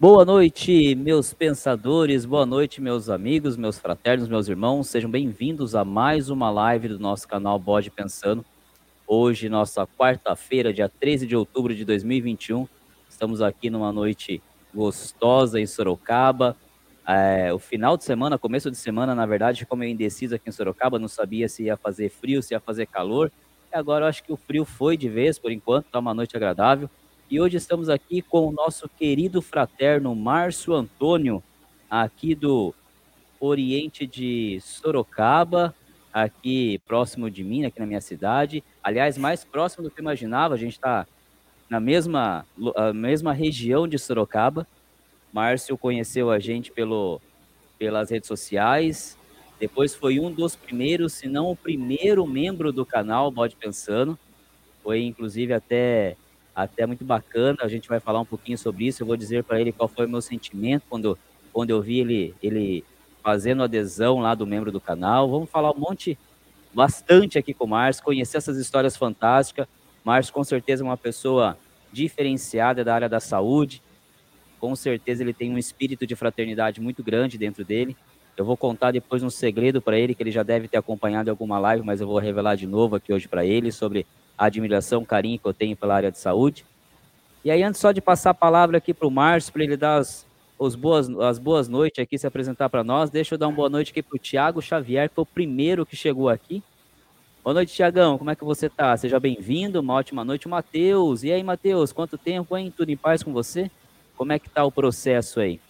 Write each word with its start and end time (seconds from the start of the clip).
Boa 0.00 0.24
noite, 0.24 0.94
meus 0.94 1.34
pensadores, 1.34 2.24
boa 2.24 2.46
noite, 2.46 2.80
meus 2.80 3.10
amigos, 3.10 3.58
meus 3.58 3.78
fraternos, 3.78 4.30
meus 4.30 4.48
irmãos. 4.48 4.88
Sejam 4.88 5.10
bem-vindos 5.10 5.74
a 5.74 5.84
mais 5.84 6.30
uma 6.30 6.50
live 6.50 6.88
do 6.88 6.98
nosso 6.98 7.28
canal 7.28 7.58
Bode 7.58 7.90
Pensando. 7.90 8.42
Hoje, 9.06 9.50
nossa 9.50 9.86
quarta-feira, 9.86 10.72
dia 10.72 10.88
13 10.88 11.26
de 11.26 11.36
outubro 11.36 11.74
de 11.74 11.84
2021. 11.84 12.66
Estamos 13.10 13.42
aqui 13.42 13.68
numa 13.68 13.92
noite 13.92 14.42
gostosa 14.74 15.60
em 15.60 15.66
Sorocaba. 15.66 16.56
É, 17.06 17.52
o 17.52 17.58
final 17.58 17.94
de 17.98 18.04
semana, 18.04 18.38
começo 18.38 18.70
de 18.70 18.78
semana, 18.78 19.14
na 19.14 19.26
verdade, 19.26 19.66
como 19.66 19.84
eu 19.84 19.88
indeciso 19.90 20.34
aqui 20.34 20.48
em 20.48 20.52
Sorocaba, 20.52 20.98
não 20.98 21.08
sabia 21.08 21.46
se 21.46 21.64
ia 21.64 21.76
fazer 21.76 22.08
frio, 22.08 22.42
se 22.42 22.54
ia 22.54 22.60
fazer 22.60 22.86
calor. 22.86 23.30
E 23.70 23.76
agora 23.76 24.06
eu 24.06 24.08
acho 24.08 24.24
que 24.24 24.32
o 24.32 24.36
frio 24.38 24.64
foi 24.64 24.96
de 24.96 25.10
vez, 25.10 25.38
por 25.38 25.52
enquanto, 25.52 25.84
está 25.84 25.98
uma 25.98 26.14
noite 26.14 26.34
agradável. 26.34 26.88
E 27.30 27.40
hoje 27.40 27.58
estamos 27.58 27.88
aqui 27.88 28.22
com 28.22 28.48
o 28.48 28.50
nosso 28.50 28.88
querido 28.88 29.40
fraterno 29.40 30.16
Márcio 30.16 30.74
Antônio, 30.74 31.40
aqui 31.88 32.34
do 32.34 32.74
Oriente 33.38 34.04
de 34.04 34.58
Sorocaba, 34.60 35.72
aqui 36.12 36.80
próximo 36.88 37.30
de 37.30 37.44
mim, 37.44 37.64
aqui 37.64 37.78
na 37.78 37.86
minha 37.86 38.00
cidade. 38.00 38.64
Aliás, 38.82 39.16
mais 39.16 39.44
próximo 39.44 39.84
do 39.84 39.92
que 39.92 40.00
eu 40.00 40.02
imaginava, 40.02 40.54
a 40.54 40.56
gente 40.56 40.72
está 40.72 41.06
na 41.68 41.78
mesma, 41.78 42.44
mesma 42.92 43.32
região 43.32 43.86
de 43.86 43.96
Sorocaba. 43.96 44.66
Márcio 45.32 45.78
conheceu 45.78 46.32
a 46.32 46.40
gente 46.40 46.72
pelo, 46.72 47.20
pelas 47.78 48.10
redes 48.10 48.26
sociais, 48.26 49.16
depois 49.60 49.94
foi 49.94 50.18
um 50.18 50.32
dos 50.32 50.56
primeiros, 50.56 51.12
se 51.12 51.28
não 51.28 51.48
o 51.48 51.54
primeiro 51.54 52.26
membro 52.26 52.72
do 52.72 52.84
canal 52.84 53.30
Bode 53.30 53.54
Pensando. 53.54 54.18
Foi 54.82 55.00
inclusive 55.04 55.52
até 55.52 56.16
até 56.62 56.86
muito 56.86 57.04
bacana. 57.04 57.58
A 57.62 57.68
gente 57.68 57.88
vai 57.88 58.00
falar 58.00 58.20
um 58.20 58.24
pouquinho 58.24 58.58
sobre 58.58 58.86
isso. 58.86 59.02
Eu 59.02 59.06
vou 59.06 59.16
dizer 59.16 59.44
para 59.44 59.60
ele 59.60 59.72
qual 59.72 59.88
foi 59.88 60.06
o 60.06 60.08
meu 60.08 60.20
sentimento 60.20 60.84
quando, 60.88 61.18
quando 61.52 61.70
eu 61.70 61.80
vi 61.80 62.00
ele, 62.00 62.34
ele 62.42 62.84
fazendo 63.22 63.62
adesão 63.62 64.18
lá 64.18 64.34
do 64.34 64.46
membro 64.46 64.72
do 64.72 64.80
canal. 64.80 65.28
Vamos 65.30 65.50
falar 65.50 65.72
um 65.72 65.78
monte, 65.78 66.18
bastante 66.72 67.38
aqui 67.38 67.52
com 67.52 67.64
o 67.64 67.68
Márcio, 67.68 68.02
conhecer 68.02 68.38
essas 68.38 68.56
histórias 68.56 68.96
fantásticas. 68.96 69.66
Márcio, 70.04 70.32
com 70.32 70.44
certeza, 70.44 70.82
é 70.82 70.86
uma 70.86 70.96
pessoa 70.96 71.56
diferenciada 71.92 72.84
da 72.84 72.94
área 72.94 73.08
da 73.08 73.20
saúde. 73.20 73.82
Com 74.58 74.74
certeza, 74.76 75.22
ele 75.22 75.32
tem 75.32 75.52
um 75.52 75.58
espírito 75.58 76.06
de 76.06 76.14
fraternidade 76.14 76.80
muito 76.80 77.02
grande 77.02 77.38
dentro 77.38 77.64
dele. 77.64 77.96
Eu 78.36 78.44
vou 78.44 78.56
contar 78.56 78.90
depois 78.90 79.22
um 79.22 79.30
segredo 79.30 79.82
para 79.82 79.98
ele 79.98 80.14
que 80.14 80.22
ele 80.22 80.30
já 80.30 80.42
deve 80.42 80.68
ter 80.68 80.78
acompanhado 80.78 81.28
em 81.28 81.30
alguma 81.30 81.58
live, 81.58 81.84
mas 81.84 82.00
eu 82.00 82.06
vou 82.06 82.18
revelar 82.18 82.54
de 82.54 82.66
novo 82.66 82.96
aqui 82.96 83.12
hoje 83.12 83.28
para 83.28 83.44
ele 83.44 83.70
sobre 83.70 84.06
a 84.40 84.46
admiração, 84.46 85.04
carinho 85.04 85.38
que 85.38 85.46
eu 85.46 85.52
tenho 85.52 85.76
pela 85.76 85.94
área 85.94 86.10
de 86.10 86.18
saúde. 86.18 86.64
E 87.44 87.50
aí, 87.50 87.62
antes 87.62 87.78
só 87.78 87.92
de 87.92 88.00
passar 88.00 88.30
a 88.30 88.34
palavra 88.34 88.78
aqui 88.78 88.94
para 88.94 89.06
o 89.06 89.10
Márcio, 89.10 89.52
para 89.52 89.62
ele 89.62 89.76
dar 89.76 89.98
as, 89.98 90.24
boas, 90.78 91.10
as 91.10 91.38
boas 91.38 91.68
noites 91.68 92.02
aqui, 92.02 92.16
se 92.16 92.26
apresentar 92.26 92.70
para 92.70 92.82
nós, 92.82 93.10
deixa 93.10 93.34
eu 93.34 93.38
dar 93.38 93.48
uma 93.48 93.56
boa 93.56 93.68
noite 93.68 93.90
aqui 93.90 94.02
para 94.02 94.16
o 94.16 94.18
Tiago 94.18 94.62
Xavier, 94.62 95.10
que 95.10 95.14
foi 95.14 95.22
o 95.22 95.26
primeiro 95.26 95.84
que 95.84 95.94
chegou 95.94 96.30
aqui. 96.30 96.62
Boa 97.44 97.52
noite, 97.52 97.74
Tiagão, 97.74 98.16
como 98.16 98.30
é 98.30 98.34
que 98.34 98.42
você 98.42 98.70
tá? 98.70 98.96
Seja 98.96 99.20
bem-vindo, 99.20 99.80
uma 99.80 99.92
ótima 99.92 100.24
noite, 100.24 100.48
Matheus. 100.48 101.22
E 101.22 101.30
aí, 101.30 101.42
Matheus, 101.42 101.92
quanto 101.92 102.16
tempo, 102.16 102.56
hein? 102.56 102.72
Tudo 102.74 102.90
em 102.90 102.96
paz 102.96 103.22
com 103.22 103.34
você? 103.34 103.70
Como 104.16 104.32
é 104.32 104.38
que 104.38 104.48
tá 104.48 104.64
o 104.64 104.72
processo 104.72 105.38
aí? 105.38 105.60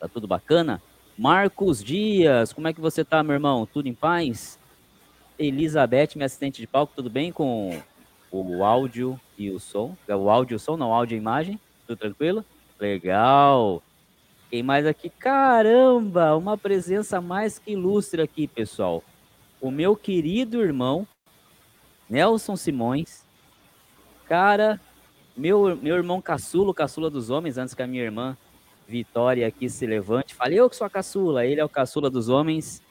Tá 0.00 0.08
tudo 0.08 0.26
bacana? 0.26 0.80
Marcos 1.16 1.84
Dias, 1.84 2.54
como 2.54 2.68
é 2.68 2.72
que 2.72 2.80
você 2.80 3.04
tá, 3.04 3.22
meu 3.22 3.34
irmão? 3.34 3.68
Tudo 3.70 3.86
em 3.86 3.94
paz? 3.94 4.58
Elizabeth, 5.38 6.10
minha 6.16 6.26
assistente 6.26 6.60
de 6.60 6.66
palco, 6.66 6.92
tudo 6.96 7.08
bem 7.08 7.30
com 7.30 7.80
o 8.30 8.64
áudio 8.64 9.20
e 9.36 9.50
o 9.50 9.58
som. 9.58 9.96
É 10.06 10.14
o 10.14 10.28
áudio 10.30 10.54
e 10.54 10.56
o 10.56 10.60
som, 10.60 10.76
não 10.76 10.92
áudio 10.92 11.14
e 11.14 11.18
imagem. 11.18 11.60
Tudo 11.86 11.98
tranquilo? 11.98 12.44
Legal. 12.78 13.82
Quem 14.50 14.62
mais 14.62 14.86
aqui? 14.86 15.10
Caramba, 15.10 16.36
uma 16.36 16.56
presença 16.56 17.20
mais 17.20 17.58
que 17.58 17.72
ilustre 17.72 18.22
aqui, 18.22 18.46
pessoal. 18.46 19.02
O 19.60 19.70
meu 19.70 19.94
querido 19.94 20.62
irmão, 20.62 21.06
Nelson 22.08 22.56
Simões. 22.56 23.24
Cara, 24.26 24.80
meu, 25.36 25.76
meu 25.76 25.96
irmão 25.96 26.20
caçula, 26.20 26.72
caçula 26.74 27.10
dos 27.10 27.30
homens, 27.30 27.58
antes 27.58 27.74
que 27.74 27.82
a 27.82 27.86
minha 27.86 28.02
irmã 28.02 28.36
Vitória 28.86 29.46
aqui 29.46 29.68
se 29.68 29.86
levante. 29.86 30.34
Falei, 30.34 30.58
eu 30.58 30.70
que 30.70 30.76
sou 30.76 30.86
a 30.86 30.90
caçula, 30.90 31.44
ele 31.44 31.60
é 31.60 31.64
o 31.64 31.68
caçula 31.68 32.08
dos 32.08 32.30
homens. 32.30 32.82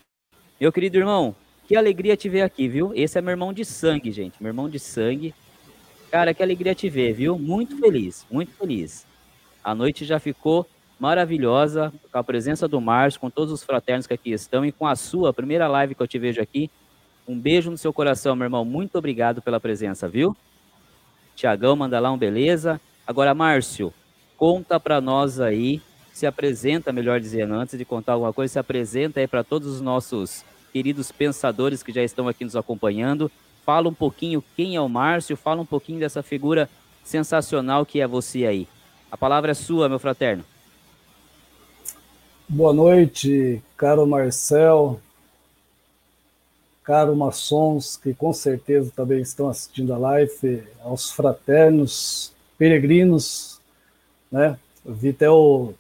Meu 0.61 0.71
querido 0.71 0.97
irmão, 0.97 1.35
que 1.67 1.75
alegria 1.75 2.15
te 2.15 2.29
ver 2.29 2.43
aqui, 2.43 2.67
viu? 2.67 2.93
Esse 2.95 3.19
é 3.19 3.21
meu 3.21 3.31
irmão 3.31 3.51
de 3.51 3.65
sangue, 3.65 4.09
gente. 4.09 4.41
Meu 4.41 4.49
irmão 4.49 4.69
de 4.69 4.79
sangue. 4.79 5.35
Cara, 6.09 6.33
que 6.33 6.41
alegria 6.41 6.73
te 6.73 6.89
ver, 6.89 7.11
viu? 7.11 7.37
Muito 7.37 7.77
feliz, 7.77 8.25
muito 8.31 8.53
feliz. 8.53 9.05
A 9.61 9.75
noite 9.75 10.05
já 10.05 10.17
ficou 10.17 10.65
maravilhosa, 10.97 11.93
com 12.09 12.17
a 12.17 12.23
presença 12.23 12.69
do 12.69 12.79
Márcio, 12.79 13.19
com 13.19 13.29
todos 13.29 13.51
os 13.51 13.63
fraternos 13.63 14.07
que 14.07 14.13
aqui 14.13 14.31
estão 14.31 14.65
e 14.65 14.71
com 14.71 14.87
a 14.87 14.95
sua 14.95 15.33
primeira 15.33 15.67
live 15.67 15.93
que 15.93 16.01
eu 16.01 16.07
te 16.07 16.17
vejo 16.17 16.41
aqui. 16.41 16.71
Um 17.27 17.37
beijo 17.37 17.69
no 17.69 17.77
seu 17.77 17.91
coração, 17.91 18.33
meu 18.33 18.45
irmão. 18.45 18.63
Muito 18.63 18.97
obrigado 18.97 19.41
pela 19.41 19.59
presença, 19.59 20.07
viu? 20.07 20.35
Tiagão, 21.35 21.75
manda 21.75 21.99
lá 21.99 22.09
um 22.09 22.17
beleza. 22.17 22.79
Agora, 23.05 23.35
Márcio, 23.35 23.93
conta 24.37 24.79
para 24.79 25.01
nós 25.01 25.41
aí, 25.41 25.81
se 26.13 26.25
apresenta, 26.25 26.93
melhor 26.93 27.19
dizendo, 27.19 27.53
antes 27.55 27.77
de 27.77 27.83
contar 27.83 28.13
alguma 28.13 28.31
coisa, 28.31 28.53
se 28.53 28.59
apresenta 28.59 29.19
aí 29.19 29.27
para 29.27 29.43
todos 29.43 29.67
os 29.67 29.81
nossos 29.81 30.45
queridos 30.71 31.11
pensadores 31.11 31.81
que 31.83 31.91
já 31.91 32.03
estão 32.03 32.27
aqui 32.27 32.43
nos 32.43 32.55
acompanhando. 32.55 33.31
Fala 33.65 33.89
um 33.89 33.93
pouquinho 33.93 34.43
quem 34.55 34.75
é 34.75 34.81
o 34.81 34.87
Márcio, 34.87 35.35
fala 35.35 35.61
um 35.61 35.65
pouquinho 35.65 35.99
dessa 35.99 36.23
figura 36.23 36.69
sensacional 37.03 37.85
que 37.85 37.99
é 37.99 38.07
você 38.07 38.45
aí. 38.45 38.67
A 39.11 39.17
palavra 39.17 39.51
é 39.51 39.53
sua, 39.53 39.89
meu 39.89 39.99
fraterno. 39.99 40.43
Boa 42.49 42.73
noite, 42.73 43.61
caro 43.75 44.07
Marcel, 44.07 45.01
caro 46.81 47.13
maçons 47.13 47.97
que 47.97 48.13
com 48.13 48.31
certeza 48.31 48.89
também 48.95 49.19
estão 49.19 49.49
assistindo 49.49 49.93
a 49.93 49.97
live, 49.97 50.63
aos 50.81 51.11
fraternos, 51.11 52.31
peregrinos, 52.57 53.59
né? 54.31 54.57
Vi 54.85 55.09
até 55.09 55.29
o, 55.29 55.73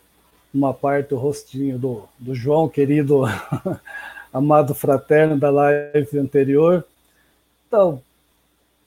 uma 0.53 0.73
parte 0.73 1.11
do 1.11 1.15
rostinho 1.15 1.79
do, 1.79 2.03
do 2.19 2.35
João, 2.35 2.67
querido 2.67 3.23
amado 4.31 4.75
fraterno 4.75 5.37
da 5.37 5.49
live 5.49 6.19
anterior. 6.19 6.85
Então, 7.67 8.01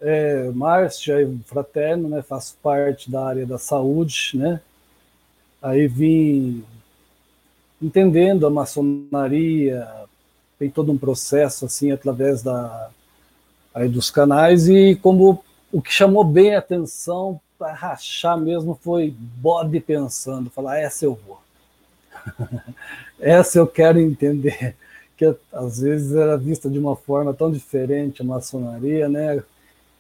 é, 0.01 0.51
Márcio 0.51 1.15
é 1.15 1.29
fraterno, 1.45 2.09
né, 2.09 2.23
faço 2.23 2.57
parte 2.63 3.11
da 3.11 3.27
área 3.27 3.47
da 3.47 3.59
saúde, 3.59 4.33
né? 4.35 4.61
Aí 5.61 5.87
vim 5.87 6.65
entendendo 7.81 8.47
a 8.47 8.51
maçonaria, 8.51 9.87
tem 10.59 10.71
todo 10.71 10.91
um 10.93 10.99
processo 10.99 11.67
assim 11.67 11.91
através 11.93 12.43
da 12.43 12.91
aí 13.75 13.89
dos 13.89 14.11
canais 14.11 14.69
e 14.69 14.97
como 14.97 15.45
o 15.71 15.81
que 15.81 15.93
chamou 15.93 16.25
bem 16.25 16.55
a 16.55 16.59
atenção 16.59 17.41
para 17.59 17.73
rachar 17.73 18.39
mesmo 18.39 18.79
foi 18.83 19.15
bode 19.19 19.79
pensando, 19.81 20.51
falar 20.51 20.79
essa 20.79 21.05
eu 21.05 21.15
vou. 21.27 21.41
essa 23.21 23.59
eu 23.59 23.67
quero 23.67 24.01
entender 24.01 24.75
que 25.21 25.37
às 25.53 25.81
vezes 25.81 26.15
era 26.15 26.35
vista 26.39 26.71
de 26.71 26.79
uma 26.79 26.97
forma 26.97 27.35
tão 27.35 27.53
diferente 27.53 28.23
a 28.23 28.25
maçonaria, 28.25 29.07
né? 29.07 29.43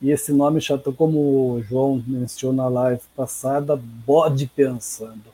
E 0.00 0.10
esse 0.10 0.32
nome 0.32 0.62
chato, 0.62 0.94
como 0.94 1.18
o 1.56 1.62
João 1.62 2.02
mencionou 2.06 2.56
na 2.56 2.68
live 2.70 3.02
passada, 3.14 3.76
bode 3.76 4.46
pensando. 4.46 5.26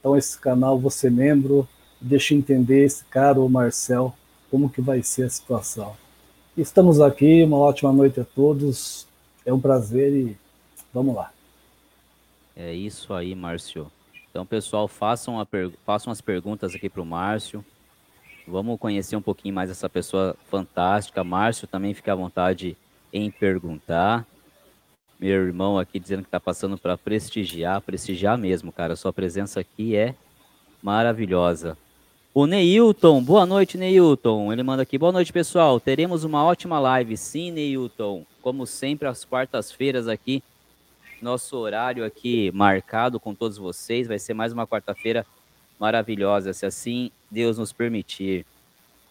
Então 0.00 0.16
esse 0.16 0.38
canal, 0.38 0.78
você 0.78 1.10
membro, 1.10 1.68
deixa 2.00 2.34
entender 2.34 2.82
esse 2.82 3.04
cara, 3.04 3.38
o 3.38 3.46
Marcel, 3.46 4.14
como 4.50 4.70
que 4.70 4.80
vai 4.80 5.02
ser 5.02 5.24
a 5.24 5.30
situação. 5.30 5.94
Estamos 6.56 6.98
aqui, 6.98 7.44
uma 7.44 7.58
ótima 7.58 7.92
noite 7.92 8.18
a 8.18 8.24
todos. 8.24 9.06
É 9.44 9.52
um 9.52 9.60
prazer 9.60 10.14
e 10.14 10.36
vamos 10.94 11.14
lá. 11.14 11.30
É 12.56 12.72
isso 12.72 13.12
aí, 13.12 13.34
Márcio. 13.34 13.92
Então, 14.30 14.46
pessoal, 14.46 14.88
façam, 14.88 15.46
façam 15.84 16.10
as 16.10 16.22
perguntas 16.22 16.74
aqui 16.74 16.88
para 16.88 17.02
o 17.02 17.06
Márcio. 17.06 17.62
Vamos 18.46 18.78
conhecer 18.78 19.16
um 19.16 19.22
pouquinho 19.22 19.54
mais 19.54 19.70
essa 19.70 19.88
pessoa 19.88 20.36
fantástica. 20.48 21.24
Márcio 21.24 21.66
também 21.66 21.92
fica 21.92 22.12
à 22.12 22.14
vontade 22.14 22.76
em 23.12 23.28
perguntar. 23.30 24.24
Meu 25.18 25.46
irmão 25.46 25.78
aqui 25.78 25.98
dizendo 25.98 26.22
que 26.22 26.28
está 26.28 26.38
passando 26.38 26.78
para 26.78 26.96
prestigiar, 26.96 27.80
prestigiar 27.80 28.38
mesmo, 28.38 28.70
cara. 28.70 28.94
Sua 28.94 29.12
presença 29.12 29.58
aqui 29.58 29.96
é 29.96 30.14
maravilhosa. 30.80 31.76
O 32.32 32.46
Neilton, 32.46 33.24
boa 33.24 33.46
noite, 33.46 33.78
Neilton. 33.78 34.52
Ele 34.52 34.62
manda 34.62 34.82
aqui, 34.82 34.98
boa 34.98 35.10
noite, 35.10 35.32
pessoal. 35.32 35.80
Teremos 35.80 36.22
uma 36.22 36.44
ótima 36.44 36.78
live, 36.78 37.16
sim, 37.16 37.50
Neilton. 37.50 38.24
Como 38.42 38.66
sempre, 38.66 39.08
às 39.08 39.24
quartas-feiras 39.24 40.06
aqui. 40.06 40.42
Nosso 41.20 41.56
horário 41.56 42.04
aqui 42.04 42.52
marcado 42.52 43.18
com 43.18 43.34
todos 43.34 43.56
vocês. 43.56 44.06
Vai 44.06 44.18
ser 44.18 44.34
mais 44.34 44.52
uma 44.52 44.66
quarta-feira 44.66 45.26
maravilhosa, 45.78 46.52
se 46.52 46.66
assim 46.66 47.10
Deus 47.30 47.58
nos 47.58 47.72
permitir. 47.72 48.46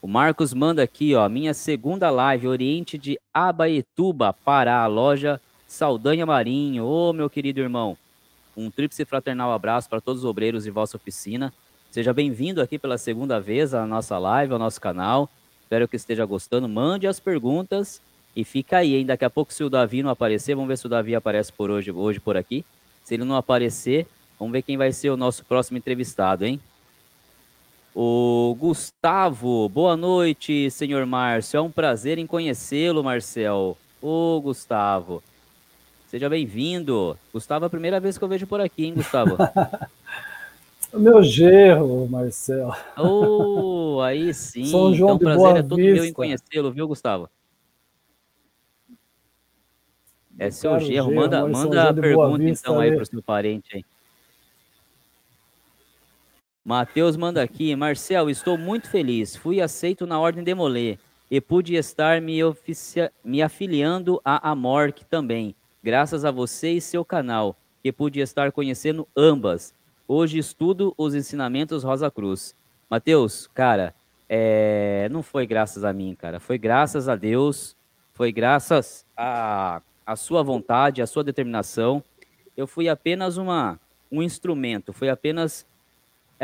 O 0.01 0.07
Marcos 0.07 0.53
manda 0.53 0.83
aqui, 0.83 1.15
ó, 1.15 1.27
minha 1.27 1.53
segunda 1.53 2.09
live, 2.11 2.47
Oriente 2.47 2.97
de 2.97 3.19
Abaetuba, 3.33 4.33
Pará, 4.33 4.85
loja 4.85 5.41
Saldanha 5.67 6.25
Marinho. 6.25 6.85
Ô, 6.85 7.11
meu 7.11 7.29
querido 7.29 7.59
irmão, 7.59 7.97
Um 8.57 8.71
tríplice 8.71 9.03
fraternal 9.03 9.51
abraço 9.51 9.89
para 9.89 9.99
todos 9.99 10.23
os 10.23 10.29
obreiros 10.29 10.63
de 10.63 10.71
vossa 10.71 10.95
oficina. 10.95 11.53
Seja 11.91 12.13
bem-vindo 12.13 12.61
aqui 12.61 12.79
pela 12.79 12.97
segunda 12.97 13.39
vez 13.39 13.73
à 13.73 13.85
nossa 13.85 14.17
live, 14.17 14.53
ao 14.53 14.59
nosso 14.59 14.79
canal. 14.79 15.29
Espero 15.61 15.87
que 15.87 15.95
esteja 15.97 16.25
gostando. 16.25 16.69
Mande 16.69 17.05
as 17.05 17.19
perguntas 17.19 18.01
e 18.35 18.45
fica 18.45 18.77
aí, 18.77 18.95
hein? 18.95 19.05
Daqui 19.05 19.25
a 19.25 19.29
pouco, 19.29 19.53
se 19.53 19.63
o 19.63 19.69
Davi 19.69 20.01
não 20.03 20.09
aparecer, 20.09 20.55
vamos 20.55 20.69
ver 20.69 20.77
se 20.77 20.85
o 20.85 20.89
Davi 20.89 21.15
aparece 21.15 21.51
por 21.51 21.69
hoje, 21.69 21.91
hoje 21.91 22.19
por 22.19 22.37
aqui. 22.37 22.63
Se 23.03 23.13
ele 23.13 23.25
não 23.25 23.35
aparecer, 23.35 24.07
vamos 24.39 24.51
ver 24.51 24.61
quem 24.61 24.77
vai 24.77 24.91
ser 24.91 25.09
o 25.09 25.17
nosso 25.17 25.43
próximo 25.45 25.77
entrevistado, 25.77 26.45
hein? 26.45 26.59
O 27.97 28.53
Gustavo, 28.59 29.69
boa 29.69 29.95
noite, 29.95 30.69
senhor 30.69 31.05
Márcio. 31.05 31.57
É 31.57 31.61
um 31.61 31.71
prazer 31.71 32.17
em 32.17 32.27
conhecê-lo, 32.27 33.01
Marcel. 33.01 33.77
Ô, 34.01 34.41
Gustavo, 34.41 35.23
seja 36.09 36.27
bem-vindo. 36.27 37.17
Gustavo, 37.31 37.63
é 37.63 37.67
a 37.67 37.69
primeira 37.69 37.97
vez 37.97 38.17
que 38.17 38.23
eu 38.25 38.27
vejo 38.27 38.45
por 38.45 38.59
aqui, 38.59 38.85
hein, 38.85 38.95
Gustavo? 38.95 39.37
o 40.91 40.99
meu 40.99 41.23
gerro, 41.23 42.05
Marcel. 42.09 42.75
Oh, 42.97 44.01
aí 44.01 44.33
sim. 44.33 44.65
São 44.65 44.93
João 44.93 45.15
então, 45.15 45.19
prazer 45.19 45.55
é 45.55 45.63
todo 45.63 45.77
Vista. 45.77 45.93
meu 45.93 46.05
em 46.05 46.11
conhecê-lo, 46.11 46.73
viu, 46.73 46.89
Gustavo? 46.89 47.29
É 50.37 50.51
seu 50.51 50.77
gerro. 50.81 51.15
Manda, 51.15 51.47
manda 51.47 51.89
a 51.89 51.93
pergunta, 51.93 52.43
então, 52.43 52.77
aí, 52.77 52.91
para 52.91 53.03
o 53.03 53.05
seu 53.05 53.23
parente 53.23 53.69
aí. 53.73 53.85
Matheus 56.65 57.15
manda 57.15 57.43
aqui. 57.43 57.75
Marcel, 57.75 58.27
estou 58.27 58.57
muito 58.57 58.89
feliz. 58.89 59.35
Fui 59.35 59.61
aceito 59.61 60.07
na 60.07 60.19
Ordem 60.19 60.43
Demolê 60.43 60.97
e 61.29 61.39
pude 61.39 61.75
estar 61.75 62.19
me, 62.19 62.43
oficia... 62.43 63.11
me 63.23 63.43
afiliando 63.43 64.19
à 64.25 64.49
Amorc 64.49 65.05
também, 65.05 65.55
graças 65.83 66.25
a 66.25 66.31
você 66.31 66.71
e 66.71 66.81
seu 66.81 67.05
canal, 67.05 67.55
que 67.83 67.91
pude 67.91 68.19
estar 68.19 68.51
conhecendo 68.51 69.07
ambas. 69.15 69.75
Hoje 70.07 70.39
estudo 70.39 70.93
os 70.97 71.13
ensinamentos 71.13 71.83
Rosa 71.83 72.09
Cruz. 72.09 72.55
Matheus, 72.89 73.47
cara, 73.53 73.93
é... 74.27 75.07
não 75.11 75.21
foi 75.21 75.45
graças 75.45 75.83
a 75.83 75.93
mim, 75.93 76.15
cara. 76.19 76.39
Foi 76.39 76.57
graças 76.57 77.07
a 77.07 77.15
Deus, 77.15 77.75
foi 78.11 78.31
graças 78.31 79.05
a 79.15 79.81
a 80.05 80.15
sua 80.15 80.43
vontade, 80.43 81.01
a 81.01 81.07
sua 81.07 81.23
determinação. 81.23 82.03
Eu 82.55 82.67
fui 82.67 82.87
apenas 82.87 83.37
uma, 83.37 83.79
um 84.11 84.21
instrumento, 84.21 84.93
foi 84.93 85.09
apenas 85.09 85.65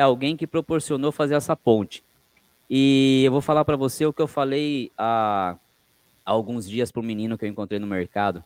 é, 0.02 0.04
alguém 0.04 0.36
que 0.36 0.48
proporcionou 0.48 1.12
fazer 1.12 1.36
essa 1.36 1.56
ponte. 1.56 2.04
E 2.70 3.24
eu 3.26 3.32
vou 3.32 3.42
falar 3.42 3.64
para 3.64 3.76
você 3.76 4.06
o 4.06 4.14
que 4.14 4.22
eu 4.22 4.28
falei 4.28 4.92
há, 4.98 5.56
há 6.26 6.32
alguns 6.32 6.68
dias 6.68 6.92
para 6.92 7.02
menino 7.02 7.38
que 7.38 7.46
eu 7.46 7.50
encontrei 7.50 7.80
no 7.80 7.88
mercado. 7.88 8.44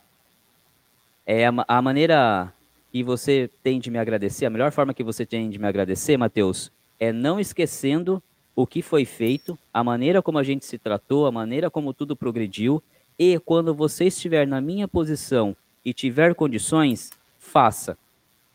É 1.24 1.46
a, 1.46 1.52
a 1.66 1.82
maneira 1.82 2.52
que 2.92 3.02
você 3.02 3.50
tem 3.62 3.78
de 3.78 3.90
me 3.90 3.98
agradecer, 3.98 4.46
a 4.46 4.50
melhor 4.50 4.72
forma 4.72 4.94
que 4.94 5.02
você 5.02 5.26
tem 5.26 5.50
de 5.50 5.58
me 5.58 5.66
agradecer, 5.66 6.16
Mateus, 6.16 6.72
é 6.98 7.12
não 7.12 7.38
esquecendo 7.38 8.22
o 8.54 8.66
que 8.66 8.80
foi 8.80 9.04
feito, 9.04 9.58
a 9.72 9.84
maneira 9.84 10.22
como 10.22 10.38
a 10.38 10.42
gente 10.42 10.64
se 10.64 10.78
tratou, 10.78 11.26
a 11.26 11.32
maneira 11.32 11.70
como 11.70 11.92
tudo 11.92 12.16
progrediu 12.16 12.82
e 13.18 13.38
quando 13.40 13.74
você 13.74 14.06
estiver 14.06 14.46
na 14.46 14.60
minha 14.60 14.88
posição 14.88 15.54
e 15.84 15.92
tiver 15.92 16.34
condições, 16.34 17.10
faça. 17.38 17.98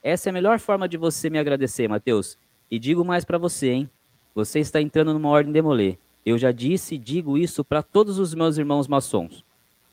Essa 0.03 0.29
é 0.29 0.31
a 0.31 0.33
melhor 0.33 0.59
forma 0.59 0.89
de 0.89 0.97
você 0.97 1.29
me 1.29 1.37
agradecer, 1.37 1.87
Mateus. 1.87 2.37
E 2.71 2.79
digo 2.79 3.03
mais 3.03 3.25
para 3.25 3.37
você, 3.37 3.69
hein? 3.69 3.89
Você 4.33 4.59
está 4.59 4.81
entrando 4.81 5.13
numa 5.13 5.27
ordem 5.27 5.51
demolê. 5.51 5.97
Eu 6.25 6.37
já 6.37 6.53
disse 6.53 6.95
e 6.95 6.97
digo 6.97 7.37
isso 7.37 7.65
para 7.65 7.83
todos 7.83 8.17
os 8.17 8.33
meus 8.33 8.57
irmãos 8.57 8.87
maçons. 8.87 9.43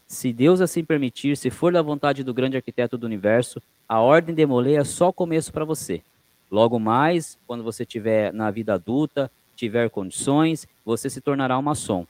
Se 0.06 0.32
Deus 0.32 0.60
assim 0.60 0.84
permitir, 0.84 1.36
se 1.36 1.50
for 1.50 1.72
da 1.72 1.82
vontade 1.82 2.22
do 2.22 2.32
grande 2.32 2.56
arquiteto 2.56 2.96
do 2.96 3.04
universo, 3.04 3.60
a 3.88 4.00
ordem 4.00 4.32
demolê 4.32 4.74
é 4.76 4.84
só 4.84 5.10
começo 5.10 5.52
para 5.52 5.64
você. 5.64 6.02
Logo 6.48 6.78
mais, 6.78 7.36
quando 7.48 7.64
você 7.64 7.82
estiver 7.82 8.32
na 8.32 8.48
vida 8.48 8.74
adulta, 8.74 9.28
tiver 9.56 9.90
condições, 9.90 10.68
você 10.84 11.10
se 11.10 11.20
tornará 11.20 11.58
um 11.58 11.62
maçom 11.62 12.06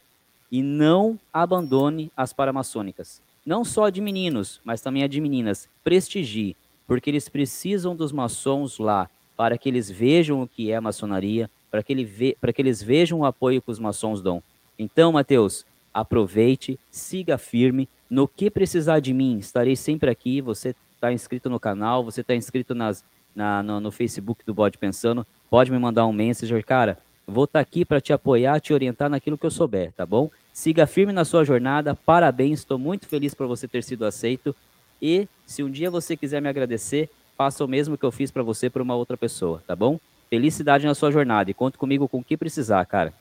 e 0.52 0.62
não 0.62 1.18
abandone 1.32 2.12
as 2.14 2.34
paramaçônicas. 2.34 3.22
Não 3.44 3.64
só 3.64 3.88
de 3.88 4.02
meninos, 4.02 4.60
mas 4.62 4.82
também 4.82 5.02
a 5.02 5.08
de 5.08 5.18
meninas. 5.18 5.66
Prestigie, 5.82 6.54
porque 6.86 7.08
eles 7.08 7.28
precisam 7.28 7.96
dos 7.96 8.12
maçons 8.12 8.78
lá 8.78 9.08
para 9.38 9.56
que 9.56 9.68
eles 9.68 9.88
vejam 9.88 10.42
o 10.42 10.48
que 10.48 10.72
é 10.72 10.80
maçonaria, 10.80 11.48
para 11.70 11.80
que, 11.80 11.92
ele 11.92 12.04
ve 12.04 12.36
para 12.40 12.52
que 12.52 12.60
eles 12.60 12.82
vejam 12.82 13.20
o 13.20 13.24
apoio 13.24 13.62
que 13.62 13.70
os 13.70 13.78
maçons 13.78 14.20
dão. 14.20 14.42
Então, 14.76 15.12
Mateus, 15.12 15.64
aproveite, 15.94 16.76
siga 16.90 17.38
firme. 17.38 17.88
No 18.10 18.26
que 18.26 18.50
precisar 18.50 18.98
de 18.98 19.14
mim, 19.14 19.38
estarei 19.38 19.76
sempre 19.76 20.10
aqui. 20.10 20.40
Você 20.40 20.74
está 20.94 21.12
inscrito 21.12 21.48
no 21.48 21.60
canal, 21.60 22.02
você 22.02 22.22
está 22.22 22.34
inscrito 22.34 22.74
nas, 22.74 23.04
na, 23.32 23.62
no, 23.62 23.78
no 23.78 23.92
Facebook 23.92 24.44
do 24.44 24.52
Bode 24.52 24.76
Pensando, 24.76 25.24
pode 25.48 25.70
me 25.70 25.78
mandar 25.78 26.04
um 26.04 26.12
messenger, 26.12 26.64
cara 26.66 26.98
Vou 27.30 27.44
estar 27.44 27.58
tá 27.58 27.60
aqui 27.60 27.84
para 27.84 28.00
te 28.00 28.10
apoiar, 28.10 28.58
te 28.58 28.72
orientar 28.72 29.10
naquilo 29.10 29.36
que 29.36 29.44
eu 29.44 29.50
souber, 29.50 29.92
tá 29.92 30.06
bom? 30.06 30.30
Siga 30.50 30.86
firme 30.86 31.12
na 31.12 31.26
sua 31.26 31.44
jornada, 31.44 31.94
parabéns, 31.94 32.60
estou 32.60 32.78
muito 32.78 33.06
feliz 33.06 33.34
por 33.34 33.46
você 33.46 33.68
ter 33.68 33.84
sido 33.84 34.06
aceito. 34.06 34.56
E 35.00 35.28
se 35.46 35.62
um 35.62 35.70
dia 35.70 35.90
você 35.90 36.16
quiser 36.16 36.40
me 36.40 36.48
agradecer, 36.48 37.10
faça 37.38 37.64
o 37.64 37.68
mesmo 37.68 37.96
que 37.96 38.04
eu 38.04 38.10
fiz 38.10 38.32
para 38.32 38.42
você 38.42 38.68
para 38.68 38.82
uma 38.82 38.96
outra 38.96 39.16
pessoa, 39.16 39.62
tá 39.64 39.76
bom? 39.76 40.00
Felicidade 40.28 40.84
na 40.84 40.94
sua 40.94 41.12
jornada 41.12 41.48
e 41.48 41.54
conte 41.54 41.78
comigo 41.78 42.08
com 42.08 42.18
o 42.18 42.24
que 42.24 42.36
precisar, 42.36 42.84
cara. 42.84 43.14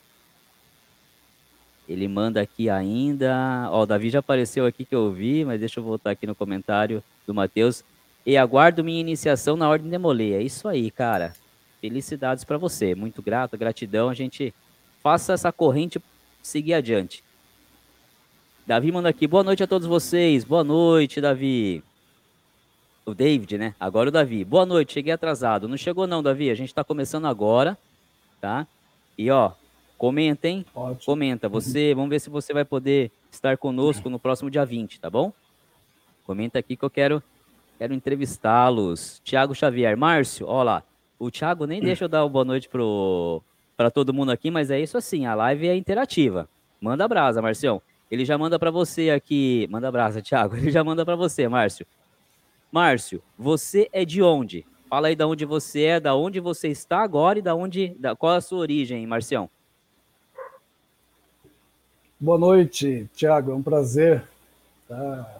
Ele 1.87 2.07
manda 2.07 2.41
aqui 2.41 2.67
ainda. 2.67 3.69
Ó, 3.71 3.83
o 3.83 3.85
Davi 3.85 4.09
já 4.09 4.19
apareceu 4.19 4.65
aqui 4.65 4.83
que 4.83 4.95
eu 4.95 5.11
vi, 5.11 5.45
mas 5.45 5.59
deixa 5.59 5.79
eu 5.79 5.83
voltar 5.83 6.11
aqui 6.11 6.25
no 6.25 6.35
comentário 6.35 7.01
do 7.27 7.33
Matheus. 7.33 7.83
E 8.25 8.35
aguardo 8.35 8.83
minha 8.83 8.99
iniciação 8.99 9.55
na 9.55 9.69
Ordem 9.69 9.89
Demolê. 9.89 10.33
É 10.33 10.41
isso 10.41 10.67
aí, 10.67 10.91
cara. 10.91 11.33
Felicidades 11.79 12.43
para 12.43 12.57
você. 12.57 12.95
Muito 12.95 13.21
grato, 13.21 13.57
gratidão. 13.57 14.09
A 14.09 14.13
gente 14.13 14.53
faça 15.01 15.31
essa 15.31 15.51
corrente 15.51 16.01
seguir 16.41 16.73
adiante. 16.73 17.23
Davi 18.65 18.91
manda 18.91 19.07
aqui. 19.07 19.27
Boa 19.27 19.43
noite 19.43 19.63
a 19.63 19.67
todos 19.67 19.87
vocês. 19.87 20.43
Boa 20.43 20.63
noite, 20.63 21.21
Davi. 21.21 21.81
O 23.07 23.15
David, 23.15 23.57
né? 23.57 23.73
Agora 23.79 24.09
o 24.09 24.11
Davi. 24.11 24.43
Boa 24.43 24.65
noite, 24.65 24.91
cheguei 24.91 25.13
atrasado. 25.13 25.65
Não 25.65 25.77
chegou 25.77 26.05
não, 26.05 26.21
Davi. 26.21 26.49
A 26.49 26.55
gente 26.55 26.67
está 26.67 26.83
começando 26.83 27.25
agora, 27.25 27.77
tá? 28.41 28.67
E 29.17 29.31
ó, 29.31 29.53
comenta, 29.97 30.49
hein? 30.49 30.65
Ótimo. 30.75 31.05
Comenta. 31.05 31.47
Você, 31.47 31.95
vamos 31.95 32.09
ver 32.09 32.19
se 32.19 32.29
você 32.29 32.53
vai 32.53 32.65
poder 32.65 33.09
estar 33.31 33.57
conosco 33.57 34.09
no 34.09 34.19
próximo 34.19 34.51
dia 34.51 34.65
20, 34.65 34.99
tá 34.99 35.09
bom? 35.09 35.31
Comenta 36.25 36.59
aqui 36.59 36.75
que 36.75 36.83
eu 36.83 36.89
quero 36.89 37.23
quero 37.79 37.93
entrevistá-los. 37.93 39.21
Tiago 39.23 39.55
Xavier, 39.55 39.95
Márcio, 39.95 40.45
ó 40.45 40.61
lá. 40.61 40.83
O 41.17 41.31
Thiago 41.31 41.65
nem 41.65 41.79
deixa 41.79 42.03
eu 42.03 42.09
dar 42.09 42.25
uma 42.25 42.29
boa 42.29 42.43
noite 42.43 42.67
para 42.67 43.89
todo 43.89 44.13
mundo 44.13 44.33
aqui, 44.33 44.51
mas 44.51 44.69
é 44.69 44.81
isso 44.81 44.97
assim, 44.97 45.25
a 45.25 45.33
live 45.33 45.69
é 45.69 45.77
interativa. 45.77 46.49
Manda 46.81 47.07
brasa, 47.07 47.41
Marcião. 47.41 47.81
Ele 48.11 48.25
já 48.25 48.37
manda 48.37 48.59
para 48.59 48.69
você 48.69 49.11
aqui. 49.11 49.65
Manda 49.69 49.89
brasa, 49.89 50.21
Thiago. 50.21 50.57
Ele 50.59 50.71
já 50.71 50.83
manda 50.83 51.05
para 51.05 51.15
você, 51.15 51.47
Márcio. 51.47 51.85
Márcio, 52.71 53.21
você 53.37 53.89
é 53.91 54.03
de 54.03 54.21
onde? 54.21 54.65
Fala 54.89 55.07
aí 55.07 55.15
da 55.15 55.27
onde 55.27 55.45
você 55.45 55.83
é, 55.83 55.99
da 55.99 56.15
onde 56.15 56.39
você 56.39 56.69
está 56.69 56.99
agora 56.99 57.39
e 57.39 57.41
da 57.41 57.55
onde, 57.55 57.89
da, 57.99 58.15
qual 58.15 58.33
é 58.33 58.37
a 58.37 58.41
sua 58.41 58.59
origem, 58.59 59.05
Marcião. 59.05 59.49
Boa 62.19 62.37
noite, 62.37 63.09
Thiago. 63.13 63.51
É 63.51 63.55
um 63.55 63.61
prazer. 63.61 64.27
Tá. 64.87 65.39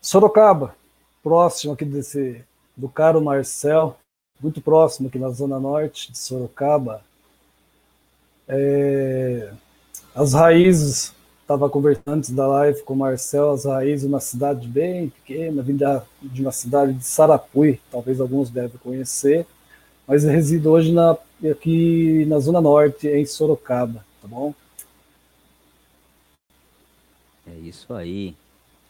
Sorocaba, 0.00 0.76
próximo 1.22 1.72
aqui 1.72 1.84
desse 1.84 2.44
do 2.76 2.88
caro 2.88 3.20
Marcel 3.20 3.96
muito 4.44 4.60
próximo 4.60 5.08
aqui 5.08 5.18
na 5.18 5.30
zona 5.30 5.58
norte 5.58 6.12
de 6.12 6.18
Sorocaba. 6.18 7.02
É, 8.46 9.50
as 10.14 10.34
raízes, 10.34 11.14
estava 11.44 11.68
conversando 11.68 12.08
antes 12.08 12.30
da 12.30 12.46
live 12.46 12.82
com 12.84 12.94
o 12.94 12.96
Marcel, 12.96 13.50
as 13.50 13.66
raízes, 13.66 14.08
uma 14.08 14.18
cidade 14.18 14.66
bem 14.66 15.10
pequena, 15.10 15.62
vinda 15.62 16.02
de 16.22 16.40
uma 16.40 16.50
cidade 16.50 16.94
de 16.94 17.04
Sarapuí, 17.04 17.78
talvez 17.90 18.18
alguns 18.18 18.48
devem 18.48 18.78
conhecer, 18.78 19.46
mas 20.08 20.24
resido 20.24 20.70
hoje 20.70 20.90
na, 20.90 21.14
aqui 21.50 22.24
na 22.26 22.38
zona 22.38 22.62
norte, 22.62 23.06
em 23.08 23.26
Sorocaba, 23.26 24.04
tá 24.22 24.26
bom? 24.26 24.54
É 27.46 27.54
isso 27.56 27.92
aí. 27.92 28.34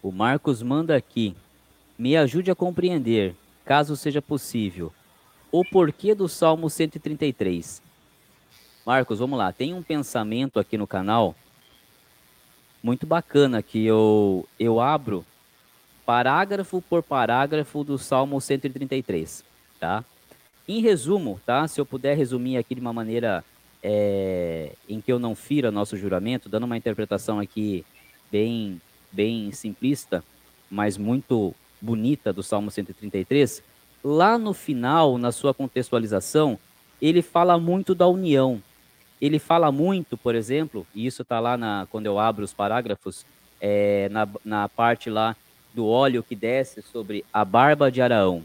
O 0.00 0.12
Marcos 0.12 0.62
manda 0.62 0.94
aqui. 0.96 1.34
Me 1.98 2.16
ajude 2.16 2.52
a 2.52 2.54
compreender, 2.54 3.34
caso 3.64 3.96
seja 3.96 4.22
possível, 4.22 4.92
o 5.50 5.64
porquê 5.64 6.14
do 6.14 6.28
Salmo 6.28 6.70
133. 6.70 7.82
Marcos, 8.86 9.18
vamos 9.18 9.38
lá. 9.38 9.52
Tem 9.52 9.74
um 9.74 9.82
pensamento 9.82 10.60
aqui 10.60 10.78
no 10.78 10.86
canal 10.86 11.34
muito 12.84 13.06
bacana 13.06 13.62
que 13.62 13.82
eu, 13.82 14.46
eu 14.60 14.78
abro 14.78 15.24
parágrafo 16.04 16.82
por 16.82 17.02
parágrafo 17.02 17.82
do 17.82 17.96
Salmo 17.96 18.38
133, 18.38 19.42
tá? 19.80 20.04
Em 20.68 20.82
resumo, 20.82 21.40
tá? 21.46 21.66
Se 21.66 21.80
eu 21.80 21.86
puder 21.86 22.14
resumir 22.14 22.58
aqui 22.58 22.74
de 22.74 22.82
uma 22.82 22.92
maneira 22.92 23.42
é, 23.82 24.72
em 24.86 25.00
que 25.00 25.10
eu 25.10 25.18
não 25.18 25.34
fira 25.34 25.70
nosso 25.70 25.96
juramento, 25.96 26.46
dando 26.46 26.64
uma 26.64 26.76
interpretação 26.76 27.40
aqui 27.40 27.86
bem, 28.30 28.78
bem 29.10 29.50
simplista, 29.50 30.22
mas 30.70 30.98
muito 30.98 31.54
bonita 31.80 32.34
do 32.34 32.42
Salmo 32.42 32.70
133, 32.70 33.62
lá 34.04 34.36
no 34.36 34.52
final, 34.52 35.16
na 35.16 35.32
sua 35.32 35.54
contextualização, 35.54 36.58
ele 37.00 37.22
fala 37.22 37.58
muito 37.58 37.94
da 37.94 38.06
união. 38.06 38.62
Ele 39.24 39.38
fala 39.38 39.72
muito, 39.72 40.18
por 40.18 40.34
exemplo, 40.34 40.86
e 40.94 41.06
isso 41.06 41.22
está 41.22 41.40
lá 41.40 41.56
na, 41.56 41.88
quando 41.90 42.04
eu 42.04 42.18
abro 42.18 42.44
os 42.44 42.52
parágrafos, 42.52 43.24
é, 43.58 44.06
na, 44.10 44.28
na 44.44 44.68
parte 44.68 45.08
lá 45.08 45.34
do 45.72 45.86
óleo 45.86 46.22
que 46.22 46.36
desce 46.36 46.82
sobre 46.82 47.24
a 47.32 47.42
barba 47.42 47.90
de 47.90 48.02
Araão. 48.02 48.44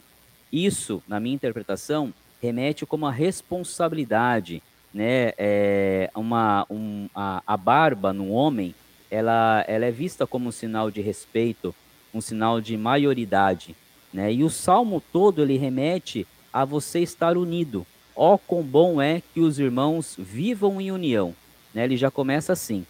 Isso, 0.49 1.03
na 1.05 1.19
minha 1.19 1.35
interpretação, 1.35 2.13
remete 2.41 2.85
como 2.85 3.05
a 3.05 3.11
responsabilidade, 3.11 4.63
né? 4.93 5.33
É 5.37 6.09
uma, 6.15 6.65
um, 6.69 7.09
a, 7.13 7.43
a 7.45 7.57
barba 7.57 8.13
no 8.13 8.29
homem, 8.29 8.73
ela, 9.11 9.65
ela 9.67 9.85
é 9.85 9.91
vista 9.91 10.25
como 10.25 10.47
um 10.47 10.51
sinal 10.51 10.89
de 10.89 11.01
respeito, 11.01 11.75
um 12.13 12.21
sinal 12.21 12.61
de 12.61 12.77
maioridade, 12.77 13.75
né? 14.13 14.31
E 14.31 14.45
o 14.45 14.49
salmo 14.49 15.03
todo 15.11 15.41
ele 15.41 15.57
remete 15.57 16.25
a 16.53 16.63
você 16.63 17.01
estar 17.01 17.35
unido. 17.35 17.85
Ó, 18.21 18.37
quão 18.37 18.61
bom 18.61 19.01
é 19.01 19.23
que 19.33 19.39
os 19.39 19.59
irmãos 19.59 20.13
vivam 20.19 20.81
em 20.81 20.91
união. 20.91 21.33
Né? 21.73 21.85
Ele 21.85 21.95
já 21.95 22.11
começa 22.11 22.51
assim. 22.51 22.85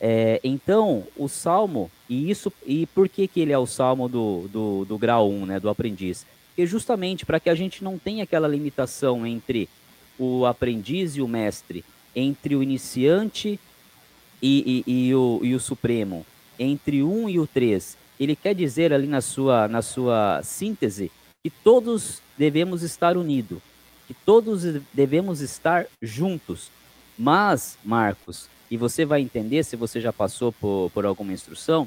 É, 0.00 0.40
então, 0.44 1.04
o 1.16 1.26
salmo, 1.26 1.90
e 2.08 2.30
isso 2.30 2.52
e 2.64 2.86
por 2.86 3.08
que, 3.08 3.26
que 3.26 3.40
ele 3.40 3.52
é 3.52 3.58
o 3.58 3.66
salmo 3.66 4.08
do, 4.08 4.46
do, 4.46 4.84
do 4.84 4.96
grau 4.96 5.28
1, 5.28 5.46
né, 5.46 5.58
do 5.58 5.68
aprendiz? 5.68 6.24
Porque 6.46 6.64
justamente 6.64 7.26
para 7.26 7.40
que 7.40 7.50
a 7.50 7.56
gente 7.56 7.82
não 7.82 7.98
tenha 7.98 8.22
aquela 8.22 8.46
limitação 8.46 9.26
entre 9.26 9.68
o 10.16 10.46
aprendiz 10.46 11.16
e 11.16 11.22
o 11.22 11.26
mestre, 11.26 11.84
entre 12.14 12.54
o 12.54 12.62
iniciante 12.62 13.58
e, 14.40 14.84
e, 14.86 15.08
e, 15.08 15.14
o, 15.16 15.40
e 15.42 15.56
o 15.56 15.60
supremo, 15.60 16.24
entre 16.56 17.02
1 17.02 17.28
e 17.30 17.40
o 17.40 17.48
3. 17.48 17.98
Ele 18.20 18.36
quer 18.36 18.54
dizer 18.54 18.92
ali 18.92 19.08
na 19.08 19.20
sua, 19.20 19.66
na 19.66 19.82
sua 19.82 20.40
síntese 20.44 21.10
que 21.42 21.50
todos 21.50 22.22
devemos 22.36 22.84
estar 22.84 23.16
unidos, 23.16 23.58
que 24.08 24.14
todos 24.14 24.62
devemos 24.92 25.42
estar 25.42 25.86
juntos. 26.00 26.70
Mas, 27.16 27.76
Marcos, 27.84 28.48
e 28.70 28.76
você 28.76 29.04
vai 29.04 29.20
entender 29.20 29.62
se 29.64 29.76
você 29.76 30.00
já 30.00 30.12
passou 30.12 30.50
por, 30.50 30.90
por 30.94 31.04
alguma 31.04 31.32
instrução. 31.32 31.86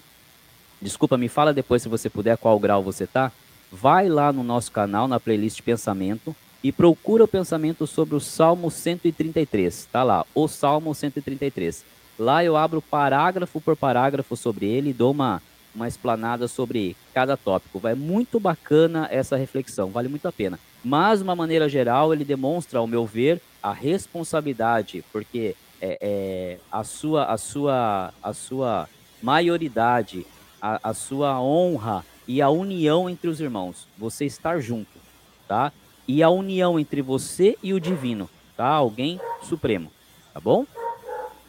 Desculpa, 0.80 1.18
me 1.18 1.28
fala 1.28 1.51
depois 1.51 1.82
se 1.82 1.90
você 1.90 2.12
puder 2.12 2.38
qual 2.38 2.60
grau 2.60 2.84
você 2.84 3.08
tá. 3.08 3.32
Vai 3.72 4.08
lá 4.08 4.32
no 4.32 4.44
nosso 4.44 4.72
canal, 4.72 5.08
na 5.08 5.20
playlist 5.20 5.62
Pensamento, 5.63 6.36
e 6.63 6.72
procura 6.72 7.24
o 7.24 7.28
pensamento 7.28 7.88
sobre 7.88 8.16
o 8.16 8.20
Salmo 8.20 8.70
133. 8.70 9.88
Tá 9.92 10.04
lá, 10.04 10.24
o 10.36 10.48
Salmo 10.48 10.94
133. 10.94 11.84
Lá 12.20 12.44
eu 12.44 12.56
abro 12.56 12.84
parágrafo 12.84 13.60
por 13.60 13.75
parágrafo 13.75 14.38
sobre 14.38 14.68
ele 14.68 14.92
e 14.92 14.94
dou 14.94 15.10
uma, 15.10 15.42
uma 15.74 15.88
explanada 15.88 16.48
sobre 16.48 16.96
cada 17.16 17.36
tópico. 17.36 17.80
Vai 17.80 17.96
muito 17.96 18.40
bacana 18.40 19.08
essa 19.10 19.36
reflexão, 19.36 19.90
vale 19.90 20.08
muito 20.08 20.28
a 20.28 20.32
pena. 20.32 20.60
Mas, 20.84 21.20
de 21.20 21.24
uma 21.24 21.36
maneira 21.36 21.70
geral, 21.70 22.14
ele 22.14 22.26
demonstra, 22.26 22.80
ao 22.80 22.88
meu 22.88 23.06
ver, 23.06 23.42
a 23.62 23.72
responsabilidade, 23.72 25.04
porque 25.12 25.56
é, 25.80 25.98
é, 26.02 26.58
a, 26.72 26.84
sua, 26.84 27.26
a, 27.26 27.38
sua, 27.38 28.14
a 28.22 28.34
sua 28.34 28.90
maioridade, 29.22 30.26
a, 30.62 30.90
a 30.90 30.94
sua 30.94 31.40
honra 31.40 32.04
e 32.28 32.42
a 32.42 32.50
união 32.50 33.10
entre 33.10 33.28
os 33.28 33.40
irmãos, 33.40 33.88
você 33.98 34.26
estar 34.26 34.60
junto, 34.60 35.00
tá? 35.48 35.72
E 36.08 36.24
a 36.24 36.30
união 36.30 36.80
entre 36.80 37.02
você 37.02 37.58
e 37.62 37.74
o 37.74 37.80
divino, 37.80 38.30
tá? 38.58 38.68
Alguém 38.68 39.20
supremo, 39.44 39.92
tá 40.34 40.40
bom? 40.40 40.66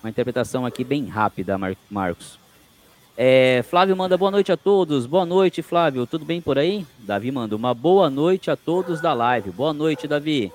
Uma 0.03 0.11
interpretação 0.11 0.67
aqui 0.67 0.83
bem 0.85 1.07
rápida, 1.07 1.57
Mar 1.57 1.77
Marcos. 1.91 2.41
É, 3.16 3.62
Flávio 3.69 3.97
manda 3.97 4.16
boa 4.16 4.31
noite 4.31 4.50
a 4.50 4.57
todos. 4.57 5.07
Boa 5.07 5.26
noite, 5.26 5.62
Flávio. 5.62 6.07
Tudo 6.07 6.25
bem 6.25 6.40
por 6.40 6.59
aí? 6.59 6.87
Davi 6.99 7.31
manda 7.31 7.54
uma 7.54 7.75
boa 7.75 8.09
noite 8.09 8.50
a 8.50 8.57
todos 8.57 9.00
da 9.00 9.12
live. 9.12 9.50
Boa 9.50 9.73
noite, 9.73 10.09
Davi. 10.09 10.52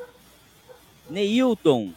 Neilton, 1.09 1.91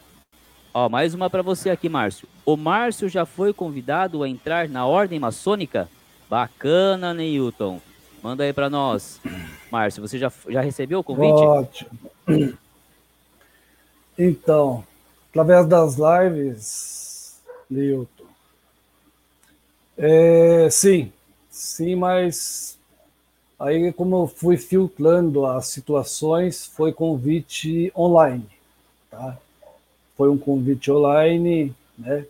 Ó, 0.73 0.87
mais 0.87 1.13
uma 1.13 1.29
para 1.29 1.41
você 1.41 1.69
aqui, 1.69 1.89
Márcio. 1.89 2.27
O 2.45 2.55
Márcio 2.55 3.09
já 3.09 3.25
foi 3.25 3.53
convidado 3.53 4.23
a 4.23 4.29
entrar 4.29 4.69
na 4.69 4.85
ordem 4.85 5.19
maçônica? 5.19 5.89
Bacana, 6.29 7.13
Neilton. 7.13 7.81
Manda 8.23 8.45
aí 8.45 8.53
para 8.53 8.69
nós. 8.69 9.19
Márcio, 9.69 10.01
você 10.01 10.17
já, 10.17 10.31
já 10.47 10.61
recebeu 10.61 10.99
o 10.99 11.03
convite? 11.03 11.41
Ótimo. 11.41 11.91
Então, 14.19 14.83
através 15.31 15.65
das 15.65 15.95
lives, 15.97 17.41
Neilton. 17.67 18.20
É, 20.03 20.67
sim, 20.71 21.11
sim, 21.49 21.95
mas 21.95 22.75
aí 23.59 23.93
como 23.93 24.15
eu 24.23 24.27
fui 24.27 24.57
filtrando 24.57 25.45
as 25.45 25.67
situações, 25.67 26.65
foi 26.65 26.93
convite 26.93 27.91
online, 27.97 28.47
tá? 29.11 29.37
foi 30.17 30.29
um 30.29 30.37
convite 30.37 30.91
online, 30.91 31.75
né? 31.97 32.25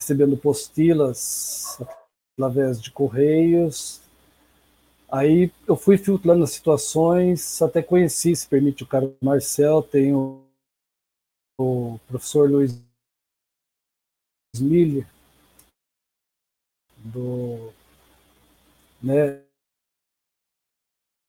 Recebendo 0.00 0.36
postilas 0.36 1.80
através 2.36 2.80
de 2.80 2.90
correios. 2.92 4.00
Aí 5.10 5.50
eu 5.66 5.76
fui 5.76 5.96
filtrando 5.96 6.44
as 6.44 6.50
situações, 6.50 7.62
até 7.62 7.82
conheci, 7.82 8.34
se 8.34 8.46
permite, 8.46 8.82
o 8.82 8.86
cara 8.86 9.10
Marcel, 9.22 9.82
tem 9.82 10.12
o, 10.14 10.42
o 11.58 11.98
professor 12.08 12.48
Luiz 12.50 12.80
Miller, 14.60 15.06
do, 16.98 17.72
né, 19.02 19.44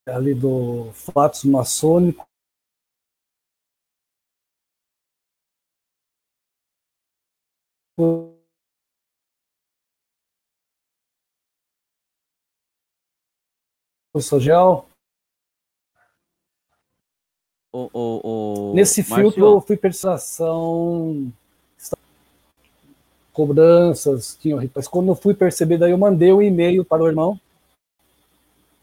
ali 0.07 0.33
do 0.33 0.91
Fatos 0.93 1.43
Maçônico. 1.43 2.25
Sogel. 14.21 14.87
O, 17.73 17.89
o, 17.93 18.69
o, 18.71 18.73
Nesse 18.73 19.03
filtro 19.03 19.45
eu 19.45 19.61
fui 19.61 19.75
persuasão, 19.75 21.31
cobranças, 23.35 24.37
tinha 24.41 24.55
mas 24.73 24.87
quando 24.87 25.09
eu 25.09 25.15
fui 25.15 25.33
perceber, 25.33 25.77
daí 25.77 25.91
eu 25.91 25.97
mandei 25.97 26.31
um 26.31 26.41
e-mail 26.41 26.85
para 26.85 27.03
o 27.03 27.07
irmão. 27.07 27.37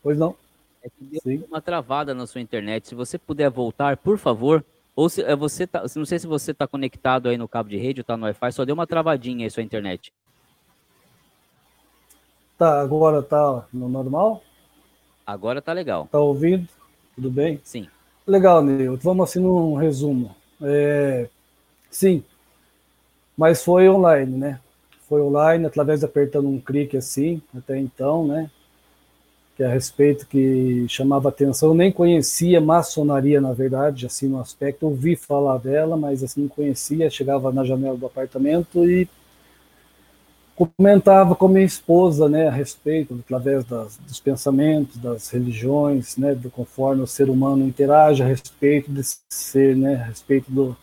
Pois 0.03 0.19
não? 0.19 0.37
É 0.83 0.91
que 0.91 1.05
deu 1.05 1.21
Sim. 1.23 1.45
uma 1.49 1.63
travada 1.63 2.13
na 2.13 2.27
sua 2.27 2.41
internet. 2.41 2.89
Se 2.89 2.95
você 2.95 3.19
puder 3.19 3.49
voltar, 3.49 3.97
por 3.97 4.19
favor. 4.19 4.63
Ou 4.95 5.09
se 5.09 5.23
é, 5.23 5.35
você 5.35 5.67
tá, 5.67 5.85
não 5.97 6.05
sei 6.05 6.19
se 6.19 6.27
você 6.27 6.51
está 6.51 6.67
conectado 6.67 7.31
aí 7.31 7.39
no 7.39 7.49
cabo 7.49 7.71
de 7.71 7.79
rede 7.79 8.01
ou 8.01 8.03
está 8.03 8.15
no 8.15 8.25
Wi-Fi, 8.25 8.53
só 8.53 8.65
deu 8.65 8.75
uma 8.75 8.87
travadinha 8.87 9.47
aí 9.47 9.51
sua 9.51 9.63
internet. 9.63 10.13
Tá, 12.59 12.79
agora 12.83 13.23
tá 13.23 13.67
no 13.73 13.89
normal? 13.89 14.43
Agora 15.27 15.63
tá 15.63 15.73
legal. 15.73 16.09
Tá 16.13 16.19
ouvindo? 16.19 16.69
Tudo 17.15 17.31
bem? 17.31 17.59
Sim. 17.65 17.89
Legal, 18.27 18.63
Neil. 18.63 18.99
Vamos 18.99 19.31
assim 19.31 19.41
num 19.41 19.77
resumo. 19.77 20.37
É, 20.61 21.29
sim, 21.91 22.23
mas 23.37 23.65
foi 23.65 23.89
online, 23.89 24.37
né? 24.37 24.61
Foi 25.09 25.21
online, 25.21 25.67
através 25.67 26.01
de 26.01 26.07
apertando 26.07 26.49
um 26.49 26.61
clique 26.61 26.97
assim, 26.97 27.43
até 27.55 27.79
então, 27.79 28.27
né? 28.27 28.51
que 29.57 29.63
a 29.63 29.69
respeito 29.69 30.27
que 30.27 30.87
chamava 30.89 31.29
atenção. 31.29 31.71
Eu 31.71 31.75
nem 31.75 31.93
conhecia 31.93 32.61
maçonaria, 32.61 33.41
na 33.41 33.53
verdade, 33.53 34.07
assim, 34.07 34.29
no 34.29 34.41
aspecto. 34.41 34.87
Ouvi 34.87 35.15
falar 35.15 35.59
dela, 35.59 35.97
mas 35.97 36.23
assim, 36.23 36.43
não 36.43 36.49
conhecia. 36.49 37.11
Chegava 37.11 37.53
na 37.53 37.65
janela 37.65 37.97
do 37.97 38.07
apartamento 38.07 38.85
e 38.89 39.09
comentava 40.55 41.35
com 41.35 41.49
minha 41.49 41.65
esposa, 41.65 42.29
né, 42.29 42.47
a 42.47 42.51
respeito, 42.51 43.19
através 43.25 43.65
das, 43.65 43.97
dos 43.97 44.21
pensamentos, 44.21 44.97
das 44.99 45.29
religiões, 45.31 46.17
né, 46.17 46.35
do 46.35 46.51
conforme 46.51 47.03
o 47.03 47.07
ser 47.07 47.31
humano 47.31 47.67
interage 47.67 48.23
a 48.23 48.27
respeito 48.27 48.91
desse 48.91 49.17
ser, 49.31 49.75
né, 49.75 49.97
a 49.97 50.05
respeito 50.05 50.53
do, 50.53 50.77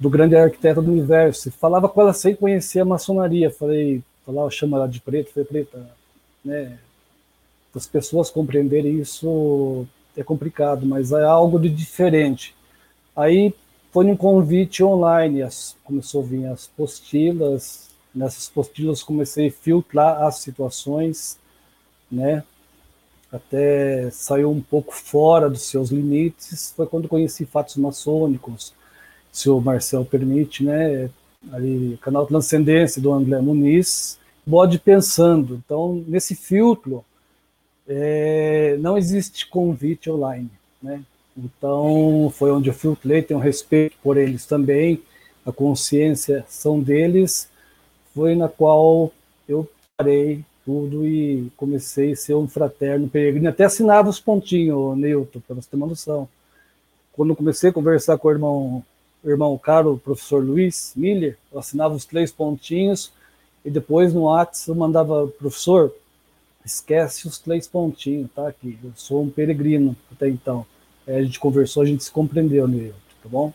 do 0.00 0.08
grande 0.10 0.34
arquiteto 0.34 0.80
do 0.80 0.90
universo. 0.90 1.52
Falava 1.52 1.88
com 1.88 2.00
ela 2.00 2.14
sem 2.14 2.34
conhecer 2.34 2.80
a 2.80 2.84
maçonaria. 2.84 3.50
Falei, 3.50 4.02
falava, 4.24 4.50
chama 4.50 4.78
ela 4.78 4.88
de 4.88 5.00
preto, 5.00 5.30
falei, 5.30 5.46
preta, 5.46 5.86
né, 6.42 6.78
as 7.74 7.86
pessoas 7.86 8.30
compreenderem 8.30 8.98
isso 8.98 9.86
é 10.16 10.24
complicado, 10.24 10.84
mas 10.86 11.12
é 11.12 11.22
algo 11.22 11.58
de 11.58 11.68
diferente. 11.68 12.54
Aí 13.14 13.54
foi 13.92 14.06
um 14.06 14.16
convite 14.16 14.82
online, 14.82 15.42
as, 15.42 15.76
começou 15.84 16.22
a 16.22 16.26
vir 16.26 16.46
as 16.46 16.66
postilas, 16.66 17.90
nessas 18.14 18.48
postilas 18.48 19.02
comecei 19.02 19.48
a 19.48 19.52
filtrar 19.52 20.22
as 20.24 20.38
situações, 20.38 21.38
né? 22.10 22.42
Até 23.32 24.10
saiu 24.10 24.50
um 24.50 24.60
pouco 24.60 24.92
fora 24.92 25.48
dos 25.48 25.62
seus 25.62 25.90
limites, 25.90 26.72
foi 26.76 26.86
quando 26.86 27.08
conheci 27.08 27.46
fatos 27.46 27.76
maçônicos, 27.76 28.74
se 29.32 29.48
o 29.48 29.60
Marcel 29.60 30.04
permite, 30.04 30.64
né? 30.64 31.10
Ali, 31.52 31.98
canal 32.02 32.26
Transcendência 32.26 33.00
do 33.00 33.12
André 33.12 33.40
Muniz, 33.40 34.18
bode 34.46 34.78
pensando. 34.78 35.60
Então, 35.64 36.04
nesse 36.06 36.34
filtro, 36.34 37.04
é, 37.88 38.76
não 38.78 38.98
existe 38.98 39.48
convite 39.48 40.10
online, 40.10 40.50
né? 40.82 41.02
Então, 41.36 42.30
foi 42.34 42.50
onde 42.50 42.68
eu 42.68 42.74
filtrei, 42.74 43.22
tenho 43.22 43.40
respeito 43.40 43.96
por 44.02 44.16
eles 44.16 44.44
também, 44.44 45.00
a 45.46 45.52
consciência 45.52 46.44
são 46.48 46.80
deles, 46.80 47.48
foi 48.14 48.34
na 48.34 48.48
qual 48.48 49.12
eu 49.48 49.68
parei 49.96 50.44
tudo 50.64 51.06
e 51.06 51.50
comecei 51.56 52.12
a 52.12 52.16
ser 52.16 52.34
um 52.34 52.46
fraterno 52.46 53.08
peregrino. 53.08 53.48
Até 53.48 53.64
assinava 53.64 54.08
os 54.08 54.20
pontinhos, 54.20 54.96
Newton, 54.98 55.40
para 55.40 55.56
você 55.56 55.68
ter 55.70 55.76
uma 55.76 55.86
noção. 55.86 56.28
Quando 57.12 57.34
comecei 57.34 57.70
a 57.70 57.72
conversar 57.72 58.18
com 58.18 58.28
o 58.28 58.30
irmão, 58.30 58.84
irmão 59.24 59.56
caro, 59.58 59.94
o 59.94 59.98
professor 59.98 60.42
Luiz 60.42 60.92
Miller, 60.96 61.36
eu 61.52 61.58
assinava 61.58 61.94
os 61.94 62.04
três 62.04 62.32
pontinhos 62.32 63.12
e 63.64 63.70
depois 63.70 64.14
no 64.14 64.22
WhatsApp 64.22 64.68
eu 64.70 64.74
mandava, 64.74 65.26
professor, 65.28 65.94
esquece 66.64 67.26
os 67.26 67.38
três 67.38 67.66
pontinhos, 67.66 68.30
tá? 68.34 68.52
Que 68.52 68.78
eu 68.82 68.92
sou 68.94 69.22
um 69.22 69.30
peregrino 69.30 69.96
até 70.10 70.28
então. 70.28 70.64
Aí 71.06 71.16
a 71.16 71.22
gente 71.22 71.38
conversou, 71.38 71.82
a 71.82 71.86
gente 71.86 72.04
se 72.04 72.10
compreendeu, 72.10 72.66
Newton, 72.66 72.96
tá 73.22 73.28
bom? 73.28 73.52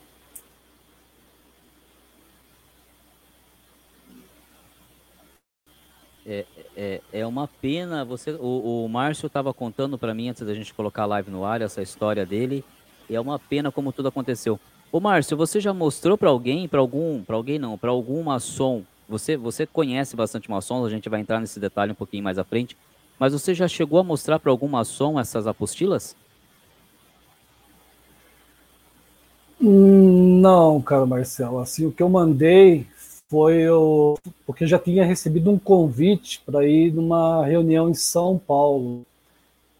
É, 6.25 6.45
é, 6.75 7.01
é 7.13 7.25
uma 7.25 7.47
pena. 7.47 8.03
Você, 8.03 8.31
o, 8.31 8.85
o 8.85 8.89
Márcio 8.89 9.27
estava 9.27 9.53
contando 9.53 9.97
para 9.97 10.13
mim 10.13 10.29
antes 10.29 10.45
da 10.45 10.53
gente 10.55 10.73
colocar 10.73 11.03
a 11.03 11.07
live 11.07 11.29
no 11.29 11.45
ar 11.45 11.61
essa 11.61 11.81
história 11.81 12.25
dele. 12.25 12.63
É 13.09 13.19
uma 13.19 13.37
pena 13.37 13.71
como 13.71 13.93
tudo 13.93 14.07
aconteceu. 14.07 14.59
Ô 14.95 14.99
Márcio, 15.01 15.35
você 15.35 15.59
já 15.59 15.73
mostrou 15.73 16.17
para 16.17 16.29
alguém, 16.29 16.69
para 16.69 16.79
algum, 16.79 17.21
para 17.21 17.35
alguém 17.35 17.59
não, 17.59 17.77
para 17.77 17.91
algum 17.91 18.23
maçom? 18.23 18.81
Você, 19.09 19.35
você 19.35 19.65
conhece 19.65 20.15
bastante 20.15 20.49
maçons, 20.49 20.85
a 20.85 20.89
gente 20.89 21.09
vai 21.09 21.19
entrar 21.19 21.41
nesse 21.41 21.59
detalhe 21.59 21.91
um 21.91 21.95
pouquinho 21.95 22.23
mais 22.23 22.37
à 22.37 22.45
frente. 22.45 22.77
Mas 23.19 23.33
você 23.33 23.53
já 23.53 23.67
chegou 23.67 23.99
a 23.99 24.05
mostrar 24.05 24.39
para 24.39 24.49
algum 24.49 24.69
maçom 24.69 25.19
essas 25.19 25.47
apostilas? 25.47 26.15
Não, 29.59 30.81
cara 30.81 31.05
Marcelo. 31.05 31.59
Assim, 31.59 31.85
o 31.85 31.91
que 31.91 32.01
eu 32.01 32.07
mandei 32.07 32.87
foi 33.29 33.67
o 33.67 34.17
porque 34.45 34.63
eu 34.63 34.67
já 34.69 34.79
tinha 34.79 35.03
recebido 35.03 35.51
um 35.51 35.59
convite 35.59 36.41
para 36.45 36.65
ir 36.65 36.93
numa 36.93 37.45
reunião 37.45 37.89
em 37.89 37.93
São 37.93 38.37
Paulo. 38.37 39.05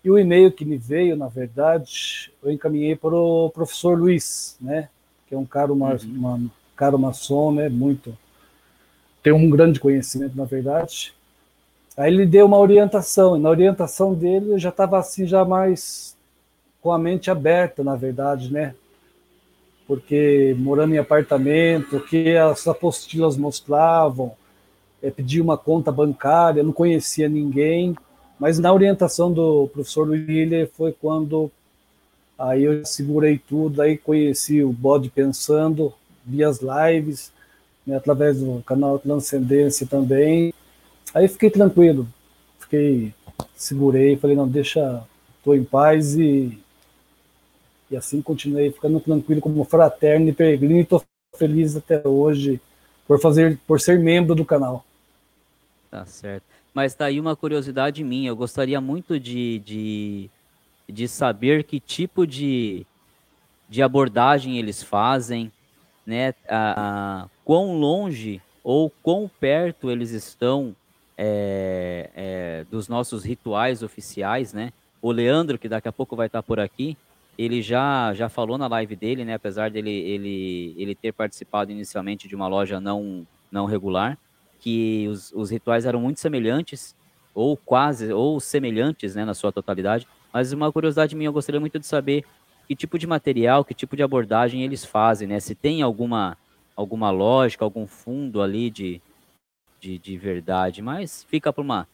E 0.03 0.11
o 0.11 0.19
e-mail 0.19 0.51
que 0.51 0.65
me 0.65 0.75
veio, 0.75 1.15
na 1.15 1.29
verdade, 1.29 2.33
eu 2.43 2.51
encaminhei 2.51 2.97
para 2.97 3.15
o 3.15 3.49
professor 3.49 3.97
Luiz, 3.97 4.57
né? 4.59 4.89
Que 5.27 5.35
é 5.35 5.37
um 5.37 5.45
cara, 5.45 5.71
uma, 5.71 5.91
uhum. 5.91 5.99
uma 6.05 6.41
cara 6.75 6.97
maçom, 6.97 7.51
né? 7.51 7.69
Muito 7.69 8.17
tem 9.23 9.33
um 9.33 9.49
grande 9.49 9.79
conhecimento, 9.79 10.37
na 10.37 10.45
verdade. 10.45 11.11
Aí 11.97 12.13
ele 12.13 12.27
deu 12.27 12.45
uma 12.45 12.59
orientação, 12.59 13.35
e 13.35 13.39
na 13.39 13.49
orientação 13.49 14.13
dele 14.13 14.51
eu 14.51 14.59
já 14.59 14.69
estava 14.69 14.99
assim, 14.99 15.25
já 15.25 15.43
mais 15.43 16.15
com 16.79 16.91
a 16.91 16.99
mente 16.99 17.31
aberta, 17.31 17.83
na 17.83 17.95
verdade, 17.95 18.53
né? 18.53 18.75
porque 19.87 20.55
morando 20.57 20.95
em 20.95 20.97
apartamento, 20.97 21.97
o 21.97 22.01
que 22.01 22.35
as 22.35 22.67
apostilas 22.67 23.37
mostravam, 23.37 24.33
é, 25.01 25.11
pedi 25.11 25.39
uma 25.39 25.57
conta 25.57 25.91
bancária, 25.91 26.63
não 26.63 26.71
conhecia 26.71 27.29
ninguém, 27.29 27.95
mas 28.39 28.57
na 28.57 28.73
orientação 28.73 29.31
do 29.31 29.69
professor 29.71 30.09
Willer 30.09 30.69
foi 30.73 30.91
quando 30.91 31.51
aí 32.37 32.63
eu 32.63 32.85
segurei 32.85 33.37
tudo, 33.37 33.81
aí 33.81 33.97
conheci 33.97 34.63
o 34.63 34.71
Bode 34.71 35.09
Pensando, 35.09 35.93
vi 36.25 36.43
as 36.43 36.59
lives, 36.59 37.31
né, 37.85 37.95
através 37.97 38.39
do 38.39 38.63
canal 38.65 38.99
Transcendência 38.99 39.85
também, 39.87 40.53
aí 41.13 41.27
fiquei 41.27 41.49
tranquilo, 41.49 42.07
fiquei, 42.59 43.13
segurei, 43.55 44.17
falei, 44.17 44.35
não, 44.35 44.47
deixa, 44.47 45.03
estou 45.39 45.55
em 45.55 45.63
paz 45.63 46.15
e 46.15 46.59
e 47.89 47.95
assim 47.95 48.21
continuei 48.21 48.71
ficando 48.71 48.99
tranquilo 48.99 49.41
como 49.41 49.63
fraterno 49.63 50.27
e 50.29 50.33
peregrino 50.33 50.79
e 50.79 50.81
estou 50.81 51.03
feliz 51.37 51.75
até 51.75 52.05
hoje 52.07 52.59
por 53.07 53.19
fazer, 53.19 53.59
por 53.67 53.79
ser 53.79 53.99
membro 53.99 54.33
do 54.33 54.43
canal. 54.43 54.83
Tá 55.91 56.05
certo. 56.05 56.43
Mas 56.73 56.93
tá 56.93 57.05
aí 57.05 57.19
uma 57.19 57.35
curiosidade 57.35 58.03
minha. 58.03 58.29
Eu 58.29 58.35
gostaria 58.35 58.81
muito 58.81 59.19
de, 59.19 59.59
de, 59.59 60.29
de 60.87 61.07
saber 61.07 61.63
que 61.63 61.79
tipo 61.79 62.25
de, 62.25 62.85
de 63.69 63.81
abordagem 63.81 64.57
eles 64.57 64.83
fazem, 64.83 65.51
né? 66.05 66.33
A, 66.47 67.23
a, 67.23 67.29
quão 67.43 67.77
longe 67.77 68.41
ou 68.63 68.89
quão 69.01 69.29
perto 69.39 69.89
eles 69.89 70.11
estão 70.11 70.75
é, 71.17 72.09
é, 72.15 72.65
dos 72.69 72.87
nossos 72.87 73.23
rituais 73.23 73.83
oficiais, 73.83 74.53
né? 74.53 74.71
O 75.01 75.11
Leandro, 75.11 75.57
que 75.57 75.69
daqui 75.69 75.87
a 75.87 75.91
pouco 75.91 76.15
vai 76.15 76.27
estar 76.27 76.41
por 76.41 76.59
aqui, 76.59 76.97
ele 77.37 77.61
já, 77.61 78.13
já 78.13 78.29
falou 78.29 78.57
na 78.57 78.67
live 78.67 78.95
dele, 78.95 79.25
né, 79.25 79.33
apesar 79.33 79.69
dele 79.69 79.91
ele, 79.91 80.73
ele 80.77 80.95
ter 80.95 81.11
participado 81.11 81.71
inicialmente 81.71 82.27
de 82.27 82.35
uma 82.35 82.47
loja 82.47 82.79
não, 82.79 83.27
não 83.51 83.65
regular, 83.65 84.17
que 84.59 85.07
os, 85.09 85.31
os 85.33 85.51
rituais 85.51 85.85
eram 85.85 85.99
muito 85.99 86.19
semelhantes, 86.19 86.95
ou 87.33 87.57
quase, 87.57 88.11
ou 88.13 88.39
semelhantes, 88.39 89.15
né, 89.15 89.25
na 89.25 89.33
sua 89.33 89.51
totalidade. 89.51 90.07
Mas 90.35 90.51
uma 90.51 90.69
curiosidade 90.69 91.15
minha, 91.15 91.29
eu 91.29 91.33
gostaria 91.33 91.61
muito 91.61 91.79
de 91.79 91.85
saber 91.85 92.25
que 92.67 92.75
tipo 92.75 92.99
de 92.99 93.07
material, 93.07 93.63
que 93.63 93.73
tipo 93.73 93.95
de 93.95 94.03
abordagem 94.03 94.63
eles 94.63 94.83
fazem, 94.83 95.25
né? 95.25 95.39
Se 95.39 95.55
tem 95.55 95.81
alguma, 95.81 96.37
alguma 96.75 97.09
lógica, 97.09 97.63
algum 97.63 97.87
fundo 97.87 98.41
ali 98.41 98.69
de, 98.69 99.01
de, 99.79 99.97
de 99.97 100.17
verdade, 100.17 100.81
mas 100.81 101.23
fica 101.29 101.53
para 101.53 101.61
uma, 101.61 101.87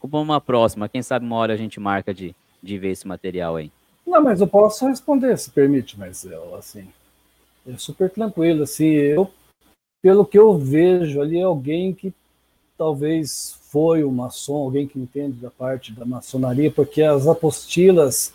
uma 0.00 0.40
próxima. 0.40 0.88
Quem 0.88 1.02
sabe 1.02 1.26
uma 1.26 1.34
hora 1.34 1.54
a 1.54 1.56
gente 1.56 1.80
marca 1.80 2.14
de, 2.14 2.36
de 2.62 2.78
ver 2.78 2.90
esse 2.90 3.08
material 3.08 3.56
aí. 3.56 3.72
Não, 4.06 4.22
mas 4.22 4.40
eu 4.40 4.46
posso 4.46 4.86
responder, 4.86 5.36
se 5.36 5.50
permite, 5.50 5.98
mas 5.98 6.24
eu, 6.24 6.54
assim, 6.54 6.86
é 7.66 7.76
super 7.76 8.08
tranquilo, 8.08 8.62
assim, 8.62 8.90
eu, 8.90 9.28
pelo 10.00 10.24
que 10.24 10.38
eu 10.38 10.56
vejo 10.56 11.20
ali, 11.20 11.40
é 11.40 11.42
alguém 11.42 11.92
que 11.92 12.14
talvez 12.76 13.56
foi 13.70 14.04
um 14.04 14.10
maçom, 14.10 14.56
alguém 14.56 14.86
que 14.86 14.98
entende 14.98 15.38
da 15.38 15.50
parte 15.50 15.92
da 15.92 16.04
maçonaria, 16.04 16.70
porque 16.70 17.02
as 17.02 17.26
apostilas, 17.26 18.32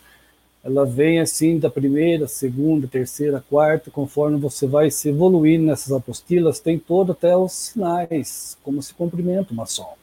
ela 0.64 0.86
vem 0.86 1.20
assim 1.20 1.58
da 1.58 1.70
primeira, 1.70 2.28
segunda, 2.28 2.88
terceira, 2.88 3.44
quarta, 3.50 3.90
conforme 3.90 4.38
você 4.38 4.68
vai 4.68 4.92
se 4.92 5.10
evoluindo 5.10 5.66
nessas 5.66 5.92
apostilas, 5.92 6.60
tem 6.60 6.78
todo 6.78 7.12
até 7.12 7.36
os 7.36 7.52
sinais, 7.52 8.58
como 8.64 8.82
se 8.82 8.94
cumprimenta 8.94 9.54
o 9.54 9.56
maçom, 9.56 9.94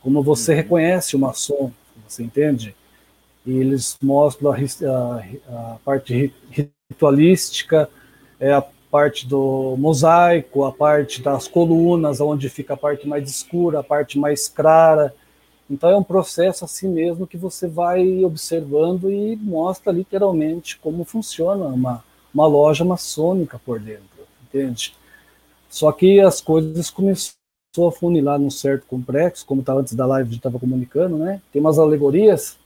como 0.00 0.22
você 0.22 0.52
uhum. 0.52 0.56
reconhece 0.58 1.16
o 1.16 1.18
maçom, 1.18 1.70
você 2.08 2.22
entende? 2.22 2.74
e 3.44 3.58
eles 3.58 3.98
mostram 4.00 4.52
a, 4.52 4.56
a, 4.56 5.72
a 5.74 5.78
parte 5.84 6.32
ritualística, 6.88 7.88
é 8.38 8.52
a 8.52 8.64
parte 8.92 9.26
do 9.26 9.74
mosaico, 9.78 10.66
a 10.66 10.70
parte 10.70 11.22
das 11.22 11.48
colunas, 11.48 12.20
onde 12.20 12.50
fica 12.50 12.74
a 12.74 12.76
parte 12.76 13.08
mais 13.08 13.26
escura, 13.26 13.80
a 13.80 13.82
parte 13.82 14.18
mais 14.18 14.48
clara. 14.48 15.14
Então 15.70 15.88
é 15.88 15.96
um 15.96 16.02
processo 16.02 16.66
assim 16.66 16.88
mesmo 16.88 17.26
que 17.26 17.38
você 17.38 17.66
vai 17.66 18.22
observando 18.22 19.10
e 19.10 19.34
mostra 19.36 19.90
literalmente 19.90 20.78
como 20.78 21.04
funciona 21.04 21.64
uma, 21.64 22.04
uma 22.34 22.46
loja 22.46 22.84
maçônica 22.84 23.58
por 23.64 23.80
dentro, 23.80 24.26
entende? 24.42 24.94
Só 25.70 25.90
que 25.90 26.20
as 26.20 26.42
coisas 26.42 26.90
começaram 26.90 27.32
a 27.88 27.90
funilar 27.90 28.38
num 28.38 28.50
certo 28.50 28.84
complexo, 28.86 29.46
como 29.46 29.62
estava 29.62 29.80
antes 29.80 29.94
da 29.94 30.04
live, 30.04 30.28
a 30.28 30.30
gente 30.32 30.40
estava 30.40 30.58
comunicando, 30.58 31.16
né? 31.16 31.40
Tem 31.50 31.60
umas 31.60 31.78
alegorias 31.78 32.58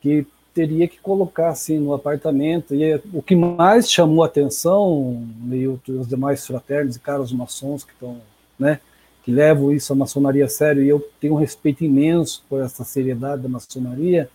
que 0.00 0.26
teria 0.58 0.88
que 0.88 0.98
colocar 0.98 1.50
assim 1.50 1.78
no 1.78 1.94
apartamento. 1.94 2.74
E 2.74 2.82
é, 2.82 3.00
o 3.12 3.22
que 3.22 3.36
mais 3.36 3.88
chamou 3.88 4.24
a 4.24 4.26
atenção, 4.26 5.24
e 5.52 5.68
os 5.68 6.08
demais 6.08 6.44
fraternos 6.44 6.96
e 6.96 7.00
caros 7.00 7.32
maçons 7.32 7.84
que 7.84 7.92
estão, 7.92 8.20
né, 8.58 8.80
que 9.24 9.30
levam 9.30 9.70
isso 9.70 9.92
à 9.92 9.96
maçonaria 9.96 10.46
a 10.46 10.48
sério, 10.48 10.82
e 10.82 10.88
eu 10.88 10.98
tenho 11.20 11.34
um 11.34 11.38
respeito 11.38 11.84
imenso 11.84 12.42
por 12.48 12.60
essa 12.60 12.82
seriedade 12.82 13.42
da 13.42 13.48
maçonaria, 13.48 14.28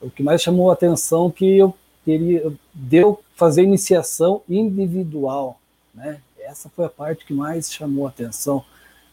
o 0.00 0.10
que 0.10 0.24
mais 0.24 0.42
chamou 0.42 0.70
a 0.70 0.72
atenção 0.72 1.30
que 1.30 1.56
eu 1.56 1.72
teria 2.04 2.52
deu 2.74 3.20
fazer 3.36 3.62
iniciação 3.62 4.42
individual, 4.48 5.60
né? 5.94 6.18
Essa 6.40 6.68
foi 6.68 6.84
a 6.84 6.90
parte 6.90 7.24
que 7.24 7.32
mais 7.32 7.72
chamou 7.72 8.06
a 8.06 8.08
atenção. 8.10 8.62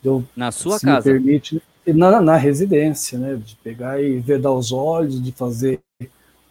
Eu, 0.04 0.24
Na 0.36 0.52
sua 0.52 0.80
casa? 0.80 1.04
permite, 1.10 1.62
na, 1.86 2.20
na 2.20 2.36
residência, 2.36 3.18
né? 3.18 3.36
De 3.36 3.56
pegar 3.58 4.02
e 4.02 4.20
vedar 4.20 4.52
os 4.52 4.72
olhos, 4.72 5.24
de 5.24 5.32
fazer 5.32 5.80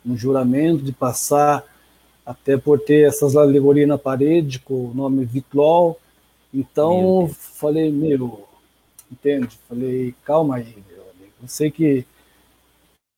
um 0.04 0.16
juramento, 0.16 0.82
de 0.82 0.92
passar 0.92 1.64
até 2.24 2.56
por 2.56 2.78
ter 2.80 3.06
essas 3.06 3.36
alegorias 3.36 3.88
na 3.88 3.98
parede 3.98 4.58
com 4.60 4.90
o 4.90 4.94
nome 4.94 5.24
Vitlol. 5.24 5.98
Então, 6.52 7.28
falei, 7.28 7.90
meu, 7.90 8.46
entende? 9.10 9.58
Falei, 9.68 10.14
calma 10.24 10.56
aí, 10.56 10.76
meu 10.88 11.02
amigo. 11.10 11.32
Eu 11.42 11.48
sei 11.48 11.70
que 11.70 12.04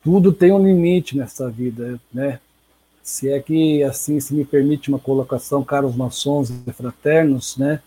tudo 0.03 0.33
tem 0.33 0.53
um 0.53 0.65
limite 0.65 1.17
nessa 1.17 1.51
vida, 1.51 2.01
né? 2.13 2.41
Se 3.03 3.31
é 3.31 3.41
que 3.41 3.83
assim 3.83 4.21
se 4.21 4.35
me 4.35 4.45
permite 4.45 4.89
uma 4.89 4.99
colocação, 4.99 5.65
caros 5.65 5.95
maçons 5.97 6.51
e 6.51 6.73
fraternos, 6.73 7.57
né? 7.57 7.83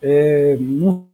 É, 0.00 0.56
não 0.56 1.08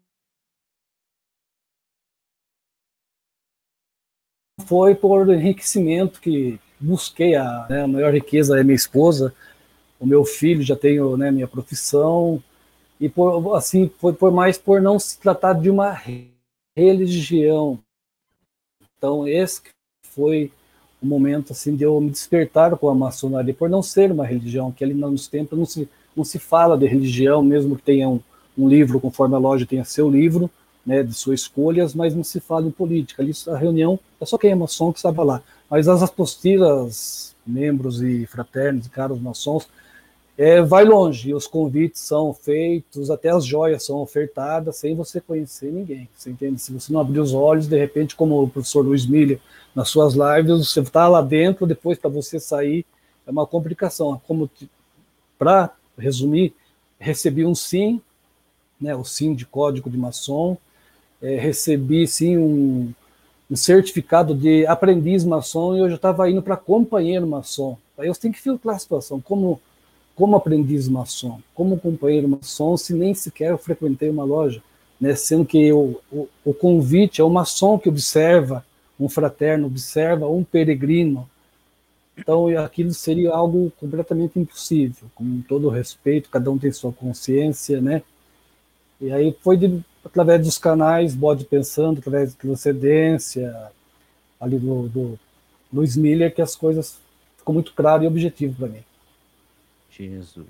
foi 4.67 4.95
por 4.95 5.29
enriquecimento 5.33 6.21
que 6.21 6.61
busquei 6.81 7.35
a, 7.35 7.67
né, 7.69 7.83
a 7.83 7.89
maior 7.89 8.13
riqueza 8.13 8.59
é 8.59 8.65
minha 8.65 8.75
esposa, 8.75 9.35
o 9.99 10.07
meu 10.07 10.25
filho 10.25 10.63
já 10.63 10.77
tenho 10.77 11.17
né, 11.17 11.31
minha 11.31 11.49
profissão 11.49 12.43
e 13.01 13.09
por 13.09 13.57
assim 13.57 13.91
foi 13.99 14.13
por 14.13 14.33
mais 14.33 14.59
por 14.59 14.81
não 14.81 14.99
se 14.99 15.19
tratar 15.19 15.55
de 15.55 15.71
uma 15.71 15.99
religião. 16.77 17.79
Então 18.97 19.27
esse 19.27 19.63
foi 20.03 20.53
o 21.03 21.07
momento 21.07 21.53
assim 21.53 21.77
de 21.77 21.85
eu 21.85 22.01
me 22.01 22.11
despertar 22.11 22.77
com 22.77 22.89
a 22.89 22.95
maçonaria 22.95 23.55
por 23.55 23.69
não 23.69 23.83
ser 23.83 24.11
uma 24.13 24.27
religião 24.27 24.73
que 24.73 24.85
ali 24.85 24.95
nos 24.95 25.29
tempos 25.29 25.59
não 25.59 25.67
se 25.67 25.89
não 26.17 26.25
se 26.25 26.39
fala 26.39 26.79
de 26.79 26.87
religião 26.87 27.43
mesmo 27.43 27.77
que 27.77 27.83
tenha 27.83 28.09
um, 28.09 28.21
um 28.57 28.69
livro 28.69 29.01
conforme 29.01 29.35
a 29.35 29.39
loja 29.39 29.67
tenha 29.67 29.85
seu 29.85 30.09
livro 30.09 30.51
né, 30.85 31.03
de 31.03 31.15
suas 31.15 31.41
escolhas, 31.41 31.95
mas 31.95 32.15
não 32.15 32.23
se 32.23 32.41
fala 32.41 32.67
em 32.67 32.71
política. 32.71 33.23
Ali 33.23 33.33
a 33.49 33.57
reunião 33.57 33.99
é 34.21 34.27
só 34.27 34.37
quem 34.37 34.51
é 34.51 34.55
maçom 34.55 34.93
que 34.93 35.01
sabe 35.01 35.23
lá. 35.23 35.43
Mas 35.71 35.89
as 35.89 36.03
apostilas, 36.03 37.35
membros 37.47 38.03
e 38.03 38.27
fraternos 38.27 38.87
e 38.87 38.91
caros 38.91 39.21
maçons, 39.21 39.69
é, 40.37 40.61
vai 40.61 40.85
longe. 40.85 41.33
Os 41.33 41.47
convites 41.47 42.01
são 42.01 42.33
feitos, 42.35 43.11
até 43.11 43.31
as 43.31 43.45
joias 43.45 43.85
são 43.85 43.99
ofertadas 43.99 44.77
sem 44.77 44.95
você 44.95 45.21
conhecer 45.21 45.73
ninguém. 45.73 46.09
Você 46.17 46.31
entende? 46.31 46.61
Se 46.61 46.73
você 46.73 46.93
não 46.93 47.01
abrir 47.01 47.21
os 47.21 47.33
olhos, 47.33 47.67
de 47.67 47.79
repente, 47.79 48.17
como 48.17 48.43
o 48.43 48.49
professor 48.49 48.85
Luiz 48.85 49.07
Miller, 49.07 49.41
nas 49.75 49.89
suas 49.89 50.15
lives, 50.15 50.69
você 50.69 50.81
está 50.81 51.09
lá 51.09 51.21
dentro, 51.21 51.67
depois 51.67 51.99
para 51.99 52.11
você 52.11 52.39
sair, 52.39 52.85
é 53.27 53.31
uma 53.31 53.47
complicação. 53.47 54.21
Como 54.27 54.51
para 55.39 55.75
resumir, 55.99 56.55
recebi 56.99 57.45
um 57.45 57.55
sim, 57.55 58.01
né, 58.81 58.95
o 58.95 59.05
sim 59.05 59.35
de 59.35 59.47
código 59.47 59.89
de 59.89 59.97
maçom, 59.97 60.57
é, 61.23 61.37
recebi 61.37 62.07
sim 62.07 62.37
um, 62.37 62.93
certificado 63.53 64.35
de 64.35 64.67
aprendiz 64.67 65.25
maçom 65.25 65.77
e 65.77 65.81
eu 65.81 65.89
já 65.89 65.97
estava 65.97 66.31
indo 66.31 66.43
para 66.43 66.57
companheiro 66.57 67.27
maçom. 67.27 67.77
Aí 67.99 68.09
eu 68.09 68.15
tenho 68.15 68.33
que 68.33 68.41
filtrar 68.41 68.77
a 68.77 68.79
situação, 68.79 69.21
como, 69.21 69.61
como 70.17 70.37
aprendiz 70.37 70.89
maçom, 70.89 71.41
como 71.55 71.79
companheiro 71.79 72.29
maçom, 72.29 72.77
se 72.77 72.95
nem 72.95 73.15
sequer 73.15 73.51
eu 73.51 73.59
frequentei 73.59 74.09
uma 74.09 74.25
loja, 74.25 74.63
né, 75.01 75.15
sendo 75.15 75.45
que 75.45 75.73
o, 75.73 76.01
o, 76.11 76.29
o 76.45 76.55
convite 76.55 77.21
é 77.21 77.25
o 77.25 77.31
maçom 77.31 77.79
que 77.79 77.89
observa, 77.89 78.65
um 78.99 79.09
fraterno 79.09 79.67
observa, 79.67 80.27
um 80.27 80.43
peregrino. 80.43 81.29
Então 82.17 82.47
aquilo 82.59 82.95
seria 82.95 83.33
algo 83.33 83.73
completamente 83.79 84.39
impossível, 84.39 85.09
com 85.15 85.43
todo 85.43 85.69
respeito, 85.69 86.31
cada 86.31 86.51
um 86.51 86.59
tem 86.59 86.73
sua 86.73 86.93
consciência, 86.93 87.81
né? 87.81 88.03
E 89.01 89.11
aí 89.11 89.37
foi 89.43 89.57
de 89.57 89.83
através 90.05 90.43
dos 90.43 90.59
canais 90.59 91.15
Bode 91.15 91.45
Pensando, 91.45 91.99
através 91.99 92.35
da 92.35 92.41
transcendência, 92.41 93.71
ali 94.41 94.59
do, 94.59 94.89
do 94.89 95.19
Luiz 95.73 95.97
Miller, 95.97 96.35
que 96.35 96.43
as 96.43 96.55
coisas 96.55 96.99
ficou 97.37 97.55
muito 97.55 97.73
claro 97.73 98.05
e 98.05 98.07
objetivo 98.07 98.55
para 98.57 98.69
mim. 98.69 98.85
Jesus. 99.91 100.47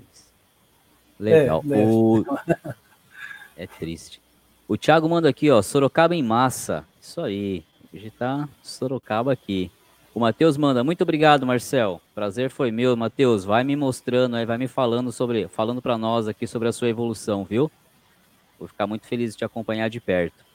Legal. 1.19 1.63
É, 1.65 1.67
né? 1.67 1.85
o... 1.87 2.25
é 3.55 3.67
triste. 3.67 4.21
O 4.67 4.77
Thiago 4.77 5.07
manda 5.07 5.29
aqui, 5.29 5.49
ó, 5.49 5.61
Sorocaba 5.61 6.15
em 6.15 6.23
massa. 6.23 6.85
Isso 6.99 7.21
aí. 7.21 7.63
Hoje 7.93 8.11
tá 8.11 8.49
Sorocaba 8.63 9.31
aqui. 9.31 9.71
O 10.13 10.19
Matheus 10.19 10.57
manda, 10.57 10.83
muito 10.83 11.01
obrigado, 11.01 11.45
Marcel. 11.45 12.01
Prazer 12.13 12.49
foi 12.49 12.71
meu, 12.71 12.95
Matheus. 12.95 13.43
Vai 13.43 13.63
me 13.63 13.75
mostrando, 13.75 14.33
vai 14.45 14.57
me 14.57 14.67
falando 14.67 15.11
sobre, 15.11 15.47
falando 15.49 15.81
para 15.81 15.97
nós 15.97 16.27
aqui 16.27 16.47
sobre 16.47 16.69
a 16.69 16.71
sua 16.71 16.89
evolução, 16.89 17.43
viu? 17.43 17.69
Vou 18.57 18.67
ficar 18.67 18.87
muito 18.87 19.05
feliz 19.05 19.31
de 19.31 19.37
te 19.39 19.45
acompanhar 19.45 19.89
de 19.89 19.99
perto. 19.99 20.45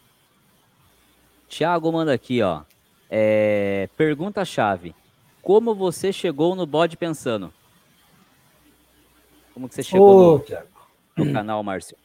Tiago 1.49 1.93
manda 1.93 2.13
aqui, 2.13 2.41
ó. 2.43 2.63
É, 3.11 3.89
Pergunta-chave. 3.97 4.95
Como 5.43 5.75
você 5.75 6.13
chegou 6.13 6.55
no 6.55 6.67
bode 6.67 6.97
pensando? 6.97 7.53
Como 9.53 9.69
que 9.69 9.75
você 9.75 9.83
chegou 9.83 10.37
Ô, 10.37 10.45
no, 11.17 11.25
no 11.25 11.33
canal, 11.33 11.63
Márcio? 11.63 11.97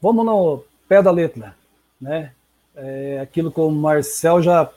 Vamos 0.00 0.26
no 0.26 0.62
pé 0.86 1.02
da 1.02 1.10
letra, 1.10 1.56
né? 1.98 2.32
É, 2.76 3.20
aquilo 3.22 3.50
que 3.50 3.60
o 3.60 3.70
Marcel 3.70 4.42
já, 4.42 4.70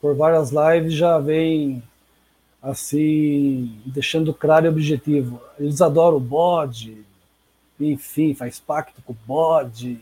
por 0.00 0.16
várias 0.16 0.50
lives, 0.50 0.94
já 0.94 1.18
vem 1.18 1.82
assim, 2.60 3.80
deixando 3.86 4.34
claro 4.34 4.66
e 4.66 4.68
objetivo. 4.68 5.40
Eles 5.58 5.80
adoram 5.80 6.16
o 6.16 6.20
bode, 6.20 7.05
enfim, 7.78 8.34
faz 8.34 8.58
pacto 8.58 9.02
com 9.02 9.12
o 9.12 9.16
bode, 9.26 10.00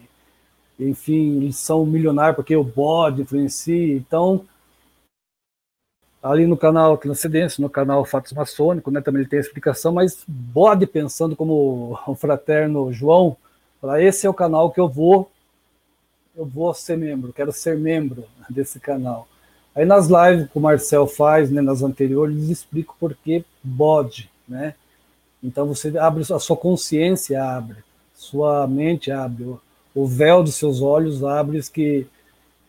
enfim, 0.79 1.37
eles 1.37 1.57
são 1.57 1.87
milionários 1.87 2.37
porque 2.37 2.57
o 2.57 2.65
bode 2.65 3.23
influencia. 3.23 3.97
Então, 3.97 4.45
ali 6.23 6.47
no 6.47 6.57
canal 6.57 6.97
Transcendência, 6.97 7.63
no 7.63 7.71
canal 7.71 8.05
Fatos 8.05 8.33
Maçônicos, 8.33 8.93
né, 8.93 9.01
também 9.01 9.21
ele 9.21 9.29
tem 9.29 9.39
a 9.39 9.43
explicação, 9.43 9.93
mas 9.93 10.25
bode 10.27 10.87
pensando 10.87 11.37
como 11.37 11.99
o 12.07 12.15
fraterno 12.15 12.93
João, 12.93 13.37
para 13.81 14.03
esse 14.03 14.27
é 14.27 14.31
o 14.31 14.35
canal 14.35 14.71
que 14.71 14.81
eu 14.81 14.89
vou 14.89 15.31
eu 16.37 16.45
vou 16.45 16.75
ser 16.75 16.97
membro, 16.97 17.33
quero 17.33 17.53
ser 17.53 17.79
membro 17.79 18.25
desse 18.51 18.81
canal. 18.81 19.29
Aí 19.73 19.85
nas 19.85 20.09
lives 20.09 20.51
que 20.51 20.59
o 20.59 20.61
Marcel 20.61 21.07
faz, 21.07 21.49
né, 21.51 21.61
nas 21.61 21.81
anteriores, 21.81 22.37
eles 22.37 22.49
explicam 22.49 22.95
por 22.99 23.15
que 23.15 23.45
bode, 23.63 24.29
né? 24.49 24.75
Então 25.45 25.67
você 25.67 25.97
abre 25.99 26.23
a 26.23 26.39
sua 26.39 26.57
consciência 26.57 27.45
abre, 27.45 27.77
sua 28.15 28.67
mente 28.67 29.11
abre, 29.11 29.45
o 29.95 30.07
véu 30.07 30.43
dos 30.43 30.55
seus 30.55 30.81
olhos 30.81 31.23
abre 31.23 31.61
que 31.71 32.07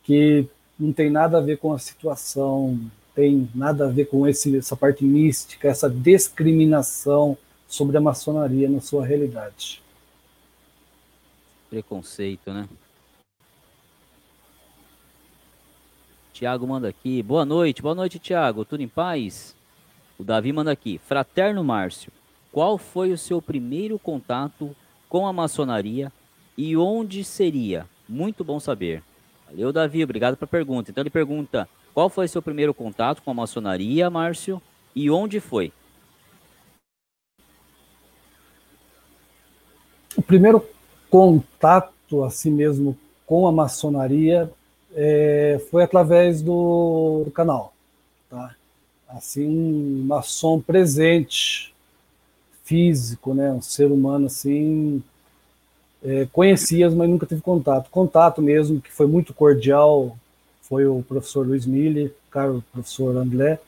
que 0.04 0.46
não 0.78 0.92
tem 0.92 1.10
nada 1.10 1.38
a 1.38 1.42
ver 1.42 1.58
com 1.58 1.74
a 1.74 1.80
situação, 1.80 2.78
tem 3.16 3.50
nada 3.56 3.86
a 3.86 3.90
ver 3.90 4.06
com 4.06 4.28
esse, 4.28 4.56
essa 4.56 4.76
parte 4.76 5.04
mística, 5.04 5.70
essa 5.70 5.90
discriminação 5.90 7.36
sobre 7.66 7.98
a 7.98 8.02
maçonaria 8.02 8.70
na 8.70 8.82
sua 8.82 9.06
realidade. 9.06 9.82
Preconceito, 11.70 12.54
né? 12.54 12.68
Tiago 16.34 16.68
manda 16.68 16.90
aqui. 16.90 17.24
Boa 17.24 17.46
noite, 17.46 17.82
boa 17.82 17.96
noite, 17.96 18.20
Tiago. 18.20 18.66
Tudo 18.66 18.84
em 18.84 18.88
paz? 18.88 19.56
O 20.20 20.24
Davi 20.24 20.52
manda 20.52 20.72
aqui. 20.72 21.00
Fraterno 21.08 21.64
Márcio. 21.64 22.12
Qual 22.56 22.78
foi 22.78 23.12
o 23.12 23.18
seu 23.18 23.42
primeiro 23.42 24.00
contato 24.00 24.74
com 25.10 25.28
a 25.28 25.34
maçonaria 25.34 26.10
e 26.58 26.78
onde 26.78 27.22
seria? 27.22 27.86
Muito 28.08 28.46
bom 28.46 28.62
saber. 28.62 29.04
Valeu, 29.50 29.74
Davi, 29.74 30.02
obrigado 30.02 30.38
pela 30.38 30.48
pergunta. 30.48 30.90
Então 30.90 31.02
ele 31.02 31.10
pergunta: 31.10 31.68
qual 31.94 32.08
foi 32.10 32.28
o 32.28 32.30
seu 32.30 32.42
primeiro 32.42 32.74
contato 32.74 33.22
com 33.22 33.30
a 33.30 33.34
maçonaria, 33.34 34.10
Márcio, 34.10 34.62
e 34.96 35.12
onde 35.12 35.42
foi? 35.42 35.74
O 40.16 40.22
primeiro 40.22 40.66
contato, 41.10 42.24
assim 42.24 42.52
mesmo, 42.52 42.98
com 43.26 43.46
a 43.50 43.52
maçonaria 43.52 44.50
é, 44.94 45.62
foi 45.70 45.84
através 45.84 46.42
do, 46.42 47.24
do 47.26 47.32
canal. 47.32 47.74
Tá? 48.30 48.56
Assim, 49.10 49.46
um 49.46 50.06
maçom 50.06 50.62
presente 50.62 51.75
físico, 52.66 53.34
né? 53.34 53.52
Um 53.52 53.62
ser 53.62 53.92
humano 53.92 54.26
assim, 54.26 55.02
é, 56.04 56.28
conhecias, 56.34 56.94
mas 56.94 57.08
nunca 57.08 57.26
tive 57.26 57.42
contato. 57.42 57.90
Contato 57.90 58.42
mesmo, 58.42 58.82
que 58.82 58.92
foi 58.92 59.08
muito 59.08 59.34
cordial, 59.34 60.18
foi 60.62 60.86
o 60.86 61.04
professor 61.08 61.48
Luiz 61.48 61.66
Mille, 61.66 62.12
caro 62.30 62.64
professor 62.74 63.16
André, 63.16 63.60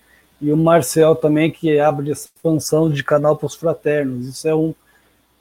e 0.42 0.52
o 0.52 0.58
Marcel 0.58 1.16
também, 1.16 1.50
que 1.50 1.80
abre 1.80 2.12
expansão 2.12 2.90
de 2.90 3.04
canal 3.04 3.38
para 3.38 3.46
os 3.46 3.56
fraternos. 3.56 4.28
Isso 4.28 4.48
é 4.48 4.54
um, 4.54 4.74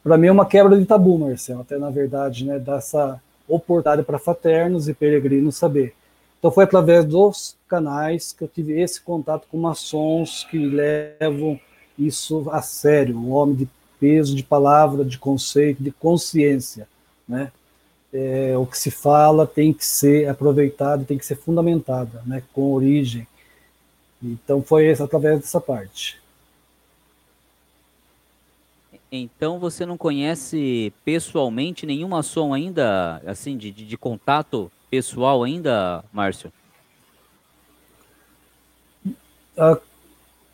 para 0.03 0.17
mim, 0.17 0.27
é 0.27 0.31
uma 0.31 0.45
quebra 0.45 0.77
de 0.77 0.85
tabu, 0.85 1.17
Marcel, 1.17 1.59
até 1.61 1.77
na 1.77 1.89
verdade, 1.89 2.45
né? 2.45 2.59
Dessa 2.59 3.21
oportunidade 3.47 4.03
para 4.03 4.19
fraternos 4.19 4.87
e 4.87 4.93
peregrinos 4.93 5.55
saber. 5.55 5.93
Então 6.39 6.51
foi 6.51 6.63
através 6.65 7.05
dos 7.05 7.55
canais 7.67 8.31
que 8.31 8.43
eu 8.43 8.47
tive 8.47 8.79
esse 8.79 9.01
contato 9.01 9.47
com 9.49 9.57
maçons 9.57 10.45
que 10.49 10.57
levam 10.57 11.59
isso 11.97 12.49
a 12.51 12.61
sério, 12.61 13.17
um 13.17 13.31
homem 13.31 13.55
de 13.55 13.69
peso 13.99 14.35
de 14.35 14.43
palavra, 14.43 15.03
de 15.03 15.17
conceito, 15.17 15.81
de 15.81 15.91
consciência, 15.91 16.87
né? 17.27 17.51
É, 18.13 18.57
o 18.57 18.65
que 18.65 18.77
se 18.77 18.89
fala 18.89 19.45
tem 19.45 19.73
que 19.73 19.85
ser 19.85 20.29
aproveitado, 20.29 21.05
tem 21.05 21.17
que 21.17 21.25
ser 21.25 21.35
fundamentado, 21.35 22.19
né? 22.25 22.41
Com 22.53 22.73
origem. 22.73 23.27
Então 24.23 24.61
foi 24.61 24.91
através 24.91 25.41
dessa 25.41 25.59
parte. 25.59 26.19
Então 29.11 29.57
você 29.59 29.85
não 29.85 29.97
conhece 29.97 30.91
pessoalmente 31.05 31.85
nenhum 31.85 32.09
maçom 32.09 32.53
ainda, 32.53 33.21
assim, 33.25 33.57
de, 33.57 33.71
de, 33.71 33.85
de 33.85 33.97
contato 33.97 34.71
pessoal 34.89 35.43
ainda, 35.43 36.03
Márcio? 36.11 36.51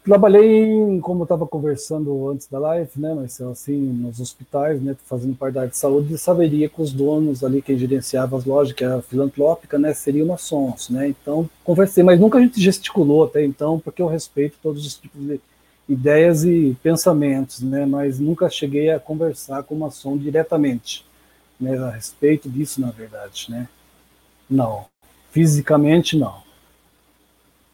Trabalhei, 0.04 0.66
em, 0.66 1.00
como 1.00 1.22
eu 1.22 1.24
estava 1.24 1.48
conversando 1.48 2.30
antes 2.30 2.46
da 2.48 2.60
live, 2.60 2.92
né, 2.98 3.14
mas 3.14 3.40
assim, 3.40 3.78
nos 3.78 4.20
hospitais, 4.20 4.82
né, 4.82 4.98
fazendo 5.06 5.34
parte 5.34 5.54
da 5.54 5.62
área 5.62 5.72
de 5.72 5.78
saúde, 5.78 6.18
saberia 6.18 6.68
que 6.68 6.82
os 6.82 6.92
donos 6.92 7.42
ali, 7.42 7.62
quem 7.62 7.78
gerenciava 7.78 8.38
as 8.38 8.44
lojas, 8.44 8.74
que 8.74 8.84
era 8.84 9.02
filantrópica, 9.02 9.80
né, 9.80 9.94
seriam 9.94 10.28
maçons, 10.28 10.90
né, 10.90 11.08
então 11.08 11.50
conversei, 11.64 12.04
mas 12.04 12.20
nunca 12.20 12.38
a 12.38 12.42
gente 12.42 12.60
gesticulou 12.60 13.24
até 13.24 13.46
então, 13.46 13.80
porque 13.80 14.02
eu 14.02 14.08
respeito 14.08 14.58
todos 14.62 14.86
os 14.86 14.96
tipos 14.96 15.26
de 15.26 15.40
ideias 15.88 16.44
e 16.44 16.76
pensamentos, 16.84 17.62
né, 17.62 17.86
mas 17.86 18.20
nunca 18.20 18.50
cheguei 18.50 18.92
a 18.92 19.00
conversar 19.00 19.64
com 19.64 19.74
maçom 19.74 20.18
diretamente, 20.18 21.06
né, 21.58 21.78
a 21.78 21.92
respeito 21.92 22.50
disso, 22.50 22.82
na 22.82 22.92
verdade, 22.92 23.46
né, 23.48 23.70
não, 24.50 24.86
fisicamente 25.32 26.18
não. 26.18 26.44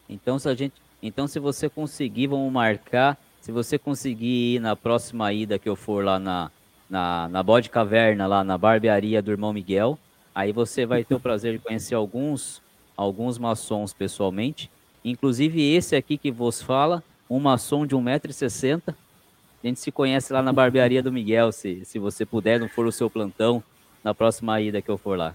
Então, 0.08 0.38
se 0.38 0.48
a 0.48 0.54
gente 0.54 0.74
então, 1.02 1.26
se 1.26 1.38
você 1.38 1.68
conseguir, 1.68 2.26
vamos 2.26 2.52
marcar. 2.52 3.16
Se 3.40 3.50
você 3.50 3.78
conseguir 3.78 4.56
ir 4.56 4.60
na 4.60 4.76
próxima 4.76 5.32
ida 5.32 5.58
que 5.58 5.68
eu 5.68 5.74
for 5.74 6.04
lá 6.04 6.18
na, 6.18 6.50
na, 6.88 7.28
na 7.28 7.42
Bode 7.42 7.70
Caverna, 7.70 8.26
lá 8.26 8.44
na 8.44 8.58
barbearia 8.58 9.22
do 9.22 9.30
irmão 9.30 9.52
Miguel, 9.52 9.98
aí 10.34 10.52
você 10.52 10.84
vai 10.84 11.02
ter 11.02 11.14
o 11.14 11.20
prazer 11.20 11.54
de 11.54 11.58
conhecer 11.58 11.94
alguns, 11.94 12.60
alguns 12.96 13.38
maçons 13.38 13.94
pessoalmente. 13.94 14.70
Inclusive 15.02 15.74
esse 15.74 15.96
aqui 15.96 16.18
que 16.18 16.30
vos 16.30 16.60
fala, 16.60 17.02
um 17.30 17.40
maçom 17.40 17.86
de 17.86 17.96
1,60m. 17.96 18.82
A 18.88 19.66
gente 19.66 19.80
se 19.80 19.90
conhece 19.90 20.32
lá 20.32 20.42
na 20.42 20.52
barbearia 20.52 21.02
do 21.02 21.12
Miguel, 21.12 21.50
se, 21.50 21.84
se 21.84 21.98
você 21.98 22.26
puder, 22.26 22.60
não 22.60 22.68
for 22.68 22.86
o 22.86 22.92
seu 22.92 23.08
plantão, 23.08 23.62
na 24.04 24.14
próxima 24.14 24.60
ida 24.60 24.82
que 24.82 24.90
eu 24.90 24.98
for 24.98 25.16
lá. 25.16 25.34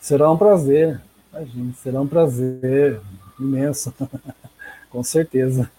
Será 0.00 0.30
um 0.30 0.36
prazer. 0.36 1.00
Imagina, 1.32 1.72
será 1.74 2.00
um 2.00 2.06
prazer 2.06 3.00
imenso, 3.38 3.94
com 4.90 5.02
certeza. 5.02 5.70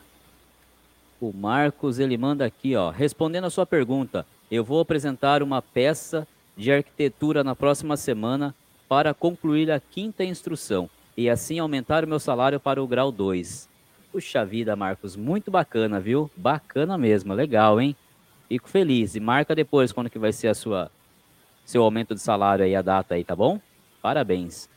O 1.19 1.31
Marcos, 1.31 1.99
ele 1.99 2.17
manda 2.17 2.45
aqui, 2.45 2.75
ó, 2.75 2.89
respondendo 2.89 3.45
a 3.45 3.49
sua 3.49 3.65
pergunta, 3.65 4.25
eu 4.51 4.63
vou 4.63 4.79
apresentar 4.79 5.41
uma 5.41 5.61
peça 5.61 6.27
de 6.55 6.71
arquitetura 6.71 7.43
na 7.43 7.55
próxima 7.55 7.97
semana 7.97 8.53
para 8.87 9.13
concluir 9.13 9.71
a 9.71 9.79
quinta 9.79 10.23
instrução 10.23 10.89
e 11.15 11.29
assim 11.29 11.59
aumentar 11.59 12.03
o 12.03 12.07
meu 12.07 12.19
salário 12.19 12.59
para 12.59 12.81
o 12.81 12.87
grau 12.87 13.11
2. 13.11 13.69
Puxa 14.11 14.45
vida, 14.45 14.75
Marcos, 14.75 15.15
muito 15.15 15.49
bacana, 15.49 15.99
viu? 15.99 16.29
Bacana 16.35 16.97
mesmo, 16.97 17.33
legal, 17.33 17.81
hein? 17.81 17.95
Fico 18.47 18.69
feliz. 18.69 19.15
E 19.15 19.19
marca 19.19 19.55
depois 19.55 19.91
quando 19.91 20.09
que 20.09 20.19
vai 20.19 20.31
ser 20.31 20.49
a 20.49 20.53
sua 20.53 20.91
seu 21.65 21.81
aumento 21.81 22.13
de 22.13 22.21
salário 22.21 22.65
aí, 22.65 22.75
a 22.75 22.81
data 22.81 23.15
aí, 23.15 23.23
tá 23.23 23.35
bom? 23.35 23.59
Parabéns. 24.01 24.69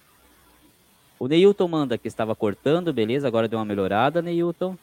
O 1.18 1.26
Neilton 1.26 1.66
manda 1.66 1.96
que 1.96 2.08
estava 2.08 2.34
cortando, 2.34 2.92
beleza, 2.92 3.26
agora 3.26 3.48
deu 3.48 3.58
uma 3.58 3.64
melhorada, 3.64 4.20
Neilton. 4.20 4.76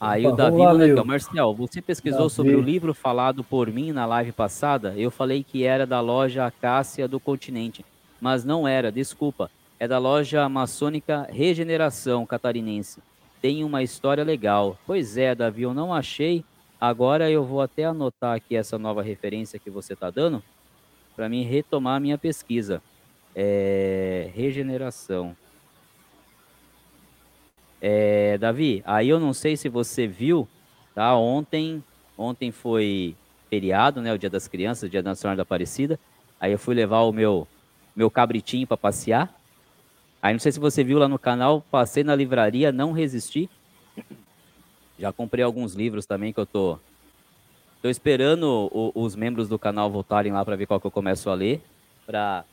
Aí 0.00 0.26
Opa, 0.26 0.34
o 0.34 0.36
Davi 0.36 0.58
manda 0.58 0.84
aqui, 0.84 1.06
Marcel, 1.06 1.54
você 1.54 1.80
pesquisou 1.80 2.22
Davi. 2.22 2.34
sobre 2.34 2.54
o 2.54 2.60
livro 2.60 2.92
falado 2.92 3.42
por 3.42 3.70
mim 3.70 3.92
na 3.92 4.04
live 4.04 4.32
passada? 4.32 4.94
Eu 4.96 5.10
falei 5.10 5.42
que 5.42 5.64
era 5.64 5.86
da 5.86 6.00
loja 6.00 6.44
Acácia 6.44 7.08
do 7.08 7.18
Continente, 7.18 7.84
mas 8.20 8.44
não 8.44 8.66
era, 8.66 8.92
desculpa. 8.92 9.50
É 9.78 9.86
da 9.86 9.98
loja 9.98 10.48
maçônica 10.48 11.26
Regeneração 11.30 12.26
Catarinense. 12.26 13.00
Tem 13.40 13.62
uma 13.62 13.82
história 13.82 14.24
legal. 14.24 14.76
Pois 14.86 15.16
é, 15.16 15.34
Davi, 15.34 15.62
eu 15.62 15.72
não 15.72 15.94
achei. 15.94 16.44
Agora 16.80 17.30
eu 17.30 17.44
vou 17.44 17.60
até 17.60 17.84
anotar 17.84 18.36
aqui 18.36 18.56
essa 18.56 18.78
nova 18.78 19.02
referência 19.02 19.58
que 19.58 19.70
você 19.70 19.92
está 19.92 20.10
dando 20.10 20.42
para 21.14 21.28
mim 21.28 21.42
retomar 21.42 21.96
a 21.96 22.00
minha 22.00 22.18
pesquisa 22.18 22.82
é, 23.36 24.30
regeneração. 24.34 25.36
É, 27.82 28.38
Davi, 28.38 28.82
aí 28.86 29.10
eu 29.10 29.20
não 29.20 29.34
sei 29.34 29.58
se 29.58 29.68
você 29.68 30.06
viu, 30.06 30.48
tá? 30.94 31.14
Ontem, 31.14 31.84
ontem 32.16 32.50
foi 32.50 33.14
feriado, 33.50 34.00
né? 34.00 34.14
O 34.14 34.18
Dia 34.18 34.30
das 34.30 34.48
Crianças, 34.48 34.90
Dia 34.90 35.02
Senhora 35.14 35.36
da 35.36 35.42
Aparecida. 35.42 36.00
Aí 36.40 36.50
eu 36.50 36.58
fui 36.58 36.74
levar 36.74 37.02
o 37.02 37.12
meu 37.12 37.46
meu 37.94 38.10
cabritinho 38.10 38.66
para 38.66 38.76
passear. 38.76 39.34
Aí 40.20 40.32
não 40.32 40.40
sei 40.40 40.52
se 40.52 40.60
você 40.60 40.82
viu 40.82 40.98
lá 40.98 41.08
no 41.08 41.18
canal, 41.18 41.62
passei 41.70 42.02
na 42.02 42.14
livraria, 42.14 42.72
não 42.72 42.92
resisti. 42.92 43.48
Já 44.98 45.12
comprei 45.12 45.44
alguns 45.44 45.74
livros 45.74 46.06
também 46.06 46.32
que 46.32 46.40
eu 46.40 46.46
tô 46.46 46.78
tô 47.82 47.88
esperando 47.90 48.70
o, 48.72 48.92
os 48.94 49.14
membros 49.14 49.48
do 49.48 49.58
canal 49.58 49.90
voltarem 49.90 50.32
lá 50.32 50.44
para 50.44 50.56
ver 50.56 50.66
qual 50.66 50.80
que 50.80 50.86
eu 50.86 50.90
começo 50.90 51.28
a 51.30 51.34
ler, 51.34 51.62
para 52.06 52.44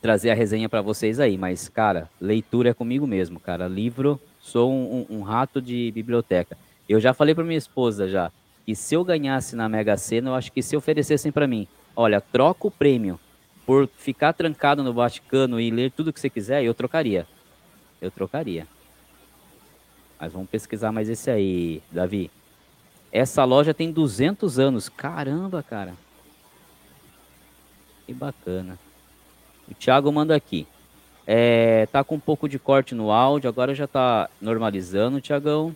trazer 0.00 0.30
a 0.30 0.34
resenha 0.34 0.68
para 0.68 0.80
vocês 0.80 1.20
aí, 1.20 1.36
mas, 1.36 1.68
cara, 1.68 2.08
leitura 2.20 2.70
é 2.70 2.74
comigo 2.74 3.06
mesmo, 3.06 3.38
cara. 3.38 3.68
Livro, 3.68 4.20
sou 4.40 4.72
um, 4.72 5.06
um, 5.10 5.18
um 5.18 5.22
rato 5.22 5.60
de 5.60 5.90
biblioteca. 5.92 6.56
Eu 6.88 6.98
já 6.98 7.12
falei 7.12 7.34
para 7.34 7.44
minha 7.44 7.58
esposa 7.58 8.08
já, 8.08 8.32
que 8.64 8.74
se 8.74 8.94
eu 8.94 9.04
ganhasse 9.04 9.54
na 9.54 9.68
Mega 9.68 9.96
Sena, 9.96 10.30
eu 10.30 10.34
acho 10.34 10.50
que 10.52 10.62
se 10.62 10.76
oferecessem 10.76 11.30
para 11.30 11.46
mim, 11.46 11.68
olha, 11.94 12.20
troca 12.20 12.66
o 12.66 12.70
prêmio 12.70 13.20
por 13.66 13.88
ficar 13.98 14.32
trancado 14.32 14.82
no 14.82 14.92
Vaticano 14.92 15.60
e 15.60 15.70
ler 15.70 15.92
tudo 15.92 16.12
que 16.12 16.20
você 16.20 16.30
quiser, 16.30 16.64
eu 16.64 16.74
trocaria. 16.74 17.26
Eu 18.00 18.10
trocaria. 18.10 18.66
Mas 20.18 20.32
vamos 20.32 20.50
pesquisar 20.50 20.90
mais 20.90 21.08
esse 21.08 21.30
aí, 21.30 21.82
Davi. 21.92 22.30
Essa 23.12 23.44
loja 23.44 23.74
tem 23.74 23.92
200 23.92 24.58
anos. 24.58 24.88
Caramba, 24.88 25.62
cara. 25.62 25.94
Que 28.06 28.12
bacana. 28.12 28.78
O 29.70 29.74
Thiago 29.74 30.10
manda 30.12 30.34
aqui. 30.34 30.66
É, 31.26 31.86
tá 31.86 32.02
com 32.02 32.16
um 32.16 32.20
pouco 32.20 32.48
de 32.48 32.58
corte 32.58 32.94
no 32.94 33.10
áudio, 33.10 33.48
agora 33.48 33.74
já 33.74 33.86
tá 33.86 34.28
normalizando, 34.40 35.20
Tiagão. 35.20 35.74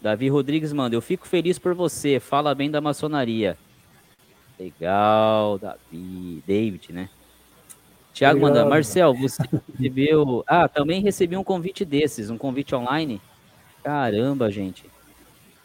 Davi 0.00 0.28
Rodrigues 0.28 0.72
manda, 0.72 0.94
eu 0.94 1.00
fico 1.00 1.26
feliz 1.26 1.58
por 1.58 1.74
você, 1.74 2.20
fala 2.20 2.54
bem 2.54 2.70
da 2.70 2.80
maçonaria. 2.80 3.56
Legal, 4.58 5.58
Davi, 5.58 6.42
David, 6.46 6.92
né? 6.92 7.08
Tiago 8.12 8.40
manda, 8.40 8.64
Marcel, 8.64 9.14
você 9.14 9.42
recebeu. 9.72 10.44
Ah, 10.46 10.68
também 10.68 11.00
recebi 11.00 11.36
um 11.36 11.44
convite 11.44 11.84
desses, 11.84 12.30
um 12.30 12.36
convite 12.36 12.74
online. 12.74 13.20
Caramba, 13.82 14.50
gente. 14.50 14.84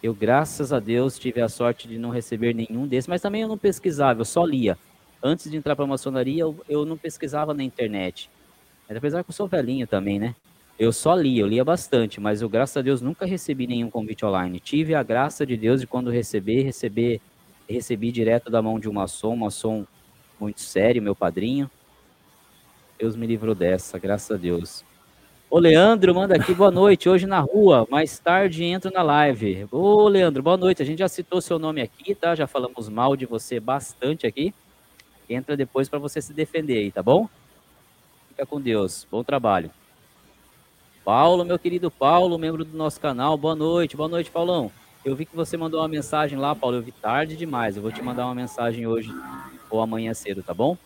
Eu, 0.01 0.13
graças 0.13 0.71
a 0.71 0.79
Deus, 0.79 1.17
tive 1.17 1.41
a 1.41 1.49
sorte 1.49 1.87
de 1.87 1.97
não 1.97 2.09
receber 2.09 2.53
nenhum 2.53 2.87
desses, 2.87 3.07
mas 3.07 3.21
também 3.21 3.41
eu 3.41 3.47
não 3.47 3.57
pesquisava, 3.57 4.21
eu 4.21 4.25
só 4.25 4.45
lia 4.45 4.77
antes 5.23 5.49
de 5.49 5.55
entrar 5.55 5.75
para 5.75 5.85
a 5.85 5.87
maçonaria, 5.87 6.41
eu, 6.41 6.55
eu 6.67 6.85
não 6.85 6.97
pesquisava 6.97 7.53
na 7.53 7.63
internet. 7.63 8.29
Apesar 8.89 9.23
que 9.23 9.29
eu 9.29 9.33
sou 9.33 9.47
velhinho 9.47 9.87
também, 9.87 10.19
né? 10.19 10.35
Eu 10.77 10.91
só 10.91 11.15
lia, 11.15 11.41
eu 11.41 11.47
lia 11.47 11.63
bastante, 11.63 12.19
mas 12.19 12.41
eu, 12.41 12.49
graças 12.49 12.75
a 12.75 12.81
Deus, 12.81 13.01
nunca 13.01 13.25
recebi 13.25 13.65
nenhum 13.65 13.89
convite 13.89 14.25
online. 14.25 14.59
Tive 14.59 14.93
a 14.93 15.01
graça 15.01 15.45
de 15.45 15.55
Deus 15.55 15.79
de 15.79 15.87
quando 15.87 16.11
receber, 16.11 16.63
receber, 16.63 17.21
recebi 17.69 18.11
direto 18.11 18.51
da 18.51 18.61
mão 18.61 18.79
de 18.79 18.89
um 18.89 18.93
maçom, 18.93 19.33
um 19.33 19.37
maçom 19.37 19.85
muito 20.39 20.59
sério, 20.61 21.01
meu 21.01 21.15
padrinho. 21.15 21.71
Deus 22.99 23.15
me 23.15 23.25
livrou 23.25 23.55
dessa, 23.55 23.97
graças 23.97 24.29
a 24.29 24.39
Deus. 24.39 24.83
Ô, 25.49 25.59
Leandro, 25.59 26.13
manda 26.13 26.35
aqui, 26.35 26.53
boa 26.53 26.71
noite, 26.71 27.07
hoje 27.07 27.25
na 27.25 27.39
rua, 27.39 27.87
mais 27.89 28.19
tarde 28.19 28.63
entro 28.63 28.91
na 28.91 29.03
live. 29.03 29.67
Ô, 29.71 30.07
Leandro, 30.07 30.43
boa 30.43 30.57
noite, 30.57 30.81
a 30.81 30.85
gente 30.85 30.99
já 30.99 31.07
citou 31.07 31.39
seu 31.39 31.57
nome 31.57 31.81
aqui, 31.81 32.13
tá? 32.13 32.35
Já 32.35 32.47
falamos 32.47 32.89
mal 32.89 33.15
de 33.15 33.25
você 33.25 33.59
bastante 33.59 34.27
aqui 34.27 34.53
entra 35.29 35.57
depois 35.57 35.89
para 35.89 35.99
você 35.99 36.21
se 36.21 36.33
defender 36.33 36.77
aí, 36.77 36.91
tá 36.91 37.03
bom? 37.03 37.27
Fica 38.29 38.45
com 38.45 38.59
Deus. 38.59 39.07
Bom 39.11 39.23
trabalho. 39.23 39.71
Paulo, 41.03 41.43
meu 41.43 41.59
querido 41.59 41.91
Paulo, 41.91 42.37
membro 42.37 42.63
do 42.63 42.77
nosso 42.77 42.99
canal, 42.99 43.37
boa 43.37 43.55
noite. 43.55 43.97
Boa 43.97 44.09
noite, 44.09 44.31
Paulão. 44.31 44.71
Eu 45.03 45.15
vi 45.15 45.25
que 45.25 45.35
você 45.35 45.57
mandou 45.57 45.81
uma 45.81 45.87
mensagem 45.87 46.37
lá, 46.37 46.55
Paulo. 46.55 46.77
Eu 46.77 46.81
vi 46.81 46.93
tarde 46.93 47.35
demais. 47.35 47.75
Eu 47.75 47.81
vou 47.81 47.91
te 47.91 48.01
mandar 48.01 48.25
uma 48.25 48.33
mensagem 48.33 48.87
hoje 48.87 49.13
ou 49.69 49.81
amanhã 49.81 50.13
cedo, 50.13 50.41
tá 50.41 50.53
bom? 50.53 50.77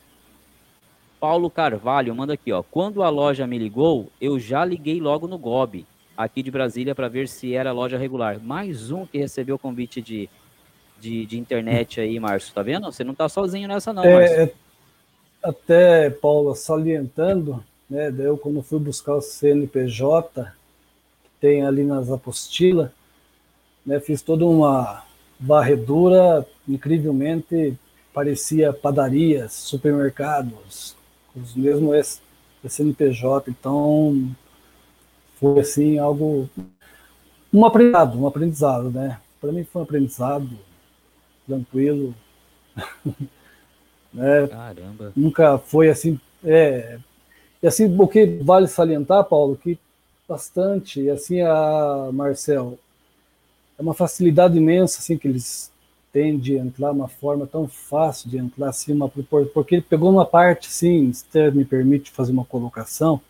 Paulo 1.19 1.49
Carvalho 1.49 2.15
manda 2.15 2.33
aqui, 2.33 2.51
ó. 2.51 2.63
Quando 2.63 3.03
a 3.03 3.09
loja 3.09 3.45
me 3.45 3.57
ligou, 3.57 4.11
eu 4.19 4.39
já 4.39 4.65
liguei 4.65 4.99
logo 4.99 5.27
no 5.27 5.37
GOB, 5.37 5.85
aqui 6.15 6.41
de 6.41 6.51
Brasília, 6.51 6.95
para 6.95 7.07
ver 7.07 7.27
se 7.27 7.53
era 7.53 7.71
loja 7.71 7.97
regular. 7.97 8.39
Mais 8.39 8.91
um 8.91 9.05
que 9.05 9.17
recebeu 9.17 9.55
o 9.55 9.59
convite 9.59 10.01
de 10.01 10.29
de, 10.99 11.25
de 11.25 11.37
internet 11.37 11.99
aí, 11.99 12.19
Márcio, 12.19 12.53
tá 12.53 12.61
vendo? 12.61 12.91
Você 12.91 13.03
não 13.03 13.13
tá 13.13 13.29
sozinho 13.29 13.67
nessa 13.67 13.93
não, 13.93 14.03
é, 14.03 14.43
é 14.43 14.53
Até, 15.41 16.09
Paula, 16.09 16.55
salientando, 16.55 17.63
né, 17.89 18.13
eu 18.17 18.37
quando 18.37 18.61
fui 18.61 18.79
buscar 18.79 19.15
o 19.15 19.21
CNPJ, 19.21 20.43
que 21.23 21.29
tem 21.39 21.63
ali 21.63 21.83
nas 21.83 22.09
apostilas, 22.11 22.89
né, 23.85 23.99
fiz 23.99 24.21
toda 24.21 24.45
uma 24.45 25.03
varredura, 25.39 26.45
incrivelmente 26.67 27.77
parecia 28.13 28.73
padarias, 28.73 29.53
supermercados, 29.53 30.95
os 31.35 31.55
mesmos 31.55 32.19
CNPJ, 32.67 33.51
então 33.51 34.29
foi 35.39 35.59
assim 35.59 35.99
algo 35.99 36.49
um 37.53 37.65
aprendizado, 37.65 38.19
um 38.19 38.27
aprendizado, 38.27 38.89
né? 38.89 39.19
Para 39.39 39.51
mim 39.51 39.63
foi 39.63 39.81
um 39.81 39.83
aprendizado 39.83 40.49
tranquilo. 41.47 42.13
né? 44.13 44.47
Caramba. 44.47 45.13
Nunca 45.15 45.57
foi 45.57 45.89
assim. 45.89 46.19
É, 46.43 46.99
e 47.61 47.67
assim, 47.67 47.95
o 47.97 48.07
que 48.07 48.25
vale 48.41 48.67
salientar, 48.67 49.23
Paulo, 49.25 49.55
que 49.55 49.79
bastante. 50.27 51.01
E 51.01 51.09
assim, 51.09 51.41
a 51.41 52.09
Marcel, 52.13 52.77
é 53.77 53.81
uma 53.81 53.93
facilidade 53.93 54.57
imensa 54.57 54.99
assim 54.99 55.17
que 55.17 55.27
eles 55.27 55.71
têm 56.11 56.37
de 56.37 56.55
entrar, 56.55 56.91
uma 56.91 57.07
forma 57.07 57.45
tão 57.45 57.67
fácil 57.67 58.29
de 58.29 58.37
entrar 58.37 58.69
assim, 58.69 58.93
uma, 58.93 59.09
porque 59.09 59.75
ele 59.75 59.81
pegou 59.83 60.09
uma 60.09 60.25
parte, 60.25 60.71
sim, 60.71 61.11
se 61.13 61.51
me 61.51 61.63
permite 61.63 62.11
fazer 62.11 62.31
uma 62.31 62.45
colocação, 62.45 63.21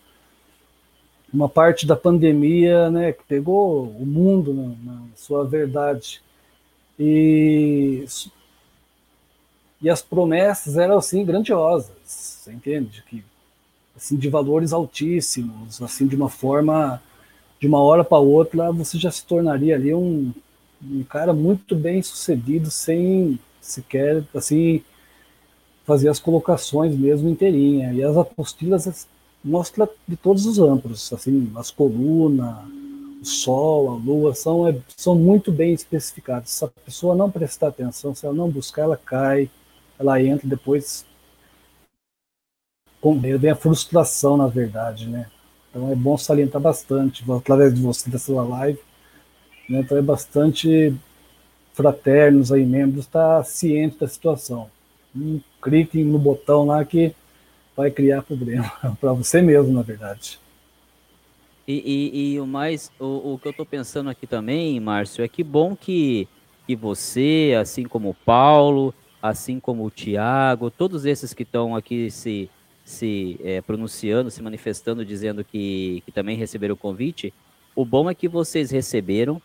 uma 1.32 1.48
parte 1.48 1.86
da 1.86 1.94
pandemia, 1.94 2.90
né, 2.90 3.12
que 3.12 3.22
pegou 3.24 3.88
o 3.88 4.06
mundo 4.06 4.54
na, 4.54 4.92
na 4.92 5.02
sua 5.14 5.44
verdade. 5.44 6.22
E, 6.98 8.04
e 9.80 9.88
as 9.88 10.02
promessas 10.02 10.76
eram 10.76 10.98
assim 10.98 11.24
grandiosas, 11.24 11.92
você 12.04 12.52
entende? 12.52 13.02
Que 13.08 13.22
assim 13.96 14.16
de 14.16 14.28
valores 14.28 14.72
altíssimos, 14.72 15.80
assim 15.82 16.06
de 16.06 16.16
uma 16.16 16.28
forma 16.28 17.02
de 17.60 17.66
uma 17.66 17.80
hora 17.80 18.04
para 18.04 18.18
outra 18.18 18.70
você 18.70 18.96
já 18.98 19.10
se 19.10 19.24
tornaria 19.24 19.74
ali 19.74 19.92
um, 19.92 20.32
um 20.82 21.02
cara 21.02 21.32
muito 21.32 21.74
bem 21.74 22.00
sucedido 22.02 22.70
sem 22.70 23.38
sequer 23.60 24.22
assim 24.34 24.82
fazer 25.88 26.10
as 26.10 26.18
colocações 26.18 26.94
mesmo 26.94 27.30
inteirinha. 27.30 27.94
E 27.94 28.04
as 28.04 28.14
apostilas 28.14 29.08
mostra 29.42 29.88
de 30.06 30.16
todos 30.16 30.44
os 30.44 30.58
âmbitos, 30.58 31.10
assim, 31.14 31.50
as 31.56 31.70
colunas, 31.70 32.56
o 33.20 33.24
sol, 33.24 33.90
a 33.90 33.94
lua, 33.96 34.34
são, 34.34 34.68
é, 34.68 34.76
são 34.96 35.14
muito 35.14 35.50
bem 35.50 35.72
especificados. 35.72 36.50
Se 36.50 36.64
a 36.64 36.68
pessoa 36.68 37.14
não 37.14 37.30
prestar 37.30 37.68
atenção, 37.68 38.14
se 38.14 38.24
ela 38.24 38.34
não 38.34 38.48
buscar, 38.50 38.82
ela 38.82 38.96
cai, 38.96 39.50
ela 39.98 40.22
entra 40.22 40.48
depois 40.48 41.04
com 43.00 43.18
vem 43.18 43.50
a 43.50 43.56
frustração, 43.56 44.36
na 44.36 44.46
verdade, 44.46 45.08
né? 45.08 45.30
Então 45.70 45.90
é 45.90 45.94
bom 45.94 46.16
salientar 46.16 46.60
bastante, 46.60 47.24
através 47.30 47.74
de 47.74 47.80
você 47.80 48.10
dessa 48.10 48.32
live, 48.32 48.80
né? 49.68 49.80
Então 49.80 49.96
é 49.96 50.02
bastante 50.02 50.94
fraternos 51.72 52.50
aí, 52.50 52.64
membros, 52.66 53.04
está 53.04 53.42
ciente 53.44 53.98
da 53.98 54.08
situação. 54.08 54.70
Um 55.14 55.40
clique 55.62 56.02
no 56.02 56.18
botão 56.18 56.66
lá 56.66 56.84
que 56.84 57.14
vai 57.76 57.90
criar 57.90 58.22
problema 58.22 58.70
para 59.00 59.12
você 59.12 59.40
mesmo, 59.40 59.72
na 59.72 59.82
verdade. 59.82 60.40
E, 61.68 61.82
e, 61.84 62.32
e 62.32 62.40
o 62.40 62.46
mais, 62.46 62.90
o, 62.98 63.34
o, 63.34 63.38
que 63.38 63.46
eu 63.46 63.50
estou 63.50 63.66
pensando 63.66 64.08
aqui 64.08 64.26
também, 64.26 64.80
Márcio, 64.80 65.22
é 65.22 65.28
que 65.28 65.44
bom 65.44 65.76
que, 65.76 66.26
que 66.66 66.74
você, 66.74 67.54
assim 67.60 67.84
como 67.84 68.08
o 68.08 68.14
Paulo, 68.14 68.94
assim 69.20 69.60
como 69.60 69.84
o 69.84 69.90
Tiago, 69.90 70.70
todos 70.70 71.04
esses 71.04 71.34
que 71.34 71.42
estão 71.42 71.76
aqui 71.76 72.10
se, 72.10 72.48
se 72.86 73.38
é, 73.44 73.60
pronunciando, 73.60 74.30
se 74.30 74.42
manifestando, 74.42 75.04
dizendo 75.04 75.44
que, 75.44 76.02
que 76.06 76.10
também 76.10 76.38
receberam 76.38 76.72
o 76.72 76.78
convite, 76.78 77.34
o 77.76 77.84
bom 77.84 78.08
é 78.08 78.14
que 78.14 78.28
vocês 78.28 78.70
receberam, 78.70 79.40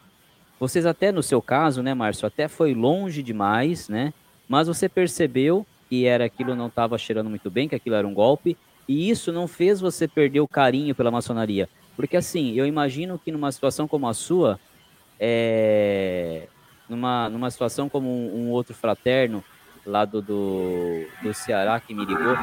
vocês 0.57 0.85
até 0.85 1.11
no 1.11 1.21
seu 1.21 1.41
caso, 1.41 1.83
né, 1.83 1.93
Márcio, 1.93 2.25
até 2.25 2.47
foi 2.47 2.73
longe 2.73 3.21
demais, 3.21 3.89
né, 3.89 4.13
mas 4.47 4.69
você 4.69 4.87
percebeu 4.87 5.65
que 5.89 6.05
era 6.05 6.23
aquilo 6.23 6.55
não 6.55 6.67
estava 6.67 6.97
cheirando 6.97 7.29
muito 7.29 7.51
bem, 7.51 7.67
que 7.67 7.75
aquilo 7.75 7.97
era 7.97 8.07
um 8.07 8.13
golpe, 8.13 8.57
e 8.87 9.09
isso 9.09 9.29
não 9.29 9.45
fez 9.45 9.81
você 9.81 10.07
perder 10.07 10.39
o 10.39 10.47
carinho 10.47 10.95
pela 10.95 11.11
maçonaria. 11.11 11.67
Porque 11.95 12.17
assim, 12.17 12.53
eu 12.53 12.65
imagino 12.65 13.19
que 13.19 13.31
numa 13.31 13.51
situação 13.51 13.87
como 13.87 14.07
a 14.07 14.13
sua, 14.13 14.59
é... 15.19 16.47
numa, 16.89 17.29
numa 17.29 17.51
situação 17.51 17.87
como 17.87 18.09
um, 18.09 18.45
um 18.45 18.51
outro 18.51 18.73
fraterno 18.73 19.43
lá 19.85 20.05
do, 20.05 20.21
do, 20.21 21.05
do, 21.21 21.33
Ceará 21.33 21.79
que 21.79 21.93
me 21.93 22.05
ligou, 22.05 22.35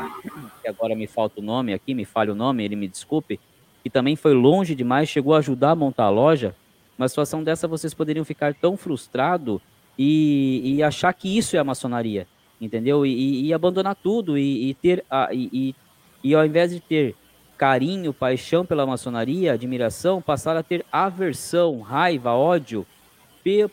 que 0.63 0.69
agora 0.69 0.95
me 0.95 1.07
falta 1.07 1.41
o 1.41 1.43
nome 1.43 1.73
aqui, 1.73 1.95
me 1.95 2.05
falha 2.05 2.33
o 2.33 2.35
nome, 2.35 2.65
ele 2.65 2.77
me 2.77 2.87
desculpe, 2.87 3.41
que 3.83 3.89
também 3.89 4.15
foi 4.15 4.35
longe 4.35 4.75
demais, 4.75 5.09
chegou 5.09 5.35
a 5.35 5.39
ajudar 5.39 5.71
a 5.71 5.75
montar 5.75 6.05
a 6.05 6.11
loja. 6.11 6.55
Uma 6.99 7.09
situação 7.09 7.43
dessa 7.43 7.67
vocês 7.67 7.95
poderiam 7.95 8.27
ficar 8.27 8.55
tão 8.55 8.77
frustrado 8.77 9.61
e, 9.99 10.75
e 10.77 10.83
achar 10.83 11.13
que 11.15 11.37
isso 11.37 11.57
é 11.57 11.59
a 11.59 11.65
maçonaria 11.65 12.27
entendeu? 12.61 13.07
E, 13.07 13.47
e 13.47 13.55
abandonar 13.55 13.97
tudo 13.97 14.37
e, 14.37 14.71
e 14.71 14.75
ter 14.75 15.05
a, 15.11 15.31
e, 15.33 15.75
e, 16.23 16.35
ao 16.35 16.45
invés 16.45 16.73
de 16.73 16.81
ter 16.81 17.15
carinho, 17.61 18.15
paixão 18.15 18.65
pela 18.65 18.87
maçonaria, 18.87 19.53
admiração, 19.53 20.23
passar 20.23 20.57
a 20.57 20.63
ter 20.63 20.83
aversão, 20.91 21.83
raiva, 21.83 22.33
ódio 22.33 22.87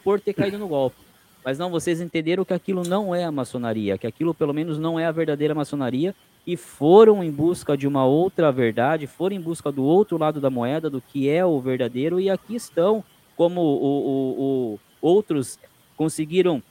por 0.04 0.20
ter 0.20 0.34
caído 0.34 0.58
no 0.58 0.68
golpe. 0.68 0.98
Mas 1.42 1.58
não, 1.58 1.70
vocês 1.70 2.02
entenderam 2.02 2.44
que 2.44 2.54
aquilo 2.54 2.84
não 2.84 3.16
é 3.16 3.24
a 3.24 3.32
maçonaria, 3.32 3.98
que 3.98 4.06
aquilo 4.06 4.34
pelo 4.34 4.54
menos 4.54 4.78
não 4.78 5.00
é 5.00 5.06
a 5.06 5.12
verdadeira 5.12 5.56
maçonaria 5.56 6.14
e 6.46 6.58
foram 6.58 7.24
em 7.24 7.32
busca 7.32 7.78
de 7.78 7.88
uma 7.88 8.04
outra 8.04 8.52
verdade, 8.52 9.08
foram 9.08 9.38
em 9.38 9.40
busca 9.40 9.72
do 9.72 9.86
outro 9.86 10.18
lado 10.18 10.42
da 10.42 10.50
moeda, 10.50 10.90
do 10.90 11.00
que 11.00 11.30
é 11.30 11.46
o 11.46 11.58
verdadeiro, 11.62 12.20
e 12.20 12.30
aqui 12.30 12.56
estão, 12.56 13.02
como 13.38 13.62
o, 13.62 13.86
o, 13.86 14.74
o 14.74 14.80
outros 15.02 15.58
conseguiram 15.96 16.62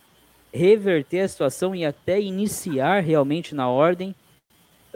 reverter 0.53 1.21
a 1.21 1.29
situação 1.29 1.75
e 1.75 1.83
até 1.83 2.21
iniciar 2.21 3.01
realmente 3.01 3.55
na 3.55 3.71
ordem. 3.71 4.15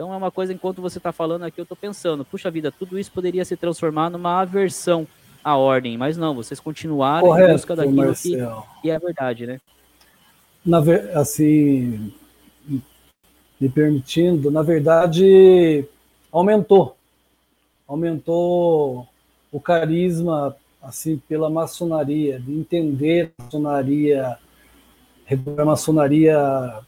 Então 0.01 0.11
é 0.11 0.17
uma 0.17 0.31
coisa, 0.31 0.51
enquanto 0.51 0.81
você 0.81 0.97
está 0.97 1.11
falando 1.11 1.43
aqui, 1.43 1.61
eu 1.61 1.63
estou 1.63 1.77
pensando, 1.77 2.25
puxa 2.25 2.49
vida, 2.49 2.71
tudo 2.71 2.97
isso 2.97 3.11
poderia 3.11 3.45
se 3.45 3.55
transformar 3.55 4.09
numa 4.09 4.41
aversão 4.41 5.07
à 5.43 5.55
ordem, 5.55 5.95
mas 5.95 6.17
não, 6.17 6.33
vocês 6.33 6.59
continuaram 6.59 7.27
Correto, 7.27 7.49
em 7.49 7.53
busca 7.53 7.75
daquilo 7.75 8.15
que, 8.15 8.35
que, 8.81 8.89
é 8.89 8.97
verdade, 8.97 9.45
né? 9.45 9.61
Na, 10.65 10.79
assim, 11.13 12.11
me 12.67 13.69
permitindo, 13.69 14.49
na 14.49 14.63
verdade, 14.63 15.85
aumentou. 16.31 16.97
Aumentou 17.87 19.07
o 19.51 19.59
carisma 19.59 20.55
assim 20.81 21.21
pela 21.29 21.47
maçonaria, 21.47 22.39
de 22.39 22.51
entender 22.53 23.31
a 23.37 23.43
maçonaria 23.43 24.37
regular 25.27 25.63
maçonaria 25.63 26.79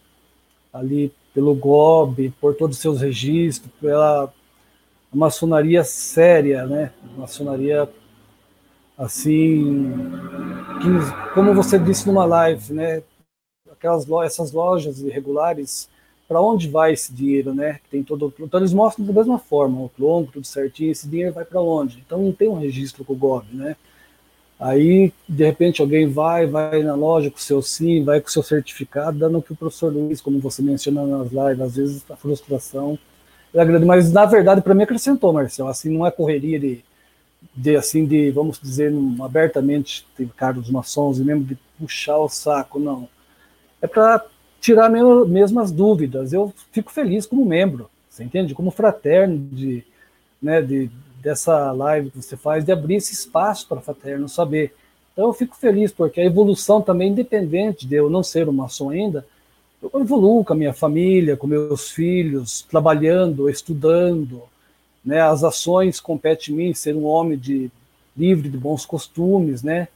ali 0.73 1.13
pelo 1.33 1.55
GOB, 1.55 2.31
por 2.39 2.55
todos 2.55 2.77
os 2.77 2.81
seus 2.81 3.01
registros, 3.01 3.71
pela 3.81 4.31
maçonaria 5.13 5.83
séria, 5.83 6.65
né? 6.65 6.91
Maçonaria 7.17 7.89
assim, 8.97 9.91
que, 10.81 11.33
como 11.33 11.53
você 11.53 11.79
disse 11.79 12.07
numa 12.07 12.25
live, 12.25 12.73
né? 12.73 13.01
Aquelas 13.71 14.07
essas 14.23 14.51
lojas 14.51 14.99
irregulares, 14.99 15.89
para 16.27 16.41
onde 16.41 16.69
vai 16.69 16.93
esse 16.93 17.13
dinheiro, 17.13 17.53
né? 17.53 17.79
Tem 17.89 18.03
todo, 18.03 18.33
então 18.39 18.59
eles 18.59 18.73
mostram 18.73 19.05
da 19.05 19.13
mesma 19.13 19.39
forma, 19.39 19.81
o 19.81 19.91
longo, 19.99 20.31
tudo 20.31 20.45
certinho, 20.45 20.91
esse 20.91 21.07
dinheiro 21.07 21.33
vai 21.33 21.43
para 21.43 21.61
onde? 21.61 22.01
Então 22.05 22.21
não 22.21 22.31
tem 22.31 22.47
um 22.47 22.59
registro 22.59 23.03
com 23.03 23.13
o 23.13 23.17
GOB, 23.17 23.45
né? 23.53 23.75
Aí, 24.63 25.11
de 25.27 25.43
repente, 25.43 25.81
alguém 25.81 26.07
vai, 26.07 26.47
vai 26.47 26.81
na 26.83 26.95
loja 26.95 27.29
com 27.29 27.35
o 27.35 27.41
seu 27.41 27.61
SIM, 27.61 28.01
vai 28.01 28.21
com 28.21 28.29
o 28.29 28.31
seu 28.31 28.41
certificado, 28.41 29.19
dando 29.19 29.41
que 29.41 29.51
o 29.51 29.55
professor 29.57 29.91
Luiz, 29.91 30.21
como 30.21 30.39
você 30.39 30.61
menciona 30.61 31.05
nas 31.05 31.31
lives, 31.33 31.59
às 31.59 31.75
vezes 31.75 32.05
a 32.09 32.15
frustração 32.15 32.97
é 33.53 33.65
grande. 33.65 33.85
Mas, 33.85 34.09
na 34.13 34.25
verdade, 34.25 34.61
para 34.61 34.73
mim 34.73 34.83
acrescentou, 34.83 35.33
Marcelo. 35.33 35.67
Assim, 35.67 35.89
não 35.89 36.07
é 36.07 36.11
correria 36.11 36.57
de, 36.57 36.81
de 37.53 37.75
assim, 37.75 38.05
de, 38.05 38.31
vamos 38.31 38.57
dizer, 38.57 38.89
abertamente, 39.21 40.07
tem 40.15 40.27
Carlos 40.29 40.69
Maçons, 40.69 41.19
e 41.19 41.25
mesmo 41.25 41.43
de 41.43 41.57
puxar 41.77 42.19
o 42.19 42.29
saco, 42.29 42.79
não. 42.79 43.09
É 43.81 43.87
para 43.87 44.25
tirar 44.61 44.89
mesmo, 44.89 45.25
mesmo 45.25 45.59
as 45.59 45.73
dúvidas. 45.73 46.31
Eu 46.31 46.53
fico 46.71 46.89
feliz 46.89 47.25
como 47.25 47.45
membro, 47.45 47.89
você 48.09 48.23
entende? 48.23 48.55
Como 48.55 48.71
fraterno 48.71 49.37
de, 49.51 49.83
né, 50.41 50.61
de 50.61 50.89
dessa 51.23 51.71
live 51.71 52.11
que 52.11 52.21
você 52.21 52.35
faz, 52.35 52.65
de 52.65 52.71
abrir 52.71 52.95
esse 52.95 53.13
espaço 53.13 53.65
para 53.67 53.79
fraterno 53.79 54.27
saber. 54.27 54.75
Então 55.13 55.27
eu 55.27 55.33
fico 55.33 55.55
feliz, 55.55 55.91
porque 55.91 56.19
a 56.19 56.25
evolução 56.25 56.81
também, 56.81 57.11
independente 57.11 57.87
de 57.87 57.95
eu 57.95 58.09
não 58.09 58.21
ser 58.21 58.49
um 58.49 58.51
maçom 58.51 58.89
ainda, 58.89 59.25
eu 59.81 60.01
evoluo 60.01 60.43
com 60.43 60.53
a 60.53 60.55
minha 60.55 60.73
família, 60.73 61.37
com 61.37 61.47
meus 61.47 61.89
filhos, 61.89 62.61
trabalhando, 62.69 63.49
estudando, 63.49 64.43
né? 65.03 65.21
As 65.21 65.43
ações 65.43 65.99
competem 65.99 66.53
em 66.53 66.57
mim 66.57 66.73
ser 66.73 66.95
um 66.95 67.05
homem 67.05 67.37
de 67.37 67.71
livre 68.15 68.49
de 68.49 68.57
bons 68.57 68.85
costumes, 68.85 69.63
né? 69.63 69.87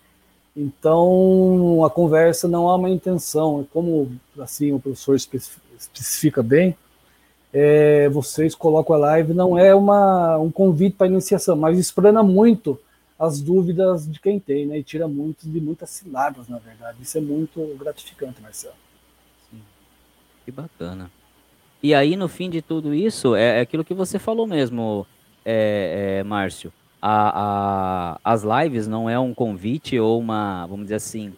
Então 0.56 1.84
a 1.86 1.90
conversa 1.90 2.48
não 2.48 2.68
há 2.68 2.76
uma 2.76 2.90
intenção, 2.90 3.62
é 3.62 3.64
como 3.72 4.12
assim 4.40 4.72
o 4.72 4.80
professor 4.80 5.16
especifica 5.16 6.42
bem, 6.42 6.76
é, 7.54 8.10
vocês 8.10 8.54
colocam 8.54 8.96
a 8.96 9.00
live, 9.00 9.34
não 9.34 9.58
é 9.58 9.74
uma, 9.74 10.38
um 10.38 10.52
convite 10.52 10.96
para 10.96 11.08
iniciação, 11.08 11.56
mas 11.56 11.80
explana 11.80 12.22
muito 12.22 12.80
as 13.18 13.42
dúvidas 13.42 14.10
de 14.10 14.20
quem 14.20 14.40
tem, 14.40 14.66
né? 14.66 14.78
E 14.78 14.84
tira 14.84 15.08
muito 15.08 15.50
de 15.50 15.60
muitas 15.60 15.90
ciladas, 15.90 16.48
na 16.48 16.60
verdade. 16.60 16.98
Isso 17.02 17.18
é 17.18 17.22
muito 17.22 17.76
gratificante, 17.80 18.42
Marcelo. 18.42 18.76
Sim. 19.50 19.60
Que 20.46 20.52
bacana. 20.52 21.10
E 21.82 21.94
aí, 21.94 22.16
no 22.16 22.28
fim 22.28 22.50
de 22.50 22.62
tudo 22.62 22.94
isso, 22.94 23.36
é, 23.36 23.58
é 23.58 23.62
aquilo 23.62 23.84
que 23.84 23.94
você 23.94 24.20
falou 24.20 24.46
mesmo, 24.46 25.06
é, 25.44 26.20
é, 26.20 26.24
Márcio. 26.24 26.72
A, 27.02 28.16
a, 28.16 28.20
as 28.24 28.44
lives 28.44 28.88
não 28.88 29.10
é 29.10 29.20
um 29.20 29.34
convite 29.34 30.00
ou 30.00 30.20
uma, 30.20 30.66
vamos 30.66 30.86
dizer 30.86 30.96
assim, 30.96 31.34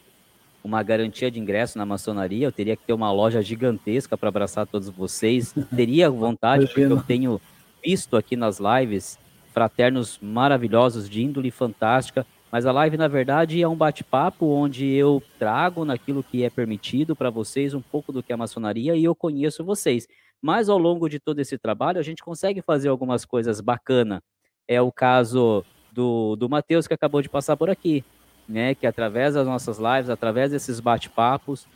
uma 0.64 0.84
garantia 0.84 1.32
de 1.32 1.40
ingresso 1.40 1.78
na 1.78 1.86
maçonaria, 1.86 2.48
eu 2.48 2.52
teria 2.52 2.76
que 2.76 2.86
ter 2.86 2.94
uma 2.94 3.12
loja 3.12 3.42
gigantesca 3.42 4.18
para 4.18 4.30
abraçar 4.30 4.68
todos 4.68 4.90
vocês. 4.90 5.54
Teria 5.76 6.10
vontade, 6.10 6.66
porque 6.68 6.82
eu 6.82 7.02
tenho 7.02 7.42
visto 7.84 8.18
aqui 8.18 8.36
nas 8.36 8.60
lives 8.60 9.18
fraternos 9.54 10.20
maravilhosos, 10.22 11.10
de 11.10 11.24
índole 11.24 11.52
fantástica, 11.52 12.26
mas 12.52 12.66
a 12.66 12.72
live, 12.72 12.98
na 12.98 13.08
verdade, 13.08 13.62
é 13.62 13.68
um 13.68 13.76
bate-papo 13.76 14.46
onde 14.48 14.86
eu 14.88 15.22
trago 15.38 15.86
naquilo 15.86 16.24
que 16.24 16.44
é 16.44 16.50
permitido 16.50 17.16
para 17.16 17.30
vocês 17.30 17.74
um 17.74 17.82
pouco 17.82 18.12
do 18.12 18.24
que 18.24 18.32
é 18.32 18.36
a 18.36 18.38
maçonaria 18.38 18.96
e 18.96 19.04
eu 19.04 19.14
conheço 19.14 19.64
vocês. 19.64 20.08
Mas 20.42 20.68
ao 20.68 20.78
longo 20.78 21.08
de 21.08 21.20
todo 21.20 21.40
esse 21.40 21.58
trabalho, 21.58 22.00
a 22.00 22.04
gente 22.04 22.24
consegue 22.24 22.62
fazer 22.62 22.90
algumas 22.90 23.24
coisas 23.24 23.62
bacanas. 23.62 24.22
É 24.68 24.82
o 24.82 24.92
caso 24.92 25.64
do, 25.92 26.36
do 26.36 26.50
Matheus, 26.50 26.88
que 26.88 26.94
acabou 26.94 27.22
de 27.22 27.30
passar 27.30 27.56
por 27.56 27.70
aqui, 27.70 28.04
né? 28.50 28.74
Que 28.74 28.88
através 28.88 29.36
das 29.36 29.46
nossas 29.46 29.78
lives, 29.78 30.10
através 30.10 30.52
desses 30.52 30.80
bate-papos, 30.80 31.68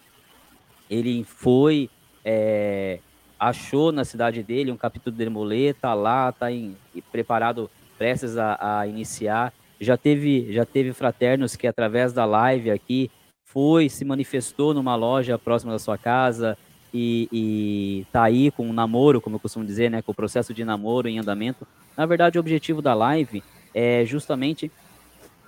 ele 0.90 1.24
foi, 1.24 1.90
é, 2.26 3.00
achou 3.40 3.92
na 3.92 4.04
cidade 4.04 4.42
dele 4.42 4.72
um 4.72 4.78
capítulo 4.78 5.16
de 5.16 5.24
Demolê, 5.24 5.74
tá 5.74 5.94
lá, 5.94 6.32
tá 6.32 6.52
em, 6.52 6.76
preparado, 7.12 7.70
prestes 7.98 8.38
a, 8.38 8.80
a 8.80 8.88
iniciar. 8.88 9.54
Já 9.80 9.96
teve, 9.96 10.52
já 10.52 10.66
teve 10.66 10.92
fraternos 10.94 11.56
que 11.56 11.68
através 11.68 12.12
da 12.12 12.26
live 12.26 12.72
aqui 12.72 13.12
foi, 13.44 13.88
se 13.88 14.04
manifestou 14.04 14.74
numa 14.74 14.96
loja 14.96 15.38
próxima 15.38 15.72
da 15.72 15.80
sua 15.80 15.98
casa 15.98 16.58
e, 16.94 17.28
e 17.32 18.06
tá 18.12 18.24
aí 18.24 18.50
com 18.50 18.68
um 18.68 18.74
namoro, 18.74 19.22
como 19.22 19.36
eu 19.36 19.40
costumo 19.40 19.66
dizer, 19.66 19.92
né, 19.92 20.02
com 20.02 20.12
o 20.12 20.16
processo 20.16 20.54
de 20.54 20.66
namoro 20.66 21.08
em 21.08 21.20
andamento. 21.20 21.68
Na 21.96 22.06
verdade, 22.06 22.38
o 22.38 22.42
objetivo 22.42 22.82
da 22.82 22.94
live 22.94 23.44
é 23.74 24.06
justamente 24.06 24.72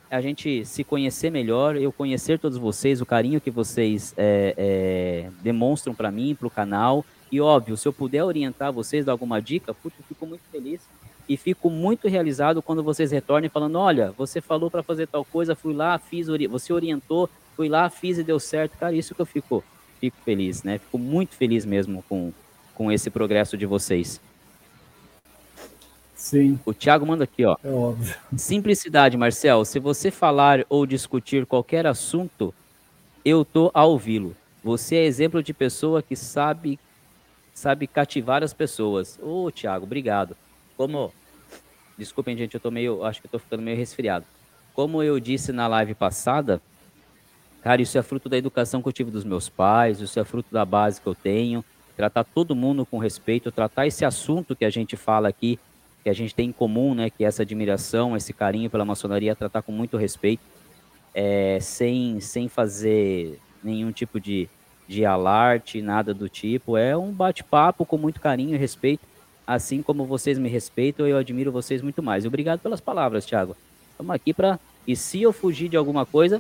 a 0.10 0.22
gente 0.22 0.66
se 0.66 0.84
conhecer 0.84 1.30
melhor, 1.30 1.76
eu 1.76 1.92
conhecer 1.92 2.40
todos 2.40 2.58
vocês, 2.58 3.02
o 3.02 3.06
carinho 3.06 3.42
que 3.42 3.52
vocês 3.52 4.14
é, 4.18 4.54
é, 4.58 5.30
demonstram 5.42 5.94
para 5.94 6.12
mim, 6.12 6.36
para 6.36 6.48
o 6.48 6.52
canal. 6.52 7.06
E 7.32 7.42
óbvio, 7.42 7.76
se 7.76 7.88
eu 7.88 7.94
puder 7.94 8.24
orientar 8.24 8.72
vocês, 8.72 9.06
dar 9.06 9.12
alguma 9.12 9.42
dica, 9.42 9.74
putz, 9.74 9.98
eu 9.98 10.06
fico 10.06 10.26
muito 10.26 10.44
feliz 10.52 10.82
e 11.28 11.36
fico 11.36 11.70
muito 11.70 12.08
realizado 12.08 12.62
quando 12.62 12.84
vocês 12.84 13.12
retornem 13.12 13.50
falando: 13.50 13.78
olha, 13.80 14.12
você 14.18 14.40
falou 14.40 14.70
para 14.70 14.84
fazer 14.84 15.08
tal 15.08 15.26
coisa, 15.26 15.56
fui 15.56 15.74
lá, 15.74 15.98
fiz, 15.98 16.28
você 16.50 16.72
orientou, 16.72 17.30
fui 17.56 17.68
lá, 17.68 17.90
fiz 17.90 18.18
e 18.18 18.24
deu 18.24 18.40
certo. 18.40 18.78
Cara, 18.78 18.96
isso 18.96 19.16
que 19.16 19.22
eu 19.22 19.26
fico, 19.26 19.64
fico 20.00 20.18
feliz, 20.24 20.64
né? 20.64 20.78
Fico 20.78 20.98
muito 20.98 21.36
feliz 21.36 21.66
mesmo 21.66 22.04
com, 22.08 22.32
com 22.74 22.92
esse 22.92 23.10
progresso 23.10 23.58
de 23.58 23.66
vocês. 23.66 24.22
Sim. 26.26 26.60
O 26.66 26.74
Thiago 26.74 27.06
manda 27.06 27.24
aqui, 27.24 27.46
ó. 27.46 27.56
É 27.64 27.70
óbvio. 27.70 28.16
Simplicidade, 28.36 29.16
Marcel. 29.16 29.64
Se 29.64 29.78
você 29.78 30.10
falar 30.10 30.66
ou 30.68 30.84
discutir 30.84 31.46
qualquer 31.46 31.86
assunto, 31.86 32.52
eu 33.24 33.46
tô 33.46 33.70
a 33.76 33.86
ouvi-lo. 33.86 34.36
Você 34.64 34.96
é 34.96 35.06
exemplo 35.06 35.44
de 35.44 35.54
pessoa 35.54 36.02
que 36.02 36.16
sabe 36.16 36.80
sabe 37.54 37.86
cativar 37.86 38.44
as 38.44 38.54
pessoas. 38.54 39.20
Ô, 39.22 39.46
oh, 39.46 39.52
Thiago, 39.52 39.86
obrigado. 39.86 40.36
Como 40.76 41.14
Desculpem, 41.96 42.36
gente, 42.36 42.56
eu 42.56 42.60
tô 42.60 42.72
meio, 42.72 43.04
acho 43.04 43.22
que 43.22 43.28
eu 43.28 43.32
tô 43.32 43.38
ficando 43.38 43.62
meio 43.62 43.78
resfriado. 43.78 44.26
Como 44.74 45.04
eu 45.04 45.20
disse 45.20 45.52
na 45.52 45.68
live 45.68 45.94
passada, 45.94 46.60
cara, 47.62 47.84
isso 47.84 48.00
é 48.00 48.02
fruto 48.02 48.28
da 48.28 48.36
educação 48.36 48.82
que 48.82 48.88
eu 48.88 48.94
tive 48.94 49.12
dos 49.12 49.24
meus 49.24 49.48
pais, 49.48 50.02
isso 50.02 50.20
é 50.20 50.24
fruto 50.26 50.52
da 50.52 50.66
base 50.66 51.00
que 51.00 51.08
eu 51.08 51.14
tenho, 51.14 51.64
tratar 51.96 52.24
todo 52.24 52.56
mundo 52.56 52.84
com 52.84 52.98
respeito, 52.98 53.52
tratar 53.52 53.86
esse 53.86 54.04
assunto 54.04 54.56
que 54.56 54.66
a 54.66 54.72
gente 54.72 54.98
fala 54.98 55.30
aqui 55.30 55.60
que 56.06 56.10
a 56.12 56.14
gente 56.14 56.36
tem 56.36 56.50
em 56.50 56.52
comum, 56.52 56.94
né, 56.94 57.10
que 57.10 57.24
é 57.24 57.28
essa 57.28 57.42
admiração, 57.42 58.16
esse 58.16 58.32
carinho 58.32 58.70
pela 58.70 58.86
maçonaria, 58.86 59.36
tratar 59.36 59.64
com 59.64 59.72
muito 59.72 59.98
respeito, 59.98 60.44
é, 61.16 61.58
sem, 61.60 62.20
sem 62.20 62.48
fazer 62.48 63.40
nenhum 63.64 63.92
tipo 63.92 64.20
de, 64.20 64.48
de 64.88 65.04
alarte, 65.04 65.82
nada 65.82 66.14
do 66.14 66.30
tipo. 66.30 66.78
É 66.78 66.96
um 66.96 67.12
bate-papo 67.12 67.88
com 67.88 67.98
muito 67.98 68.22
carinho 68.22 68.54
e 68.54 68.58
respeito. 68.58 69.02
Assim 69.48 69.82
como 69.82 70.06
vocês 70.06 70.38
me 70.38 70.48
respeitam, 70.48 71.08
eu 71.08 71.18
admiro 71.18 71.52
vocês 71.52 71.82
muito 71.82 72.04
mais. 72.04 72.24
Obrigado 72.24 72.60
pelas 72.60 72.80
palavras, 72.80 73.26
Thiago. 73.26 73.58
Estamos 73.90 74.14
aqui 74.14 74.32
para. 74.32 74.60
E 74.88 74.96
se 74.96 75.24
eu 75.24 75.34
fugir 75.34 75.70
de 75.70 75.76
alguma 75.76 76.06
coisa, 76.06 76.40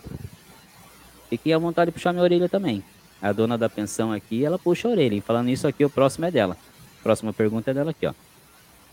fiquem 1.28 1.53
à 1.55 1.57
vontade 1.57 1.89
de 1.89 1.93
puxar 1.93 2.13
minha 2.13 2.24
orelha 2.24 2.47
também. 2.47 2.84
A 3.20 3.32
dona 3.32 3.57
da 3.57 3.68
pensão 3.68 4.11
aqui, 4.11 4.45
ela 4.45 4.59
puxa 4.59 4.88
a 4.88 4.91
orelha. 4.91 5.16
E 5.16 5.22
falando 5.22 5.49
isso 5.49 5.68
aqui, 5.68 5.84
o 5.84 5.89
próximo 5.89 6.26
é 6.26 6.30
dela. 6.30 6.55
A 6.99 7.03
próxima 7.03 7.34
pergunta 7.34 7.72
é 7.72 7.74
dela 7.74 7.89
aqui, 7.89 8.05
ó. 8.05 8.13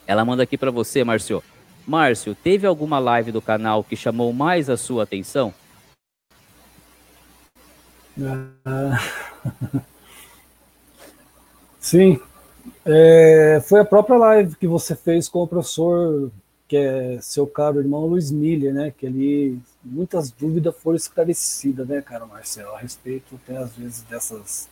Ela 0.06 0.24
manda 0.24 0.42
aqui 0.42 0.58
para 0.58 0.70
você, 0.70 1.04
Márcio. 1.04 1.42
Márcio, 1.86 2.34
teve 2.34 2.66
alguma 2.66 2.98
live 2.98 3.32
do 3.32 3.42
canal 3.42 3.82
que 3.82 3.96
chamou 3.96 4.32
mais 4.32 4.70
a 4.70 4.76
sua 4.76 5.02
atenção? 5.02 5.52
Ah, 8.64 8.98
sim, 11.80 12.20
é, 12.84 13.60
foi 13.66 13.80
a 13.80 13.84
própria 13.84 14.16
live 14.16 14.56
que 14.56 14.66
você 14.66 14.94
fez 14.94 15.28
com 15.28 15.42
o 15.42 15.48
professor, 15.48 16.30
que 16.68 16.76
é 16.76 17.18
seu 17.20 17.46
caro 17.46 17.80
irmão 17.80 18.06
Luiz 18.06 18.30
Miller, 18.30 18.74
né? 18.74 18.92
Que 18.96 19.06
ali 19.06 19.58
muitas 19.82 20.30
dúvidas 20.30 20.74
foram 20.78 20.96
esclarecidas, 20.96 21.86
né, 21.88 22.00
cara, 22.00 22.26
Marcelo, 22.26 22.74
a 22.74 22.78
respeito 22.78 23.38
até 23.42 23.56
às 23.56 23.74
vezes 23.76 24.02
dessas 24.02 24.68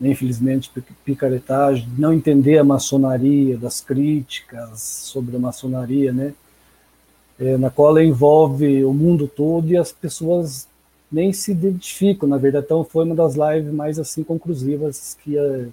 infelizmente, 0.00 0.70
picaretagem, 1.04 1.86
não 1.98 2.12
entender 2.12 2.58
a 2.58 2.64
maçonaria, 2.64 3.58
das 3.58 3.80
críticas 3.80 4.80
sobre 4.80 5.36
a 5.36 5.38
maçonaria, 5.38 6.12
né? 6.12 6.32
É, 7.38 7.56
na 7.56 7.70
qual 7.70 7.90
ela 7.90 8.04
envolve 8.04 8.84
o 8.84 8.92
mundo 8.92 9.26
todo 9.26 9.68
e 9.68 9.76
as 9.76 9.92
pessoas 9.92 10.66
nem 11.10 11.32
se 11.32 11.52
identificam, 11.52 12.28
na 12.28 12.36
verdade. 12.38 12.66
Então, 12.66 12.84
foi 12.84 13.04
uma 13.04 13.14
das 13.14 13.34
lives 13.34 13.72
mais 13.72 13.98
assim 13.98 14.22
conclusivas 14.22 15.16
que 15.22 15.36
é, 15.36 15.68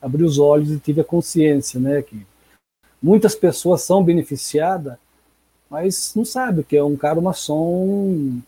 abriu 0.00 0.26
os 0.26 0.38
olhos 0.38 0.70
e 0.70 0.78
tive 0.78 1.00
a 1.00 1.04
consciência, 1.04 1.78
né? 1.78 2.02
Que 2.02 2.26
muitas 3.02 3.34
pessoas 3.34 3.82
são 3.82 4.02
beneficiadas, 4.02 4.94
mas 5.68 6.12
não 6.16 6.24
sabe 6.24 6.64
que 6.64 6.76
é 6.76 6.82
um 6.82 6.96
cara 6.96 7.20
maçom 7.20 8.40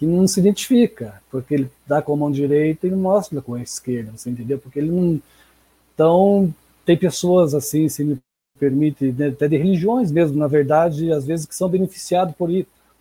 que 0.00 0.06
não 0.06 0.26
se 0.26 0.40
identifica, 0.40 1.20
porque 1.30 1.52
ele 1.52 1.70
dá 1.86 2.00
com 2.00 2.14
a 2.14 2.16
mão 2.16 2.32
direita 2.32 2.86
e 2.86 2.90
não 2.90 2.96
mostra 2.96 3.42
com 3.42 3.52
a 3.52 3.62
esquerda, 3.62 4.12
você 4.16 4.30
entendeu? 4.30 4.58
Porque 4.58 4.78
ele 4.78 4.90
não. 4.90 5.20
Então, 5.92 6.54
tem 6.86 6.96
pessoas 6.96 7.54
assim, 7.54 7.86
se 7.86 8.02
me 8.02 8.18
permite, 8.58 9.12
né, 9.12 9.28
até 9.28 9.46
de 9.46 9.58
religiões 9.58 10.10
mesmo, 10.10 10.38
na 10.38 10.46
verdade, 10.46 11.12
às 11.12 11.26
vezes 11.26 11.44
que 11.44 11.54
são 11.54 11.68
beneficiados 11.68 12.34
por, 12.34 12.48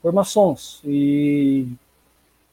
por 0.01 0.11
maçons, 0.11 0.81
e, 0.83 1.67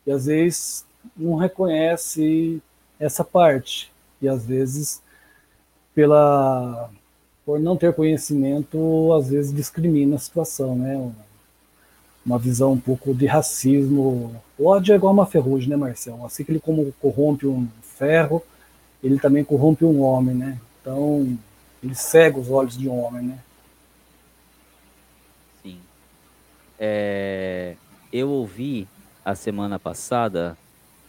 e 0.07 0.12
às 0.12 0.26
vezes 0.26 0.86
não 1.16 1.34
reconhece 1.34 2.62
essa 3.01 3.24
parte, 3.24 3.92
e 4.22 4.28
às 4.28 4.47
vezes, 4.47 5.03
pela 5.92 6.88
por 7.44 7.59
não 7.59 7.76
ter 7.76 7.92
conhecimento, 7.94 9.12
às 9.12 9.28
vezes 9.28 9.53
discrimina 9.53 10.16
a 10.16 10.18
situação, 10.20 10.76
né? 10.76 11.12
Uma 12.27 12.39
visão 12.39 12.72
um 12.72 12.81
pouco 12.81 13.14
de 13.14 13.24
racismo. 13.24 14.35
O 14.59 14.66
ódio 14.66 14.93
é 14.93 14.97
igual 14.97 15.12
uma 15.12 15.24
ferrugem, 15.24 15.68
né, 15.68 15.77
Marcelo? 15.77 16.27
Assim 16.27 16.43
que 16.43 16.51
ele 16.51 16.59
como 16.59 16.93
corrompe 17.01 17.47
um 17.47 17.68
ferro, 17.83 18.43
ele 19.03 19.20
também 19.20 19.45
corrompe 19.45 19.85
um 19.85 20.03
homem, 20.03 20.35
né? 20.35 20.59
Então, 20.81 21.39
ele 21.83 21.95
cega 21.95 22.37
os 22.37 22.51
olhos 22.51 22.77
de 22.77 22.89
um 22.89 22.99
homem, 22.99 23.29
né? 23.29 23.39
Sim. 25.62 25.79
É, 26.81 27.77
eu 28.12 28.29
ouvi 28.29 28.89
a 29.24 29.37
semana 29.37 29.79
passada, 29.79 30.59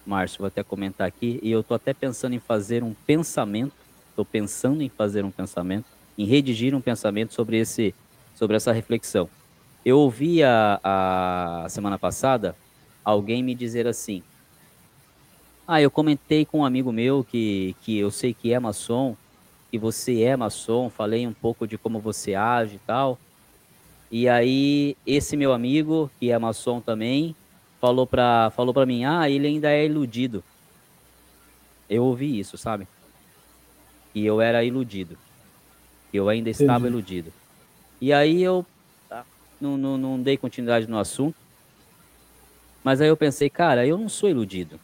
Márcio, 0.06 0.40
vou 0.40 0.48
até 0.48 0.62
comentar 0.62 1.08
aqui, 1.08 1.40
e 1.42 1.52
eu 1.52 1.62
estou 1.62 1.76
até 1.76 1.94
pensando 1.94 2.34
em 2.34 2.40
fazer 2.40 2.84
um 2.84 2.94
pensamento, 3.08 3.74
estou 4.10 4.24
pensando 4.24 4.84
em 4.84 4.90
fazer 4.90 5.26
um 5.26 5.32
pensamento, 5.32 5.86
em 6.16 6.26
redigir 6.26 6.76
um 6.76 6.82
pensamento 6.82 7.34
sobre, 7.34 7.58
esse, 7.58 7.94
sobre 8.36 8.56
essa 8.56 8.72
reflexão. 8.72 9.28
Eu 9.88 10.00
ouvi 10.00 10.44
a, 10.44 10.82
a 10.84 11.70
semana 11.70 11.98
passada 11.98 12.54
alguém 13.06 13.42
me 13.42 13.56
dizer 13.56 13.88
assim: 13.88 14.22
Ah, 15.66 15.82
eu 15.82 15.90
comentei 15.90 16.44
com 16.44 16.60
um 16.60 16.66
amigo 16.66 16.92
meu 16.92 17.24
que, 17.24 17.74
que 17.84 17.98
eu 17.98 18.12
sei 18.12 18.34
que 18.34 18.52
é 18.52 18.60
maçom, 18.60 19.16
que 19.72 19.80
você 19.80 20.24
é 20.24 20.36
maçom, 20.36 20.90
falei 20.90 21.26
um 21.26 21.32
pouco 21.32 21.66
de 21.66 21.78
como 21.78 22.00
você 22.00 22.36
age 22.36 22.76
e 22.76 22.80
tal. 22.80 23.18
E 24.12 24.28
aí, 24.28 24.98
esse 25.06 25.38
meu 25.38 25.54
amigo, 25.54 26.12
que 26.20 26.32
é 26.32 26.38
maçom 26.38 26.82
também, 26.82 27.34
falou 27.80 28.06
pra, 28.06 28.52
falou 28.58 28.74
pra 28.74 28.86
mim: 28.86 29.06
Ah, 29.06 29.30
ele 29.30 29.48
ainda 29.48 29.72
é 29.72 29.86
iludido. 29.86 30.44
Eu 31.90 32.04
ouvi 32.04 32.38
isso, 32.38 32.58
sabe? 32.58 32.86
E 34.14 34.26
eu 34.26 34.42
era 34.42 34.66
iludido. 34.66 35.18
Eu 36.14 36.28
ainda 36.28 36.50
estava 36.50 36.80
Entendi. 36.80 36.88
iludido. 36.90 37.34
E 38.02 38.12
aí 38.12 38.44
eu 38.44 38.66
não, 39.60 39.78
não, 39.78 39.98
não 39.98 40.22
dei 40.22 40.38
continuidade 40.38 40.88
no 40.88 40.98
assunto. 40.98 41.36
Mas 42.84 43.02
aí 43.02 43.08
eu 43.08 43.18
pensei, 43.18 43.50
cara, 43.50 43.86
eu 43.86 43.98
não 43.98 44.08
sou 44.08 44.30
iludido. 44.30 44.80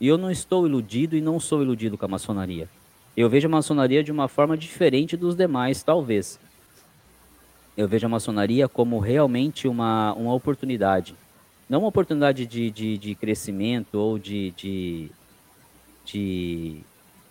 E 0.00 0.06
eu 0.06 0.16
não 0.16 0.30
estou 0.30 0.66
iludido 0.66 1.16
e 1.16 1.20
não 1.20 1.40
sou 1.40 1.62
iludido 1.62 1.98
com 1.98 2.04
a 2.04 2.08
maçonaria. 2.08 2.68
Eu 3.16 3.28
vejo 3.28 3.46
a 3.46 3.50
maçonaria 3.50 4.04
de 4.04 4.12
uma 4.12 4.28
forma 4.28 4.56
diferente 4.56 5.16
dos 5.16 5.34
demais, 5.34 5.82
talvez. 5.82 6.38
Eu 7.76 7.88
vejo 7.88 8.06
a 8.06 8.10
maçonaria 8.10 8.68
como 8.68 8.98
realmente 8.98 9.66
uma, 9.68 10.12
uma 10.14 10.34
oportunidade. 10.34 11.14
Não 11.68 11.80
uma 11.80 11.88
oportunidade 11.88 12.46
de, 12.46 12.70
de, 12.70 12.98
de 12.98 13.14
crescimento 13.14 13.94
ou 13.94 14.18
de, 14.18 14.50
de, 14.52 15.10
de 16.04 16.80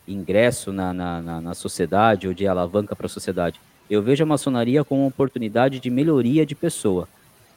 ingresso 0.07 0.73
na, 0.73 0.93
na, 0.93 1.21
na, 1.21 1.41
na 1.41 1.53
sociedade 1.53 2.27
ou 2.27 2.33
de 2.33 2.47
alavanca 2.47 2.95
para 2.95 3.05
a 3.05 3.09
sociedade 3.09 3.59
Eu 3.89 4.01
vejo 4.01 4.23
a 4.23 4.27
maçonaria 4.27 4.83
como 4.83 5.01
uma 5.01 5.07
oportunidade 5.07 5.79
de 5.79 5.89
melhoria 5.89 6.45
de 6.45 6.55
pessoa. 6.55 7.07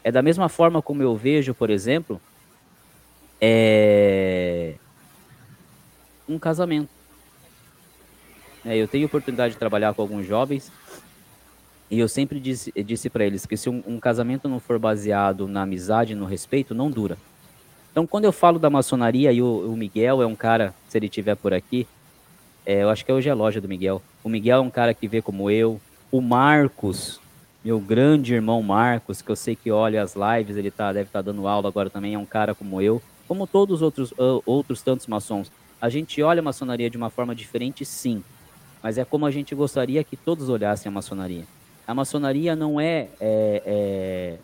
É 0.04 0.12
da 0.12 0.22
mesma 0.22 0.48
forma 0.48 0.82
como 0.82 1.02
eu 1.02 1.16
vejo, 1.16 1.54
por 1.54 1.70
exemplo, 1.70 2.20
é... 3.40 4.74
um 6.28 6.38
casamento. 6.38 6.90
É, 8.64 8.76
eu 8.76 8.88
tenho 8.88 9.06
oportunidade 9.06 9.54
de 9.54 9.58
trabalhar 9.58 9.94
com 9.94 10.02
alguns 10.02 10.26
jovens 10.26 10.70
e 11.90 11.98
eu 11.98 12.08
sempre 12.08 12.38
disse, 12.38 12.70
disse 12.84 13.08
para 13.08 13.24
eles 13.24 13.46
que 13.46 13.56
se 13.56 13.70
um, 13.70 13.82
um, 13.86 13.98
casamento 13.98 14.48
não 14.48 14.60
for 14.60 14.78
baseado 14.78 15.48
na 15.48 15.62
amizade, 15.62 16.14
no 16.14 16.26
respeito, 16.26 16.74
não 16.74 16.90
dura. 16.90 17.16
Então, 17.90 18.06
quando 18.06 18.26
eu 18.26 18.32
falo 18.32 18.58
da 18.58 18.68
maçonaria, 18.68 19.32
e 19.32 19.40
o, 19.40 19.72
o 19.72 19.76
Miguel 19.76 20.20
é 20.20 20.26
um 20.26 20.36
cara, 20.36 20.74
se 20.88 20.98
ele 20.98 21.06
estiver 21.06 21.34
por 21.34 21.54
aqui, 21.54 21.86
é, 22.66 22.82
eu 22.82 22.90
acho 22.90 23.04
que 23.04 23.10
hoje 23.10 23.28
é 23.28 23.32
a 23.32 23.34
loja 23.34 23.60
do 23.60 23.68
Miguel. 23.68 24.02
O 24.22 24.28
Miguel 24.28 24.58
é 24.58 24.60
um 24.60 24.70
cara 24.70 24.92
que 24.92 25.08
vê 25.08 25.22
como 25.22 25.50
eu. 25.50 25.80
O 26.10 26.22
Marcos, 26.22 27.20
meu 27.62 27.78
grande 27.78 28.34
irmão 28.34 28.62
Marcos, 28.62 29.20
que 29.20 29.30
eu 29.30 29.36
sei 29.36 29.54
que 29.54 29.70
olha 29.70 30.02
as 30.02 30.14
lives, 30.14 30.56
ele 30.56 30.70
tá, 30.70 30.92
deve 30.92 31.08
estar 31.08 31.22
tá 31.22 31.30
dando 31.30 31.46
aula 31.46 31.68
agora 31.68 31.90
também, 31.90 32.14
é 32.14 32.18
um 32.18 32.24
cara 32.24 32.54
como 32.54 32.80
eu. 32.80 33.02
Como 33.26 33.46
todos 33.46 33.76
os 33.76 33.82
outros, 33.82 34.12
uh, 34.12 34.42
outros 34.46 34.80
tantos 34.80 35.06
maçons. 35.06 35.52
A 35.80 35.90
gente 35.90 36.22
olha 36.22 36.40
a 36.40 36.42
maçonaria 36.42 36.88
de 36.88 36.96
uma 36.96 37.10
forma 37.10 37.34
diferente, 37.34 37.84
sim. 37.84 38.24
Mas 38.82 38.96
é 38.96 39.04
como 39.04 39.26
a 39.26 39.30
gente 39.30 39.54
gostaria 39.54 40.02
que 40.02 40.16
todos 40.16 40.48
olhassem 40.48 40.88
a 40.88 40.92
maçonaria. 40.92 41.44
A 41.86 41.94
maçonaria 41.94 42.56
não 42.56 42.80
é, 42.80 43.08
é, 43.20 43.62
é 43.66 44.38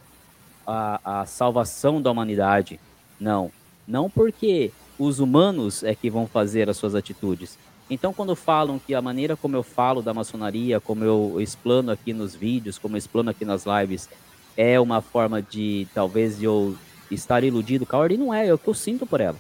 a, 0.67 1.21
a 1.21 1.27
salvação 1.27 2.01
da 2.01 2.11
humanidade. 2.11 2.79
Não. 3.19 3.51
Não 3.89 4.11
porque 4.11 4.71
os 4.99 5.19
humanos 5.19 5.83
é 5.83 5.95
que 5.95 6.11
vão 6.11 6.27
fazer 6.27 6.69
as 6.69 6.77
suas 6.77 6.95
atitudes. 6.95 7.59
Então, 7.89 8.15
quando 8.15 8.35
falam 8.35 8.79
que 8.79 8.95
a 8.95 9.03
maneira 9.03 9.37
como 9.37 9.57
eu 9.57 9.63
falo 9.63 10.01
da 10.01 10.15
maçonaria, 10.15 10.81
como 10.81 11.05
eu 11.05 11.41
explano 11.41 11.91
aqui 11.91 12.13
nos 12.13 12.35
vídeos, 12.35 12.79
como 12.79 12.95
eu 12.95 12.99
explano 12.99 13.31
aqui 13.31 13.45
nas 13.45 13.65
lives, 13.67 14.09
é 14.57 14.81
uma 14.81 15.03
forma 15.03 15.43
de 15.43 15.87
talvez 15.93 16.43
eu 16.43 16.77
estar 17.11 17.45
iludido 17.45 17.85
com 17.85 17.97
a 17.97 17.99
ordem, 17.99 18.17
não 18.17 18.33
é, 18.33 18.47
é 18.47 18.55
o 18.55 18.59
que 18.59 18.69
eu 18.69 18.75
sinto 18.75 19.07
por 19.07 19.21
ela. 19.21 19.37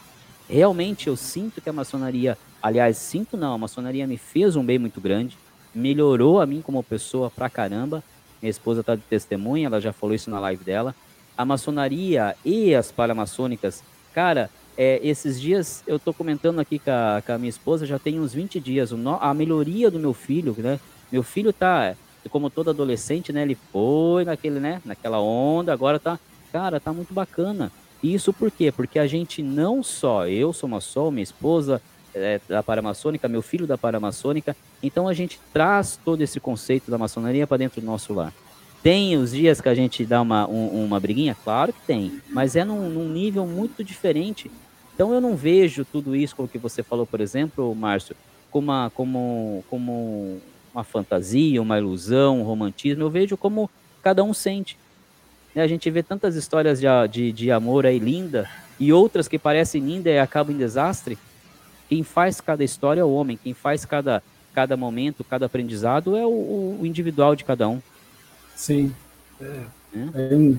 Realmente 0.49 1.07
eu 1.07 1.17
sinto 1.17 1.61
que 1.61 1.71
a 1.71 1.73
maçonaria, 1.73 2.37
aliás, 2.63 2.99
sinto 2.99 3.37
não, 3.37 3.55
a 3.55 3.59
maçonaria 3.59 4.07
me 4.07 4.19
fez 4.19 4.57
um 4.57 4.65
bem 4.65 4.79
muito 4.79 5.01
grande, 5.01 5.39
melhorou 5.75 6.41
a 6.41 6.47
mim 6.47 6.61
como 6.61 6.83
pessoa 6.83 7.31
pra 7.31 7.49
caramba. 7.49 8.05
Minha 8.43 8.51
esposa 8.51 8.81
está 8.81 8.95
de 8.95 9.03
testemunha, 9.03 9.67
ela 9.67 9.81
já 9.81 9.93
falou 9.93 10.15
isso 10.15 10.31
na 10.31 10.39
live 10.39 10.63
dela. 10.63 10.95
A 11.37 11.47
maçonaria 11.47 12.37
e 12.45 12.75
as 12.75 12.93
paramaçônicas, 12.93 13.83
cara, 14.13 14.51
é, 14.77 15.01
esses 15.03 15.41
dias 15.41 15.83
eu 15.87 15.99
tô 15.99 16.13
comentando 16.13 16.61
aqui 16.61 16.79
com 16.79 16.91
a, 16.91 17.23
com 17.25 17.33
a, 17.33 17.39
minha 17.39 17.51
esposa, 17.51 17.87
já 17.87 17.99
tem 17.99 18.21
uns 18.21 18.33
20 18.35 18.61
dias, 18.61 18.91
a 19.21 19.35
melhoria 19.35 19.91
do 19.91 19.99
meu 19.99 20.13
filho, 20.13 20.55
né? 20.59 20.81
Meu 21.11 21.23
filho 21.23 21.53
tá, 21.53 21.95
como 22.31 22.51
todo 22.51 22.71
adolescente, 22.71 23.33
né? 23.33 23.43
Ele 23.43 23.57
foi 23.73 24.25
naquele, 24.25 24.59
né? 24.59 24.81
Naquela 24.85 25.21
onda, 25.21 25.73
agora 25.73 25.99
tá, 25.99 26.19
cara, 26.53 26.81
tá 26.81 26.93
muito 26.93 27.15
bacana. 27.15 27.71
Isso 28.03 28.33
por 28.33 28.51
quê? 28.51 28.71
Porque 28.71 28.99
a 28.99 29.07
gente 29.07 29.43
não 29.43 29.83
só, 29.83 30.27
eu 30.27 30.53
sou 30.53 30.69
maçom, 30.69 31.11
minha 31.11 31.23
esposa, 31.23 31.81
é, 32.15 32.41
da 32.49 32.63
paramaçônica, 32.63 33.29
meu 33.29 33.43
filho 33.43 33.67
da 33.67 33.77
paramaçônica. 33.77 34.57
Então 34.83 35.09
a 35.09 35.15
gente 35.15 35.41
traz 35.53 35.99
todo 36.05 36.21
esse 36.21 36.39
conceito 36.39 36.91
da 36.91 36.99
maçonaria 36.99 37.47
para 37.47 37.57
dentro 37.57 37.81
do 37.81 37.87
nosso 37.87 38.13
lar. 38.13 38.33
Tem 38.83 39.17
os 39.17 39.31
dias 39.31 39.63
que 39.63 39.69
a 39.71 39.75
gente 39.75 40.05
dá 40.05 40.21
uma, 40.21 40.47
um, 40.47 40.85
uma 40.85 41.01
briguinha? 41.01 41.35
Claro 41.43 41.73
que 41.73 41.81
tem, 41.87 42.21
mas 42.29 42.55
é 42.55 42.65
num, 42.65 42.91
num, 42.91 43.09
nível 43.09 43.47
muito 43.47 43.83
diferente. 43.83 44.51
Então 44.95 45.13
eu 45.13 45.21
não 45.21 45.35
vejo 45.35 45.85
tudo 45.85 46.15
isso, 46.15 46.37
como 46.37 46.49
que 46.49 46.59
você 46.59 46.83
falou, 46.83 47.05
por 47.05 47.21
exemplo, 47.21 47.75
Márcio, 47.75 48.15
como 48.51 48.71
uma, 48.71 48.91
como, 48.95 49.65
como 49.69 50.41
uma 50.73 50.85
fantasia, 50.85 51.61
uma 51.61 51.79
ilusão, 51.79 52.41
um 52.41 52.45
romantismo. 52.45 53.03
Eu 53.03 53.11
vejo 53.11 53.37
como 53.37 53.69
cada 54.03 54.23
um 54.23 54.33
sente. 54.33 54.79
Né, 55.55 55.63
a 55.63 55.67
gente 55.67 55.91
vê 55.91 56.03
tantas 56.03 56.37
histórias 56.37 56.81
de, 56.81 56.87
de, 57.11 57.33
de 57.33 57.51
amor 57.51 57.87
aí 57.87 57.99
linda 57.99 58.49
e 58.79 58.93
outras 58.93 59.27
que 59.27 59.39
parecem 59.39 59.85
linda 59.85 60.11
e 60.11 60.19
acabam 60.19 60.55
em 60.55 60.59
desastre. 60.59 61.19
Quem 61.89 62.03
faz 62.03 62.41
cada 62.41 62.65
história 62.65 63.01
é 63.01 63.05
o 63.05 63.13
homem, 63.13 63.39
quem 63.43 63.55
faz 63.55 63.85
cada, 63.85 64.23
cada 64.53 64.77
momento, 64.77 65.25
cada 65.25 65.47
aprendizado 65.47 66.17
é 66.17 66.25
o, 66.25 66.79
o 66.81 66.87
individual 66.87 67.35
de 67.35 67.45
cada 67.45 67.69
um. 67.69 67.81
Sim. 68.55 68.95
É, 69.41 69.61
é. 69.95 70.01
É, 70.15 70.55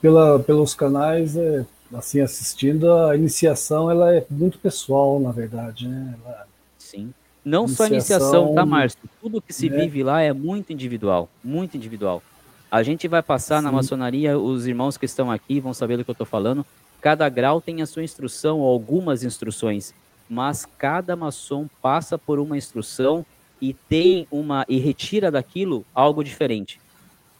pela, 0.00 0.38
pelos 0.38 0.74
canais, 0.74 1.36
é, 1.36 1.64
assim, 1.94 2.20
assistindo, 2.20 2.92
a 2.92 3.16
iniciação 3.16 3.90
ela 3.90 4.14
é 4.14 4.24
muito 4.30 4.58
pessoal, 4.58 5.18
na 5.20 5.32
verdade. 5.32 5.88
Né? 5.88 6.14
Ela, 6.24 6.46
Sim. 6.78 7.12
Não 7.44 7.64
iniciação, 7.64 7.76
só 7.76 7.84
a 7.84 7.94
iniciação, 7.94 8.54
tá, 8.54 8.66
Márcio? 8.66 8.98
Tudo 9.20 9.40
que 9.40 9.52
se 9.52 9.70
né? 9.70 9.78
vive 9.78 10.02
lá 10.02 10.20
é 10.20 10.32
muito 10.32 10.72
individual, 10.72 11.28
muito 11.42 11.76
individual. 11.76 12.22
A 12.70 12.82
gente 12.82 13.08
vai 13.08 13.22
passar 13.22 13.58
Sim. 13.58 13.64
na 13.64 13.72
maçonaria, 13.72 14.38
os 14.38 14.66
irmãos 14.66 14.96
que 14.96 15.06
estão 15.06 15.30
aqui 15.30 15.60
vão 15.60 15.72
saber 15.72 15.96
do 15.96 16.04
que 16.04 16.10
eu 16.10 16.12
estou 16.12 16.26
falando. 16.26 16.64
Cada 17.00 17.28
grau 17.28 17.60
tem 17.60 17.80
a 17.80 17.86
sua 17.86 18.02
instrução, 18.02 18.58
ou 18.58 18.70
algumas 18.70 19.22
instruções 19.22 19.94
mas 20.28 20.66
cada 20.76 21.16
maçom 21.16 21.68
passa 21.80 22.18
por 22.18 22.38
uma 22.38 22.56
instrução 22.56 23.24
e 23.60 23.72
tem 23.72 24.26
uma 24.30 24.64
e 24.68 24.78
retira 24.78 25.30
daquilo 25.30 25.84
algo 25.94 26.22
diferente, 26.22 26.78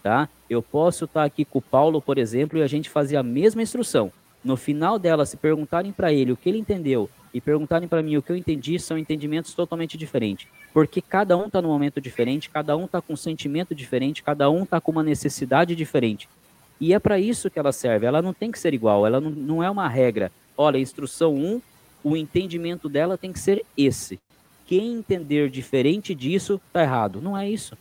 tá? 0.03 0.28
Eu 0.49 0.62
posso 0.62 1.05
estar 1.05 1.24
aqui 1.24 1.44
com 1.44 1.59
o 1.59 1.62
Paulo, 1.62 2.01
por 2.01 2.16
exemplo, 2.16 2.59
e 2.59 2.62
a 2.62 2.66
gente 2.66 2.88
fazer 2.88 3.16
a 3.16 3.22
mesma 3.22 3.62
instrução. 3.62 4.11
No 4.45 4.57
final 4.57 4.99
dela, 4.99 5.26
se 5.26 5.36
perguntarem 5.36 5.93
para 5.93 6.12
ele 6.12 6.32
o 6.32 6.36
que 6.36 6.49
ele 6.49 6.59
entendeu 6.59 7.11
e 7.32 7.41
perguntarem 7.41 7.89
para 7.89 8.03
mim 8.03 8.16
o 8.16 8.22
que 8.22 8.32
eu 8.32 8.36
entendi, 8.36 8.78
são 8.78 8.97
entendimentos 8.97 9.53
totalmente 9.53 9.99
diferentes. 9.99 10.49
Porque 10.72 11.03
cada 11.03 11.36
um 11.36 11.47
está 11.47 11.61
num 11.61 11.68
momento 11.68 12.01
diferente, 12.01 12.49
cada 12.49 12.76
um 12.76 12.84
está 12.84 13.01
com 13.01 13.12
um 13.12 13.16
sentimento 13.16 13.74
diferente, 13.74 14.22
cada 14.22 14.51
um 14.51 14.62
está 14.62 14.80
com 14.80 14.93
uma 14.93 15.03
necessidade 15.03 15.74
diferente. 15.74 16.28
E 16.80 16.95
é 16.95 16.99
para 16.99 17.18
isso 17.18 17.51
que 17.51 17.59
ela 17.59 17.72
serve. 17.72 18.07
Ela 18.07 18.22
não 18.22 18.32
tem 18.32 18.51
que 18.51 18.59
ser 18.59 18.72
igual, 18.72 19.07
ela 19.07 19.20
não, 19.20 19.30
não 19.30 19.62
é 19.62 19.70
uma 19.70 19.89
regra. 19.89 20.30
Olha, 20.57 20.78
instrução 20.78 21.34
1 21.34 21.61
o 22.03 22.16
entendimento 22.16 22.89
dela 22.89 23.18
tem 23.18 23.32
que 23.32 23.41
ser 23.41 23.64
esse. 23.76 24.20
Quem 24.66 24.95
entender 24.95 25.51
diferente 25.51 26.14
disso 26.14 26.61
está 26.66 26.82
errado. 26.82 27.20
Não 27.20 27.36
é 27.36 27.49
isso. 27.49 27.76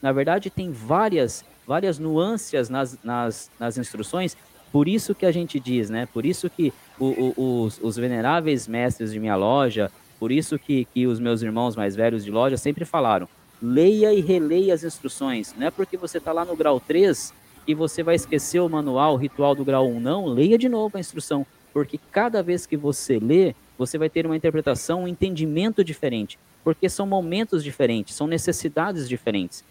Na 0.00 0.12
verdade, 0.12 0.48
tem 0.48 0.70
várias, 0.70 1.44
várias 1.66 1.98
nuances 1.98 2.70
nas, 2.70 2.98
nas, 3.02 3.50
nas 3.58 3.76
instruções. 3.76 4.36
Por 4.72 4.88
isso 4.88 5.14
que 5.14 5.26
a 5.26 5.32
gente 5.32 5.58
diz, 5.58 5.90
né? 5.90 6.06
Por 6.12 6.24
isso 6.24 6.48
que 6.48 6.72
o, 6.98 7.32
o, 7.36 7.64
os, 7.64 7.80
os 7.82 7.96
veneráveis 7.96 8.68
mestres 8.68 9.12
de 9.12 9.18
minha 9.18 9.36
loja, 9.36 9.90
por 10.18 10.30
isso 10.30 10.58
que, 10.58 10.84
que 10.84 11.06
os 11.06 11.18
meus 11.18 11.42
irmãos 11.42 11.74
mais 11.74 11.96
velhos 11.96 12.24
de 12.24 12.30
loja 12.30 12.56
sempre 12.56 12.84
falaram: 12.84 13.28
leia 13.60 14.12
e 14.12 14.20
releia 14.20 14.74
as 14.74 14.84
instruções. 14.84 15.54
Não 15.56 15.66
é 15.66 15.70
porque 15.70 15.96
você 15.96 16.18
está 16.18 16.32
lá 16.32 16.44
no 16.44 16.56
grau 16.56 16.78
3 16.78 17.32
que 17.66 17.74
você 17.74 18.02
vai 18.02 18.14
esquecer 18.14 18.60
o 18.60 18.68
manual, 18.68 19.14
o 19.14 19.16
ritual 19.16 19.54
do 19.54 19.64
grau 19.64 19.88
1. 19.88 20.00
Não, 20.00 20.26
leia 20.26 20.56
de 20.56 20.68
novo 20.68 20.96
a 20.96 21.00
instrução 21.00 21.46
porque 21.72 21.98
cada 22.10 22.42
vez 22.42 22.66
que 22.66 22.76
você 22.76 23.18
lê, 23.18 23.54
você 23.78 23.96
vai 23.96 24.10
ter 24.10 24.26
uma 24.26 24.36
interpretação, 24.36 25.04
um 25.04 25.08
entendimento 25.08 25.82
diferente, 25.84 26.38
porque 26.62 26.88
são 26.88 27.06
momentos 27.06 27.62
diferentes, 27.62 28.14
são 28.14 28.26
necessidades 28.26 29.08
diferentes. 29.08 29.64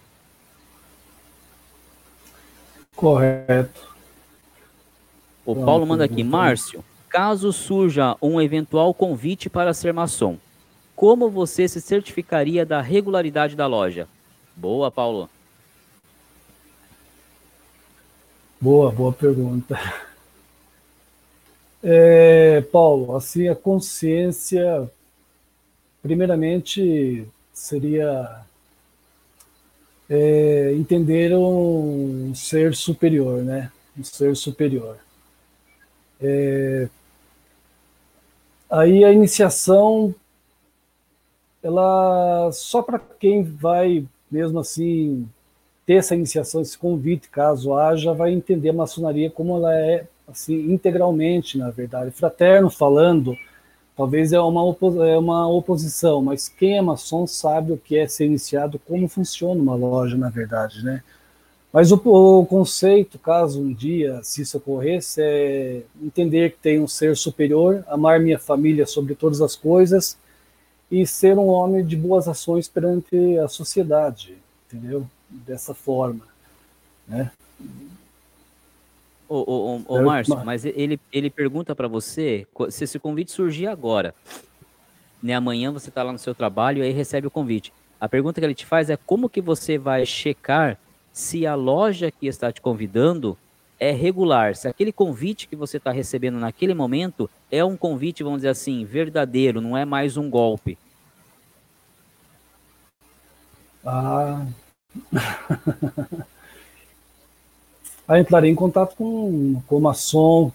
Correto. 2.95 3.87
O 5.49 5.55
Paulo 5.55 5.83
manda 5.83 6.03
aqui, 6.03 6.23
Márcio, 6.23 6.85
caso 7.09 7.51
surja 7.51 8.15
um 8.21 8.39
eventual 8.39 8.93
convite 8.93 9.49
para 9.49 9.73
ser 9.73 9.91
maçom, 9.91 10.37
como 10.95 11.27
você 11.27 11.67
se 11.67 11.81
certificaria 11.81 12.63
da 12.63 12.81
regularidade 12.81 13.55
da 13.55 13.65
loja? 13.65 14.07
Boa, 14.55 14.91
Paulo. 14.91 15.27
Boa, 18.61 18.91
boa 18.91 19.11
pergunta. 19.11 19.75
É, 21.81 22.61
Paulo, 22.71 23.15
assim, 23.15 23.47
a 23.47 23.55
consciência, 23.55 24.87
primeiramente, 26.03 27.25
seria 27.51 28.41
é, 30.07 30.75
entender 30.75 31.35
um 31.35 32.35
ser 32.35 32.75
superior, 32.75 33.41
né? 33.41 33.71
Um 33.97 34.03
ser 34.03 34.35
superior. 34.35 35.08
É, 36.21 36.89
aí 38.69 39.03
a 39.03 39.11
iniciação, 39.11 40.13
ela 41.63 42.51
só 42.51 42.81
para 42.81 42.99
quem 42.99 43.43
vai 43.43 44.05
mesmo 44.29 44.59
assim 44.59 45.27
ter 45.85 45.95
essa 45.95 46.13
iniciação, 46.15 46.61
esse 46.61 46.77
convite, 46.77 47.29
caso 47.29 47.73
haja, 47.73 48.13
vai 48.13 48.31
entender 48.31 48.69
a 48.69 48.73
maçonaria 48.73 49.29
como 49.31 49.57
ela 49.57 49.73
é 49.73 50.05
assim, 50.27 50.71
integralmente, 50.71 51.57
na 51.57 51.71
verdade. 51.71 52.11
Fraterno 52.11 52.69
falando, 52.69 53.35
talvez 53.97 54.31
é 54.31 54.39
uma, 54.39 54.61
é 55.07 55.17
uma 55.17 55.47
oposição, 55.47 56.21
mas 56.21 56.47
quem 56.47 56.77
é 56.77 56.81
maçom 56.81 57.25
sabe 57.25 57.71
o 57.71 57.77
que 57.77 57.97
é 57.97 58.07
ser 58.07 58.25
iniciado, 58.25 58.79
como 58.87 59.07
funciona 59.07 59.59
uma 59.59 59.73
loja, 59.73 60.15
na 60.15 60.29
verdade, 60.29 60.83
né? 60.83 61.01
Mas 61.71 61.91
o, 61.91 62.01
o, 62.03 62.45
conceito, 62.45 63.19
caso 63.19 63.61
um 63.61 63.71
dia 63.71 64.21
se 64.23 64.41
isso 64.41 64.57
ocorresse, 64.57 65.21
é 65.21 65.81
entender 66.01 66.51
que 66.51 66.57
tem 66.57 66.79
um 66.79 66.87
ser 66.87 67.15
superior, 67.15 67.83
amar 67.87 68.19
minha 68.19 68.39
família 68.39 68.87
sobre 68.87 69.13
todas 69.13 69.39
as 69.39 69.55
coisas 69.55 70.17
e 70.89 71.05
ser 71.05 71.37
um 71.37 71.47
homem 71.47 71.85
de 71.85 71.95
boas 71.95 72.27
ações 72.27 72.67
perante 72.67 73.37
a 73.37 73.47
sociedade, 73.47 74.35
entendeu? 74.67 75.05
dessa 75.29 75.73
forma, 75.73 76.25
né? 77.07 77.31
Ô, 79.27 79.35
ô, 79.37 79.81
ô, 79.87 80.01
Márcio, 80.01 80.43
mas 80.43 80.65
ele, 80.65 80.99
ele 81.13 81.29
pergunta 81.29 81.75
para 81.75 81.87
você 81.87 82.47
se 82.71 82.83
esse 82.83 82.97
convite 82.97 83.31
surgir 83.31 83.67
agora, 83.67 84.15
né? 85.21 85.35
Amanhã 85.35 85.71
você 85.71 85.89
está 85.89 86.01
lá 86.01 86.11
no 86.11 86.17
seu 86.17 86.33
trabalho 86.33 86.79
e 86.79 86.87
aí 86.87 86.91
recebe 86.91 87.27
o 87.27 87.31
convite. 87.31 87.71
A 88.01 88.09
pergunta 88.09 88.41
que 88.41 88.45
ele 88.45 88.55
te 88.55 88.65
faz 88.65 88.89
é 88.89 88.97
como 88.97 89.29
que 89.29 89.39
você 89.39 89.77
vai 89.77 90.03
checar 90.05 90.79
se 91.11 91.45
a 91.45 91.55
loja 91.55 92.11
que 92.11 92.27
está 92.27 92.51
te 92.51 92.61
convidando 92.61 93.37
é 93.79 93.91
regular, 93.91 94.55
se 94.55 94.67
aquele 94.67 94.91
convite 94.91 95.47
que 95.47 95.55
você 95.55 95.77
está 95.77 95.91
recebendo 95.91 96.37
naquele 96.37 96.73
momento 96.73 97.29
é 97.49 97.63
um 97.63 97.77
convite, 97.77 98.23
vamos 98.23 98.39
dizer 98.39 98.49
assim, 98.49 98.83
verdadeiro, 98.83 99.61
não 99.61 99.77
é 99.77 99.85
mais 99.85 100.17
um 100.17 100.29
golpe. 100.29 100.77
Ah. 103.85 104.45
Aí 108.07 108.19
entraria 108.21 108.51
em 108.51 108.55
contato 108.55 108.95
com, 108.95 109.61
com 109.65 109.77
o 109.77 109.81
maçom, 109.81 110.51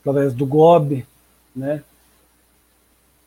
através 0.00 0.34
do 0.34 0.44
GOB, 0.44 1.06
né? 1.54 1.82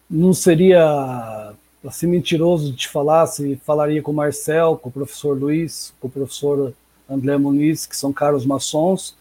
Não 0.10 0.34
seria 0.34 1.54
assim 1.84 2.08
mentiroso 2.08 2.74
de 2.74 2.88
falar 2.88 3.26
se 3.28 3.56
falaria 3.58 4.02
com 4.02 4.12
o 4.12 4.16
Marcel, 4.16 4.78
com 4.78 4.90
o 4.90 4.92
professor 4.92 5.38
Luiz, 5.38 5.94
com 6.00 6.08
o 6.08 6.12
professor 6.12 6.74
André 7.10 7.38
Muniz, 7.38 7.86
que 7.86 7.96
são 7.96 8.12
caros 8.12 8.46
maçons, 8.46 9.16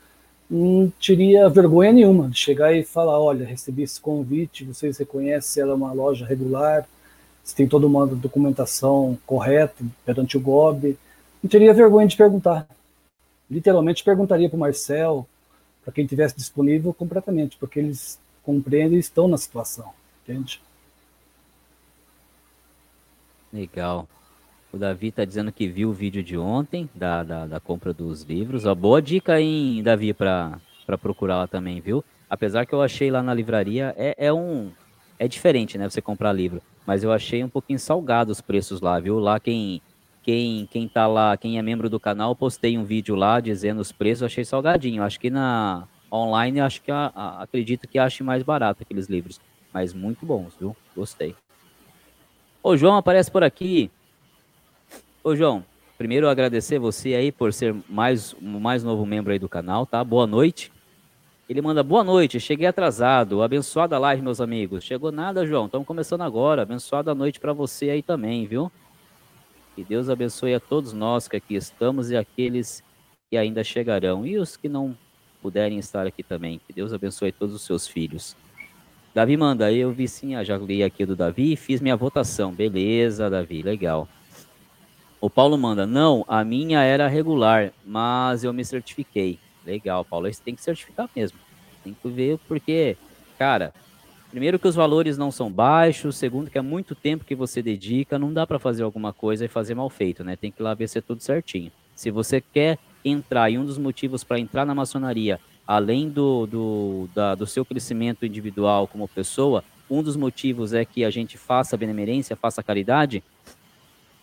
não 0.50 0.92
teria 1.00 1.48
vergonha 1.48 1.92
nenhuma 1.92 2.28
de 2.28 2.38
chegar 2.38 2.74
e 2.74 2.82
falar, 2.82 3.20
olha, 3.20 3.46
recebi 3.46 3.82
esse 3.82 4.00
convite, 4.00 4.64
vocês 4.64 4.96
reconhecem 4.98 5.62
ela 5.62 5.72
é 5.72 5.74
uma 5.74 5.92
loja 5.92 6.26
regular, 6.26 6.88
se 7.44 7.54
tem 7.54 7.68
toda 7.68 7.86
uma 7.86 8.06
documentação 8.06 9.18
correta 9.24 9.84
perante 10.04 10.36
o 10.36 10.40
GOB, 10.40 10.96
não 11.42 11.48
teria 11.48 11.72
vergonha 11.72 12.06
de 12.06 12.16
perguntar. 12.16 12.66
Literalmente 13.50 14.04
perguntaria 14.04 14.48
para 14.48 14.56
o 14.56 14.60
Marcel, 14.60 15.26
para 15.82 15.92
quem 15.92 16.06
tivesse 16.06 16.36
disponível 16.36 16.92
completamente, 16.92 17.56
porque 17.56 17.78
eles 17.78 18.18
compreendem 18.42 18.96
e 18.96 19.00
estão 19.00 19.28
na 19.28 19.38
situação, 19.38 19.90
entende? 20.22 20.60
Legal. 23.52 24.08
O 24.72 24.76
Davi 24.76 25.08
está 25.08 25.24
dizendo 25.24 25.50
que 25.50 25.66
viu 25.66 25.88
o 25.88 25.92
vídeo 25.92 26.22
de 26.22 26.36
ontem, 26.36 26.88
da, 26.94 27.22
da, 27.22 27.46
da 27.46 27.60
compra 27.60 27.92
dos 27.92 28.22
livros. 28.22 28.66
Ó, 28.66 28.74
boa 28.74 29.00
dica 29.00 29.34
aí, 29.34 29.80
Davi, 29.82 30.12
para 30.12 30.60
procurar 31.00 31.38
lá 31.38 31.46
também, 31.46 31.80
viu? 31.80 32.04
Apesar 32.28 32.66
que 32.66 32.74
eu 32.74 32.82
achei 32.82 33.10
lá 33.10 33.22
na 33.22 33.32
livraria, 33.32 33.94
é, 33.96 34.14
é 34.18 34.32
um. 34.32 34.70
É 35.18 35.26
diferente, 35.26 35.78
né? 35.78 35.88
Você 35.88 36.02
comprar 36.02 36.32
livro. 36.32 36.60
Mas 36.86 37.02
eu 37.02 37.10
achei 37.10 37.42
um 37.42 37.48
pouquinho 37.48 37.78
salgado 37.78 38.30
os 38.30 38.40
preços 38.40 38.80
lá, 38.80 39.00
viu? 39.00 39.18
Lá 39.18 39.40
quem, 39.40 39.80
quem, 40.22 40.66
quem 40.70 40.86
tá 40.86 41.06
lá, 41.06 41.36
quem 41.36 41.58
é 41.58 41.62
membro 41.62 41.88
do 41.88 41.98
canal, 41.98 42.36
postei 42.36 42.76
um 42.76 42.84
vídeo 42.84 43.14
lá 43.14 43.40
dizendo 43.40 43.80
os 43.80 43.90
preços, 43.90 44.24
achei 44.24 44.44
salgadinho. 44.44 45.02
Acho 45.02 45.18
que 45.18 45.30
na 45.30 45.88
online, 46.12 46.60
acho 46.60 46.82
que 46.82 46.90
a, 46.90 47.10
a, 47.14 47.42
acredito 47.42 47.88
que 47.88 47.98
ache 47.98 48.22
mais 48.22 48.42
barato 48.42 48.82
aqueles 48.82 49.08
livros. 49.08 49.40
Mas 49.72 49.94
muito 49.94 50.24
bons, 50.26 50.54
viu? 50.58 50.76
Gostei. 50.94 51.34
Ô, 52.62 52.76
João 52.76 52.96
aparece 52.96 53.30
por 53.30 53.44
aqui. 53.44 53.90
Ô, 55.22 55.34
João, 55.36 55.64
primeiro 55.96 56.28
agradecer 56.28 56.78
você 56.78 57.14
aí 57.14 57.30
por 57.30 57.52
ser 57.52 57.74
mais 57.88 58.34
mais 58.40 58.82
novo 58.82 59.06
membro 59.06 59.32
aí 59.32 59.38
do 59.38 59.48
canal, 59.48 59.86
tá? 59.86 60.02
Boa 60.02 60.26
noite. 60.26 60.72
Ele 61.48 61.62
manda 61.62 61.82
boa 61.82 62.04
noite, 62.04 62.38
cheguei 62.38 62.66
atrasado. 62.66 63.42
Abençoada 63.42 63.98
live, 63.98 64.20
meus 64.20 64.40
amigos. 64.40 64.84
Chegou 64.84 65.10
nada, 65.10 65.46
João. 65.46 65.64
Estamos 65.64 65.86
começando 65.86 66.20
agora. 66.20 66.62
Abençoada 66.62 67.14
noite 67.14 67.40
para 67.40 67.54
você 67.54 67.88
aí 67.90 68.02
também, 68.02 68.44
viu? 68.46 68.70
Que 69.74 69.84
Deus 69.84 70.10
abençoe 70.10 70.54
a 70.54 70.60
todos 70.60 70.92
nós 70.92 71.28
que 71.28 71.36
aqui 71.36 71.54
estamos 71.54 72.10
e 72.10 72.16
aqueles 72.16 72.82
que 73.30 73.36
ainda 73.36 73.62
chegarão 73.62 74.26
e 74.26 74.36
os 74.36 74.56
que 74.56 74.68
não 74.68 74.94
puderem 75.40 75.78
estar 75.78 76.06
aqui 76.06 76.22
também. 76.22 76.60
Que 76.66 76.72
Deus 76.72 76.92
abençoe 76.92 77.32
todos 77.32 77.54
os 77.54 77.62
seus 77.62 77.86
filhos. 77.86 78.36
Davi 79.18 79.36
manda, 79.36 79.72
eu 79.72 79.90
vi 79.90 80.06
sim, 80.06 80.32
já 80.44 80.56
li 80.56 80.80
aqui 80.80 81.04
do 81.04 81.16
Davi 81.16 81.54
e 81.54 81.56
fiz 81.56 81.80
minha 81.80 81.96
votação. 81.96 82.52
Beleza, 82.52 83.28
Davi, 83.28 83.62
legal. 83.62 84.08
O 85.20 85.28
Paulo 85.28 85.58
manda, 85.58 85.84
não, 85.84 86.24
a 86.28 86.44
minha 86.44 86.84
era 86.84 87.08
regular, 87.08 87.72
mas 87.84 88.44
eu 88.44 88.52
me 88.52 88.64
certifiquei. 88.64 89.40
Legal, 89.66 90.04
Paulo, 90.04 90.32
você 90.32 90.40
tem 90.40 90.54
que 90.54 90.62
certificar 90.62 91.10
mesmo. 91.16 91.36
Tem 91.82 91.96
que 92.00 92.08
ver 92.08 92.38
porque, 92.46 92.96
cara, 93.36 93.74
primeiro 94.30 94.56
que 94.56 94.68
os 94.68 94.76
valores 94.76 95.18
não 95.18 95.32
são 95.32 95.50
baixos, 95.50 96.16
segundo 96.16 96.48
que 96.48 96.56
é 96.56 96.62
muito 96.62 96.94
tempo 96.94 97.24
que 97.24 97.34
você 97.34 97.60
dedica, 97.60 98.20
não 98.20 98.32
dá 98.32 98.46
para 98.46 98.60
fazer 98.60 98.84
alguma 98.84 99.12
coisa 99.12 99.46
e 99.46 99.48
fazer 99.48 99.74
mal 99.74 99.90
feito, 99.90 100.22
né? 100.22 100.36
Tem 100.36 100.52
que 100.52 100.62
ir 100.62 100.64
lá 100.64 100.74
ver 100.74 100.88
se 100.88 100.98
é 100.98 101.00
tudo 101.00 101.24
certinho. 101.24 101.72
Se 101.92 102.12
você 102.12 102.40
quer 102.40 102.78
entrar, 103.04 103.50
e 103.50 103.58
um 103.58 103.64
dos 103.64 103.78
motivos 103.78 104.22
para 104.22 104.38
entrar 104.38 104.64
na 104.64 104.76
maçonaria, 104.76 105.40
além 105.68 106.08
do, 106.08 106.46
do, 106.46 107.08
da, 107.14 107.34
do 107.34 107.46
seu 107.46 107.62
crescimento 107.62 108.24
individual 108.24 108.88
como 108.88 109.06
pessoa, 109.06 109.62
um 109.90 110.02
dos 110.02 110.16
motivos 110.16 110.72
é 110.72 110.82
que 110.82 111.04
a 111.04 111.10
gente 111.10 111.36
faça 111.36 111.76
benemerência, 111.76 112.34
faça 112.34 112.62
caridade, 112.62 113.22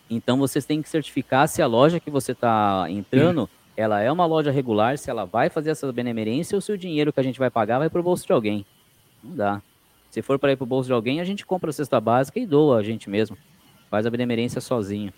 então 0.10 0.40
vocês 0.40 0.66
têm 0.66 0.82
que 0.82 0.90
certificar 0.90 1.48
se 1.48 1.62
a 1.62 1.68
loja 1.68 2.00
que 2.00 2.10
você 2.10 2.32
está 2.32 2.88
entrando, 2.90 3.48
ela 3.78 4.02
é 4.02 4.12
uma 4.12 4.26
loja 4.26 4.50
regular, 4.50 4.98
se 4.98 5.10
ela 5.10 5.24
vai 5.24 5.50
fazer 5.50 5.70
essa 5.70 5.92
benemerência 5.92 6.56
ou 6.56 6.62
se 6.62 6.72
o 6.72 6.78
dinheiro 6.78 7.14
que 7.14 7.20
a 7.20 7.24
gente 7.24 7.38
vai 7.38 7.52
pagar 7.52 7.78
vai 7.78 7.92
para 7.92 8.00
o 8.00 8.04
bolso 8.04 8.26
de 8.26 8.34
alguém. 8.34 8.66
Não 9.24 9.36
dá. 9.36 9.62
Se 10.10 10.24
for 10.24 10.40
para 10.40 10.52
ir 10.52 10.56
para 10.56 10.64
o 10.64 10.68
bolso 10.68 10.88
de 10.88 10.94
alguém, 10.94 11.20
a 11.20 11.24
gente 11.24 11.46
compra 11.46 11.70
a 11.70 11.74
cesta 11.74 12.00
básica 12.00 12.40
e 12.40 12.46
doa 12.46 12.78
a 12.78 12.84
gente 12.84 13.08
mesmo. 13.08 13.38
Faz 13.90 14.06
a 14.06 14.10
benemerência 14.10 14.62
sozinho. 14.62 15.14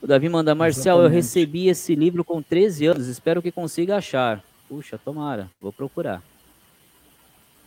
O 0.00 0.06
Davi 0.06 0.28
manda, 0.28 0.54
Marcel, 0.54 1.00
eu 1.02 1.08
recebi 1.08 1.66
esse 1.66 1.96
livro 1.96 2.22
com 2.22 2.40
13 2.40 2.86
anos, 2.86 3.08
espero 3.08 3.42
que 3.42 3.50
consiga 3.50 3.96
achar. 3.96 4.44
Puxa, 4.68 4.98
tomara, 4.98 5.50
vou 5.60 5.72
procurar. 5.72 6.22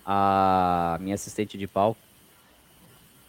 A 0.06 0.98
minha 1.02 1.16
assistente 1.16 1.58
de 1.58 1.68
palco 1.68 2.00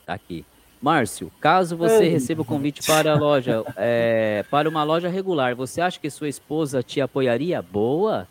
tá 0.05 0.15
aqui. 0.15 0.45
Márcio, 0.81 1.31
caso 1.41 1.77
você 1.77 2.09
receba 2.09 2.43
o 2.43 2.45
convite 2.45 2.85
para 2.85 3.13
a 3.13 3.17
loja, 3.17 3.65
é, 3.77 4.45
para 4.51 4.69
uma 4.69 4.83
loja 4.83 5.09
regular, 5.09 5.55
você 5.55 5.81
acha 5.81 5.99
que 5.99 6.11
sua 6.11 6.29
esposa 6.29 6.83
te 6.83 7.01
apoiaria? 7.01 7.63
Boa. 7.63 8.27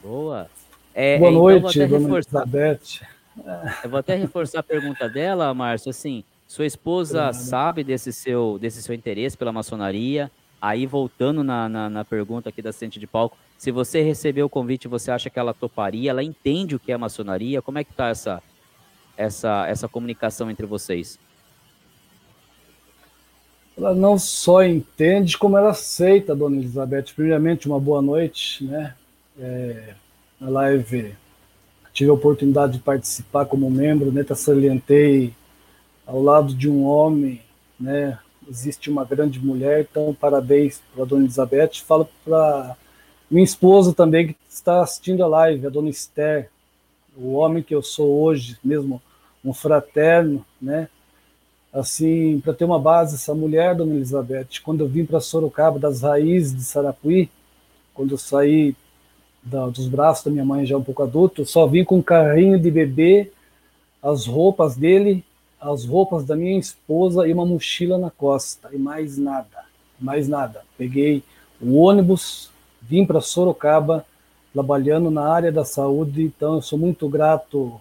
Boa. 0.00 0.48
É, 0.94 1.18
Boa 1.18 1.30
então 1.30 1.42
noite, 1.42 1.78
dona 1.80 1.98
reforçar, 1.98 2.42
Elizabeth. 2.42 3.00
Eu 3.82 3.90
vou 3.90 3.98
até 3.98 4.14
reforçar 4.14 4.60
a 4.60 4.62
pergunta 4.62 5.08
dela, 5.08 5.52
Márcio. 5.52 5.90
Assim, 5.90 6.22
sua 6.46 6.66
esposa 6.66 7.32
sabe 7.32 7.82
desse 7.82 8.12
seu, 8.12 8.58
desse 8.60 8.82
seu 8.82 8.94
interesse 8.94 9.36
pela 9.36 9.52
maçonaria? 9.52 10.30
Aí, 10.60 10.86
voltando 10.86 11.42
na, 11.42 11.68
na, 11.68 11.88
na 11.88 12.04
pergunta 12.04 12.48
aqui 12.50 12.60
da 12.60 12.70
assistente 12.70 13.00
de 13.00 13.06
palco, 13.06 13.36
se 13.56 13.70
você 13.70 14.02
recebeu 14.02 14.46
o 14.46 14.50
convite, 14.50 14.88
você 14.88 15.10
acha 15.10 15.30
que 15.30 15.38
ela 15.38 15.54
toparia? 15.54 16.10
Ela 16.10 16.22
entende 16.22 16.74
o 16.74 16.78
que 16.78 16.92
é 16.92 16.96
maçonaria? 16.96 17.62
Como 17.62 17.78
é 17.78 17.84
que 17.84 17.94
tá 17.94 18.08
essa, 18.08 18.42
essa, 19.16 19.66
essa 19.66 19.88
comunicação 19.88 20.50
entre 20.50 20.66
vocês? 20.66 21.18
Ela 23.76 23.94
não 23.94 24.18
só 24.18 24.62
entende, 24.62 25.38
como 25.38 25.56
ela 25.56 25.70
aceita, 25.70 26.36
dona 26.36 26.56
Elizabeth. 26.56 27.14
Primeiramente, 27.14 27.66
uma 27.66 27.80
boa 27.80 28.02
noite, 28.02 28.64
né? 28.64 28.94
É, 29.38 29.94
na 30.38 30.50
live 30.50 31.14
tive 31.92 32.10
a 32.10 32.14
oportunidade 32.14 32.74
de 32.74 32.78
participar 32.78 33.46
como 33.46 33.70
membro, 33.70 34.12
né? 34.12 34.22
Tá 34.22 34.34
salientei 34.34 35.34
ao 36.06 36.22
lado 36.22 36.54
de 36.54 36.68
um 36.68 36.84
homem, 36.84 37.42
né? 37.78 38.18
Existe 38.50 38.90
uma 38.90 39.04
grande 39.04 39.38
mulher, 39.38 39.86
então 39.88 40.12
parabéns 40.12 40.82
para 40.92 41.04
a 41.04 41.06
dona 41.06 41.24
Elizabeth. 41.24 41.70
Falo 41.86 42.08
para 42.24 42.76
minha 43.30 43.44
esposa 43.44 43.94
também 43.94 44.28
que 44.28 44.36
está 44.48 44.82
assistindo 44.82 45.22
a 45.22 45.28
live, 45.28 45.64
a 45.64 45.70
dona 45.70 45.88
Esther, 45.88 46.50
o 47.16 47.34
homem 47.34 47.62
que 47.62 47.72
eu 47.72 47.80
sou 47.80 48.22
hoje, 48.22 48.58
mesmo 48.64 49.00
um 49.44 49.54
fraterno, 49.54 50.44
né? 50.60 50.88
Assim, 51.72 52.40
para 52.40 52.52
ter 52.52 52.64
uma 52.64 52.80
base, 52.80 53.14
essa 53.14 53.32
mulher, 53.32 53.76
Dona 53.76 53.94
Elizabeth, 53.94 54.48
quando 54.64 54.80
eu 54.80 54.88
vim 54.88 55.04
para 55.04 55.20
Sorocaba, 55.20 55.78
das 55.78 56.02
raízes 56.02 56.52
de 56.52 56.64
Sarapuí, 56.64 57.30
quando 57.94 58.10
eu 58.10 58.18
saí 58.18 58.74
da, 59.40 59.68
dos 59.68 59.86
braços 59.86 60.24
da 60.24 60.30
minha 60.32 60.44
mãe 60.44 60.66
já 60.66 60.76
um 60.76 60.82
pouco 60.82 61.04
adulto, 61.04 61.46
só 61.46 61.68
vim 61.68 61.84
com 61.84 61.98
um 61.98 62.02
carrinho 62.02 62.58
de 62.58 62.70
bebê, 62.70 63.30
as 64.02 64.26
roupas 64.26 64.76
dele, 64.76 65.24
as 65.60 65.84
roupas 65.84 66.24
da 66.24 66.34
minha 66.34 66.58
esposa 66.58 67.28
e 67.28 67.32
uma 67.32 67.44
mochila 67.44 67.98
na 67.98 68.10
costa, 68.10 68.70
e 68.72 68.78
mais 68.78 69.18
nada, 69.18 69.64
mais 69.98 70.26
nada. 70.26 70.62
Peguei 70.78 71.22
o 71.60 71.76
ônibus, 71.76 72.50
vim 72.80 73.04
para 73.04 73.20
Sorocaba, 73.20 74.06
trabalhando 74.52 75.10
na 75.10 75.28
área 75.28 75.52
da 75.52 75.64
saúde, 75.64 76.22
então 76.22 76.54
eu 76.54 76.62
sou 76.62 76.78
muito 76.78 77.08
grato 77.08 77.80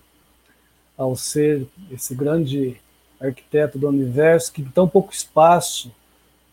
ao 0.98 1.16
ser 1.16 1.66
esse 1.90 2.14
grande 2.14 2.80
arquiteto 3.20 3.80
do 3.80 3.88
universo, 3.88 4.52
que 4.52 4.62
tão 4.64 4.88
pouco 4.88 5.14
espaço, 5.14 5.92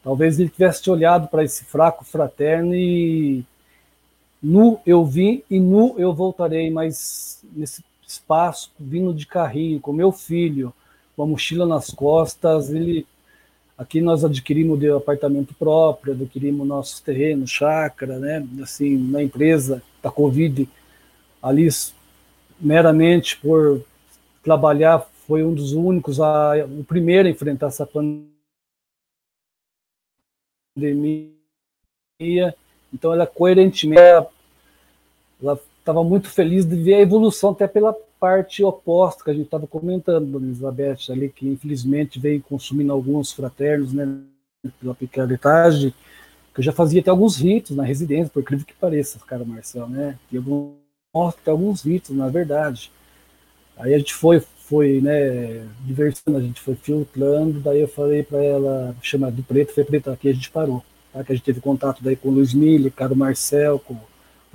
talvez 0.02 0.38
ele 0.38 0.48
tivesse 0.48 0.88
olhado 0.88 1.28
para 1.28 1.44
esse 1.44 1.64
fraco 1.64 2.04
fraterno 2.04 2.74
e 2.74 3.44
nu 4.42 4.80
eu 4.86 5.04
vim 5.04 5.42
e 5.50 5.58
nu 5.58 5.94
eu 5.98 6.14
voltarei, 6.14 6.70
mas 6.70 7.44
nesse 7.52 7.84
espaço, 8.06 8.70
vindo 8.78 9.12
de 9.12 9.26
carrinho, 9.26 9.80
com 9.80 9.92
meu 9.92 10.12
filho, 10.12 10.72
com 11.16 11.22
a 11.22 11.26
mochila 11.26 11.66
nas 11.66 11.90
costas, 11.90 12.70
ele 12.70 13.06
Aqui 13.78 14.00
nós 14.00 14.24
adquirimos 14.24 14.80
de 14.80 14.88
apartamento 14.90 15.54
próprio, 15.54 16.14
adquirimos 16.14 16.66
nossos 16.66 16.98
terrenos, 16.98 17.50
chácara, 17.50 18.18
né? 18.18 18.46
Assim, 18.62 18.96
na 18.96 19.22
empresa 19.22 19.82
da 20.02 20.10
Covid, 20.10 20.66
ali 21.42 21.68
meramente 22.58 23.36
por 23.36 23.84
trabalhar, 24.42 25.06
foi 25.26 25.44
um 25.44 25.52
dos 25.52 25.72
únicos, 25.74 26.18
a, 26.20 26.64
o 26.64 26.84
primeiro 26.84 27.28
a 27.28 27.30
enfrentar 27.30 27.66
essa 27.66 27.86
pandemia. 30.74 31.36
Então, 32.90 33.12
ela 33.12 33.26
coerentemente, 33.26 34.00
ela 34.00 35.60
estava 35.78 36.02
muito 36.02 36.30
feliz 36.30 36.64
de 36.64 36.76
ver 36.76 36.94
a 36.94 37.00
evolução, 37.00 37.50
até 37.50 37.68
pela 37.68 37.94
parte 38.18 38.62
oposta 38.64 39.24
que 39.24 39.30
a 39.30 39.34
gente 39.34 39.46
estava 39.46 39.66
comentando, 39.66 40.38
Elizabeth, 40.38 41.10
ali, 41.10 41.28
que 41.28 41.46
infelizmente 41.48 42.18
veio 42.18 42.42
consumindo 42.42 42.92
alguns 42.92 43.32
fraternos, 43.32 43.92
né, 43.92 44.20
pela 44.80 44.94
picaretagem, 44.94 45.92
que 46.54 46.60
eu 46.60 46.64
já 46.64 46.72
fazia 46.72 47.00
até 47.00 47.10
alguns 47.10 47.36
ritos 47.36 47.76
na 47.76 47.84
residência, 47.84 48.30
por 48.32 48.40
incrível 48.40 48.66
que 48.66 48.74
pareça, 48.74 49.18
cara, 49.26 49.44
Marcel, 49.44 49.88
né? 49.88 50.18
E 50.32 50.36
alguns, 50.36 50.74
até 51.14 51.50
alguns 51.50 51.82
ritos, 51.82 52.16
na 52.16 52.28
verdade. 52.28 52.90
Aí 53.76 53.94
a 53.94 53.98
gente 53.98 54.14
foi, 54.14 54.40
foi, 54.40 55.00
né, 55.00 55.66
diversando, 55.84 56.38
a 56.38 56.40
gente 56.40 56.60
foi 56.60 56.74
filtrando, 56.74 57.60
daí 57.60 57.80
eu 57.80 57.88
falei 57.88 58.22
para 58.22 58.42
ela, 58.42 58.96
chama 59.02 59.30
do 59.30 59.42
preto, 59.42 59.74
foi 59.74 59.84
preto, 59.84 60.10
aqui 60.10 60.30
a 60.30 60.32
gente 60.32 60.50
parou, 60.50 60.82
tá? 61.12 61.22
Que 61.22 61.32
a 61.32 61.34
gente 61.34 61.44
teve 61.44 61.60
contato 61.60 62.02
daí 62.02 62.16
com 62.16 62.30
o 62.30 62.32
Luiz 62.32 62.54
Mille, 62.54 62.90
cara 62.90 63.14
Marcel, 63.14 63.78
com 63.78 63.96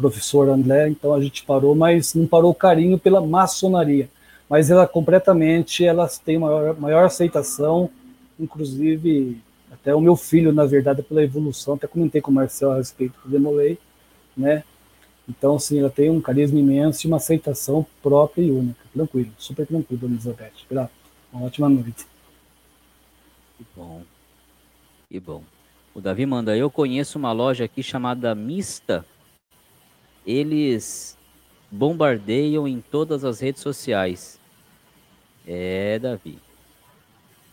professor 0.02 0.50
André, 0.50 0.90
então 0.90 1.14
a 1.14 1.22
gente 1.22 1.44
parou, 1.44 1.76
mas 1.76 2.14
não 2.16 2.26
parou 2.26 2.52
o 2.52 2.56
carinho 2.56 2.98
pela 2.98 3.22
maçonaria. 3.22 4.10
Mas 4.50 4.70
ela 4.70 4.88
completamente, 4.88 5.86
elas 5.86 6.18
têm 6.18 6.38
maior, 6.38 6.78
maior 6.80 7.06
aceitação, 7.06 7.90
inclusive 8.40 9.40
até 9.72 9.96
o 9.96 10.02
meu 10.02 10.16
filho, 10.16 10.52
na 10.52 10.66
verdade, 10.66 11.02
pela 11.02 11.24
evolução, 11.24 11.76
até 11.76 11.88
comentei 11.88 12.20
com 12.20 12.32
o 12.32 12.34
Marcel 12.34 12.72
a 12.72 12.78
respeito 12.78 13.14
do 13.24 13.30
Demolei, 13.30 13.78
né? 14.36 14.64
Então, 15.30 15.58
sim, 15.58 15.80
ela 15.80 15.90
tem 15.90 16.10
um 16.10 16.20
carisma 16.20 16.60
imenso 16.60 17.06
e 17.06 17.08
uma 17.08 17.18
aceitação 17.18 17.86
própria 18.02 18.42
e 18.42 18.52
única. 18.52 18.82
Tranquilo, 18.94 19.32
super 19.38 19.66
tranquilo, 19.66 20.02
Dona 20.02 20.16
Elizabeth. 20.16 20.52
Grato. 20.70 20.92
Uma 21.32 21.46
ótima 21.46 21.70
noite. 21.70 22.06
Que 23.58 23.66
bom. 23.76 24.02
Que 25.10 25.20
bom. 25.20 25.44
O 25.94 26.02
Davi 26.02 26.26
manda, 26.26 26.58
eu 26.58 26.70
conheço 26.70 27.18
uma 27.18 27.32
loja 27.32 27.64
aqui 27.64 27.82
chamada 27.82 28.36
Mista 28.36 29.06
eles 30.26 31.18
bombardeiam 31.70 32.68
em 32.68 32.82
todas 32.82 33.24
as 33.24 33.40
redes 33.40 33.62
sociais. 33.62 34.40
É, 35.48 35.98
Davi. 36.00 36.38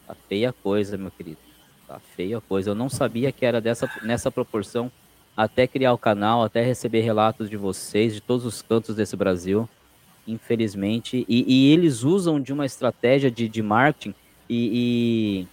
Tá 0.07 0.15
feia 0.29 0.51
a 0.51 0.53
coisa, 0.53 0.97
meu 0.97 1.11
querido. 1.11 1.39
Tá 1.87 2.01
feia 2.17 2.39
a 2.39 2.41
coisa. 2.41 2.71
Eu 2.71 2.75
não 2.75 2.89
sabia 2.89 3.31
que 3.31 3.47
era 3.47 3.61
dessa, 3.61 3.91
nessa 4.03 4.31
proporção 4.31 4.91
até 5.37 5.67
criar 5.67 5.93
o 5.93 5.99
canal, 5.99 6.43
até 6.43 6.63
receber 6.63 7.01
relatos 7.01 7.49
de 7.49 7.57
vocês, 7.57 8.15
de 8.15 8.21
todos 8.21 8.45
os 8.45 8.61
cantos 8.61 8.97
desse 8.97 9.17
Brasil. 9.17 9.69
Infelizmente. 10.27 11.25
E, 11.29 11.45
e 11.47 11.73
eles 11.73 12.03
usam 12.03 12.41
de 12.41 12.53
uma 12.53 12.67
estratégia 12.67 13.31
de, 13.31 13.49
de 13.49 13.63
marketing. 13.63 14.15
E, 14.49 15.47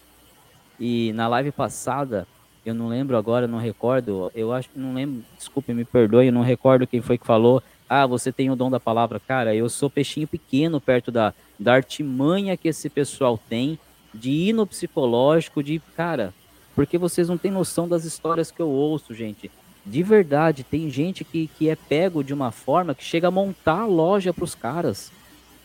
e, 0.80 1.09
e 1.09 1.13
na 1.13 1.28
live 1.28 1.51
passada, 1.51 2.28
eu 2.70 2.74
não 2.74 2.88
lembro 2.88 3.18
agora, 3.18 3.47
não 3.47 3.57
recordo, 3.57 4.32
eu 4.34 4.51
acho 4.51 4.70
que 4.70 4.80
não 4.80 4.93
lembro, 4.93 5.24
desculpe, 5.38 5.74
me 5.74 5.86
perdoe, 5.86 6.28
eu 6.28 6.34
não 6.34 6.41
recordo 6.41 6.88
quem 6.88 7.01
foi 7.01 7.18
que 7.18 7.26
falou, 7.26 7.61
ah, 7.88 8.05
você 8.07 8.32
tem 8.32 8.49
o 8.49 8.55
dom 8.55 8.70
da 8.70 8.80
palavra. 8.80 9.20
Cara, 9.20 9.53
eu 9.55 9.70
sou 9.70 9.89
peixinho 9.89 10.28
pequeno 10.28 10.82
perto 10.82 11.11
da, 11.11 11.34
da 11.59 11.74
artimanha 11.74 12.57
que 12.57 12.68
esse 12.68 12.89
pessoal 12.89 13.39
tem 13.49 13.78
de 14.13 14.32
ir 14.32 14.53
no 14.53 14.66
psicológico, 14.66 15.61
de, 15.61 15.80
cara, 15.95 16.34
porque 16.74 16.97
vocês 16.97 17.30
não 17.30 17.38
têm 17.38 17.51
noção 17.51 17.88
das 17.88 18.03
histórias 18.03 18.49
que 18.49 18.61
eu 18.61 18.70
ouço, 18.70 19.13
gente. 19.13 19.51
De 19.86 20.01
verdade, 20.01 20.63
tem 20.63 20.89
gente 20.89 21.24
que, 21.24 21.47
que 21.47 21.70
é 21.70 21.76
pego 21.76 22.24
de 22.24 22.34
uma 22.34 22.51
forma 22.51 22.95
que 22.95 23.03
chega 23.03 23.28
a 23.28 23.32
montar 23.32 23.82
a 23.82 23.86
loja 23.86 24.34
para 24.34 24.43
os 24.43 24.55
caras. 24.55 25.11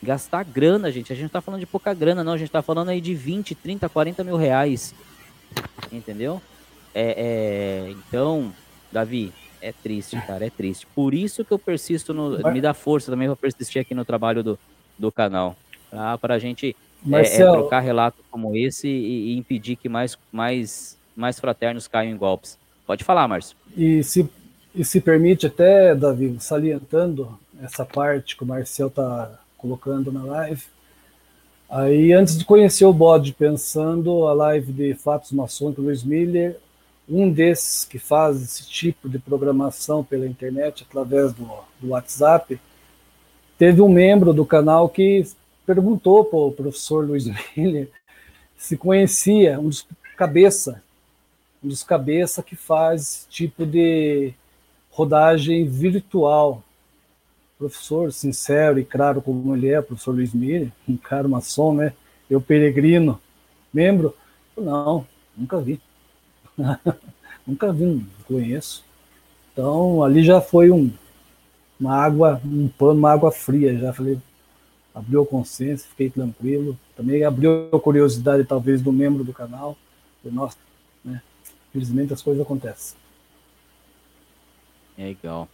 Gastar 0.02 0.44
grana, 0.44 0.90
gente. 0.90 1.12
A 1.12 1.16
gente 1.16 1.24
não 1.24 1.30
tá 1.30 1.40
falando 1.40 1.60
de 1.60 1.66
pouca 1.66 1.94
grana, 1.94 2.22
não. 2.22 2.34
A 2.34 2.36
gente 2.36 2.50
tá 2.50 2.60
falando 2.60 2.90
aí 2.90 3.00
de 3.00 3.14
20, 3.14 3.54
30, 3.54 3.88
40 3.88 4.22
mil 4.24 4.36
reais. 4.36 4.94
Entendeu? 5.90 6.40
É, 6.94 7.86
é, 7.86 7.90
então, 7.90 8.52
Davi, 8.90 9.32
é 9.60 9.72
triste, 9.72 10.20
cara, 10.26 10.46
é 10.46 10.50
triste. 10.50 10.86
Por 10.94 11.14
isso 11.14 11.44
que 11.44 11.52
eu 11.52 11.58
persisto 11.58 12.12
no. 12.12 12.52
Me 12.52 12.60
dá 12.60 12.74
força 12.74 13.10
também 13.10 13.28
para 13.28 13.36
persistir 13.36 13.80
aqui 13.80 13.94
no 13.94 14.04
trabalho 14.04 14.42
do, 14.42 14.58
do 14.98 15.12
canal. 15.12 15.56
Tá? 15.90 16.16
Para 16.18 16.34
a 16.34 16.38
gente 16.38 16.74
Marcel... 17.02 17.46
é, 17.46 17.50
é, 17.50 17.52
trocar 17.52 17.80
relatos 17.80 18.20
como 18.30 18.56
esse 18.56 18.88
e, 18.88 19.32
e, 19.32 19.36
impedir 19.36 19.76
que 19.76 19.88
mais, 19.88 20.16
mais, 20.32 20.96
mais 21.14 21.38
fraternos 21.38 21.86
caiam 21.86 22.12
em 22.12 22.16
golpes. 22.16 22.58
Pode 22.86 23.04
falar, 23.04 23.28
Márcio. 23.28 23.56
E 23.76 24.02
se, 24.02 24.28
e 24.74 24.84
se 24.84 25.00
permite 25.00 25.46
até, 25.46 25.94
Davi, 25.94 26.36
salientando 26.40 27.38
essa 27.62 27.84
parte 27.84 28.36
que 28.36 28.42
o 28.42 28.46
Marcel 28.46 28.88
está 28.88 29.38
colocando 29.56 30.10
na 30.10 30.24
live, 30.24 30.64
Aí, 31.70 32.12
antes 32.12 32.36
de 32.36 32.44
conhecer 32.44 32.84
o 32.84 32.92
bode, 32.92 33.32
pensando 33.32 34.26
a 34.26 34.32
live 34.32 34.72
de 34.72 34.92
Fatos 34.94 35.30
Maçônicos, 35.30 35.84
Luiz 35.84 36.02
Miller, 36.02 36.56
um 37.10 37.30
desses 37.30 37.84
que 37.84 37.98
faz 37.98 38.40
esse 38.40 38.68
tipo 38.68 39.08
de 39.08 39.18
programação 39.18 40.04
pela 40.04 40.26
internet, 40.26 40.86
através 40.88 41.32
do, 41.32 41.48
do 41.80 41.88
WhatsApp, 41.88 42.60
teve 43.58 43.82
um 43.82 43.88
membro 43.88 44.32
do 44.32 44.46
canal 44.46 44.88
que 44.88 45.26
perguntou 45.66 46.24
para 46.24 46.38
o 46.38 46.52
professor 46.52 47.04
Luiz 47.04 47.26
Miller 47.56 47.90
se 48.56 48.76
conhecia 48.76 49.58
um 49.58 49.68
dos 49.68 49.86
cabeça, 50.16 50.82
um 51.64 51.68
dos 51.68 51.82
cabeça 51.82 52.42
que 52.42 52.54
faz 52.54 53.00
esse 53.00 53.28
tipo 53.28 53.64
de 53.64 54.34
rodagem 54.90 55.66
virtual. 55.66 56.62
Professor 57.58 58.12
sincero 58.12 58.78
e 58.78 58.84
claro 58.84 59.22
como 59.22 59.56
ele 59.56 59.68
é, 59.68 59.80
professor 59.80 60.12
Luiz 60.12 60.34
Miller, 60.34 60.70
um 60.88 60.96
cara 60.96 61.26
maçom, 61.26 61.74
né? 61.74 61.94
Eu 62.28 62.40
peregrino, 62.40 63.20
membro? 63.72 64.14
Não, 64.56 65.06
nunca 65.36 65.58
vi. 65.58 65.80
Nunca 67.46 67.72
vi, 67.72 67.84
não 67.84 68.04
conheço. 68.26 68.84
Então 69.52 70.02
ali 70.02 70.22
já 70.22 70.40
foi 70.40 70.70
um, 70.70 70.90
uma 71.78 71.96
água, 71.96 72.40
um 72.44 72.68
pano, 72.68 72.98
uma 72.98 73.12
água 73.12 73.32
fria. 73.32 73.76
Já 73.78 73.92
falei, 73.92 74.18
abriu 74.94 75.22
a 75.22 75.26
consciência, 75.26 75.88
fiquei 75.88 76.10
tranquilo. 76.10 76.78
Também 76.96 77.24
abriu 77.24 77.68
a 77.72 77.80
curiosidade, 77.80 78.44
talvez, 78.44 78.82
do 78.82 78.92
membro 78.92 79.24
do 79.24 79.32
canal. 79.32 79.76
Falei, 80.22 80.36
nossa, 80.36 80.56
né? 81.04 81.22
Felizmente 81.72 82.12
as 82.12 82.22
coisas 82.22 82.42
acontecem. 82.42 82.96
Legal. 84.96 85.48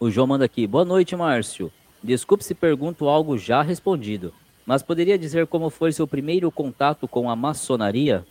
O 0.00 0.10
João 0.10 0.26
manda 0.26 0.44
aqui. 0.44 0.66
Boa 0.66 0.84
noite, 0.84 1.14
Márcio. 1.14 1.72
Desculpe 2.02 2.44
se 2.44 2.54
pergunto 2.54 3.08
algo 3.08 3.36
já 3.36 3.60
respondido, 3.60 4.32
mas 4.64 4.82
poderia 4.82 5.18
dizer 5.18 5.46
como 5.48 5.68
foi 5.68 5.92
seu 5.92 6.06
primeiro 6.06 6.50
contato 6.50 7.08
com 7.08 7.28
a 7.28 7.34
maçonaria? 7.34 8.24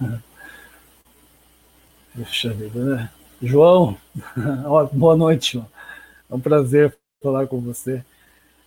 Puxa 2.14 2.52
vida, 2.52 2.84
né? 2.84 3.10
João, 3.42 3.96
boa 4.92 5.16
noite, 5.16 5.54
João. 5.54 5.66
É 6.30 6.34
um 6.34 6.40
prazer 6.40 6.96
falar 7.22 7.46
com 7.46 7.60
você. 7.60 8.04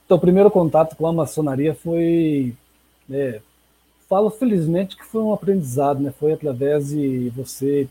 Então, 0.05 0.17
o 0.17 0.21
primeiro 0.21 0.49
contato 0.51 0.95
com 0.95 1.05
a 1.07 1.13
maçonaria 1.13 1.73
foi. 1.75 2.55
É, 3.09 3.41
falo 4.07 4.29
felizmente 4.29 4.95
que 4.97 5.05
foi 5.05 5.21
um 5.21 5.33
aprendizado, 5.33 5.99
né? 5.99 6.13
Foi 6.19 6.33
através 6.33 6.89
de 6.89 7.29
você 7.29 7.87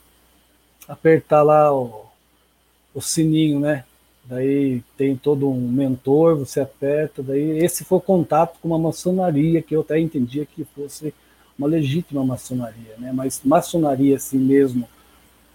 apertar 0.87 1.43
lá 1.43 1.73
o, 1.73 2.07
o 2.95 3.01
sininho, 3.01 3.61
né? 3.61 3.85
Daí 4.25 4.83
tem 4.97 5.17
todo 5.17 5.49
um 5.49 5.69
mentor, 5.69 6.37
você 6.37 6.61
aperta, 6.61 7.23
daí 7.23 7.65
esse 7.65 7.83
foi 7.83 7.97
o 7.99 8.03
contato 8.03 8.59
com 8.61 8.69
uma 8.69 8.79
maçonaria 8.79 9.63
que 9.63 9.75
eu 9.75 9.81
até 9.81 9.99
entendia 9.99 10.45
que 10.45 10.65
fosse 10.65 11.15
uma 11.59 11.67
legítima 11.67 12.25
maçonaria, 12.25 12.95
né? 12.99 13.13
Mas 13.13 13.41
maçonaria 13.45 14.17
assim 14.17 14.39
mesmo, 14.39 14.89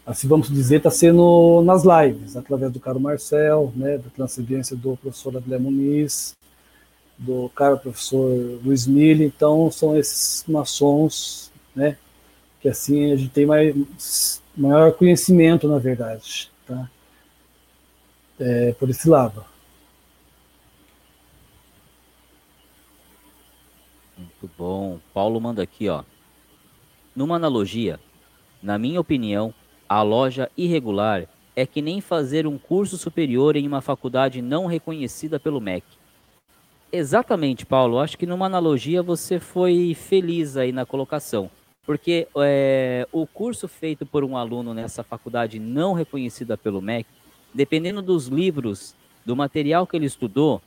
assim 0.05 0.27
vamos 0.27 0.49
dizer, 0.49 0.77
está 0.77 0.91
sendo 0.91 1.61
nas 1.63 1.83
lives, 1.83 2.35
através 2.35 2.71
do 2.71 2.79
caro 2.79 2.99
Marcel, 2.99 3.71
né? 3.75 3.97
Da 3.97 4.09
transcendência 4.09 4.75
do 4.75 4.97
professor 4.97 5.37
Adlé 5.37 5.57
Muniz, 5.57 6.35
do 7.17 7.49
caro 7.55 7.77
professor 7.77 8.29
Luiz 8.63 8.85
Mille, 8.85 9.25
então 9.25 9.71
são 9.71 9.97
esses 9.97 10.43
maçons, 10.47 11.51
né? 11.75 11.97
Que 12.59 12.67
assim 12.67 13.13
a 13.13 13.15
gente 13.15 13.29
tem 13.29 13.45
mais, 13.45 14.41
maior 14.55 14.91
conhecimento, 14.93 15.67
na 15.67 15.79
verdade, 15.79 16.51
tá? 16.67 16.89
É, 18.39 18.73
por 18.73 18.89
esse 18.89 19.07
lado. 19.07 19.45
Muito 24.43 24.53
bom. 24.57 24.99
Paulo 25.13 25.39
manda 25.39 25.63
aqui, 25.63 25.87
ó. 25.87 26.03
Numa 27.15 27.37
analogia, 27.37 27.97
na 28.61 28.77
minha 28.77 28.99
opinião, 28.99 29.53
a 29.87 30.01
loja 30.01 30.51
irregular 30.57 31.29
é 31.55 31.65
que 31.65 31.81
nem 31.81 32.01
fazer 32.01 32.45
um 32.45 32.57
curso 32.57 32.97
superior 32.97 33.55
em 33.55 33.65
uma 33.65 33.79
faculdade 33.79 34.41
não 34.41 34.65
reconhecida 34.65 35.39
pelo 35.39 35.61
MEC. 35.61 35.85
Exatamente, 36.91 37.65
Paulo. 37.65 37.99
Acho 37.99 38.17
que 38.17 38.25
numa 38.25 38.47
analogia 38.47 39.01
você 39.01 39.39
foi 39.39 39.95
feliz 39.95 40.57
aí 40.57 40.73
na 40.73 40.85
colocação. 40.85 41.49
Porque 41.85 42.27
é, 42.35 43.07
o 43.13 43.25
curso 43.25 43.69
feito 43.69 44.05
por 44.05 44.25
um 44.25 44.35
aluno 44.35 44.73
nessa 44.73 45.03
faculdade 45.03 45.57
não 45.57 45.93
reconhecida 45.93 46.57
pelo 46.57 46.81
MEC, 46.81 47.07
dependendo 47.53 48.01
dos 48.01 48.27
livros, 48.27 48.93
do 49.25 49.37
material 49.37 49.87
que 49.87 49.95
ele 49.95 50.05
estudou, 50.05 50.61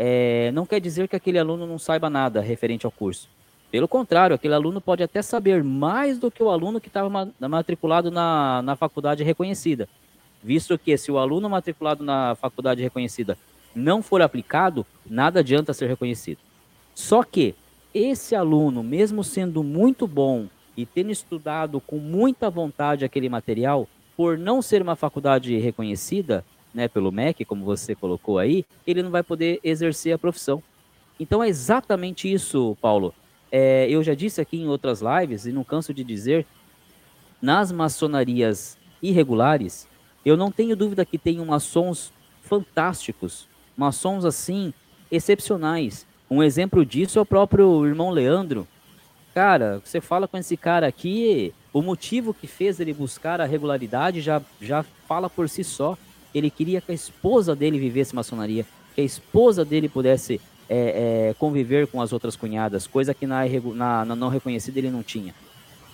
é, 0.00 0.52
não 0.52 0.64
quer 0.64 0.80
dizer 0.80 1.08
que 1.08 1.16
aquele 1.16 1.40
aluno 1.40 1.66
não 1.66 1.76
saiba 1.76 2.08
nada 2.08 2.40
referente 2.40 2.86
ao 2.86 2.92
curso. 2.92 3.28
Pelo 3.68 3.88
contrário, 3.88 4.32
aquele 4.32 4.54
aluno 4.54 4.80
pode 4.80 5.02
até 5.02 5.20
saber 5.20 5.64
mais 5.64 6.20
do 6.20 6.30
que 6.30 6.40
o 6.40 6.50
aluno 6.50 6.80
que 6.80 6.86
estava 6.86 7.28
matriculado 7.40 8.08
na, 8.08 8.62
na 8.62 8.76
faculdade 8.76 9.24
reconhecida. 9.24 9.88
Visto 10.40 10.78
que 10.78 10.96
se 10.96 11.10
o 11.10 11.18
aluno 11.18 11.50
matriculado 11.50 12.04
na 12.04 12.36
faculdade 12.36 12.80
reconhecida 12.80 13.36
não 13.74 14.00
for 14.00 14.22
aplicado, 14.22 14.86
nada 15.04 15.40
adianta 15.40 15.74
ser 15.74 15.88
reconhecido. 15.88 16.38
Só 16.94 17.24
que 17.24 17.56
esse 17.92 18.36
aluno, 18.36 18.84
mesmo 18.84 19.24
sendo 19.24 19.64
muito 19.64 20.06
bom 20.06 20.46
e 20.76 20.86
tendo 20.86 21.10
estudado 21.10 21.80
com 21.80 21.98
muita 21.98 22.48
vontade 22.48 23.04
aquele 23.04 23.28
material, 23.28 23.88
por 24.16 24.38
não 24.38 24.62
ser 24.62 24.80
uma 24.80 24.94
faculdade 24.94 25.58
reconhecida, 25.58 26.44
né, 26.78 26.86
pelo 26.86 27.10
MEC, 27.10 27.44
como 27.44 27.64
você 27.64 27.92
colocou 27.92 28.38
aí, 28.38 28.64
ele 28.86 29.02
não 29.02 29.10
vai 29.10 29.24
poder 29.24 29.58
exercer 29.64 30.14
a 30.14 30.18
profissão. 30.18 30.62
Então 31.18 31.42
é 31.42 31.48
exatamente 31.48 32.32
isso, 32.32 32.76
Paulo. 32.80 33.12
É, 33.50 33.90
eu 33.90 34.00
já 34.00 34.14
disse 34.14 34.40
aqui 34.40 34.58
em 34.58 34.68
outras 34.68 35.02
lives 35.02 35.44
e 35.44 35.50
não 35.50 35.64
canso 35.64 35.92
de 35.92 36.04
dizer, 36.04 36.46
nas 37.42 37.72
maçonarias 37.72 38.78
irregulares, 39.02 39.88
eu 40.24 40.36
não 40.36 40.52
tenho 40.52 40.76
dúvida 40.76 41.04
que 41.04 41.18
tem 41.18 41.44
maçons 41.44 42.12
fantásticos, 42.42 43.48
maçons 43.76 44.24
assim 44.24 44.72
excepcionais. 45.10 46.06
Um 46.30 46.44
exemplo 46.44 46.86
disso 46.86 47.18
é 47.18 47.22
o 47.22 47.26
próprio 47.26 47.84
irmão 47.86 48.10
Leandro. 48.10 48.68
Cara, 49.34 49.80
você 49.82 50.00
fala 50.00 50.28
com 50.28 50.36
esse 50.36 50.56
cara 50.56 50.86
aqui, 50.86 51.52
o 51.72 51.82
motivo 51.82 52.32
que 52.32 52.46
fez 52.46 52.78
ele 52.78 52.92
buscar 52.92 53.40
a 53.40 53.46
regularidade 53.46 54.20
já, 54.20 54.40
já 54.60 54.84
fala 55.08 55.28
por 55.28 55.48
si 55.48 55.64
só. 55.64 55.98
Ele 56.34 56.50
queria 56.50 56.80
que 56.80 56.92
a 56.92 56.94
esposa 56.94 57.54
dele 57.54 57.78
vivesse 57.78 58.14
maçonaria, 58.14 58.66
que 58.94 59.00
a 59.00 59.04
esposa 59.04 59.64
dele 59.64 59.88
pudesse 59.88 60.40
é, 60.68 61.30
é, 61.30 61.34
conviver 61.38 61.86
com 61.86 62.00
as 62.02 62.12
outras 62.12 62.36
cunhadas, 62.36 62.86
coisa 62.86 63.14
que 63.14 63.26
na, 63.26 63.44
na, 63.74 64.04
na 64.04 64.16
não 64.16 64.28
reconhecida 64.28 64.78
ele 64.78 64.90
não 64.90 65.02
tinha. 65.02 65.34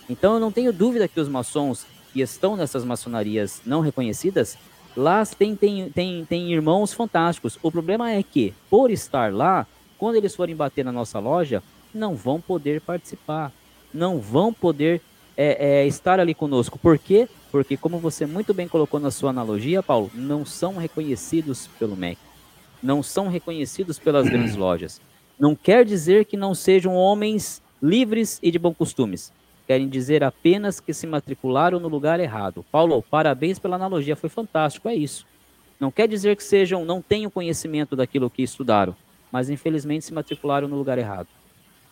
Então 0.09 0.35
eu 0.35 0.41
não 0.41 0.53
tenho 0.53 0.73
dúvida 0.73 1.09
que 1.09 1.21
os 1.21 1.29
maçons 1.29 1.87
que 2.13 2.21
estão 2.21 2.57
nessas 2.57 2.85
maçonarias 2.85 3.61
não 3.65 3.81
reconhecidas 3.81 4.57
Lá 4.97 5.25
tem, 5.27 5.57
tem, 5.57 5.91
tem, 5.91 6.25
tem 6.25 6.53
irmãos 6.53 6.93
fantásticos. 6.93 7.59
O 7.63 7.71
problema 7.71 8.13
é 8.13 8.23
que, 8.23 8.55
por 8.71 8.91
estar 8.91 9.33
lá, 9.33 9.67
quando 9.99 10.17
eles 10.17 10.37
forem 10.37 10.55
bater 10.55 10.85
na 10.85 10.93
nossa 10.93 11.19
loja, 11.19 11.63
não 11.93 12.15
vão 12.15 12.41
poder 12.41 12.81
participar. 12.81 13.53
Não 13.93 14.21
vão 14.21 14.53
poder 14.53 15.01
é, 15.37 15.83
é, 15.83 15.87
estar 15.87 16.21
ali 16.21 16.35
conosco. 16.35 16.79
Por 16.79 16.99
quê? 16.99 17.29
Porque, 17.51 17.77
como 17.77 17.99
você 17.99 18.27
muito 18.27 18.53
bem 18.53 18.69
colocou 18.69 18.99
na 18.99 19.11
sua 19.11 19.31
analogia, 19.31 19.83
Paulo, 19.83 20.11
não 20.15 20.45
são 20.45 20.77
reconhecidos 20.77 21.69
pelo 21.79 21.97
MEC. 21.97 22.19
Não 22.83 23.03
são 23.03 23.29
reconhecidos 23.29 23.99
pelas 23.99 24.29
grandes 24.29 24.57
lojas. 24.57 25.01
Não 25.39 25.55
quer 25.55 25.85
dizer 25.85 26.25
que 26.25 26.37
não 26.37 26.55
sejam 26.55 26.95
homens 26.95 27.63
livres 27.83 28.39
e 28.43 28.51
de 28.51 28.59
bons 28.59 28.77
costumes 28.77 29.33
querem 29.67 29.89
dizer 29.89 30.23
apenas 30.23 30.81
que 30.81 30.93
se 30.93 31.07
matricularam 31.07 31.81
no 31.81 31.89
lugar 31.89 32.21
errado. 32.21 32.65
Paulo, 32.71 33.03
parabéns 33.03 33.59
pela 33.59 33.77
analogia, 33.77 34.17
foi 34.17 34.29
fantástico, 34.29 34.89
é 34.89 34.95
isso. 34.95 35.27
Não 35.81 35.91
quer 35.91 36.07
dizer 36.07 36.37
que 36.37 36.45
sejam, 36.45 36.85
não 36.85 37.03
tenham 37.03 37.31
conhecimento 37.31 37.97
daquilo 37.97 38.31
que 38.31 38.43
estudaram, 38.43 38.95
mas 39.33 39.51
infelizmente 39.51 40.05
se 40.05 40.15
matricularam 40.15 40.69
no 40.69 40.77
lugar 40.77 40.99
errado. 40.99 41.29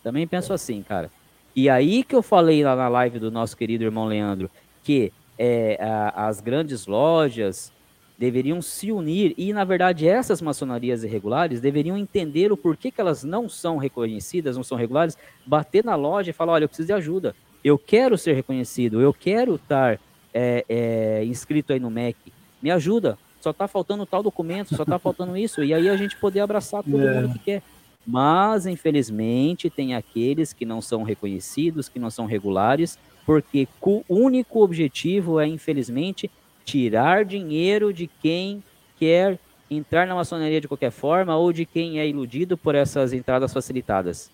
Também 0.03 0.27
penso 0.27 0.53
assim, 0.53 0.83
cara. 0.83 1.11
E 1.55 1.69
aí 1.69 2.03
que 2.03 2.15
eu 2.15 2.23
falei 2.23 2.65
lá 2.65 2.75
na 2.75 2.89
live 2.89 3.19
do 3.19 3.31
nosso 3.31 3.57
querido 3.57 3.85
irmão 3.85 4.07
Leandro, 4.07 4.51
que 4.83 5.13
é, 5.39 5.79
a, 5.81 6.29
as 6.29 6.41
grandes 6.41 6.87
lojas 6.87 7.73
deveriam 8.19 8.63
se 8.63 8.93
unir 8.93 9.35
e, 9.37 9.53
na 9.53 9.65
verdade, 9.65 10.07
essas 10.07 10.41
maçonarias 10.41 11.03
irregulares 11.03 11.61
deveriam 11.61 11.97
entender 11.97 12.53
o 12.53 12.57
porquê 12.57 12.91
que 12.91 13.01
elas 13.01 13.25
não 13.25 13.49
são 13.49 13.77
reconhecidas, 13.77 14.57
não 14.57 14.63
são 14.63 14.79
regulares, 14.79 15.19
bater 15.45 15.85
na 15.85 15.97
loja 15.97 16.31
e 16.31 16.33
falar, 16.33 16.53
olha, 16.53 16.65
eu 16.65 16.69
preciso 16.69 16.87
de 16.87 16.93
ajuda. 16.93 17.35
Eu 17.65 17.77
quero 17.77 18.17
ser 18.17 18.35
reconhecido, 18.35 19.01
eu 19.01 19.13
quero 19.13 19.57
estar 19.57 19.99
é, 20.33 20.65
é, 20.69 21.25
inscrito 21.25 21.73
aí 21.73 21.81
no 21.81 21.91
MEC, 21.91 22.33
me 22.63 22.71
ajuda, 22.71 23.19
só 23.41 23.51
está 23.51 23.67
faltando 23.67 24.07
tal 24.07 24.23
documento, 24.23 24.77
só 24.77 24.85
está 24.85 24.99
faltando 24.99 25.37
isso, 25.37 25.65
e 25.65 25.75
aí 25.75 25.89
a 25.89 25.97
gente 25.97 26.17
poder 26.17 26.41
abraçar 26.41 26.83
todo 26.85 27.03
é. 27.03 27.23
mundo 27.23 27.33
que 27.35 27.39
quer. 27.41 27.63
Mas, 28.07 28.67
infelizmente, 28.67 29.71
tem 29.71 29.95
aqueles 29.95 30.53
que 30.53 30.65
não 30.65 30.81
são 30.81 31.03
reconhecidos, 31.03 31.89
que 31.89 31.99
não 31.99 32.11
são 32.11 32.27
regulares, 32.27 32.99
porque 33.25 33.69
o 33.81 34.03
único 34.09 34.63
objetivo 34.63 35.39
é, 35.39 35.47
infelizmente, 35.47 36.31
tirar 36.65 37.25
dinheiro 37.25 37.93
de 37.93 38.09
quem 38.21 38.63
quer 38.99 39.39
entrar 39.71 40.07
na 40.07 40.15
maçonaria 40.15 40.61
de 40.61 40.69
qualquer 40.69 40.91
forma 40.91 41.37
ou 41.37 41.53
de 41.53 41.65
quem 41.65 41.99
é 41.99 42.07
iludido 42.07 42.59
por 42.59 42.75
essas 42.75 43.13
entradas 43.13 43.53
facilitadas. 43.53 44.31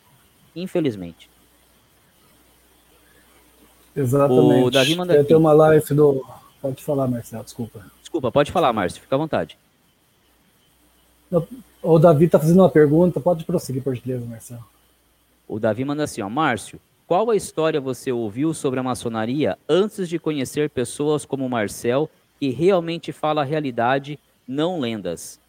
Infelizmente. 0.56 1.30
Exatamente. 3.94 4.64
O 4.64 4.70
Davi 4.70 4.94
manda 4.94 5.24
Tem 5.24 5.36
uma 5.36 5.52
live 5.52 5.94
do. 5.94 6.24
Pode 6.60 6.82
falar, 6.82 7.06
Marcelo, 7.06 7.44
desculpa. 7.44 7.84
Desculpa, 8.00 8.32
pode 8.32 8.50
falar, 8.50 8.72
Márcio, 8.72 9.02
fica 9.02 9.14
à 9.14 9.18
vontade. 9.18 9.56
O 11.82 11.98
Davi 11.98 12.24
está 12.24 12.38
fazendo 12.38 12.60
uma 12.60 12.68
pergunta, 12.68 13.20
pode 13.20 13.44
prosseguir, 13.44 13.82
por 13.82 13.94
gentileza, 13.94 14.26
Marcelo. 14.26 14.64
O 15.46 15.60
Davi 15.60 15.84
manda 15.84 16.04
assim, 16.04 16.20
ó, 16.20 16.28
Márcio, 16.28 16.80
qual 17.06 17.30
a 17.30 17.36
história 17.36 17.80
você 17.80 18.10
ouviu 18.10 18.52
sobre 18.52 18.80
a 18.80 18.82
maçonaria 18.82 19.56
antes 19.68 20.08
de 20.08 20.18
conhecer 20.18 20.68
pessoas 20.70 21.24
como 21.24 21.46
o 21.46 21.48
Marcel, 21.48 22.10
que 22.38 22.50
realmente 22.50 23.12
fala 23.12 23.42
a 23.42 23.44
realidade, 23.44 24.18
não 24.46 24.80
lendas? 24.80 25.40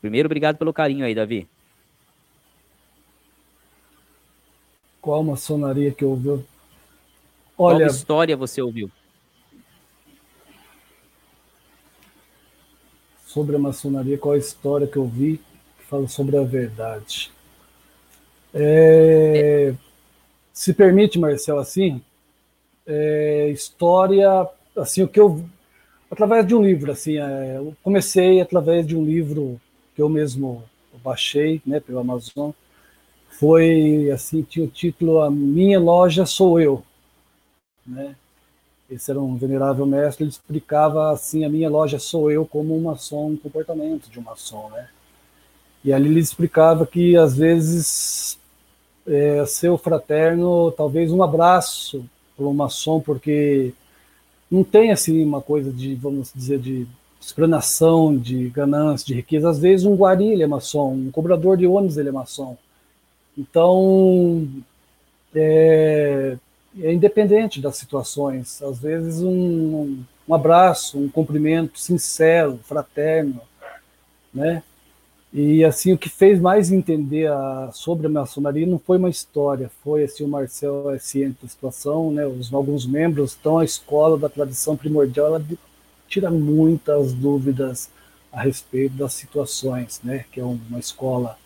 Primeiro, 0.00 0.26
obrigado 0.26 0.56
pelo 0.56 0.72
carinho 0.72 1.04
aí, 1.04 1.14
Davi. 1.14 1.46
Qual 5.00 5.22
maçonaria 5.22 5.92
que 5.92 6.04
ouviu? 6.04 6.44
Olha, 7.56 7.78
Qual 7.78 7.90
história 7.90 8.36
você 8.36 8.60
ouviu? 8.60 8.90
Sobre 13.24 13.54
a 13.54 13.58
maçonaria, 13.58 14.18
qual 14.18 14.34
a 14.34 14.38
história 14.38 14.86
que 14.86 14.96
eu 14.96 15.06
vi 15.06 15.40
fala 15.88 16.08
sobre 16.08 16.36
a 16.36 16.42
verdade? 16.42 17.30
É, 18.54 19.74
se 20.52 20.72
permite, 20.72 21.18
Marcelo, 21.18 21.60
assim, 21.60 22.02
é, 22.86 23.48
história, 23.50 24.48
assim, 24.76 25.02
o 25.02 25.08
que 25.08 25.20
eu 25.20 25.44
através 26.10 26.46
de 26.46 26.54
um 26.54 26.62
livro, 26.62 26.92
assim, 26.92 27.18
é, 27.18 27.56
eu 27.56 27.76
comecei 27.82 28.40
através 28.40 28.86
de 28.86 28.96
um 28.96 29.04
livro 29.04 29.60
que 29.94 30.00
eu 30.00 30.08
mesmo 30.08 30.62
baixei, 31.02 31.60
né, 31.66 31.80
pelo 31.80 31.98
Amazon, 31.98 32.52
foi 33.28 34.10
assim, 34.12 34.42
tinha 34.42 34.64
o 34.64 34.70
título 34.70 35.20
A 35.20 35.30
Minha 35.30 35.78
Loja 35.78 36.24
Sou 36.24 36.60
Eu, 36.60 36.82
né? 37.86 38.16
Esse 38.88 39.10
era 39.10 39.20
um 39.20 39.36
venerável 39.36 39.84
mestre, 39.84 40.24
ele 40.24 40.30
explicava 40.30 41.10
assim, 41.10 41.44
a 41.44 41.48
minha 41.48 41.68
loja 41.68 41.98
sou 41.98 42.30
eu 42.30 42.46
como 42.46 42.76
um 42.76 42.82
maçom, 42.82 43.30
um 43.32 43.36
comportamento 43.36 44.08
de 44.08 44.18
um 44.20 44.22
maçom, 44.22 44.70
né? 44.70 44.88
E 45.86 45.92
ali 45.92 46.08
ele 46.08 46.18
explicava 46.18 46.84
que 46.84 47.16
às 47.16 47.36
vezes 47.36 48.36
é, 49.06 49.46
seu 49.46 49.78
fraterno, 49.78 50.72
talvez 50.72 51.12
um 51.12 51.22
abraço 51.22 52.04
para 52.36 52.44
um 52.44 52.52
maçom, 52.52 53.00
porque 53.00 53.72
não 54.50 54.64
tem 54.64 54.90
assim 54.90 55.24
uma 55.24 55.40
coisa 55.40 55.70
de, 55.72 55.94
vamos 55.94 56.32
dizer, 56.34 56.58
de 56.58 56.88
explanação, 57.20 58.16
de 58.18 58.48
ganância, 58.48 59.06
de 59.06 59.14
riqueza. 59.14 59.48
Às 59.48 59.60
vezes 59.60 59.86
um 59.86 59.94
guari 59.94 60.26
ele 60.32 60.42
é 60.42 60.46
maçom, 60.48 60.92
um 60.92 61.10
cobrador 61.12 61.56
de 61.56 61.68
ônibus 61.68 61.96
ele 61.96 62.08
é 62.08 62.12
maçom. 62.12 62.56
Então, 63.38 64.44
é, 65.32 66.36
é 66.80 66.92
independente 66.92 67.60
das 67.60 67.76
situações. 67.76 68.60
Às 68.60 68.80
vezes, 68.80 69.22
um, 69.22 70.02
um 70.26 70.34
abraço, 70.34 70.98
um 70.98 71.08
cumprimento 71.08 71.78
sincero, 71.78 72.58
fraterno, 72.64 73.40
né? 74.34 74.64
E 75.32 75.64
assim, 75.64 75.92
o 75.92 75.98
que 75.98 76.08
fez 76.08 76.40
mais 76.40 76.70
entender 76.70 77.26
a, 77.26 77.70
sobre 77.72 78.06
a 78.06 78.10
maçonaria 78.10 78.66
não 78.66 78.78
foi 78.78 78.96
uma 78.96 79.10
história, 79.10 79.70
foi 79.82 80.04
assim, 80.04 80.24
o 80.24 80.28
Marcel 80.28 80.90
é 80.90 80.98
ciente 80.98 81.38
da 81.42 81.48
situação, 81.48 82.10
né? 82.10 82.26
Os, 82.26 82.52
alguns 82.54 82.86
membros 82.86 83.32
estão 83.32 83.58
à 83.58 83.64
escola 83.64 84.16
da 84.16 84.28
tradição 84.28 84.76
primordial, 84.76 85.26
ela 85.26 85.44
tira 86.08 86.30
muitas 86.30 87.12
dúvidas 87.12 87.90
a 88.32 88.40
respeito 88.40 88.96
das 88.96 89.12
situações, 89.14 90.00
né? 90.02 90.24
Que 90.30 90.40
é 90.40 90.44
uma 90.44 90.78
escola 90.78 91.36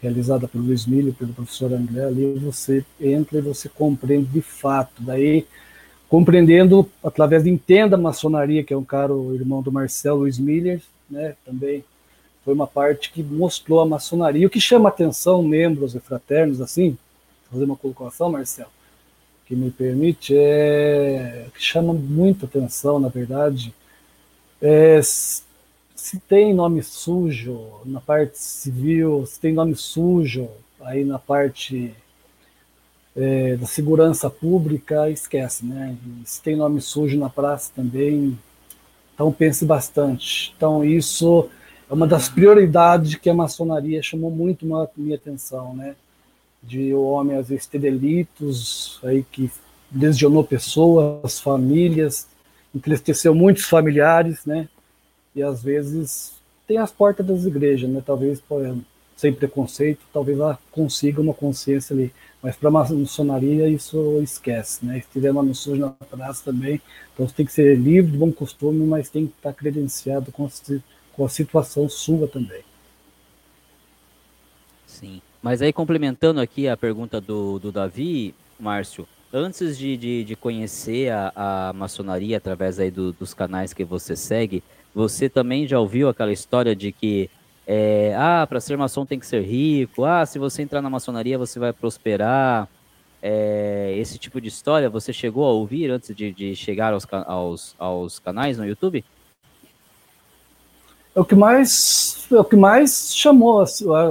realizada 0.00 0.48
pelo 0.48 0.64
Luiz 0.64 0.86
Milho, 0.86 1.12
pelo 1.12 1.32
professor 1.32 1.72
André, 1.72 2.04
ali 2.04 2.34
você 2.38 2.84
entra 3.00 3.38
e 3.38 3.42
você 3.42 3.68
compreende 3.68 4.26
de 4.26 4.40
fato. 4.40 5.02
Daí, 5.02 5.46
compreendendo 6.08 6.88
através 7.04 7.44
de 7.44 7.50
Entenda 7.50 7.96
a 7.96 7.98
Maçonaria, 7.98 8.64
que 8.64 8.72
é 8.72 8.76
um 8.76 8.84
caro 8.84 9.34
irmão 9.34 9.62
do 9.62 9.70
Marcelo 9.70 10.20
Luiz 10.20 10.38
Miller, 10.38 10.80
né, 11.10 11.34
também 11.44 11.84
foi 12.44 12.54
uma 12.54 12.66
parte 12.66 13.10
que 13.10 13.22
mostrou 13.22 13.80
a 13.80 13.86
maçonaria. 13.86 14.46
O 14.46 14.50
que 14.50 14.60
chama 14.60 14.88
atenção, 14.88 15.42
membros 15.42 15.94
e 15.94 16.00
fraternos, 16.00 16.60
assim, 16.60 16.96
fazer 17.50 17.64
uma 17.64 17.76
colocação, 17.76 18.30
Marcelo, 18.30 18.70
que 19.46 19.54
me 19.54 19.70
permite, 19.70 20.34
é 20.36 21.46
que 21.54 21.62
chama 21.62 21.92
muito 21.92 22.46
atenção, 22.46 22.98
na 22.98 23.08
verdade, 23.08 23.74
é, 24.62 25.00
se 25.02 26.18
tem 26.28 26.54
nome 26.54 26.82
sujo 26.82 27.80
na 27.84 28.00
parte 28.00 28.38
civil, 28.38 29.24
se 29.26 29.38
tem 29.38 29.52
nome 29.52 29.74
sujo 29.74 30.48
aí 30.80 31.04
na 31.04 31.18
parte 31.18 31.94
é, 33.14 33.56
da 33.56 33.66
segurança 33.66 34.30
pública, 34.30 35.10
esquece, 35.10 35.64
né? 35.64 35.96
E 36.22 36.28
se 36.28 36.42
tem 36.42 36.56
nome 36.56 36.80
sujo 36.80 37.18
na 37.18 37.28
praça 37.28 37.70
também, 37.74 38.38
então 39.14 39.32
pense 39.32 39.64
bastante. 39.64 40.54
Então 40.56 40.84
isso 40.84 41.48
é 41.90 41.94
uma 41.94 42.06
das 42.06 42.28
prioridades 42.28 43.16
que 43.16 43.28
a 43.28 43.34
maçonaria 43.34 44.00
chamou 44.00 44.30
muito 44.30 44.64
a 44.76 44.88
minha 44.96 45.16
atenção, 45.16 45.74
né? 45.74 45.96
De 46.62 46.94
o 46.94 47.02
homem 47.02 47.36
às 47.36 47.48
vezes 47.48 47.66
ter 47.66 47.80
delitos 47.80 49.00
aí 49.02 49.24
que 49.24 49.50
lesionou 49.92 50.44
pessoas, 50.44 51.40
famílias, 51.40 52.28
entristeceu 52.72 53.34
muitos 53.34 53.64
familiares, 53.64 54.46
né? 54.46 54.68
E 55.34 55.42
às 55.42 55.64
vezes 55.64 56.34
tem 56.64 56.78
as 56.78 56.92
portas 56.92 57.26
das 57.26 57.44
igrejas, 57.44 57.90
né? 57.90 58.00
Talvez 58.06 58.40
sem 59.16 59.32
preconceito, 59.32 60.00
talvez 60.12 60.38
ela 60.38 60.58
consiga 60.70 61.20
uma 61.20 61.34
consciência 61.34 61.92
ali. 61.92 62.12
Mas 62.40 62.54
para 62.54 62.68
a 62.68 62.72
maçonaria 62.72 63.68
isso 63.68 64.20
esquece, 64.22 64.86
né? 64.86 65.00
Se 65.00 65.08
tiver 65.12 65.32
uma 65.32 65.52
sujo 65.54 65.80
na 65.80 65.90
praça 65.90 66.44
também, 66.44 66.80
então 67.12 67.26
você 67.26 67.34
tem 67.34 67.46
que 67.46 67.52
ser 67.52 67.76
livre 67.76 68.12
de 68.12 68.16
bom 68.16 68.30
costume, 68.30 68.86
mas 68.86 69.10
tem 69.10 69.26
que 69.26 69.34
estar 69.36 69.52
credenciado 69.52 70.30
com 70.30 70.46
a, 70.46 70.48
com 71.20 71.26
a 71.26 71.28
situação 71.28 71.86
sua 71.86 72.26
também. 72.26 72.62
Sim. 74.86 75.20
Mas 75.42 75.60
aí 75.60 75.70
complementando 75.70 76.40
aqui 76.40 76.66
a 76.66 76.78
pergunta 76.78 77.20
do, 77.20 77.58
do 77.58 77.70
Davi, 77.70 78.34
Márcio, 78.58 79.06
antes 79.30 79.76
de, 79.76 79.98
de, 79.98 80.24
de 80.24 80.34
conhecer 80.34 81.12
a, 81.12 81.30
a, 81.36 81.72
maçonaria 81.74 82.38
através 82.38 82.80
aí 82.80 82.90
do, 82.90 83.12
dos 83.12 83.34
canais 83.34 83.74
que 83.74 83.84
você 83.84 84.16
segue, 84.16 84.64
você 84.94 85.28
também 85.28 85.68
já 85.68 85.78
ouviu 85.78 86.08
aquela 86.08 86.32
história 86.32 86.74
de 86.74 86.90
que 86.90 87.28
é, 87.66 88.14
ah, 88.16 88.46
para 88.46 88.58
ser 88.58 88.78
maçom 88.78 89.04
tem 89.04 89.20
que 89.20 89.26
ser 89.26 89.42
rico. 89.42 90.06
Ah, 90.06 90.24
se 90.24 90.38
você 90.38 90.62
entrar 90.62 90.80
na 90.80 90.88
maçonaria 90.88 91.36
você 91.36 91.58
vai 91.58 91.74
prosperar. 91.74 92.66
É, 93.22 93.94
esse 93.98 94.18
tipo 94.18 94.40
de 94.40 94.48
história 94.48 94.88
você 94.88 95.12
chegou 95.12 95.44
a 95.44 95.50
ouvir 95.50 95.90
antes 95.90 96.16
de, 96.16 96.32
de 96.32 96.56
chegar 96.56 96.94
aos, 96.94 97.06
aos, 97.12 97.74
aos 97.78 98.18
canais 98.18 98.56
no 98.56 98.64
YouTube? 98.64 99.04
É 101.14 101.20
o 101.20 101.24
que 101.24 101.34
mais, 101.34 102.28
é 102.30 102.38
o 102.38 102.44
que 102.44 102.54
mais 102.54 103.14
chamou, 103.14 103.64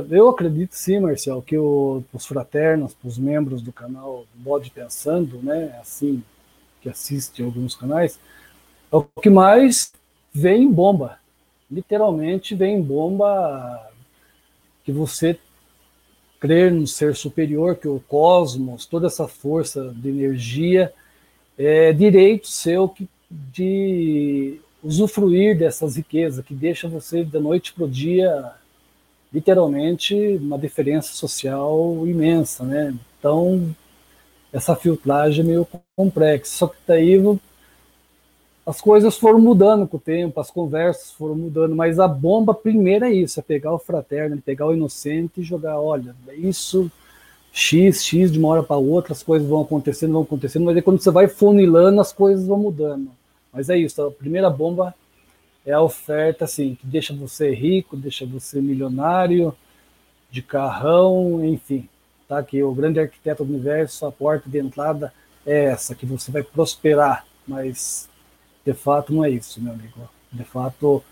eu 0.10 0.30
acredito 0.30 0.74
sim, 0.74 1.00
Marcel, 1.00 1.42
que 1.42 1.58
os 1.58 2.26
fraternos, 2.26 2.96
os 3.04 3.18
membros 3.18 3.62
do 3.62 3.72
canal 3.72 4.26
Bode 4.36 4.70
Pensando, 4.70 5.38
né, 5.42 5.78
assim, 5.82 6.22
que 6.82 6.90
assistem 6.90 7.46
alguns 7.46 7.74
canais, 7.74 8.20
é 8.92 8.96
o 8.96 9.04
que 9.04 9.30
mais 9.30 9.94
vem 10.34 10.64
em 10.64 10.72
bomba. 10.72 11.20
Literalmente 11.72 12.54
vem 12.54 12.82
bomba 12.82 13.90
que 14.84 14.92
você 14.92 15.40
crer 16.40 16.72
no 16.72 16.86
ser 16.86 17.16
superior, 17.16 17.76
que 17.76 17.88
o 17.88 18.02
cosmos, 18.08 18.86
toda 18.86 19.08
essa 19.08 19.28
força 19.28 19.94
de 19.96 20.10
energia, 20.10 20.94
é 21.58 21.94
direito 21.94 22.48
seu 22.48 22.90
que, 22.90 23.08
de 23.30 24.60
usufruir 24.84 25.58
dessas 25.58 25.96
riquezas, 25.96 26.44
que 26.44 26.54
deixa 26.54 26.88
você 26.88 27.24
da 27.24 27.40
noite 27.40 27.74
para 27.74 27.84
o 27.84 27.90
dia, 27.90 28.52
literalmente, 29.34 30.16
uma 30.42 30.58
diferença 30.58 31.14
social 31.14 32.06
imensa, 32.08 32.64
né? 32.64 32.96
Então, 33.20 33.76
essa 34.52 34.76
filtragem 34.76 35.44
é 35.44 35.48
meio 35.48 35.68
complexa. 35.96 36.58
Só 36.58 36.68
que 36.68 36.78
daí 36.88 37.18
as 38.66 38.80
coisas 38.80 39.18
foram 39.18 39.40
mudando 39.40 39.88
com 39.88 39.98
o 39.98 40.00
tempo, 40.00 40.40
as 40.40 40.52
conversas 40.52 41.12
foram 41.12 41.36
mudando, 41.36 41.76
mas 41.76 42.00
a 42.00 42.08
bomba 42.08 42.54
primeiro 42.54 43.06
é 43.06 43.12
isso, 43.12 43.40
é 43.40 43.44
pegar 43.44 43.74
o 43.74 43.80
fraterno, 43.80 44.42
pegar 44.42 44.68
o 44.68 44.74
inocente 44.74 45.42
e 45.42 45.44
jogar, 45.44 45.80
olha, 45.80 46.16
isso 46.38 46.92
X, 47.52 48.04
X 48.04 48.32
de 48.32 48.38
uma 48.38 48.50
hora 48.50 48.64
para 48.64 48.78
outra, 48.78 49.14
as 49.14 49.24
coisas 49.24 49.48
vão 49.48 49.62
acontecendo, 49.62 50.14
vão 50.14 50.22
acontecendo, 50.22 50.66
mas 50.66 50.76
aí 50.76 50.82
quando 50.82 51.02
você 51.02 51.10
vai 51.10 51.28
funilando, 51.28 52.00
as 52.00 52.14
coisas 52.14 52.46
vão 52.46 52.60
mudando. 52.60 53.10
Mas 53.52 53.70
é 53.70 53.78
isso, 53.78 54.02
a 54.02 54.12
primeira 54.12 54.50
bomba 54.50 54.94
é 55.66 55.72
a 55.72 55.82
oferta, 55.82 56.46
assim, 56.46 56.76
que 56.76 56.86
deixa 56.86 57.14
você 57.14 57.54
rico, 57.54 57.98
deixa 57.98 58.26
você 58.26 58.62
milionário, 58.62 59.56
de 60.32 60.42
carrão, 60.42 61.44
enfim. 61.44 61.88
Tá 62.28 62.38
aqui, 62.38 62.62
o 62.62 62.74
grande 62.74 63.00
arquiteto 63.00 63.44
do 63.44 63.54
universo, 63.54 64.06
a 64.06 64.12
porta 64.12 64.50
de 64.50 64.60
entrada 64.60 65.12
é 65.46 65.66
essa, 65.66 65.96
que 65.96 66.06
você 66.06 66.32
vai 66.32 66.44
prosperar, 66.44 67.26
mas 67.48 68.08
de 68.66 68.74
fato 68.74 69.14
não 69.14 69.26
é 69.26 69.30
isso, 69.30 69.62
meu 69.62 69.74
amigo. 69.74 70.10
De 70.32 70.44
fato, 70.44 71.04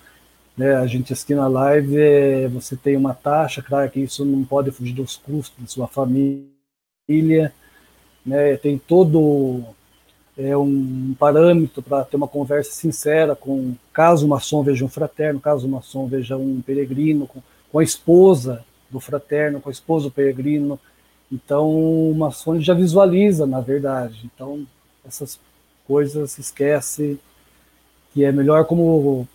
né, 0.56 0.76
a 0.76 0.86
gente 0.86 1.12
assistindo 1.12 1.42
a 1.42 1.48
live, 1.48 1.98
é, 1.98 2.48
você 2.48 2.76
tem 2.76 2.96
uma 2.96 3.16
taxa, 3.16 3.64
claro 3.64 3.90
que 3.90 4.00
isso 4.00 4.24
não 4.24 4.44
pode 4.44 4.72
fugir 4.72 4.94
dos 4.94 5.18
custos 5.18 5.60
da 5.60 5.68
sua 5.68 5.88
família, 5.88 7.52
né, 8.26 8.58
tem 8.58 8.78
todo 8.78 9.64
é, 10.38 10.56
um 10.56 11.16
parâmetro 11.18 11.82
para 11.82 12.06
ter 12.06 12.16
uma 12.16 12.28
conversa 12.28 12.72
sincera 12.72 13.36
com, 13.36 13.74
caso 13.92 14.26
o 14.26 14.30
maçom 14.30 14.62
veja 14.62 14.86
um 14.86 14.90
fraterno, 14.90 15.40
caso 15.40 15.68
o 15.68 15.70
maçom 15.70 16.08
veja 16.08 16.38
um 16.38 16.62
peregrino, 16.62 17.26
com, 17.26 17.42
com 17.72 17.80
a 17.80 17.84
esposa 17.84 18.64
do 18.90 19.00
fraterno, 19.00 19.60
com 19.60 19.70
a 19.70 19.72
esposa 19.72 20.06
do 20.06 20.12
peregrino, 20.12 20.80
então 21.32 21.70
o 21.70 22.16
maçom 22.16 22.60
já 22.62 22.74
visualiza, 22.74 23.48
na 23.48 23.60
verdade, 23.60 24.30
então 24.34 24.66
essas 25.06 25.40
coisas 25.88 26.38
esquece 26.38 27.20
que 28.14 28.24
é 28.24 28.32
melhor 28.32 28.66
como 28.66 28.84
o 28.84 29.28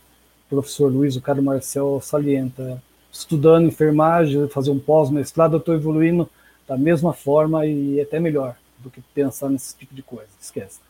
professor 0.48 0.90
Luiz, 0.90 1.16
o 1.16 1.20
cara 1.20 1.42
Marcel 1.42 2.00
salienta, 2.00 2.82
estudando 3.12 3.66
enfermagem, 3.66 4.48
fazer 4.48 4.70
um 4.70 4.78
pós-mestrado, 4.78 5.54
eu 5.54 5.58
estou 5.58 5.74
evoluindo 5.74 6.28
da 6.66 6.76
mesma 6.76 7.12
forma 7.12 7.66
e 7.66 8.00
até 8.00 8.20
melhor 8.20 8.56
do 8.78 8.90
que 8.90 9.00
pensar 9.14 9.48
nesse 9.48 9.76
tipo 9.76 9.94
de 9.94 10.02
coisa. 10.02 10.30
Esquece. 10.40 10.80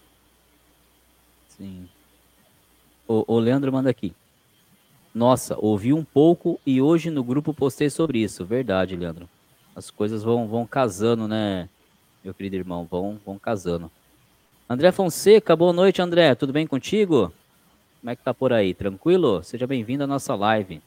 Sim. 1.57 1.89
O, 3.07 3.35
o 3.35 3.39
Leandro 3.39 3.73
manda 3.73 3.91
aqui. 3.91 4.15
Nossa, 5.15 5.57
ouvi 5.59 5.93
um 5.93 6.05
pouco 6.05 6.59
e 6.65 6.81
hoje 6.81 7.11
no 7.11 7.23
grupo 7.23 7.53
postei 7.53 7.91
sobre 7.91 8.23
isso. 8.23 8.45
Verdade, 8.45 8.97
Leandro. 8.97 9.29
As 9.75 9.91
coisas 9.91 10.23
vão, 10.23 10.49
vão 10.49 10.67
casando, 10.67 11.29
né, 11.29 11.69
meu 12.25 12.33
querido 12.33 12.57
irmão? 12.57 12.87
Vão, 12.91 13.19
vão 13.25 13.39
casando. 13.39 13.91
André 14.69 14.91
Fonseca, 14.93 15.55
boa 15.55 15.73
noite, 15.73 16.01
André. 16.01 16.35
Tudo 16.35 16.53
bem 16.53 16.67
contigo? 16.67 17.33
Como 18.01 18.11
é 18.11 18.17
que 18.17 18.23
tá 18.23 18.33
por 18.33 18.53
aí? 18.53 18.75
Tranquilo? 18.75 19.43
Seja 19.43 19.67
bem-vindo 19.67 20.05
à 20.05 20.07
nossa 20.07 20.35
live. 20.35 20.81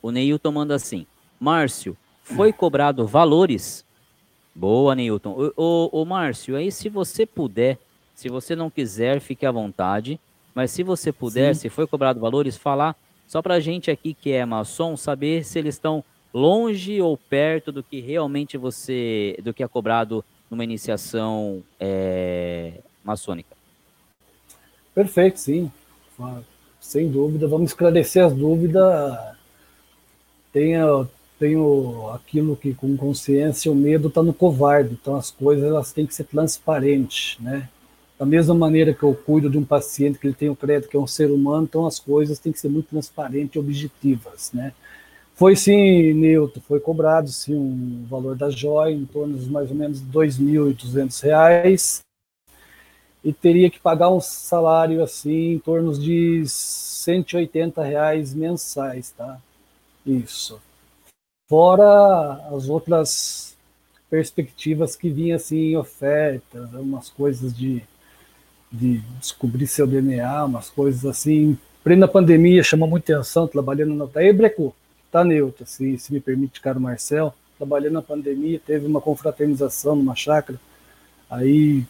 O 0.00 0.10
Neilton 0.10 0.52
manda 0.52 0.74
assim: 0.74 1.06
Márcio, 1.40 1.96
foi 2.22 2.52
cobrado 2.54 3.06
valores? 3.06 3.84
Boa, 4.54 4.94
Neilton. 4.94 5.52
Ô, 5.56 5.88
ô, 5.92 6.04
Márcio, 6.04 6.56
aí 6.56 6.70
se 6.70 6.88
você 6.88 7.26
puder, 7.26 7.78
se 8.14 8.28
você 8.28 8.54
não 8.54 8.70
quiser, 8.70 9.20
fique 9.20 9.44
à 9.46 9.50
vontade. 9.50 10.20
Mas 10.54 10.70
se 10.70 10.82
você 10.82 11.12
puder, 11.12 11.54
Sim. 11.54 11.62
se 11.62 11.68
foi 11.68 11.86
cobrado 11.86 12.20
valores, 12.20 12.56
falar 12.56 12.96
só 13.26 13.40
pra 13.40 13.60
gente 13.60 13.90
aqui 13.90 14.12
que 14.12 14.32
é 14.32 14.44
maçom 14.44 14.96
saber 14.96 15.44
se 15.44 15.58
eles 15.58 15.74
estão 15.74 16.04
longe 16.34 17.00
ou 17.00 17.16
perto 17.16 17.72
do 17.72 17.82
que 17.82 18.00
realmente 18.00 18.56
você, 18.56 19.38
do 19.42 19.54
que 19.54 19.62
é 19.62 19.68
cobrado 19.68 20.24
numa 20.50 20.64
iniciação 20.64 21.62
é, 21.80 22.74
maçônica. 23.02 23.56
Perfeito, 24.94 25.40
sim. 25.40 25.72
Sem 26.78 27.10
dúvida, 27.10 27.48
vamos 27.48 27.70
esclarecer 27.70 28.24
as 28.24 28.34
dúvidas. 28.34 29.18
Tenha, 30.52 31.08
tenho 31.38 32.10
aquilo 32.10 32.54
que 32.54 32.74
com 32.74 32.96
consciência 32.96 33.72
o 33.72 33.74
medo 33.74 34.08
está 34.08 34.22
no 34.22 34.34
covarde, 34.34 34.92
então 34.92 35.16
as 35.16 35.30
coisas 35.30 35.64
elas 35.64 35.92
têm 35.92 36.06
que 36.06 36.14
ser 36.14 36.24
transparentes, 36.24 37.38
né? 37.40 37.68
Da 38.22 38.26
mesma 38.26 38.54
maneira 38.54 38.94
que 38.94 39.02
eu 39.02 39.16
cuido 39.16 39.50
de 39.50 39.58
um 39.58 39.64
paciente 39.64 40.16
que 40.16 40.28
ele 40.28 40.34
tem 40.34 40.48
o 40.48 40.54
crédito 40.54 40.88
que 40.88 40.96
é 40.96 41.00
um 41.00 41.08
ser 41.08 41.28
humano, 41.28 41.64
então 41.64 41.84
as 41.86 41.98
coisas 41.98 42.38
têm 42.38 42.52
que 42.52 42.60
ser 42.60 42.68
muito 42.68 42.86
transparentes 42.86 43.56
e 43.56 43.58
objetivas, 43.58 44.52
né? 44.52 44.72
Foi 45.34 45.56
sim, 45.56 46.12
Nilton, 46.12 46.60
foi 46.60 46.78
cobrado 46.78 47.28
sim 47.30 47.56
um 47.56 48.06
valor 48.08 48.36
da 48.36 48.48
joia 48.48 48.94
em 48.94 49.04
torno 49.06 49.36
de 49.36 49.50
mais 49.50 49.70
ou 49.70 49.76
menos 49.76 50.00
R$ 50.00 50.06
2.200 50.12 51.98
e 53.24 53.32
teria 53.32 53.68
que 53.68 53.80
pagar 53.80 54.10
um 54.10 54.20
salário 54.20 55.02
assim 55.02 55.54
em 55.54 55.58
torno 55.58 55.92
de 55.92 56.44
180 56.46 57.82
reais 57.82 58.32
mensais, 58.32 59.10
tá? 59.10 59.40
Isso. 60.06 60.62
Fora 61.48 62.34
as 62.54 62.68
outras 62.68 63.56
perspectivas 64.08 64.94
que 64.94 65.10
vinham 65.10 65.34
assim 65.34 65.72
em 65.72 65.76
ofertas, 65.76 66.72
umas 66.74 67.10
coisas 67.10 67.52
de, 67.52 67.82
de 68.72 68.98
descobrir 69.20 69.66
seu 69.66 69.86
DNA, 69.86 70.44
umas 70.44 70.70
coisas 70.70 71.04
assim 71.04 71.58
plena 71.82 72.06
pandemia 72.06 72.62
chamou 72.62 72.88
muita 72.88 73.14
atenção, 73.14 73.46
trabalhando 73.46 73.94
na 73.94 74.08
Aí 74.14 74.36
tá 75.10 75.24
neutro, 75.24 75.66
se, 75.66 75.98
se 75.98 76.12
me 76.12 76.20
permite, 76.20 76.60
caro 76.60 76.80
Marcel, 76.80 77.34
trabalhando 77.58 77.94
na 77.94 78.02
pandemia, 78.02 78.60
teve 78.64 78.86
uma 78.86 79.00
confraternização 79.00 79.94
numa 79.94 80.14
chácara, 80.14 80.58
aí 81.28 81.84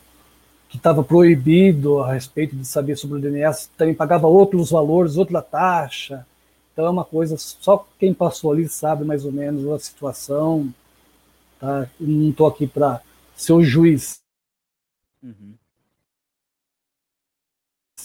que 0.68 0.76
estava 0.76 1.04
proibido 1.04 1.98
a 1.98 2.14
respeito 2.14 2.56
de 2.56 2.66
saber 2.66 2.96
sobre 2.96 3.18
o 3.18 3.20
DNA, 3.20 3.52
também 3.76 3.94
pagava 3.94 4.26
outros 4.26 4.70
valores, 4.70 5.18
outra 5.18 5.42
taxa. 5.42 6.26
Então 6.72 6.86
é 6.86 6.90
uma 6.90 7.04
coisa, 7.04 7.36
só 7.36 7.86
quem 7.98 8.14
passou 8.14 8.52
ali 8.52 8.66
sabe 8.66 9.04
mais 9.04 9.26
ou 9.26 9.30
menos 9.30 9.70
a 9.70 9.78
situação. 9.78 10.72
Tá? 11.60 11.86
Não 12.00 12.30
estou 12.30 12.46
aqui 12.46 12.66
para 12.66 13.02
ser 13.36 13.52
o 13.52 13.62
juiz. 13.62 14.20
Uhum. 15.22 15.52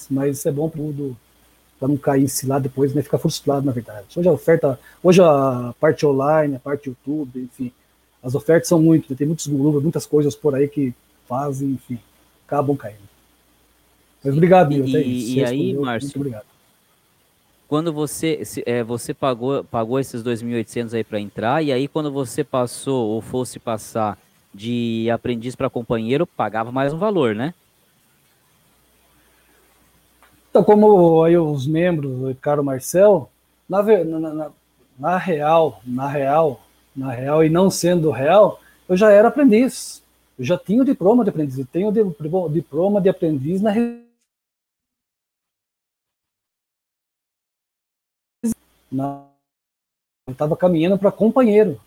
Mas 0.10 0.38
isso 0.38 0.48
é 0.50 0.52
bom 0.52 0.70
para 0.70 0.82
tudo, 0.82 1.18
para 1.80 1.88
não 1.88 1.98
cair 1.98 2.28
se 2.28 2.46
lá 2.46 2.60
depois, 2.60 2.94
né? 2.94 3.02
Ficar 3.02 3.18
frustrado, 3.18 3.66
na 3.66 3.72
verdade. 3.72 4.06
Hoje 4.16 4.28
a 4.28 4.32
oferta, 4.32 4.80
hoje 5.04 5.22
a 5.22 5.74
parte 5.80 6.06
online, 6.06 6.56
a 6.56 6.60
parte 6.60 6.90
YouTube, 6.90 7.40
enfim, 7.40 7.72
as 8.24 8.36
ofertas 8.36 8.68
são 8.68 8.82
muito, 8.82 9.16
tem 9.16 9.28
muitos 9.28 9.48
gurus, 9.48 9.84
muitas 9.84 10.06
coisas 10.06 10.36
por 10.36 10.56
aí 10.56 10.68
que 10.68 10.94
fazem, 11.28 11.72
enfim 11.72 12.00
acabam 12.48 12.76
caindo. 12.78 12.98
Mas 14.24 14.34
obrigado, 14.34 14.70
Milton. 14.70 14.98
E, 14.98 15.36
e 15.36 15.44
aí, 15.44 15.74
Márcio? 15.74 16.08
Muito 16.08 16.16
obrigado. 16.16 16.46
Quando 17.68 17.92
você, 17.92 18.42
é, 18.66 18.82
você 18.82 19.14
pagou, 19.14 19.64
pagou 19.66 20.00
esses 20.00 20.24
2.800 20.24 20.94
aí 20.94 21.04
para 21.04 21.20
entrar, 21.20 21.62
e 21.62 21.72
aí 21.72 21.88
quando 21.88 22.10
você 22.10 22.42
passou 22.42 23.10
ou 23.10 23.22
fosse 23.22 23.60
passar 23.60 24.18
de 24.54 25.10
aprendiz 25.12 25.54
para 25.54 25.70
companheiro, 25.70 26.26
pagava 26.26 26.72
mais 26.72 26.94
um 26.94 26.98
valor, 26.98 27.36
né? 27.36 27.54
Então, 30.58 30.66
como 30.66 31.24
aí 31.24 31.38
os 31.38 31.68
membros, 31.68 32.36
caro 32.42 32.64
Marcel, 32.64 33.30
na, 33.70 33.84
na, 33.84 34.20
na, 34.20 34.52
na 34.98 35.16
real, 35.16 35.80
na 35.86 36.08
real, 36.08 36.60
na 36.96 37.12
real 37.12 37.46
e 37.46 37.50
não 37.50 37.70
sendo 37.70 38.10
real, 38.10 38.60
eu 38.90 38.98
já 38.98 39.12
era 39.12 39.28
aprendiz. 39.28 40.02
Eu 40.36 40.44
já 40.44 40.58
tinha 40.58 40.82
o 40.82 40.86
diploma 40.86 41.24
de 41.24 41.30
aprendiz, 41.30 41.60
eu 41.60 41.66
tenho 41.68 41.90
o 41.90 42.50
diploma 42.50 43.00
de 43.00 43.08
aprendiz 43.08 43.62
na 43.62 43.72
na, 48.92 49.28
eu 50.26 50.32
estava 50.32 50.58
caminhando 50.58 50.98
para 50.98 51.12
companheiro. 51.12 51.80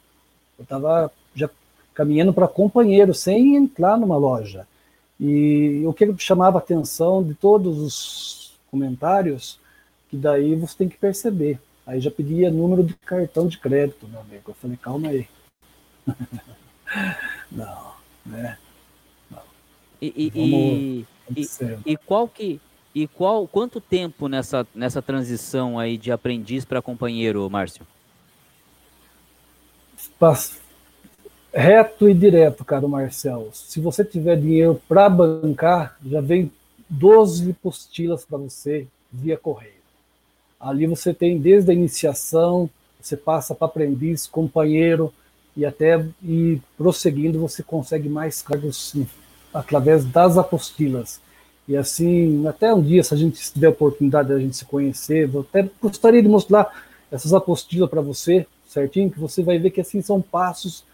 Eu 0.56 0.62
estava 0.62 1.10
já 1.34 1.50
caminhando 1.92 2.32
para 2.32 2.46
companheiro, 2.46 3.12
sem 3.14 3.56
entrar 3.56 3.98
numa 3.98 4.16
loja. 4.16 4.64
E 5.18 5.82
o 5.84 5.92
que 5.92 6.16
chamava 6.18 6.58
a 6.58 6.62
atenção 6.62 7.20
de 7.20 7.34
todos 7.34 7.76
os 7.80 8.39
comentários, 8.70 9.58
que 10.08 10.16
daí 10.16 10.54
você 10.54 10.76
tem 10.76 10.88
que 10.88 10.96
perceber. 10.96 11.58
Aí 11.86 12.00
já 12.00 12.10
pedia 12.10 12.50
número 12.50 12.84
de 12.84 12.94
cartão 12.94 13.48
de 13.48 13.58
crédito, 13.58 14.06
meu 14.06 14.20
amigo. 14.20 14.42
Eu 14.48 14.54
falei, 14.54 14.76
calma 14.76 15.08
aí. 15.08 15.28
Não. 17.50 17.92
Né? 18.24 18.56
E, 20.00 20.32
e, 20.34 21.06
e, 21.36 21.46
e, 21.84 21.96
qual 21.96 22.26
que 22.26 22.60
e 22.94 23.06
qual 23.06 23.46
quanto 23.46 23.80
tempo 23.80 24.28
nessa 24.28 24.66
nessa 24.74 25.02
transição 25.02 25.78
aí 25.78 25.98
de 25.98 26.10
aprendiz 26.10 26.64
para 26.64 26.80
companheiro, 26.80 27.48
Márcio? 27.50 27.86
Reto 31.52 32.08
e 32.08 32.14
direto, 32.14 32.64
caro 32.64 32.88
Marcel. 32.88 33.50
Se 33.52 33.80
você 33.80 34.04
tiver 34.04 34.36
dinheiro 34.36 34.80
para 34.88 35.08
bancar, 35.08 35.98
já 36.04 36.20
vem 36.20 36.50
12 36.91 37.53
postilas 37.55 38.24
para 38.24 38.36
você 38.36 38.86
via 39.12 39.38
correio. 39.38 39.80
Ali 40.59 40.86
você 40.86 41.14
tem 41.14 41.38
desde 41.38 41.70
a 41.70 41.74
iniciação, 41.74 42.68
você 43.01 43.16
passa 43.16 43.55
para 43.55 43.66
aprendiz, 43.66 44.26
companheiro, 44.26 45.12
e 45.57 45.64
até 45.64 46.05
e 46.22 46.61
prosseguindo 46.76 47.41
você 47.41 47.62
consegue 47.62 48.09
mais 48.09 48.43
cargos 48.43 48.95
através 49.53 50.05
das 50.05 50.36
apostilas. 50.36 51.20
E 51.66 51.76
assim, 51.76 52.47
até 52.47 52.74
um 52.74 52.82
dia, 52.82 53.03
se 53.03 53.14
a 53.14 53.16
gente 53.16 53.53
tiver 53.53 53.68
a 53.68 53.70
oportunidade 53.70 54.28
de 54.28 54.34
a 54.34 54.38
gente 54.38 54.57
se 54.57 54.64
conhecer, 54.64 55.30
eu 55.32 55.41
até 55.41 55.68
gostaria 55.80 56.22
de 56.22 56.28
mostrar 56.28 56.84
essas 57.11 57.32
apostilas 57.32 57.88
para 57.88 58.01
você, 58.01 58.47
certinho, 58.66 59.11
que 59.11 59.18
você 59.18 59.43
vai 59.43 59.59
ver 59.59 59.70
que 59.70 59.80
assim 59.80 60.03
são 60.03 60.20
passos 60.20 60.84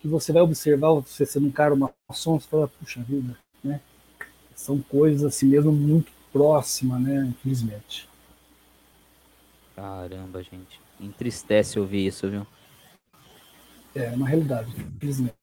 que 0.00 0.08
você 0.08 0.32
vai 0.32 0.42
observar, 0.42 0.90
você 0.92 1.24
sendo 1.24 1.46
um 1.46 1.50
cara, 1.50 1.72
uma 1.72 1.90
ação, 2.08 2.38
você 2.38 2.46
fala, 2.46 2.68
puxa 2.68 3.00
vida? 3.00 3.43
São 4.54 4.80
coisas 4.80 5.24
assim 5.24 5.46
mesmo 5.46 5.72
muito 5.72 6.12
próximas, 6.32 7.00
né? 7.00 7.26
Infelizmente. 7.26 8.08
Caramba, 9.74 10.42
gente. 10.42 10.80
Entristece 11.00 11.78
ouvir 11.78 12.06
isso, 12.06 12.30
viu? 12.30 12.46
É 13.94 14.10
uma 14.10 14.28
realidade, 14.28 14.70
infelizmente. 14.96 15.34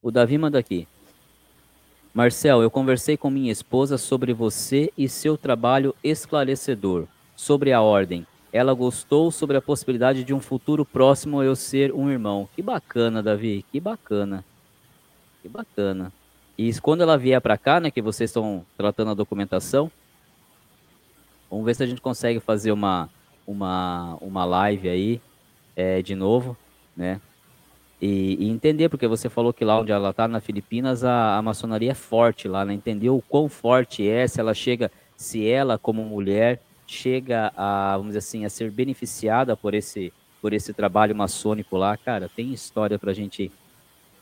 O 0.00 0.10
Davi 0.10 0.36
manda 0.38 0.58
aqui. 0.58 0.88
Marcel, 2.14 2.62
eu 2.62 2.70
conversei 2.70 3.16
com 3.16 3.30
minha 3.30 3.50
esposa 3.50 3.96
sobre 3.96 4.34
você 4.34 4.92
e 4.98 5.08
seu 5.08 5.38
trabalho 5.38 5.94
esclarecedor 6.02 7.06
sobre 7.34 7.72
a 7.72 7.80
ordem. 7.80 8.26
Ela 8.52 8.74
gostou 8.74 9.30
sobre 9.30 9.56
a 9.56 9.62
possibilidade 9.62 10.22
de 10.22 10.34
um 10.34 10.40
futuro 10.40 10.84
próximo 10.84 11.42
eu 11.42 11.56
ser 11.56 11.92
um 11.92 12.10
irmão. 12.10 12.48
Que 12.54 12.60
bacana, 12.60 13.22
Davi, 13.22 13.64
que 13.72 13.80
bacana. 13.80 14.44
Que 15.40 15.48
bacana. 15.48 16.12
E 16.56 16.72
quando 16.80 17.02
ela 17.02 17.16
vier 17.16 17.40
para 17.40 17.56
cá, 17.56 17.80
né, 17.80 17.90
que 17.90 18.02
vocês 18.02 18.30
estão 18.30 18.64
tratando 18.76 19.10
a 19.10 19.14
documentação, 19.14 19.90
vamos 21.50 21.64
ver 21.64 21.74
se 21.74 21.82
a 21.82 21.86
gente 21.86 22.00
consegue 22.00 22.40
fazer 22.40 22.72
uma 22.72 23.08
uma 23.46 24.16
uma 24.20 24.44
live 24.44 24.88
aí 24.88 25.20
é, 25.74 26.00
de 26.00 26.14
novo 26.14 26.56
né? 26.96 27.20
E, 28.00 28.36
e, 28.40 28.48
entender, 28.48 28.88
porque 28.88 29.06
você 29.06 29.28
falou 29.28 29.52
que 29.52 29.64
lá 29.64 29.78
onde 29.80 29.92
ela 29.92 30.10
está, 30.10 30.26
na 30.26 30.40
Filipinas, 30.40 31.04
a, 31.04 31.36
a 31.36 31.42
maçonaria 31.42 31.92
é 31.92 31.94
forte 31.94 32.48
lá, 32.48 32.64
né? 32.64 32.74
Entender 32.74 33.10
o 33.10 33.22
quão 33.22 33.48
forte 33.48 34.06
é, 34.08 34.26
se 34.26 34.40
ela 34.40 34.54
chega, 34.54 34.90
se 35.16 35.48
ela, 35.48 35.78
como 35.78 36.04
mulher, 36.04 36.60
chega 36.86 37.52
a, 37.56 37.92
vamos 37.96 38.08
dizer 38.08 38.18
assim, 38.18 38.44
a 38.44 38.50
ser 38.50 38.70
beneficiada 38.70 39.56
por 39.56 39.72
esse, 39.72 40.12
por 40.40 40.52
esse 40.52 40.72
trabalho 40.72 41.14
maçônico 41.14 41.76
lá, 41.76 41.96
cara, 41.96 42.28
tem 42.34 42.52
história 42.52 42.98
pra 42.98 43.12
gente 43.12 43.52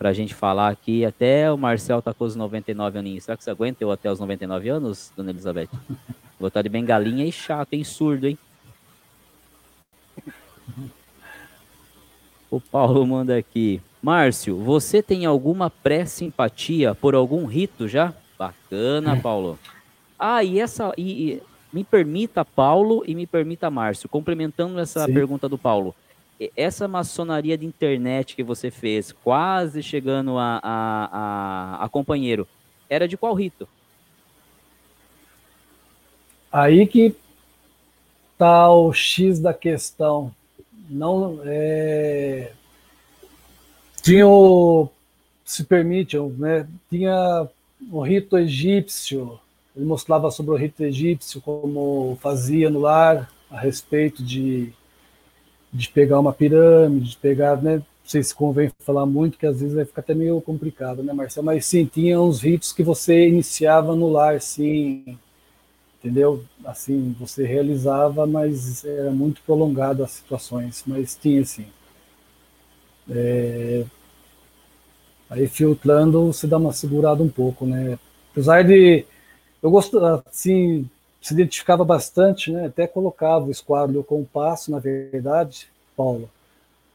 pra 0.00 0.14
gente 0.14 0.34
falar 0.34 0.70
aqui. 0.70 1.04
Até 1.04 1.52
o 1.52 1.58
Marcel 1.58 2.00
tá 2.00 2.14
com 2.14 2.24
os 2.24 2.34
99 2.34 2.98
aninhos. 2.98 3.24
Será 3.24 3.36
que 3.36 3.44
você 3.44 3.50
aguenta 3.50 3.84
eu 3.84 3.90
até 3.92 4.10
os 4.10 4.18
99 4.18 4.70
anos, 4.70 5.12
dona 5.14 5.28
Elizabeth? 5.28 5.68
Vou 6.40 6.48
estar 6.48 6.62
de 6.62 6.70
bengalinha 6.70 7.26
e 7.26 7.30
chato, 7.30 7.74
hein? 7.74 7.84
Surdo, 7.84 8.26
hein? 8.26 8.38
O 12.50 12.58
Paulo 12.58 13.06
manda 13.06 13.36
aqui. 13.36 13.82
Márcio, 14.02 14.56
você 14.56 15.02
tem 15.02 15.26
alguma 15.26 15.68
pré-simpatia 15.68 16.94
por 16.94 17.14
algum 17.14 17.44
rito 17.44 17.86
já? 17.86 18.14
Bacana, 18.38 19.20
Paulo. 19.20 19.58
Ah, 20.18 20.42
e 20.42 20.58
essa. 20.58 20.94
E, 20.96 21.32
e, 21.34 21.42
me 21.70 21.84
permita, 21.84 22.42
Paulo, 22.42 23.04
e 23.06 23.14
me 23.14 23.26
permita, 23.26 23.70
Márcio, 23.70 24.08
complementando 24.08 24.80
essa 24.80 25.04
Sim. 25.04 25.12
pergunta 25.12 25.46
do 25.46 25.58
Paulo. 25.58 25.94
Essa 26.56 26.88
maçonaria 26.88 27.58
de 27.58 27.66
internet 27.66 28.34
que 28.34 28.42
você 28.42 28.70
fez, 28.70 29.12
quase 29.12 29.82
chegando 29.82 30.38
a, 30.38 30.58
a, 30.62 31.08
a, 31.82 31.84
a 31.84 31.88
companheiro, 31.88 32.48
era 32.88 33.06
de 33.06 33.16
qual 33.16 33.34
rito? 33.34 33.68
Aí 36.50 36.86
que 36.86 37.14
tá 38.38 38.70
o 38.72 38.92
X 38.92 39.38
da 39.38 39.52
questão 39.52 40.34
não 40.88 41.40
é, 41.44 42.52
tinha 44.02 44.26
o, 44.26 44.88
se 45.44 45.62
permite, 45.64 46.18
né, 46.18 46.66
tinha 46.88 47.48
o 47.92 48.00
rito 48.02 48.36
egípcio, 48.36 49.38
ele 49.76 49.84
mostrava 49.84 50.30
sobre 50.30 50.52
o 50.52 50.56
rito 50.56 50.82
egípcio, 50.82 51.40
como 51.40 52.18
fazia 52.20 52.68
no 52.68 52.80
lar, 52.80 53.30
a 53.50 53.60
respeito 53.60 54.22
de, 54.22 54.72
de 55.72 55.88
pegar 55.88 56.18
uma 56.20 56.32
pirâmide, 56.32 57.10
de 57.10 57.16
pegar, 57.16 57.60
né, 57.62 57.76
não 57.76 57.84
sei 58.04 58.22
se 58.22 58.34
convém 58.34 58.70
falar 58.80 59.06
muito, 59.06 59.38
que 59.38 59.46
às 59.46 59.60
vezes 59.60 59.74
vai 59.74 59.84
ficar 59.84 60.00
até 60.00 60.14
meio 60.14 60.40
complicado, 60.40 61.02
né, 61.02 61.12
Marcelo? 61.12 61.46
Mas 61.46 61.66
sim, 61.66 61.84
tinha 61.86 62.20
uns 62.20 62.40
ritos 62.40 62.72
que 62.72 62.82
você 62.82 63.28
iniciava 63.28 63.94
no 63.94 64.10
lar, 64.10 64.40
sim, 64.40 65.16
entendeu? 65.98 66.42
Assim, 66.64 67.14
você 67.18 67.44
realizava, 67.46 68.26
mas 68.26 68.84
era 68.84 69.10
muito 69.10 69.42
prolongado 69.42 70.02
as 70.02 70.10
situações, 70.12 70.82
mas 70.86 71.14
tinha 71.14 71.42
assim. 71.42 71.66
É... 73.08 73.84
Aí 75.28 75.46
filtrando, 75.46 76.26
você 76.26 76.46
dá 76.46 76.58
uma 76.58 76.72
segurada 76.72 77.22
um 77.22 77.28
pouco, 77.28 77.64
né? 77.64 77.98
Apesar 78.32 78.64
de 78.64 79.04
eu 79.62 79.70
gosto, 79.70 79.98
assim, 80.26 80.88
se 81.20 81.34
identificava 81.34 81.84
bastante, 81.84 82.50
né? 82.50 82.66
Até 82.66 82.86
colocava 82.86 83.46
o 83.46 83.50
esquadro 83.50 84.02
com 84.02 84.20
o 84.20 84.26
passo, 84.26 84.70
na 84.70 84.78
verdade, 84.78 85.68
Paulo, 85.96 86.30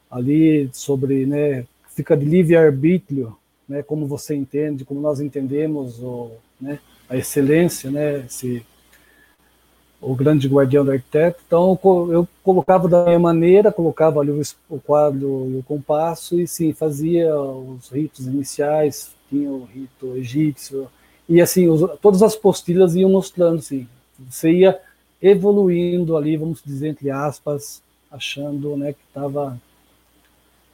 ali 0.10 0.70
sobre, 0.74 1.26
né? 1.26 1.66
Fica 1.90 2.18
de 2.18 2.26
livre 2.26 2.56
arbítrio, 2.56 3.38
né? 3.68 3.84
Como 3.84 4.08
você 4.08 4.36
entende, 4.36 4.86
como 4.86 5.00
nós 5.00 5.20
entendemos, 5.20 6.00
o, 6.02 6.32
né? 6.60 6.80
A 7.10 7.16
excelência, 7.16 7.92
né? 7.92 8.26
Esse 8.26 8.66
o 10.06 10.16
grande 10.16 10.48
guardião 10.48 10.86
do 10.86 10.92
arquiteto. 10.92 11.42
Então 11.46 11.80
eu 12.12 12.28
colocava 12.44 12.88
da 12.88 13.06
minha 13.06 13.20
maneira, 13.20 13.72
colocava 13.72 14.20
ali 14.20 14.32
o 14.70 14.80
quadro 14.80 15.50
e 15.52 15.58
o 15.58 15.64
compasso 15.64 16.40
e 16.40 16.48
sim 16.48 16.74
fazia 16.74 17.36
os 17.36 17.90
ritos 17.90 18.28
iniciais, 18.28 19.12
tinha 19.30 19.50
o 19.50 19.66
rito 19.66 20.16
egípcio 20.16 20.88
e 21.28 21.42
assim 21.42 21.68
os, 21.68 21.82
todas 22.00 22.22
as 22.22 22.36
postilhas 22.36 22.96
iam 22.96 23.10
mostrando 23.10 23.58
assim, 23.58 23.88
você 24.20 24.52
ia 24.52 24.80
evoluindo 25.22 26.16
ali, 26.16 26.38
vamos 26.38 26.62
dizer 26.64 26.90
entre 26.90 27.10
aspas, 27.10 27.82
achando 28.12 28.78
né, 28.78 28.94
que 28.94 29.00
estava 29.08 29.60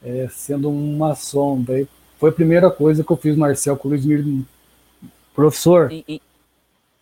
é, 0.02 0.28
sendo 0.28 0.68
uma 0.70 1.14
sombra. 1.14 1.86
Foi 2.18 2.30
a 2.30 2.32
primeira 2.32 2.70
coisa 2.70 3.02
que 3.02 3.10
eu 3.10 3.16
fiz, 3.16 3.36
Marcel, 3.36 3.76
com 3.76 3.88
o 3.88 3.90
Luiz 3.90 4.04
Mir, 4.04 4.44
professor. 5.34 5.90
E, 5.90 6.04
e, 6.08 6.22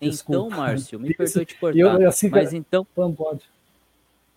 então, 0.00 0.48
Márcio, 0.48 0.98
me 0.98 1.12
perdoe 1.14 1.44
te 1.44 1.54
cortar, 1.56 1.78
eu, 1.78 2.08
assim, 2.08 2.28
mas 2.28 2.52
então... 2.52 2.86
Pode. 2.94 3.42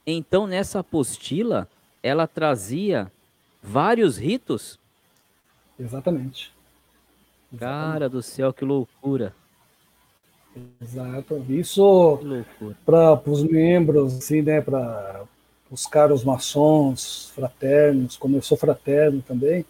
Então, 0.06 0.46
nessa 0.46 0.80
apostila, 0.80 1.70
ela 2.02 2.28
trazia 2.28 3.10
vários 3.62 4.18
ritos? 4.18 4.78
Exatamente. 5.80 6.52
Cara 7.58 8.10
do 8.10 8.22
céu, 8.22 8.52
que 8.52 8.66
loucura. 8.66 9.34
Exato. 10.82 11.44
Isso 11.50 12.20
para 12.86 13.20
os 13.26 13.44
membros, 13.44 14.18
assim, 14.18 14.42
né, 14.42 14.62
para 14.62 15.24
os 15.72 15.86
caros 15.86 16.24
maçons, 16.24 17.32
fraternos, 17.36 18.16
como 18.16 18.38
eu 18.38 18.42
sou 18.42 18.58
fraterno 18.58 19.24
também, 19.28 19.66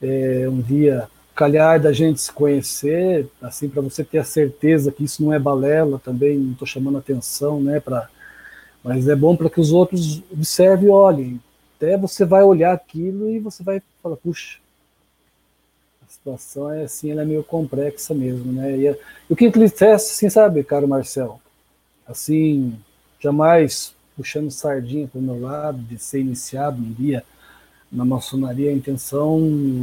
é, 0.00 0.46
um 0.48 0.60
dia 0.60 1.08
calhar 1.34 1.78
da 1.78 1.92
gente 1.92 2.20
se 2.20 2.32
conhecer, 2.32 3.28
assim, 3.42 3.68
para 3.68 3.82
você 3.82 4.02
ter 4.02 4.18
a 4.18 4.24
certeza 4.24 4.90
que 4.90 5.04
isso 5.04 5.22
não 5.22 5.34
é 5.34 5.38
balela 5.38 6.00
também, 6.02 6.38
não 6.38 6.52
estou 6.52 6.66
chamando 6.66 6.96
atenção, 6.96 7.60
né, 7.60 7.78
pra, 7.78 8.08
mas 8.82 9.06
é 9.06 9.14
bom 9.14 9.36
para 9.36 9.50
que 9.50 9.60
os 9.60 9.70
outros 9.70 10.22
observem 10.32 10.86
e 10.86 10.90
olhem. 10.90 11.40
Até 11.76 11.98
você 11.98 12.24
vai 12.24 12.42
olhar 12.42 12.72
aquilo 12.72 13.28
e 13.30 13.38
você 13.38 13.62
vai 13.62 13.82
falar, 14.02 14.16
puxa, 14.16 14.58
situação 16.26 16.72
é 16.72 16.84
assim, 16.84 17.12
ela 17.12 17.22
é 17.22 17.24
meio 17.24 17.44
complexa 17.44 18.12
mesmo, 18.12 18.52
né, 18.52 18.76
e, 18.76 18.86
e 18.88 19.32
o 19.32 19.36
que 19.36 19.46
entristece, 19.46 20.12
assim, 20.12 20.28
sabe, 20.28 20.64
caro 20.64 20.88
Marcel, 20.88 21.40
assim, 22.06 22.76
jamais 23.20 23.94
puxando 24.16 24.50
sardinha 24.50 25.06
para 25.06 25.18
o 25.18 25.22
meu 25.22 25.40
lado, 25.40 25.78
de 25.78 25.98
ser 25.98 26.20
iniciado 26.20 26.78
um 26.78 26.92
dia 26.92 27.22
na 27.92 28.04
maçonaria, 28.04 28.70
a 28.70 28.74
intenção 28.74 29.40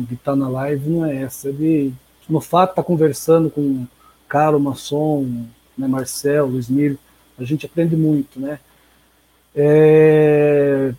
de 0.08 0.16
estar 0.16 0.36
na 0.36 0.50
live 0.50 0.90
não 0.90 1.06
é 1.06 1.24
essa, 1.24 1.50
é 1.50 1.52
de, 1.52 1.94
no 2.28 2.42
fato 2.42 2.72
estar 2.72 2.84
conversando 2.84 3.50
com 3.50 3.88
Carlos 4.28 4.62
maçom, 4.62 5.46
né, 5.78 5.88
Marcel, 5.88 6.48
Luiz 6.48 6.68
Miro, 6.68 7.00
a 7.38 7.44
gente 7.44 7.66
aprende 7.66 7.96
muito, 7.96 8.40
né? 8.40 8.60
É, 9.56 10.94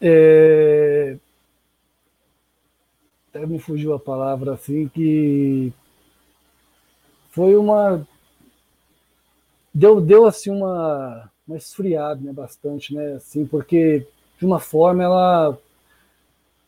é, 0.00 1.16
até 3.36 3.46
me 3.46 3.58
fugiu 3.58 3.92
a 3.94 3.98
palavra 3.98 4.54
assim 4.54 4.88
que 4.88 5.72
foi 7.30 7.54
uma 7.56 8.06
deu 9.72 10.00
deu 10.00 10.26
assim 10.26 10.50
uma 10.50 11.30
uma 11.46 11.56
esfriada, 11.56 12.20
né, 12.20 12.32
bastante, 12.32 12.92
né, 12.92 13.12
assim, 13.12 13.46
porque 13.46 14.04
de 14.36 14.44
uma 14.44 14.58
forma 14.58 15.02
ela 15.04 15.58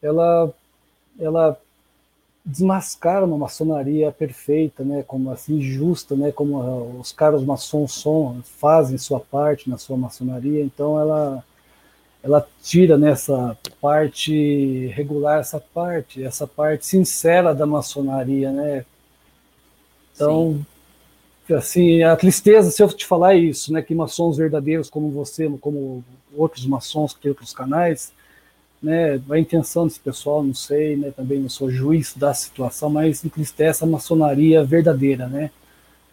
ela 0.01 0.55
ela 1.19 1.61
desmascara 2.45 3.27
uma 3.27 3.37
maçonaria 3.37 4.13
perfeita, 4.13 4.85
né, 4.85 5.03
como 5.03 5.31
assim 5.31 5.61
justa, 5.61 6.15
né, 6.15 6.31
como 6.31 7.01
os 7.01 7.13
caras 7.13 7.43
maçons 7.43 8.05
fazem 8.45 8.97
sua 8.97 9.21
parte 9.21 9.69
na 9.69 9.77
sua 9.77 9.97
maçonaria, 9.97 10.63
então 10.63 10.99
ela 11.01 11.45
ela 12.23 12.47
tira 12.63 12.99
nessa 12.99 13.57
parte 13.81 14.87
regular 14.89 15.41
essa 15.41 15.61
parte, 15.61 16.23
essa 16.23 16.47
parte 16.47 16.87
sincera 16.87 17.55
da 17.55 17.67
maçonaria, 17.67 18.51
né? 18.51 18.85
Então, 20.15 20.65
Sim. 21.47 21.55
assim, 21.55 22.03
a 22.03 22.17
tristeza 22.17 22.71
se 22.71 22.83
eu 22.83 22.89
te 22.89 23.07
falar 23.07 23.37
isso, 23.37 23.73
né, 23.73 23.81
que 23.83 23.95
maçons 23.95 24.37
verdadeiros 24.37 24.91
como 24.91 25.11
você, 25.11 25.49
como 25.61 26.05
outros 26.37 26.67
maçons 26.67 27.15
que 27.15 27.21
tem 27.21 27.31
outros 27.31 27.53
canais, 27.53 28.13
né, 28.83 29.21
a 29.31 29.39
intenção 29.39 29.87
desse 29.87 30.01
pessoal, 30.01 30.43
não 30.43 30.55
sei, 30.55 30.97
né, 30.97 31.13
também 31.13 31.39
não 31.39 31.49
sou 31.49 31.71
juiz 31.71 32.15
da 32.17 32.35
situação, 32.35 32.91
mas 32.91 33.25
entristece 33.25 33.85
a 33.85 33.87
maçonaria 33.87 34.65
verdadeira, 34.65 35.29
né, 35.29 35.53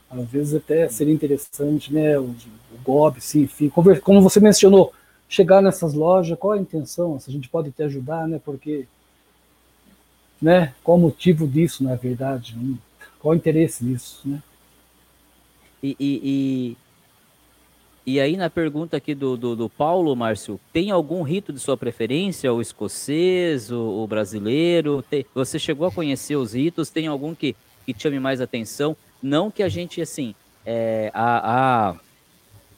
às 0.10 0.28
vezes 0.28 0.54
até 0.54 0.88
seria 0.88 1.14
interessante, 1.14 1.92
né, 1.92 2.18
o, 2.18 2.26
o 2.26 2.78
GOB, 2.84 3.20
sim, 3.20 3.42
enfim, 3.42 3.70
como 3.70 4.22
você 4.22 4.40
mencionou, 4.40 4.94
chegar 5.28 5.62
nessas 5.62 5.94
lojas, 5.94 6.38
qual 6.38 6.54
a 6.54 6.58
intenção, 6.58 7.20
se 7.20 7.30
a 7.30 7.34
gente 7.34 7.50
pode 7.50 7.72
te 7.72 7.84
ajudar, 7.84 8.28
né, 8.28 8.40
porque, 8.44 8.88
né, 10.42 10.74
qual 10.84 10.98
o 10.98 11.02
motivo 11.02 11.48
disso, 11.48 11.84
na 11.84 11.96
verdade, 11.96 12.56
né? 12.58 12.78
qual 13.20 13.34
o 13.34 13.38
interesse 13.38 13.84
disso, 13.84 14.22
né. 14.26 14.42
E, 15.82 15.96
e, 16.00 16.78
e 18.08 18.20
aí, 18.20 18.38
na 18.38 18.50
pergunta 18.52 18.98
aqui 18.98 19.16
do, 19.16 19.36
do, 19.36 19.56
do, 19.56 19.70
Paulo, 19.70 20.16
Márcio, 20.16 20.60
tem 20.72 20.92
algum 20.92 21.24
rito 21.24 21.52
de 21.52 21.60
sua 21.60 21.76
preferência? 21.76 22.54
O 22.54 22.62
escocês, 22.62 23.72
o, 23.72 24.04
o 24.04 24.08
brasileiro? 24.08 25.04
Tem, 25.04 25.26
você 25.34 25.58
chegou 25.58 25.88
a 25.88 25.92
conhecer 25.92 26.36
os 26.36 26.54
ritos? 26.54 26.90
Tem 26.92 27.08
algum 27.08 27.34
que, 27.34 27.56
que 27.84 27.96
chame 27.98 28.20
mais 28.20 28.42
atenção? 28.42 28.96
Não 29.22 29.50
que 29.50 29.64
a 29.64 29.70
gente, 29.70 30.02
assim, 30.02 30.36
é, 30.64 31.10
a, 31.16 31.90
a, 31.90 31.96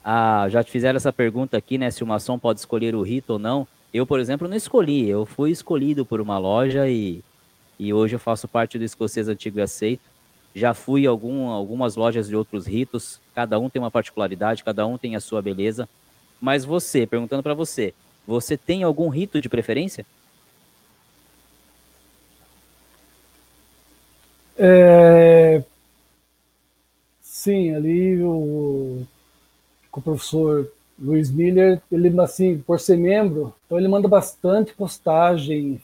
a, 0.04 0.48
já 0.48 0.62
te 0.62 0.70
fizeram 0.70 0.96
essa 0.96 1.12
pergunta 1.12 1.56
aqui, 1.56 1.78
né? 1.78 1.90
Se 1.90 2.02
o 2.02 2.06
maçom 2.06 2.38
pode 2.38 2.60
escolher 2.60 2.94
o 2.94 3.02
rito 3.02 3.34
ou 3.34 3.38
não. 3.38 3.66
Eu, 3.92 4.06
por 4.06 4.20
exemplo, 4.20 4.48
não 4.48 4.56
escolhi. 4.56 5.08
Eu 5.08 5.24
fui 5.26 5.50
escolhido 5.50 6.04
por 6.04 6.20
uma 6.20 6.38
loja 6.38 6.88
e, 6.88 7.22
e 7.78 7.92
hoje 7.92 8.16
eu 8.16 8.20
faço 8.20 8.46
parte 8.48 8.78
do 8.78 8.84
escocês 8.84 9.28
antigo 9.28 9.58
e 9.58 9.62
aceito. 9.62 10.02
Já 10.54 10.74
fui 10.74 11.06
algum, 11.06 11.48
algumas 11.48 11.96
lojas 11.96 12.28
de 12.28 12.36
outros 12.36 12.66
ritos, 12.66 13.20
cada 13.34 13.58
um 13.58 13.68
tem 13.68 13.80
uma 13.80 13.90
particularidade, 13.90 14.64
cada 14.64 14.86
um 14.86 14.98
tem 14.98 15.14
a 15.14 15.20
sua 15.20 15.40
beleza. 15.40 15.88
Mas 16.40 16.64
você, 16.64 17.06
perguntando 17.06 17.42
para 17.42 17.54
você, 17.54 17.94
você 18.26 18.56
tem 18.56 18.82
algum 18.82 19.08
rito 19.08 19.40
de 19.40 19.48
preferência? 19.48 20.04
É... 24.56 25.62
Sim, 27.20 27.74
ali 27.74 28.20
o, 28.22 29.06
o 29.98 30.00
professor 30.00 30.70
Luiz 30.98 31.30
Miller, 31.30 31.80
ele 31.90 32.20
assim, 32.20 32.58
por 32.58 32.80
ser 32.80 32.96
membro, 32.96 33.54
então 33.66 33.78
ele 33.78 33.88
manda 33.88 34.08
bastante 34.08 34.74
postagem, 34.74 35.80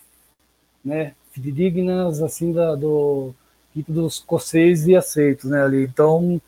né, 0.85 1.15
fidedignas 1.31 2.23
assim 2.23 2.53
da, 2.53 2.75
do 2.75 3.33
equipe 3.75 3.93
dos 3.93 4.21
coceis 4.21 4.87
e 4.87 4.97
aceitos, 4.97 5.51
né, 5.51 5.63
ali. 5.63 5.85
Então, 5.85 6.41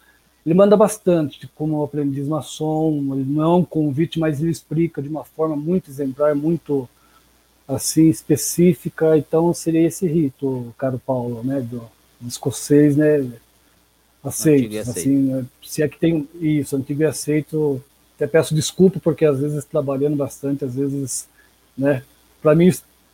ele 0.45 0.55
manda 0.55 0.77
bastante, 0.77 1.49
como 1.55 1.83
aprendiz 1.83 2.29
maçom, 2.29 3.15
ele 3.15 3.25
não 3.25 3.43
é 3.43 3.57
um 3.57 3.65
convite, 3.65 4.19
mas 4.19 4.41
ele 4.41 4.51
explica 4.51 5.03
de 5.03 5.09
uma 5.09 5.25
forma 5.25 5.57
muito 5.57 5.91
exemplar, 5.91 6.37
muito 6.37 6.89
assim 7.67 8.09
específica. 8.09 9.19
Então, 9.19 9.53
seria 9.53 9.87
esse 9.87 10.07
rito, 10.07 10.73
caro 10.79 11.01
Paulo, 11.05 11.43
né, 11.43 11.61
do, 11.61 11.83
do 12.21 12.29
escocês, 12.29 12.97
né, 12.97 13.29
aceitos, 14.27 14.89
assim, 14.89 15.17
né, 15.17 15.47
se 15.63 15.83
é 15.83 15.89
que 15.89 15.99
tem 15.99 16.29
isso, 16.41 16.77
antigo 16.77 17.03
e 17.03 17.07
aceito. 17.07 17.83
Até 18.17 18.27
peço 18.27 18.55
desculpa 18.55 18.99
porque 18.99 19.25
às 19.25 19.39
vezes 19.41 19.65
trabalhando 19.65 20.17
bastante, 20.17 20.65
às 20.65 20.75
vezes, 20.75 21.29
né, 21.77 22.03
para 22.41 22.55
mim 22.55 22.71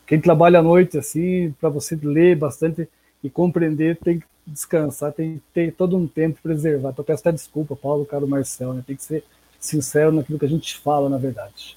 quem 0.07 0.21
trabalha 0.21 0.59
à 0.59 0.63
noite 0.63 0.99
assim, 0.99 1.55
para 1.61 1.69
você 1.69 1.99
ler 2.03 2.37
bastante 2.37 2.89
e 3.23 3.31
compreender, 3.31 3.97
tem 3.97 4.21
que 4.21 4.27
descansar, 4.47 5.13
tem 5.13 5.35
que 5.35 5.43
ter 5.55 5.73
todo 5.73 5.97
um 5.97 6.07
tempo 6.07 6.41
preservado. 6.43 6.95
Então, 6.95 7.05
peço 7.05 7.21
até 7.21 7.33
desculpa, 7.33 7.77
Paulo, 7.77 8.05
caro 8.05 8.27
Marcel, 8.27 8.75
né? 8.75 8.83
tem 8.87 8.97
que 8.97 9.05
ser 9.05 9.25
sincero 9.61 10.13
naquilo 10.13 10.39
que 10.39 10.45
a 10.45 10.49
gente 10.49 10.77
fala, 10.79 11.09
na 11.09 11.19
verdade. 11.19 11.77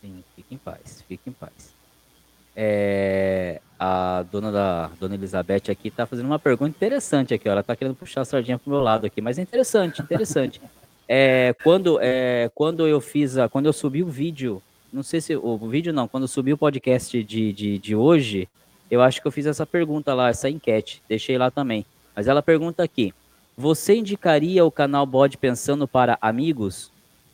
Sim, 0.00 0.22
fique 0.36 0.54
em 0.54 0.58
paz, 0.58 1.02
fique 1.08 1.30
em 1.30 1.32
paz. 1.32 1.72
É, 2.54 3.60
a 3.78 4.24
dona 4.30 4.50
da 4.50 4.90
dona 4.98 5.14
Elizabeth 5.14 5.70
aqui 5.70 5.88
está 5.88 6.04
fazendo 6.04 6.26
uma 6.26 6.38
pergunta 6.38 6.70
interessante 6.70 7.32
aqui, 7.32 7.48
ó. 7.48 7.52
ela 7.52 7.60
está 7.60 7.76
querendo 7.76 7.94
puxar 7.94 8.22
a 8.22 8.24
sardinha 8.24 8.58
pro 8.58 8.70
meu 8.70 8.80
lado 8.80 9.06
aqui, 9.06 9.20
mas 9.20 9.38
é 9.38 9.42
interessante, 9.42 10.02
interessante. 10.02 10.60
é, 11.08 11.54
quando, 11.62 11.98
é, 12.00 12.50
quando 12.54 12.86
eu 12.86 13.00
fiz, 13.00 13.38
a, 13.38 13.48
quando 13.48 13.66
eu 13.66 13.72
subi 13.72 14.02
o 14.02 14.08
vídeo, 14.08 14.60
não 14.92 15.02
sei 15.02 15.20
se 15.20 15.36
o 15.36 15.56
vídeo 15.68 15.92
não, 15.92 16.08
quando 16.08 16.24
eu 16.24 16.28
subi 16.28 16.52
o 16.52 16.58
podcast 16.58 17.22
de, 17.22 17.52
de, 17.52 17.78
de 17.78 17.94
hoje, 17.94 18.48
eu 18.90 19.02
acho 19.02 19.20
que 19.20 19.28
eu 19.28 19.32
fiz 19.32 19.46
essa 19.46 19.66
pergunta 19.66 20.14
lá, 20.14 20.28
essa 20.28 20.48
enquete, 20.48 21.02
deixei 21.08 21.38
lá 21.38 21.50
também. 21.50 21.84
Mas 22.16 22.26
ela 22.26 22.42
pergunta 22.42 22.82
aqui: 22.82 23.12
você 23.56 23.96
indicaria 23.96 24.64
o 24.64 24.70
canal 24.70 25.04
Bode 25.04 25.36
Pensando 25.36 25.86
para 25.86 26.18
amigos 26.20 26.90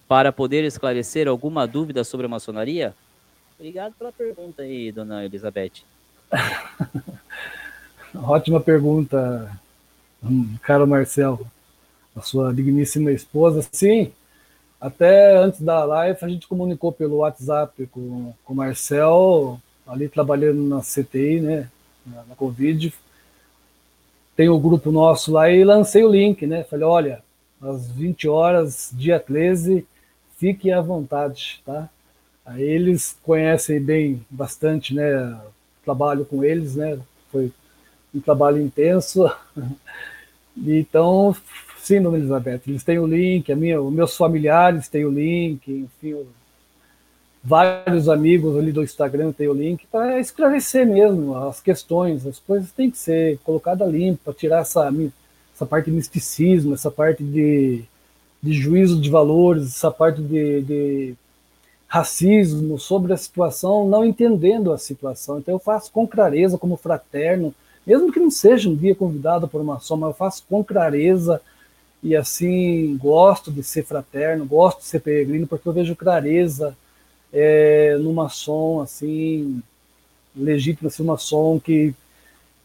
para 0.06 0.32
poder 0.32 0.64
esclarecer 0.64 1.28
alguma 1.28 1.66
dúvida 1.66 2.04
sobre 2.04 2.26
a 2.26 2.28
maçonaria? 2.28 2.94
Obrigado 3.58 3.94
pela 3.94 4.12
pergunta 4.12 4.62
aí, 4.62 4.90
dona 4.92 5.24
Elizabeth. 5.24 5.84
Ótima 8.14 8.60
pergunta, 8.60 9.50
caro 10.62 10.86
Marcelo. 10.86 11.46
a 12.14 12.20
sua 12.20 12.52
digníssima 12.54 13.10
esposa. 13.12 13.66
Sim, 13.72 14.12
até 14.80 15.36
antes 15.36 15.60
da 15.60 15.84
live 15.84 16.18
a 16.20 16.28
gente 16.28 16.46
comunicou 16.46 16.92
pelo 16.92 17.16
WhatsApp 17.16 17.86
com, 17.86 18.32
com 18.44 18.52
o 18.52 18.56
Marcel, 18.56 19.60
ali 19.86 20.08
trabalhando 20.08 20.62
na 20.62 20.80
CTI, 20.80 21.40
né, 21.40 21.68
na, 22.06 22.24
na 22.24 22.34
Covid. 22.34 22.92
Tem 24.36 24.48
o 24.48 24.58
grupo 24.58 24.90
nosso 24.90 25.32
lá 25.32 25.50
e 25.50 25.64
lancei 25.64 26.04
o 26.04 26.10
link, 26.10 26.46
né? 26.46 26.64
Falei, 26.64 26.84
olha, 26.84 27.22
às 27.62 27.88
20 27.90 28.28
horas, 28.28 28.90
dia 28.92 29.20
13, 29.20 29.86
fiquem 30.36 30.72
à 30.72 30.80
vontade, 30.80 31.62
tá? 31.64 31.88
Aí 32.44 32.62
eles 32.62 33.16
conhecem 33.22 33.80
bem 33.80 34.24
bastante, 34.28 34.94
né? 34.94 35.40
Trabalho 35.84 36.24
com 36.24 36.44
eles, 36.44 36.76
né? 36.76 36.98
Foi 37.30 37.52
um 38.14 38.20
trabalho 38.20 38.60
intenso. 38.60 39.30
Então, 40.56 41.34
sim, 41.82 42.00
dona 42.00 42.16
Elizabeth, 42.16 42.60
eles 42.68 42.84
têm 42.84 42.96
o 43.00 43.08
link, 43.08 43.50
a 43.50 43.56
minha, 43.56 43.82
os 43.82 43.92
meus 43.92 44.16
familiares 44.16 44.86
têm 44.86 45.04
o 45.04 45.10
link, 45.10 45.68
enfim, 45.68 46.24
vários 47.44 48.08
amigos 48.08 48.56
ali 48.56 48.72
do 48.72 48.82
Instagram 48.82 49.30
têm 49.30 49.48
o 49.48 49.52
link 49.52 49.86
para 49.92 50.18
esclarecer 50.18 50.86
mesmo 50.86 51.36
as 51.36 51.60
questões, 51.60 52.26
as 52.26 52.38
coisas 52.38 52.72
têm 52.72 52.90
que 52.90 52.96
ser 52.96 53.38
colocadas 53.44 53.90
limpa, 53.90 54.32
tirar 54.32 54.62
essa, 54.62 54.90
essa 55.54 55.66
parte 55.66 55.86
de 55.86 55.96
misticismo, 55.96 56.72
essa 56.72 56.90
parte 56.90 57.22
de, 57.22 57.84
de 58.42 58.52
juízo 58.54 58.98
de 58.98 59.10
valores, 59.10 59.66
essa 59.66 59.90
parte 59.90 60.22
de, 60.22 60.62
de 60.62 61.14
racismo 61.94 62.76
sobre 62.76 63.12
a 63.12 63.16
situação, 63.16 63.86
não 63.86 64.04
entendendo 64.04 64.72
a 64.72 64.78
situação. 64.78 65.38
Então 65.38 65.54
eu 65.54 65.60
faço 65.60 65.92
com 65.92 66.08
clareza, 66.08 66.58
como 66.58 66.76
fraterno, 66.76 67.54
mesmo 67.86 68.10
que 68.10 68.18
não 68.18 68.32
seja 68.32 68.68
um 68.68 68.74
dia 68.74 68.96
convidado 68.96 69.46
por 69.46 69.60
uma 69.60 69.78
soma, 69.78 70.08
eu 70.08 70.12
faço 70.12 70.42
com 70.50 70.64
clareza 70.64 71.40
e 72.02 72.16
assim 72.16 72.96
gosto 72.96 73.52
de 73.52 73.62
ser 73.62 73.84
fraterno, 73.84 74.44
gosto 74.44 74.80
de 74.80 74.86
ser 74.86 75.02
peregrino, 75.02 75.46
porque 75.46 75.68
eu 75.68 75.72
vejo 75.72 75.94
clareza 75.94 76.76
é, 77.32 77.96
numa 78.00 78.28
som 78.28 78.80
assim 78.80 79.62
legítima, 80.34 80.88
assim, 80.88 81.04
uma 81.04 81.16
som 81.16 81.60
que, 81.60 81.94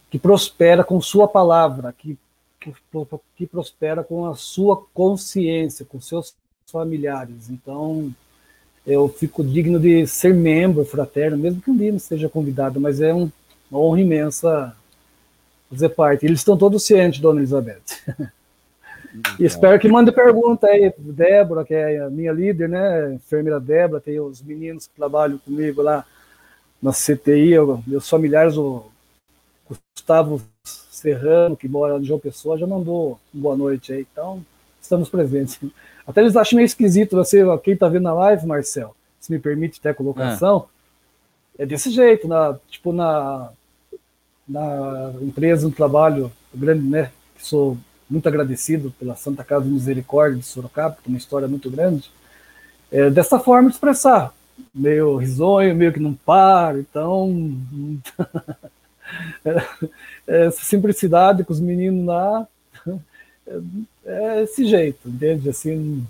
que 0.09 0.17
prospera 0.17 0.83
com 0.83 0.99
sua 0.99 1.27
palavra, 1.27 1.93
que, 1.95 2.17
que, 2.59 2.73
que 3.35 3.45
prospera 3.45 4.03
com 4.03 4.25
a 4.25 4.33
sua 4.33 4.83
consciência, 4.91 5.85
com 5.85 6.01
seus 6.01 6.33
familiares. 6.65 7.47
Então, 7.51 8.11
eu 8.85 9.07
fico 9.09 9.43
digno 9.43 9.79
de 9.79 10.07
ser 10.07 10.33
membro 10.33 10.83
fraterno, 10.85 11.37
mesmo 11.37 11.61
que 11.61 11.71
um 11.71 11.77
dia 11.77 11.91
não 11.91 11.99
seja 11.99 12.29
convidado, 12.29 12.79
mas 12.79 13.01
é 13.01 13.13
um, 13.13 13.31
uma 13.69 13.79
honra 13.79 14.01
imensa 14.01 14.75
fazer 15.69 15.89
parte. 15.89 16.25
Eles 16.25 16.39
estão 16.39 16.57
todos 16.57 16.83
cientes, 16.83 17.19
dona 17.19 17.39
Elizabeth. 17.39 17.81
E 19.39 19.43
espero 19.43 19.79
que 19.79 19.87
mande 19.87 20.11
pergunta 20.11 20.67
aí, 20.67 20.93
Débora, 20.97 21.65
que 21.65 21.73
é 21.73 21.99
a 21.99 22.09
minha 22.09 22.31
líder, 22.31 22.69
né? 22.69 23.13
Enfermeira 23.15 23.59
Débora, 23.59 23.99
tem 23.99 24.19
os 24.19 24.41
meninos 24.41 24.87
que 24.87 24.95
trabalham 24.95 25.39
comigo 25.39 25.81
lá 25.81 26.05
na 26.81 26.91
CTI, 26.91 27.55
meus 27.87 28.07
familiares, 28.07 28.55
o 28.55 28.85
Gustavo 29.67 30.41
Serrano, 30.63 31.57
que 31.57 31.67
mora 31.67 31.97
em 31.97 32.05
João 32.05 32.19
Pessoa, 32.19 32.57
já 32.57 32.67
mandou 32.67 33.19
boa 33.33 33.55
noite 33.55 33.91
aí. 33.91 34.05
Então, 34.11 34.45
estamos 34.81 35.09
presentes. 35.09 35.59
Até 36.09 36.21
eles 36.21 36.35
acham 36.35 36.57
meio 36.57 36.65
esquisito 36.65 37.15
você, 37.15 37.43
quem 37.63 37.75
está 37.75 37.87
vendo 37.87 38.03
na 38.03 38.13
live, 38.13 38.47
Marcel, 38.47 38.95
se 39.19 39.31
me 39.31 39.37
permite 39.37 39.79
ter 39.79 39.89
a 39.89 39.93
colocação, 39.93 40.65
é, 41.57 41.61
é 41.63 41.65
desse 41.67 41.91
jeito, 41.91 42.27
na, 42.27 42.57
tipo 42.67 42.91
na 42.91 43.51
na 44.47 45.13
empresa, 45.21 45.67
um 45.67 45.71
trabalho 45.71 46.31
grande, 46.51 46.83
né? 46.83 47.11
Que 47.37 47.45
sou 47.45 47.77
muito 48.09 48.27
agradecido 48.27 48.91
pela 48.97 49.15
Santa 49.15 49.43
Casa 49.43 49.65
de 49.65 49.71
Misericórdia 49.71 50.39
de 50.39 50.45
Sorocaba, 50.45 50.95
que 50.95 51.03
tem 51.03 51.13
uma 51.13 51.19
história 51.19 51.47
muito 51.47 51.69
grande. 51.69 52.09
É, 52.91 53.11
dessa 53.11 53.39
forma 53.39 53.69
de 53.69 53.75
expressar, 53.75 54.33
meio 54.73 55.15
risonho, 55.17 55.75
meio 55.75 55.93
que 55.93 55.99
não 55.99 56.15
para, 56.15 56.79
então 56.79 57.55
é, 59.45 60.47
essa 60.47 60.65
simplicidade 60.65 61.43
com 61.43 61.53
os 61.53 61.59
meninos 61.59 62.07
lá 62.07 62.47
é, 63.49 64.37
é 64.37 64.43
esse 64.43 64.65
jeito, 64.65 65.09
entende? 65.09 65.49
Assim, 65.49 66.05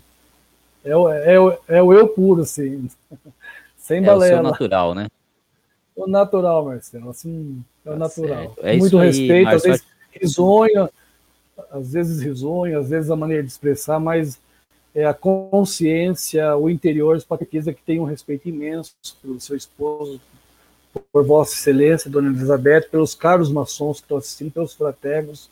é, 0.83 0.91
é, 0.91 1.77
é 1.77 1.83
o 1.83 1.93
eu 1.93 2.07
puro, 2.09 2.41
assim, 2.41 2.89
sem 3.77 4.01
balela. 4.01 4.25
É 4.25 4.41
o 4.41 4.43
seu 4.43 4.51
natural, 4.51 4.95
né? 4.95 5.07
O 5.95 6.07
natural, 6.07 6.65
Marcelo, 6.65 7.09
assim, 7.09 7.63
é 7.85 7.89
o 7.89 7.93
tá 7.93 7.99
natural. 7.99 8.55
É 8.59 8.77
Muito 8.77 8.97
respeito, 8.97 9.49
às 9.49 9.63
vezes 9.63 9.85
risonho, 10.11 10.89
às 11.71 11.91
vezes 11.91 12.21
risonho, 12.21 12.79
às 12.79 12.89
vezes 12.89 13.11
a 13.11 13.15
maneira 13.15 13.43
de 13.43 13.49
expressar, 13.49 13.99
mas 13.99 14.39
é 14.95 15.05
a 15.05 15.13
consciência, 15.13 16.55
o 16.55 16.69
interior, 16.69 17.21
a 17.29 17.37
pesquisa 17.37 17.73
que 17.73 17.81
tem 17.81 17.99
um 17.99 18.05
respeito 18.05 18.49
imenso 18.49 18.93
pelo 19.21 19.39
seu 19.39 19.55
esposo, 19.55 20.19
por 21.11 21.25
Vossa 21.25 21.53
Excelência, 21.53 22.09
Dona 22.09 22.29
Elizabeth, 22.29 22.89
pelos 22.89 23.13
caros 23.13 23.51
maçons 23.51 23.97
que 23.97 24.05
estão 24.05 24.17
assistindo, 24.17 24.51
pelos 24.51 24.73
fraternos. 24.73 25.49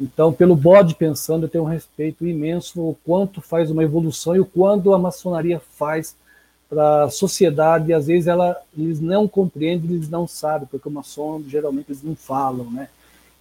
Então, 0.00 0.32
pelo 0.32 0.56
bode 0.56 0.94
pensando, 0.94 1.44
eu 1.44 1.48
tenho 1.48 1.64
um 1.64 1.68
respeito 1.68 2.26
imenso 2.26 2.80
o 2.80 2.98
quanto 3.04 3.40
faz 3.40 3.70
uma 3.70 3.84
evolução 3.84 4.34
e 4.34 4.40
o 4.40 4.44
quanto 4.44 4.92
a 4.92 4.98
maçonaria 4.98 5.60
faz 5.76 6.16
para 6.68 7.04
a 7.04 7.10
sociedade, 7.10 7.90
e 7.90 7.92
às 7.92 8.06
vezes 8.06 8.26
ela, 8.26 8.60
eles 8.76 9.00
não 9.00 9.28
compreendem, 9.28 9.92
eles 9.92 10.08
não 10.08 10.26
sabem, 10.26 10.66
porque 10.68 10.88
o 10.88 10.90
maçom 10.90 11.42
geralmente 11.46 11.90
eles 11.90 12.02
não 12.02 12.16
falam, 12.16 12.68
né? 12.70 12.88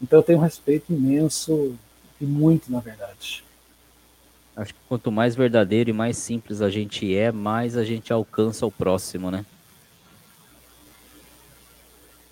Então 0.01 0.19
eu 0.19 0.23
tenho 0.23 0.37
um 0.37 0.41
respeito 0.41 0.93
imenso, 0.93 1.73
e 2.21 2.25
muito, 2.25 2.71
na 2.71 2.79
verdade. 2.79 3.43
Acho 4.55 4.73
que 4.73 4.79
quanto 4.87 5.11
mais 5.11 5.35
verdadeiro 5.35 5.89
e 5.89 5.93
mais 5.93 6.17
simples 6.17 6.61
a 6.61 6.69
gente 6.69 7.15
é, 7.15 7.31
mais 7.31 7.75
a 7.75 7.83
gente 7.83 8.13
alcança 8.13 8.65
o 8.65 8.71
próximo, 8.71 9.31
né? 9.31 9.45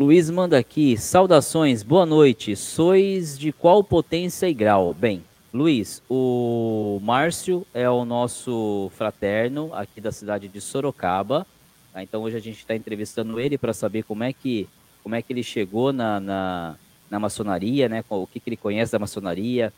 Luiz 0.02 0.32
manda 0.32 0.57
aqui, 0.57 0.98
saudações, 0.98 1.84
boa 1.84 2.07
noite. 2.07 2.56
Sois 2.56 3.38
de 3.38 3.52
qual 3.52 3.84
potência 3.84 4.49
e 4.49 4.53
grau? 4.53 4.95
Bem, 4.95 5.23
Luiz, 5.53 6.02
o 6.10 6.99
Márcio 7.03 7.68
é 7.72 7.88
o 7.88 8.03
nosso 8.03 8.91
fraterno 8.98 9.69
aqui 9.76 10.02
da 10.02 10.11
cidade 10.11 10.48
de 10.48 10.60
Sorocaba. 10.60 11.45
Tá? 11.94 12.02
Então 12.02 12.23
hoje 12.23 12.36
a 12.36 12.40
gente 12.40 12.57
está 12.57 12.76
entrevistando 12.76 13.40
ele 13.40 13.60
para 13.60 13.73
saber 13.73 14.02
como 14.02 14.23
é 14.23 14.34
que 14.34 14.68
como 15.03 15.14
é 15.14 15.22
que 15.22 15.32
ele 15.32 15.44
chegou 15.44 15.94
na, 15.94 16.19
na, 16.19 16.76
na 17.07 17.19
maçonaria, 17.19 17.88
né? 17.88 18.03
O 18.10 18.26
que, 18.26 18.40
que 18.40 18.49
ele 18.49 18.57
conhece 18.57 18.91
da 18.91 18.98
maçonaria, 18.98 19.72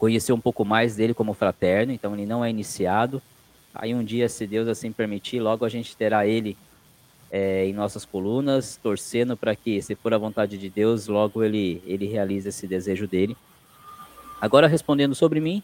conhecer 0.00 0.32
um 0.32 0.40
pouco 0.40 0.64
mais 0.64 0.96
dele 0.96 1.14
como 1.14 1.32
fraterno. 1.32 1.92
Então 1.92 2.12
ele 2.12 2.26
não 2.26 2.44
é 2.44 2.50
iniciado. 2.50 3.22
Aí 3.72 3.94
um 3.94 4.02
dia, 4.02 4.28
se 4.28 4.48
Deus 4.48 4.66
assim 4.66 4.90
permitir, 4.90 5.38
logo 5.38 5.64
a 5.64 5.68
gente 5.68 5.96
terá 5.96 6.26
ele 6.26 6.56
é, 7.36 7.66
em 7.66 7.74
nossas 7.74 8.06
colunas, 8.06 8.80
torcendo 8.82 9.36
para 9.36 9.54
que, 9.54 9.82
se 9.82 9.94
for 9.94 10.14
a 10.14 10.18
vontade 10.18 10.56
de 10.56 10.70
Deus, 10.70 11.06
logo 11.06 11.44
ele 11.44 11.82
ele 11.84 12.06
realize 12.06 12.48
esse 12.48 12.66
desejo 12.66 13.06
dele. 13.06 13.36
Agora, 14.40 14.66
respondendo 14.66 15.14
sobre 15.14 15.38
mim, 15.38 15.62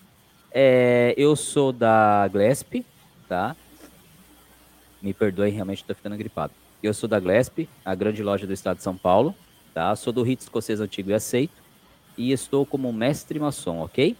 é, 0.50 1.14
eu 1.16 1.34
sou 1.34 1.72
da 1.72 2.28
Glesp, 2.30 2.84
tá? 3.26 3.56
Me 5.00 5.14
perdoem, 5.14 5.50
realmente 5.50 5.78
estou 5.78 5.96
ficando 5.96 6.14
gripado. 6.14 6.52
Eu 6.82 6.92
sou 6.92 7.08
da 7.08 7.18
Glesp, 7.18 7.66
a 7.82 7.94
grande 7.94 8.22
loja 8.22 8.46
do 8.46 8.52
estado 8.52 8.76
de 8.76 8.82
São 8.82 8.96
Paulo, 8.96 9.34
tá? 9.72 9.96
Sou 9.96 10.12
do 10.12 10.22
rito 10.22 10.40
escocês 10.40 10.78
antigo 10.78 11.10
e 11.10 11.14
aceito 11.14 11.62
e 12.18 12.32
estou 12.32 12.66
como 12.66 12.92
mestre 12.92 13.38
maçom, 13.38 13.80
ok? 13.80 14.14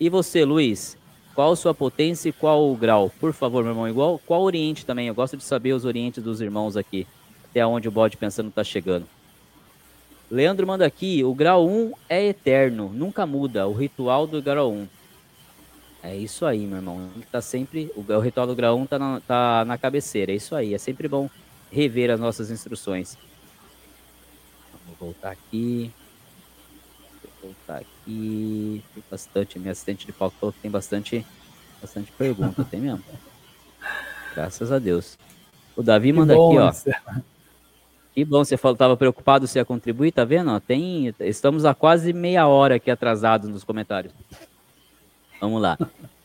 E 0.00 0.08
você, 0.08 0.42
Luiz, 0.42 0.96
qual 1.34 1.56
sua 1.56 1.74
potência 1.74 2.28
e 2.28 2.32
qual 2.32 2.70
o 2.70 2.76
grau? 2.76 3.10
Por 3.20 3.32
favor, 3.32 3.62
meu 3.62 3.72
irmão, 3.72 3.88
igual 3.88 4.20
qual 4.26 4.42
oriente 4.42 4.84
também? 4.84 5.08
Eu 5.08 5.14
gosto 5.14 5.36
de 5.36 5.44
saber 5.44 5.72
os 5.72 5.84
orientes 5.84 6.22
dos 6.22 6.40
irmãos 6.40 6.76
aqui, 6.76 7.06
até 7.50 7.66
onde 7.66 7.88
o 7.88 7.92
bode 7.92 8.16
pensando 8.16 8.48
está 8.48 8.62
chegando. 8.62 9.06
Leandro 10.30 10.66
manda 10.66 10.86
aqui, 10.86 11.22
o 11.22 11.34
grau 11.34 11.68
1 11.68 11.92
é 12.08 12.24
eterno, 12.28 12.90
nunca 12.94 13.26
muda, 13.26 13.66
o 13.68 13.72
ritual 13.72 14.26
do 14.26 14.40
grau 14.40 14.72
1. 14.72 14.88
É 16.02 16.16
isso 16.16 16.44
aí, 16.44 16.66
meu 16.66 16.78
irmão. 16.78 17.10
Tá 17.30 17.40
sempre, 17.40 17.92
o, 17.94 18.00
o 18.12 18.20
ritual 18.20 18.46
do 18.46 18.56
grau 18.56 18.76
1 18.76 18.86
tá 18.86 18.98
na, 18.98 19.20
tá 19.20 19.64
na 19.64 19.78
cabeceira, 19.78 20.32
é 20.32 20.34
isso 20.34 20.54
aí. 20.54 20.74
É 20.74 20.78
sempre 20.78 21.06
bom 21.06 21.30
rever 21.70 22.10
as 22.10 22.18
nossas 22.18 22.50
instruções. 22.50 23.16
Vou 24.86 24.96
voltar 25.08 25.30
aqui. 25.30 25.92
Vou 27.22 27.52
voltar 27.52 27.76
aqui. 27.76 27.91
Tem 28.04 28.82
bastante, 29.10 29.58
minha 29.58 29.72
assistente 29.72 30.06
de 30.06 30.12
palco 30.12 30.36
falou 30.38 30.52
que 30.52 30.60
tem 30.60 30.70
bastante, 30.70 31.24
bastante 31.80 32.10
pergunta, 32.12 32.64
tem 32.64 32.80
mesmo. 32.80 33.02
Graças 34.34 34.72
a 34.72 34.78
Deus. 34.78 35.18
O 35.76 35.82
Davi 35.82 36.12
manda 36.12 36.34
bom, 36.34 36.66
aqui, 36.66 36.88
ó. 36.88 37.20
Que 38.14 38.24
bom, 38.24 38.44
você 38.44 38.58
falou, 38.58 38.74
estava 38.74 38.96
preocupado 38.96 39.46
se 39.46 39.58
ia 39.58 39.64
contribuir, 39.64 40.12
tá 40.12 40.24
vendo? 40.24 40.58
Tem, 40.60 41.14
estamos 41.20 41.64
a 41.64 41.74
quase 41.74 42.12
meia 42.12 42.46
hora 42.46 42.74
aqui 42.74 42.90
atrasados 42.90 43.48
nos 43.48 43.64
comentários. 43.64 44.12
Vamos 45.40 45.62
lá. 45.62 45.78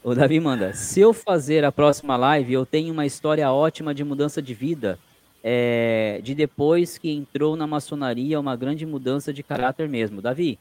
O 0.04 0.14
Davi 0.14 0.40
manda, 0.40 0.74
se 0.74 0.99
eu 0.99 1.14
fazer 1.14 1.66
a 1.66 1.72
próxima 1.72 2.16
live, 2.16 2.54
eu 2.54 2.66
tenho 2.66 2.94
uma 2.94 3.06
história 3.06 3.52
ótima 3.52 3.94
de 3.94 4.04
mudança 4.04 4.41
de 4.41 4.54
vida, 4.54 4.99
é, 5.44 6.20
de 6.24 6.36
depois 6.36 6.98
que 6.98 7.10
entrou 7.10 7.56
na 7.56 7.68
maçonaria, 7.68 8.40
uma 8.40 8.56
grande 8.56 8.86
mudança 8.86 9.34
de 9.34 9.44
caráter 9.44 9.88
mesmo. 9.88 10.22
Davi, 10.22 10.60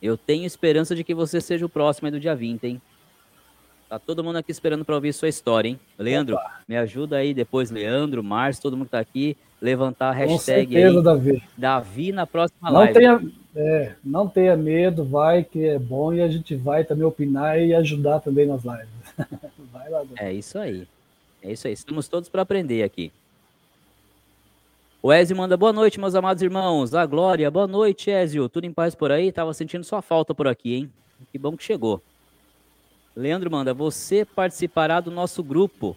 Eu 0.00 0.16
tenho 0.16 0.44
esperança 0.44 0.94
de 0.94 1.02
que 1.02 1.14
você 1.14 1.40
seja 1.40 1.66
o 1.66 1.68
próximo 1.68 2.06
aí 2.06 2.12
do 2.12 2.20
dia 2.20 2.34
20, 2.34 2.64
hein? 2.64 2.82
Tá 3.88 3.98
todo 3.98 4.22
mundo 4.22 4.36
aqui 4.36 4.52
esperando 4.52 4.84
para 4.84 4.94
ouvir 4.94 5.12
sua 5.14 5.28
história, 5.28 5.70
hein? 5.70 5.80
Leandro, 5.98 6.36
Opa. 6.36 6.60
me 6.68 6.76
ajuda 6.76 7.16
aí 7.16 7.32
depois, 7.32 7.70
Leandro, 7.70 8.22
Márcio, 8.22 8.62
todo 8.62 8.76
mundo 8.76 8.86
que 8.86 8.92
tá 8.92 9.00
aqui, 9.00 9.36
levantar 9.60 10.10
a 10.10 10.12
hashtag 10.12 10.66
Com 10.66 10.72
certeza, 10.72 10.98
aí. 10.98 11.04
Davi. 11.04 11.42
Davi 11.56 12.12
na 12.12 12.26
próxima 12.26 12.70
não 12.70 12.80
live. 12.80 12.92
Tenha, 12.92 13.22
é, 13.56 13.94
não 14.04 14.28
tenha 14.28 14.56
medo, 14.56 15.04
vai 15.04 15.42
que 15.42 15.64
é 15.64 15.78
bom 15.78 16.12
e 16.12 16.20
a 16.20 16.28
gente 16.28 16.54
vai 16.54 16.84
também 16.84 17.04
opinar 17.04 17.58
e 17.58 17.74
ajudar 17.74 18.20
também 18.20 18.46
nas 18.46 18.62
lives. 18.62 18.88
vai 19.72 19.88
lá. 19.88 20.00
Davi. 20.00 20.14
É 20.16 20.32
isso 20.32 20.58
aí. 20.58 20.86
É 21.42 21.52
isso 21.52 21.66
aí. 21.66 21.72
Estamos 21.72 22.08
todos 22.08 22.28
para 22.28 22.42
aprender 22.42 22.82
aqui. 22.82 23.10
O 25.00 25.12
Ezio 25.12 25.36
manda 25.36 25.56
boa 25.56 25.72
noite, 25.72 26.00
meus 26.00 26.16
amados 26.16 26.42
irmãos. 26.42 26.92
A 26.92 27.06
Glória, 27.06 27.48
boa 27.52 27.68
noite, 27.68 28.10
Ezio. 28.10 28.48
Tudo 28.48 28.64
em 28.64 28.72
paz 28.72 28.96
por 28.96 29.12
aí? 29.12 29.30
Tava 29.30 29.54
sentindo 29.54 29.84
sua 29.84 30.02
falta 30.02 30.34
por 30.34 30.48
aqui, 30.48 30.74
hein? 30.74 30.92
Que 31.30 31.38
bom 31.38 31.56
que 31.56 31.62
chegou. 31.62 32.02
Leandro 33.14 33.48
manda, 33.48 33.72
você 33.72 34.24
participará 34.24 34.98
do 34.98 35.12
nosso 35.12 35.40
grupo. 35.40 35.96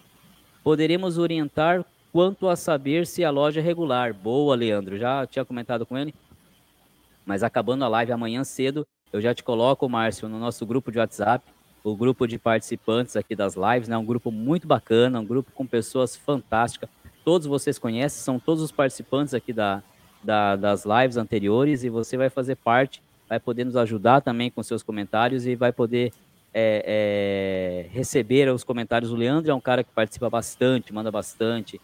Poderemos 0.64 1.18
orientar 1.18 1.84
quanto 2.12 2.48
a 2.48 2.56
saber 2.56 3.08
se 3.08 3.26
a 3.26 3.32
loja 3.32 3.60
é 3.60 3.64
regular. 3.64 4.14
Boa, 4.14 4.56
Leandro. 4.56 4.96
Já 5.00 5.26
tinha 5.26 5.44
comentado 5.44 5.84
com 5.84 5.98
ele. 5.98 6.14
Mas 7.26 7.42
acabando 7.42 7.84
a 7.84 7.88
live 7.88 8.12
amanhã 8.12 8.44
cedo, 8.44 8.86
eu 9.12 9.20
já 9.20 9.34
te 9.34 9.44
coloco, 9.44 9.90
Márcio, 9.90 10.30
no 10.30 10.38
nosso 10.38 10.64
grupo 10.64 10.92
de 10.92 11.00
WhatsApp, 11.00 11.44
o 11.84 11.96
grupo 11.96 12.28
de 12.28 12.38
participantes 12.38 13.16
aqui 13.16 13.36
das 13.36 13.56
lives, 13.56 13.88
né? 13.88 13.98
Um 13.98 14.06
grupo 14.06 14.30
muito 14.30 14.68
bacana, 14.68 15.20
um 15.20 15.26
grupo 15.26 15.52
com 15.54 15.66
pessoas 15.66 16.16
fantásticas. 16.16 16.88
Todos 17.24 17.48
vocês 17.48 17.78
conhecem, 17.78 18.24
são 18.24 18.40
todos 18.40 18.64
os 18.64 18.72
participantes 18.72 19.34
aqui 19.34 19.54
da, 19.54 19.84
da, 20.24 20.56
das 20.56 20.86
lives 20.86 21.18
anteriores 21.18 21.84
e 21.84 21.90
você 21.90 22.18
vai 22.18 22.30
fazer 22.30 22.56
parte, 22.56 23.02
vai 23.30 23.40
poder 23.40 23.66
nos 23.66 23.76
ajudar 23.76 24.22
também 24.22 24.50
com 24.50 24.64
seus 24.64 24.84
comentários 24.84 25.46
e 25.46 25.56
vai 25.56 25.72
poder 25.72 26.12
é, 26.54 27.88
é, 27.88 27.96
receber 27.96 28.52
os 28.52 28.64
comentários. 28.64 29.12
O 29.12 29.16
Leandro 29.16 29.52
é 29.52 29.54
um 29.54 29.62
cara 29.62 29.84
que 29.84 29.92
participa 29.92 30.30
bastante, 30.30 30.94
manda 30.94 31.12
bastante. 31.12 31.80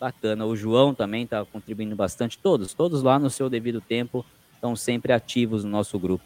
Bacana. 0.00 0.46
O 0.46 0.54
João 0.54 0.94
também 0.94 1.24
está 1.24 1.44
contribuindo 1.44 1.96
bastante. 1.96 2.38
Todos, 2.38 2.72
todos 2.72 3.02
lá 3.02 3.18
no 3.18 3.28
seu 3.28 3.50
devido 3.50 3.80
tempo 3.80 4.24
estão 4.54 4.76
sempre 4.76 5.12
ativos 5.12 5.64
no 5.64 5.70
nosso 5.70 5.98
grupo. 5.98 6.24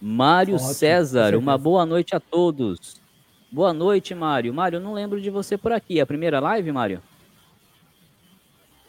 Mário 0.00 0.54
Ótimo, 0.54 0.74
César, 0.74 1.34
uma 1.34 1.58
boa 1.58 1.84
noite 1.84 2.14
a 2.14 2.20
todos. 2.20 3.00
Boa 3.50 3.72
noite, 3.72 4.14
Mário. 4.14 4.52
Mário, 4.52 4.78
não 4.78 4.92
lembro 4.92 5.18
de 5.18 5.30
você 5.30 5.56
por 5.56 5.72
aqui. 5.72 5.98
É 5.98 6.02
a 6.02 6.06
primeira 6.06 6.38
live, 6.38 6.70
Mário? 6.70 7.02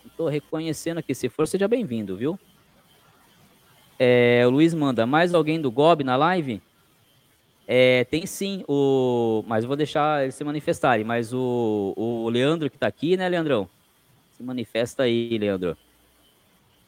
Estou 0.06 0.28
reconhecendo 0.28 0.98
aqui. 0.98 1.16
Se 1.16 1.30
for, 1.30 1.48
seja 1.48 1.66
bem-vindo, 1.66 2.18
viu? 2.18 2.38
É, 3.98 4.44
o 4.46 4.50
Luiz 4.50 4.74
manda, 4.74 5.06
mais 5.06 5.34
alguém 5.34 5.62
do 5.62 5.72
GOB 5.72 6.04
na 6.04 6.18
live? 6.18 6.62
É, 7.66 8.04
tem 8.06 8.26
sim, 8.26 8.66
o, 8.68 9.46
mas 9.48 9.64
eu 9.64 9.70
vou 9.70 9.78
deixar 9.78 10.24
eles 10.24 10.36
se 10.36 10.44
manifestarem. 10.44 11.06
Mas 11.06 11.34
o, 11.34 11.94
o 11.96 12.28
Leandro 12.28 12.70
que 12.70 12.76
está 12.76 12.88
aqui, 12.88 13.16
né, 13.16 13.30
Leandrão? 13.30 13.70
Se 14.34 14.44
manifesta 14.44 15.04
aí, 15.04 15.38
Leandro. 15.38 15.78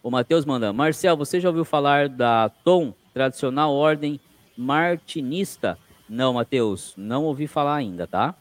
O 0.04 0.12
Matheus 0.12 0.44
manda, 0.44 0.74
Marcel, 0.74 1.16
você 1.16 1.40
já 1.40 1.48
ouviu 1.48 1.64
falar 1.64 2.10
da 2.10 2.50
Tom, 2.66 2.94
tradicional 3.14 3.74
ordem 3.74 4.20
martinista? 4.58 5.78
Não, 6.12 6.34
Matheus, 6.34 6.94
não 6.98 7.24
ouvi 7.24 7.48
falar 7.48 7.76
ainda, 7.76 8.06
tá? 8.06 8.36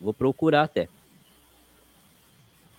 Vou 0.00 0.14
procurar 0.14 0.62
até. 0.62 0.88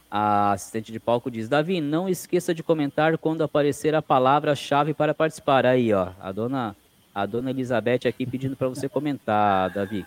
A 0.09 0.53
assistente 0.53 0.93
de 0.93 0.99
palco 0.99 1.29
diz: 1.29 1.49
Davi, 1.49 1.81
não 1.81 2.07
esqueça 2.07 2.53
de 2.53 2.63
comentar 2.63 3.17
quando 3.17 3.43
aparecer 3.43 3.93
a 3.93 4.01
palavra-chave 4.01 4.93
para 4.93 5.13
participar. 5.13 5.65
Aí, 5.65 5.93
ó, 5.93 6.11
a 6.21 6.31
dona 6.31 6.73
a 7.13 7.25
dona 7.25 7.49
Elizabeth 7.49 8.07
aqui 8.07 8.25
pedindo 8.25 8.55
para 8.55 8.69
você 8.69 8.87
comentar, 8.87 9.71
Davi. 9.71 10.05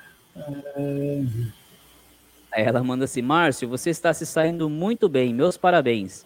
Aí 2.50 2.64
ela 2.64 2.82
manda 2.82 3.04
assim: 3.04 3.20
Márcio, 3.20 3.68
você 3.68 3.90
está 3.90 4.14
se 4.14 4.24
saindo 4.24 4.70
muito 4.70 5.10
bem, 5.10 5.34
meus 5.34 5.58
parabéns. 5.58 6.24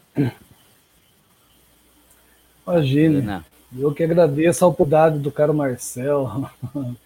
Imagina. 2.64 3.44
Eu 3.76 3.92
que 3.92 4.04
agradeço 4.04 4.64
a 4.64 4.68
oportunidade 4.68 5.18
do 5.18 5.32
cara 5.32 5.52
Marcel. 5.52 6.48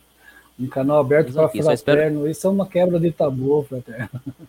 um 0.60 0.66
canal 0.66 0.98
aberto 0.98 1.32
para 1.32 1.48
fraterno. 1.48 1.72
Espero... 1.72 2.28
Isso 2.28 2.46
é 2.46 2.50
uma 2.50 2.66
quebra 2.66 3.00
de 3.00 3.10
tabu, 3.10 3.62
fraterno. 3.64 4.10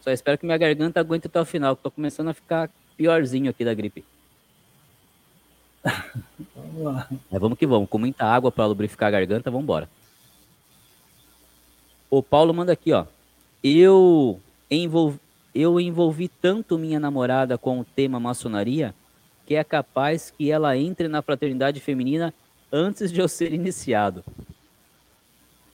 Só 0.00 0.10
espero 0.10 0.38
que 0.38 0.46
minha 0.46 0.58
garganta 0.58 0.98
aguente 0.98 1.26
até 1.26 1.40
o 1.40 1.44
final, 1.44 1.76
que 1.76 1.80
estou 1.80 1.92
começando 1.92 2.28
a 2.28 2.34
ficar 2.34 2.70
piorzinho 2.96 3.50
aqui 3.50 3.64
da 3.64 3.74
gripe. 3.74 4.04
vamos 6.56 6.82
lá. 6.82 7.08
É, 7.30 7.38
vamos 7.38 7.58
que 7.58 7.66
vamos. 7.66 7.88
Com 7.88 7.98
muita 7.98 8.24
água 8.24 8.50
para 8.50 8.66
lubrificar 8.66 9.08
a 9.08 9.12
garganta, 9.12 9.50
vamos 9.50 9.64
embora. 9.64 9.88
O 12.10 12.22
Paulo 12.22 12.54
manda 12.54 12.72
aqui, 12.72 12.92
ó. 12.92 13.04
Eu 13.62 14.40
envolvi, 14.70 15.20
eu 15.54 15.78
envolvi 15.78 16.28
tanto 16.28 16.78
minha 16.78 16.98
namorada 16.98 17.58
com 17.58 17.80
o 17.80 17.84
tema 17.84 18.18
maçonaria 18.18 18.94
que 19.46 19.54
é 19.54 19.64
capaz 19.64 20.30
que 20.30 20.50
ela 20.50 20.76
entre 20.76 21.06
na 21.08 21.20
fraternidade 21.22 21.80
feminina 21.80 22.32
antes 22.74 23.12
de 23.12 23.20
eu 23.20 23.28
ser 23.28 23.52
iniciado. 23.52 24.24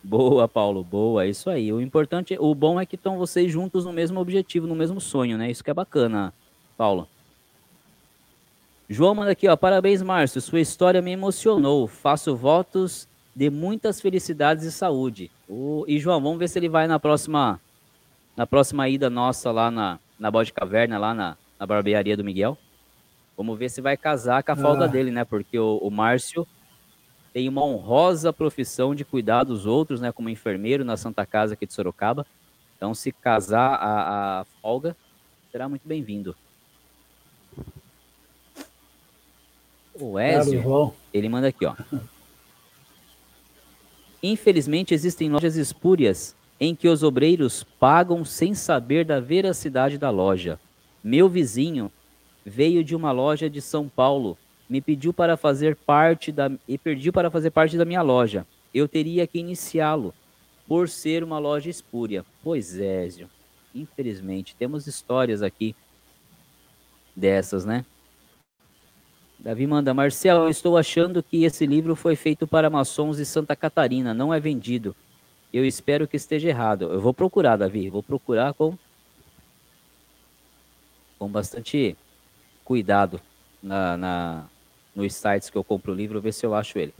Boa, 0.05 0.47
Paulo, 0.47 0.85
boa, 0.85 1.27
isso 1.27 1.49
aí. 1.49 1.73
O 1.73 1.81
importante, 1.81 2.37
o 2.39 2.55
bom 2.55 2.79
é 2.79 2.85
que 2.85 2.95
estão 2.95 3.17
vocês 3.17 3.51
juntos 3.51 3.87
no 3.87 3.93
mesmo 3.93 4.21
objetivo, 4.21 4.67
no 4.67 4.75
mesmo 4.75 5.01
sonho, 5.01 5.39
né? 5.39 5.51
Isso 5.51 5.65
que 5.65 5.71
é 5.71 5.75
bacana, 5.75 6.33
Paulo. 6.77 7.09
João 8.89 9.15
manda 9.15 9.31
aqui, 9.31 9.49
ó. 9.49 9.57
Parabéns, 9.57 10.03
Márcio. 10.03 10.41
Sua 10.41 10.61
história 10.61 11.01
me 11.01 11.13
emocionou. 11.13 11.87
Faço 11.87 12.35
votos 12.37 13.09
de 13.35 13.49
muitas 13.49 14.01
felicidades 14.01 14.65
e 14.65 14.73
saúde. 14.73 15.31
O... 15.49 15.85
E 15.87 15.99
João, 15.99 16.21
vamos 16.21 16.39
ver 16.39 16.49
se 16.49 16.59
ele 16.59 16.69
vai 16.69 16.87
na 16.87 16.99
próxima 16.99 17.61
na 18.37 18.47
próxima 18.47 18.89
ida 18.89 19.11
nossa 19.11 19.51
lá 19.51 19.71
na, 19.71 19.99
na 20.19 20.31
Bode 20.31 20.53
Caverna, 20.53 20.99
lá 20.99 21.15
na, 21.15 21.37
na 21.59 21.67
barbearia 21.67 22.17
do 22.17 22.25
Miguel. 22.25 22.57
Vamos 23.37 23.59
ver 23.59 23.69
se 23.69 23.81
vai 23.81 23.97
casar 23.97 24.43
com 24.43 24.53
a 24.53 24.57
falda 24.57 24.87
ah. 24.87 24.89
dele, 24.89 25.11
né? 25.11 25.25
Porque 25.25 25.59
o, 25.59 25.79
o 25.79 25.91
Márcio 25.91 26.47
tem 27.33 27.49
uma 27.49 27.65
honrosa 27.65 28.33
profissão 28.33 28.95
de 28.95 29.05
cuidar 29.05 29.45
dos 29.45 29.67
outros, 29.67 30.01
né? 30.01 30.11
Como 30.13 30.29
enfermeiro 30.29 30.85
na 30.85 30.97
Santa 30.97 31.25
Casa 31.25 31.55
aqui 31.55 31.67
de 31.67 31.73
Sorocaba. 31.73 32.27
Então, 32.77 32.95
se 32.95 33.13
casar 33.13 33.75
a, 33.75 34.41
a 34.41 34.45
folga, 34.63 34.97
será 35.53 35.69
muito 35.69 35.87
bem-vindo. 35.87 36.35
O 39.95 40.19
Ezio, 40.19 40.95
ele 41.13 41.29
manda 41.29 41.49
aqui, 41.49 41.67
ó. 41.67 41.75
Infelizmente, 44.23 44.95
existem 44.95 45.31
lojas 45.31 45.57
espúrias 45.57 46.35
em 46.59 46.75
que 46.75 46.89
os 46.89 47.03
obreiros 47.03 47.65
pagam 47.79 48.25
sem 48.25 48.55
saber 48.55 49.05
da 49.05 49.19
veracidade 49.21 49.97
da 49.97 50.11
loja. 50.11 50.59
Meu 51.03 51.29
vizinho 51.29 51.91
veio 52.45 52.85
de 52.85 52.95
uma 52.95 53.13
loja 53.13 53.49
de 53.49 53.61
São 53.63 53.89
Paulo, 53.89 54.37
me 54.71 54.81
pediu 54.81 55.13
para 55.13 55.37
fazer 55.37 55.75
parte 55.75 56.31
da 56.31 56.49
e 56.69 56.79
pediu 56.79 57.13
para 57.13 57.29
fazer 57.29 57.51
parte 57.51 57.77
da 57.77 57.85
minha 57.85 58.03
loja. 58.03 58.47
Eu 58.73 58.87
teria 58.87 59.27
que 59.27 59.41
iniciá-lo 59.41 60.15
por 60.69 60.89
ser 60.89 61.25
uma 61.25 61.41
loja 61.41 61.69
espúria. 61.69 62.25
Pois 62.41 62.79
é, 62.79 63.05
Ezio. 63.05 63.29
Infelizmente, 63.75 64.55
temos 64.55 64.87
histórias 64.87 65.43
aqui 65.43 65.75
dessas, 67.17 67.65
né? 67.65 67.85
Davi 69.41 69.67
manda, 69.67 69.93
Marcelo, 69.93 70.49
estou 70.49 70.77
achando 70.77 71.21
que 71.21 71.45
esse 71.45 71.67
livro 71.67 71.97
foi 71.97 72.15
feito 72.15 72.47
para 72.47 72.71
maçons 72.71 73.17
de 73.17 73.25
Santa 73.25 73.57
Catarina, 73.57 74.15
não 74.15 74.33
é 74.33 74.39
vendido. 74.39 74.95
Eu 75.53 75.65
espero 75.65 76.07
que 76.07 76.17
esteja 76.17 76.49
errado. 76.49 76.93
Eu 76.93 77.01
vou 77.01 77.13
procurar, 77.13 77.57
Davi, 77.57 77.91
vou 77.91 78.03
procurar 78.03 78.55
com, 78.55 78.79
com 81.19 81.29
bastante 81.29 81.97
cuidado 82.65 83.21
na, 83.63 83.97
na, 83.97 84.45
nos 84.95 85.15
sites 85.15 85.51
que 85.51 85.57
eu 85.57 85.65
compro 85.65 85.93
o 85.93 85.95
livro, 85.95 86.21
ver 86.21 86.33
se 86.33 86.45
eu 86.45 86.55
acho 86.55 86.79
ele. 86.79 86.95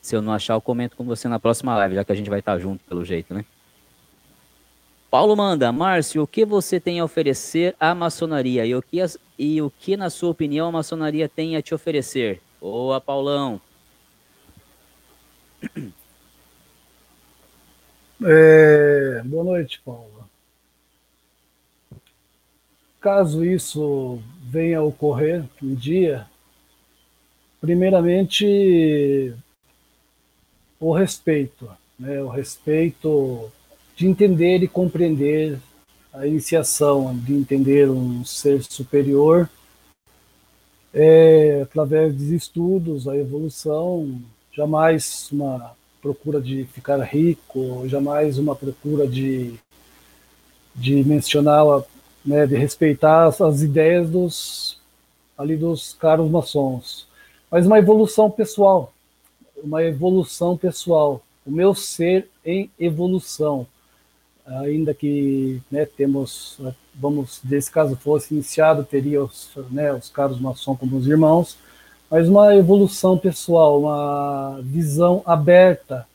Se 0.00 0.14
eu 0.14 0.22
não 0.22 0.32
achar, 0.32 0.54
eu 0.54 0.60
comento 0.60 0.96
com 0.96 1.04
você 1.04 1.26
na 1.28 1.38
próxima 1.38 1.74
live, 1.76 1.96
já 1.96 2.04
que 2.04 2.12
a 2.12 2.14
gente 2.14 2.30
vai 2.30 2.38
estar 2.38 2.58
junto 2.58 2.84
pelo 2.84 3.04
jeito, 3.04 3.34
né? 3.34 3.44
Paulo 5.10 5.36
manda, 5.36 5.72
Márcio, 5.72 6.22
o 6.22 6.26
que 6.26 6.44
você 6.44 6.78
tem 6.78 7.00
a 7.00 7.04
oferecer 7.04 7.74
à 7.80 7.94
maçonaria 7.94 8.66
e 8.66 8.74
o 8.74 8.82
que, 8.82 9.00
as, 9.00 9.16
e 9.38 9.62
o 9.62 9.70
que 9.70 9.96
na 9.96 10.10
sua 10.10 10.30
opinião, 10.30 10.68
a 10.68 10.72
maçonaria 10.72 11.28
tem 11.28 11.56
a 11.56 11.62
te 11.62 11.74
oferecer? 11.74 12.40
Boa, 12.60 13.00
Paulão. 13.00 13.60
É, 18.24 19.22
boa 19.24 19.44
noite, 19.44 19.80
Paulo. 19.84 20.15
Caso 23.06 23.44
isso 23.44 24.18
venha 24.42 24.80
a 24.80 24.82
ocorrer 24.82 25.44
um 25.62 25.76
dia, 25.76 26.26
primeiramente 27.60 29.32
o 30.80 30.92
respeito, 30.92 31.70
né? 31.96 32.20
o 32.20 32.26
respeito 32.26 33.48
de 33.94 34.08
entender 34.08 34.60
e 34.64 34.66
compreender 34.66 35.56
a 36.12 36.26
iniciação, 36.26 37.16
de 37.16 37.32
entender 37.32 37.88
um 37.88 38.24
ser 38.24 38.64
superior, 38.64 39.48
é, 40.92 41.60
através 41.62 42.18
de 42.18 42.34
estudos, 42.34 43.06
a 43.06 43.16
evolução, 43.16 44.20
jamais 44.52 45.30
uma 45.30 45.76
procura 46.02 46.40
de 46.40 46.64
ficar 46.64 47.00
rico, 47.04 47.86
jamais 47.86 48.36
uma 48.36 48.56
procura 48.56 49.06
de, 49.06 49.54
de 50.74 51.04
mencionar, 51.04 51.84
né, 52.26 52.46
de 52.46 52.56
respeitar 52.56 53.26
as 53.26 53.62
ideias 53.62 54.10
dos 54.10 54.80
ali 55.38 55.56
dos 55.56 55.92
caros 55.92 56.30
maçons, 56.30 57.06
mas 57.50 57.66
uma 57.66 57.78
evolução 57.78 58.30
pessoal, 58.30 58.92
uma 59.62 59.82
evolução 59.84 60.56
pessoal, 60.56 61.22
o 61.44 61.50
meu 61.50 61.74
ser 61.74 62.28
em 62.44 62.70
evolução, 62.80 63.66
ainda 64.46 64.94
que 64.94 65.60
né, 65.70 65.84
temos, 65.84 66.58
vamos, 66.94 67.40
desse 67.44 67.70
caso 67.70 67.96
fosse 67.96 68.32
iniciado, 68.32 68.82
teria 68.84 69.22
os, 69.22 69.50
né, 69.70 69.92
os 69.92 70.08
caros 70.08 70.40
maçons 70.40 70.78
como 70.78 70.96
os 70.96 71.06
irmãos, 71.06 71.58
mas 72.10 72.28
uma 72.28 72.54
evolução 72.54 73.18
pessoal, 73.18 73.80
uma 73.80 74.60
visão 74.62 75.22
aberta 75.26 76.06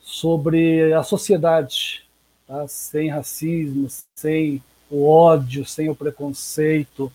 sobre 0.00 0.92
a 0.92 1.02
sociedade, 1.02 2.04
tá? 2.46 2.66
sem 2.68 3.08
racismo, 3.08 3.88
sem 4.14 4.62
o 4.94 5.08
ódio, 5.08 5.66
sem 5.66 5.88
o 5.88 5.94
preconceito, 5.94 7.12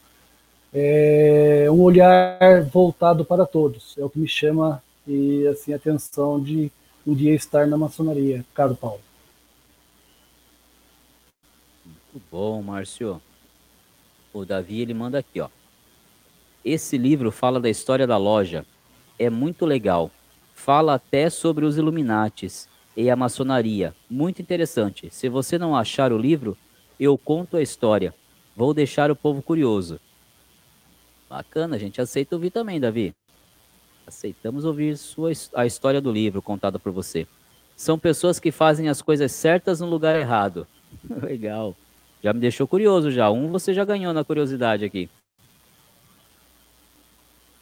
é 0.73 1.67
um 1.71 1.81
olhar 1.81 2.63
voltado 2.71 3.23
para 3.23 3.45
todos. 3.45 3.97
É 3.97 4.03
o 4.03 4.09
que 4.09 4.19
me 4.19 4.27
chama 4.27 4.83
e 5.07 5.47
assim 5.47 5.71
a 5.71 5.77
atenção 5.77 6.41
de 6.43 6.69
um 7.07 7.15
dia 7.15 7.33
estar 7.33 7.65
na 7.65 7.77
maçonaria, 7.77 8.45
caro 8.53 8.75
Paulo. 8.75 8.99
Muito 11.85 12.21
bom, 12.29 12.61
Márcio. 12.61 13.21
O 14.33 14.43
Davi 14.43 14.81
ele 14.81 14.93
manda 14.93 15.17
aqui, 15.17 15.39
ó. 15.39 15.47
Esse 16.63 16.97
livro 16.97 17.31
fala 17.31 17.61
da 17.61 17.69
história 17.69 18.05
da 18.05 18.17
loja. 18.17 18.65
É 19.17 19.29
muito 19.29 19.65
legal. 19.65 20.11
Fala 20.53 20.95
até 20.95 21.29
sobre 21.29 21.63
os 21.63 21.77
Illuminates 21.77 22.67
e 22.95 23.09
a 23.09 23.15
maçonaria. 23.15 23.95
Muito 24.09 24.41
interessante. 24.41 25.07
Se 25.09 25.29
você 25.29 25.57
não 25.57 25.75
achar 25.75 26.11
o 26.11 26.17
livro, 26.17 26.57
eu 26.99 27.17
conto 27.17 27.57
a 27.57 27.61
história. 27.61 28.13
Vou 28.55 28.73
deixar 28.73 29.09
o 29.09 29.15
povo 29.15 29.41
curioso. 29.41 29.99
Bacana, 31.29 31.75
a 31.75 31.79
gente 31.79 32.01
aceita 32.01 32.35
ouvir 32.35 32.49
também, 32.49 32.79
Davi. 32.79 33.15
Aceitamos 34.05 34.65
ouvir 34.65 34.97
sua, 34.97 35.31
a 35.53 35.65
história 35.65 36.01
do 36.01 36.11
livro 36.11 36.41
contada 36.41 36.79
por 36.79 36.91
você. 36.91 37.27
São 37.75 37.97
pessoas 37.97 38.39
que 38.39 38.51
fazem 38.51 38.89
as 38.89 39.01
coisas 39.01 39.31
certas 39.31 39.79
no 39.79 39.87
lugar 39.87 40.19
errado. 40.19 40.67
Legal. 41.23 41.75
Já 42.21 42.33
me 42.33 42.39
deixou 42.39 42.67
curioso 42.67 43.11
já. 43.11 43.29
Um 43.31 43.47
você 43.49 43.73
já 43.73 43.85
ganhou 43.85 44.11
na 44.11 44.23
curiosidade 44.23 44.83
aqui. 44.83 45.09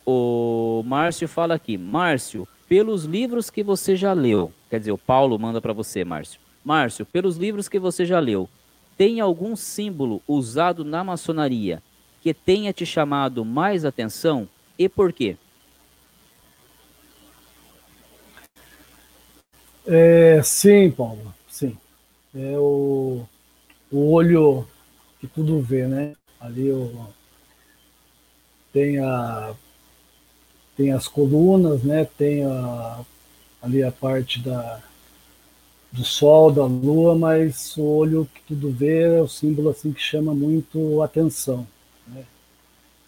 O 0.05 0.81
Márcio 0.85 1.27
fala 1.27 1.53
aqui. 1.53 1.77
Márcio, 1.77 2.47
pelos 2.67 3.03
livros 3.03 3.49
que 3.49 3.61
você 3.61 3.95
já 3.95 4.13
leu, 4.13 4.51
quer 4.69 4.79
dizer, 4.79 4.93
o 4.93 4.97
Paulo 4.97 5.37
manda 5.37 5.61
para 5.61 5.73
você, 5.73 6.03
Márcio. 6.03 6.39
Márcio, 6.63 7.05
pelos 7.05 7.37
livros 7.37 7.69
que 7.69 7.77
você 7.77 8.05
já 8.05 8.19
leu, 8.19 8.49
tem 8.97 9.19
algum 9.19 9.55
símbolo 9.55 10.21
usado 10.27 10.83
na 10.83 11.03
maçonaria 11.03 11.81
que 12.21 12.33
tenha 12.33 12.73
te 12.73 12.85
chamado 12.85 13.45
mais 13.45 13.85
atenção 13.85 14.49
e 14.77 14.89
por 14.89 15.13
quê? 15.13 15.37
É, 19.85 20.41
sim, 20.43 20.91
Paulo, 20.91 21.33
sim. 21.47 21.77
É 22.35 22.57
o, 22.57 23.23
o 23.91 24.11
olho 24.11 24.67
que 25.19 25.27
tudo 25.27 25.61
vê, 25.61 25.87
né? 25.87 26.13
Ali 26.39 26.71
o, 26.71 27.07
tem, 28.73 28.99
a, 28.99 29.55
tem 30.75 30.91
as 30.91 31.07
colunas, 31.07 31.83
né? 31.83 32.05
Tem 32.17 32.43
a, 32.43 32.99
ali 33.61 33.81
a 33.81 33.91
parte 33.91 34.39
da, 34.39 34.81
do 35.91 36.03
sol, 36.03 36.51
da 36.51 36.65
lua, 36.65 37.15
mas 37.15 37.75
o 37.77 37.83
olho 37.83 38.27
que 38.33 38.41
tudo 38.47 38.71
vê 38.71 39.17
é 39.17 39.21
o 39.21 39.27
símbolo 39.27 39.69
assim 39.69 39.91
que 39.91 40.01
chama 40.01 40.33
muito 40.33 41.01
atenção 41.01 41.65
né? 42.07 42.23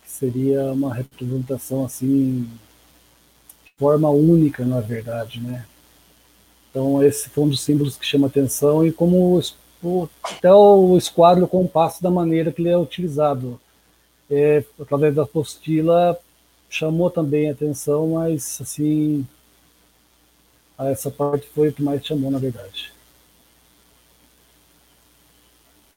que 0.02 0.10
seria 0.10 0.72
uma 0.72 0.94
representação 0.94 1.86
assim 1.86 2.48
de 3.64 3.72
forma 3.78 4.10
única, 4.10 4.66
na 4.66 4.82
verdade, 4.82 5.40
né? 5.40 5.66
Então 6.70 7.04
esse 7.04 7.30
foi 7.30 7.46
um 7.46 7.50
dos 7.50 7.62
símbolos 7.62 7.98
que 7.98 8.06
chama 8.06 8.28
atenção 8.28 8.86
e 8.86 8.92
como 8.92 9.42
o, 9.82 10.10
até 10.24 10.54
o 10.54 10.98
esquadro 10.98 11.50
o 11.52 11.68
passo 11.68 12.04
da 12.04 12.12
maneira 12.12 12.52
que 12.52 12.62
ele 12.62 12.70
é 12.70 12.78
utilizado. 12.78 13.60
É, 14.30 14.64
através 14.80 15.16
da 15.16 15.24
apostila 15.24 16.18
chamou 16.70 17.10
também 17.10 17.50
atenção, 17.50 18.10
mas 18.10 18.60
assim 18.62 19.26
essa 20.88 21.12
parte 21.12 21.48
foi 21.48 21.70
o 21.70 21.74
que 21.74 21.84
mais 21.84 22.06
chamou 22.06 22.32
na 22.32 22.40
verdade. 22.40 22.94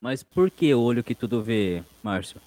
Mas 0.00 0.22
por 0.22 0.50
que 0.50 0.74
o 0.74 0.80
olho 0.80 1.04
que 1.04 1.14
tudo 1.14 1.40
vê, 1.40 1.84
Márcio? 2.02 2.40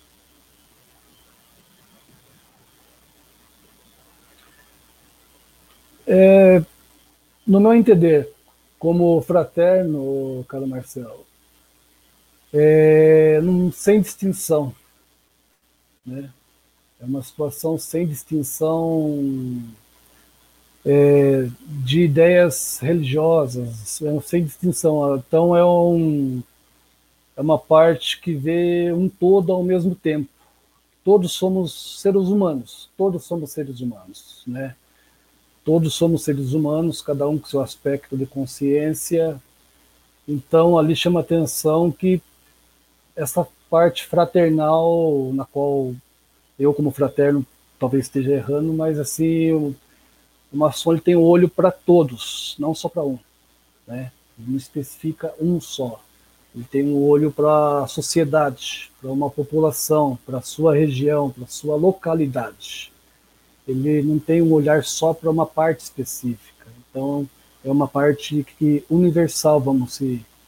É, 6.05 6.61
no 7.47 7.59
meu 7.59 7.73
entender, 7.73 8.29
como 8.77 9.21
fraterno, 9.21 10.45
caro 10.49 10.67
Marcelo, 10.67 11.25
é, 12.53 13.39
num, 13.41 13.71
sem 13.71 14.01
distinção. 14.01 14.75
Né? 16.05 16.29
É 16.99 17.05
uma 17.05 17.23
situação 17.23 17.77
sem 17.77 18.05
distinção 18.05 19.63
é, 20.85 21.49
de 21.67 22.01
ideias 22.03 22.77
religiosas, 22.79 24.01
é 24.01 24.21
sem 24.21 24.43
distinção. 24.43 25.17
Então 25.17 25.55
é, 25.57 25.65
um, 25.65 26.43
é 27.35 27.41
uma 27.41 27.57
parte 27.57 28.21
que 28.21 28.33
vê 28.33 28.93
um 28.93 29.09
todo 29.09 29.51
ao 29.51 29.63
mesmo 29.63 29.95
tempo. 29.95 30.29
Todos 31.03 31.31
somos 31.33 32.01
seres 32.01 32.27
humanos, 32.27 32.89
todos 32.97 33.25
somos 33.25 33.51
seres 33.51 33.79
humanos, 33.79 34.43
né? 34.45 34.75
Todos 35.63 35.95
somos 35.95 36.23
seres 36.23 36.53
humanos, 36.53 37.01
cada 37.01 37.27
um 37.27 37.39
com 37.39 37.47
seu 37.47 37.61
aspecto 37.61 38.15
de 38.15 38.25
consciência. 38.27 39.41
Então, 40.27 40.77
ali 40.77 40.95
chama 40.95 41.19
atenção 41.19 41.91
que 41.91 42.21
essa 43.15 43.47
parte 43.69 44.05
fraternal, 44.05 45.31
na 45.33 45.45
qual 45.45 45.95
eu, 46.59 46.73
como 46.73 46.91
fraterno, 46.91 47.45
talvez 47.79 48.05
esteja 48.05 48.31
errando, 48.31 48.73
mas 48.73 48.99
assim, 48.99 49.75
o, 50.55 50.57
o 50.57 50.59
maçom 50.59 50.97
tem 50.97 51.15
um 51.15 51.23
olho 51.23 51.49
para 51.49 51.71
todos, 51.71 52.55
não 52.57 52.73
só 52.73 52.89
para 52.89 53.03
um. 53.03 53.19
Né? 53.87 54.11
Ele 54.39 54.51
não 54.51 54.57
especifica 54.57 55.33
um 55.39 55.59
só. 55.61 56.01
Ele 56.53 56.65
tem 56.65 56.85
um 56.85 57.03
olho 57.03 57.31
para 57.31 57.83
a 57.83 57.87
sociedade, 57.87 58.91
para 59.01 59.11
uma 59.11 59.29
população, 59.29 60.17
para 60.25 60.37
a 60.37 60.41
sua 60.41 60.75
região, 60.75 61.29
para 61.29 61.43
a 61.43 61.47
sua 61.47 61.75
localidade 61.75 62.91
ele 63.67 64.01
não 64.03 64.19
tem 64.19 64.41
um 64.41 64.53
olhar 64.53 64.83
só 64.83 65.13
para 65.13 65.29
uma 65.29 65.45
parte 65.45 65.81
específica. 65.81 66.67
Então, 66.89 67.27
é 67.63 67.71
uma 67.71 67.87
parte 67.87 68.45
que 68.57 68.83
universal, 68.89 69.59
vamos 69.59 69.99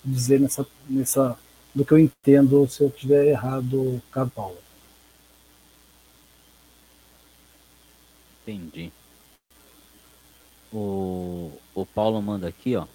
dizer 0.06 0.40
nessa, 0.40 0.66
nessa 0.88 1.38
do 1.74 1.84
que 1.84 1.92
eu 1.94 2.00
entendo, 2.00 2.68
se 2.68 2.82
eu 2.82 2.88
estiver 2.88 3.26
errado, 3.26 4.02
caro 4.12 4.30
Paulo. 4.30 4.58
Entendi. 8.44 8.92
O, 10.72 11.52
o 11.74 11.86
Paulo 11.86 12.22
manda 12.22 12.48
aqui, 12.48 12.76
ó. 12.76 12.86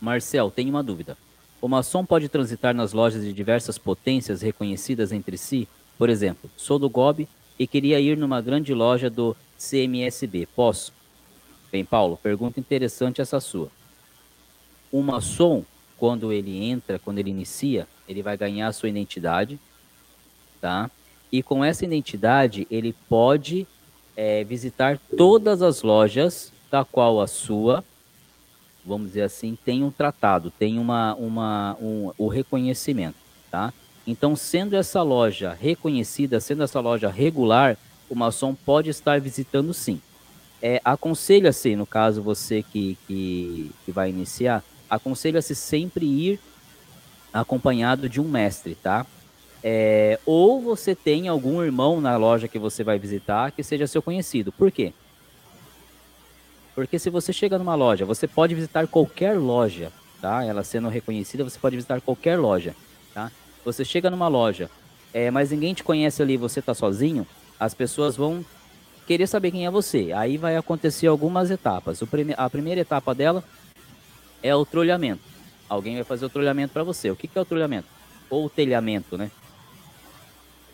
Marcel, 0.00 0.50
tem 0.50 0.68
uma 0.68 0.82
dúvida. 0.82 1.16
O 1.60 1.68
maçom 1.68 2.04
pode 2.04 2.28
transitar 2.28 2.74
nas 2.74 2.92
lojas 2.92 3.22
de 3.22 3.32
diversas 3.32 3.76
potências 3.76 4.40
reconhecidas 4.40 5.12
entre 5.12 5.36
si? 5.36 5.68
Por 5.98 6.08
exemplo, 6.08 6.50
sou 6.56 6.78
do 6.78 6.88
GOB 6.88 7.28
e 7.58 7.66
queria 7.66 8.00
ir 8.00 8.16
numa 8.16 8.40
grande 8.40 8.72
loja 8.72 9.10
do 9.10 9.36
CMSB. 9.58 10.48
Posso? 10.56 10.92
Bem, 11.70 11.84
Paulo, 11.84 12.16
pergunta 12.16 12.58
interessante 12.58 13.20
essa 13.20 13.38
sua. 13.38 13.68
O 14.90 15.02
maçom, 15.02 15.62
quando 15.98 16.32
ele 16.32 16.64
entra, 16.64 16.98
quando 16.98 17.18
ele 17.18 17.30
inicia, 17.30 17.86
ele 18.08 18.22
vai 18.22 18.36
ganhar 18.36 18.68
a 18.68 18.72
sua 18.72 18.88
identidade, 18.88 19.60
tá? 20.60 20.90
E 21.30 21.42
com 21.42 21.62
essa 21.62 21.84
identidade, 21.84 22.66
ele 22.70 22.94
pode 23.08 23.66
é, 24.16 24.42
visitar 24.42 24.98
todas 25.16 25.60
as 25.60 25.82
lojas 25.82 26.52
da 26.70 26.84
qual 26.84 27.20
a 27.20 27.26
sua, 27.26 27.84
vamos 28.84 29.08
dizer 29.08 29.22
assim, 29.22 29.58
tem 29.64 29.82
um 29.82 29.90
tratado, 29.90 30.50
tem 30.50 30.78
uma, 30.78 31.14
uma, 31.14 31.76
um, 31.80 32.12
o 32.16 32.28
reconhecimento, 32.28 33.16
tá? 33.50 33.72
Então, 34.06 34.34
sendo 34.34 34.74
essa 34.74 35.02
loja 35.02 35.56
reconhecida, 35.58 36.40
sendo 36.40 36.62
essa 36.62 36.80
loja 36.80 37.10
regular, 37.10 37.76
o 38.08 38.14
maçom 38.14 38.54
pode 38.54 38.90
estar 38.90 39.20
visitando 39.20 39.72
sim. 39.74 40.00
É, 40.62 40.80
aconselha-se, 40.84 41.76
no 41.76 41.86
caso 41.86 42.22
você 42.22 42.62
que, 42.62 42.98
que, 43.06 43.70
que 43.84 43.92
vai 43.92 44.10
iniciar, 44.10 44.64
aconselha-se 44.88 45.54
sempre 45.54 46.04
ir 46.04 46.40
acompanhado 47.32 48.08
de 48.08 48.20
um 48.20 48.28
mestre, 48.28 48.74
tá? 48.74 49.06
É, 49.62 50.18
ou 50.24 50.60
você 50.60 50.94
tem 50.94 51.28
algum 51.28 51.62
irmão 51.62 52.00
na 52.00 52.16
loja 52.16 52.48
que 52.48 52.58
você 52.58 52.82
vai 52.82 52.98
visitar 52.98 53.52
que 53.52 53.62
seja 53.62 53.86
seu 53.86 54.02
conhecido. 54.02 54.50
Por 54.50 54.70
quê? 54.70 54.92
Porque 56.80 56.98
se 56.98 57.10
você 57.10 57.30
chega 57.30 57.58
numa 57.58 57.74
loja, 57.74 58.06
você 58.06 58.26
pode 58.26 58.54
visitar 58.54 58.86
qualquer 58.86 59.38
loja, 59.38 59.92
tá? 60.18 60.42
Ela 60.42 60.64
sendo 60.64 60.88
reconhecida, 60.88 61.44
você 61.44 61.58
pode 61.58 61.76
visitar 61.76 62.00
qualquer 62.00 62.38
loja, 62.38 62.74
tá? 63.12 63.30
Você 63.66 63.84
chega 63.84 64.08
numa 64.08 64.28
loja, 64.28 64.70
é, 65.12 65.30
mas 65.30 65.50
ninguém 65.50 65.74
te 65.74 65.84
conhece 65.84 66.22
ali, 66.22 66.38
você 66.38 66.62
tá 66.62 66.72
sozinho, 66.72 67.26
as 67.58 67.74
pessoas 67.74 68.16
vão 68.16 68.42
querer 69.06 69.26
saber 69.26 69.50
quem 69.50 69.66
é 69.66 69.70
você. 69.70 70.10
Aí 70.14 70.38
vai 70.38 70.56
acontecer 70.56 71.06
algumas 71.06 71.50
etapas. 71.50 72.02
Prime 72.04 72.34
a 72.34 72.48
primeira 72.48 72.80
etapa 72.80 73.14
dela 73.14 73.44
é 74.42 74.56
o 74.56 74.64
trolhamento. 74.64 75.20
Alguém 75.68 75.96
vai 75.96 76.04
fazer 76.04 76.24
o 76.24 76.30
trolhamento 76.30 76.72
para 76.72 76.82
você. 76.82 77.10
O 77.10 77.16
que, 77.16 77.28
que 77.28 77.36
é 77.36 77.42
o 77.42 77.44
trolhamento? 77.44 77.88
Ou 78.30 78.46
o 78.46 78.48
telhamento, 78.48 79.18
né? 79.18 79.30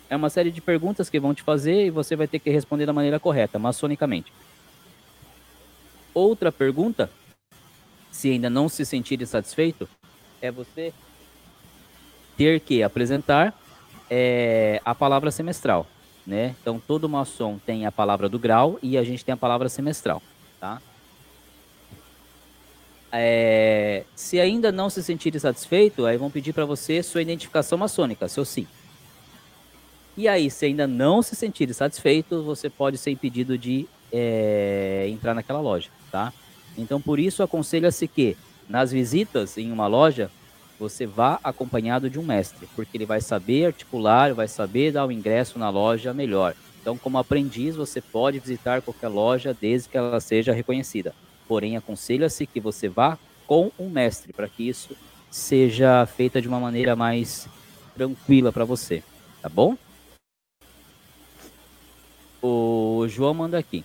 É 0.08 0.14
uma 0.14 0.30
série 0.30 0.52
de 0.52 0.60
perguntas 0.60 1.10
que 1.10 1.18
vão 1.18 1.34
te 1.34 1.42
fazer 1.42 1.86
e 1.86 1.90
você 1.90 2.14
vai 2.14 2.28
ter 2.28 2.38
que 2.38 2.48
responder 2.48 2.86
da 2.86 2.92
maneira 2.92 3.18
correta, 3.18 3.58
maçonicamente. 3.58 4.32
Outra 6.16 6.50
pergunta, 6.50 7.10
se 8.10 8.30
ainda 8.30 8.48
não 8.48 8.70
se 8.70 8.86
sentir 8.86 9.26
satisfeito, 9.26 9.86
é 10.40 10.50
você 10.50 10.90
ter 12.38 12.58
que 12.60 12.82
apresentar 12.82 13.54
é, 14.08 14.80
a 14.82 14.94
palavra 14.94 15.30
semestral, 15.30 15.86
né? 16.26 16.56
Então 16.58 16.80
todo 16.80 17.06
maçom 17.06 17.58
tem 17.58 17.84
a 17.84 17.92
palavra 17.92 18.30
do 18.30 18.38
grau 18.38 18.78
e 18.82 18.96
a 18.96 19.04
gente 19.04 19.22
tem 19.22 19.34
a 19.34 19.36
palavra 19.36 19.68
semestral, 19.68 20.22
tá? 20.58 20.80
É, 23.12 24.04
se 24.14 24.40
ainda 24.40 24.72
não 24.72 24.88
se 24.88 25.02
sentir 25.02 25.38
satisfeito, 25.38 26.06
aí 26.06 26.16
vão 26.16 26.30
pedir 26.30 26.54
para 26.54 26.64
você 26.64 27.02
sua 27.02 27.20
identificação 27.20 27.76
maçônica, 27.76 28.26
seu 28.26 28.46
sim. 28.46 28.66
E 30.16 30.26
aí, 30.26 30.50
se 30.50 30.64
ainda 30.64 30.86
não 30.86 31.20
se 31.20 31.36
sentir 31.36 31.74
satisfeito, 31.74 32.42
você 32.42 32.70
pode 32.70 32.96
ser 32.96 33.10
impedido 33.10 33.58
de 33.58 33.86
é, 34.10 35.06
entrar 35.10 35.34
naquela 35.34 35.60
loja, 35.60 35.90
tá? 36.16 36.32
Então, 36.78 36.98
por 36.98 37.18
isso, 37.18 37.42
aconselha-se 37.42 38.08
que 38.08 38.38
nas 38.66 38.90
visitas 38.90 39.58
em 39.58 39.70
uma 39.70 39.86
loja, 39.86 40.30
você 40.78 41.06
vá 41.06 41.38
acompanhado 41.44 42.08
de 42.08 42.18
um 42.18 42.22
mestre, 42.22 42.66
porque 42.74 42.96
ele 42.96 43.04
vai 43.04 43.20
saber 43.20 43.66
articular, 43.66 44.32
vai 44.32 44.48
saber 44.48 44.92
dar 44.92 45.04
o 45.04 45.12
ingresso 45.12 45.58
na 45.58 45.68
loja 45.68 46.14
melhor. 46.14 46.54
Então, 46.80 46.96
como 46.96 47.18
aprendiz, 47.18 47.76
você 47.76 48.00
pode 48.00 48.38
visitar 48.38 48.80
qualquer 48.80 49.08
loja 49.08 49.54
desde 49.58 49.90
que 49.90 49.98
ela 49.98 50.18
seja 50.18 50.54
reconhecida. 50.54 51.14
Porém, 51.46 51.76
aconselha-se 51.76 52.46
que 52.46 52.60
você 52.60 52.88
vá 52.88 53.18
com 53.46 53.70
um 53.78 53.90
mestre, 53.90 54.32
para 54.32 54.48
que 54.48 54.66
isso 54.66 54.96
seja 55.30 56.06
feita 56.06 56.40
de 56.40 56.48
uma 56.48 56.58
maneira 56.58 56.96
mais 56.96 57.46
tranquila 57.94 58.50
para 58.50 58.64
você, 58.64 59.02
tá 59.42 59.50
bom? 59.50 59.76
O 62.40 63.06
João 63.06 63.34
manda 63.34 63.58
aqui. 63.58 63.84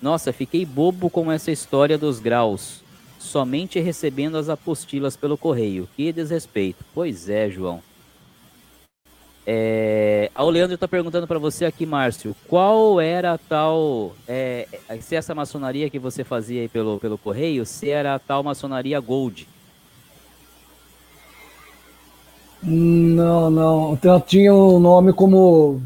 Nossa, 0.00 0.32
fiquei 0.32 0.64
bobo 0.64 1.10
com 1.10 1.30
essa 1.30 1.50
história 1.50 1.98
dos 1.98 2.18
graus. 2.18 2.82
Somente 3.18 3.78
recebendo 3.78 4.36
as 4.36 4.48
apostilas 4.48 5.16
pelo 5.16 5.36
correio. 5.36 5.88
Que 5.94 6.12
desrespeito. 6.12 6.84
Pois 6.94 7.28
é, 7.28 7.50
João. 7.50 7.82
É... 9.46 10.30
Ah, 10.34 10.44
o 10.44 10.50
Leandro 10.50 10.74
está 10.74 10.86
perguntando 10.86 11.26
para 11.26 11.38
você 11.38 11.64
aqui, 11.64 11.84
Márcio, 11.84 12.36
qual 12.46 13.00
era 13.00 13.32
a 13.32 13.38
tal. 13.38 14.14
É... 14.26 14.66
Se 15.00 15.16
essa 15.16 15.34
maçonaria 15.34 15.90
que 15.90 15.98
você 15.98 16.24
fazia 16.24 16.62
aí 16.62 16.68
pelo, 16.68 16.98
pelo 16.98 17.18
correio, 17.18 17.66
se 17.66 17.90
era 17.90 18.14
a 18.14 18.18
tal 18.18 18.42
maçonaria 18.42 18.98
Gold? 19.00 19.46
Não, 22.62 23.50
não. 23.50 23.92
Então, 23.94 24.20
tinha 24.20 24.54
um 24.54 24.78
nome 24.78 25.12
como 25.12 25.82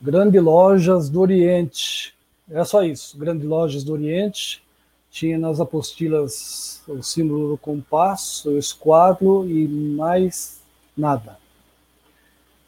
Grande 0.00 0.38
Lojas 0.38 1.08
do 1.08 1.20
Oriente. 1.20 2.14
É 2.50 2.64
só 2.64 2.82
isso, 2.82 3.18
Grande 3.18 3.46
Lojas 3.46 3.84
do 3.84 3.92
Oriente. 3.92 4.62
Tinha 5.10 5.38
nas 5.38 5.60
apostilas 5.60 6.82
o 6.86 7.02
símbolo 7.02 7.50
do 7.50 7.58
compasso, 7.58 8.50
o 8.50 8.58
esquadro 8.58 9.48
e 9.48 9.66
mais 9.66 10.60
nada. 10.96 11.38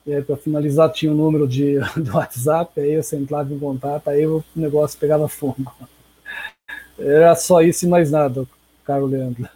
E 0.06 0.14
aí, 0.14 0.22
para 0.22 0.36
finalizar, 0.36 0.90
tinha 0.90 1.12
o 1.12 1.14
número 1.14 1.46
de, 1.46 1.78
do 1.96 2.14
WhatsApp, 2.14 2.80
aí 2.80 2.96
você 2.96 3.16
entrava 3.16 3.52
em 3.52 3.58
contato, 3.58 4.08
aí 4.08 4.26
o 4.26 4.42
negócio 4.56 4.98
pegava 4.98 5.28
fogo. 5.28 5.72
Era 6.98 7.34
só 7.34 7.62
isso 7.62 7.86
e 7.86 7.88
mais 7.88 8.10
nada, 8.10 8.46
caro 8.84 9.06
Leandro. 9.06 9.48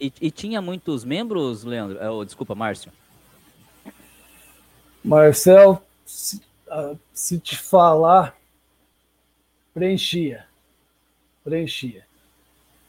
E, 0.00 0.12
e 0.20 0.30
tinha 0.30 0.60
muitos 0.60 1.04
membros, 1.04 1.64
Leandro? 1.64 1.98
Oh, 2.12 2.24
desculpa, 2.24 2.54
Márcio. 2.54 2.92
Marcel, 5.02 5.82
se 6.06 7.38
te 7.38 7.56
falar, 7.56 8.34
preenchia. 9.74 10.46
Preenchia. 11.42 12.04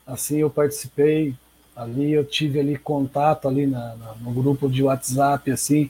Assim 0.06 0.38
eu 0.38 0.50
participei, 0.50 1.36
ali 1.76 2.14
eu 2.14 2.24
tive 2.24 2.60
ali 2.60 2.78
contato 2.78 3.48
ali 3.48 3.66
na, 3.66 3.96
na, 3.96 4.16
no 4.16 4.32
grupo 4.32 4.70
de 4.70 4.84
WhatsApp, 4.84 5.52
assim, 5.52 5.90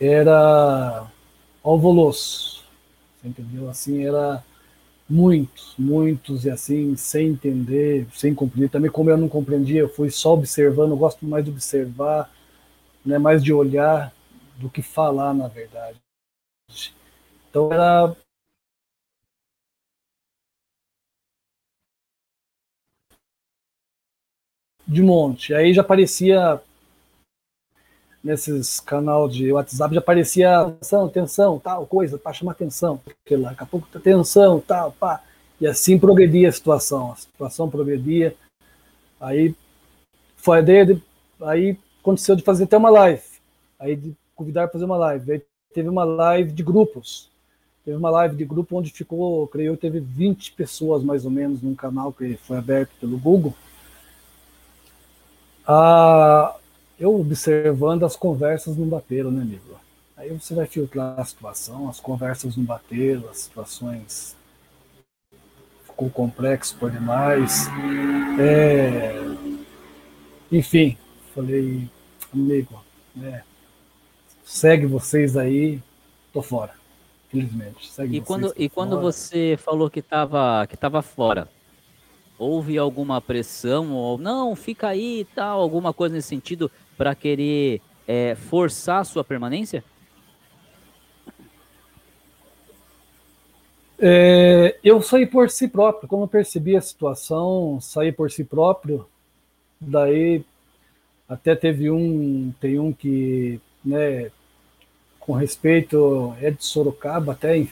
era 0.00 1.06
alvoroço, 1.62 2.64
entendeu? 3.22 3.68
Assim, 3.68 4.04
era 4.04 4.42
muitos, 5.08 5.74
muitos, 5.78 6.44
e 6.44 6.50
assim, 6.50 6.96
sem 6.96 7.28
entender, 7.28 8.06
sem 8.14 8.34
compreender. 8.34 8.70
Também 8.70 8.90
como 8.90 9.10
eu 9.10 9.16
não 9.18 9.28
compreendia, 9.28 9.80
eu 9.80 9.88
fui 9.88 10.10
só 10.10 10.34
observando, 10.34 10.92
eu 10.92 10.96
gosto 10.96 11.24
mais 11.26 11.44
de 11.44 11.50
observar, 11.50 12.32
né, 13.04 13.18
mais 13.18 13.44
de 13.44 13.52
olhar 13.52 14.12
do 14.56 14.70
que 14.70 14.82
falar, 14.82 15.34
na 15.34 15.48
verdade. 15.48 16.00
Então 17.50 17.70
era 17.72 18.16
de 24.86 25.02
monte. 25.02 25.54
Aí 25.54 25.72
já 25.72 25.80
aparecia 25.80 26.60
nesses 28.24 28.80
canal 28.80 29.28
de 29.28 29.52
WhatsApp 29.52 29.94
já 29.94 30.00
aparecia 30.00 30.60
atenção, 30.60 31.06
atenção, 31.06 31.58
tal 31.58 31.86
coisa, 31.86 32.16
para 32.16 32.32
chamar 32.32 32.52
atenção, 32.52 32.96
porque 32.96 33.36
lá, 33.36 33.50
daqui 33.50 33.62
a 33.62 33.66
pouco 33.66 33.86
atenção, 33.94 34.60
tal, 34.60 34.92
pá. 34.92 35.22
E 35.60 35.66
assim 35.66 35.98
progredia 35.98 36.48
a 36.48 36.52
situação, 36.52 37.12
a 37.12 37.16
situação 37.16 37.68
progredia. 37.68 38.34
Aí 39.20 39.54
foi 40.36 40.58
a 40.58 40.60
ideia 40.60 40.86
de, 40.86 41.02
aí 41.42 41.78
aconteceu 42.00 42.34
de 42.34 42.42
fazer 42.42 42.64
até 42.64 42.76
uma 42.76 42.90
live. 42.90 43.22
Aí 43.78 43.94
de 43.94 44.14
convidar 44.34 44.62
para 44.62 44.72
fazer 44.72 44.84
uma 44.86 44.96
live. 44.96 45.32
Aí 45.32 45.42
teve 45.72 45.88
uma 45.88 46.04
live 46.04 46.50
de 46.50 46.62
grupos. 46.62 47.30
Teve 47.84 47.96
uma 47.96 48.10
live 48.10 48.34
de 48.36 48.44
grupo 48.44 48.78
onde 48.78 48.90
ficou, 48.90 49.46
creio 49.46 49.76
teve 49.76 50.00
20 50.00 50.52
pessoas 50.52 51.04
mais 51.04 51.26
ou 51.26 51.30
menos 51.30 51.60
num 51.60 51.74
canal 51.74 52.12
que 52.12 52.36
foi 52.38 52.56
aberto 52.56 52.90
pelo 52.98 53.18
Google. 53.18 53.54
Ah, 55.66 56.54
eu 56.98 57.18
observando 57.18 58.04
as 58.04 58.16
conversas 58.16 58.76
não 58.76 58.86
bateram, 58.86 59.30
né, 59.30 59.42
amigo? 59.42 59.74
Aí 60.16 60.28
você 60.30 60.54
vai 60.54 60.66
filtrar 60.66 61.18
a 61.18 61.24
situação, 61.24 61.88
as 61.88 62.00
conversas 62.00 62.56
não 62.56 62.64
bateram, 62.64 63.28
as 63.28 63.38
situações 63.38 64.36
ficou 65.84 66.10
complexo 66.10 66.76
por 66.76 66.90
demais. 66.90 67.68
É... 68.38 69.14
Enfim, 70.52 70.96
falei, 71.34 71.88
amigo, 72.32 72.82
né, 73.14 73.42
segue 74.44 74.86
vocês 74.86 75.36
aí, 75.36 75.80
tô 76.32 76.42
fora. 76.42 76.72
Infelizmente. 77.28 77.90
Segue 77.90 78.18
e 78.18 78.20
quando, 78.20 78.52
e 78.56 78.68
quando 78.68 79.00
você 79.00 79.58
falou 79.58 79.90
que 79.90 80.00
estava 80.00 80.66
que 80.66 80.76
tava 80.76 81.02
fora, 81.02 81.48
houve 82.38 82.76
alguma 82.78 83.20
pressão 83.20 83.92
ou 83.92 84.18
não, 84.18 84.54
fica 84.56 84.88
aí 84.88 85.20
e 85.20 85.24
tal, 85.24 85.60
alguma 85.60 85.92
coisa 85.92 86.14
nesse 86.14 86.28
sentido 86.28 86.70
para 86.96 87.14
querer 87.14 87.80
é, 88.06 88.34
forçar 88.34 89.00
a 89.00 89.04
sua 89.04 89.24
permanência? 89.24 89.84
É, 93.98 94.76
eu 94.82 95.00
saí 95.00 95.24
por 95.24 95.48
si 95.50 95.68
próprio, 95.68 96.08
como 96.08 96.24
eu 96.24 96.28
percebi 96.28 96.76
a 96.76 96.80
situação, 96.80 97.80
saí 97.80 98.12
por 98.12 98.30
si 98.30 98.44
próprio. 98.44 99.06
Daí 99.80 100.44
até 101.28 101.54
teve 101.54 101.90
um, 101.90 102.52
tem 102.60 102.78
um 102.78 102.92
que, 102.92 103.60
né, 103.84 104.30
com 105.18 105.32
respeito, 105.32 106.34
é 106.40 106.50
de 106.50 106.64
Sorocaba, 106.64 107.32
até 107.32 107.66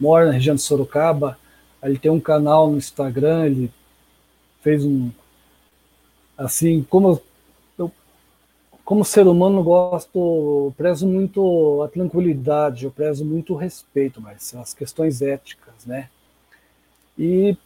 mora 0.00 0.26
na 0.26 0.32
região 0.32 0.56
de 0.56 0.62
Sorocaba. 0.62 1.38
Ele 1.84 1.98
tem 1.98 2.10
um 2.10 2.20
canal 2.20 2.70
no 2.70 2.78
Instagram, 2.78 3.46
ele 3.46 3.70
fez 4.62 4.84
um 4.84 5.10
assim, 6.36 6.84
como 6.88 7.20
eu, 7.78 7.92
como 8.84 9.04
ser 9.04 9.26
humano 9.26 9.62
gosto, 9.62 10.72
prezo 10.76 11.06
muito 11.06 11.82
a 11.82 11.88
tranquilidade, 11.88 12.84
eu 12.84 12.90
prezo 12.90 13.24
muito 13.24 13.54
o 13.54 13.56
respeito, 13.56 14.20
mas 14.20 14.54
as 14.54 14.74
questões 14.74 15.22
éticas, 15.22 15.86
né? 15.86 16.08
E 17.18 17.56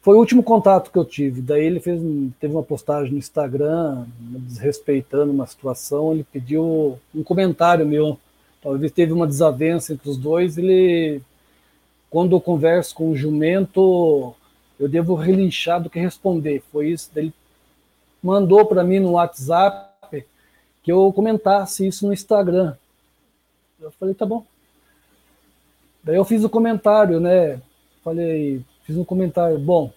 foi 0.00 0.16
o 0.16 0.18
último 0.18 0.42
contato 0.42 0.90
que 0.90 0.98
eu 0.98 1.04
tive. 1.04 1.42
Daí 1.42 1.64
ele 1.64 1.80
fez 1.80 2.00
teve 2.40 2.54
uma 2.54 2.62
postagem 2.62 3.12
no 3.12 3.18
Instagram, 3.18 4.06
desrespeitando 4.18 5.32
uma 5.32 5.46
situação, 5.46 6.12
ele 6.12 6.24
pediu 6.24 6.98
um 7.14 7.22
comentário 7.22 7.86
meu 7.86 8.18
talvez 8.66 8.90
teve 8.90 9.12
uma 9.12 9.28
desavença 9.28 9.92
entre 9.92 10.10
os 10.10 10.16
dois, 10.16 10.58
ele, 10.58 11.20
quando 12.10 12.36
eu 12.36 12.40
converso 12.40 12.94
com 12.94 13.10
o 13.10 13.16
jumento, 13.16 14.34
eu 14.78 14.88
devo 14.88 15.14
relinchar 15.14 15.82
do 15.82 15.90
que 15.90 15.98
responder. 15.98 16.62
Foi 16.72 16.90
isso, 16.90 17.10
ele 17.16 17.32
mandou 18.22 18.64
para 18.66 18.84
mim 18.84 18.98
no 18.98 19.12
WhatsApp 19.12 20.24
que 20.82 20.92
eu 20.92 21.12
comentasse 21.12 21.84
isso 21.84 22.06
no 22.06 22.12
Instagram. 22.12 22.76
Eu 23.80 23.90
falei, 23.90 24.14
tá 24.14 24.24
bom. 24.24 24.46
Daí 26.02 26.14
eu 26.14 26.24
fiz 26.24 26.44
o 26.44 26.46
um 26.46 26.48
comentário, 26.48 27.18
né? 27.18 27.60
Falei, 28.04 28.64
fiz 28.84 28.96
um 28.96 29.04
comentário, 29.04 29.58
bom, 29.58 29.92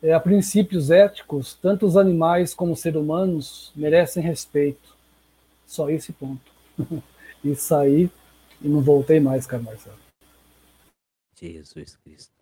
é, 0.00 0.12
a 0.12 0.20
princípios 0.20 0.92
éticos, 0.92 1.58
tanto 1.60 1.84
os 1.84 1.96
animais 1.96 2.54
como 2.54 2.74
os 2.74 2.80
seres 2.80 3.00
humanos 3.00 3.72
merecem 3.74 4.22
respeito. 4.22 4.94
Só 5.66 5.90
esse 5.90 6.12
ponto. 6.12 6.52
e 7.42 7.56
saí 7.56 8.08
e 8.62 8.68
não 8.68 8.80
voltei 8.80 9.18
mais, 9.18 9.46
cara 9.46 9.64
Marcelo. 9.64 10.03
Jesus 11.38 11.96
Cristo. 12.04 12.32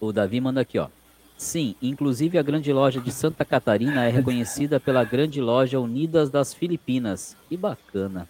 O 0.00 0.12
Davi 0.12 0.40
manda 0.40 0.60
aqui, 0.60 0.78
ó. 0.78 0.88
Sim, 1.36 1.76
inclusive 1.80 2.36
a 2.36 2.42
grande 2.42 2.72
loja 2.72 3.00
de 3.00 3.12
Santa 3.12 3.44
Catarina 3.44 4.04
é 4.04 4.10
reconhecida 4.10 4.80
pela 4.80 5.04
grande 5.04 5.40
loja 5.40 5.78
Unidas 5.78 6.30
das 6.30 6.52
Filipinas. 6.52 7.36
Que 7.48 7.56
bacana. 7.56 8.28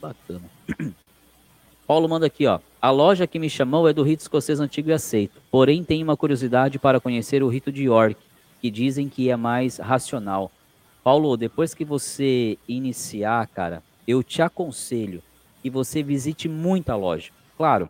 Bacana. 0.00 0.50
Paulo 1.86 2.08
manda 2.08 2.26
aqui, 2.26 2.46
ó. 2.46 2.58
A 2.80 2.90
loja 2.90 3.26
que 3.26 3.38
me 3.38 3.48
chamou 3.48 3.88
é 3.88 3.92
do 3.92 4.02
rito 4.02 4.20
escocês 4.20 4.58
antigo 4.58 4.90
e 4.90 4.92
aceito. 4.92 5.40
Porém, 5.50 5.84
tenho 5.84 6.02
uma 6.02 6.16
curiosidade 6.16 6.78
para 6.78 6.98
conhecer 6.98 7.42
o 7.42 7.48
rito 7.48 7.70
de 7.70 7.84
York, 7.84 8.16
que 8.60 8.70
dizem 8.70 9.08
que 9.08 9.30
é 9.30 9.36
mais 9.36 9.78
racional. 9.78 10.50
Paulo, 11.04 11.36
depois 11.36 11.74
que 11.74 11.84
você 11.84 12.58
iniciar, 12.66 13.46
cara, 13.48 13.82
eu 14.06 14.22
te 14.22 14.42
aconselho 14.42 15.22
que 15.62 15.70
você 15.70 16.02
visite 16.02 16.48
muita 16.48 16.96
loja. 16.96 17.30
Claro, 17.62 17.88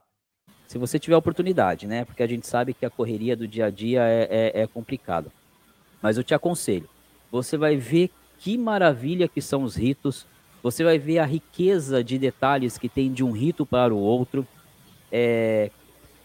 se 0.67 0.77
você 0.77 0.99
tiver 0.99 1.17
oportunidade, 1.17 1.87
né? 1.87 2.05
Porque 2.05 2.23
a 2.23 2.27
gente 2.27 2.47
sabe 2.47 2.75
que 2.75 2.85
a 2.85 2.91
correria 2.91 3.35
do 3.35 3.49
dia 3.49 3.65
a 3.65 3.71
dia 3.71 4.03
é, 4.03 4.53
é, 4.55 4.61
é 4.61 4.67
complicada. 4.67 5.33
Mas 6.03 6.19
eu 6.19 6.23
te 6.23 6.35
aconselho. 6.35 6.87
Você 7.31 7.57
vai 7.57 7.75
ver 7.75 8.11
que 8.39 8.59
maravilha 8.59 9.27
que 9.27 9.41
são 9.41 9.63
os 9.63 9.75
ritos. 9.75 10.27
Você 10.63 10.85
vai 10.85 10.99
ver 10.99 11.21
a 11.21 11.25
riqueza 11.25 12.05
de 12.05 12.19
detalhes 12.19 12.77
que 12.77 12.87
tem 12.87 13.11
de 13.11 13.25
um 13.25 13.31
rito 13.31 13.65
para 13.65 13.95
o 13.95 13.99
outro. 13.99 14.47
É, 15.11 15.71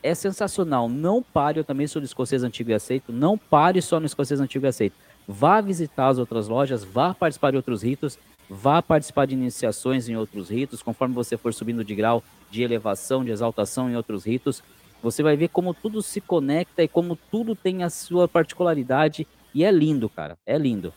é 0.03 0.13
sensacional. 0.13 0.89
Não 0.89 1.23
pare, 1.23 1.57
eu 1.57 1.63
também 1.63 1.87
sou 1.87 2.01
do 2.01 2.05
escocês 2.05 2.43
antigo 2.43 2.71
e 2.71 2.73
aceito. 2.73 3.13
Não 3.13 3.37
pare 3.37 3.81
só 3.81 3.97
no 3.97 4.05
escocês 4.05 4.41
antigo 4.41 4.65
e 4.65 4.67
aceito. 4.67 4.97
Vá 5.25 5.61
visitar 5.61 6.09
as 6.09 6.17
outras 6.17 6.49
lojas, 6.49 6.83
vá 6.83 7.13
participar 7.13 7.51
de 7.51 7.55
outros 7.57 7.81
ritos 7.81 8.19
Vá 8.49 8.81
participar 8.81 9.25
de 9.27 9.33
iniciações 9.33 10.07
em 10.07 10.15
outros 10.15 10.49
ritos, 10.49 10.81
conforme 10.81 11.13
você 11.13 11.35
for 11.35 11.53
subindo 11.53 11.83
de 11.83 11.93
grau 11.93 12.23
de 12.49 12.63
elevação, 12.63 13.23
de 13.23 13.31
exaltação 13.31 13.89
em 13.89 13.95
outros 13.95 14.25
ritos. 14.25 14.63
Você 15.03 15.21
vai 15.21 15.35
ver 15.35 15.49
como 15.49 15.73
tudo 15.73 16.01
se 16.01 16.21
conecta 16.21 16.81
e 16.81 16.87
como 16.87 17.17
tudo 17.29 17.55
tem 17.55 17.83
a 17.83 17.89
sua 17.89 18.27
particularidade. 18.27 19.27
E 19.53 19.63
é 19.63 19.71
lindo, 19.71 20.07
cara. 20.07 20.37
É 20.45 20.57
lindo. 20.57 20.93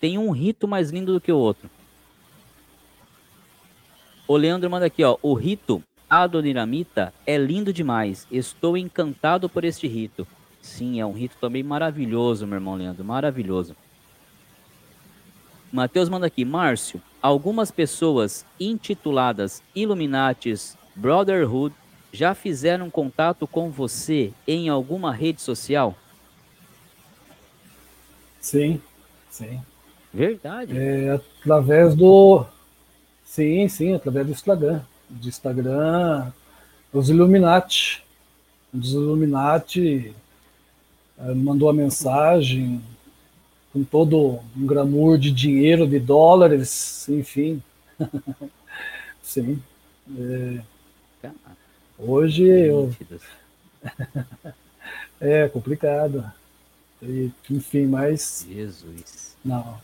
Tem 0.00 0.16
um 0.16 0.30
rito 0.30 0.68
mais 0.68 0.90
lindo 0.90 1.12
do 1.12 1.20
que 1.20 1.32
o 1.32 1.36
outro. 1.36 1.68
O 4.28 4.36
Leandro 4.36 4.70
manda 4.70 4.86
aqui, 4.86 5.02
ó. 5.02 5.18
O 5.20 5.34
rito 5.34 5.82
Adoniramita 6.08 7.12
é 7.26 7.36
lindo 7.36 7.72
demais. 7.72 8.26
Estou 8.30 8.76
encantado 8.76 9.48
por 9.48 9.64
este 9.64 9.88
rito. 9.88 10.26
Sim, 10.60 11.00
é 11.00 11.06
um 11.06 11.12
rito 11.12 11.36
também 11.40 11.62
maravilhoso, 11.62 12.46
meu 12.46 12.56
irmão 12.56 12.76
Leandro. 12.76 13.04
Maravilhoso. 13.04 13.74
Mateus 15.72 16.08
manda 16.08 16.26
aqui, 16.26 16.44
Márcio, 16.44 17.00
algumas 17.22 17.70
pessoas 17.70 18.44
intituladas 18.60 19.62
Illuminatis 19.74 20.76
Brotherhood 20.94 21.74
já 22.12 22.34
fizeram 22.34 22.90
contato 22.90 23.46
com 23.46 23.70
você 23.70 24.32
em 24.46 24.68
alguma 24.68 25.12
rede 25.12 25.40
social? 25.40 25.96
Sim, 28.38 28.82
sim. 29.30 29.62
Verdade. 30.12 30.76
É, 30.76 31.10
através 31.40 31.94
do. 31.94 32.44
Sim, 33.24 33.66
sim, 33.68 33.94
através 33.94 34.26
do 34.26 34.32
Instagram. 34.32 34.82
Do 35.08 35.28
Instagram, 35.28 36.30
os 36.92 37.08
Illuminati. 37.08 38.04
Os 38.74 38.92
Illuminati 38.92 40.14
é, 41.18 41.34
mandou 41.34 41.70
a 41.70 41.72
mensagem, 41.72 42.82
com 43.72 43.82
todo 43.82 44.40
um 44.56 44.66
glamour 44.66 45.18
de 45.18 45.30
dinheiro, 45.30 45.86
de 45.86 45.98
dólares, 45.98 47.08
enfim. 47.08 47.62
Sim. 49.22 49.62
É, 50.18 50.60
hoje 51.98 52.44
eu... 52.44 52.94
é 55.20 55.48
complicado. 55.48 56.24
E, 57.02 57.32
enfim, 57.50 57.86
mas. 57.86 58.46
Jesus. 58.48 59.36
Não. 59.44 59.78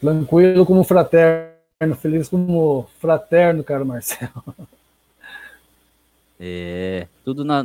Tranquilo 0.00 0.66
como 0.66 0.84
fraterno, 0.84 1.96
feliz 2.00 2.28
como 2.28 2.88
fraterno, 3.00 3.64
cara 3.64 3.84
Marcelo. 3.84 4.32
É, 6.44 7.06
tudo, 7.24 7.44
na, 7.44 7.64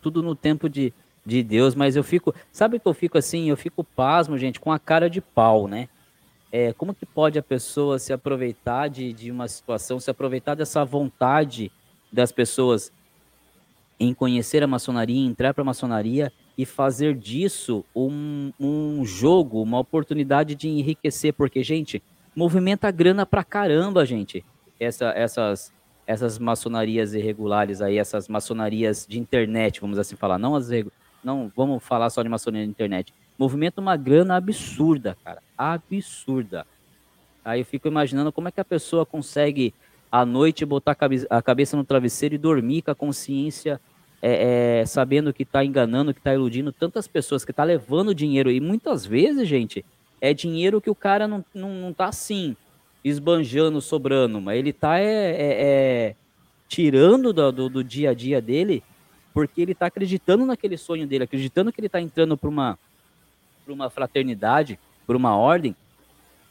tudo 0.00 0.22
no 0.22 0.36
tempo 0.36 0.68
de, 0.68 0.94
de 1.24 1.42
Deus, 1.42 1.74
mas 1.74 1.96
eu 1.96 2.02
fico, 2.02 2.34
sabe 2.50 2.78
que 2.78 2.86
eu 2.86 2.94
fico 2.94 3.16
assim, 3.16 3.48
eu 3.48 3.56
fico 3.56 3.84
pasmo, 3.84 4.36
gente, 4.36 4.58
com 4.58 4.72
a 4.72 4.78
cara 4.78 5.08
de 5.08 5.20
pau, 5.20 5.68
né? 5.68 5.88
É, 6.50 6.72
como 6.72 6.94
que 6.94 7.06
pode 7.06 7.38
a 7.38 7.42
pessoa 7.42 7.98
se 7.98 8.12
aproveitar 8.12 8.88
de, 8.88 9.12
de 9.12 9.30
uma 9.30 9.48
situação, 9.48 9.98
se 9.98 10.10
aproveitar 10.10 10.54
dessa 10.54 10.84
vontade 10.84 11.72
das 12.12 12.30
pessoas 12.30 12.92
em 13.98 14.12
conhecer 14.12 14.62
a 14.62 14.66
maçonaria, 14.66 15.24
entrar 15.24 15.54
para 15.54 15.62
a 15.62 15.64
maçonaria 15.64 16.32
e 16.58 16.66
fazer 16.66 17.14
disso 17.14 17.84
um, 17.94 18.52
um 18.60 19.04
jogo, 19.04 19.62
uma 19.62 19.78
oportunidade 19.78 20.54
de 20.54 20.68
enriquecer, 20.68 21.32
porque, 21.32 21.62
gente, 21.62 22.02
movimenta 22.34 22.90
grana 22.90 23.24
pra 23.24 23.44
caramba, 23.44 24.04
gente, 24.04 24.44
essa, 24.78 25.10
essas, 25.10 25.72
essas 26.06 26.38
maçonarias 26.38 27.14
irregulares 27.14 27.80
aí, 27.80 27.96
essas 27.96 28.28
maçonarias 28.28 29.06
de 29.08 29.18
internet, 29.18 29.80
vamos 29.80 29.98
assim 29.98 30.16
falar, 30.16 30.38
não 30.38 30.54
as 30.54 30.68
não 31.24 31.50
vamos 31.56 31.82
falar 31.82 32.10
só 32.10 32.22
de 32.22 32.28
maçonaria 32.28 32.66
na 32.66 32.70
internet. 32.70 33.12
Movimenta 33.38 33.80
uma 33.80 33.96
grana 33.96 34.36
absurda, 34.36 35.16
cara. 35.24 35.42
Absurda. 35.56 36.66
Aí 37.44 37.60
eu 37.60 37.64
fico 37.64 37.88
imaginando 37.88 38.32
como 38.32 38.48
é 38.48 38.52
que 38.52 38.60
a 38.60 38.64
pessoa 38.64 39.04
consegue 39.04 39.74
à 40.10 40.24
noite 40.24 40.64
botar 40.64 40.96
a 41.30 41.42
cabeça 41.42 41.76
no 41.76 41.84
travesseiro 41.84 42.34
e 42.34 42.38
dormir 42.38 42.82
com 42.82 42.90
a 42.90 42.94
consciência 42.94 43.80
é, 44.20 44.80
é, 44.80 44.86
sabendo 44.86 45.32
que 45.32 45.42
está 45.42 45.64
enganando, 45.64 46.14
que 46.14 46.20
está 46.20 46.32
iludindo 46.32 46.72
tantas 46.72 47.08
pessoas, 47.08 47.44
que 47.44 47.50
está 47.50 47.64
levando 47.64 48.14
dinheiro. 48.14 48.50
E 48.50 48.60
muitas 48.60 49.04
vezes, 49.04 49.48
gente, 49.48 49.84
é 50.20 50.32
dinheiro 50.32 50.80
que 50.80 50.88
o 50.88 50.94
cara 50.94 51.26
não, 51.26 51.44
não, 51.52 51.70
não 51.70 51.92
tá 51.92 52.06
assim, 52.06 52.56
esbanjando, 53.02 53.80
sobrando, 53.80 54.40
mas 54.40 54.58
ele 54.58 54.70
está 54.70 55.00
é, 55.00 55.04
é, 55.04 55.34
é, 55.40 56.14
tirando 56.68 57.32
do, 57.32 57.50
do, 57.50 57.68
do 57.68 57.82
dia 57.82 58.10
a 58.10 58.14
dia 58.14 58.40
dele 58.40 58.82
porque 59.32 59.62
ele 59.62 59.72
está 59.72 59.86
acreditando 59.86 60.44
naquele 60.44 60.76
sonho 60.76 61.06
dele, 61.06 61.24
acreditando 61.24 61.72
que 61.72 61.80
ele 61.80 61.86
está 61.86 62.00
entrando 62.00 62.36
para 62.36 62.48
uma, 62.48 62.78
uma 63.66 63.90
fraternidade, 63.90 64.78
para 65.06 65.16
uma 65.16 65.36
ordem 65.36 65.74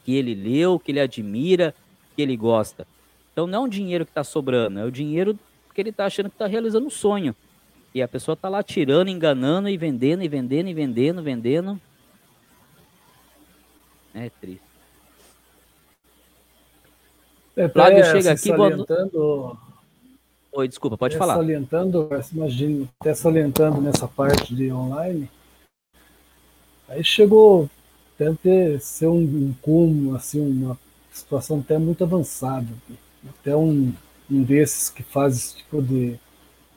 que 0.04 0.16
ele 0.16 0.34
leu, 0.34 0.80
que 0.80 0.92
ele 0.92 1.00
admira, 1.00 1.76
que 2.16 2.22
ele 2.22 2.36
gosta. 2.36 2.88
Então 3.32 3.46
não 3.46 3.64
é 3.64 3.68
o 3.68 3.70
dinheiro 3.70 4.06
que 4.06 4.12
está 4.12 4.24
sobrando, 4.24 4.80
é 4.80 4.84
o 4.84 4.92
dinheiro 4.92 5.38
que 5.74 5.82
ele 5.82 5.90
está 5.92 6.06
achando 6.06 6.30
que 6.30 6.36
está 6.36 6.48
realizando 6.48 6.88
um 6.88 6.90
sonho. 6.90 7.36
E 7.94 8.02
a 8.02 8.08
pessoa 8.08 8.34
está 8.34 8.50
lá 8.50 8.64
tirando, 8.64 9.10
enganando 9.10 9.70
e 9.70 9.78
vendendo, 9.78 10.24
e 10.24 10.28
vendendo, 10.28 10.70
e 10.70 10.74
vendendo, 10.74 11.22
vendendo. 11.22 11.82
É 14.14 14.30
triste. 14.30 14.62
É, 17.56 17.68
Flávio 17.68 18.04
chega 18.06 18.32
aqui. 18.32 18.48
Salientando... 18.50 19.58
Oi, 20.54 20.68
desculpa, 20.68 20.98
pode 20.98 21.16
até 21.16 21.20
falar. 21.20 21.36
Salientando, 21.36 22.10
imagino, 22.34 22.90
até 23.00 23.14
salientando 23.14 23.80
nessa 23.80 24.06
parte 24.06 24.54
de 24.54 24.70
online, 24.70 25.30
aí 26.90 27.02
chegou, 27.06 27.70
deve 28.20 28.36
ter 28.38 28.82
ser 28.82 29.08
um, 29.08 29.22
um 29.22 29.56
cúmulo, 29.62 30.14
assim, 30.14 30.42
uma 30.42 30.78
situação 31.10 31.60
até 31.60 31.78
muito 31.78 32.04
avançada. 32.04 32.68
Até 33.30 33.56
um, 33.56 33.94
um 34.30 34.44
desses 34.44 34.90
que 34.90 35.02
faz 35.04 35.38
esse 35.38 35.56
tipo 35.56 35.82
de, 35.82 36.20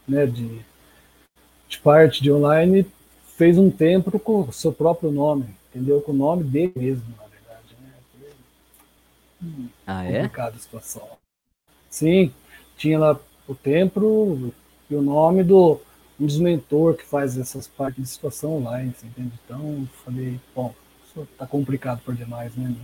né, 0.06 0.24
de, 0.24 0.60
de 1.68 1.78
parte 1.78 2.22
de 2.22 2.30
online 2.30 2.86
fez 3.36 3.59
um 3.59 3.70
tempo 3.72 4.16
com 4.20 4.42
o 4.42 4.52
seu 4.52 4.72
próprio 4.72 5.10
nome, 5.10 5.46
entendeu? 5.70 6.01
Com 6.01 6.12
o 6.12 6.16
nome 6.16 6.44
dele 6.44 6.72
mesmo, 6.76 7.12
na 7.16 7.26
verdade. 7.26 7.76
Né? 7.82 8.28
Hum, 9.42 9.68
ah, 9.84 10.05
é? 10.05 10.18
Complicada 10.18 10.56
a 10.56 10.60
situação. 10.60 11.09
Sim, 11.90 12.32
tinha 12.76 12.98
lá 13.01 13.18
o 13.46 13.54
templo 13.54 14.52
e 14.88 14.94
o 14.94 15.02
nome 15.02 15.42
do 15.42 15.80
um 16.18 16.26
dos 16.26 16.38
mentores 16.38 17.00
que 17.00 17.06
faz 17.06 17.36
essas 17.36 17.66
partes 17.66 18.02
de 18.02 18.08
situação 18.08 18.56
online, 18.56 18.94
entende? 19.02 19.32
Então, 19.44 19.88
falei, 20.04 20.40
bom, 20.54 20.72
isso 21.06 21.26
tá 21.36 21.46
complicado 21.46 22.00
por 22.04 22.14
demais, 22.14 22.54
né? 22.54 22.74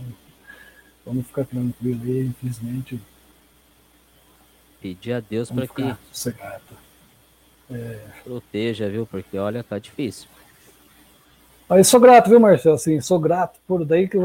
Vamos 1.05 1.25
ficar 1.27 1.45
tranquilo 1.45 2.01
aí, 2.03 2.25
infelizmente. 2.25 2.99
Pedir 4.81 5.13
a 5.13 5.19
Deus 5.19 5.49
para 5.49 5.67
que 5.67 5.95
sossegado. 6.11 6.63
É... 7.69 7.99
proteja, 8.23 8.89
viu? 8.89 9.05
Porque 9.05 9.37
olha, 9.37 9.63
tá 9.63 9.79
difícil. 9.79 10.27
Mas 11.69 11.87
sou 11.87 12.01
grato, 12.01 12.29
viu, 12.29 12.39
Marcelo? 12.39 12.75
Assim, 12.75 12.99
sou 12.99 13.17
grato 13.17 13.57
por 13.65 13.85
daí 13.85 14.09
que 14.09 14.17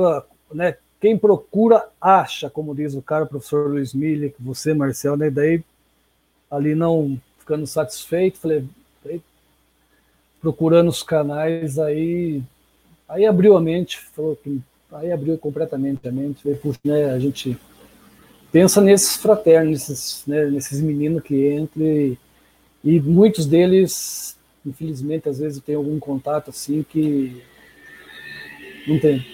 né, 0.52 0.76
quem 1.00 1.16
procura 1.16 1.88
acha, 2.00 2.50
como 2.50 2.74
diz 2.74 2.94
o 2.94 3.02
cara, 3.02 3.22
o 3.24 3.28
professor 3.28 3.70
Luiz 3.70 3.94
Miller, 3.94 4.34
você, 4.40 4.74
Marcelo, 4.74 5.16
né? 5.16 5.30
Daí 5.30 5.62
ali 6.50 6.74
não 6.74 7.20
ficando 7.38 7.66
satisfeito, 7.66 8.38
falei, 8.38 8.64
procurando 10.46 10.88
os 10.88 11.02
canais 11.02 11.76
aí, 11.76 12.40
aí 13.08 13.26
abriu 13.26 13.56
a 13.56 13.60
mente, 13.60 13.98
falou 14.14 14.36
que 14.36 14.60
aí 14.92 15.10
abriu 15.10 15.36
completamente 15.36 16.06
a 16.06 16.12
mente, 16.12 16.42
falei, 16.42 16.56
puxa, 16.56 16.78
né, 16.84 17.10
a 17.10 17.18
gente 17.18 17.58
pensa 18.52 18.80
nesses 18.80 19.16
fraternos, 19.16 19.88
nesses, 19.88 20.22
né, 20.24 20.46
nesses 20.46 20.80
meninos 20.80 21.22
que 21.24 21.52
entram 21.52 21.84
e, 21.84 22.18
e 22.84 23.00
muitos 23.00 23.44
deles, 23.44 24.36
infelizmente, 24.64 25.28
às 25.28 25.38
vezes 25.38 25.60
tem 25.60 25.74
algum 25.74 25.98
contato 25.98 26.50
assim 26.50 26.84
que 26.88 27.42
não 28.86 29.00
tem. 29.00 29.26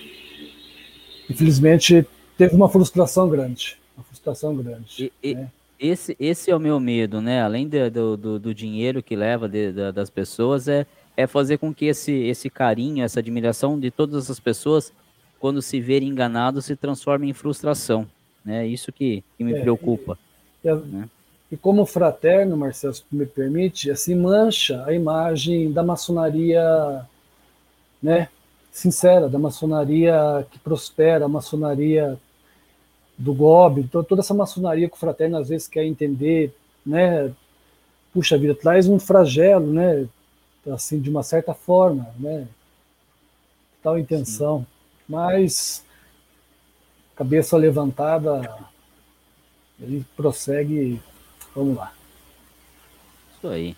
Infelizmente, 1.28 2.06
teve 2.38 2.54
uma 2.54 2.70
frustração 2.70 3.28
grande, 3.28 3.78
uma 3.96 4.04
frustração 4.04 4.56
grande. 4.56 5.12
E, 5.22 5.34
né? 5.34 5.50
Esse, 5.82 6.16
esse 6.20 6.50
é 6.50 6.56
o 6.56 6.60
meu 6.60 6.78
medo, 6.78 7.20
né? 7.20 7.42
Além 7.42 7.68
de, 7.68 7.90
do, 7.90 8.16
do, 8.16 8.38
do, 8.38 8.54
dinheiro 8.54 9.02
que 9.02 9.16
leva 9.16 9.48
de, 9.48 9.72
de, 9.72 9.90
das 9.90 10.08
pessoas, 10.08 10.68
é, 10.68 10.86
é 11.16 11.26
fazer 11.26 11.58
com 11.58 11.74
que 11.74 11.86
esse, 11.86 12.12
esse 12.12 12.48
carinho, 12.48 13.04
essa 13.04 13.18
admiração 13.18 13.78
de 13.78 13.90
todas 13.90 14.30
as 14.30 14.38
pessoas, 14.38 14.92
quando 15.40 15.60
se 15.60 15.80
verem 15.80 16.08
enganados, 16.08 16.66
se 16.66 16.76
transforme 16.76 17.28
em 17.28 17.32
frustração. 17.32 18.06
Né? 18.44 18.64
Isso 18.64 18.92
que, 18.92 19.24
que 19.36 19.42
me 19.42 19.54
é, 19.54 19.60
preocupa. 19.60 20.16
E, 20.64 20.68
e, 20.68 20.74
né? 20.74 21.08
e, 21.50 21.56
como 21.56 21.84
fraterno, 21.84 22.56
Marcelo, 22.56 22.94
se 22.94 23.02
me 23.10 23.26
permite, 23.26 23.90
assim 23.90 24.14
mancha 24.14 24.84
a 24.86 24.94
imagem 24.94 25.72
da 25.72 25.82
maçonaria 25.82 27.04
né, 28.00 28.28
sincera, 28.70 29.28
da 29.28 29.38
maçonaria 29.38 30.46
que 30.48 30.60
prospera, 30.60 31.24
a 31.24 31.28
maçonaria 31.28 32.16
do 33.22 33.32
GOB, 33.32 33.82
então, 33.82 34.02
toda 34.02 34.20
essa 34.20 34.34
maçonaria 34.34 34.88
que 34.88 34.96
o 34.96 34.98
fraterno 34.98 35.36
às 35.36 35.48
vezes 35.48 35.68
quer 35.68 35.84
entender, 35.84 36.52
né? 36.84 37.32
Puxa 38.12 38.36
vida, 38.36 38.52
traz 38.52 38.88
um 38.88 38.98
flagelo, 38.98 39.72
né? 39.72 40.08
Assim, 40.72 41.00
de 41.00 41.08
uma 41.08 41.22
certa 41.22 41.54
forma, 41.54 42.12
né? 42.18 42.48
Tal 43.80 43.96
intenção. 43.96 44.60
Sim. 44.60 44.66
Mas, 45.08 45.84
cabeça 47.14 47.56
levantada, 47.56 48.58
ele 49.80 50.04
prossegue. 50.16 51.00
Vamos 51.54 51.76
lá. 51.76 51.92
Isso 53.36 53.46
aí. 53.46 53.76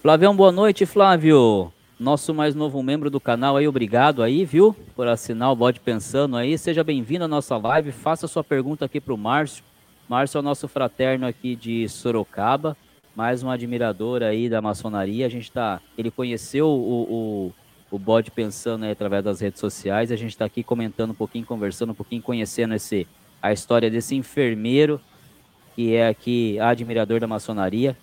Flávio, 0.00 0.32
boa 0.32 0.52
noite, 0.52 0.86
Flávio 0.86 1.72
nosso 1.98 2.32
mais 2.32 2.54
novo 2.54 2.80
membro 2.82 3.10
do 3.10 3.18
canal 3.18 3.56
aí, 3.56 3.66
obrigado 3.66 4.22
aí, 4.22 4.44
viu, 4.44 4.74
por 4.94 5.08
assinar 5.08 5.50
o 5.50 5.56
Bode 5.56 5.80
Pensando 5.80 6.36
aí. 6.36 6.56
Seja 6.56 6.84
bem-vindo 6.84 7.24
à 7.24 7.28
nossa 7.28 7.56
live, 7.56 7.90
faça 7.90 8.28
sua 8.28 8.44
pergunta 8.44 8.84
aqui 8.84 9.00
para 9.00 9.12
o 9.12 9.18
Márcio. 9.18 9.64
Márcio 10.08 10.38
é 10.38 10.40
o 10.40 10.42
nosso 10.42 10.68
fraterno 10.68 11.26
aqui 11.26 11.56
de 11.56 11.88
Sorocaba, 11.88 12.76
mais 13.16 13.42
um 13.42 13.50
admirador 13.50 14.22
aí 14.22 14.48
da 14.48 14.62
maçonaria. 14.62 15.26
A 15.26 15.28
gente 15.28 15.50
tá, 15.50 15.80
ele 15.98 16.10
conheceu 16.10 16.68
o, 16.68 17.02
o, 17.02 17.52
o 17.90 17.98
Bode 17.98 18.30
Pensando 18.30 18.84
aí 18.84 18.92
através 18.92 19.24
das 19.24 19.40
redes 19.40 19.58
sociais. 19.58 20.12
A 20.12 20.16
gente 20.16 20.30
está 20.30 20.44
aqui 20.44 20.62
comentando 20.62 21.10
um 21.10 21.14
pouquinho, 21.14 21.44
conversando 21.44 21.90
um 21.90 21.96
pouquinho, 21.96 22.22
conhecendo 22.22 22.74
esse, 22.74 23.08
a 23.42 23.52
história 23.52 23.90
desse 23.90 24.14
enfermeiro 24.14 25.00
que 25.74 25.94
é 25.94 26.08
aqui 26.08 26.60
admirador 26.60 27.18
da 27.18 27.26
maçonaria 27.26 27.96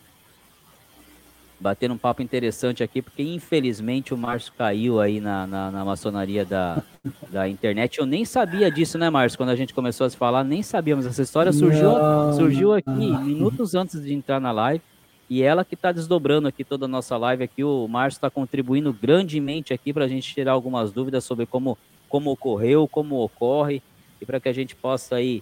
batendo 1.60 1.94
um 1.94 1.98
papo 1.98 2.22
interessante 2.22 2.84
aqui, 2.84 3.02
porque 3.02 3.24
infelizmente 3.24 4.14
o 4.14 4.18
Márcio 4.18 4.54
caiu 4.58 5.00
aí 5.00 5.20
na, 5.20 5.48
na, 5.48 5.72
na, 5.72 5.86
maçonaria 5.86 6.44
da, 6.46 6.84
da 7.30 7.48
internet. 7.48 8.00
Eu 8.00 8.06
nem 8.06 8.26
sabia 8.26 8.70
disso, 8.70 8.98
né, 8.98 9.10
Márcio? 9.10 9.38
Quando 9.38 9.50
a 9.50 9.56
gente 9.56 9.74
começou 9.74 10.06
a 10.06 10.10
se 10.10 10.18
falar, 10.18 10.44
nem 10.44 10.62
sabíamos. 10.62 11.06
Essa 11.06 11.22
história 11.22 11.52
surgiu, 11.54 11.92
surgiu 12.36 12.74
aqui 12.74 12.90
minutos 12.90 13.74
antes 13.74 14.04
de 14.04 14.14
entrar 14.14 14.40
na 14.40 14.52
live. 14.52 14.82
E 15.30 15.42
ela 15.42 15.66
que 15.66 15.74
está 15.74 15.92
desdobrando 15.92 16.48
aqui 16.48 16.64
toda 16.64 16.86
a 16.86 16.90
nossa 16.90 17.18
live 17.18 17.44
aqui. 17.44 17.64
O 17.64 17.88
Márcio 17.88 18.18
está 18.18 18.30
contribuindo 18.30 18.94
grandemente 18.94 19.74
aqui 19.74 19.92
para 19.92 20.06
a 20.06 20.08
gente 20.08 20.32
tirar 20.34 20.52
algumas 20.52 20.92
dúvidas 20.92 21.24
sobre 21.24 21.46
como, 21.46 21.78
como 22.08 22.32
ocorreu, 22.32 22.88
como 22.88 23.24
ocorre, 23.24 23.82
e 24.22 24.26
para 24.26 24.40
que 24.40 24.50
a 24.50 24.54
gente 24.54 24.76
possa 24.76 25.16
aí 25.16 25.42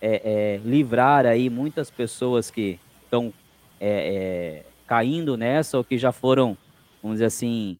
é, 0.00 0.22
é, 0.24 0.60
livrar 0.64 1.26
aí 1.26 1.50
muitas 1.50 1.90
pessoas 1.90 2.50
que 2.50 2.78
estão 3.04 3.32
é, 3.80 4.64
é 4.64 4.77
caindo 4.88 5.36
nessa 5.36 5.76
ou 5.76 5.84
que 5.84 5.98
já 5.98 6.10
foram, 6.10 6.56
vamos 7.02 7.16
dizer 7.16 7.26
assim, 7.26 7.76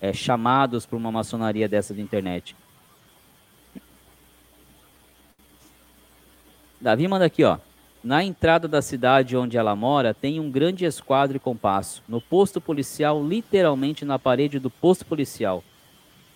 é, 0.00 0.12
chamados 0.12 0.86
para 0.86 0.96
uma 0.96 1.10
maçonaria 1.10 1.68
dessa 1.68 1.92
de 1.92 2.00
internet. 2.00 2.56
Davi 6.80 7.06
manda 7.06 7.24
aqui, 7.24 7.44
ó. 7.44 7.58
Na 8.02 8.24
entrada 8.24 8.66
da 8.66 8.82
cidade 8.82 9.36
onde 9.36 9.56
ela 9.56 9.76
mora, 9.76 10.12
tem 10.14 10.40
um 10.40 10.50
grande 10.50 10.84
esquadro 10.84 11.36
e 11.36 11.40
compasso. 11.40 12.02
No 12.08 12.20
posto 12.20 12.60
policial, 12.60 13.24
literalmente 13.24 14.04
na 14.04 14.18
parede 14.18 14.58
do 14.58 14.70
posto 14.70 15.04
policial. 15.04 15.62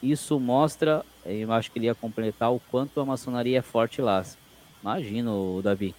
Isso 0.00 0.38
mostra, 0.38 1.04
eu 1.24 1.52
acho 1.52 1.70
que 1.70 1.78
ele 1.78 1.86
ia 1.86 1.94
completar 1.94 2.52
o 2.52 2.60
quanto 2.70 3.00
a 3.00 3.04
maçonaria 3.04 3.58
é 3.58 3.62
forte 3.62 4.00
lá. 4.00 4.24
Imagino, 4.80 5.60
Davi. 5.62 5.94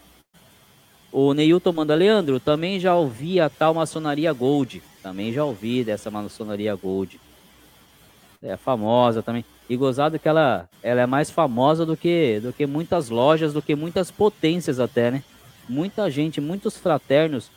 O 1.12 1.34
Neilton 1.34 1.72
manda, 1.72 1.96
Leandro, 1.96 2.40
também 2.40 2.80
já 2.80 2.96
ouvi 2.96 3.40
a 3.40 3.50
tal 3.50 3.74
maçonaria 3.74 4.32
Gold. 4.34 4.82
Também 5.02 5.32
já 5.32 5.44
ouvi 5.44 5.84
dessa 5.84 6.12
maçonaria 6.12 6.76
Gold. 6.76 7.20
É 8.42 8.58
famosa 8.58 9.24
também. 9.24 9.44
E 9.70 9.76
gozado 9.76 10.20
que 10.20 10.28
ela, 10.28 10.70
ela 10.84 11.02
é 11.02 11.06
mais 11.06 11.32
famosa 11.32 11.86
do 11.86 11.98
que, 11.98 12.40
do 12.40 12.54
que 12.54 12.66
muitas 12.66 13.10
lojas, 13.10 13.54
do 13.54 13.62
que 13.62 13.76
muitas 13.76 14.12
potências 14.12 14.80
até, 14.80 15.12
né? 15.12 15.24
Muita 15.68 16.10
gente, 16.10 16.40
muitos 16.40 16.78
fraternos. 16.78 17.50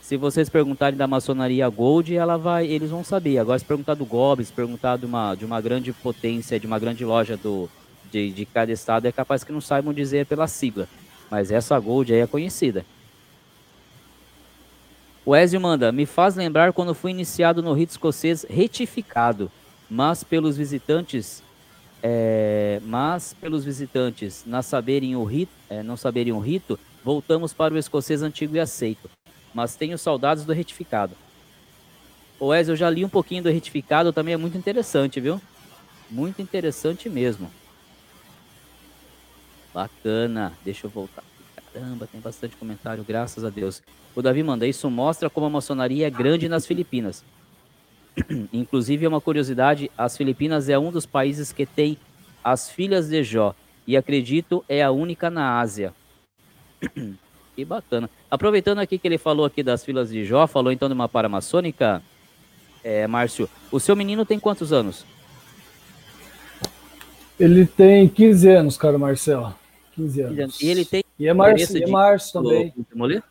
Se 0.00 0.16
vocês 0.16 0.48
perguntarem 0.48 0.96
da 0.96 1.06
maçonaria 1.06 1.68
Gold, 1.68 2.14
ela 2.16 2.36
vai, 2.36 2.66
eles 2.66 2.90
vão 2.90 3.04
saber. 3.04 3.38
Agora, 3.38 3.58
se 3.58 3.64
perguntar 3.64 3.94
do 3.94 4.06
Gob, 4.06 4.44
se 4.44 4.52
perguntar 4.52 4.96
de 4.96 5.06
uma, 5.06 5.34
de 5.34 5.44
uma 5.44 5.60
grande 5.60 5.92
potência, 5.92 6.58
de 6.58 6.66
uma 6.66 6.78
grande 6.78 7.04
loja 7.04 7.36
do, 7.36 7.68
de, 8.10 8.30
de 8.30 8.46
cada 8.46 8.72
estado, 8.72 9.06
é 9.06 9.12
capaz 9.12 9.44
que 9.44 9.52
não 9.52 9.60
saibam 9.60 9.92
dizer 9.92 10.26
pela 10.26 10.46
sigla. 10.46 10.88
Mas 11.30 11.50
essa 11.50 11.78
Gold 11.78 12.12
aí 12.12 12.20
é 12.20 12.26
conhecida. 12.26 12.84
O 15.24 15.36
Ezio 15.36 15.60
manda, 15.60 15.92
me 15.92 16.06
faz 16.06 16.34
lembrar 16.36 16.72
quando 16.72 16.94
fui 16.94 17.10
iniciado 17.10 17.62
no 17.62 17.74
rito 17.74 17.90
escocês 17.90 18.46
retificado, 18.48 19.50
mas 19.90 20.24
pelos 20.24 20.56
visitantes, 20.56 21.42
é, 22.02 22.80
mas 22.82 23.36
pelos 23.38 23.62
visitantes 23.62 24.44
não 24.46 24.62
saberem 24.62 25.14
o 25.16 25.24
rito, 25.24 25.52
é, 25.68 25.82
não 25.82 25.98
saberem 25.98 26.32
o 26.32 26.38
rito, 26.38 26.78
voltamos 27.04 27.52
para 27.52 27.74
o 27.74 27.78
escocês 27.78 28.22
antigo 28.22 28.56
e 28.56 28.60
aceito. 28.60 29.10
Mas 29.52 29.76
tenho 29.76 29.98
saudades 29.98 30.44
do 30.44 30.52
retificado. 30.54 31.14
O 32.40 32.54
Ezio, 32.54 32.72
eu 32.72 32.76
já 32.76 32.88
li 32.88 33.04
um 33.04 33.08
pouquinho 33.08 33.42
do 33.42 33.50
retificado, 33.50 34.14
também 34.14 34.32
é 34.32 34.36
muito 34.38 34.56
interessante, 34.56 35.20
viu? 35.20 35.38
Muito 36.10 36.40
interessante 36.40 37.10
mesmo. 37.10 37.50
Bacana. 39.72 40.52
Deixa 40.64 40.86
eu 40.86 40.90
voltar. 40.90 41.24
Caramba, 41.72 42.06
tem 42.06 42.20
bastante 42.20 42.56
comentário, 42.56 43.04
graças 43.04 43.44
a 43.44 43.50
Deus. 43.50 43.82
O 44.14 44.22
Davi 44.22 44.42
manda, 44.42 44.66
isso 44.66 44.90
mostra 44.90 45.30
como 45.30 45.46
a 45.46 45.50
maçonaria 45.50 46.06
é 46.06 46.10
grande 46.10 46.48
nas 46.48 46.66
Filipinas. 46.66 47.24
Inclusive, 48.52 49.04
é 49.04 49.08
uma 49.08 49.20
curiosidade, 49.20 49.90
as 49.96 50.16
Filipinas 50.16 50.68
é 50.68 50.78
um 50.78 50.90
dos 50.90 51.06
países 51.06 51.52
que 51.52 51.64
tem 51.64 51.96
as 52.42 52.70
filhas 52.70 53.08
de 53.08 53.22
Jó. 53.22 53.54
E 53.86 53.96
acredito, 53.96 54.64
é 54.68 54.82
a 54.82 54.90
única 54.90 55.30
na 55.30 55.60
Ásia. 55.60 55.94
que 57.54 57.64
bacana. 57.64 58.08
Aproveitando 58.30 58.78
aqui 58.78 58.98
que 58.98 59.08
ele 59.08 59.18
falou 59.18 59.44
aqui 59.44 59.62
das 59.62 59.84
filhas 59.84 60.10
de 60.10 60.24
Jó, 60.24 60.46
falou 60.46 60.72
então 60.72 60.88
de 60.88 60.94
uma 60.94 61.08
paramaçônica, 61.08 62.02
é, 62.84 63.06
Márcio, 63.06 63.48
o 63.70 63.80
seu 63.80 63.96
menino 63.96 64.24
tem 64.24 64.38
quantos 64.38 64.72
anos? 64.72 65.04
Ele 67.38 67.66
tem 67.66 68.08
15 68.08 68.48
anos, 68.48 68.76
cara 68.76 68.98
Marcelo. 68.98 69.54
15 69.94 70.20
anos. 70.22 70.60
E 70.60 70.68
ele 70.68 70.84
tem. 70.84 71.04
E 71.18 71.26
é 71.26 71.34
Márcio, 71.34 71.78
e 71.78 71.82
é 71.82 71.86
Márcio 71.86 72.32
também. 72.32 72.74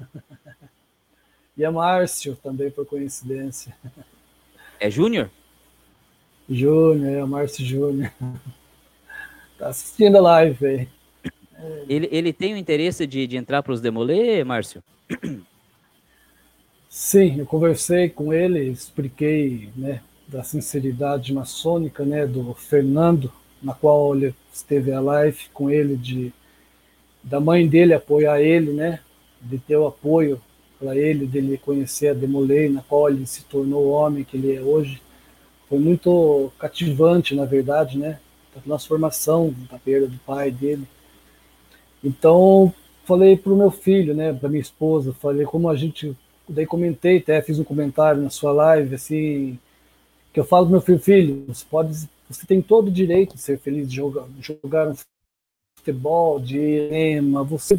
e 1.58 1.64
é 1.64 1.70
Márcio 1.70 2.38
também, 2.42 2.72
por 2.72 2.86
coincidência. 2.86 3.76
É 4.80 4.92
Júnior? 4.92 5.32
Júnior, 6.48 7.12
é 7.12 7.24
o 7.24 7.28
Márcio 7.28 7.66
Júnior. 7.66 8.12
Tá 9.58 9.70
assistindo 9.70 10.18
a 10.18 10.22
live 10.22 10.68
aí. 10.68 10.88
Ele, 11.90 12.08
ele 12.12 12.32
tem 12.32 12.54
o 12.54 12.58
interesse 12.58 13.08
de, 13.08 13.26
de 13.26 13.38
entrar 13.38 13.64
para 13.64 13.74
os 13.74 13.82
Demolê, 13.82 14.44
Márcio? 14.44 14.84
Sim, 16.88 17.40
eu 17.40 17.46
conversei 17.48 18.08
com 18.08 18.32
ele, 18.32 18.70
expliquei 18.70 19.72
né, 19.76 20.04
da 20.28 20.44
sinceridade 20.44 21.34
maçônica 21.34 22.06
né, 22.06 22.28
do 22.28 22.54
Fernando 22.54 23.34
na 23.62 23.74
qual 23.74 24.16
ele 24.16 24.34
esteve 24.54 24.92
a 24.92 25.00
live 25.00 25.38
com 25.54 25.70
ele 25.70 25.96
de 25.96 26.34
da 27.24 27.40
mãe 27.40 27.68
dele 27.68 27.94
apoiar 27.94 28.40
ele, 28.42 28.72
né? 28.72 29.00
De 29.42 29.58
ter 29.58 29.76
o 29.76 29.88
apoio 29.88 30.42
para 30.80 30.96
ele, 30.96 31.26
dele 31.26 31.58
conhecer 31.58 32.10
a 32.10 32.14
Demolei, 32.14 32.70
na 32.70 32.82
qual 32.82 33.10
ele 33.10 33.26
se 33.26 33.44
tornou 33.44 33.86
o 33.86 33.90
homem 33.90 34.24
que 34.24 34.38
ele 34.38 34.56
é 34.56 34.62
hoje. 34.62 35.02
Foi 35.68 35.80
muito 35.80 36.52
cativante, 36.58 37.36
na 37.36 37.44
verdade, 37.44 37.98
né? 37.98 38.20
A 38.56 38.60
transformação 38.62 39.54
da 39.70 39.78
perda 39.78 40.08
do 40.08 40.18
pai 40.20 40.52
dele. 40.52 40.88
Então, 42.04 42.74
falei 43.04 43.36
para 43.38 43.54
o 43.54 43.58
meu 43.58 43.72
filho, 43.72 44.14
né, 44.14 44.34
para 44.34 44.50
minha 44.50 44.62
esposa, 44.62 45.14
falei 45.14 45.46
como 45.46 45.70
a 45.70 45.76
gente, 45.76 46.16
daí 46.48 46.66
comentei, 46.66 47.18
até 47.18 47.42
fiz 47.42 47.60
um 47.60 47.64
comentário 47.64 48.22
na 48.22 48.30
sua 48.30 48.52
live, 48.52 48.96
assim, 48.96 49.58
que 50.34 50.40
eu 50.40 50.46
falo 50.46 50.66
pro 50.66 50.74
meu 50.74 50.82
filho, 50.82 51.00
filho, 51.00 51.46
você 51.48 51.66
pode, 51.70 52.08
você 52.30 52.46
tem 52.46 52.62
todo 52.62 52.88
o 52.88 52.92
direito 52.92 53.36
de 53.36 53.42
ser 53.42 53.60
feliz, 53.60 53.90
de 53.90 53.96
jogar, 53.96 54.28
jogar 54.40 54.90
um 54.90 54.96
futebol, 55.78 56.40
de 56.40 56.58
cinema, 56.58 57.44
você 57.44 57.78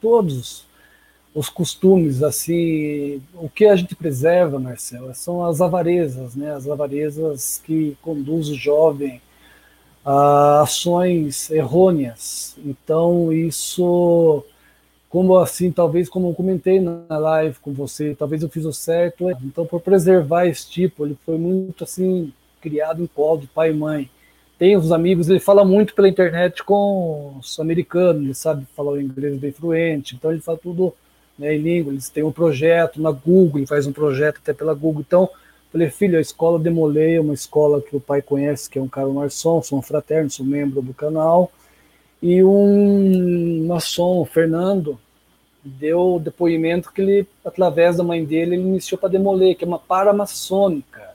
todos 0.00 0.66
os 1.34 1.48
costumes, 1.48 2.22
assim, 2.22 3.20
o 3.34 3.48
que 3.48 3.66
a 3.66 3.74
gente 3.74 3.96
preserva, 3.96 4.58
Marcelo, 4.58 5.12
são 5.14 5.44
as 5.44 5.60
avarezas, 5.60 6.36
né? 6.36 6.52
As 6.54 6.68
avarezas 6.68 7.60
que 7.64 7.96
conduzem 8.00 8.54
o 8.54 8.58
jovem 8.58 9.20
a 10.04 10.60
ações 10.62 11.50
errôneas. 11.50 12.56
Então, 12.64 13.32
isso, 13.32 14.44
como 15.08 15.36
assim, 15.38 15.72
talvez 15.72 16.08
como 16.08 16.28
eu 16.28 16.34
comentei 16.34 16.78
na 16.80 17.18
live 17.18 17.58
com 17.60 17.72
você, 17.72 18.14
talvez 18.14 18.42
eu 18.42 18.48
fiz 18.48 18.64
o 18.64 18.72
certo. 18.72 19.30
Então, 19.42 19.66
por 19.66 19.80
preservar 19.80 20.46
esse 20.46 20.68
tipo, 20.70 21.04
ele 21.06 21.16
foi 21.24 21.38
muito 21.38 21.82
assim 21.84 22.32
criado 22.64 23.02
em 23.02 23.06
colo 23.06 23.42
de 23.42 23.46
pai 23.46 23.70
e 23.70 23.74
mãe. 23.74 24.10
Tem 24.58 24.74
os 24.74 24.90
amigos, 24.90 25.28
ele 25.28 25.38
fala 25.38 25.64
muito 25.64 25.94
pela 25.94 26.08
internet 26.08 26.64
com 26.64 27.36
os 27.38 27.60
americanos, 27.60 28.22
ele 28.22 28.34
sabe 28.34 28.66
falar 28.74 28.92
o 28.92 29.00
inglês 29.00 29.36
bem 29.36 29.52
fluente, 29.52 30.14
então 30.14 30.30
ele 30.30 30.40
fala 30.40 30.56
tudo 30.56 30.94
né, 31.38 31.54
em 31.54 31.58
língua, 31.58 31.92
eles 31.92 32.08
têm 32.08 32.22
um 32.22 32.32
projeto 32.32 33.02
na 33.02 33.10
Google, 33.10 33.58
ele 33.58 33.66
faz 33.66 33.86
um 33.86 33.92
projeto 33.92 34.38
até 34.42 34.54
pela 34.54 34.72
Google, 34.72 35.04
então 35.06 35.28
falei, 35.70 35.90
filho, 35.90 36.16
a 36.16 36.20
escola 36.20 36.58
Demolei 36.58 37.16
é 37.16 37.20
uma 37.20 37.34
escola 37.34 37.82
que 37.82 37.94
o 37.96 38.00
pai 38.00 38.22
conhece, 38.22 38.70
que 38.70 38.78
é 38.78 38.82
um 38.82 38.88
cara 38.88 39.08
maçom, 39.08 39.60
sou 39.60 39.78
um 39.78 39.82
fraterno, 39.82 40.30
sou 40.30 40.46
membro 40.46 40.80
do 40.80 40.94
canal, 40.94 41.52
e 42.22 42.42
um 42.42 43.66
maçom, 43.66 44.20
o 44.20 44.24
Fernando, 44.24 44.98
deu 45.64 46.20
depoimento 46.22 46.92
que 46.92 47.02
ele, 47.02 47.26
através 47.44 47.96
da 47.96 48.04
mãe 48.04 48.24
dele, 48.24 48.54
ele 48.54 48.62
iniciou 48.62 48.98
para 48.98 49.08
Demolei, 49.08 49.54
que 49.54 49.64
é 49.64 49.66
uma 49.66 49.78
paramaçônica, 49.78 51.13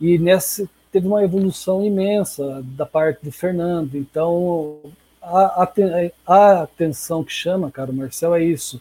e 0.00 0.18
nesse 0.18 0.68
teve 0.90 1.06
uma 1.06 1.22
evolução 1.22 1.84
imensa 1.84 2.62
da 2.76 2.86
parte 2.86 3.22
do 3.22 3.30
Fernando. 3.30 3.96
Então, 3.96 4.80
a, 5.20 5.62
a, 5.62 5.72
a 6.26 6.62
atenção 6.62 7.22
que 7.22 7.32
chama, 7.32 7.70
cara, 7.70 7.92
Marcel, 7.92 8.34
é 8.34 8.42
isso. 8.42 8.80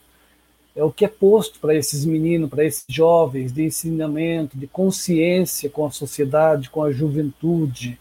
É 0.76 0.84
o 0.84 0.92
que 0.92 1.06
é 1.06 1.08
posto 1.08 1.60
para 1.60 1.74
esses 1.74 2.06
meninos, 2.06 2.50
para 2.50 2.64
esses 2.64 2.86
jovens, 2.88 3.52
de 3.52 3.64
ensinamento, 3.64 4.58
de 4.58 4.68
consciência 4.68 5.70
com 5.70 5.86
a 5.86 5.92
sociedade, 5.92 6.70
com 6.70 6.84
a 6.84 6.92
juventude. 6.92 8.00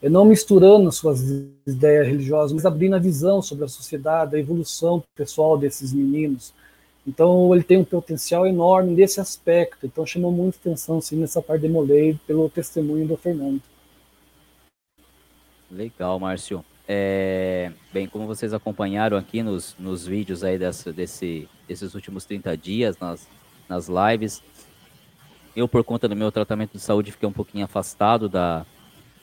É 0.00 0.08
não 0.08 0.24
misturando 0.24 0.88
as 0.88 0.96
suas 0.96 1.20
ideias 1.66 2.06
religiosas, 2.06 2.52
mas 2.52 2.66
abrindo 2.66 2.96
a 2.96 3.00
visão 3.00 3.40
sobre 3.42 3.64
a 3.64 3.68
sociedade, 3.68 4.34
a 4.34 4.38
evolução 4.38 5.02
pessoal 5.14 5.56
desses 5.58 5.92
meninos. 5.92 6.52
Então 7.06 7.52
ele 7.54 7.64
tem 7.64 7.76
um 7.76 7.84
potencial 7.84 8.46
enorme 8.46 8.92
nesse 8.92 9.20
aspecto. 9.20 9.86
Então 9.86 10.06
chamou 10.06 10.30
muita 10.30 10.58
atenção 10.58 11.00
sim, 11.00 11.16
nessa 11.16 11.42
parte 11.42 11.62
de 11.62 11.68
Molei 11.68 12.18
pelo 12.26 12.48
testemunho 12.48 13.06
do 13.06 13.16
Fernando. 13.16 13.60
Legal, 15.70 16.18
Márcio. 16.20 16.64
É, 16.86 17.72
bem, 17.92 18.06
como 18.06 18.26
vocês 18.26 18.52
acompanharam 18.52 19.16
aqui 19.16 19.42
nos, 19.42 19.74
nos 19.78 20.06
vídeos 20.06 20.44
aí 20.44 20.58
desse, 20.58 21.48
desses 21.66 21.94
últimos 21.94 22.24
30 22.24 22.56
dias, 22.56 22.98
nas, 22.98 23.28
nas 23.68 23.88
lives, 23.88 24.42
eu, 25.54 25.68
por 25.68 25.84
conta 25.84 26.08
do 26.08 26.16
meu 26.16 26.30
tratamento 26.32 26.72
de 26.72 26.80
saúde, 26.80 27.12
fiquei 27.12 27.28
um 27.28 27.32
pouquinho 27.32 27.64
afastado 27.64 28.28
da, 28.28 28.66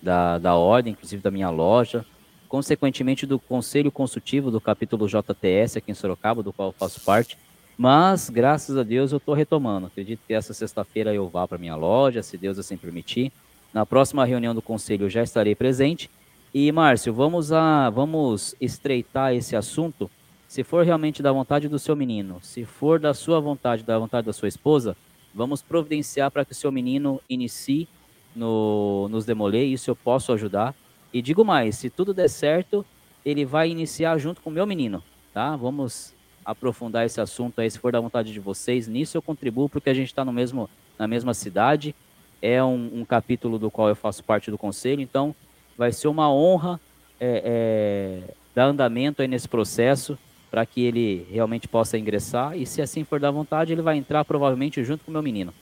da, 0.02 0.38
da 0.38 0.56
ordem, 0.56 0.94
inclusive 0.94 1.22
da 1.22 1.32
minha 1.32 1.50
loja, 1.50 2.06
consequentemente 2.48 3.26
do 3.26 3.38
conselho 3.40 3.92
consultivo 3.92 4.50
do 4.50 4.62
capítulo 4.62 5.08
JTS 5.08 5.78
aqui 5.78 5.92
em 5.92 5.96
Sorocaba, 5.96 6.42
do 6.42 6.54
qual 6.54 6.70
eu 6.70 6.74
faço 6.74 7.02
parte. 7.02 7.38
Mas, 7.82 8.30
graças 8.30 8.76
a 8.76 8.84
Deus, 8.84 9.14
eu 9.14 9.20
estou 9.20 9.34
retomando. 9.34 9.88
Acredito 9.88 10.20
que 10.28 10.34
essa 10.34 10.54
sexta-feira 10.54 11.14
eu 11.14 11.30
vá 11.30 11.48
para 11.48 11.58
minha 11.58 11.78
loja, 11.78 12.22
se 12.22 12.38
Deus 12.38 12.60
assim 12.60 12.76
permitir. 12.76 13.32
Na 13.74 13.86
próxima 13.86 14.26
reunião 14.26 14.54
do 14.54 14.62
conselho 14.62 15.06
eu 15.06 15.10
já 15.10 15.24
estarei 15.24 15.56
presente. 15.56 16.12
E, 16.54 16.70
Márcio, 16.74 17.14
vamos, 17.14 17.54
a, 17.54 17.90
vamos 17.90 18.54
estreitar 18.60 19.34
esse 19.34 19.56
assunto. 19.56 20.12
Se 20.46 20.62
for 20.62 20.84
realmente 20.84 21.24
da 21.24 21.32
vontade 21.32 21.70
do 21.70 21.80
seu 21.80 21.96
menino, 21.96 22.40
se 22.42 22.66
for 22.66 23.00
da 23.00 23.14
sua 23.14 23.40
vontade, 23.40 23.82
da 23.82 23.98
vontade 23.98 24.28
da 24.28 24.34
sua 24.34 24.50
esposa, 24.50 24.94
vamos 25.34 25.62
providenciar 25.62 26.30
para 26.32 26.44
que 26.44 26.52
o 26.52 26.56
seu 26.56 26.74
menino 26.74 27.22
inicie 27.30 27.88
no, 28.36 29.08
nos 29.08 29.24
Demolê. 29.24 29.64
Isso 29.64 29.90
eu 29.90 29.96
posso 29.96 30.34
ajudar. 30.34 30.76
E 31.14 31.22
digo 31.22 31.46
mais, 31.46 31.78
se 31.78 31.90
tudo 31.90 32.14
der 32.14 32.28
certo, 32.28 32.86
ele 33.24 33.46
vai 33.46 33.70
iniciar 33.70 34.18
junto 34.18 34.42
com 34.42 34.50
o 34.50 34.54
meu 34.54 34.68
menino, 34.68 35.02
tá? 35.34 35.56
Vamos 35.56 36.19
aprofundar 36.44 37.06
esse 37.06 37.20
assunto 37.22 37.60
aí, 37.60 37.70
se 37.70 37.80
for 37.80 37.92
da 37.92 38.00
vontade 38.00 38.34
de 38.34 38.40
vocês. 38.40 38.88
Nisso 38.88 39.18
eu 39.18 39.22
contribuo 39.22 39.70
porque 39.70 39.90
a 39.90 39.94
gente 39.94 40.08
está 40.08 40.24
mesmo, 40.26 40.70
na 40.98 41.08
mesma 41.08 41.34
cidade. 41.34 41.96
É 42.42 42.64
um, 42.64 43.02
um, 43.02 43.06
capítulo 43.06 43.60
do 43.60 43.70
qual 43.70 43.90
eu 43.90 43.96
faço 43.96 44.24
parte 44.24 44.50
do 44.50 44.58
conselho, 44.58 45.02
então 45.02 45.36
vai 45.78 45.92
ser 45.92 46.08
uma 46.08 46.32
honra 46.32 46.80
é, 47.20 48.24
é, 48.30 48.34
dar 48.56 48.66
andamento 48.66 49.22
aí 49.22 49.28
nesse 49.28 49.48
processo 49.48 50.18
para 50.50 50.66
que 50.66 50.82
ele 50.82 51.28
realmente 51.30 51.68
possa 51.68 51.98
ingressar. 51.98 52.58
E 52.58 52.66
se 52.66 52.82
assim 52.82 53.04
for 53.04 53.20
da 53.20 53.30
vontade, 53.30 53.74
ele 53.74 53.82
vai 53.82 53.98
entrar 53.98 54.24
provavelmente 54.26 54.84
junto 54.84 55.04
com 55.04 55.12
o 55.12 55.14
meu 55.14 55.22
menino. 55.22 55.54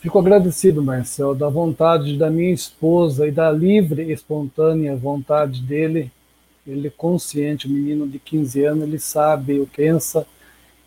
Fico 0.00 0.18
agradecido, 0.18 0.82
Marcel, 0.82 1.34
da 1.34 1.48
vontade 1.48 2.16
da 2.16 2.30
minha 2.30 2.52
esposa 2.52 3.28
e 3.28 3.30
da 3.30 3.50
livre 3.50 4.04
e 4.04 4.12
espontânea 4.12 4.96
vontade 4.96 5.60
dele 5.60 6.10
ele 6.66 6.88
é 6.88 6.90
consciente, 6.90 7.66
o 7.66 7.70
menino 7.70 8.06
de 8.06 8.18
15 8.18 8.64
anos, 8.64 8.84
ele 8.84 8.98
sabe 8.98 9.60
o 9.60 9.66
que 9.66 9.76
pensa, 9.76 10.26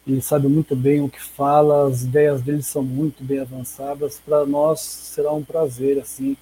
ele 0.06 0.22
sabe 0.22 0.48
muito 0.48 0.76
bem 0.76 1.02
o 1.02 1.10
que 1.10 1.22
fala, 1.22 1.88
as 1.88 2.04
ideias 2.04 2.41
dele 2.41 2.62
são 2.62 2.84
muito 2.84 3.24
bem 3.24 3.40
avançadas. 3.40 4.20
Para 4.20 4.45
nós 4.45 4.82
será 4.82 5.32
um 5.32 5.44
prazer 5.44 6.00
assim 6.00 6.36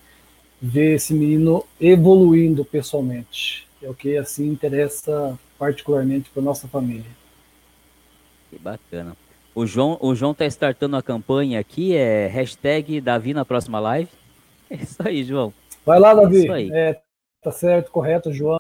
ver 0.62 0.96
esse 0.96 1.14
menino 1.14 1.66
evoluindo 1.80 2.66
pessoalmente. 2.66 3.68
É 3.82 3.90
o 3.90 3.94
que 3.94 4.18
assim 4.18 4.48
interessa 4.48 5.38
particularmente 5.58 6.30
para 6.30 6.42
nossa 6.42 6.68
família. 6.68 7.06
Que 8.50 8.60
bacana. 8.60 9.16
O 9.54 9.66
João, 9.66 9.98
o 10.02 10.16
João 10.16 10.34
tá 10.34 10.46
startando 10.46 10.96
a 10.96 11.04
campanha 11.04 11.60
aqui, 11.60 11.96
é 11.96 12.28
hashtag 12.28 13.02
Davi 13.02 13.34
na 13.34 13.46
próxima 13.46 13.80
live. 13.80 14.10
É 14.72 14.76
isso 14.76 15.06
aí, 15.06 15.22
João. 15.26 15.54
Vai 15.86 16.00
lá, 16.00 16.14
Davi. 16.14 16.38
É 16.38 16.40
isso 16.44 16.52
aí. 16.54 16.72
É, 16.72 17.02
Tá 17.42 17.52
certo, 17.52 17.92
correto, 17.92 18.32
João. 18.32 18.60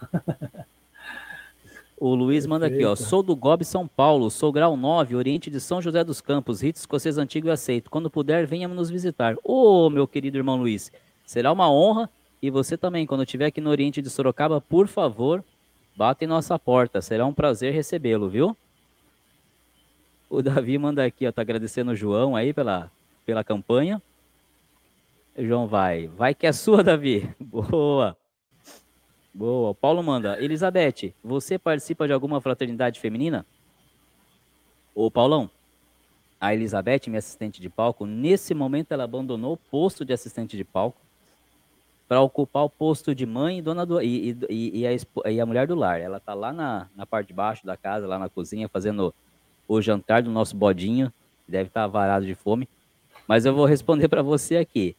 O 2.01 2.15
Luiz 2.15 2.47
manda 2.47 2.65
aqui, 2.65 2.83
ó. 2.83 2.95
Sou 2.95 3.21
do 3.21 3.35
GOB 3.35 3.63
São 3.63 3.87
Paulo, 3.87 4.31
sou 4.31 4.51
grau 4.51 4.75
9, 4.75 5.15
Oriente 5.15 5.51
de 5.51 5.59
São 5.59 5.79
José 5.79 6.03
dos 6.03 6.19
Campos, 6.19 6.59
rito 6.59 6.77
escocês 6.77 7.19
antigo 7.19 7.47
e 7.47 7.51
aceito. 7.51 7.91
Quando 7.91 8.09
puder, 8.09 8.47
venha 8.47 8.67
nos 8.67 8.89
visitar. 8.89 9.35
Ô, 9.43 9.85
oh, 9.85 9.89
meu 9.91 10.07
querido 10.07 10.35
irmão 10.35 10.57
Luiz, 10.57 10.91
será 11.23 11.51
uma 11.51 11.71
honra. 11.71 12.09
E 12.41 12.49
você 12.49 12.75
também, 12.75 13.05
quando 13.05 13.21
estiver 13.21 13.45
aqui 13.45 13.61
no 13.61 13.69
Oriente 13.69 14.01
de 14.01 14.09
Sorocaba, 14.09 14.59
por 14.59 14.87
favor, 14.87 15.43
bata 15.95 16.23
em 16.23 16.27
nossa 16.27 16.57
porta. 16.57 17.03
Será 17.03 17.23
um 17.23 17.33
prazer 17.35 17.71
recebê-lo, 17.71 18.27
viu? 18.27 18.57
O 20.27 20.41
Davi 20.41 20.79
manda 20.79 21.05
aqui, 21.05 21.27
ó, 21.27 21.31
tá 21.31 21.43
agradecendo 21.43 21.91
o 21.91 21.95
João 21.95 22.35
aí 22.35 22.51
pela, 22.51 22.91
pela 23.27 23.43
campanha. 23.43 24.01
O 25.37 25.45
João 25.45 25.67
vai. 25.67 26.07
Vai 26.07 26.33
que 26.33 26.47
é 26.47 26.51
sua, 26.51 26.83
Davi. 26.83 27.29
Boa. 27.39 28.17
Boa. 29.33 29.73
Paulo 29.73 30.03
manda. 30.03 30.41
Elizabeth, 30.41 31.13
você 31.23 31.57
participa 31.57 32.05
de 32.05 32.13
alguma 32.13 32.41
fraternidade 32.41 32.99
feminina? 32.99 33.45
Ô, 34.93 35.09
Paulão, 35.09 35.49
a 36.39 36.53
Elizabeth, 36.53 37.01
minha 37.07 37.19
assistente 37.19 37.61
de 37.61 37.69
palco, 37.69 38.05
nesse 38.05 38.53
momento 38.53 38.91
ela 38.91 39.05
abandonou 39.05 39.53
o 39.53 39.57
posto 39.57 40.03
de 40.03 40.11
assistente 40.11 40.57
de 40.57 40.65
palco 40.65 40.99
para 42.09 42.19
ocupar 42.19 42.65
o 42.65 42.69
posto 42.69 43.15
de 43.15 43.25
mãe 43.25 43.59
e 43.59 43.61
dona 43.61 43.85
do 43.85 44.01
e, 44.01 44.35
e, 44.49 44.81
e, 44.81 44.87
a, 44.87 45.31
e 45.31 45.39
a 45.39 45.45
mulher 45.45 45.65
do 45.65 45.75
lar. 45.75 46.01
Ela 46.01 46.19
tá 46.19 46.33
lá 46.33 46.51
na, 46.51 46.89
na 46.93 47.05
parte 47.05 47.27
de 47.27 47.33
baixo 47.33 47.65
da 47.65 47.77
casa, 47.77 48.05
lá 48.05 48.19
na 48.19 48.27
cozinha, 48.27 48.67
fazendo 48.67 49.13
o 49.65 49.81
jantar 49.81 50.21
do 50.21 50.29
nosso 50.29 50.53
bodinho. 50.57 51.13
Deve 51.47 51.69
estar 51.69 51.83
tá 51.83 51.87
varado 51.87 52.25
de 52.25 52.35
fome. 52.35 52.67
Mas 53.25 53.45
eu 53.45 53.55
vou 53.55 53.65
responder 53.65 54.09
para 54.09 54.21
você 54.21 54.57
aqui. 54.57 54.93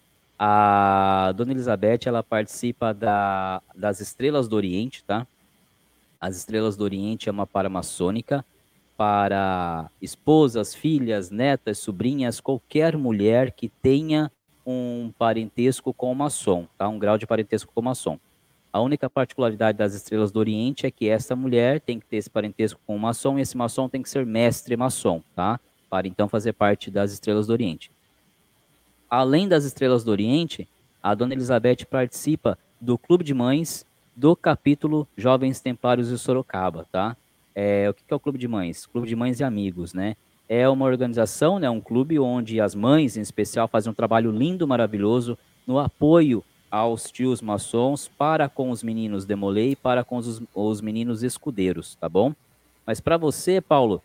A 0.45 1.31
Dona 1.37 1.53
Elizabeth, 1.53 2.01
ela 2.05 2.21
participa 2.21 2.93
da, 2.93 3.63
das 3.77 4.01
Estrelas 4.01 4.49
do 4.49 4.57
Oriente, 4.57 5.05
tá? 5.05 5.25
As 6.21 6.37
Estrelas 6.37 6.77
do 6.77 6.83
Oriente 6.83 7.29
é 7.29 7.33
uma 7.33 7.47
paramaçônica 7.47 8.45
para 8.97 9.89
esposas, 10.01 10.75
filhas, 10.75 11.31
netas, 11.31 11.79
sobrinhas, 11.79 12.41
qualquer 12.41 12.97
mulher 12.97 13.53
que 13.53 13.69
tenha 13.69 14.33
um 14.67 15.13
parentesco 15.17 15.95
com 15.95 16.11
o 16.11 16.15
maçom, 16.17 16.67
tá? 16.77 16.89
Um 16.89 16.99
grau 16.99 17.17
de 17.17 17.25
parentesco 17.25 17.73
com 17.73 17.81
o 17.81 17.85
maçom. 17.85 18.19
A 18.73 18.81
única 18.81 19.09
particularidade 19.09 19.79
das 19.79 19.95
estrelas 19.95 20.33
do 20.33 20.41
Oriente 20.41 20.87
é 20.87 20.91
que 20.91 21.09
essa 21.09 21.37
mulher 21.37 21.81
tem 21.81 22.01
que 22.01 22.07
ter 22.07 22.17
esse 22.17 22.29
parentesco 22.29 22.81
com 22.85 22.97
o 22.97 22.99
maçom 22.99 23.39
e 23.39 23.43
esse 23.43 23.57
maçom 23.57 23.89
tem 23.89 24.03
que 24.03 24.11
ser 24.11 24.27
mestre 24.27 24.77
maçom, 24.77 25.23
tá? 25.37 25.61
Para 25.89 26.09
então 26.09 26.29
fazer 26.29 26.53
parte 26.53 26.91
das 26.91 27.13
estrelas 27.13 27.47
do 27.47 27.53
Oriente. 27.53 27.93
Além 29.13 29.47
das 29.47 29.65
estrelas 29.65 30.03
do 30.03 30.11
Oriente, 30.11 30.67
a 31.03 31.15
Dona 31.15 31.35
Elizabeth 31.35 31.85
participa 31.85 32.59
do 32.81 32.97
Clube 32.97 33.23
de 33.23 33.35
Mães 33.35 33.85
do 34.17 34.35
capítulo 34.35 35.07
Jovens 35.15 35.61
Templários 35.61 36.09
de 36.09 36.17
Sorocaba, 36.17 36.87
tá? 36.91 37.15
É, 37.55 37.91
o 37.91 37.93
que 37.93 38.05
é 38.09 38.15
o 38.15 38.19
Clube 38.19 38.39
de 38.39 38.49
Mães? 38.49 38.87
Clube 38.87 39.07
de 39.07 39.15
Mães 39.15 39.39
e 39.39 39.45
Amigos, 39.45 39.93
né? 39.93 40.17
É 40.49 40.67
uma 40.67 40.87
organização, 40.87 41.59
né, 41.59 41.69
um 41.69 41.79
clube 41.79 42.19
onde 42.19 42.59
as 42.59 42.75
mães, 42.75 43.19
em 43.19 43.21
especial, 43.21 43.69
fazem 43.69 43.91
um 43.91 43.95
trabalho 43.95 44.31
lindo, 44.31 44.67
maravilhoso 44.67 45.37
no 45.67 45.79
apoio 45.79 46.43
aos 46.71 47.11
tios 47.11 47.43
maçons 47.43 48.09
para 48.09 48.49
com 48.49 48.71
os 48.71 48.83
meninos 48.83 49.27
Demolei 49.27 49.73
e 49.73 49.77
para 49.77 50.03
com 50.03 50.17
os, 50.17 50.41
os 50.55 50.81
meninos 50.81 51.23
escudeiros, 51.23 51.97
tá 51.97 52.09
bom? 52.09 52.33
Mas 52.87 52.99
para 52.99 53.19
você, 53.19 53.61
Paulo, 53.61 54.03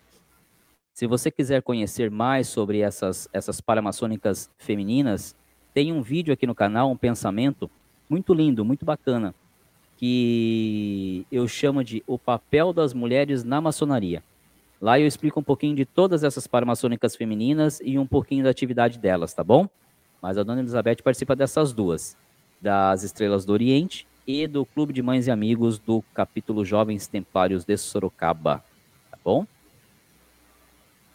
se 0.98 1.06
você 1.06 1.30
quiser 1.30 1.62
conhecer 1.62 2.10
mais 2.10 2.48
sobre 2.48 2.80
essas, 2.80 3.30
essas 3.32 3.62
paramaçônicas 3.62 4.50
femininas, 4.58 5.36
tem 5.72 5.94
um 5.94 6.02
vídeo 6.02 6.34
aqui 6.34 6.48
no 6.48 6.56
canal, 6.56 6.90
um 6.90 6.98
pensamento 6.98 7.70
muito 8.10 8.34
lindo, 8.34 8.66
muito 8.66 8.84
bacana, 8.84 9.36
que 9.96 11.24
eu 11.32 11.48
chamo 11.48 11.84
de 11.84 12.04
O 12.08 12.18
Papel 12.18 12.74
das 12.74 12.96
Mulheres 12.96 13.44
na 13.44 13.62
Maçonaria. 13.62 14.24
Lá 14.82 15.00
eu 15.00 15.06
explico 15.06 15.40
um 15.40 15.44
pouquinho 15.44 15.76
de 15.76 15.86
todas 15.86 16.24
essas 16.24 16.48
paramaçônicas 16.48 17.16
femininas 17.16 17.80
e 17.86 18.00
um 18.00 18.08
pouquinho 18.08 18.44
da 18.44 18.50
atividade 18.50 18.98
delas, 18.98 19.36
tá 19.36 19.44
bom? 19.44 19.70
Mas 20.20 20.36
a 20.36 20.42
Dona 20.42 20.62
Elizabeth 20.62 21.04
participa 21.04 21.36
dessas 21.36 21.74
duas, 21.74 22.18
das 22.60 23.04
Estrelas 23.04 23.46
do 23.46 23.54
Oriente 23.54 24.08
e 24.26 24.48
do 24.48 24.66
Clube 24.66 24.94
de 24.94 25.04
Mães 25.04 25.28
e 25.28 25.32
Amigos 25.32 25.78
do 25.78 26.02
capítulo 26.16 26.66
Jovens 26.66 27.06
Templários 27.06 27.64
de 27.64 27.78
Sorocaba, 27.78 28.64
tá 29.12 29.18
bom? 29.24 29.46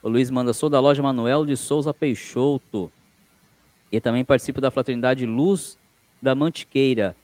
O 0.02 0.08
Luiz 0.08 0.30
manda, 0.30 0.52
sou 0.52 0.68
da 0.68 0.80
loja 0.80 1.00
Manuel 1.00 1.46
de 1.46 1.56
Souza 1.56 1.94
Peixoto 1.94 2.90
e 3.90 4.00
também 4.00 4.24
participo 4.24 4.60
da 4.60 4.68
Fraternidade 4.68 5.24
Luz 5.24 5.78
da 6.20 6.34
Mantiqueira, 6.34 7.14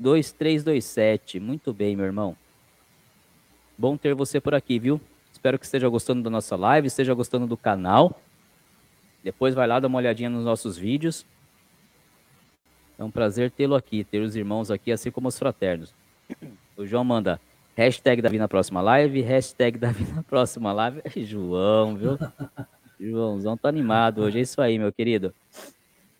2327. 0.00 1.38
Muito 1.38 1.72
bem, 1.72 1.94
meu 1.94 2.04
irmão. 2.04 2.36
Bom 3.78 3.96
ter 3.96 4.12
você 4.12 4.40
por 4.40 4.54
aqui, 4.54 4.76
viu? 4.76 5.00
Espero 5.32 5.56
que 5.56 5.64
esteja 5.64 5.88
gostando 5.88 6.20
da 6.20 6.30
nossa 6.30 6.56
live, 6.56 6.88
esteja 6.88 7.14
gostando 7.14 7.46
do 7.46 7.56
canal. 7.56 8.20
Depois 9.22 9.54
vai 9.54 9.68
lá 9.68 9.78
dar 9.78 9.86
uma 9.86 9.98
olhadinha 9.98 10.28
nos 10.28 10.44
nossos 10.44 10.76
vídeos. 10.76 11.24
É 12.98 13.04
um 13.04 13.10
prazer 13.10 13.52
tê-lo 13.52 13.76
aqui, 13.76 14.02
ter 14.02 14.20
os 14.20 14.34
irmãos 14.34 14.68
aqui, 14.68 14.90
assim 14.90 15.12
como 15.12 15.28
os 15.28 15.38
fraternos. 15.38 15.94
O 16.76 16.84
João 16.84 17.04
manda 17.04 17.40
hashtag 17.76 18.22
Davi 18.22 18.38
na 18.38 18.48
próxima 18.48 18.80
live, 18.80 19.20
hashtag 19.20 19.78
Davi 19.78 20.04
na 20.12 20.22
próxima 20.22 20.72
live. 20.72 21.02
João, 21.16 21.96
viu? 21.96 22.18
Joãozão 22.98 23.56
tá 23.56 23.68
animado 23.68 24.22
hoje, 24.22 24.38
é 24.38 24.42
isso 24.42 24.60
aí, 24.60 24.78
meu 24.78 24.92
querido. 24.92 25.34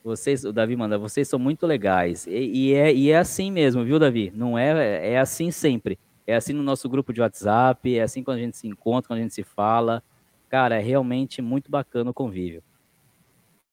Vocês, 0.02 0.44
o 0.44 0.52
Davi 0.52 0.76
manda, 0.76 0.98
vocês 0.98 1.26
são 1.26 1.38
muito 1.38 1.66
legais. 1.66 2.26
E, 2.26 2.30
e, 2.30 2.74
é, 2.74 2.92
e 2.92 3.10
é 3.10 3.16
assim 3.16 3.50
mesmo, 3.50 3.84
viu, 3.84 3.98
Davi? 3.98 4.30
Não 4.34 4.58
é, 4.58 5.12
é 5.12 5.18
assim 5.18 5.50
sempre. 5.50 5.98
É 6.26 6.34
assim 6.34 6.52
no 6.52 6.62
nosso 6.62 6.88
grupo 6.88 7.12
de 7.12 7.20
WhatsApp, 7.20 7.96
é 7.96 8.02
assim 8.02 8.22
quando 8.22 8.38
a 8.38 8.40
gente 8.40 8.56
se 8.56 8.66
encontra, 8.66 9.08
quando 9.08 9.20
a 9.20 9.22
gente 9.22 9.34
se 9.34 9.42
fala. 9.42 10.02
Cara, 10.48 10.76
é 10.76 10.80
realmente 10.80 11.40
muito 11.40 11.70
bacana 11.70 12.10
o 12.10 12.14
convívio. 12.14 12.62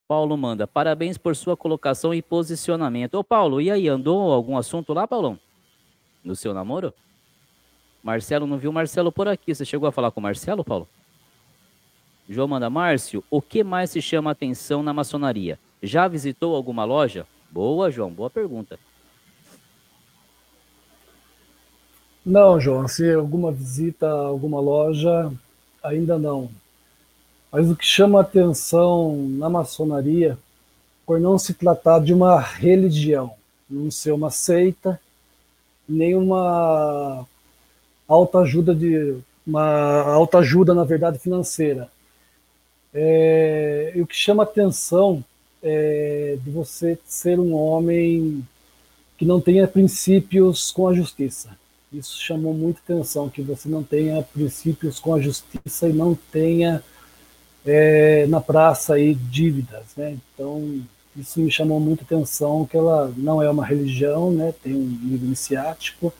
Paulo 0.07 0.35
manda, 0.37 0.67
parabéns 0.67 1.17
por 1.17 1.35
sua 1.35 1.55
colocação 1.55 2.13
e 2.13 2.21
posicionamento. 2.21 3.15
Ô, 3.15 3.23
Paulo, 3.23 3.61
e 3.61 3.71
aí, 3.71 3.87
andou 3.87 4.31
algum 4.31 4.57
assunto 4.57 4.93
lá, 4.93 5.07
Paulão? 5.07 5.39
No 6.23 6.35
seu 6.35 6.53
namoro? 6.53 6.93
Marcelo, 8.03 8.47
não 8.47 8.57
viu 8.57 8.71
Marcelo 8.71 9.11
por 9.11 9.27
aqui. 9.27 9.53
Você 9.53 9.65
chegou 9.65 9.87
a 9.87 9.91
falar 9.91 10.11
com 10.11 10.19
o 10.19 10.23
Marcelo, 10.23 10.63
Paulo? 10.63 10.87
João 12.29 12.47
manda, 12.47 12.69
Márcio, 12.69 13.23
o 13.29 13.41
que 13.41 13.63
mais 13.63 13.91
se 13.91 14.01
chama 14.01 14.31
atenção 14.31 14.81
na 14.81 14.93
maçonaria? 14.93 15.59
Já 15.83 16.07
visitou 16.07 16.55
alguma 16.55 16.85
loja? 16.85 17.25
Boa, 17.51 17.91
João, 17.91 18.09
boa 18.09 18.29
pergunta. 18.29 18.79
Não, 22.25 22.59
João, 22.59 22.87
se 22.87 23.11
alguma 23.13 23.51
visita 23.51 24.07
a 24.07 24.27
alguma 24.27 24.59
loja, 24.59 25.31
ainda 25.83 26.17
não. 26.17 26.49
Mas 27.51 27.69
o 27.69 27.75
que 27.75 27.85
chama 27.85 28.21
atenção 28.21 29.17
na 29.31 29.49
maçonaria, 29.49 30.37
por 31.05 31.19
não 31.19 31.37
se 31.37 31.53
tratar 31.53 31.99
de 31.99 32.13
uma 32.13 32.39
religião, 32.39 33.33
não 33.69 33.91
ser 33.91 34.11
uma 34.11 34.29
seita, 34.29 35.01
nem 35.89 36.15
uma 36.15 37.27
autoajuda 38.13 38.73
de 38.73 39.17
uma 39.45 40.01
autoajuda, 40.13 40.73
na 40.73 40.83
verdade, 40.83 41.19
financeira. 41.19 41.89
É, 42.93 43.93
e 43.95 44.01
o 44.01 44.07
que 44.07 44.15
chama 44.15 44.43
atenção 44.43 45.23
é, 45.63 46.37
de 46.43 46.49
você 46.49 46.97
ser 47.05 47.39
um 47.39 47.53
homem 47.53 48.45
que 49.17 49.25
não 49.25 49.39
tenha 49.39 49.67
princípios 49.67 50.71
com 50.71 50.87
a 50.87 50.93
justiça. 50.93 51.49
Isso 51.93 52.21
chamou 52.21 52.53
muita 52.53 52.79
atenção, 52.79 53.29
que 53.29 53.41
você 53.41 53.67
não 53.67 53.83
tenha 53.83 54.21
princípios 54.23 54.99
com 54.99 55.13
a 55.13 55.19
justiça 55.19 55.89
e 55.89 55.93
não 55.93 56.15
tenha 56.31 56.83
é, 57.65 58.25
na 58.27 58.39
praça 58.39 58.95
aí 58.95 59.13
dívidas, 59.13 59.83
né? 59.97 60.17
Então 60.33 60.81
isso 61.15 61.39
me 61.41 61.51
chamou 61.51 61.79
muita 61.79 62.03
atenção, 62.03 62.65
que 62.65 62.77
ela 62.77 63.13
não 63.17 63.43
é 63.43 63.49
uma 63.49 63.65
religião, 63.65 64.31
né? 64.31 64.53
Tem 64.63 64.73
um 64.73 64.79
nível 64.83 65.27
iniciático. 65.27 66.13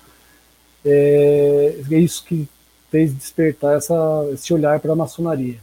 É, 0.85 1.75
é 1.89 1.99
isso 1.99 2.23
que 2.25 2.47
fez 2.89 3.13
despertar 3.13 3.77
essa, 3.77 4.29
esse 4.33 4.53
olhar 4.53 4.79
para 4.79 4.93
a 4.93 4.95
maçonaria 4.95 5.59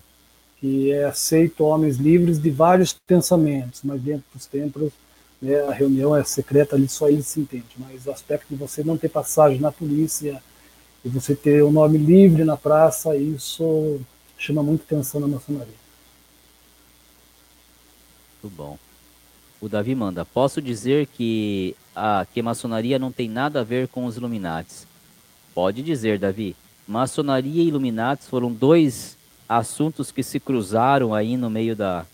que 0.60 0.90
é 0.90 1.04
aceito 1.04 1.64
homens 1.64 1.96
livres 1.96 2.40
de 2.40 2.50
vários 2.50 2.92
pensamentos, 2.92 3.80
mas 3.84 4.00
dentro 4.00 4.24
dos 4.34 4.46
templos 4.46 4.92
né, 5.40 5.60
a 5.60 5.72
reunião 5.72 6.16
é 6.16 6.24
secreta, 6.24 6.74
ali 6.74 6.88
só 6.88 7.08
ele 7.08 7.22
se 7.22 7.40
entende. 7.40 7.66
Mas 7.78 8.06
o 8.06 8.10
aspecto 8.10 8.46
de 8.50 8.56
você 8.56 8.82
não 8.82 8.98
ter 8.98 9.08
passagem 9.08 9.60
na 9.60 9.70
polícia 9.70 10.42
e 11.04 11.08
você 11.08 11.34
ter 11.34 11.62
o 11.62 11.68
um 11.68 11.72
nome 11.72 11.96
livre 11.96 12.44
na 12.44 12.56
praça, 12.56 13.16
isso 13.16 14.00
chama 14.36 14.62
muito 14.62 14.82
atenção 14.82 15.20
na 15.20 15.28
maçonaria. 15.28 15.74
Muito 18.42 18.56
bom. 18.56 18.76
O 19.60 19.68
Davi 19.68 19.94
manda, 19.94 20.24
posso 20.24 20.60
dizer 20.60 21.06
que 21.06 21.74
a, 21.94 22.26
que 22.32 22.40
a 22.40 22.44
maçonaria 22.44 22.98
não 22.98 23.12
tem 23.12 23.28
nada 23.28 23.60
a 23.60 23.64
ver 23.64 23.88
com 23.88 24.04
os 24.04 24.16
Illuminates? 24.16 24.87
Pode 25.58 25.82
dizer, 25.82 26.20
Davi. 26.20 26.54
Maçonaria 26.86 27.64
e 27.64 27.66
Illuminates 27.66 28.28
foram 28.28 28.52
dois 28.52 29.18
assuntos 29.48 30.12
que 30.12 30.22
se 30.22 30.38
cruzaram 30.38 31.12
aí 31.12 31.36
no 31.36 31.50
meio 31.50 31.74
da, 31.74 32.06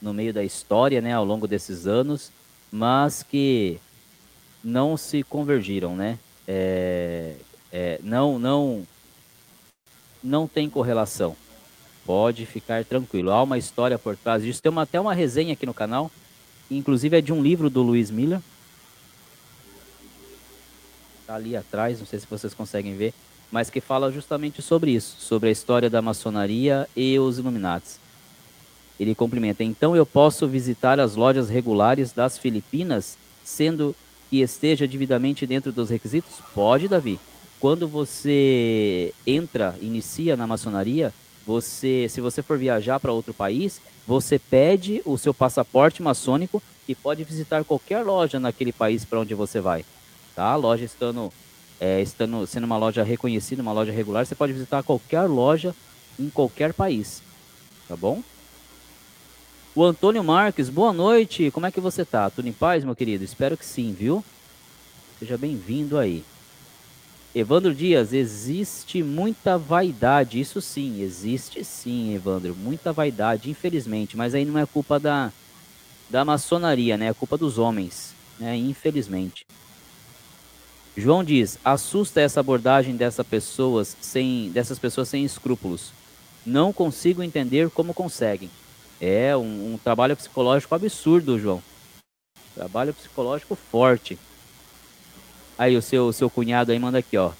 no 0.00 0.12
meio 0.12 0.30
da 0.30 0.44
história, 0.44 1.00
né, 1.00 1.14
ao 1.14 1.24
longo 1.24 1.48
desses 1.48 1.86
anos, 1.86 2.30
mas 2.70 3.22
que 3.22 3.78
não 4.62 4.94
se 4.94 5.22
convergiram, 5.22 5.96
né? 5.96 6.18
É, 6.46 7.36
é, 7.72 7.98
não, 8.02 8.38
não, 8.38 8.86
não 10.22 10.46
tem 10.46 10.68
correlação. 10.68 11.34
Pode 12.04 12.44
ficar 12.44 12.84
tranquilo. 12.84 13.30
Há 13.30 13.42
uma 13.42 13.56
história 13.56 13.98
por 13.98 14.18
trás 14.18 14.42
disso. 14.42 14.60
Tem 14.60 14.70
uma, 14.70 14.82
até 14.82 15.00
uma 15.00 15.14
resenha 15.14 15.54
aqui 15.54 15.64
no 15.64 15.72
canal, 15.72 16.10
inclusive 16.70 17.16
é 17.16 17.22
de 17.22 17.32
um 17.32 17.40
livro 17.40 17.70
do 17.70 17.80
Luiz 17.80 18.10
Miller. 18.10 18.42
Tá 21.26 21.34
ali 21.34 21.56
atrás, 21.56 21.98
não 21.98 22.06
sei 22.06 22.20
se 22.20 22.26
vocês 22.26 22.54
conseguem 22.54 22.96
ver 22.96 23.12
mas 23.50 23.70
que 23.70 23.80
fala 23.80 24.10
justamente 24.10 24.60
sobre 24.60 24.90
isso, 24.92 25.16
sobre 25.18 25.48
a 25.48 25.52
história 25.52 25.88
da 25.88 26.02
maçonaria 26.02 26.88
e 26.96 27.18
os 27.18 27.38
Illuminates. 27.38 27.98
Ele 28.98 29.14
complementa: 29.14 29.62
então 29.62 29.94
eu 29.94 30.06
posso 30.06 30.46
visitar 30.48 30.98
as 30.98 31.16
lojas 31.16 31.48
regulares 31.48 32.12
das 32.12 32.38
Filipinas, 32.38 33.16
sendo 33.44 33.94
que 34.28 34.40
esteja 34.40 34.86
devidamente 34.86 35.46
dentro 35.46 35.70
dos 35.70 35.90
requisitos? 35.90 36.34
Pode, 36.54 36.88
Davi. 36.88 37.20
Quando 37.60 37.86
você 37.88 39.14
entra, 39.26 39.74
inicia 39.80 40.36
na 40.36 40.46
maçonaria, 40.46 41.12
você, 41.46 42.06
se 42.08 42.20
você 42.20 42.42
for 42.42 42.58
viajar 42.58 43.00
para 43.00 43.12
outro 43.12 43.32
país, 43.32 43.80
você 44.06 44.38
pede 44.38 45.00
o 45.04 45.16
seu 45.16 45.32
passaporte 45.32 46.02
maçônico 46.02 46.62
e 46.88 46.94
pode 46.94 47.24
visitar 47.24 47.64
qualquer 47.64 48.02
loja 48.02 48.38
naquele 48.38 48.72
país 48.72 49.04
para 49.04 49.20
onde 49.20 49.34
você 49.34 49.60
vai. 49.60 49.84
Tá? 50.36 50.52
A 50.52 50.56
loja 50.56 50.84
estando 50.84 51.32
é, 51.80 52.00
estando, 52.00 52.46
sendo 52.46 52.64
uma 52.64 52.76
loja 52.76 53.02
reconhecida, 53.02 53.62
uma 53.62 53.72
loja 53.72 53.90
regular, 53.90 54.24
você 54.24 54.34
pode 54.34 54.52
visitar 54.52 54.82
qualquer 54.82 55.22
loja 55.22 55.74
em 56.18 56.28
qualquer 56.28 56.72
país. 56.72 57.22
Tá 57.88 57.96
bom? 57.96 58.22
O 59.74 59.84
Antônio 59.84 60.22
Marques, 60.22 60.68
boa 60.68 60.92
noite. 60.92 61.50
Como 61.50 61.66
é 61.66 61.70
que 61.70 61.80
você 61.80 62.04
tá? 62.04 62.30
Tudo 62.30 62.48
em 62.48 62.52
paz, 62.52 62.84
meu 62.84 62.94
querido? 62.96 63.24
Espero 63.24 63.56
que 63.56 63.64
sim, 63.64 63.92
viu? 63.92 64.24
Seja 65.18 65.36
bem-vindo 65.36 65.98
aí. 65.98 66.24
Evandro 67.34 67.74
Dias, 67.74 68.14
existe 68.14 69.02
muita 69.02 69.58
vaidade. 69.58 70.40
Isso 70.40 70.62
sim, 70.62 71.02
existe 71.02 71.62
sim, 71.62 72.14
Evandro. 72.14 72.54
Muita 72.54 72.92
vaidade, 72.94 73.50
infelizmente. 73.50 74.16
Mas 74.16 74.34
aí 74.34 74.46
não 74.46 74.58
é 74.58 74.64
culpa 74.64 74.98
da, 74.98 75.30
da 76.08 76.24
maçonaria, 76.24 76.96
né? 76.96 77.08
É 77.08 77.14
culpa 77.14 77.36
dos 77.36 77.58
homens, 77.58 78.14
né? 78.38 78.56
Infelizmente. 78.56 79.46
João 80.96 81.22
diz: 81.22 81.58
assusta 81.64 82.20
essa 82.20 82.40
abordagem 82.40 82.96
dessa 82.96 83.22
pessoas 83.22 83.96
sem, 84.00 84.50
dessas 84.50 84.78
pessoas 84.78 85.08
sem 85.08 85.24
escrúpulos. 85.24 85.92
Não 86.44 86.72
consigo 86.72 87.22
entender 87.22 87.68
como 87.70 87.92
conseguem. 87.92 88.50
É 89.00 89.36
um, 89.36 89.74
um 89.74 89.78
trabalho 89.82 90.16
psicológico 90.16 90.74
absurdo, 90.74 91.38
João. 91.38 91.62
Trabalho 92.54 92.94
psicológico 92.94 93.54
forte. 93.54 94.18
Aí 95.58 95.76
o 95.76 95.82
seu, 95.82 96.12
seu 96.12 96.30
cunhado 96.30 96.72
aí 96.72 96.78
manda 96.78 96.98
aqui, 96.98 97.16
ó. 97.16 97.32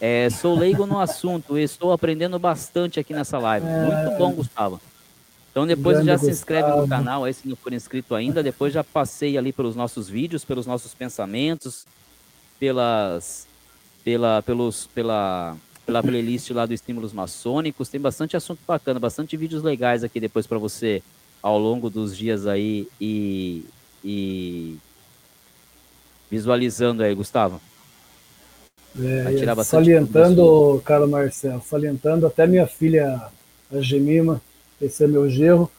É, 0.00 0.30
sou 0.30 0.56
leigo 0.56 0.86
no 0.86 0.98
assunto 0.98 1.58
e 1.58 1.62
estou 1.62 1.92
aprendendo 1.92 2.38
bastante 2.38 3.00
aqui 3.00 3.12
nessa 3.12 3.38
live. 3.38 3.66
Muito 3.66 4.18
bom, 4.18 4.32
Gustavo. 4.32 4.80
Então 5.50 5.66
depois 5.66 5.96
Grande 5.96 6.06
já 6.06 6.18
se 6.18 6.30
inscreve 6.30 6.62
Gustavo. 6.62 6.82
no 6.82 6.88
canal 6.88 7.24
aí 7.24 7.34
se 7.34 7.48
não 7.48 7.56
for 7.56 7.72
inscrito 7.72 8.14
ainda. 8.14 8.42
Depois 8.42 8.72
já 8.72 8.84
passei 8.84 9.36
ali 9.36 9.52
pelos 9.52 9.74
nossos 9.74 10.08
vídeos, 10.08 10.44
pelos 10.44 10.66
nossos 10.66 10.94
pensamentos, 10.94 11.86
pelas, 12.60 13.48
pela, 14.04 14.42
pelos, 14.42 14.86
pela, 14.94 15.56
pela 15.86 16.02
playlist 16.02 16.50
lá 16.50 16.66
do 16.66 16.74
Estímulos 16.74 17.12
Maçônicos. 17.12 17.88
Tem 17.88 18.00
bastante 18.00 18.36
assunto 18.36 18.60
bacana, 18.68 19.00
bastante 19.00 19.36
vídeos 19.36 19.62
legais 19.62 20.04
aqui 20.04 20.20
depois 20.20 20.46
para 20.46 20.58
você 20.58 21.02
ao 21.42 21.58
longo 21.58 21.88
dos 21.88 22.14
dias 22.16 22.46
aí 22.46 22.86
e, 23.00 23.64
e 24.04 24.76
visualizando 26.30 27.02
aí, 27.02 27.14
Gustavo. 27.14 27.60
É, 28.98 29.64
salientando, 29.64 30.82
cara 30.84 31.06
Marcelo, 31.06 31.62
salientando 31.62 32.26
até 32.26 32.46
minha 32.46 32.66
filha, 32.66 33.28
a 33.72 33.80
Gemima, 33.80 34.42
esse 34.82 35.04
é 35.04 35.06
meu 35.06 35.30
gerro, 35.30 35.70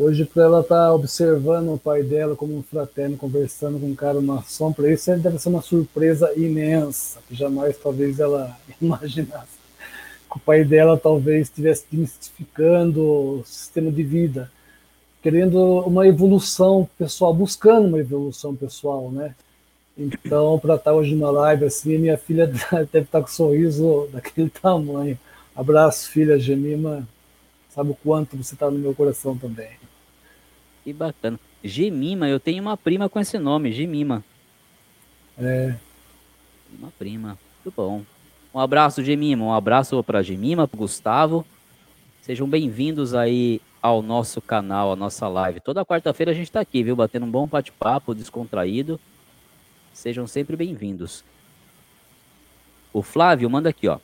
Hoje, 0.00 0.24
para 0.24 0.44
ela 0.44 0.60
estar 0.60 0.76
tá 0.76 0.94
observando 0.94 1.74
o 1.74 1.78
pai 1.78 2.04
dela 2.04 2.36
como 2.36 2.56
um 2.56 2.62
fraterno, 2.62 3.16
conversando 3.16 3.80
com 3.80 3.86
um 3.86 3.96
cara 3.96 4.20
maçom, 4.20 4.72
para 4.72 4.92
isso 4.92 5.10
deve 5.16 5.40
ser 5.40 5.48
uma 5.48 5.60
surpresa 5.60 6.32
imensa, 6.36 7.18
que 7.26 7.34
jamais 7.34 7.76
talvez 7.76 8.20
ela 8.20 8.56
imaginasse. 8.80 9.58
Que 10.30 10.36
o 10.36 10.38
pai 10.38 10.62
dela 10.62 10.96
talvez 10.96 11.48
estivesse 11.48 11.84
demistificando 11.90 13.02
o 13.02 13.42
sistema 13.44 13.90
de 13.90 14.04
vida, 14.04 14.48
querendo 15.20 15.80
uma 15.80 16.06
evolução 16.06 16.88
pessoal, 16.96 17.34
buscando 17.34 17.88
uma 17.88 17.98
evolução 17.98 18.54
pessoal, 18.54 19.10
né? 19.10 19.34
Então, 19.96 20.60
para 20.60 20.76
estar 20.76 20.92
tá 20.92 20.96
hoje 20.96 21.16
na 21.16 21.28
live 21.28 21.64
assim, 21.64 21.98
minha 21.98 22.16
filha 22.16 22.46
deve 22.46 22.62
estar 22.84 23.04
tá 23.04 23.20
com 23.20 23.26
um 23.26 23.32
sorriso 23.32 24.08
daquele 24.12 24.48
tamanho. 24.48 25.18
Abraço, 25.56 26.08
filha 26.08 26.38
Gemima. 26.38 27.04
Sabe 27.68 27.90
o 27.90 27.94
quanto 27.96 28.36
você 28.36 28.54
está 28.54 28.70
no 28.70 28.78
meu 28.78 28.94
coração 28.94 29.36
também. 29.36 29.87
Que 30.88 30.92
bacana. 30.94 31.38
Gemima, 31.62 32.30
eu 32.30 32.40
tenho 32.40 32.62
uma 32.62 32.74
prima 32.74 33.10
com 33.10 33.20
esse 33.20 33.38
nome, 33.38 33.72
Gemima. 33.72 34.24
É. 35.38 35.74
Uma 36.78 36.90
prima. 36.98 37.38
Muito 37.62 37.76
bom. 37.76 38.02
Um 38.54 38.58
abraço, 38.58 39.04
Gemima. 39.04 39.44
Um 39.44 39.52
abraço 39.52 40.02
para 40.02 40.22
Gemima, 40.22 40.66
para 40.66 40.78
Gustavo. 40.78 41.44
Sejam 42.22 42.48
bem-vindos 42.48 43.12
aí 43.12 43.60
ao 43.82 44.00
nosso 44.00 44.40
canal, 44.40 44.90
à 44.90 44.96
nossa 44.96 45.28
live. 45.28 45.60
Toda 45.60 45.84
quarta-feira 45.84 46.32
a 46.32 46.34
gente 46.34 46.46
está 46.46 46.60
aqui, 46.60 46.82
viu? 46.82 46.96
Batendo 46.96 47.26
um 47.26 47.30
bom 47.30 47.46
bate-papo, 47.46 48.14
descontraído. 48.14 48.98
Sejam 49.92 50.26
sempre 50.26 50.56
bem-vindos. 50.56 51.22
O 52.94 53.02
Flávio 53.02 53.50
manda 53.50 53.68
aqui, 53.68 53.88
ó. 53.88 53.98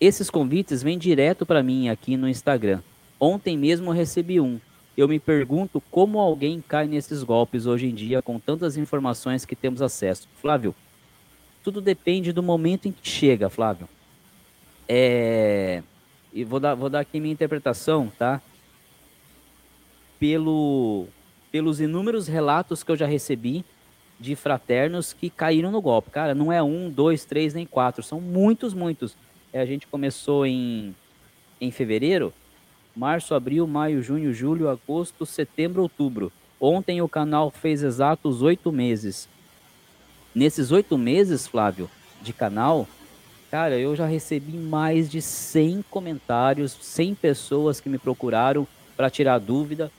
Esses 0.00 0.28
convites 0.30 0.82
vêm 0.82 0.98
direto 0.98 1.46
para 1.46 1.62
mim 1.62 1.90
aqui 1.90 2.16
no 2.16 2.28
Instagram. 2.28 2.82
Ontem 3.20 3.56
mesmo 3.56 3.92
recebi 3.92 4.40
um. 4.40 4.58
Eu 4.96 5.08
me 5.08 5.18
pergunto 5.18 5.82
como 5.90 6.20
alguém 6.20 6.60
cai 6.60 6.86
nesses 6.86 7.22
golpes 7.24 7.66
hoje 7.66 7.86
em 7.86 7.94
dia 7.94 8.22
com 8.22 8.38
tantas 8.38 8.76
informações 8.76 9.44
que 9.44 9.56
temos 9.56 9.82
acesso. 9.82 10.28
Flávio, 10.40 10.74
tudo 11.64 11.80
depende 11.80 12.32
do 12.32 12.42
momento 12.42 12.86
em 12.86 12.92
que 12.92 13.08
chega, 13.08 13.50
Flávio. 13.50 13.88
É... 14.88 15.82
E 16.32 16.44
vou 16.44 16.60
dar, 16.60 16.74
vou 16.74 16.88
dar 16.88 17.00
aqui 17.00 17.18
minha 17.18 17.32
interpretação, 17.32 18.12
tá? 18.16 18.40
Pelo, 20.18 21.06
pelos 21.50 21.80
inúmeros 21.80 22.28
relatos 22.28 22.82
que 22.82 22.90
eu 22.92 22.96
já 22.96 23.06
recebi 23.06 23.64
de 24.18 24.36
fraternos 24.36 25.12
que 25.12 25.28
caíram 25.28 25.72
no 25.72 25.80
golpe. 25.80 26.10
Cara, 26.10 26.34
não 26.34 26.52
é 26.52 26.62
um, 26.62 26.88
dois, 26.88 27.24
três, 27.24 27.52
nem 27.52 27.66
quatro. 27.66 28.02
São 28.02 28.20
muitos, 28.20 28.74
muitos. 28.74 29.16
É, 29.52 29.60
a 29.60 29.66
gente 29.66 29.88
começou 29.88 30.46
em, 30.46 30.94
em 31.60 31.70
fevereiro 31.70 32.32
março, 32.94 33.34
abril, 33.34 33.66
maio, 33.66 34.02
junho, 34.02 34.32
julho, 34.32 34.68
agosto, 34.68 35.26
setembro, 35.26 35.82
outubro. 35.82 36.32
Ontem 36.60 37.02
o 37.02 37.08
canal 37.08 37.50
fez 37.50 37.82
exatos 37.82 38.42
oito 38.42 38.70
meses. 38.70 39.28
Nesses 40.34 40.72
oito 40.72 40.96
meses, 40.96 41.46
Flávio, 41.46 41.90
de 42.22 42.32
canal, 42.32 42.88
cara, 43.50 43.78
eu 43.78 43.94
já 43.94 44.06
recebi 44.06 44.56
mais 44.56 45.10
de 45.10 45.20
100 45.20 45.84
comentários, 45.90 46.76
100 46.80 47.14
pessoas 47.14 47.80
que 47.80 47.88
me 47.88 47.98
procuraram 47.98 48.66
para 48.96 49.10
tirar 49.10 49.38
dúvida 49.38 49.90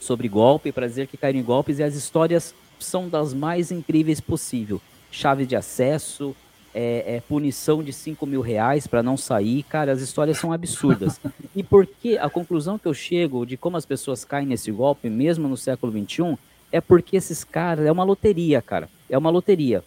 sobre 0.00 0.28
golpe, 0.28 0.72
para 0.72 0.86
dizer 0.86 1.06
que 1.06 1.16
caíram 1.16 1.38
em 1.38 1.44
golpes, 1.44 1.78
e 1.78 1.82
as 1.82 1.94
histórias 1.94 2.54
são 2.78 3.08
das 3.08 3.32
mais 3.32 3.70
incríveis 3.70 4.20
possível. 4.20 4.80
Chave 5.10 5.46
de 5.46 5.54
acesso, 5.54 6.34
é, 6.74 7.16
é, 7.16 7.20
punição 7.20 7.82
de 7.82 7.92
5 7.92 8.24
mil 8.26 8.40
reais 8.40 8.86
para 8.86 9.02
não 9.02 9.16
sair. 9.16 9.62
Cara, 9.64 9.92
as 9.92 10.00
histórias 10.00 10.38
são 10.38 10.52
absurdas. 10.52 11.20
E 11.54 11.62
por 11.62 11.86
que 11.86 12.16
a 12.16 12.30
conclusão 12.30 12.78
que 12.78 12.86
eu 12.86 12.94
chego 12.94 13.44
de 13.44 13.58
como 13.58 13.76
as 13.76 13.84
pessoas 13.84 14.24
caem 14.24 14.46
nesse 14.46 14.72
golpe, 14.72 15.10
mesmo 15.10 15.46
no 15.46 15.56
século 15.56 15.92
XXI, 15.92 16.38
é 16.72 16.80
porque 16.80 17.14
esses 17.14 17.44
caras, 17.44 17.84
é 17.84 17.92
uma 17.92 18.04
loteria, 18.04 18.62
cara. 18.62 18.88
É 19.10 19.18
uma 19.18 19.28
loteria. 19.28 19.84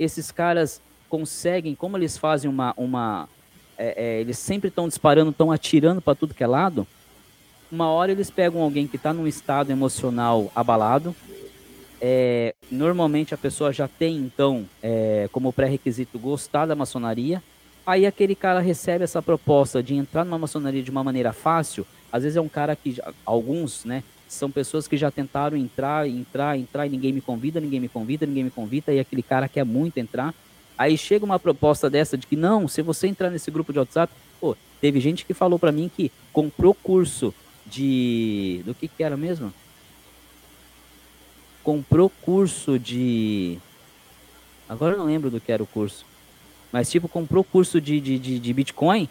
Esses 0.00 0.30
caras 0.30 0.80
conseguem, 1.10 1.74
como 1.74 1.98
eles 1.98 2.16
fazem 2.16 2.50
uma. 2.50 2.72
uma 2.78 3.28
é, 3.76 3.94
é, 4.02 4.20
eles 4.22 4.38
sempre 4.38 4.68
estão 4.68 4.88
disparando, 4.88 5.30
estão 5.30 5.52
atirando 5.52 6.00
para 6.00 6.14
tudo 6.14 6.32
que 6.32 6.42
é 6.42 6.46
lado. 6.46 6.86
Uma 7.70 7.88
hora 7.88 8.12
eles 8.12 8.30
pegam 8.30 8.62
alguém 8.62 8.86
que 8.86 8.96
está 8.96 9.12
num 9.12 9.26
estado 9.26 9.70
emocional 9.70 10.50
abalado, 10.54 11.14
é, 12.04 12.52
normalmente 12.68 13.32
a 13.32 13.38
pessoa 13.38 13.72
já 13.72 13.86
tem, 13.86 14.16
então, 14.16 14.68
é, 14.82 15.28
como 15.30 15.52
pré-requisito 15.52 16.18
gostar 16.18 16.66
da 16.66 16.74
maçonaria. 16.74 17.40
Aí 17.86 18.04
aquele 18.04 18.34
cara 18.34 18.58
recebe 18.58 19.04
essa 19.04 19.22
proposta 19.22 19.80
de 19.80 19.94
entrar 19.94 20.24
numa 20.24 20.38
maçonaria 20.38 20.82
de 20.82 20.90
uma 20.90 21.04
maneira 21.04 21.32
fácil. 21.32 21.86
Às 22.10 22.24
vezes 22.24 22.36
é 22.36 22.40
um 22.40 22.48
cara 22.48 22.74
que, 22.74 23.00
alguns, 23.24 23.84
né, 23.84 24.02
são 24.28 24.50
pessoas 24.50 24.88
que 24.88 24.96
já 24.96 25.12
tentaram 25.12 25.56
entrar, 25.56 26.08
entrar, 26.08 26.58
entrar 26.58 26.86
e 26.88 26.90
ninguém 26.90 27.12
me 27.12 27.20
convida, 27.20 27.60
ninguém 27.60 27.78
me 27.78 27.88
convida, 27.88 28.26
ninguém 28.26 28.44
me 28.44 28.50
convida, 28.50 28.92
e 28.92 28.98
aquele 28.98 29.22
cara 29.22 29.48
quer 29.48 29.64
muito 29.64 29.98
entrar. 29.98 30.34
Aí 30.76 30.98
chega 30.98 31.24
uma 31.24 31.38
proposta 31.38 31.88
dessa 31.88 32.18
de 32.18 32.26
que 32.26 32.34
não, 32.34 32.66
se 32.66 32.82
você 32.82 33.06
entrar 33.06 33.30
nesse 33.30 33.48
grupo 33.48 33.72
de 33.72 33.78
WhatsApp, 33.78 34.12
pô, 34.40 34.56
teve 34.80 34.98
gente 34.98 35.24
que 35.24 35.32
falou 35.32 35.56
para 35.56 35.70
mim 35.70 35.88
que 35.94 36.10
comprou 36.32 36.74
curso 36.74 37.32
de 37.64 38.60
do 38.66 38.74
que 38.74 38.88
que 38.88 39.04
era 39.04 39.16
mesmo? 39.16 39.52
Comprou 41.62 42.10
curso 42.22 42.78
de. 42.78 43.58
Agora 44.68 44.94
eu 44.94 44.98
não 44.98 45.06
lembro 45.06 45.30
do 45.30 45.40
que 45.40 45.52
era 45.52 45.62
o 45.62 45.66
curso. 45.66 46.04
Mas, 46.72 46.90
tipo, 46.90 47.08
comprou 47.08 47.44
curso 47.44 47.80
de, 47.80 48.00
de, 48.00 48.18
de, 48.18 48.38
de 48.38 48.52
Bitcoin. 48.52 49.08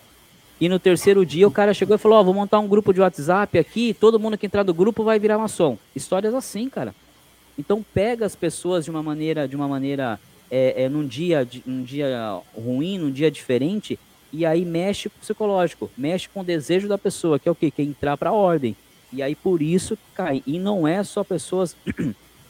E 0.59 0.69
no 0.69 0.79
terceiro 0.79 1.25
dia 1.25 1.47
o 1.47 1.51
cara 1.51 1.73
chegou 1.73 1.95
e 1.95 1.99
falou: 1.99 2.17
Ó, 2.17 2.21
oh, 2.21 2.25
vou 2.25 2.33
montar 2.33 2.59
um 2.59 2.67
grupo 2.67 2.93
de 2.93 3.01
WhatsApp 3.01 3.57
aqui. 3.57 3.93
Todo 3.93 4.19
mundo 4.19 4.37
que 4.37 4.45
entrar 4.45 4.63
do 4.63 4.73
grupo 4.73 5.03
vai 5.03 5.17
virar 5.19 5.37
maçom. 5.37 5.77
Histórias 5.95 6.33
assim, 6.33 6.69
cara. 6.69 6.93
Então 7.57 7.83
pega 7.93 8.25
as 8.25 8.35
pessoas 8.35 8.85
de 8.85 8.91
uma 8.91 9.03
maneira, 9.03 9.47
de 9.47 9.55
uma 9.55 9.67
maneira, 9.67 10.19
é, 10.49 10.83
é, 10.83 10.89
num 10.89 11.05
dia, 11.05 11.47
num 11.65 11.83
dia 11.83 12.39
ruim, 12.55 12.97
num 12.97 13.11
dia 13.11 13.29
diferente, 13.29 13.99
e 14.31 14.45
aí 14.45 14.63
mexe 14.63 15.09
com 15.09 15.17
o 15.17 15.19
psicológico, 15.19 15.91
mexe 15.97 16.29
com 16.29 16.41
o 16.41 16.43
desejo 16.43 16.87
da 16.87 16.97
pessoa, 16.97 17.37
que 17.37 17.49
é 17.49 17.51
o 17.51 17.55
quê? 17.55 17.69
Que 17.69 17.81
é 17.81 17.85
entrar 17.85 18.15
para 18.15 18.29
a 18.29 18.33
ordem. 18.33 18.75
E 19.11 19.21
aí 19.21 19.35
por 19.35 19.61
isso 19.61 19.97
cai. 20.15 20.41
E 20.47 20.57
não 20.57 20.87
é 20.87 21.03
só 21.03 21.23
pessoas 21.23 21.75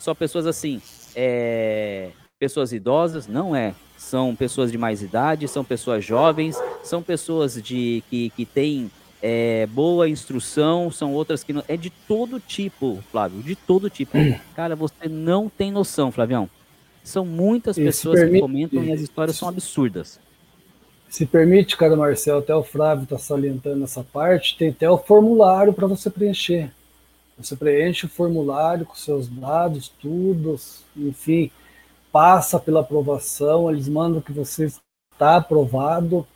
só 0.02 0.16
pessoas 0.16 0.48
assim, 0.48 0.82
é, 1.16 2.10
pessoas 2.40 2.74
idosas, 2.74 3.28
não 3.28 3.56
é. 3.56 3.76
São 3.96 4.36
pessoas 4.36 4.72
de 4.72 4.78
mais 4.78 5.04
idade, 5.04 5.48
são 5.48 5.64
pessoas 5.64 6.04
jovens, 6.04 6.58
são 6.84 7.04
pessoas 7.04 7.62
de 7.62 8.04
que, 8.10 8.32
que 8.32 8.44
têm 8.44 8.90
é, 9.22 9.68
boa 9.68 10.10
instrução, 10.10 10.90
são 10.90 11.14
outras 11.14 11.44
que 11.44 11.54
não. 11.54 11.64
É 11.68 11.78
de 11.78 11.92
todo 11.92 12.40
tipo, 12.40 12.98
Flávio, 13.12 13.44
de 13.44 13.56
todo 13.56 13.92
tipo. 13.92 14.18
Cara, 14.56 14.76
você 14.76 15.08
não 15.08 15.48
tem 15.48 15.72
noção, 15.72 16.12
Flavião. 16.12 16.50
São 17.04 17.24
muitas 17.24 17.76
pessoas 17.76 18.20
permite, 18.20 18.36
que 18.36 18.42
comentam 18.42 18.84
e 18.84 18.92
as 18.92 19.02
histórias 19.02 19.36
são 19.38 19.48
absurdas. 19.48 20.20
Se 21.10 21.26
permite, 21.26 21.76
cara 21.76 21.96
Marcel, 21.96 22.38
até 22.38 22.56
o 22.56 22.64
Flávio 22.64 23.04
está 23.04 23.18
salientando 23.18 23.84
essa 23.84 24.04
parte, 24.04 24.56
tem 24.58 24.70
até 24.70 24.90
o 24.90 24.98
formulário 24.98 25.74
para 25.74 25.88
você 25.88 26.10
preencher. 26.10 26.72
Você 27.44 27.56
preenche 27.56 28.06
o 28.06 28.10
formulário 28.10 28.86
com 28.86 28.96
seus 28.96 29.28
dados, 29.28 29.90
tudo, 30.02 30.56
enfim, 30.96 31.52
passa 32.12 32.60
pela 32.60 32.82
aprovação, 32.82 33.70
eles 33.70 33.88
mandam 33.88 34.22
que 34.22 34.32
você 34.32 34.72
está 35.14 35.38
aprovado. 35.38 36.28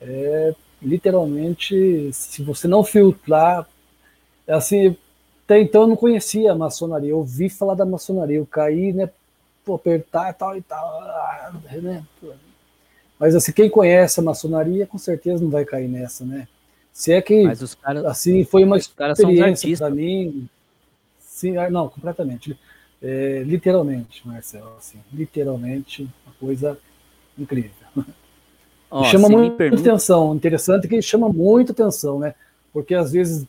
É, 0.00 0.54
literalmente, 0.82 2.10
se 2.12 2.42
você 2.42 2.68
não 2.68 2.84
filtrar, 2.84 3.66
é 4.46 4.54
assim, 4.54 4.96
até 5.44 5.60
então 5.60 5.82
eu 5.82 5.88
não 5.88 5.96
conhecia 5.96 6.52
a 6.52 6.56
maçonaria, 6.56 7.10
eu 7.10 7.18
ouvi 7.18 7.48
falar 7.48 7.74
da 7.74 7.86
maçonaria, 7.86 8.36
eu 8.36 8.46
caí, 8.46 8.92
né, 8.92 9.10
apertar 9.74 10.30
e 10.30 10.32
tal 10.34 10.56
e 10.56 10.62
tal, 10.62 10.86
ah, 11.00 11.52
né? 11.82 12.04
Mas 13.18 13.34
assim, 13.34 13.52
quem 13.52 13.70
conhece 13.70 14.20
a 14.20 14.22
maçonaria 14.22 14.86
com 14.86 14.98
certeza 14.98 15.42
não 15.42 15.50
vai 15.50 15.64
cair 15.64 15.88
nessa, 15.88 16.24
né? 16.24 16.46
Se 16.96 17.12
é 17.12 17.20
que 17.20 17.44
cara, 17.82 18.08
assim 18.08 18.42
foi 18.42 18.64
uma 18.64 18.78
experiência 18.78 19.76
para 19.76 19.90
mim. 19.90 20.48
Sim, 21.20 21.58
ah, 21.58 21.68
não, 21.68 21.90
completamente. 21.90 22.58
É, 23.02 23.42
literalmente, 23.44 24.26
Marcelo, 24.26 24.72
assim, 24.78 24.98
literalmente 25.12 26.08
uma 26.24 26.34
coisa 26.40 26.78
incrível. 27.38 27.70
Oh, 28.90 29.04
chama 29.04 29.28
muito 29.28 29.56
permite... 29.56 29.86
atenção, 29.86 30.34
interessante 30.34 30.88
que 30.88 31.02
chama 31.02 31.28
muito 31.28 31.72
atenção, 31.72 32.18
né? 32.18 32.34
Porque 32.72 32.94
às 32.94 33.12
vezes 33.12 33.46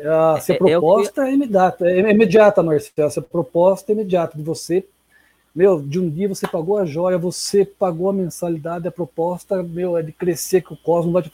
a, 0.00 0.38
se 0.40 0.52
a 0.52 0.58
proposta 0.58 1.22
é, 1.22 1.24
é, 1.24 1.30
é, 1.30 1.34
imediata, 1.34 1.90
é 1.90 2.10
imediata, 2.10 2.62
Marcelo, 2.62 3.10
se 3.10 3.18
a 3.18 3.22
proposta 3.22 3.90
é 3.90 3.94
imediata 3.94 4.38
de 4.38 4.44
você, 4.44 4.86
meu, 5.52 5.82
de 5.82 5.98
um 5.98 6.08
dia 6.08 6.28
você 6.28 6.46
pagou 6.46 6.78
a 6.78 6.84
joia, 6.84 7.18
você 7.18 7.64
pagou 7.64 8.10
a 8.10 8.12
mensalidade, 8.12 8.86
a 8.86 8.92
proposta, 8.92 9.60
meu, 9.60 9.96
é 9.96 10.02
de 10.02 10.12
crescer 10.12 10.60
que 10.60 10.72
o 10.72 10.76
cosmos 10.76 11.12
vai 11.12 11.22
te... 11.24 11.32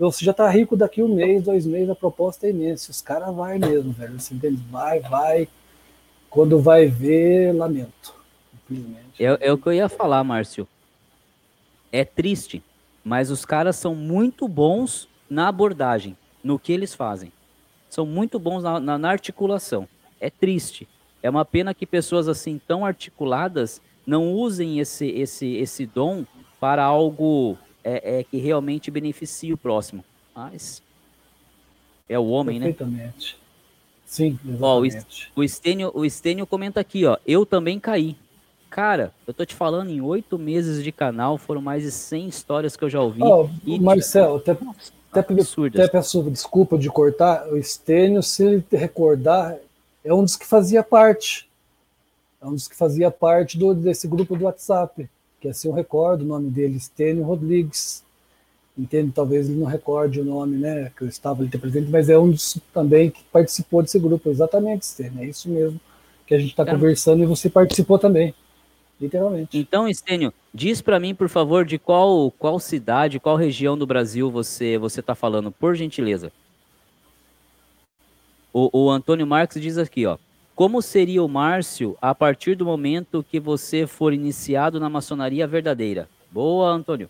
Você 0.00 0.24
já 0.24 0.32
tá 0.32 0.48
rico 0.48 0.76
daqui 0.76 1.02
um 1.02 1.14
mês, 1.14 1.42
dois 1.42 1.66
meses, 1.66 1.90
a 1.90 1.94
proposta 1.94 2.46
é 2.46 2.50
imensa. 2.50 2.90
Os 2.90 3.00
caras 3.00 3.34
vai 3.34 3.58
mesmo, 3.58 3.92
velho. 3.92 4.16
Assim, 4.16 4.38
vai, 4.70 5.00
vai. 5.00 5.48
Quando 6.28 6.58
vai 6.58 6.86
ver, 6.86 7.52
lamento. 7.52 8.14
É, 9.18 9.48
é 9.48 9.52
o 9.52 9.58
que 9.58 9.68
eu 9.68 9.72
ia 9.72 9.88
falar, 9.88 10.24
Márcio. 10.24 10.66
É 11.92 12.04
triste, 12.04 12.62
mas 13.04 13.30
os 13.30 13.44
caras 13.44 13.76
são 13.76 13.94
muito 13.94 14.48
bons 14.48 15.08
na 15.28 15.48
abordagem, 15.48 16.16
no 16.42 16.58
que 16.58 16.72
eles 16.72 16.94
fazem 16.94 17.32
são 17.90 18.06
muito 18.06 18.38
bons 18.38 18.62
na, 18.62 18.80
na, 18.80 18.96
na 18.96 19.10
articulação. 19.10 19.86
É 20.20 20.30
triste. 20.30 20.88
É 21.22 21.28
uma 21.28 21.44
pena 21.44 21.74
que 21.74 21.84
pessoas 21.84 22.28
assim 22.28 22.58
tão 22.66 22.86
articuladas 22.86 23.82
não 24.06 24.32
usem 24.32 24.78
esse, 24.78 25.06
esse, 25.08 25.56
esse 25.56 25.84
dom 25.84 26.24
para 26.58 26.84
algo 26.84 27.58
é, 27.84 28.20
é, 28.20 28.24
que 28.24 28.38
realmente 28.38 28.90
beneficie 28.90 29.52
o 29.52 29.56
próximo. 29.56 30.04
Mas 30.34 30.82
é 32.08 32.18
o 32.18 32.26
homem, 32.26 32.58
né? 32.58 32.74
Sim. 34.04 34.38
Ó, 34.60 34.80
o, 35.36 35.44
Estênio, 35.44 35.92
o 35.94 36.04
Estênio 36.04 36.46
comenta 36.46 36.80
aqui, 36.80 37.06
ó. 37.06 37.16
Eu 37.24 37.46
também 37.46 37.78
caí. 37.78 38.16
Cara, 38.68 39.12
eu 39.26 39.32
tô 39.32 39.44
te 39.44 39.54
falando, 39.54 39.90
em 39.90 40.00
oito 40.00 40.38
meses 40.38 40.82
de 40.82 40.92
canal, 40.92 41.38
foram 41.38 41.60
mais 41.60 41.82
de 41.82 41.90
100 41.90 42.28
histórias 42.28 42.76
que 42.76 42.84
eu 42.84 42.90
já 42.90 43.00
ouvi. 43.00 43.22
Oh, 43.22 43.48
e, 43.64 43.78
Marcelo, 43.80 44.36
até, 44.36 44.52
até, 44.52 45.22
até 45.22 45.88
peço 45.88 46.22
desculpa 46.30 46.78
de 46.78 46.88
cortar, 46.88 47.48
o 47.48 47.56
Estênio, 47.56 48.22
se 48.22 48.44
ele 48.44 48.64
recordar, 48.72 49.56
é 50.04 50.14
um 50.14 50.22
dos 50.22 50.36
que 50.36 50.46
fazia 50.46 50.82
parte. 50.82 51.48
É 52.40 52.46
um 52.46 52.54
dos 52.54 52.68
que 52.68 52.76
fazia 52.76 53.10
parte 53.10 53.58
do, 53.58 53.74
desse 53.74 54.08
grupo 54.08 54.36
do 54.36 54.44
WhatsApp, 54.44 55.08
que 55.40 55.48
assim 55.48 55.68
eu 55.68 55.74
recordo 55.74 56.22
o 56.22 56.26
nome 56.26 56.50
dele, 56.50 56.76
Estênio 56.76 57.24
Rodrigues. 57.24 58.04
Entende? 58.78 59.12
Talvez 59.12 59.48
ele 59.48 59.58
não 59.58 59.66
recorde 59.66 60.20
o 60.20 60.24
nome, 60.24 60.56
né, 60.56 60.90
que 60.96 61.02
eu 61.02 61.08
estava 61.08 61.42
ali 61.42 61.50
presente, 61.50 61.90
mas 61.90 62.08
é 62.08 62.18
um 62.18 62.30
dos 62.30 62.58
também 62.72 63.10
que 63.10 63.22
participou 63.24 63.82
desse 63.82 63.98
grupo, 63.98 64.30
exatamente, 64.30 64.82
Estênio, 64.82 65.22
é 65.22 65.26
isso 65.26 65.48
mesmo 65.48 65.78
que 66.26 66.34
a 66.34 66.38
gente 66.38 66.50
está 66.50 66.64
conversando 66.64 67.22
e 67.22 67.26
você 67.26 67.50
participou 67.50 67.98
também 67.98 68.32
literalmente. 69.00 69.58
Então, 69.58 69.88
Estênio, 69.88 70.32
diz 70.52 70.80
para 70.80 71.00
mim, 71.00 71.14
por 71.14 71.28
favor, 71.28 71.64
de 71.64 71.78
qual, 71.78 72.30
qual 72.32 72.60
cidade, 72.60 73.18
qual 73.18 73.36
região 73.36 73.76
do 73.76 73.86
Brasil 73.86 74.30
você 74.30 74.76
você 74.76 75.00
está 75.00 75.14
falando, 75.14 75.50
por 75.50 75.74
gentileza. 75.74 76.30
O, 78.52 78.84
o 78.84 78.90
Antônio 78.90 79.26
Marques 79.26 79.60
diz 79.60 79.78
aqui, 79.78 80.06
ó. 80.06 80.18
Como 80.60 80.82
seria 80.82 81.22
o 81.22 81.26
Márcio 81.26 81.96
a 82.02 82.14
partir 82.14 82.54
do 82.54 82.66
momento 82.66 83.24
que 83.24 83.40
você 83.40 83.86
for 83.86 84.12
iniciado 84.12 84.78
na 84.78 84.90
maçonaria 84.90 85.46
verdadeira? 85.46 86.06
Boa, 86.30 86.70
Antônio. 86.70 87.08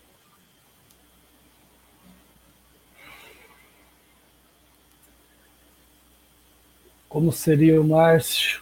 Como 7.09 7.33
seria 7.33 7.81
o 7.81 7.83
Márcio 7.83 8.61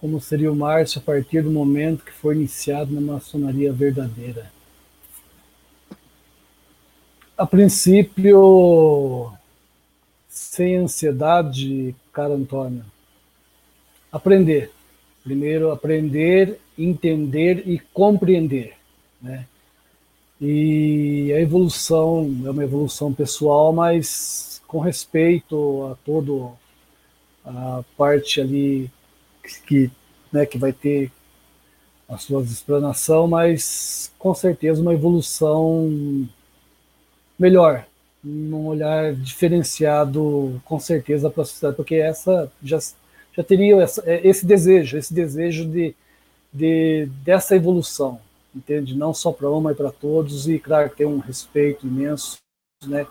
como 0.00 0.18
seria 0.22 0.50
o 0.50 0.56
Márcio 0.56 1.02
a 1.02 1.04
partir 1.04 1.42
do 1.42 1.50
momento 1.50 2.02
que 2.02 2.12
for 2.12 2.34
iniciado 2.34 2.94
na 2.94 3.02
maçonaria 3.02 3.70
verdadeira. 3.74 4.50
A 7.36 7.46
princípio, 7.46 9.36
sem 10.30 10.76
ansiedade, 10.76 11.94
cara 12.12 12.34
Antônio. 12.34 12.84
Aprender. 14.12 14.70
Primeiro, 15.24 15.70
aprender, 15.70 16.58
entender 16.78 17.64
e 17.68 17.78
compreender. 17.92 18.74
Né? 19.20 19.44
E 20.40 21.32
a 21.36 21.40
evolução 21.40 22.42
é 22.46 22.50
uma 22.50 22.64
evolução 22.64 23.12
pessoal, 23.12 23.72
mas 23.72 24.62
com 24.66 24.78
respeito 24.78 25.90
a 25.92 25.96
todo 26.06 26.52
a 27.44 27.82
parte 27.96 28.40
ali 28.40 28.90
que, 29.66 29.90
né, 30.32 30.46
que 30.46 30.56
vai 30.56 30.72
ter 30.72 31.10
as 32.08 32.22
suas 32.22 32.50
explanação, 32.50 33.26
mas 33.26 34.12
com 34.18 34.34
certeza 34.34 34.80
uma 34.80 34.94
evolução 34.94 36.28
melhor, 37.38 37.86
um 38.24 38.66
olhar 38.66 39.14
diferenciado, 39.14 40.60
com 40.64 40.78
certeza, 40.78 41.30
para 41.30 41.42
a 41.42 41.46
sociedade, 41.46 41.76
porque 41.76 41.94
essa 41.96 42.52
já, 42.62 42.78
já 43.32 43.42
teria 43.42 43.82
essa, 43.82 44.02
é, 44.04 44.26
esse 44.26 44.44
desejo, 44.44 44.98
esse 44.98 45.12
desejo 45.12 45.64
de, 45.66 45.94
de 46.52 47.06
dessa 47.24 47.56
evolução, 47.56 48.20
entende? 48.54 48.94
Não 48.94 49.14
só 49.14 49.32
para 49.32 49.48
uma, 49.48 49.70
mas 49.70 49.76
para 49.76 49.90
todos, 49.90 50.48
e 50.48 50.58
claro, 50.58 50.90
ter 50.90 51.06
um 51.06 51.18
respeito 51.18 51.86
imenso, 51.86 52.38
né, 52.84 53.06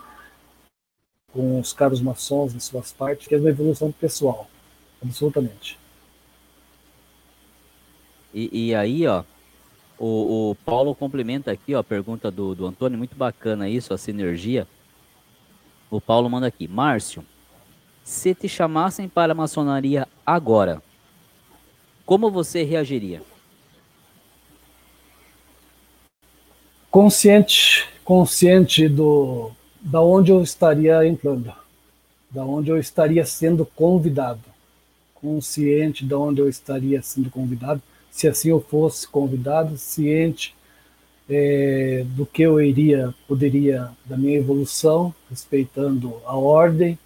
com 1.32 1.60
os 1.60 1.72
caros 1.72 2.00
maçons 2.00 2.54
em 2.54 2.60
suas 2.60 2.92
partes, 2.92 3.26
que 3.26 3.34
é 3.34 3.38
uma 3.38 3.50
evolução 3.50 3.90
pessoal, 3.92 4.48
absolutamente. 5.02 5.78
E, 8.32 8.68
e 8.68 8.74
aí, 8.74 9.06
ó, 9.08 9.24
o, 9.98 10.50
o, 10.50 10.54
Paulo 10.64 10.94
complementa 10.94 11.50
aqui, 11.50 11.74
ó, 11.74 11.80
a 11.80 11.84
pergunta 11.84 12.30
do, 12.30 12.54
do 12.54 12.66
Antônio, 12.66 12.96
muito 12.96 13.16
bacana 13.16 13.68
isso, 13.68 13.92
a 13.92 13.98
sinergia. 13.98 14.68
O 15.90 16.00
Paulo 16.00 16.30
manda 16.30 16.46
aqui, 16.46 16.68
Márcio, 16.68 17.24
se 18.04 18.32
te 18.32 18.48
chamassem 18.48 19.08
para 19.08 19.32
a 19.32 19.34
maçonaria 19.34 20.06
agora, 20.24 20.80
como 22.06 22.30
você 22.30 22.62
reagiria? 22.62 23.22
Consciente, 26.90 27.88
consciente 28.04 28.88
do 28.88 29.50
da 29.80 30.00
onde 30.00 30.30
eu 30.30 30.42
estaria 30.42 31.06
entrando, 31.06 31.52
da 32.30 32.44
onde 32.44 32.70
eu 32.70 32.78
estaria 32.78 33.24
sendo 33.24 33.64
convidado, 33.64 34.42
consciente 35.14 36.04
de 36.04 36.14
onde 36.14 36.40
eu 36.40 36.48
estaria 36.48 37.00
sendo 37.02 37.30
convidado 37.30 37.82
se 38.10 38.28
assim 38.28 38.50
eu 38.50 38.60
fosse 38.60 39.08
convidado, 39.08 39.76
ciente 39.76 40.54
é, 41.30 42.04
do 42.08 42.26
que 42.26 42.42
eu 42.42 42.60
iria, 42.60 43.14
poderia, 43.28 43.90
da 44.04 44.16
minha 44.16 44.36
evolução, 44.36 45.14
respeitando 45.30 46.16
a 46.26 46.36
ordem 46.36 46.98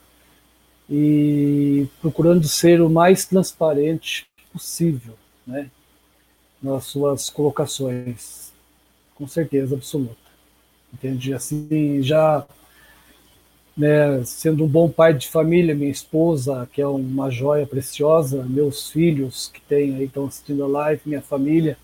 e 0.89 1.87
procurando 2.01 2.49
ser 2.49 2.81
o 2.81 2.89
mais 2.89 3.27
transparente 3.27 4.27
possível, 4.51 5.15
né, 5.47 5.71
nas 6.63 6.85
suas 6.85 7.29
colocações, 7.29 8.51
com 9.15 9.29
certeza 9.29 9.75
absoluta. 9.75 10.17
Entende? 10.93 11.35
Assim, 11.35 12.01
já 12.03 12.47
né, 13.77 14.23
sendo 14.25 14.65
um 14.65 14.69
bom 14.69 14.89
pai 14.89 15.13
de 15.13 15.29
família, 15.29 15.75
minha 15.75 15.91
esposa, 15.91 16.67
que 16.73 16.81
é 16.81 16.87
uma 16.87 17.31
joia 17.31 17.67
preciosa, 17.67 18.43
meus 18.45 18.91
filhos 18.91 19.51
que 19.53 19.61
têm 19.61 19.97
aí 19.97 20.05
estão 20.05 20.27
assistindo 20.27 20.65
a 20.65 20.69
live, 20.69 21.03
minha 21.05 21.21
família, 21.21 21.77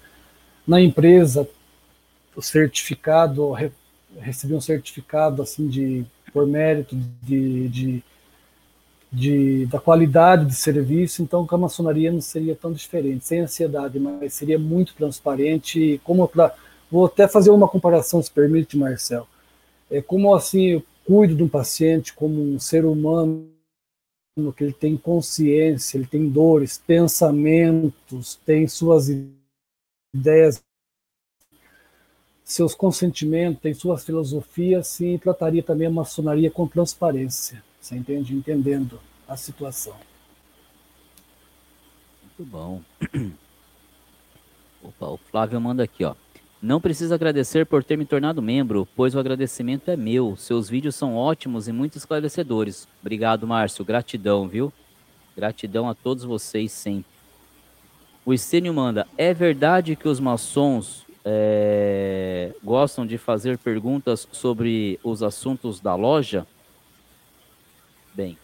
na 0.67 0.81
empresa, 0.81 1.47
o 2.41 2.43
certificado, 2.43 3.53
recebi 4.19 4.55
um 4.55 4.61
certificado 4.61 5.43
assim 5.43 5.69
de 5.69 6.07
por 6.33 6.47
mérito 6.47 6.97
de, 7.23 7.69
de, 7.69 8.05
de, 9.13 9.67
da 9.67 9.79
qualidade 9.79 10.47
de 10.47 10.55
serviço, 10.55 11.23
então 11.23 11.47
com 11.47 11.55
a 11.55 11.59
maçonaria 11.59 12.11
não 12.11 12.21
seria 12.21 12.57
tão 12.57 12.73
diferente, 12.73 13.27
sem 13.27 13.41
ansiedade, 13.41 13.99
mas 13.99 14.33
seria 14.33 14.59
muito 14.59 14.95
transparente, 14.95 16.01
como 16.03 16.27
pra, 16.27 16.55
vou 16.91 17.07
até 17.07 17.29
fazer 17.29 17.51
uma 17.51 17.69
comparação, 17.69 18.23
se 18.23 18.31
permite, 18.31 18.77
Marcel, 18.77 19.27
é 19.91 20.01
como 20.01 20.35
assim 20.35 20.83
cuido 21.05 21.35
de 21.35 21.43
um 21.43 21.49
paciente 21.49 22.15
como 22.15 22.41
um 22.41 22.59
ser 22.59 22.85
humano 22.85 23.51
que 24.57 24.65
ele 24.65 24.73
tem 24.73 24.97
consciência, 24.97 25.99
ele 25.99 26.07
tem 26.07 26.29
dores, 26.29 26.79
pensamentos, 26.79 28.41
tem 28.47 28.67
suas 28.67 29.09
ideias, 30.15 30.63
seus 32.51 32.75
consentimentos, 32.75 33.63
tem 33.63 33.73
suas 33.73 34.05
filosofias, 34.05 34.89
sim, 34.89 35.17
trataria 35.19 35.63
também 35.63 35.87
a 35.87 35.91
maçonaria 35.91 36.51
com 36.51 36.67
transparência. 36.67 37.63
Você 37.81 37.95
entende? 37.95 38.35
Entendendo 38.35 38.99
a 39.29 39.37
situação. 39.37 39.95
Muito 42.25 42.51
bom. 42.51 42.83
Opa, 44.83 45.07
o 45.07 45.17
Flávio 45.31 45.61
manda 45.61 45.85
aqui, 45.85 46.05
ó. 46.05 46.17
Não 46.61 46.81
precisa 46.81 47.15
agradecer 47.15 47.65
por 47.67 47.85
ter 47.85 47.97
me 47.97 48.05
tornado 48.05 48.43
membro, 48.43 48.87
pois 48.97 49.15
o 49.15 49.21
agradecimento 49.21 49.89
é 49.89 49.97
meu. 49.97 50.37
Seus 50.37 50.69
vídeos 50.69 50.97
são 50.97 51.15
ótimos 51.15 51.69
e 51.69 51.73
muito 51.73 51.99
esclarecedores. 51.99 52.89
Obrigado, 53.01 53.47
Márcio. 53.47 53.85
Gratidão, 53.85 54.49
viu? 54.49 54.73
Gratidão 55.37 55.89
a 55.89 55.95
todos 55.95 56.25
vocês 56.25 56.73
sempre. 56.73 57.13
O 58.27 58.35
Estênio 58.35 58.75
manda: 58.75 59.07
É 59.17 59.33
verdade 59.33 59.95
que 59.95 60.09
os 60.09 60.19
maçons 60.19 61.09
é, 61.25 62.55
gostam 62.63 63.07
de 63.07 63.19
fazer 63.19 63.59
perguntas 63.59 64.27
sobre 64.33 64.99
os 65.03 65.23
assuntos 65.23 65.81
da 65.81 65.95
loja? 65.95 66.47
Bem, 68.15 68.39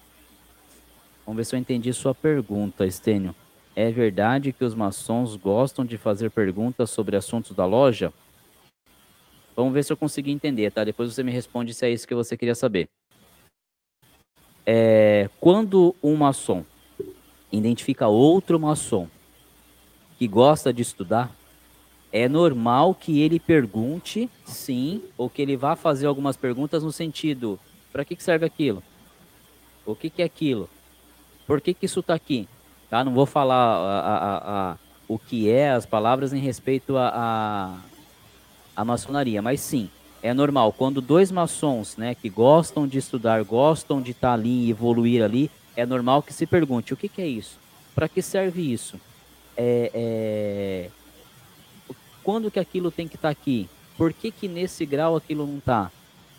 vamos 1.25 1.39
ver 1.39 1.45
se 1.45 1.57
eu 1.57 1.61
entendi 1.61 1.93
sua 1.93 2.15
pergunta, 2.15 2.87
Estênio. 2.87 3.35
É 3.75 3.91
verdade 3.91 4.53
que 4.53 4.65
os 4.65 4.75
maçons 4.75 5.37
gostam 5.37 5.85
de 5.85 5.99
fazer 5.99 6.31
perguntas 6.31 6.89
sobre 6.91 7.17
assuntos 7.17 7.55
da 7.55 7.67
loja? 7.67 8.13
Vamos 9.55 9.75
ver 9.75 9.85
se 9.85 9.93
eu 9.93 9.97
consegui 9.97 10.31
entender, 10.31 10.71
tá? 10.71 10.83
Depois 10.83 11.13
você 11.13 11.23
me 11.23 11.31
responde 11.31 11.75
se 11.75 11.85
é 11.85 11.91
isso 11.91 12.09
que 12.09 12.15
você 12.15 12.37
queria 12.37 12.55
saber. 12.55 12.89
É, 14.65 15.29
quando 15.39 15.95
um 16.03 16.17
maçom 16.17 16.65
identifica 17.53 18.09
outro 18.09 18.59
maçom 18.59 19.09
que 20.19 20.27
gosta 20.27 20.73
de 20.73 20.83
estudar, 20.83 21.36
é 22.13 22.29
normal 22.29 22.95
que 22.95 23.21
ele 23.21 23.39
pergunte, 23.39 24.31
sim, 24.45 25.03
ou 25.19 25.29
que 25.29 25.43
ele 25.43 25.57
vá 25.57 25.77
fazer 25.77 26.07
algumas 26.07 26.37
perguntas 26.37 26.83
no 26.83 26.93
sentido: 26.93 27.59
para 27.93 28.05
que, 28.05 28.17
que 28.17 28.23
serve 28.23 28.47
aquilo? 28.47 28.83
O 29.85 29.95
que, 29.95 30.11
que 30.11 30.23
é 30.23 30.25
aquilo? 30.25 30.69
Por 31.47 31.61
que, 31.61 31.73
que 31.73 31.87
isso 31.87 32.01
está 32.01 32.15
aqui? 32.15 32.49
Tá? 32.91 33.05
Não 33.05 33.13
vou 33.13 33.27
falar 33.27 33.57
a, 33.57 34.01
a, 34.01 34.73
a, 34.73 34.77
o 35.09 35.19
que 35.19 35.49
é 35.49 35.71
as 35.71 35.87
palavras 35.87 36.33
em 36.33 36.41
respeito 36.41 36.97
à 36.97 37.79
a, 38.75 38.85
maçonaria, 38.85 39.41
mas 39.41 39.61
sim, 39.61 39.89
é 40.23 40.35
normal. 40.35 40.73
Quando 40.73 41.01
dois 41.01 41.31
maçons 41.31 41.97
né, 41.97 42.15
que 42.15 42.29
gostam 42.29 42.87
de 42.87 42.99
estudar, 42.99 43.43
gostam 43.45 44.03
de 44.03 44.11
estar 44.11 44.29
tá 44.29 44.35
ali 44.35 44.67
e 44.67 44.71
evoluir 44.71 45.23
ali, 45.23 45.51
é 45.77 45.87
normal 45.87 46.23
que 46.23 46.33
se 46.33 46.47
pergunte: 46.47 46.93
o 46.93 46.97
que, 46.97 47.09
que 47.09 47.23
é 47.23 47.27
isso? 47.27 47.59
Para 47.95 48.09
que 48.09 48.21
serve 48.21 48.73
isso? 48.73 49.01
É, 49.57 49.91
é... 49.95 50.91
Quando 52.27 52.51
que 52.51 52.59
aquilo 52.59 52.91
tem 52.91 53.07
que 53.07 53.15
estar 53.15 53.29
tá 53.29 53.33
aqui? 53.33 53.69
Por 53.97 54.13
que, 54.13 54.33
que 54.33 54.49
nesse 54.49 54.85
grau 54.85 55.15
aquilo 55.15 55.47
não 55.47 55.59
está? 55.59 55.93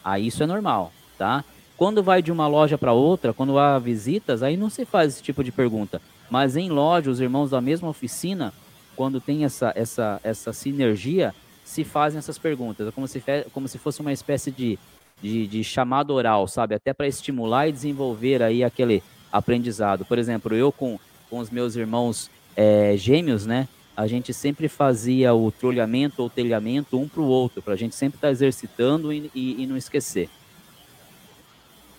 Aí 0.03 0.27
isso 0.27 0.43
é 0.43 0.45
normal, 0.45 0.91
tá? 1.17 1.45
Quando 1.77 2.03
vai 2.03 2.21
de 2.21 2.29
uma 2.29 2.45
loja 2.45 2.77
para 2.77 2.91
outra, 2.91 3.33
quando 3.33 3.57
há 3.57 3.79
visitas, 3.79 4.43
aí 4.43 4.57
não 4.57 4.69
se 4.69 4.83
faz 4.83 5.13
esse 5.13 5.23
tipo 5.23 5.45
de 5.45 5.49
pergunta. 5.49 6.01
Mas 6.29 6.57
em 6.57 6.69
loja, 6.69 7.09
os 7.09 7.21
irmãos 7.21 7.51
da 7.51 7.61
mesma 7.61 7.87
oficina, 7.87 8.53
quando 8.97 9.21
tem 9.21 9.45
essa, 9.45 9.71
essa, 9.77 10.19
essa 10.25 10.51
sinergia, 10.51 11.33
se 11.63 11.85
fazem 11.85 12.19
essas 12.19 12.37
perguntas. 12.37 12.85
É 12.85 12.91
como 12.91 13.07
se, 13.07 13.23
como 13.53 13.69
se 13.69 13.77
fosse 13.77 14.01
uma 14.01 14.11
espécie 14.11 14.51
de, 14.51 14.77
de, 15.21 15.47
de 15.47 15.63
chamado 15.63 16.13
oral, 16.13 16.49
sabe? 16.49 16.75
Até 16.75 16.91
para 16.93 17.07
estimular 17.07 17.65
e 17.69 17.71
desenvolver 17.71 18.43
aí 18.43 18.61
aquele 18.61 19.01
aprendizado. 19.31 20.03
Por 20.03 20.19
exemplo, 20.19 20.53
eu 20.53 20.69
com, 20.69 20.99
com 21.29 21.39
os 21.39 21.49
meus 21.49 21.77
irmãos 21.77 22.29
é, 22.57 22.97
gêmeos, 22.97 23.45
né? 23.45 23.69
A 23.97 24.05
gente 24.05 24.31
sempre 24.31 24.69
fazia 24.69 25.33
o 25.33 25.51
trolhamento 25.51 26.21
ou 26.21 26.29
telhamento 26.29 26.99
um 26.99 27.07
para 27.07 27.19
o 27.19 27.25
outro, 27.25 27.63
para 27.63 27.73
a 27.73 27.75
gente 27.75 27.95
sempre 27.95 28.17
estar 28.17 28.27
tá 28.27 28.31
exercitando 28.31 29.11
e, 29.11 29.31
e, 29.33 29.63
e, 29.63 29.65
não 29.65 29.75
esquecer. 29.75 30.29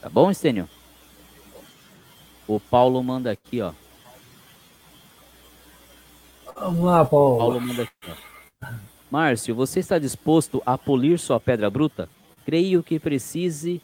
Tá 0.01 0.09
bom, 0.09 0.31
Estênio? 0.31 0.69
O 2.47 2.61
Paulo 2.61 3.03
manda 3.03 3.33
aqui, 3.33 3.61
ó. 3.61 3.73
Vamos 6.55 6.85
lá, 6.85 7.05
Paulo. 7.05 7.39
Paulo 7.39 7.61
manda 7.61 7.83
aqui. 7.83 8.13
Márcio, 9.11 9.53
você 9.53 9.81
está 9.81 9.99
disposto 9.99 10.63
a 10.65 10.79
polir 10.79 11.19
sua 11.19 11.41
pedra 11.41 11.69
bruta? 11.69 12.09
Creio 12.45 12.81
que 12.81 13.01
precise 13.01 13.83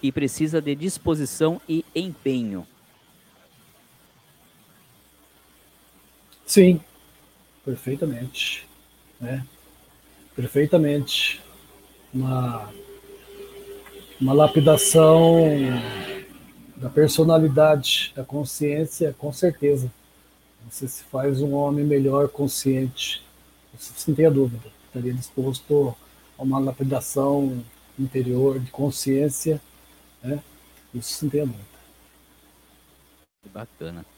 que 0.00 0.10
precisa 0.10 0.62
de 0.62 0.74
disposição 0.74 1.60
e 1.68 1.84
empenho. 1.94 2.66
Sim, 6.46 6.80
perfeitamente. 7.64 8.66
Né? 9.20 9.44
Perfeitamente. 10.36 11.42
Uma, 12.12 12.70
uma 14.20 14.32
lapidação 14.32 15.42
da 16.76 16.88
personalidade, 16.88 18.12
da 18.14 18.24
consciência, 18.24 19.14
com 19.18 19.32
certeza. 19.32 19.90
Você 20.70 20.86
se 20.88 21.04
faz 21.04 21.40
um 21.40 21.54
homem 21.54 21.84
melhor, 21.84 22.28
consciente. 22.28 23.22
Sem 23.78 24.14
ter 24.14 24.30
dúvida. 24.30 24.68
Estaria 24.86 25.12
disposto 25.12 25.94
a 26.38 26.42
uma 26.42 26.58
lapidação 26.58 27.64
interior 27.98 28.58
de 28.60 28.70
consciência. 28.70 29.60
Né? 30.22 30.42
Isso 30.94 31.14
sem 31.14 31.28
ter 31.28 31.46
dúvida. 31.46 31.64
Bacana. 33.52 34.13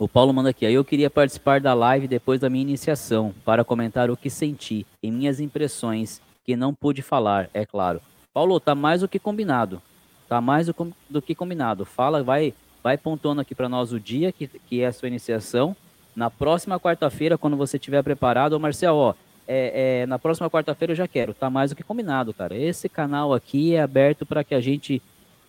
O 0.00 0.08
Paulo 0.08 0.32
manda 0.32 0.48
aqui. 0.48 0.64
Aí 0.64 0.72
eu 0.72 0.82
queria 0.82 1.10
participar 1.10 1.60
da 1.60 1.74
live 1.74 2.08
depois 2.08 2.40
da 2.40 2.48
minha 2.48 2.62
iniciação 2.62 3.34
para 3.44 3.62
comentar 3.62 4.10
o 4.10 4.16
que 4.16 4.30
senti 4.30 4.86
e 5.02 5.10
minhas 5.10 5.40
impressões 5.40 6.22
que 6.42 6.56
não 6.56 6.72
pude 6.72 7.02
falar, 7.02 7.50
é 7.52 7.66
claro. 7.66 8.00
Paulo, 8.32 8.58
tá 8.58 8.74
mais 8.74 9.02
do 9.02 9.08
que 9.08 9.18
combinado. 9.18 9.82
Tá 10.26 10.40
mais 10.40 10.68
do, 11.10 11.20
que 11.20 11.34
combinado. 11.34 11.84
Fala, 11.84 12.22
vai 12.22 12.54
vai 12.82 12.96
pontuando 12.96 13.42
aqui 13.42 13.54
para 13.54 13.68
nós 13.68 13.92
o 13.92 14.00
dia 14.00 14.32
que, 14.32 14.48
que 14.48 14.80
é 14.80 14.86
a 14.86 14.92
sua 14.92 15.06
iniciação. 15.06 15.76
Na 16.16 16.30
próxima 16.30 16.80
quarta-feira, 16.80 17.36
quando 17.36 17.54
você 17.54 17.76
estiver 17.76 18.02
preparado, 18.02 18.54
ô 18.54 18.58
Marcel, 18.58 18.96
ó, 18.96 19.14
é, 19.46 20.00
é, 20.00 20.06
na 20.06 20.18
próxima 20.18 20.48
quarta-feira 20.48 20.92
eu 20.92 20.96
já 20.96 21.06
quero, 21.06 21.34
tá 21.34 21.50
mais 21.50 21.72
do 21.72 21.76
que 21.76 21.82
combinado, 21.82 22.32
cara. 22.32 22.56
Esse 22.56 22.88
canal 22.88 23.34
aqui 23.34 23.74
é 23.74 23.82
aberto 23.82 24.24
para 24.24 24.42
que 24.42 24.54
a 24.54 24.62
gente 24.62 25.02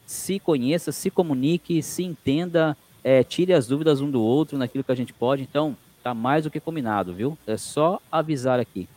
se 0.06 0.40
conheça, 0.40 0.92
se 0.92 1.10
comunique, 1.10 1.82
se 1.82 2.04
entenda, 2.04 2.76
é, 3.04 3.24
tire 3.24 3.54
as 3.54 3.68
dúvidas 3.68 4.02
um 4.02 4.10
do 4.10 4.22
outro 4.22 4.58
naquilo 4.58 4.84
que 4.84 4.92
a 4.92 4.96
gente 4.96 5.14
pode. 5.14 5.44
Então, 5.44 5.76
tá 6.04 6.14
mais 6.14 6.44
do 6.44 6.52
que 6.52 6.60
combinado, 6.60 7.14
viu? 7.14 7.38
É 7.46 7.58
só 7.58 8.00
avisar 8.12 8.60
aqui. 8.60 8.88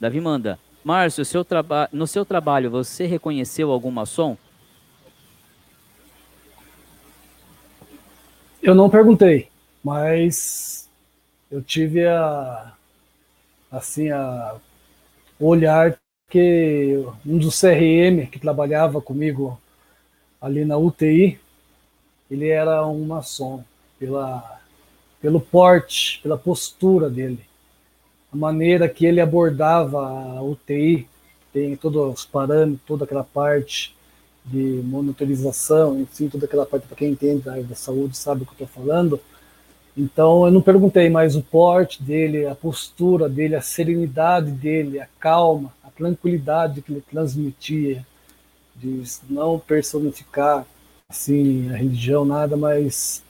Davi 0.00 0.20
manda. 0.20 0.58
Márcio, 0.84 1.24
seu 1.24 1.44
no 1.92 2.06
seu 2.06 2.24
trabalho 2.24 2.70
você 2.70 3.06
reconheceu 3.06 3.72
algum 3.72 3.90
maçom? 3.90 4.36
Eu 8.62 8.74
não 8.74 8.88
perguntei, 8.88 9.48
mas 9.82 10.88
eu 11.50 11.62
tive 11.62 12.06
a 12.06 12.72
assim 13.70 14.10
a 14.10 14.56
olhar 15.38 15.98
que 16.28 17.04
um 17.24 17.38
dos 17.38 17.60
CRM 17.60 18.26
que 18.30 18.38
trabalhava 18.38 19.00
comigo 19.00 19.60
ali 20.40 20.64
na 20.64 20.76
UTI, 20.76 21.38
ele 22.30 22.48
era 22.48 22.86
um 22.86 23.04
maçom 23.04 23.62
pela 23.98 24.60
pelo 25.20 25.40
porte, 25.40 26.20
pela 26.22 26.36
postura 26.36 27.08
dele, 27.08 27.40
a 28.32 28.36
maneira 28.36 28.88
que 28.88 29.06
ele 29.06 29.20
abordava 29.20 30.06
a 30.06 30.42
UTI, 30.42 31.08
tem 31.52 31.74
todos 31.74 32.14
os 32.14 32.24
parâmetros, 32.24 32.80
toda 32.86 33.04
aquela 33.04 33.24
parte 33.24 33.96
de 34.44 34.80
monitorização, 34.84 35.98
enfim, 35.98 36.28
toda 36.28 36.44
aquela 36.44 36.66
parte 36.66 36.86
para 36.86 36.96
quem 36.96 37.12
entende 37.12 37.42
da 37.42 37.52
área 37.52 37.64
da 37.64 37.74
saúde 37.74 38.16
sabe 38.16 38.42
o 38.42 38.46
que 38.46 38.52
eu 38.52 38.66
estou 38.66 38.84
falando. 38.84 39.18
Então 39.96 40.44
eu 40.44 40.52
não 40.52 40.60
perguntei, 40.60 41.08
mas 41.08 41.34
o 41.34 41.42
porte 41.42 42.02
dele, 42.02 42.46
a 42.46 42.54
postura 42.54 43.28
dele, 43.28 43.56
a 43.56 43.62
serenidade 43.62 44.50
dele, 44.50 45.00
a 45.00 45.08
calma, 45.18 45.72
a 45.82 45.90
tranquilidade 45.90 46.82
que 46.82 46.92
ele 46.92 47.00
transmitia, 47.10 48.06
de 48.76 49.02
não 49.30 49.58
personificar 49.58 50.66
assim 51.16 51.70
a 51.70 51.76
religião 51.76 52.24
nada, 52.24 52.56
mas 52.56 53.22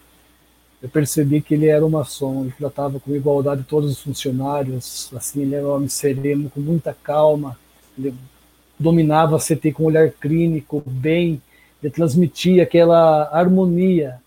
eu 0.83 0.89
percebi 0.89 1.41
que 1.41 1.55
ele 1.55 1.67
era 1.67 1.85
uma 1.85 2.01
maçom, 2.01 2.43
ele 2.43 2.55
tratava 2.59 2.99
com 2.99 3.15
igualdade 3.15 3.65
todos 3.65 3.91
os 3.91 4.03
funcionários, 4.03 5.11
assim, 5.15 5.43
ele 5.43 5.55
era 5.55 5.67
um 5.67 5.75
homem 5.75 5.89
sereno, 5.89 6.51
com 6.51 6.61
muita 6.61 6.95
calma, 6.95 7.59
ele 7.99 8.15
dominava 8.79 9.37
a 9.37 9.39
CT 9.39 9.73
com 9.73 9.85
um 9.85 9.87
olhar 9.87 10.11
clínico, 10.11 10.83
bem, 10.87 11.41
de 11.83 11.91
transmitia 11.91 12.63
aquela 12.63 13.29
harmonia 13.31 14.21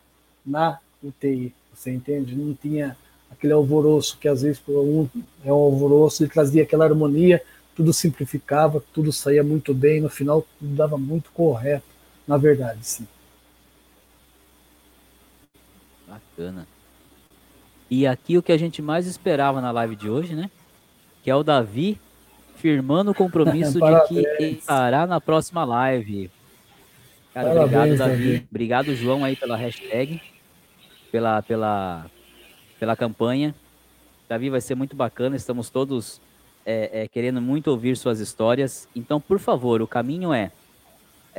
na 0.46 0.80
UTI, 1.04 1.54
você 1.74 1.92
entende? 1.92 2.36
Não 2.36 2.54
tinha 2.54 2.96
aquele 3.32 3.54
alvoroço 3.54 4.18
que 4.20 4.28
às 4.28 4.42
vezes 4.42 4.62
um 4.68 5.08
é 5.44 5.52
um 5.52 5.56
alvoroço, 5.56 6.24
ele 6.24 6.32
trazia 6.32 6.64
aquela 6.64 6.86
harmonia, 6.86 7.42
tudo 7.76 7.94
simplificava, 7.94 8.84
tudo 8.94 9.12
saía 9.12 9.44
muito 9.44 9.74
bem, 9.74 10.02
no 10.02 10.10
final 10.10 10.46
tudo 10.60 10.76
dava 10.76 10.98
muito 10.98 11.32
correto, 11.32 11.86
na 12.28 12.38
verdade, 12.38 12.80
sim. 12.82 13.08
Bacana. 16.10 16.68
E 17.90 18.06
aqui 18.08 18.38
o 18.38 18.44
que 18.44 18.52
a 18.52 18.58
gente 18.58 18.82
mais 18.82 19.08
esperava 19.08 19.62
na 19.62 19.72
live 19.72 19.96
de 19.96 20.10
hoje, 20.10 20.36
né? 20.36 20.50
Que 21.24 21.30
é 21.30 21.36
o 21.36 21.44
Davi 21.44 22.00
firmando 22.56 23.12
o 23.12 23.16
compromisso 23.16 23.80
de 23.80 24.08
que 24.08 24.46
estará 24.46 25.08
na 25.08 25.22
próxima 25.22 25.64
live. 25.64 26.30
Cara, 27.34 27.50
Parabéns, 27.50 27.74
obrigado, 27.74 27.98
Davi. 27.98 28.34
Davi. 28.34 28.48
Obrigado, 28.50 28.96
João, 28.96 29.24
aí 29.24 29.36
pela 29.36 29.56
hashtag, 29.56 30.22
pela, 31.12 31.42
pela, 31.42 32.06
pela 32.80 32.96
campanha. 32.96 33.56
Davi, 34.28 34.50
vai 34.50 34.62
ser 34.62 34.76
muito 34.76 34.96
bacana. 34.96 35.36
Estamos 35.36 35.70
todos 35.70 36.22
é, 36.66 37.04
é, 37.04 37.08
querendo 37.08 37.42
muito 37.42 37.70
ouvir 37.72 37.98
suas 37.98 38.20
histórias. 38.20 38.88
Então, 38.96 39.20
por 39.20 39.40
favor, 39.40 39.82
o 39.82 39.88
caminho 39.88 40.34
é, 40.34 40.52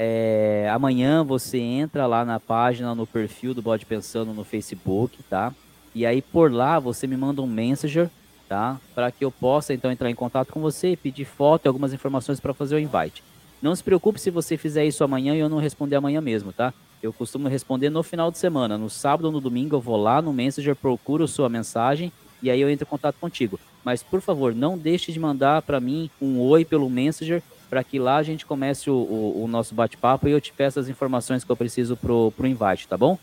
é, 0.02 0.66
amanhã 0.72 1.22
você 1.22 1.58
entra 1.58 2.06
lá 2.06 2.24
na 2.24 2.40
página, 2.40 2.94
no 2.94 3.06
perfil 3.06 3.52
do 3.52 3.60
Bode 3.60 3.84
Pensando 3.84 4.32
no 4.32 4.44
Facebook, 4.44 5.22
tá? 5.24 5.52
E 5.94 6.06
aí 6.06 6.22
por 6.22 6.50
lá 6.50 6.78
você 6.78 7.06
me 7.06 7.18
manda 7.18 7.42
um 7.42 7.46
messenger, 7.46 8.08
tá? 8.48 8.80
Para 8.94 9.10
que 9.10 9.22
eu 9.22 9.30
possa 9.30 9.74
então 9.74 9.92
entrar 9.92 10.08
em 10.10 10.14
contato 10.14 10.54
com 10.54 10.60
você, 10.60 10.96
pedir 10.96 11.26
foto 11.26 11.66
e 11.66 11.68
algumas 11.68 11.92
informações 11.92 12.40
para 12.40 12.54
fazer 12.54 12.76
o 12.76 12.78
invite. 12.78 13.22
Não 13.60 13.76
se 13.76 13.84
preocupe 13.84 14.18
se 14.18 14.30
você 14.30 14.56
fizer 14.56 14.86
isso 14.86 15.04
amanhã 15.04 15.34
e 15.34 15.38
eu 15.38 15.50
não 15.50 15.58
responder 15.58 15.96
amanhã 15.96 16.22
mesmo, 16.22 16.50
tá? 16.50 16.72
Eu 17.02 17.12
costumo 17.12 17.46
responder 17.46 17.90
no 17.90 18.02
final 18.02 18.30
de 18.30 18.38
semana. 18.38 18.78
No 18.78 18.88
sábado 18.88 19.26
ou 19.26 19.32
no 19.32 19.40
domingo 19.40 19.76
eu 19.76 19.82
vou 19.82 19.98
lá 19.98 20.22
no 20.22 20.32
Messenger, 20.32 20.74
procuro 20.74 21.28
sua 21.28 21.50
mensagem 21.50 22.10
e 22.42 22.50
aí 22.50 22.58
eu 22.62 22.70
entro 22.70 22.86
em 22.86 22.90
contato 22.90 23.16
contigo. 23.20 23.60
Mas, 23.84 24.02
por 24.02 24.22
favor, 24.22 24.54
não 24.54 24.78
deixe 24.78 25.12
de 25.12 25.20
mandar 25.20 25.60
para 25.60 25.78
mim 25.78 26.08
um 26.22 26.38
oi 26.40 26.64
pelo 26.64 26.88
Messenger 26.88 27.42
para 27.70 27.84
que 27.84 28.00
lá 28.00 28.16
a 28.16 28.22
gente 28.24 28.44
comece 28.44 28.90
o, 28.90 28.94
o, 28.94 29.44
o 29.44 29.48
nosso 29.48 29.76
bate-papo 29.76 30.26
e 30.28 30.32
eu 30.32 30.40
te 30.40 30.52
peço 30.52 30.80
as 30.80 30.88
informações 30.88 31.44
que 31.44 31.50
eu 31.50 31.56
preciso 31.56 31.96
pro, 31.96 32.32
pro 32.32 32.48
invite, 32.48 32.88
tá 32.88 32.98
bom? 32.98 33.16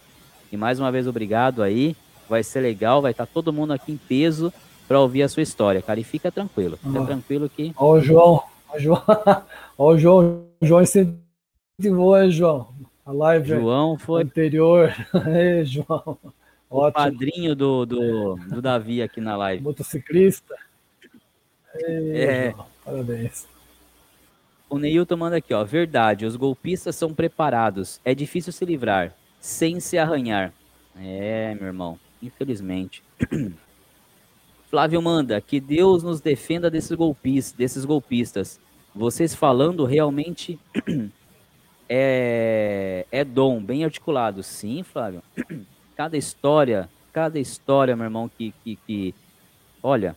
E 0.50 0.56
mais 0.56 0.80
uma 0.80 0.90
vez, 0.90 1.06
obrigado 1.06 1.62
aí. 1.62 1.98
Vai 2.30 2.42
ser 2.44 2.62
legal, 2.62 3.02
vai 3.02 3.12
estar 3.12 3.26
tá 3.26 3.32
todo 3.32 3.52
mundo 3.52 3.74
aqui 3.74 3.92
em 3.92 3.98
peso 3.98 4.52
para 4.88 5.02
ouvir 5.02 5.24
a 5.24 5.30
sua 5.30 5.44
história, 5.44 5.82
cara. 5.82 6.00
E 6.00 6.04
fica 6.04 6.32
tranquilo, 6.32 6.78
fica 6.78 7.06
tranquilo 7.06 7.50
que. 7.50 7.74
Ó, 7.76 7.96
o 7.96 8.00
João, 8.00 8.42
ó, 8.70 8.80
João, 8.80 9.04
ó, 9.78 9.92
o 9.92 9.98
João, 9.98 10.46
João 10.62 10.82
incentivou, 10.82 12.18
hein, 12.18 12.32
João? 12.32 12.70
A 13.06 13.12
live 13.12 13.50
João 13.50 13.98
foi 13.98 14.24
anterior. 14.24 14.94
Ei, 15.28 15.66
João. 15.66 16.18
O 16.70 16.80
Ótimo. 16.80 17.04
padrinho 17.04 17.56
do, 17.56 17.86
do, 17.86 18.36
do 18.36 18.62
Davi 18.62 19.02
aqui 19.02 19.22
na 19.22 19.36
live. 19.36 19.64
Motociclista. 19.64 20.56
Ei, 21.76 22.18
é. 22.18 22.52
João, 22.52 22.66
parabéns. 22.84 23.57
O 24.70 24.78
Neilton 24.78 25.16
manda 25.16 25.38
aqui, 25.38 25.54
ó. 25.54 25.64
Verdade, 25.64 26.26
os 26.26 26.36
golpistas 26.36 26.96
são 26.96 27.14
preparados. 27.14 28.02
É 28.04 28.14
difícil 28.14 28.52
se 28.52 28.66
livrar, 28.66 29.16
sem 29.40 29.80
se 29.80 29.98
arranhar. 29.98 30.54
É, 31.00 31.56
meu 31.56 31.68
irmão, 31.68 32.00
infelizmente. 32.22 33.02
Flávio 34.70 35.02
manda 35.02 35.40
que 35.40 35.62
Deus 35.62 36.04
nos 36.04 36.20
defenda 36.20 36.70
desses 36.70 36.92
golpistas, 36.92 37.54
desses 37.54 37.86
golpistas. 37.86 38.60
Vocês 38.94 39.34
falando 39.34 39.86
realmente 39.86 40.60
é, 41.88 43.06
é 43.10 43.24
dom, 43.24 43.64
bem 43.64 43.86
articulado. 43.86 44.44
Sim, 44.44 44.84
Flávio. 44.84 45.24
Cada 45.96 46.16
história, 46.16 46.88
cada 47.12 47.40
história, 47.40 47.96
meu 47.96 48.06
irmão, 48.06 48.30
que, 48.30 48.54
que, 48.64 48.76
que... 48.86 49.16
olha, 49.82 50.16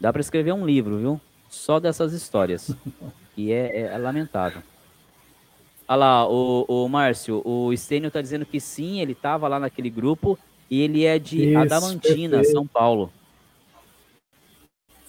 dá 0.00 0.10
para 0.10 0.22
escrever 0.22 0.52
um 0.52 0.64
livro, 0.64 0.96
viu? 0.96 1.20
Só 1.50 1.78
dessas 1.78 2.14
histórias. 2.14 2.74
E 3.36 3.52
é, 3.52 3.82
é, 3.82 3.94
é 3.94 3.98
lamentável. 3.98 4.62
Olha 5.86 5.96
lá, 5.96 6.28
o, 6.28 6.64
o 6.66 6.88
Márcio, 6.88 7.42
o 7.44 7.76
Stênio 7.76 8.10
tá 8.10 8.22
dizendo 8.22 8.46
que 8.46 8.58
sim, 8.58 9.00
ele 9.00 9.14
tava 9.14 9.48
lá 9.48 9.60
naquele 9.60 9.90
grupo 9.90 10.38
e 10.70 10.80
ele 10.80 11.04
é 11.04 11.18
de 11.18 11.50
Isso, 11.50 11.58
Adamantina, 11.58 12.36
perfeito. 12.36 12.52
São 12.52 12.66
Paulo. 12.66 13.12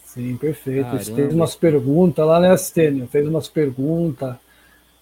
Sim, 0.03 0.35
perfeito. 0.37 0.85
Caramba. 0.85 1.03
Fez 1.03 1.33
umas 1.33 1.55
perguntas 1.55 2.25
lá, 2.25 2.39
né, 2.39 2.55
Stênio? 2.57 3.07
Fez 3.07 3.27
umas 3.27 3.47
perguntas 3.47 4.35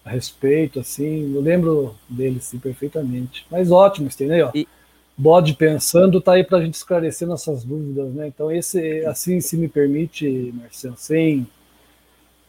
a 0.04 0.10
respeito, 0.10 0.80
assim. 0.80 1.34
Eu 1.34 1.40
lembro 1.40 1.96
dele, 2.08 2.40
sim, 2.40 2.58
perfeitamente. 2.58 3.46
Mas 3.50 3.70
ótimo, 3.70 4.10
Stênio. 4.10 4.34
Aí, 4.34 4.42
ó. 4.42 4.50
E... 4.54 4.68
Bode 5.16 5.54
pensando 5.54 6.20
tá 6.20 6.32
aí 6.32 6.42
para 6.42 6.58
a 6.58 6.60
gente 6.60 6.74
esclarecer 6.74 7.28
nossas 7.28 7.62
dúvidas, 7.62 8.12
né? 8.12 8.26
Então, 8.26 8.50
esse, 8.50 9.04
assim, 9.06 9.40
se 9.40 9.56
me 9.56 9.68
permite, 9.68 10.52
Marcelo, 10.52 10.96
sem 10.96 11.46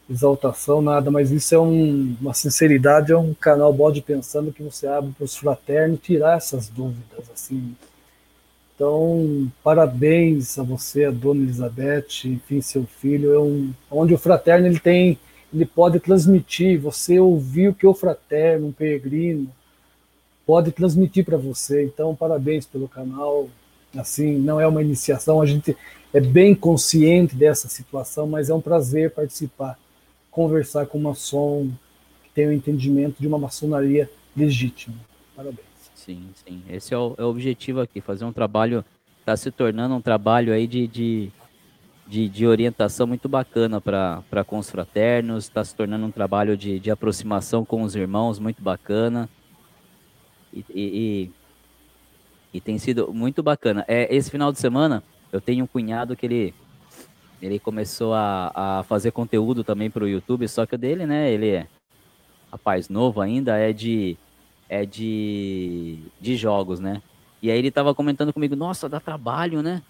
exaltação, 0.10 0.82
nada, 0.82 1.10
mas 1.10 1.32
isso 1.32 1.56
é 1.56 1.60
um, 1.60 2.16
uma 2.22 2.34
sinceridade, 2.34 3.12
é 3.12 3.18
um 3.18 3.34
canal 3.34 3.74
bode 3.74 4.02
pensando 4.02 4.52
que 4.52 4.62
você 4.62 4.88
abre 4.88 5.12
para 5.12 5.26
os 5.26 5.36
fraternos 5.36 6.00
tirar 6.02 6.38
essas 6.38 6.70
dúvidas, 6.70 7.30
assim. 7.34 7.76
Então, 8.76 9.52
parabéns 9.64 10.60
a 10.60 10.64
você, 10.64 11.06
a 11.06 11.12
dona 11.12 11.42
Elizabeth, 11.42 12.26
enfim, 12.26 12.62
seu 12.62 12.86
filho, 12.86 13.34
é 13.34 13.40
um, 13.40 13.74
onde 13.90 14.14
o 14.14 14.18
fraterno 14.18 14.68
ele 14.68 14.80
tem, 14.80 15.18
ele 15.54 15.66
pode 15.66 16.00
transmitir, 16.00 16.80
você 16.80 17.20
ouvir 17.20 17.70
o 17.70 17.74
que 17.74 17.88
o 17.88 17.94
fraterno, 17.94 18.68
um 18.68 18.72
peregrino, 18.72 19.50
pode 20.46 20.72
transmitir 20.72 21.26
para 21.26 21.38
você. 21.38 21.84
Então, 21.84 22.14
parabéns 22.14 22.66
pelo 22.66 22.88
canal. 22.88 23.50
Assim, 23.98 24.38
não 24.38 24.60
é 24.60 24.68
uma 24.68 24.82
iniciação, 24.82 25.42
a 25.42 25.46
gente 25.46 25.76
é 26.14 26.20
bem 26.20 26.54
consciente 26.54 27.34
dessa 27.34 27.70
situação, 27.70 28.28
mas 28.28 28.50
é 28.50 28.54
um 28.54 28.60
prazer 28.60 29.12
participar 29.12 29.80
conversar 30.36 30.86
com 30.88 30.98
uma 30.98 31.12
maçom 31.12 31.72
que 32.22 32.30
tem 32.34 32.46
o 32.48 32.52
entendimento 32.52 33.22
de 33.22 33.26
uma 33.26 33.40
maçonaria 33.40 34.12
legítima. 34.36 34.98
Parabéns. 35.34 35.66
Sim, 35.96 36.28
sim. 36.46 36.62
Esse 36.70 36.94
é 36.94 36.98
o, 36.98 37.16
é 37.18 37.24
o 37.24 37.30
objetivo 37.30 37.80
aqui, 37.80 38.02
fazer 38.02 38.26
um 38.26 38.34
trabalho, 38.34 38.84
está 39.22 39.38
se 39.38 39.50
tornando 39.50 39.96
um 39.96 40.02
trabalho 40.02 40.52
aí 40.52 40.68
de, 40.68 40.88
de, 40.88 41.32
de, 42.06 42.28
de 42.28 42.46
orientação 42.46 43.08
muito 43.08 43.30
bacana 43.30 43.80
para 43.80 44.44
com 44.46 44.58
os 44.58 44.70
fraternos, 44.70 45.46
está 45.46 45.64
se 45.64 45.74
tornando 45.74 46.06
um 46.06 46.12
trabalho 46.12 46.58
de, 46.58 46.82
de 46.82 46.92
aproximação 46.92 47.64
com 47.64 47.82
os 47.82 47.96
irmãos 47.96 48.38
muito 48.38 48.62
bacana. 48.62 49.30
E, 50.54 50.66
e, 50.70 51.32
e, 52.54 52.60
tem 52.60 52.78
sido 52.78 53.14
muito 53.14 53.42
bacana. 53.42 53.86
É, 53.88 54.14
esse 54.14 54.30
final 54.30 54.52
de 54.52 54.60
semana, 54.60 55.02
eu 55.32 55.40
tenho 55.40 55.64
um 55.64 55.68
cunhado 55.68 56.14
que 56.14 56.26
ele 56.26 56.54
ele 57.46 57.60
começou 57.60 58.14
a, 58.14 58.52
a 58.54 58.84
fazer 58.84 59.12
conteúdo 59.12 59.64
também 59.64 59.90
para 59.90 60.04
o 60.04 60.08
YouTube, 60.08 60.48
só 60.48 60.66
que 60.66 60.76
o 60.76 60.78
dele, 60.78 61.06
né, 61.06 61.32
ele 61.32 61.50
é 61.50 61.68
rapaz 62.52 62.90
novo 62.90 63.22
ainda, 63.22 63.58
é 63.58 63.72
de 63.72 64.18
é 64.68 64.86
de, 64.86 66.00
de 66.20 66.36
jogos, 66.36 66.80
né? 66.80 67.02
E 67.42 67.52
aí 67.52 67.58
ele 67.60 67.70
tava 67.70 67.94
comentando 67.94 68.34
comigo, 68.34 68.56
nossa, 68.56 68.90
dá 68.90 69.00
trabalho, 69.00 69.62
né? 69.62 69.84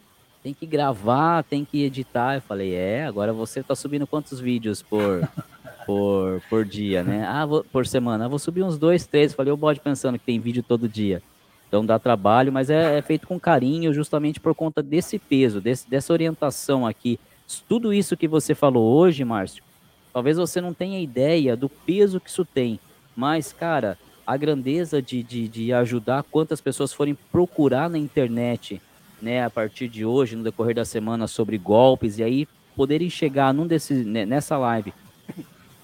Tem 0.44 0.54
que 0.54 0.66
gravar, 0.66 1.44
tem 1.44 1.64
que 1.64 1.84
editar. 1.84 2.36
Eu 2.36 2.42
falei, 2.42 2.74
é, 2.74 3.06
agora 3.06 3.32
você 3.32 3.64
tá 3.64 3.74
subindo 3.74 4.06
quantos 4.06 4.40
vídeos 4.40 4.82
por, 4.82 5.28
por, 5.86 6.42
por 6.50 6.66
dia, 6.66 7.04
né? 7.04 7.26
Ah, 7.26 7.46
vou, 7.46 7.64
por 7.64 7.88
semana. 7.88 8.26
Ah, 8.26 8.28
vou 8.28 8.38
subir 8.38 8.64
uns 8.64 8.78
dois, 8.78 9.08
três. 9.08 9.32
Eu 9.32 9.38
falei, 9.38 9.52
eu 9.52 9.58
bode 9.58 9.80
pensando 9.80 10.20
que 10.20 10.26
tem 10.26 10.40
vídeo 10.40 10.62
todo 10.62 10.90
dia. 10.90 11.24
Então 11.68 11.86
dá 11.86 11.98
trabalho, 11.98 12.52
mas 12.52 12.70
é, 12.70 12.98
é 12.98 13.02
feito 13.02 13.26
com 13.28 13.40
carinho, 13.40 13.94
justamente 13.94 14.40
por 14.40 14.54
conta 14.54 14.84
desse 14.84 15.18
peso, 15.18 15.62
desse, 15.62 15.90
dessa 15.90 16.14
orientação 16.14 16.86
aqui 16.86 17.20
tudo 17.68 17.94
isso 17.94 18.18
que 18.18 18.28
você 18.28 18.56
falou 18.56 18.96
hoje, 18.96 19.24
Márcio, 19.24 19.64
talvez 20.12 20.38
você 20.38 20.60
não 20.60 20.74
tenha 20.74 21.00
ideia 21.00 21.56
do 21.56 21.70
peso 21.70 22.20
que 22.20 22.30
isso 22.30 22.46
tem, 22.46 22.80
mas, 23.16 23.54
cara, 23.54 23.98
a 24.26 24.36
grandeza 24.36 25.02
de, 25.02 25.22
de, 25.22 25.48
de 25.48 25.74
ajudar 25.74 26.24
quantas 26.24 26.60
pessoas 26.60 26.92
forem 26.92 27.16
procurar 27.32 27.90
na 27.90 27.98
internet, 27.98 28.82
né, 29.22 29.44
a 29.44 29.50
partir 29.50 29.88
de 29.88 30.04
hoje, 30.04 30.36
no 30.36 30.44
decorrer 30.44 30.76
da 30.76 30.86
semana, 30.86 31.28
sobre 31.28 31.58
golpes, 31.58 32.18
e 32.18 32.24
aí 32.24 32.48
poderem 32.76 33.10
chegar 33.10 33.54
num 33.54 33.68
desses, 33.68 34.06
né, 34.06 34.26
nessa 34.26 34.58
live, 34.58 34.94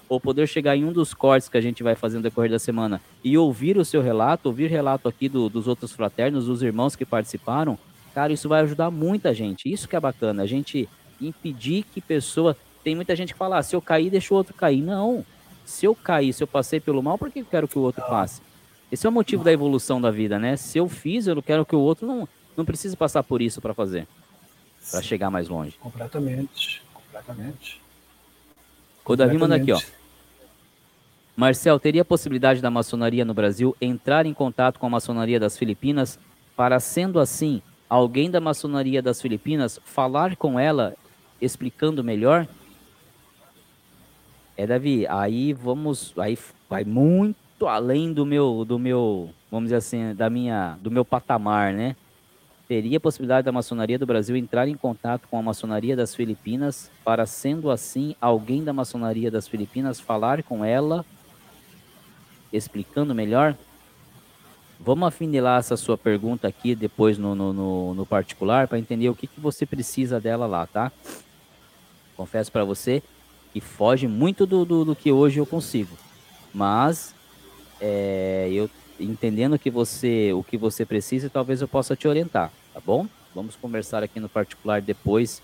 ou 0.08 0.20
poder 0.20 0.46
chegar 0.46 0.76
em 0.76 0.84
um 0.84 0.92
dos 0.92 1.14
cortes 1.14 1.48
que 1.48 1.56
a 1.56 1.60
gente 1.60 1.82
vai 1.82 1.94
fazer 1.94 2.16
no 2.16 2.22
decorrer 2.22 2.50
da 2.50 2.58
semana 2.58 3.00
e 3.24 3.38
ouvir 3.38 3.78
o 3.78 3.84
seu 3.84 4.02
relato, 4.02 4.48
ouvir 4.48 4.68
relato 4.68 5.08
aqui 5.08 5.28
do, 5.28 5.48
dos 5.48 5.66
outros 5.66 5.92
fraternos, 5.92 6.46
dos 6.46 6.62
irmãos 6.62 6.94
que 6.94 7.06
participaram, 7.06 7.78
cara, 8.14 8.32
isso 8.32 8.48
vai 8.48 8.60
ajudar 8.60 8.90
muita 8.90 9.32
gente. 9.32 9.72
Isso 9.72 9.88
que 9.88 9.96
é 9.96 10.00
bacana, 10.00 10.42
a 10.42 10.46
gente 10.46 10.86
impedir 11.26 11.84
que 11.84 12.00
pessoa. 12.00 12.56
Tem 12.82 12.94
muita 12.94 13.14
gente 13.14 13.32
que 13.32 13.38
fala, 13.38 13.58
ah, 13.58 13.62
se 13.62 13.76
eu 13.76 13.82
cair, 13.82 14.10
deixa 14.10 14.32
o 14.34 14.36
outro 14.36 14.54
cair. 14.54 14.82
Não. 14.82 15.24
Se 15.64 15.86
eu 15.86 15.94
cair, 15.94 16.32
se 16.32 16.42
eu 16.42 16.46
passei 16.46 16.80
pelo 16.80 17.02
mal, 17.02 17.16
por 17.16 17.30
que 17.30 17.40
eu 17.40 17.46
quero 17.46 17.68
que 17.68 17.78
o 17.78 17.82
outro 17.82 18.02
passe? 18.02 18.40
Esse 18.90 19.06
é 19.06 19.08
o 19.08 19.12
motivo 19.12 19.42
da 19.42 19.52
evolução 19.52 20.00
da 20.00 20.10
vida, 20.10 20.38
né? 20.38 20.56
Se 20.56 20.78
eu 20.78 20.88
fiz, 20.88 21.26
eu 21.26 21.34
não 21.34 21.42
quero 21.42 21.64
que 21.64 21.74
o 21.74 21.80
outro 21.80 22.06
não, 22.06 22.28
não 22.56 22.64
precise 22.64 22.96
passar 22.96 23.22
por 23.22 23.40
isso 23.40 23.60
para 23.60 23.72
fazer. 23.72 24.06
Para 24.90 25.00
chegar 25.00 25.30
mais 25.30 25.48
longe. 25.48 25.78
Completamente. 25.80 26.82
Completamente. 26.92 27.80
O 29.04 29.16
Davi 29.16 29.38
manda 29.38 29.56
aqui, 29.56 29.72
ó. 29.72 29.80
Marcel, 31.34 31.80
teria 31.80 32.04
possibilidade 32.04 32.60
da 32.60 32.70
maçonaria 32.70 33.24
no 33.24 33.32
Brasil 33.32 33.74
entrar 33.80 34.26
em 34.26 34.34
contato 34.34 34.78
com 34.78 34.86
a 34.86 34.90
maçonaria 34.90 35.40
das 35.40 35.56
Filipinas 35.56 36.18
para, 36.54 36.78
sendo 36.78 37.18
assim, 37.18 37.62
alguém 37.88 38.30
da 38.30 38.40
maçonaria 38.40 39.00
das 39.00 39.20
Filipinas 39.20 39.80
falar 39.84 40.36
com 40.36 40.58
ela 40.60 40.94
explicando 41.42 42.04
melhor, 42.04 42.46
é 44.56 44.66
Davi, 44.66 45.06
aí 45.08 45.52
vamos, 45.52 46.14
aí 46.16 46.38
vai 46.70 46.84
muito 46.84 47.66
além 47.66 48.12
do 48.12 48.24
meu, 48.24 48.64
do 48.64 48.78
meu, 48.78 49.30
vamos 49.50 49.66
dizer 49.66 49.76
assim, 49.76 50.14
da 50.14 50.30
minha, 50.30 50.78
do 50.80 50.90
meu 50.90 51.04
patamar, 51.04 51.72
né? 51.72 51.96
Teria 52.68 52.96
a 52.96 53.00
possibilidade 53.00 53.44
da 53.44 53.52
maçonaria 53.52 53.98
do 53.98 54.06
Brasil 54.06 54.36
entrar 54.36 54.68
em 54.68 54.76
contato 54.76 55.26
com 55.28 55.38
a 55.38 55.42
maçonaria 55.42 55.96
das 55.96 56.14
Filipinas 56.14 56.90
para, 57.04 57.26
sendo 57.26 57.70
assim, 57.70 58.14
alguém 58.20 58.64
da 58.64 58.72
maçonaria 58.72 59.30
das 59.30 59.48
Filipinas 59.48 60.00
falar 60.00 60.42
com 60.42 60.64
ela 60.64 61.04
explicando 62.52 63.14
melhor? 63.14 63.56
Vamos 64.78 65.06
afinilar 65.06 65.60
essa 65.60 65.76
sua 65.76 65.96
pergunta 65.96 66.48
aqui 66.48 66.74
depois 66.74 67.16
no, 67.16 67.34
no, 67.34 67.52
no, 67.52 67.94
no 67.94 68.06
particular 68.06 68.66
para 68.66 68.78
entender 68.78 69.08
o 69.08 69.14
que, 69.14 69.26
que 69.26 69.40
você 69.40 69.64
precisa 69.64 70.20
dela 70.20 70.46
lá, 70.46 70.66
tá? 70.66 70.90
Confesso 72.16 72.50
para 72.50 72.64
você 72.64 73.02
que 73.52 73.60
foge 73.60 74.06
muito 74.06 74.46
do, 74.46 74.64
do, 74.64 74.84
do, 74.84 74.96
que 74.96 75.12
hoje 75.12 75.38
eu 75.38 75.46
consigo. 75.46 75.96
Mas 76.52 77.14
é, 77.80 78.48
eu 78.50 78.70
entendendo 78.98 79.58
que 79.58 79.70
você 79.70 80.32
o 80.32 80.42
que 80.42 80.56
você 80.56 80.86
precisa, 80.86 81.28
talvez 81.28 81.60
eu 81.60 81.68
possa 81.68 81.96
te 81.96 82.06
orientar, 82.06 82.50
tá 82.72 82.80
bom? 82.84 83.06
Vamos 83.34 83.56
conversar 83.56 84.02
aqui 84.02 84.20
no 84.20 84.28
particular 84.28 84.80
depois 84.80 85.42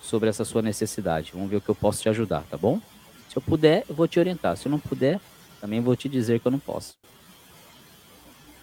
sobre 0.00 0.28
essa 0.28 0.44
sua 0.44 0.62
necessidade. 0.62 1.32
Vamos 1.34 1.50
ver 1.50 1.56
o 1.56 1.60
que 1.60 1.68
eu 1.68 1.74
posso 1.74 2.02
te 2.02 2.08
ajudar, 2.08 2.44
tá 2.50 2.56
bom? 2.56 2.80
Se 3.28 3.36
eu 3.36 3.42
puder, 3.42 3.84
eu 3.88 3.94
vou 3.94 4.08
te 4.08 4.18
orientar. 4.18 4.56
Se 4.56 4.66
eu 4.66 4.70
não 4.70 4.78
puder, 4.78 5.20
também 5.60 5.80
vou 5.80 5.94
te 5.94 6.08
dizer 6.08 6.40
que 6.40 6.46
eu 6.46 6.52
não 6.52 6.58
posso. 6.58 6.94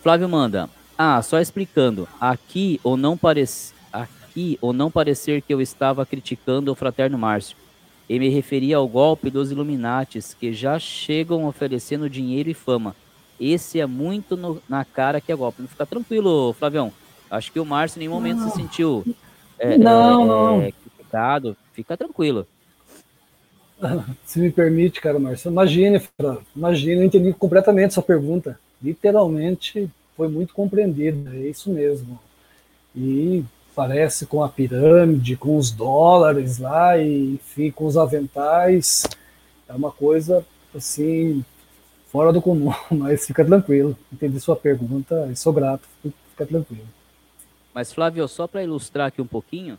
Flávio 0.01 0.27
manda. 0.27 0.69
Ah, 0.97 1.21
só 1.21 1.39
explicando. 1.39 2.07
Aqui 2.19 2.79
ou 2.83 2.97
não 2.97 3.17
parece 3.17 3.73
aqui 4.37 4.57
ou 4.61 4.71
não 4.71 4.91
parecer 4.91 5.41
que 5.41 5.53
eu 5.53 5.59
estava 5.59 6.05
criticando 6.05 6.71
o 6.71 6.75
fraterno 6.75 7.17
Márcio. 7.17 7.57
E 8.07 8.19
me 8.19 8.29
referia 8.29 8.77
ao 8.77 8.87
golpe 8.87 9.29
dos 9.29 9.51
Illuminates 9.51 10.33
que 10.33 10.53
já 10.53 10.79
chegam 10.79 11.45
oferecendo 11.45 12.09
dinheiro 12.09 12.49
e 12.49 12.53
fama. 12.53 12.95
Esse 13.39 13.79
é 13.79 13.85
muito 13.85 14.37
no, 14.37 14.61
na 14.69 14.85
cara 14.85 15.19
que 15.19 15.31
é 15.31 15.35
golpe. 15.35 15.61
Não 15.61 15.67
fica 15.67 15.85
tranquilo, 15.85 16.53
Flavião. 16.53 16.93
Acho 17.29 17.51
que 17.51 17.59
o 17.59 17.65
Márcio 17.65 17.97
em 17.97 18.01
nenhum 18.01 18.13
momento 18.13 18.39
não. 18.39 18.49
se 18.49 18.55
sentiu 18.55 19.03
é, 19.59 19.77
não, 19.77 20.23
é, 20.23 20.25
não. 20.25 20.61
É, 20.61 20.71
criticado. 20.71 21.57
Fica 21.73 21.97
tranquilo. 21.97 22.47
Se 24.25 24.39
me 24.39 24.51
permite, 24.51 25.01
cara, 25.01 25.19
Márcio. 25.19 25.51
Imagine, 25.51 26.01
imagine, 26.55 27.01
eu 27.01 27.03
entendi 27.03 27.33
completamente 27.33 27.93
sua 27.93 28.03
pergunta. 28.03 28.57
Literalmente 28.81 29.89
foi 30.15 30.29
muito 30.29 30.53
compreendida, 30.53 31.35
é 31.35 31.49
isso 31.49 31.69
mesmo. 31.69 32.19
E 32.95 33.43
parece 33.77 34.25
com 34.25 34.43
a 34.43 34.49
pirâmide, 34.49 35.37
com 35.37 35.55
os 35.55 35.69
dólares 35.69 36.57
lá, 36.57 36.97
e 36.97 37.35
enfim, 37.35 37.69
com 37.69 37.85
os 37.85 37.95
aventais. 37.95 39.05
É 39.69 39.73
uma 39.73 39.91
coisa 39.91 40.43
assim, 40.75 41.45
fora 42.07 42.33
do 42.33 42.41
comum, 42.41 42.73
mas 42.89 43.27
fica 43.27 43.45
tranquilo. 43.45 43.95
Entendi 44.11 44.39
sua 44.39 44.55
pergunta 44.55 45.29
e 45.31 45.35
sou 45.35 45.53
grato, 45.53 45.87
fica 46.01 46.43
tranquilo. 46.47 46.87
Mas, 47.71 47.93
Flávio, 47.93 48.27
só 48.27 48.47
para 48.47 48.63
ilustrar 48.63 49.09
aqui 49.09 49.21
um 49.21 49.27
pouquinho, 49.27 49.77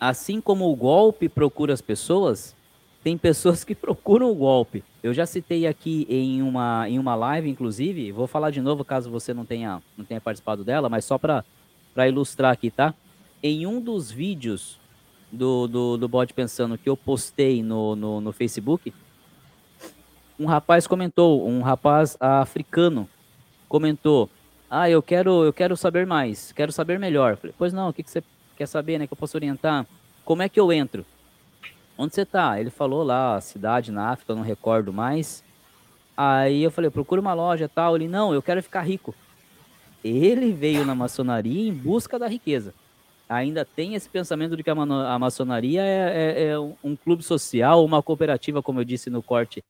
assim 0.00 0.40
como 0.40 0.72
o 0.72 0.74
golpe 0.74 1.28
procura 1.28 1.74
as 1.74 1.82
pessoas, 1.82 2.56
tem 3.04 3.18
pessoas 3.18 3.64
que 3.64 3.74
procuram 3.76 4.30
o 4.30 4.34
golpe. 4.34 4.82
Eu 5.02 5.12
já 5.12 5.26
citei 5.26 5.66
aqui 5.66 6.06
em 6.08 6.40
uma, 6.40 6.88
em 6.88 6.98
uma 6.98 7.14
live, 7.14 7.50
inclusive, 7.50 8.12
vou 8.12 8.26
falar 8.26 8.50
de 8.50 8.62
novo 8.62 8.82
caso 8.82 9.10
você 9.10 9.34
não 9.34 9.44
tenha, 9.44 9.82
não 9.94 10.06
tenha 10.06 10.22
participado 10.22 10.64
dela, 10.64 10.88
mas 10.88 11.04
só 11.04 11.18
para 11.18 11.44
ilustrar 12.04 12.52
aqui, 12.52 12.70
tá? 12.70 12.94
Em 13.42 13.66
um 13.66 13.80
dos 13.80 14.10
vídeos 14.10 14.78
do, 15.30 15.66
do, 15.66 15.96
do 15.96 16.08
Bode 16.08 16.34
Pensando 16.34 16.76
que 16.76 16.88
eu 16.88 16.96
postei 16.96 17.62
no, 17.62 17.96
no, 17.96 18.20
no 18.20 18.32
Facebook, 18.32 18.92
um 20.38 20.46
rapaz 20.46 20.86
comentou, 20.86 21.48
um 21.48 21.62
rapaz 21.62 22.16
africano 22.20 23.08
comentou, 23.68 24.28
ah, 24.68 24.90
eu 24.90 25.02
quero, 25.02 25.44
eu 25.44 25.52
quero 25.52 25.76
saber 25.76 26.06
mais, 26.06 26.52
quero 26.52 26.72
saber 26.72 26.98
melhor. 26.98 27.36
Falei, 27.36 27.54
pois 27.56 27.72
não, 27.72 27.88
o 27.88 27.92
que, 27.92 28.02
que 28.02 28.10
você 28.10 28.22
quer 28.56 28.66
saber, 28.66 28.98
né? 28.98 29.06
Que 29.06 29.12
eu 29.12 29.16
posso 29.16 29.36
orientar? 29.36 29.86
Como 30.24 30.42
é 30.42 30.48
que 30.48 30.58
eu 30.58 30.72
entro? 30.72 31.06
Onde 31.96 32.14
você 32.14 32.26
tá? 32.26 32.60
Ele 32.60 32.70
falou 32.70 33.02
lá, 33.02 33.40
cidade 33.40 33.92
na 33.92 34.10
África, 34.10 34.34
não 34.34 34.42
recordo 34.42 34.92
mais. 34.92 35.44
Aí 36.16 36.62
eu 36.62 36.70
falei, 36.70 36.90
procura 36.90 37.20
uma 37.20 37.32
loja 37.32 37.68
tal. 37.68 37.96
Ele, 37.96 38.08
não, 38.08 38.34
eu 38.34 38.42
quero 38.42 38.62
ficar 38.62 38.82
rico. 38.82 39.14
Ele 40.06 40.52
veio 40.52 40.84
na 40.84 40.94
maçonaria 40.94 41.68
em 41.68 41.72
busca 41.72 42.18
da 42.18 42.28
riqueza. 42.28 42.72
Ainda 43.28 43.64
tem 43.64 43.94
esse 43.94 44.08
pensamento 44.08 44.56
de 44.56 44.62
que 44.62 44.70
a, 44.70 45.18
maçonaria 45.18 45.82
é, 45.82 46.12
é, 46.14 46.42
é, 46.50 46.58
um 46.58 46.94
clube 46.94 47.24
social, 47.24 47.84
uma 47.84 48.00
cooperativa, 48.00 48.62
como 48.62 48.80
eu 48.80 48.84
disse 48.84 49.10
no 49.10 49.20
corte 49.20 49.64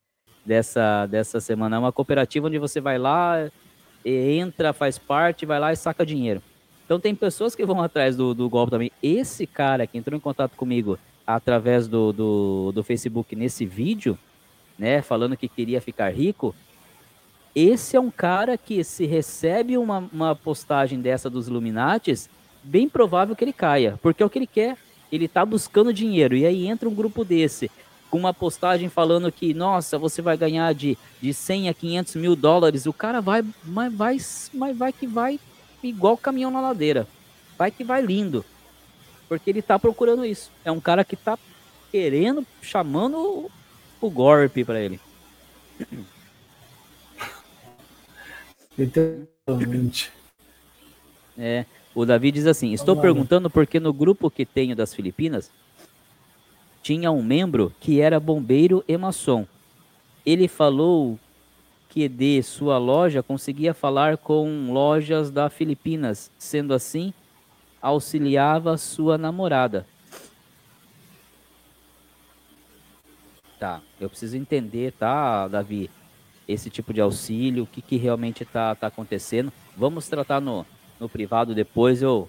dessa, 0.44 1.06
dessa 1.06 1.40
semana. 1.40 1.76
É 1.76 1.78
uma 1.78 1.92
cooperativa 1.92 2.48
onde 2.48 2.58
você 2.58 2.82
vai 2.82 2.98
lá, 2.98 3.50
entra, 4.04 4.74
faz 4.74 4.98
parte, 4.98 5.46
vai 5.46 5.58
lá 5.58 5.72
e 5.72 5.76
saca 5.76 6.04
dinheiro. 6.04 6.42
Então 6.84 7.00
tem 7.00 7.14
pessoas 7.14 7.54
que 7.54 7.64
vão 7.64 7.80
atrás 7.82 8.14
do, 8.14 8.34
do 8.34 8.48
golpe 8.48 8.70
também. 8.70 8.92
Esse 9.02 9.46
cara 9.46 9.86
que 9.86 9.96
entrou 9.96 10.16
em 10.16 10.20
contato 10.20 10.54
comigo 10.54 10.98
através 11.26 11.88
do, 11.88 12.12
do, 12.12 12.72
do 12.72 12.84
Facebook 12.84 13.34
nesse 13.34 13.64
vídeo, 13.64 14.18
né, 14.78 15.00
falando 15.00 15.36
que 15.36 15.48
queria 15.48 15.80
ficar 15.80 16.10
rico, 16.10 16.54
esse 17.56 17.96
é 17.96 18.00
um 18.00 18.10
cara 18.10 18.58
que 18.58 18.84
se 18.84 19.06
recebe 19.06 19.78
uma, 19.78 20.08
uma 20.12 20.36
postagem 20.36 21.00
dessa 21.00 21.30
dos 21.30 21.48
Illuminates, 21.48 22.28
bem 22.62 22.88
provável 22.88 23.34
que 23.34 23.42
ele 23.42 23.52
caia, 23.52 23.98
porque 24.02 24.22
é 24.22 24.26
o 24.26 24.30
que 24.30 24.38
ele 24.38 24.46
quer, 24.46 24.76
ele 25.10 25.26
tá 25.26 25.44
buscando 25.44 25.92
dinheiro, 25.92 26.36
e 26.36 26.44
aí 26.44 26.66
entra 26.66 26.88
um 26.88 26.94
grupo 26.94 27.24
desse, 27.24 27.70
com 28.10 28.18
uma 28.18 28.34
postagem 28.34 28.88
falando 28.88 29.32
que, 29.32 29.54
nossa, 29.54 29.98
você 29.98 30.20
vai 30.20 30.36
ganhar 30.36 30.72
de, 30.74 30.98
de 31.20 31.32
100 31.32 31.70
a 31.70 31.74
500 31.74 32.14
mil 32.16 32.36
dólares, 32.36 32.86
o 32.86 32.92
cara 32.92 33.20
vai, 33.20 33.42
mas 33.64 33.92
vai, 33.92 34.16
mas 34.52 34.76
vai 34.76 34.92
que 34.92 35.06
vai 35.06 35.40
igual 35.82 36.16
caminhão 36.16 36.50
na 36.50 36.60
ladeira, 36.60 37.08
vai 37.56 37.70
que 37.70 37.82
vai 37.82 38.02
lindo 38.02 38.44
porque 39.28 39.50
ele 39.50 39.62
tá 39.62 39.78
procurando 39.78 40.24
isso. 40.24 40.50
É 40.64 40.70
um 40.70 40.80
cara 40.80 41.04
que 41.04 41.16
tá 41.16 41.38
querendo, 41.90 42.46
chamando 42.62 43.50
o, 44.00 44.10
golpe 44.10 44.64
para 44.64 44.80
ele. 44.80 45.00
Literalmente. 48.78 50.12
É, 51.38 51.64
o 51.94 52.04
Davi 52.04 52.30
diz 52.30 52.46
assim: 52.46 52.72
Estou 52.72 52.96
perguntando 52.96 53.48
porque 53.48 53.80
no 53.80 53.92
grupo 53.92 54.30
que 54.30 54.44
tenho 54.44 54.76
das 54.76 54.94
Filipinas 54.94 55.50
tinha 56.82 57.10
um 57.10 57.22
membro 57.22 57.72
que 57.80 58.00
era 58.00 58.20
bombeiro 58.20 58.84
e 58.86 58.96
maçom. 58.96 59.46
Ele 60.24 60.46
falou 60.46 61.18
que 61.88 62.08
de 62.08 62.42
sua 62.42 62.78
loja 62.78 63.22
conseguia 63.22 63.72
falar 63.72 64.18
com 64.18 64.70
lojas 64.72 65.30
da 65.30 65.48
Filipinas. 65.48 66.30
Sendo 66.38 66.74
assim, 66.74 67.12
auxiliava 67.80 68.76
sua 68.76 69.16
namorada. 69.16 69.86
Tá, 73.58 73.80
eu 73.98 74.10
preciso 74.10 74.36
entender, 74.36 74.92
tá, 74.92 75.48
Davi, 75.48 75.90
esse 76.48 76.70
tipo 76.70 76.92
de 76.92 77.00
auxílio, 77.00 77.64
o 77.64 77.66
que, 77.66 77.82
que 77.82 77.96
realmente 77.96 78.44
tá, 78.44 78.74
tá 78.74 78.86
acontecendo. 78.86 79.52
Vamos 79.76 80.08
tratar 80.08 80.40
no, 80.40 80.64
no 80.98 81.08
privado 81.08 81.54
depois, 81.54 82.02
eu 82.02 82.28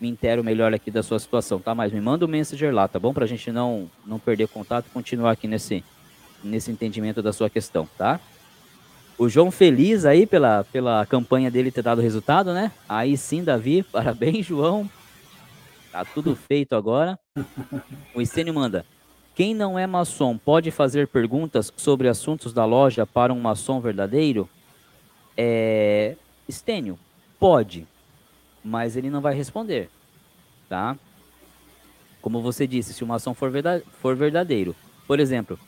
me 0.00 0.08
intero 0.08 0.42
melhor 0.42 0.74
aqui 0.74 0.90
da 0.90 1.02
sua 1.02 1.18
situação, 1.18 1.60
tá? 1.60 1.74
Mas 1.74 1.92
me 1.92 2.00
manda 2.00 2.24
um 2.24 2.28
messenger 2.28 2.74
lá, 2.74 2.88
tá 2.88 2.98
bom? 2.98 3.12
Pra 3.12 3.26
gente 3.26 3.52
não, 3.52 3.90
não 4.04 4.18
perder 4.18 4.48
contato 4.48 4.86
e 4.86 4.90
continuar 4.90 5.32
aqui 5.32 5.46
nesse, 5.46 5.84
nesse 6.42 6.70
entendimento 6.70 7.22
da 7.22 7.32
sua 7.32 7.48
questão, 7.48 7.88
tá? 7.96 8.20
O 9.16 9.28
João 9.28 9.50
feliz 9.50 10.04
aí 10.04 10.26
pela, 10.26 10.64
pela 10.64 11.06
campanha 11.06 11.50
dele 11.50 11.70
ter 11.70 11.82
dado 11.82 12.00
resultado, 12.00 12.52
né? 12.52 12.72
Aí 12.88 13.16
sim, 13.16 13.44
Davi, 13.44 13.82
parabéns, 13.92 14.44
João. 14.46 14.90
Tá 15.92 16.04
tudo 16.04 16.34
feito 16.34 16.74
agora. 16.74 17.16
O 18.12 18.20
Estênio 18.20 18.52
manda. 18.52 18.84
Quem 19.34 19.52
não 19.52 19.76
é 19.76 19.86
maçom 19.86 20.38
pode 20.38 20.70
fazer 20.70 21.08
perguntas 21.08 21.72
sobre 21.76 22.08
assuntos 22.08 22.52
da 22.52 22.64
loja 22.64 23.04
para 23.04 23.32
um 23.32 23.40
maçom 23.40 23.80
verdadeiro? 23.80 24.48
É... 25.36 26.14
Estênio, 26.48 26.98
pode, 27.38 27.86
mas 28.62 28.96
ele 28.96 29.10
não 29.10 29.20
vai 29.20 29.34
responder, 29.34 29.90
tá? 30.68 30.96
Como 32.22 32.40
você 32.40 32.66
disse, 32.66 32.94
se 32.94 33.02
o 33.02 33.06
maçom 33.06 33.34
for, 33.34 33.50
verdadeiro. 34.16 34.76
Por 35.06 35.18
exemplo, 35.18 35.58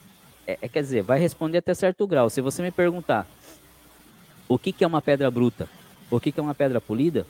é, 0.46 0.58
é, 0.62 0.68
quer 0.68 0.82
dizer, 0.82 1.02
vai 1.02 1.18
responder 1.18 1.58
até 1.58 1.74
certo 1.74 2.06
grau. 2.06 2.30
Se 2.30 2.40
você 2.40 2.62
me 2.62 2.70
perguntar 2.70 3.26
o 4.48 4.58
que, 4.58 4.70
que 4.70 4.84
é 4.84 4.86
uma 4.86 5.02
pedra 5.02 5.30
bruta, 5.30 5.68
o 6.10 6.20
que, 6.20 6.30
que 6.30 6.38
é 6.38 6.42
uma 6.42 6.54
pedra 6.54 6.80
polida, 6.80 7.26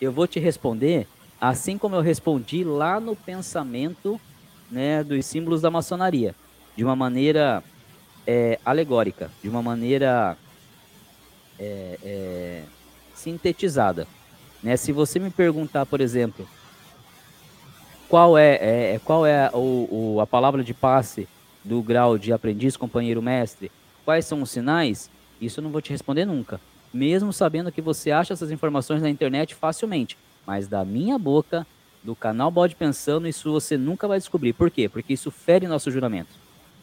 eu 0.00 0.10
vou 0.10 0.26
te 0.26 0.40
responder 0.40 1.06
assim 1.40 1.76
como 1.76 1.96
eu 1.96 2.00
respondi 2.00 2.64
lá 2.64 2.98
no 2.98 3.14
pensamento 3.14 4.18
né, 4.70 5.04
dos 5.04 5.24
símbolos 5.26 5.60
da 5.60 5.70
maçonaria, 5.70 6.34
de 6.76 6.84
uma 6.84 6.96
maneira 6.96 7.62
é, 8.26 8.58
alegórica, 8.64 9.30
de 9.42 9.48
uma 9.48 9.62
maneira 9.62 10.36
é, 11.58 11.98
é, 12.02 12.62
sintetizada. 13.14 14.06
Né? 14.62 14.76
Se 14.76 14.92
você 14.92 15.18
me 15.18 15.30
perguntar, 15.30 15.86
por 15.86 16.00
exemplo, 16.00 16.48
qual 18.08 18.36
é, 18.38 18.94
é 18.94 19.00
qual 19.04 19.26
é 19.26 19.50
o, 19.52 19.88
o, 19.90 20.20
a 20.20 20.26
palavra 20.26 20.62
de 20.62 20.74
passe 20.74 21.28
do 21.62 21.82
grau 21.82 22.18
de 22.18 22.32
aprendiz, 22.32 22.76
companheiro, 22.76 23.22
mestre, 23.22 23.70
quais 24.04 24.26
são 24.26 24.42
os 24.42 24.50
sinais? 24.50 25.10
Isso 25.40 25.60
eu 25.60 25.64
não 25.64 25.70
vou 25.70 25.80
te 25.80 25.90
responder 25.90 26.24
nunca. 26.24 26.60
Mesmo 26.92 27.32
sabendo 27.32 27.72
que 27.72 27.80
você 27.80 28.10
acha 28.10 28.32
essas 28.32 28.50
informações 28.50 29.02
na 29.02 29.10
internet 29.10 29.54
facilmente. 29.54 30.16
Mas 30.46 30.68
da 30.68 30.84
minha 30.84 31.18
boca, 31.18 31.66
do 32.04 32.14
canal 32.14 32.50
Bode 32.50 32.76
Pensando, 32.76 33.26
isso 33.26 33.50
você 33.50 33.78
nunca 33.78 34.06
vai 34.06 34.18
descobrir. 34.18 34.52
Por 34.52 34.70
quê? 34.70 34.88
Porque 34.88 35.14
isso 35.14 35.30
fere 35.30 35.66
nosso 35.66 35.90
juramento. 35.90 36.28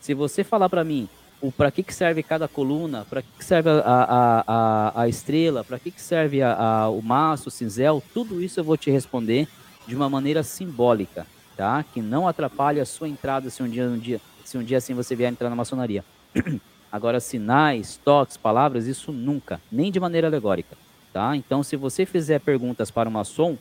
Se 0.01 0.15
você 0.15 0.43
falar 0.43 0.67
para 0.67 0.83
mim 0.83 1.07
o 1.39 1.51
para 1.51 1.71
que, 1.71 1.83
que 1.83 1.93
serve 1.93 2.21
cada 2.23 2.47
coluna, 2.47 3.05
para 3.09 3.21
que, 3.21 3.27
que 3.37 3.45
serve 3.45 3.69
a, 3.69 3.81
a, 3.83 4.43
a, 4.47 5.01
a 5.01 5.07
estrela, 5.07 5.63
para 5.63 5.79
que, 5.79 5.91
que 5.91 6.01
serve 6.01 6.41
a, 6.41 6.53
a, 6.53 6.89
o 6.89 7.01
maço, 7.01 7.49
o 7.49 7.51
cinzel, 7.51 8.01
tudo 8.13 8.41
isso 8.41 8.59
eu 8.59 8.63
vou 8.63 8.77
te 8.77 8.91
responder 8.91 9.47
de 9.87 9.95
uma 9.95 10.09
maneira 10.09 10.43
simbólica, 10.43 11.25
tá? 11.55 11.83
Que 11.83 12.01
não 12.01 12.27
atrapalhe 12.27 12.79
a 12.79 12.85
sua 12.85 13.09
entrada 13.09 13.49
se 13.49 13.63
um 13.63 13.67
dia, 13.67 13.85
um 13.85 13.97
dia, 13.97 14.21
se 14.43 14.57
um 14.57 14.63
dia 14.63 14.77
assim 14.77 14.93
você 14.93 15.15
vier 15.15 15.31
entrar 15.31 15.49
na 15.49 15.55
maçonaria. 15.55 16.03
Agora, 16.91 17.19
sinais, 17.19 17.99
toques, 18.03 18.37
palavras, 18.37 18.85
isso 18.85 19.11
nunca, 19.11 19.61
nem 19.71 19.91
de 19.91 19.99
maneira 19.99 20.27
alegórica, 20.27 20.77
tá? 21.13 21.35
Então, 21.35 21.63
se 21.63 21.75
você 21.75 22.05
fizer 22.05 22.39
perguntas 22.39 22.91
para 22.91 23.09
o 23.09 23.11
maçom, 23.11 23.57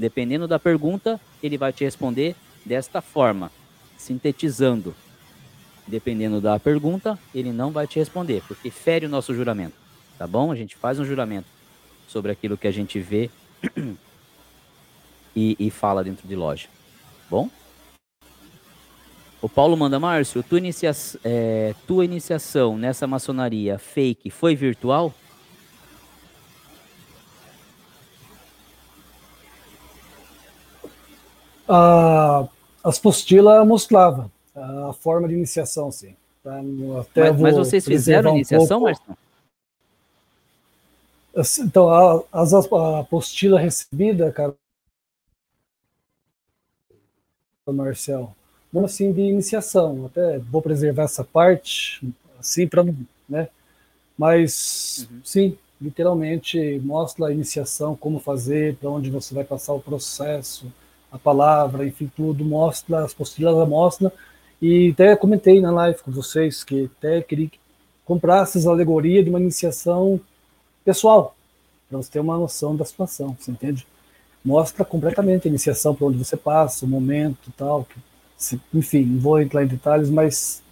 dependendo 0.00 0.48
da 0.48 0.58
pergunta, 0.58 1.20
ele 1.42 1.58
vai 1.58 1.74
te 1.74 1.84
responder 1.84 2.34
desta 2.64 3.02
forma, 3.02 3.52
sintetizando, 3.98 4.94
dependendo 5.86 6.40
da 6.40 6.58
pergunta, 6.58 7.18
ele 7.34 7.52
não 7.52 7.70
vai 7.70 7.86
te 7.86 7.98
responder, 7.98 8.42
porque 8.48 8.70
fere 8.70 9.04
o 9.04 9.10
nosso 9.10 9.34
juramento, 9.34 9.74
tá 10.18 10.26
bom? 10.26 10.50
A 10.50 10.56
gente 10.56 10.74
faz 10.74 10.98
um 10.98 11.04
juramento 11.04 11.48
sobre 12.08 12.32
aquilo 12.32 12.56
que 12.56 12.66
a 12.66 12.70
gente 12.70 12.98
vê 12.98 13.28
e, 15.36 15.54
e 15.58 15.70
fala 15.70 16.02
dentro 16.02 16.26
de 16.26 16.34
loja, 16.34 16.68
bom? 17.28 17.50
O 19.42 19.50
Paulo 19.50 19.76
manda, 19.76 20.00
Márcio, 20.00 20.42
tua, 20.42 20.58
inicia 20.58 20.92
é, 21.22 21.74
tua 21.86 22.06
iniciação 22.06 22.78
nessa 22.78 23.06
maçonaria 23.06 23.78
fake 23.78 24.30
foi 24.30 24.54
virtual? 24.54 25.14
Ah, 31.72 32.48
as 32.82 32.98
postilas 32.98 33.64
mostrava 33.66 34.30
a 34.56 34.92
forma 34.92 35.28
de 35.28 35.34
iniciação, 35.34 35.92
sim. 35.92 36.16
Tá? 36.42 36.60
Até 37.00 37.30
mas, 37.30 37.40
mas 37.40 37.56
vocês 37.56 37.84
fizeram 37.84 38.32
a 38.32 38.34
iniciação, 38.34 38.78
um 38.78 38.82
Marcelo? 38.82 39.18
Assim, 41.36 41.62
então, 41.62 41.88
a, 41.90 42.22
as, 42.32 42.52
a 42.52 42.98
apostila 43.00 43.60
recebida, 43.60 44.32
cara, 44.32 44.54
Marcel, 47.66 48.34
não 48.72 48.84
assim 48.84 49.12
de 49.12 49.20
iniciação. 49.20 50.06
Até 50.06 50.38
vou 50.38 50.60
preservar 50.60 51.04
essa 51.04 51.22
parte, 51.22 52.04
assim, 52.38 52.66
para 52.66 52.82
não, 52.82 52.96
né? 53.28 53.48
Mas, 54.18 55.08
uhum. 55.10 55.20
sim, 55.24 55.58
literalmente 55.80 56.80
mostra 56.80 57.26
a 57.26 57.32
iniciação, 57.32 57.94
como 57.94 58.18
fazer, 58.18 58.76
para 58.76 58.90
onde 58.90 59.08
você 59.08 59.34
vai 59.34 59.44
passar 59.44 59.72
o 59.72 59.80
processo, 59.80 60.66
a 61.10 61.18
palavra, 61.18 61.86
enfim, 61.86 62.10
tudo 62.14 62.44
mostra, 62.44 63.04
as 63.04 63.12
postilas 63.12 63.68
mostram 63.68 64.12
e 64.60 64.90
até 64.90 65.16
comentei 65.16 65.60
na 65.60 65.70
live 65.70 66.02
com 66.02 66.10
vocês 66.10 66.62
que 66.62 66.90
até 66.98 67.22
queria 67.22 67.48
que 67.48 67.58
comprasses 68.04 68.66
a 68.66 68.70
alegoria 68.70 69.22
de 69.22 69.30
uma 69.30 69.40
iniciação 69.40 70.20
pessoal, 70.84 71.34
para 71.88 71.98
você 71.98 72.10
ter 72.10 72.20
uma 72.20 72.36
noção 72.36 72.76
da 72.76 72.84
situação, 72.84 73.36
você 73.38 73.50
entende? 73.50 73.86
Mostra 74.44 74.84
completamente 74.84 75.46
a 75.46 75.48
iniciação 75.48 75.94
para 75.94 76.06
onde 76.06 76.18
você 76.18 76.36
passa, 76.36 76.84
o 76.84 76.88
momento 76.88 77.52
tal. 77.56 77.84
Que, 77.84 78.60
enfim, 78.72 79.04
não 79.04 79.20
vou 79.20 79.40
entrar 79.40 79.62
em 79.62 79.66
detalhes, 79.66 80.08
mas 80.08 80.62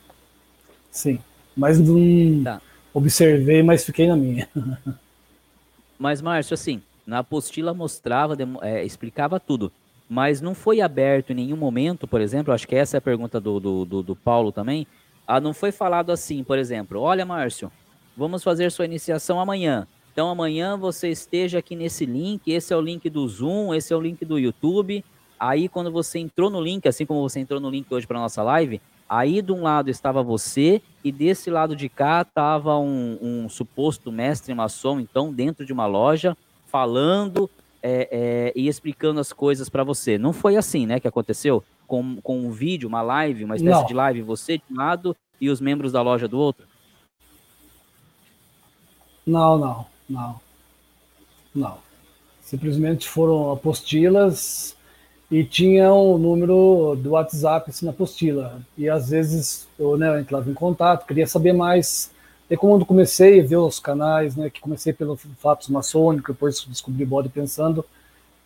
sim. 0.90 1.18
Mas 1.56 1.78
não 1.78 2.42
tá. 2.44 2.62
observei, 2.94 3.62
mas 3.62 3.84
fiquei 3.84 4.06
na 4.06 4.16
minha. 4.16 4.48
Mas, 6.00 6.22
Márcio, 6.22 6.54
assim, 6.54 6.80
na 7.04 7.18
apostila 7.18 7.74
mostrava, 7.74 8.36
é, 8.62 8.84
explicava 8.84 9.40
tudo 9.40 9.72
mas 10.08 10.40
não 10.40 10.54
foi 10.54 10.80
aberto 10.80 11.30
em 11.30 11.36
nenhum 11.36 11.56
momento, 11.56 12.06
por 12.06 12.20
exemplo, 12.20 12.52
acho 12.54 12.66
que 12.66 12.74
essa 12.74 12.96
é 12.96 12.98
a 12.98 13.02
pergunta 13.02 13.38
do, 13.38 13.60
do, 13.60 13.84
do, 13.84 14.02
do 14.02 14.16
Paulo 14.16 14.50
também, 14.50 14.86
ah, 15.26 15.40
não 15.40 15.52
foi 15.52 15.70
falado 15.70 16.10
assim, 16.10 16.42
por 16.42 16.58
exemplo, 16.58 17.00
olha 17.00 17.26
Márcio, 17.26 17.70
vamos 18.16 18.42
fazer 18.42 18.70
sua 18.72 18.86
iniciação 18.86 19.38
amanhã, 19.38 19.86
então 20.12 20.30
amanhã 20.30 20.76
você 20.76 21.10
esteja 21.10 21.58
aqui 21.58 21.76
nesse 21.76 22.06
link, 22.06 22.50
esse 22.50 22.72
é 22.72 22.76
o 22.76 22.80
link 22.80 23.10
do 23.10 23.28
Zoom, 23.28 23.74
esse 23.74 23.92
é 23.92 23.96
o 23.96 24.00
link 24.00 24.24
do 24.24 24.38
YouTube, 24.38 25.04
aí 25.38 25.68
quando 25.68 25.92
você 25.92 26.18
entrou 26.18 26.48
no 26.48 26.60
link, 26.60 26.88
assim 26.88 27.04
como 27.04 27.20
você 27.20 27.40
entrou 27.40 27.60
no 27.60 27.70
link 27.70 27.86
hoje 27.92 28.06
para 28.06 28.18
nossa 28.18 28.42
live, 28.42 28.80
aí 29.08 29.40
de 29.40 29.52
um 29.52 29.62
lado 29.62 29.88
estava 29.90 30.22
você 30.22 30.82
e 31.04 31.12
desse 31.12 31.50
lado 31.50 31.76
de 31.76 31.88
cá 31.88 32.22
estava 32.22 32.76
um, 32.78 33.18
um 33.20 33.48
suposto 33.48 34.10
mestre 34.10 34.52
maçom, 34.54 34.98
então 35.00 35.32
dentro 35.32 35.64
de 35.64 35.72
uma 35.72 35.86
loja, 35.86 36.36
falando 36.66 37.48
é, 37.82 38.08
é, 38.10 38.52
e 38.54 38.68
explicando 38.68 39.20
as 39.20 39.32
coisas 39.32 39.68
para 39.68 39.84
você. 39.84 40.18
Não 40.18 40.32
foi 40.32 40.56
assim, 40.56 40.86
né, 40.86 41.00
que 41.00 41.08
aconteceu? 41.08 41.62
Com, 41.86 42.20
com 42.20 42.38
um 42.38 42.50
vídeo, 42.50 42.88
uma 42.88 43.02
live, 43.02 43.44
uma 43.44 43.56
espécie 43.56 43.80
Não. 43.80 43.86
de 43.86 43.94
live, 43.94 44.22
você 44.22 44.58
de 44.58 44.64
um 44.70 44.76
lado 44.76 45.16
e 45.40 45.48
os 45.48 45.60
membros 45.60 45.92
da 45.92 46.02
loja 46.02 46.28
do 46.28 46.38
outro? 46.38 46.66
Não, 49.26 49.58
não, 49.58 49.86
não. 50.08 50.40
Não. 51.54 51.78
Simplesmente 52.40 53.08
foram 53.08 53.52
apostilas 53.52 54.76
e 55.30 55.44
tinha 55.44 55.92
o 55.92 56.14
um 56.14 56.18
número 56.18 56.96
do 56.96 57.10
WhatsApp 57.10 57.70
assim, 57.70 57.84
na 57.84 57.92
apostila. 57.92 58.60
E 58.76 58.88
às 58.88 59.10
vezes 59.10 59.68
eu 59.78 59.96
né, 59.96 60.20
entrava 60.20 60.50
em 60.50 60.54
contato, 60.54 61.06
queria 61.06 61.26
saber 61.26 61.52
mais 61.52 62.10
e 62.50 62.56
quando 62.56 62.86
comecei 62.86 63.40
a 63.40 63.44
ver 63.44 63.56
os 63.56 63.78
canais, 63.78 64.34
né, 64.34 64.48
que 64.48 64.60
comecei 64.60 64.92
pelo 64.92 65.16
Fatos 65.16 65.68
Maçônico, 65.68 66.32
depois 66.32 66.64
descobri 66.66 67.04
bode 67.04 67.28
pensando, 67.28 67.84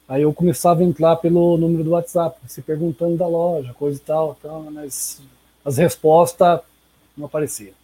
aí 0.08 0.22
eu 0.22 0.32
começava 0.32 0.80
a 0.80 0.84
entrar 0.84 1.16
pelo 1.16 1.56
número 1.56 1.84
do 1.84 1.90
WhatsApp, 1.90 2.36
se 2.48 2.60
perguntando 2.62 3.16
da 3.16 3.28
loja, 3.28 3.72
coisa 3.74 3.98
e 3.98 4.00
tal, 4.00 4.36
tal 4.42 4.62
mas 4.72 5.22
as 5.64 5.76
respostas 5.76 6.60
não 7.16 7.26
apareciam. 7.26 7.74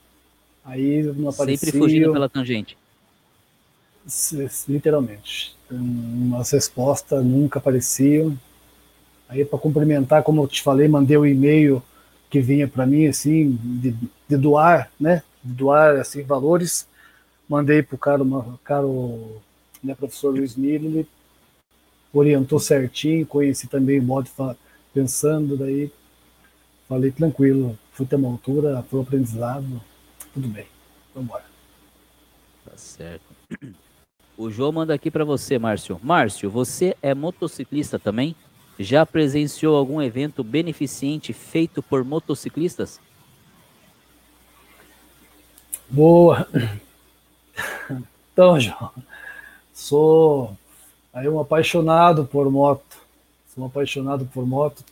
Aí 0.64 1.02
não 1.02 1.30
aparecia. 1.30 1.70
Sempre 1.70 1.78
fugindo 1.78 2.12
pela 2.12 2.28
tangente. 2.28 2.76
Literalmente. 4.68 5.56
As 6.38 6.50
respostas 6.50 7.24
nunca 7.24 7.58
apareciam. 7.58 8.36
Aí 9.28 9.44
para 9.44 9.58
complementar, 9.58 10.22
como 10.22 10.42
eu 10.42 10.48
te 10.48 10.62
falei, 10.62 10.88
mandei 10.88 11.16
o 11.16 11.20
um 11.20 11.26
e-mail 11.26 11.82
que 12.28 12.40
vinha 12.40 12.66
para 12.66 12.86
mim 12.86 13.06
assim 13.06 13.58
de, 13.62 13.94
de 14.28 14.36
doar, 14.36 14.90
né? 14.98 15.22
Doar 15.42 15.96
assim, 15.96 16.22
valores. 16.22 16.88
Mandei 17.48 17.82
para 17.82 17.94
o 17.94 17.98
cara, 17.98 18.22
caro 18.62 19.40
né, 19.82 19.94
professor 19.94 20.30
Luiz 20.34 20.56
ele 20.58 21.08
orientou 22.12 22.58
certinho, 22.58 23.26
conheci 23.26 23.66
também 23.68 24.00
o 24.00 24.02
modo 24.02 24.28
pensando, 24.92 25.56
daí 25.56 25.90
falei 26.88 27.10
tranquilo, 27.10 27.78
fui 27.92 28.06
ter 28.06 28.16
uma 28.16 28.28
altura, 28.28 28.82
foi 28.90 29.00
aprendizado, 29.00 29.80
tudo 30.32 30.48
bem, 30.48 30.66
vamos 31.14 31.28
embora. 31.28 31.44
Tá 32.64 32.76
certo. 32.76 33.24
O 34.36 34.50
João 34.50 34.72
manda 34.72 34.94
aqui 34.94 35.10
para 35.10 35.24
você, 35.24 35.58
Márcio. 35.58 36.00
Márcio, 36.02 36.50
você 36.50 36.96
é 37.02 37.14
motociclista 37.14 37.98
também? 37.98 38.36
Já 38.78 39.04
presenciou 39.04 39.76
algum 39.76 40.00
evento 40.00 40.44
beneficente 40.44 41.32
feito 41.32 41.82
por 41.82 42.04
motociclistas? 42.04 43.00
Boa. 45.90 46.46
Então, 48.32 48.60
João, 48.60 48.90
sou 49.72 50.56
aí 51.12 51.28
um 51.28 51.40
apaixonado 51.40 52.24
por 52.24 52.50
moto. 52.50 52.98
Sou 53.52 53.64
um 53.64 53.66
apaixonado 53.66 54.26
por 54.26 54.46
moto. 54.46 54.84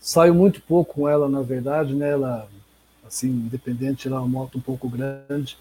Saio 0.00 0.34
muito 0.34 0.60
pouco 0.60 0.94
com 0.94 1.08
ela, 1.08 1.28
na 1.28 1.40
verdade, 1.40 1.94
né? 1.94 2.10
Ela, 2.10 2.48
assim, 3.06 3.28
independente, 3.28 4.06
ela 4.06 4.16
é 4.16 4.20
uma 4.20 4.28
moto 4.28 4.58
um 4.58 4.60
pouco 4.60 4.88
grande. 4.88 5.56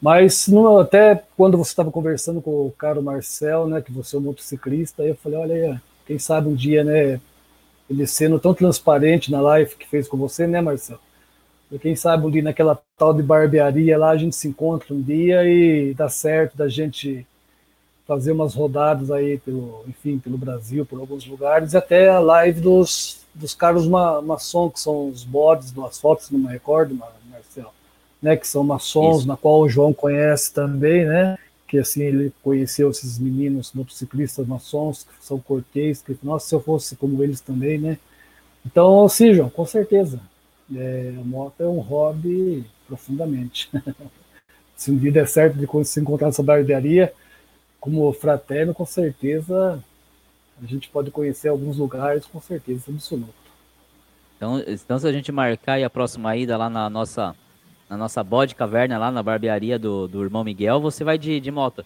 Mas 0.00 0.46
no, 0.46 0.78
até 0.78 1.22
quando 1.36 1.58
você 1.58 1.70
estava 1.70 1.90
conversando 1.90 2.40
com 2.40 2.66
o 2.66 2.72
caro 2.72 3.02
Marcel, 3.02 3.66
né, 3.66 3.80
que 3.80 3.92
você 3.92 4.16
é 4.16 4.18
um 4.18 4.22
motociclista, 4.22 5.02
eu 5.02 5.16
falei, 5.16 5.38
olha 5.38 5.54
aí, 5.54 5.80
quem 6.06 6.18
sabe 6.18 6.48
um 6.48 6.54
dia, 6.54 6.84
né, 6.84 7.20
ele 7.88 8.06
sendo 8.06 8.38
tão 8.38 8.52
transparente 8.52 9.30
na 9.30 9.40
live 9.40 9.74
que 9.74 9.88
fez 9.88 10.06
com 10.06 10.16
você, 10.16 10.46
né, 10.46 10.60
Marcel? 10.60 11.00
E 11.70 11.78
quem 11.78 11.96
sabe 11.96 12.26
um 12.26 12.30
dia 12.30 12.42
naquela 12.42 12.80
tal 12.96 13.12
de 13.12 13.22
barbearia 13.22 13.98
lá 13.98 14.10
a 14.10 14.16
gente 14.16 14.36
se 14.36 14.46
encontra 14.46 14.94
um 14.94 15.02
dia 15.02 15.44
e 15.44 15.94
dá 15.94 16.08
certo 16.08 16.56
da 16.56 16.68
gente 16.68 17.26
fazer 18.06 18.32
umas 18.32 18.54
rodadas 18.54 19.10
aí 19.10 19.38
pelo, 19.38 19.84
enfim, 19.88 20.18
pelo 20.18 20.38
Brasil, 20.38 20.86
por 20.86 21.00
alguns 21.00 21.26
lugares, 21.26 21.72
e 21.72 21.76
até 21.76 22.08
a 22.08 22.20
live 22.20 22.60
dos, 22.60 23.18
dos 23.34 23.52
caras 23.52 23.86
ma, 23.86 24.22
maçom, 24.22 24.70
que 24.70 24.78
são 24.78 25.08
os 25.08 25.24
bodes 25.24 25.72
das 25.72 25.98
fotos, 25.98 26.30
não 26.30 26.38
me 26.38 26.46
recordo, 26.46 26.94
Marcelo, 26.94 27.72
né, 28.22 28.36
que 28.36 28.46
são 28.46 28.62
maçons, 28.62 29.18
Isso. 29.18 29.28
na 29.28 29.36
qual 29.36 29.60
o 29.60 29.68
João 29.68 29.92
conhece 29.92 30.54
também, 30.54 31.04
né, 31.04 31.36
que 31.66 31.78
assim 31.78 32.04
ele 32.04 32.32
conheceu 32.44 32.90
esses 32.90 33.18
meninos 33.18 33.72
motociclistas 33.74 34.46
maçons, 34.46 35.02
que 35.02 35.26
são 35.26 35.40
cortês, 35.40 36.00
que, 36.00 36.16
nossa, 36.22 36.46
se 36.46 36.54
eu 36.54 36.60
fosse 36.60 36.94
como 36.94 37.24
eles 37.24 37.40
também, 37.40 37.76
né, 37.76 37.98
então, 38.64 39.08
sim, 39.08 39.34
João, 39.34 39.50
com 39.50 39.66
certeza, 39.66 40.20
é, 40.74 41.14
a 41.18 41.24
moto 41.24 41.60
é 41.60 41.66
um 41.66 41.78
hobby 41.78 42.64
profundamente. 42.86 43.70
se 44.76 44.90
um 44.90 44.96
dia 44.96 45.12
der 45.12 45.28
certo 45.28 45.56
de 45.56 45.84
se 45.84 46.00
encontrar 46.00 46.28
nessa 46.28 46.42
barbearia, 46.42 47.12
como 47.80 48.12
fraterno, 48.12 48.74
com 48.74 48.84
certeza 48.84 49.82
a 50.62 50.66
gente 50.66 50.88
pode 50.88 51.10
conhecer 51.10 51.48
alguns 51.48 51.76
lugares, 51.76 52.24
com 52.26 52.40
certeza 52.40 52.84
absoluta. 52.88 53.32
Então, 54.36 54.62
então, 54.66 54.98
se 54.98 55.06
a 55.06 55.12
gente 55.12 55.30
marcar 55.32 55.82
a 55.82 55.90
próxima 55.90 56.36
ida 56.36 56.56
lá 56.56 56.68
na 56.68 56.90
nossa 56.90 57.34
na 57.88 57.96
nossa 57.96 58.22
bode 58.24 58.54
caverna 58.54 58.98
lá 58.98 59.10
na 59.10 59.22
barbearia 59.22 59.78
do, 59.78 60.08
do 60.08 60.22
irmão 60.22 60.42
Miguel, 60.42 60.80
você 60.80 61.04
vai 61.04 61.16
de, 61.16 61.38
de 61.38 61.50
moto? 61.50 61.84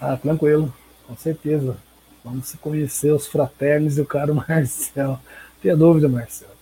Ah, 0.00 0.16
tranquilo, 0.16 0.72
com 1.06 1.16
certeza. 1.16 1.76
Vamos 2.22 2.48
se 2.48 2.58
conhecer 2.58 3.12
os 3.12 3.26
fraternos 3.26 3.96
e 3.96 4.00
o 4.02 4.06
caro 4.06 4.34
Marcel. 4.46 5.18
Tenha 5.62 5.76
dúvida, 5.76 6.08
Marcel. 6.08 6.57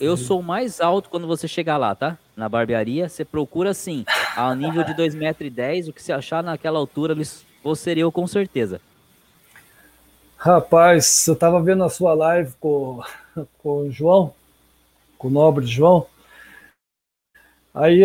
Eu 0.00 0.16
sou 0.16 0.42
mais 0.42 0.80
alto 0.80 1.08
quando 1.08 1.26
você 1.26 1.48
chegar 1.48 1.76
lá, 1.76 1.94
tá? 1.94 2.16
Na 2.36 2.48
barbearia, 2.48 3.08
você 3.08 3.24
procura 3.24 3.70
assim, 3.70 4.04
a 4.36 4.54
nível 4.54 4.84
de 4.84 4.94
2,10m, 4.94 5.88
o 5.88 5.92
que 5.92 6.02
você 6.02 6.12
achar 6.12 6.42
naquela 6.42 6.78
altura, 6.78 7.14
você 7.14 7.82
seria 7.82 8.04
eu 8.04 8.12
com 8.12 8.26
certeza. 8.26 8.80
Rapaz, 10.36 11.26
eu 11.26 11.36
tava 11.36 11.62
vendo 11.62 11.84
a 11.84 11.90
sua 11.90 12.14
live 12.14 12.52
com, 12.58 13.00
com 13.58 13.86
o 13.86 13.90
João, 13.90 14.34
com 15.18 15.28
o 15.28 15.30
nobre 15.30 15.66
João. 15.66 16.06
Aí 17.74 18.02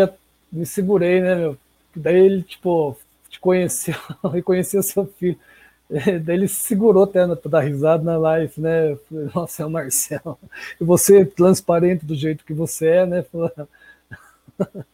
me 0.51 0.65
segurei, 0.65 1.21
né, 1.21 1.35
meu? 1.35 1.57
Daí 1.95 2.15
ele, 2.15 2.43
tipo, 2.43 2.97
te 3.29 3.39
conheceu, 3.39 3.95
reconheceu 4.31 4.81
seu 4.83 5.05
filho. 5.05 5.37
Daí 6.23 6.35
ele 6.35 6.47
se 6.47 6.55
segurou 6.55 7.03
até 7.03 7.25
para 7.35 7.49
dar 7.49 7.61
risada 7.61 8.03
na 8.03 8.17
live, 8.17 8.53
né? 8.59 8.95
falei, 9.07 9.29
Nossa, 9.33 9.63
é 9.63 9.65
o 9.65 9.69
Marcelo. 9.69 10.37
E 10.79 10.83
você, 10.83 11.25
transparente 11.25 12.05
do 12.05 12.15
jeito 12.15 12.43
que 12.45 12.53
você 12.53 12.87
é, 12.87 13.05
né? 13.05 13.25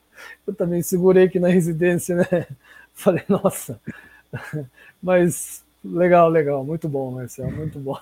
Eu 0.45 0.53
também 0.53 0.81
segurei 0.81 1.25
aqui 1.25 1.39
na 1.39 1.47
residência, 1.47 2.15
né? 2.15 2.47
Falei, 2.93 3.23
nossa. 3.27 3.79
Mas 5.01 5.65
legal, 5.83 6.29
legal. 6.29 6.63
Muito 6.63 6.87
bom, 6.87 7.11
Marcelo, 7.11 7.51
muito 7.51 7.79
bom. 7.79 7.99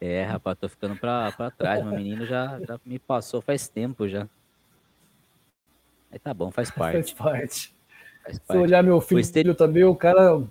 É, 0.00 0.24
rapaz, 0.24 0.58
tô 0.58 0.68
ficando 0.68 0.96
para 0.96 1.50
trás. 1.56 1.84
Meu 1.84 1.94
menino 1.94 2.26
já, 2.26 2.60
já 2.60 2.78
me 2.84 2.98
passou 2.98 3.40
faz 3.40 3.68
tempo 3.68 4.06
já. 4.08 4.28
Aí 6.10 6.18
tá 6.18 6.34
bom, 6.34 6.50
faz 6.50 6.70
parte. 6.70 6.94
Faz 6.94 7.12
parte. 7.12 7.74
Faz 8.22 8.38
parte. 8.38 8.52
Se 8.52 8.56
olhar 8.58 8.82
meu 8.82 9.00
filho 9.00 9.20
este... 9.20 9.54
também, 9.54 9.84
o 9.84 9.94
cara, 9.94 10.42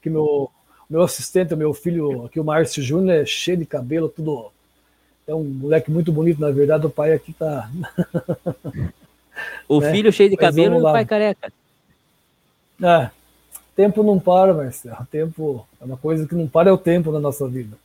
que 0.00 0.10
meu, 0.10 0.50
meu 0.88 1.02
assistente, 1.02 1.54
meu 1.56 1.72
filho, 1.74 2.24
aqui 2.24 2.38
o 2.38 2.44
Márcio 2.44 2.82
Júnior, 2.82 3.22
é 3.22 3.24
cheio 3.24 3.58
de 3.58 3.66
cabelo, 3.66 4.08
tudo. 4.08 4.50
É 5.26 5.34
um 5.34 5.42
moleque 5.42 5.90
muito 5.90 6.12
bonito, 6.12 6.40
na 6.40 6.50
verdade, 6.50 6.86
o 6.86 6.90
pai 6.90 7.12
aqui 7.12 7.32
tá. 7.32 7.70
o 9.68 9.80
né? 9.80 9.90
filho 9.90 10.12
cheio 10.12 10.28
de 10.28 10.36
Mas 10.36 10.46
cabelo 10.46 10.76
e 10.76 10.80
o 10.80 10.82
pai 10.82 11.04
careca. 11.04 11.52
É, 12.82 13.10
tempo 13.74 14.02
não 14.02 14.18
para, 14.18 14.52
Marcelo. 14.52 15.06
Tempo 15.10 15.66
é 15.80 15.84
uma 15.84 15.96
coisa 15.96 16.26
que 16.26 16.34
não 16.34 16.46
para, 16.46 16.68
é 16.68 16.72
o 16.72 16.78
tempo 16.78 17.10
na 17.10 17.20
nossa 17.20 17.48
vida. 17.48 17.76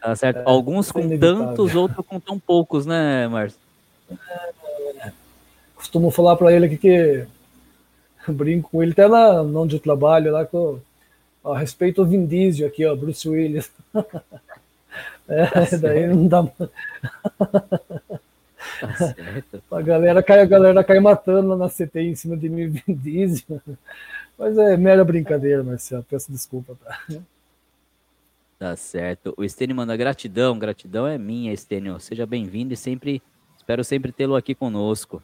Tá 0.00 0.14
certo. 0.16 0.38
É, 0.38 0.42
Alguns 0.46 0.90
com 0.90 1.18
tantos, 1.18 1.74
outros 1.74 2.06
com 2.06 2.18
tão 2.18 2.38
poucos, 2.38 2.86
né, 2.86 3.28
Márcio? 3.28 3.58
É, 4.10 5.12
costumo 5.76 6.10
falar 6.10 6.36
para 6.36 6.52
ele 6.52 6.66
aqui 6.66 6.78
que 6.78 7.26
brinco 8.32 8.70
com 8.70 8.82
ele 8.82 8.92
até 8.92 9.06
lá 9.06 9.42
onde 9.42 9.76
eu 9.76 9.80
trabalho, 9.80 10.32
lá 10.32 10.44
com, 10.44 10.80
a 11.52 11.58
respeito 11.58 12.02
do 12.02 12.10
Vin 12.10 12.26
Diesel 12.26 12.66
aqui, 12.66 12.84
ó, 12.84 12.94
Bruce 12.94 13.28
Willis. 13.28 13.70
é, 15.28 15.46
tá 15.46 15.76
daí 15.80 16.06
não 16.06 16.26
dá. 16.26 16.42
Tá 18.80 18.94
certo. 18.96 19.62
a 19.70 19.82
galera 19.82 20.22
cai, 20.22 20.40
a 20.40 20.44
galera 20.44 20.84
cai 20.84 21.00
matando 21.00 21.48
lá 21.48 21.56
na 21.56 21.68
CT 21.68 22.00
em 22.00 22.14
cima 22.14 22.36
de 22.36 22.48
mim, 22.48 22.68
Vin 22.86 22.94
Diesel. 22.94 23.60
Mas 24.38 24.56
é 24.56 24.76
mera 24.76 25.04
brincadeira, 25.04 25.62
Marcelo. 25.62 26.04
Peço 26.08 26.30
desculpa, 26.30 26.76
tá? 26.84 27.20
Tá 28.58 28.76
certo. 28.76 29.34
O 29.36 29.44
Estênio 29.44 29.74
manda 29.74 29.96
gratidão. 29.96 30.58
Gratidão 30.58 31.06
é 31.06 31.16
minha, 31.18 31.52
Estênio. 31.52 31.98
Seja 32.00 32.26
bem-vindo 32.26 32.74
e 32.74 32.76
sempre 32.76 33.22
espero 33.56 33.84
sempre 33.84 34.12
tê-lo 34.12 34.36
aqui 34.36 34.54
conosco. 34.54 35.22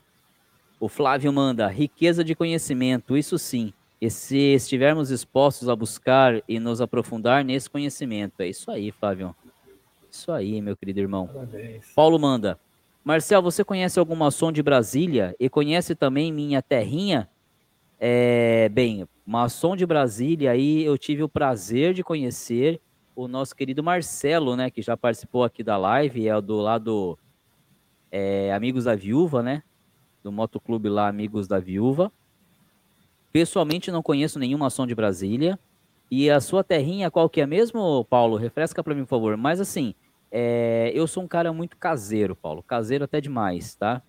O 0.79 0.89
Flávio 0.89 1.33
manda 1.33 1.67
riqueza 1.69 2.23
de 2.23 2.35
conhecimento, 2.35 3.17
isso 3.17 3.39
sim. 3.39 3.73
E 4.01 4.11
se 4.11 4.37
estivermos 4.55 5.11
expostos 5.11 5.69
a 5.69 5.77
buscar 5.77 6.43
e 6.49 6.59
nos 6.59 6.81
aprofundar 6.81 7.45
nesse 7.45 7.71
conhecimento. 7.71 8.41
É 8.41 8.49
isso 8.49 8.71
aí, 8.71 8.91
Flávio. 8.91 9.35
Isso 10.11 10.31
aí, 10.31 10.61
meu 10.61 10.77
querido 10.77 11.01
irmão. 11.01 11.27
Parabéns. 11.27 11.93
Paulo 11.95 12.19
manda. 12.19 12.59
Marcel, 13.05 13.43
você 13.43 13.65
conhece 13.65 13.99
alguma 13.99 14.31
som 14.31 14.51
de 14.51 14.63
Brasília 14.63 15.35
e 15.39 15.49
conhece 15.49 15.95
também 15.95 16.33
minha 16.33 16.63
terrinha? 16.63 17.29
É, 17.99 18.69
bem, 18.71 19.07
maçom 19.25 19.77
de 19.77 19.87
Brasília 19.87 20.51
aí 20.51 20.85
eu 20.85 20.99
tive 20.99 21.23
o 21.23 21.29
prazer 21.29 21.95
de 21.95 22.03
conhecer 22.03 22.81
o 23.17 23.29
nosso 23.29 23.55
querido 23.55 23.83
Marcelo, 23.83 24.57
né, 24.57 24.71
que 24.71 24.83
já 24.83 24.97
participou 24.97 25.45
aqui 25.45 25.63
da 25.63 25.77
live, 25.77 26.29
é 26.29 26.41
do 26.41 26.57
lado 26.57 27.19
é, 28.11 28.53
Amigos 28.53 28.85
da 28.85 28.95
Viúva, 28.95 29.43
né, 29.43 29.63
do 30.23 30.33
motoclube 30.33 30.89
lá 30.89 31.09
Amigos 31.09 31.47
da 31.47 31.59
Viúva. 31.59 32.13
Pessoalmente 33.35 33.91
não 33.91 34.01
conheço 34.01 34.39
nenhuma 34.39 34.69
ação 34.69 34.87
de 34.87 34.95
Brasília. 34.95 35.59
E 36.09 36.31
a 36.31 36.41
sua 36.41 36.63
terrinha, 36.63 37.11
qual 37.11 37.29
que 37.29 37.41
é 37.41 37.47
mesmo, 37.47 38.05
Paulo? 38.05 38.37
Refresca 38.37 38.81
para 38.81 38.95
mim, 38.95 39.03
por 39.03 39.09
favor. 39.09 39.37
Mas 39.37 39.61
assim, 39.61 39.93
é, 40.31 40.93
eu 40.95 41.05
sou 41.09 41.25
um 41.25 41.27
cara 41.27 41.53
muito 41.53 41.77
caseiro, 41.77 42.37
Paulo. 42.37 42.63
Caseiro 42.63 43.03
até 43.03 43.21
demais, 43.21 43.75
tá? 43.75 44.01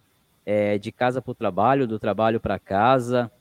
É, 0.45 0.78
de 0.78 0.92
casa 0.92 1.24
para 1.24 1.32
o 1.32 1.34
trabalho, 1.34 1.88
do 1.88 1.98
trabalho 1.98 2.40
para 2.40 2.60
casa. 2.60 3.32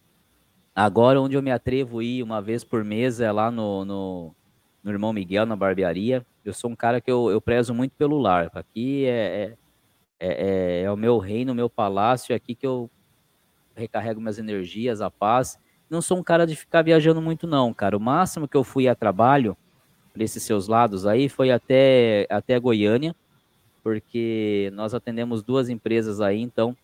Agora, 0.74 1.20
onde 1.20 1.36
eu 1.36 1.42
me 1.42 1.50
atrevo 1.50 1.98
a 1.98 2.04
ir 2.04 2.22
uma 2.22 2.40
vez 2.40 2.64
por 2.64 2.82
mês 2.82 3.20
é 3.20 3.30
lá 3.30 3.50
no, 3.50 3.84
no, 3.84 4.34
no 4.82 4.90
Irmão 4.90 5.12
Miguel, 5.12 5.44
na 5.44 5.54
barbearia. 5.54 6.24
Eu 6.42 6.54
sou 6.54 6.70
um 6.70 6.76
cara 6.76 6.98
que 6.98 7.10
eu, 7.10 7.30
eu 7.30 7.42
prezo 7.42 7.74
muito 7.74 7.92
pelo 7.92 8.18
lar. 8.18 8.50
Aqui 8.54 9.04
é, 9.04 9.52
é 9.52 9.56
é, 10.18 10.28
é, 10.28 10.82
é 10.84 10.90
o 10.90 10.96
meu 10.96 11.18
reino, 11.18 11.52
o 11.52 11.54
meu 11.54 11.68
palácio, 11.68 12.32
é 12.32 12.36
aqui 12.36 12.54
que 12.54 12.66
eu 12.66 12.90
recarrego 13.74 14.20
minhas 14.20 14.38
energias, 14.38 15.02
a 15.02 15.10
paz. 15.10 15.58
Não 15.88 16.02
sou 16.02 16.18
um 16.18 16.22
cara 16.22 16.46
de 16.46 16.56
ficar 16.56 16.82
viajando 16.82 17.20
muito, 17.20 17.46
não, 17.46 17.72
cara. 17.72 17.96
O 17.96 18.00
máximo 18.00 18.48
que 18.48 18.56
eu 18.56 18.64
fui 18.64 18.88
a 18.88 18.94
trabalho, 18.94 19.56
para 20.12 20.24
esses 20.24 20.42
seus 20.42 20.68
lados 20.68 21.06
aí, 21.06 21.28
foi 21.28 21.50
até, 21.50 22.26
até 22.30 22.58
Goiânia, 22.58 23.14
porque 23.82 24.70
nós 24.74 24.94
atendemos 24.94 25.42
duas 25.42 25.68
empresas 25.68 26.20
aí, 26.20 26.40
então, 26.40 26.76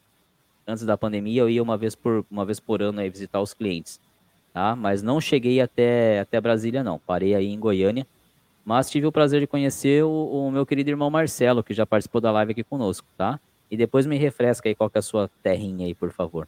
antes 0.67 0.85
da 0.85 0.97
pandemia, 0.97 1.43
eu 1.43 1.51
ia 1.51 1.63
uma 1.63 1.77
vez 1.77 1.95
por, 1.95 2.25
uma 2.31 2.45
vez 2.45 2.61
por 2.61 2.83
ano 2.83 3.01
aí 3.01 3.09
visitar 3.09 3.41
os 3.41 3.55
clientes, 3.55 4.01
tá? 4.53 4.77
Mas 4.77 5.03
não 5.03 5.21
cheguei 5.21 5.61
até, 5.61 6.21
até 6.21 6.41
Brasília, 6.41 6.85
não. 6.85 6.99
Parei 6.99 7.35
aí 7.35 7.47
em 7.47 7.59
Goiânia 7.59 8.07
mas 8.65 8.91
tive 8.91 9.07
o 9.07 9.13
prazer 9.13 9.41
de 9.41 9.47
conhecer 9.47 10.05
o, 10.05 10.11
o, 10.11 10.51
meu 10.51 10.67
querido 10.67 10.91
irmão 10.91 11.11
Marcelo, 11.11 11.63
que 11.63 11.75
já 11.75 11.87
participou 11.87 12.21
da 12.21 12.31
live 12.31 12.53
aqui 12.53 12.63
conosco, 12.63 13.07
tá? 13.17 13.41
E 13.71 13.77
depois 13.77 14.07
me 14.07 14.17
refresca 14.17 14.69
aí 14.69 14.75
qual 14.75 14.91
que 14.91 14.99
é 14.99 15.01
a 15.01 15.03
sua 15.03 15.31
terrinha 15.43 15.87
aí, 15.87 15.95
por 15.95 16.13
favor. 16.13 16.47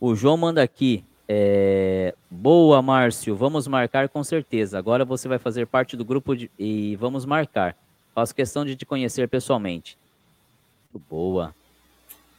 O 0.00 0.14
João 0.14 0.36
manda 0.36 0.62
aqui. 0.62 1.04
É... 1.28 2.14
Boa, 2.30 2.80
Márcio. 2.82 3.34
Vamos 3.34 3.66
marcar 3.66 4.08
com 4.08 4.22
certeza. 4.22 4.78
Agora 4.78 5.04
você 5.04 5.28
vai 5.28 5.38
fazer 5.38 5.66
parte 5.66 5.96
do 5.96 6.04
grupo 6.04 6.36
de... 6.36 6.50
e 6.58 6.96
vamos 6.96 7.24
marcar. 7.24 7.76
Faço 8.14 8.34
questão 8.34 8.64
de 8.64 8.76
te 8.76 8.86
conhecer 8.86 9.28
pessoalmente. 9.28 9.98
Muito 10.92 11.04
boa. 11.08 11.54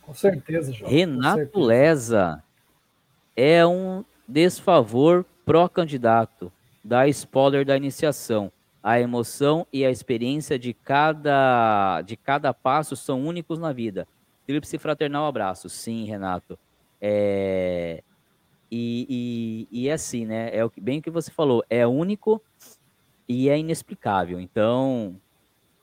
Com 0.02 0.14
certeza, 0.14 0.72
João. 0.72 0.90
Renato 0.90 1.38
certeza. 1.38 1.66
Leza 1.66 2.44
é 3.36 3.66
um 3.66 4.04
desfavor 4.28 5.26
pró-candidato 5.46 6.52
da 6.84 7.08
spoiler 7.08 7.66
da 7.66 7.76
iniciação. 7.76 8.52
A 8.82 9.00
emoção 9.00 9.68
e 9.72 9.86
a 9.86 9.92
experiência 9.92 10.58
de 10.58 10.74
cada, 10.74 12.02
de 12.04 12.16
cada 12.16 12.54
passo 12.54 12.96
são 12.96 13.26
únicos 13.26 13.60
na 13.60 13.74
vida. 13.74 14.08
Tríplice 14.46 14.78
fraternal 14.78 15.26
abraço. 15.26 15.68
Sim, 15.68 16.06
Renato. 16.06 16.58
É... 17.02 18.04
E, 18.70 19.68
e, 19.72 19.84
e 19.84 19.90
é 19.90 19.94
assim, 19.94 20.26
né? 20.26 20.50
É 20.54 20.64
o 20.64 20.70
que, 20.70 20.82
bem 20.82 21.00
o 21.00 21.02
que 21.02 21.10
você 21.10 21.32
falou. 21.32 21.64
É 21.70 21.88
único 21.88 22.42
e 23.28 23.50
é 23.50 23.58
inexplicável. 23.58 24.40
Então, 24.40 25.16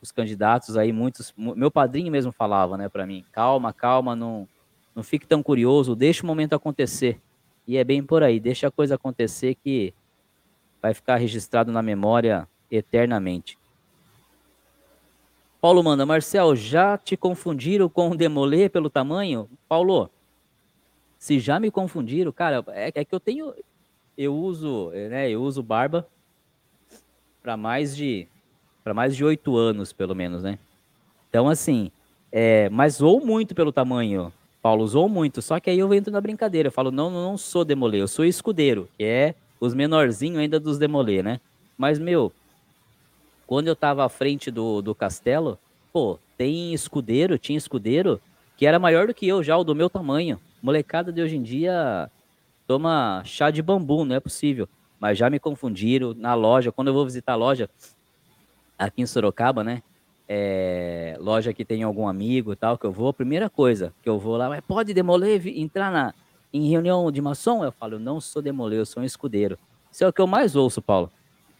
os 0.02 0.12
candidatos 0.12 0.76
aí, 0.76 0.92
muitos. 0.92 1.32
Meu 1.36 1.70
padrinho 1.70 2.12
mesmo 2.12 2.30
falava, 2.30 2.76
né, 2.76 2.88
para 2.88 3.06
mim: 3.06 3.24
calma, 3.32 3.72
calma, 3.72 4.14
não, 4.14 4.46
não 4.94 5.02
fique 5.02 5.26
tão 5.26 5.42
curioso, 5.42 5.96
deixa 5.96 6.22
o 6.22 6.26
momento 6.26 6.54
acontecer. 6.54 7.20
E 7.66 7.78
é 7.78 7.84
bem 7.84 8.02
por 8.02 8.22
aí, 8.22 8.38
deixa 8.38 8.68
a 8.68 8.70
coisa 8.70 8.96
acontecer 8.96 9.54
que 9.54 9.94
vai 10.82 10.92
ficar 10.92 11.16
registrado 11.16 11.72
na 11.72 11.80
memória 11.80 12.46
eternamente. 12.70 13.58
Paulo 15.60 15.82
manda, 15.82 16.04
Marcel, 16.04 16.54
já 16.54 16.98
te 16.98 17.16
confundiram 17.16 17.88
com 17.88 18.10
o 18.10 18.14
Demolê 18.14 18.68
pelo 18.68 18.90
tamanho? 18.90 19.48
Paulo, 19.66 20.10
se 21.24 21.40
já 21.40 21.58
me 21.58 21.70
confundiram, 21.70 22.30
cara, 22.30 22.62
é, 22.68 22.92
é 22.94 23.02
que 23.02 23.14
eu 23.14 23.18
tenho, 23.18 23.54
eu 24.14 24.36
uso, 24.36 24.90
né, 24.90 25.30
eu 25.30 25.40
uso 25.40 25.62
barba 25.62 26.06
para 27.42 27.56
mais 27.56 27.96
de, 27.96 28.28
para 28.82 28.92
mais 28.92 29.16
de 29.16 29.24
oito 29.24 29.56
anos, 29.56 29.90
pelo 29.90 30.14
menos, 30.14 30.42
né? 30.42 30.58
Então, 31.30 31.48
assim, 31.48 31.90
é, 32.30 32.68
mas 32.68 33.00
ou 33.00 33.24
muito 33.24 33.54
pelo 33.54 33.72
tamanho, 33.72 34.30
Paulo, 34.60 34.84
usou 34.84 35.08
muito, 35.08 35.40
só 35.40 35.58
que 35.58 35.70
aí 35.70 35.78
eu 35.78 35.94
entro 35.94 36.12
na 36.12 36.20
brincadeira, 36.20 36.66
eu 36.66 36.72
falo, 36.72 36.90
não, 36.90 37.08
não 37.08 37.38
sou 37.38 37.64
Demolê, 37.64 38.02
eu 38.02 38.08
sou 38.08 38.26
escudeiro, 38.26 38.86
que 38.98 39.02
é 39.02 39.34
os 39.58 39.72
menorzinhos 39.72 40.40
ainda 40.40 40.60
dos 40.60 40.76
Demolê, 40.76 41.22
né? 41.22 41.40
Mas, 41.78 41.98
meu, 41.98 42.34
quando 43.46 43.68
eu 43.68 43.74
tava 43.74 44.04
à 44.04 44.10
frente 44.10 44.50
do, 44.50 44.82
do 44.82 44.94
castelo, 44.94 45.58
pô, 45.90 46.18
tem 46.36 46.74
escudeiro, 46.74 47.38
tinha 47.38 47.56
escudeiro 47.56 48.20
que 48.58 48.66
era 48.66 48.78
maior 48.78 49.06
do 49.06 49.14
que 49.14 49.26
eu 49.26 49.42
já, 49.42 49.56
o 49.56 49.64
do 49.64 49.74
meu 49.74 49.88
tamanho. 49.88 50.38
Molecada 50.64 51.12
de 51.12 51.20
hoje 51.20 51.36
em 51.36 51.42
dia 51.42 52.10
toma 52.66 53.20
chá 53.26 53.50
de 53.50 53.60
bambu, 53.60 54.02
não 54.02 54.16
é 54.16 54.20
possível. 54.20 54.66
Mas 54.98 55.18
já 55.18 55.28
me 55.28 55.38
confundiram 55.38 56.14
na 56.14 56.32
loja. 56.32 56.72
Quando 56.72 56.88
eu 56.88 56.94
vou 56.94 57.04
visitar 57.04 57.34
a 57.34 57.36
loja 57.36 57.68
aqui 58.78 59.02
em 59.02 59.06
Sorocaba, 59.06 59.62
né? 59.62 59.82
É, 60.26 61.18
loja 61.20 61.52
que 61.52 61.66
tem 61.66 61.82
algum 61.82 62.08
amigo 62.08 62.50
e 62.50 62.56
tal, 62.56 62.78
que 62.78 62.86
eu 62.86 62.92
vou, 62.92 63.12
primeira 63.12 63.50
coisa 63.50 63.92
que 64.02 64.08
eu 64.08 64.18
vou 64.18 64.38
lá, 64.38 64.48
mas 64.48 64.62
pode 64.62 64.94
demoler, 64.94 65.46
entrar 65.48 65.92
na, 65.92 66.14
em 66.50 66.66
reunião 66.70 67.12
de 67.12 67.20
maçom? 67.20 67.62
Eu 67.62 67.70
falo, 67.70 67.96
eu 67.96 68.00
não 68.00 68.18
sou 68.18 68.40
demoler, 68.40 68.78
eu 68.78 68.86
sou 68.86 69.02
um 69.02 69.06
escudeiro. 69.06 69.58
Isso 69.92 70.02
é 70.02 70.08
o 70.08 70.12
que 70.14 70.22
eu 70.22 70.26
mais 70.26 70.56
ouço, 70.56 70.80
Paulo. 70.80 71.12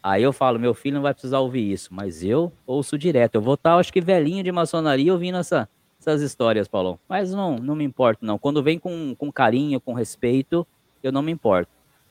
Aí 0.03 0.23
eu 0.23 0.33
falo, 0.33 0.59
meu 0.59 0.73
filho 0.73 0.95
não 0.95 1.03
vai 1.03 1.13
precisar 1.13 1.41
ouvir 1.41 1.71
isso, 1.71 1.93
mas 1.93 2.25
eu 2.25 2.51
ouço 2.67 2.97
direto. 2.97 3.35
Eu 3.35 3.43
vou 3.43 3.53
estar, 3.53 3.77
acho 3.77 3.93
que 3.93 4.01
velhinho 4.01 4.43
de 4.43 4.51
maçonaria 4.51 5.13
ouvindo 5.13 5.37
essa, 5.37 5.69
essas 6.05 6.23
histórias, 6.23 6.69
Paulo. 6.69 7.01
Mas 7.09 7.33
não, 7.33 7.57
não 7.57 7.75
me 7.75 7.85
importo, 7.85 8.25
não. 8.25 8.39
Quando 8.39 8.63
vem 8.63 8.79
com, 8.79 9.15
com 9.15 9.33
carinho, 9.33 9.81
com 9.81 9.93
respeito, 9.93 10.67
eu 11.03 11.11
não 11.11 11.23
me 11.23 11.33
importo. 11.33 11.71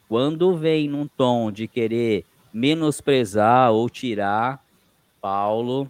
Quando 0.09 0.55
vem 0.55 0.89
num 0.89 1.07
tom 1.07 1.51
de 1.51 1.67
querer 1.67 2.25
menosprezar 2.53 3.71
ou 3.71 3.89
tirar, 3.89 4.63
Paulo, 5.21 5.89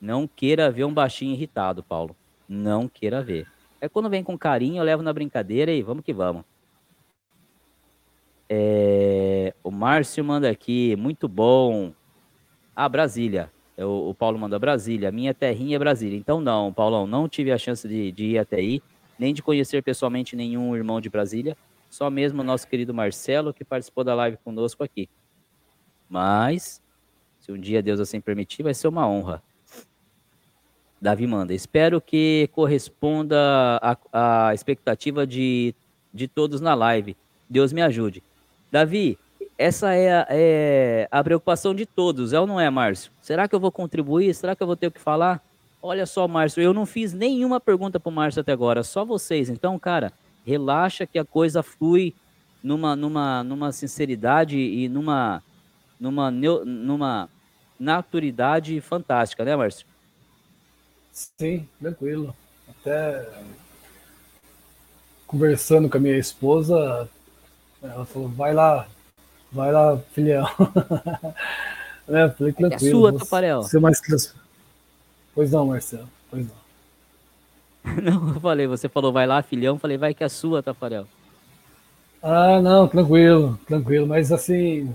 não 0.00 0.26
queira 0.26 0.70
ver 0.70 0.84
um 0.84 0.94
baixinho 0.94 1.34
irritado, 1.34 1.82
Paulo. 1.82 2.16
Não 2.48 2.88
queira 2.88 3.22
ver. 3.22 3.46
É 3.80 3.88
quando 3.88 4.08
vem 4.08 4.22
com 4.22 4.38
carinho, 4.38 4.78
eu 4.78 4.84
levo 4.84 5.02
na 5.02 5.12
brincadeira 5.12 5.72
e 5.72 5.82
vamos 5.82 6.04
que 6.04 6.12
vamos. 6.12 6.44
É, 8.48 9.54
o 9.64 9.70
Márcio 9.70 10.22
manda 10.24 10.48
aqui, 10.50 10.94
muito 10.96 11.26
bom. 11.26 11.92
Ah, 12.76 12.88
Brasília. 12.88 13.50
É, 13.82 13.84
o, 13.84 14.14
Paulo 14.14 14.38
manda 14.38 14.58
Brasília. 14.58 15.10
Minha 15.10 15.34
terrinha 15.34 15.74
é 15.74 15.78
Brasília. 15.78 16.16
Então, 16.16 16.40
não, 16.40 16.72
Paulão, 16.72 17.04
não 17.06 17.28
tive 17.28 17.50
a 17.50 17.58
chance 17.58 17.86
de, 17.88 18.12
de 18.12 18.24
ir 18.26 18.38
até 18.38 18.56
aí, 18.56 18.80
nem 19.18 19.34
de 19.34 19.42
conhecer 19.42 19.82
pessoalmente 19.82 20.36
nenhum 20.36 20.74
irmão 20.76 21.00
de 21.00 21.10
Brasília. 21.10 21.56
Só 21.90 22.08
mesmo 22.08 22.40
o 22.40 22.44
nosso 22.44 22.66
querido 22.68 22.94
Marcelo, 22.94 23.52
que 23.52 23.64
participou 23.64 24.04
da 24.04 24.14
live 24.14 24.38
conosco 24.38 24.84
aqui. 24.84 25.08
Mas, 26.08 26.80
se 27.40 27.50
um 27.50 27.58
dia 27.58 27.82
Deus 27.82 27.98
assim 27.98 28.20
permitir, 28.20 28.62
vai 28.62 28.72
ser 28.72 28.86
uma 28.86 29.06
honra. 29.06 29.42
Davi 31.00 31.26
manda. 31.26 31.52
Espero 31.52 32.00
que 32.00 32.48
corresponda 32.52 33.36
à 34.12 34.54
expectativa 34.54 35.26
de, 35.26 35.74
de 36.14 36.28
todos 36.28 36.60
na 36.60 36.74
live. 36.74 37.16
Deus 37.50 37.72
me 37.72 37.82
ajude. 37.82 38.22
Davi, 38.70 39.18
essa 39.58 39.94
é 39.94 40.12
a, 40.12 40.26
é 40.30 41.08
a 41.10 41.22
preocupação 41.22 41.74
de 41.74 41.86
todos, 41.86 42.32
é 42.32 42.40
ou 42.40 42.46
não 42.46 42.58
é, 42.58 42.68
Márcio? 42.70 43.12
Será 43.20 43.46
que 43.46 43.54
eu 43.54 43.60
vou 43.60 43.70
contribuir? 43.70 44.34
Será 44.34 44.56
que 44.56 44.62
eu 44.62 44.66
vou 44.66 44.76
ter 44.76 44.88
o 44.88 44.92
que 44.92 45.00
falar? 45.00 45.42
Olha 45.80 46.06
só, 46.06 46.26
Márcio, 46.28 46.62
eu 46.62 46.72
não 46.72 46.86
fiz 46.86 47.12
nenhuma 47.12 47.60
pergunta 47.60 47.98
para 47.98 48.10
o 48.10 48.12
Márcio 48.12 48.40
até 48.40 48.52
agora, 48.52 48.82
só 48.82 49.04
vocês. 49.04 49.48
Então, 49.48 49.78
cara, 49.78 50.12
relaxa 50.44 51.06
que 51.06 51.18
a 51.18 51.24
coisa 51.24 51.62
flui 51.62 52.14
numa, 52.62 52.94
numa, 52.94 53.42
numa 53.42 53.72
sinceridade 53.72 54.56
e 54.58 54.88
numa, 54.88 55.42
numa, 55.98 56.30
numa 56.30 57.28
naturidade 57.78 58.80
fantástica, 58.80 59.44
né, 59.44 59.56
Márcio? 59.56 59.86
Sim, 61.10 61.68
tranquilo. 61.80 62.34
Até 62.68 63.28
conversando 65.26 65.88
com 65.88 65.96
a 65.96 66.00
minha 66.00 66.18
esposa, 66.18 67.08
ela 67.82 68.04
falou, 68.04 68.28
vai 68.28 68.54
lá, 68.54 68.86
vai 69.52 69.70
lá, 69.72 69.98
filhão. 70.12 70.46
é, 72.08 72.28
falei, 72.30 72.52
tranquilo. 72.52 72.72
É 72.72 72.78
sua, 72.78 73.18
Taparel. 73.18 73.62
Ser 73.64 73.80
mais 73.80 74.00
Pois 75.34 75.50
não, 75.50 75.66
Marcelo, 75.66 76.08
pois 76.30 76.46
não. 76.46 76.62
Não, 78.00 78.34
eu 78.34 78.40
falei, 78.40 78.66
você 78.68 78.88
falou 78.88 79.12
vai 79.12 79.26
lá, 79.26 79.42
filhão, 79.42 79.76
falei, 79.76 79.98
vai 79.98 80.14
que 80.14 80.22
é 80.22 80.28
sua, 80.28 80.62
Tafarel. 80.62 81.04
Ah, 82.22 82.60
não, 82.60 82.86
tranquilo, 82.86 83.58
tranquilo, 83.66 84.06
mas 84.06 84.30
assim, 84.30 84.94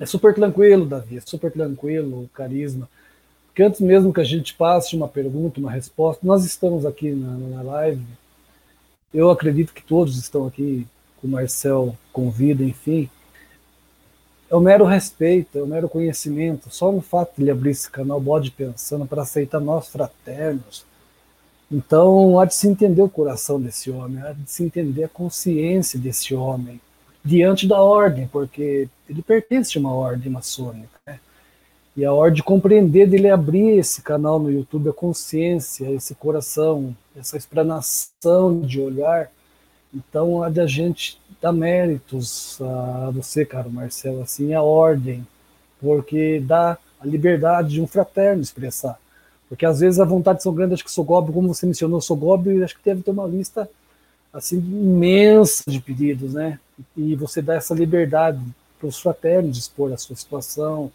é 0.00 0.06
super 0.06 0.34
tranquilo, 0.34 0.86
Davi, 0.86 1.18
é 1.18 1.20
super 1.20 1.52
tranquilo 1.52 2.22
o 2.22 2.28
carisma. 2.28 2.88
Porque 3.48 3.62
antes 3.62 3.80
mesmo 3.80 4.12
que 4.12 4.20
a 4.20 4.24
gente 4.24 4.54
passe 4.54 4.96
uma 4.96 5.06
pergunta, 5.06 5.60
uma 5.60 5.70
resposta, 5.70 6.26
nós 6.26 6.46
estamos 6.46 6.86
aqui 6.86 7.10
na, 7.10 7.36
na 7.36 7.62
live, 7.62 8.02
eu 9.12 9.30
acredito 9.30 9.74
que 9.74 9.82
todos 9.82 10.16
estão 10.16 10.46
aqui, 10.46 10.86
o 11.22 11.28
Marcel 11.28 11.94
convida, 12.10 12.64
enfim, 12.64 13.10
é 14.50 14.56
o 14.56 14.60
mero 14.60 14.84
respeito, 14.84 15.58
é 15.58 15.62
o 15.62 15.66
mero 15.66 15.88
conhecimento. 15.88 16.70
Só 16.70 16.90
no 16.90 17.00
fato 17.00 17.34
de 17.36 17.42
ele 17.42 17.50
abrir 17.50 17.70
esse 17.70 17.90
canal 17.90 18.20
Bode 18.20 18.50
Pensando 18.50 19.06
para 19.06 19.22
aceitar 19.22 19.60
nós 19.60 19.88
fraternos, 19.88 20.86
então, 21.70 22.40
há 22.40 22.46
de 22.46 22.54
se 22.54 22.66
entender 22.66 23.02
o 23.02 23.10
coração 23.10 23.60
desse 23.60 23.90
homem, 23.90 24.22
há 24.22 24.32
de 24.32 24.50
se 24.50 24.64
entender 24.64 25.04
a 25.04 25.08
consciência 25.08 25.98
desse 25.98 26.34
homem 26.34 26.80
diante 27.22 27.68
da 27.68 27.82
ordem, 27.82 28.26
porque 28.26 28.88
ele 29.08 29.20
pertence 29.20 29.76
a 29.76 29.80
uma 29.80 29.94
ordem 29.94 30.32
maçônica. 30.32 30.88
Né? 31.06 31.20
E 31.94 32.04
a 32.06 32.12
ordem 32.12 32.36
de 32.36 32.42
compreender 32.42 33.06
dele 33.06 33.28
abrir 33.28 33.76
esse 33.78 34.00
canal 34.00 34.38
no 34.38 34.50
YouTube, 34.50 34.88
a 34.88 34.94
consciência, 34.94 35.90
esse 35.90 36.14
coração, 36.14 36.96
essa 37.14 37.36
explanação 37.36 38.60
de 38.60 38.80
olhar. 38.80 39.30
Então, 39.94 40.42
a 40.42 40.66
gente 40.66 41.18
dar 41.40 41.52
méritos 41.52 42.58
a 42.60 43.10
você, 43.10 43.44
caro 43.44 43.70
Marcelo, 43.70 44.22
assim, 44.22 44.52
a 44.52 44.62
ordem, 44.62 45.26
porque 45.80 46.40
dá 46.40 46.76
a 47.00 47.06
liberdade 47.06 47.70
de 47.70 47.80
um 47.80 47.86
fraterno 47.86 48.42
expressar. 48.42 48.98
Porque 49.48 49.64
às 49.64 49.80
vezes 49.80 49.98
a 49.98 50.04
vontade 50.04 50.42
são 50.42 50.52
grandes, 50.52 50.74
acho 50.74 50.84
que 50.84 50.92
Sogob, 50.92 51.32
como 51.32 51.48
você 51.48 51.64
mencionou, 51.64 52.00
Sogob, 52.00 52.62
acho 52.62 52.76
que 52.76 52.84
deve 52.84 53.02
ter 53.02 53.10
uma 53.10 53.26
lista 53.26 53.68
assim 54.32 54.58
imensa 54.58 55.64
de 55.66 55.80
pedidos, 55.80 56.34
né? 56.34 56.58
E 56.96 57.14
você 57.16 57.40
dá 57.40 57.54
essa 57.54 57.74
liberdade 57.74 58.40
para 58.78 58.88
os 58.88 59.00
fraternos 59.00 59.56
expor 59.56 59.92
a 59.92 59.96
sua 59.96 60.14
situação, 60.14 60.92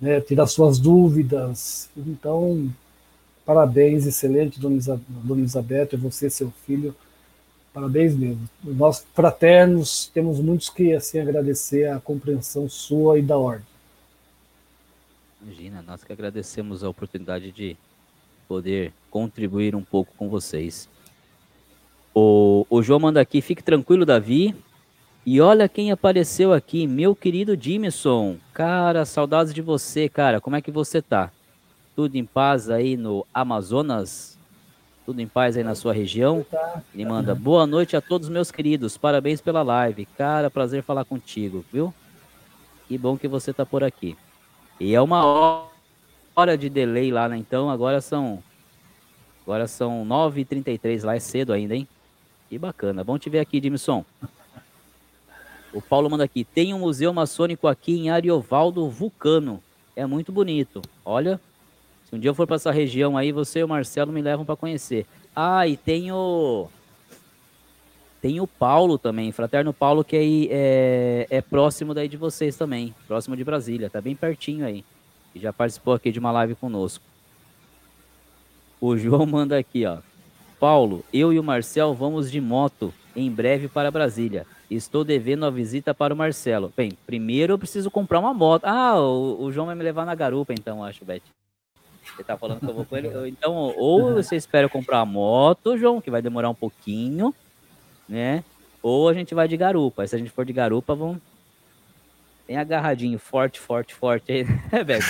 né, 0.00 0.20
tirar 0.20 0.46
suas 0.46 0.78
dúvidas. 0.78 1.88
Então, 1.96 2.68
parabéns, 3.44 4.06
excelente, 4.06 4.58
dona, 4.58 4.76
Elizabeth, 5.30 5.90
você, 5.96 6.30
seu 6.30 6.50
filho. 6.66 6.94
Parabéns 7.72 8.14
mesmo. 8.14 8.48
Nós, 8.62 9.06
fraternos, 9.14 10.10
temos 10.12 10.38
muitos 10.40 10.68
que 10.68 10.92
assim 10.92 11.18
agradecer 11.18 11.88
a 11.88 11.98
compreensão 11.98 12.68
sua 12.68 13.18
e 13.18 13.22
da 13.22 13.38
ordem. 13.38 13.66
Imagina, 15.42 15.82
nós 15.82 16.04
que 16.04 16.12
agradecemos 16.12 16.84
a 16.84 16.88
oportunidade 16.88 17.50
de 17.50 17.76
poder 18.46 18.92
contribuir 19.10 19.74
um 19.74 19.82
pouco 19.82 20.12
com 20.16 20.28
vocês. 20.28 20.88
O, 22.14 22.66
o 22.68 22.82
João 22.82 23.00
manda 23.00 23.20
aqui, 23.20 23.40
fique 23.40 23.62
tranquilo, 23.62 24.04
Davi. 24.04 24.54
E 25.24 25.40
olha 25.40 25.68
quem 25.68 25.90
apareceu 25.90 26.52
aqui, 26.52 26.86
meu 26.86 27.14
querido 27.14 27.56
Jimson. 27.58 28.36
Cara, 28.52 29.04
saudades 29.04 29.54
de 29.54 29.62
você, 29.62 30.08
cara. 30.08 30.40
Como 30.40 30.56
é 30.56 30.60
que 30.60 30.70
você 30.70 31.00
tá? 31.00 31.30
Tudo 31.96 32.16
em 32.16 32.24
paz 32.24 32.68
aí 32.68 32.96
no 32.96 33.26
Amazonas? 33.32 34.38
Tudo 35.04 35.20
em 35.20 35.26
paz 35.26 35.56
aí 35.56 35.64
na 35.64 35.74
sua 35.74 35.92
região? 35.92 36.46
Ele 36.94 37.04
manda, 37.04 37.34
boa 37.34 37.66
noite 37.66 37.96
a 37.96 38.00
todos 38.00 38.28
meus 38.28 38.52
queridos. 38.52 38.96
Parabéns 38.96 39.40
pela 39.40 39.62
live. 39.62 40.06
Cara, 40.06 40.48
prazer 40.48 40.82
falar 40.82 41.04
contigo, 41.04 41.64
viu? 41.72 41.92
Que 42.86 42.96
bom 42.96 43.16
que 43.16 43.26
você 43.26 43.52
tá 43.52 43.66
por 43.66 43.82
aqui. 43.82 44.16
E 44.78 44.94
é 44.94 45.00
uma 45.00 45.66
hora 46.36 46.56
de 46.56 46.68
delay 46.68 47.10
lá, 47.10 47.28
né? 47.28 47.36
Então 47.36 47.68
agora 47.68 48.00
são. 48.00 48.42
Agora 49.42 49.66
são 49.66 50.06
9h33 50.06 51.04
lá, 51.04 51.16
é 51.16 51.20
cedo 51.20 51.52
ainda, 51.52 51.74
hein? 51.74 51.88
Que 52.48 52.56
bacana. 52.56 53.02
Bom 53.02 53.18
te 53.18 53.28
ver 53.28 53.40
aqui, 53.40 53.60
Dimson. 53.60 54.04
O 55.72 55.82
Paulo 55.82 56.08
manda 56.08 56.22
aqui. 56.22 56.44
Tem 56.44 56.72
um 56.72 56.78
museu 56.78 57.12
maçônico 57.12 57.66
aqui 57.66 57.98
em 57.98 58.10
Ariovaldo 58.10 58.88
Vulcano. 58.88 59.60
É 59.96 60.06
muito 60.06 60.30
bonito. 60.30 60.80
Olha, 61.04 61.40
se 62.12 62.16
um 62.16 62.18
dia 62.18 62.28
eu 62.28 62.34
for 62.34 62.46
para 62.46 62.56
essa 62.56 62.70
região 62.70 63.16
aí, 63.16 63.32
você 63.32 63.60
e 63.60 63.64
o 63.64 63.68
Marcelo 63.68 64.12
me 64.12 64.20
levam 64.20 64.44
para 64.44 64.54
conhecer. 64.54 65.06
Ah, 65.34 65.66
e 65.66 65.78
tem 65.78 66.12
o. 66.12 66.68
Tem 68.20 68.38
o 68.38 68.46
Paulo 68.46 68.98
também, 68.98 69.32
Fraterno 69.32 69.72
Paulo, 69.72 70.04
que 70.04 70.14
aí 70.14 70.46
é, 70.50 71.26
é 71.30 71.40
próximo 71.40 71.94
daí 71.94 72.08
de 72.08 72.18
vocês 72.18 72.54
também, 72.54 72.94
próximo 73.08 73.34
de 73.34 73.42
Brasília, 73.42 73.88
tá 73.88 73.98
bem 73.98 74.14
pertinho 74.14 74.66
aí. 74.66 74.84
E 75.34 75.40
já 75.40 75.54
participou 75.54 75.94
aqui 75.94 76.12
de 76.12 76.18
uma 76.18 76.30
live 76.32 76.54
conosco. 76.54 77.02
O 78.78 78.94
João 78.94 79.24
manda 79.24 79.58
aqui, 79.58 79.86
ó. 79.86 79.96
Paulo, 80.60 81.02
eu 81.14 81.32
e 81.32 81.38
o 81.38 81.42
Marcel 81.42 81.94
vamos 81.94 82.30
de 82.30 82.42
moto 82.42 82.92
em 83.16 83.30
breve 83.30 83.68
para 83.68 83.90
Brasília. 83.90 84.46
Estou 84.70 85.02
devendo 85.02 85.46
a 85.46 85.50
visita 85.50 85.94
para 85.94 86.12
o 86.12 86.16
Marcelo. 86.16 86.70
Bem, 86.76 86.92
primeiro 87.06 87.54
eu 87.54 87.58
preciso 87.58 87.90
comprar 87.90 88.20
uma 88.20 88.34
moto. 88.34 88.66
Ah, 88.66 89.00
o, 89.00 89.44
o 89.44 89.50
João 89.50 89.66
vai 89.66 89.74
me 89.74 89.82
levar 89.82 90.04
na 90.04 90.14
garupa, 90.14 90.52
então, 90.52 90.84
acho, 90.84 91.06
Beth. 91.06 91.22
Você 92.16 92.24
tá 92.24 92.36
falando 92.36 92.60
que 92.60 92.68
eu 92.68 92.74
vou 92.74 92.84
com 92.84 92.96
ele. 92.96 93.10
Então, 93.28 93.54
ou 93.76 94.14
você 94.14 94.36
espera 94.36 94.68
comprar 94.68 95.00
a 95.00 95.06
moto, 95.06 95.78
João, 95.78 96.00
que 96.00 96.10
vai 96.10 96.20
demorar 96.20 96.50
um 96.50 96.54
pouquinho 96.54 97.34
né? 98.12 98.44
Ou 98.82 99.08
a 99.08 99.14
gente 99.14 99.34
vai 99.34 99.48
de 99.48 99.56
garupa. 99.56 100.06
se 100.06 100.14
a 100.14 100.18
gente 100.18 100.30
for 100.30 100.44
de 100.44 100.52
garupa, 100.52 100.94
vamos. 100.94 101.18
Tem 102.46 102.56
agarradinho 102.58 103.18
forte, 103.18 103.58
forte, 103.58 103.94
forte 103.94 104.30
aí, 104.30 104.44
né, 104.44 104.82
velho? 104.84 105.04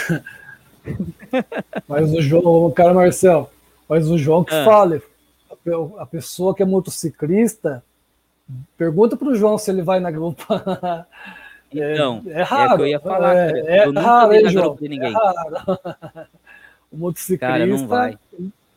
Mas 1.89 2.13
o 2.13 2.21
João, 2.21 2.67
o 2.67 2.73
cara 2.73 2.95
Marcel, 2.95 3.51
mas 3.89 4.09
o 4.09 4.19
João 4.19 4.45
que 4.45 4.55
ah. 4.55 4.65
fale. 4.65 5.03
a 5.99 6.07
pessoa 6.07 6.55
que 6.55 6.63
é 6.63 6.67
motociclista, 6.67 7.83
pergunta 8.77 9.17
para 9.17 9.29
o 9.29 9.35
João 9.35 9.59
se 9.59 9.71
ele 9.71 9.83
vai 9.83 9.99
na 9.99 10.11
grupa. 10.11 11.07
Então, 11.75 12.23
é, 12.27 12.41
é 12.41 12.43
raro. 12.43 12.75
É 12.75 12.77
que 12.77 12.83
eu 12.83 12.87
ia 12.87 13.01
falar, 13.01 13.35
é, 13.35 13.61
é 13.61 13.85
eu 13.87 13.95
nunca 13.95 14.07
raro, 14.07 14.35
hein, 14.35 14.51
João? 14.51 14.77
de 14.77 14.89
ninguém. 14.91 15.11
É 15.11 15.15
raro. 15.15 15.79
O 16.93 16.97
motociclista. 16.97 17.47
Cara, 17.47 17.67
não 17.67 17.87
vai. 17.87 18.19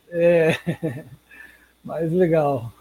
É 0.10 0.58
mais 1.84 2.12
legal. 2.12 2.72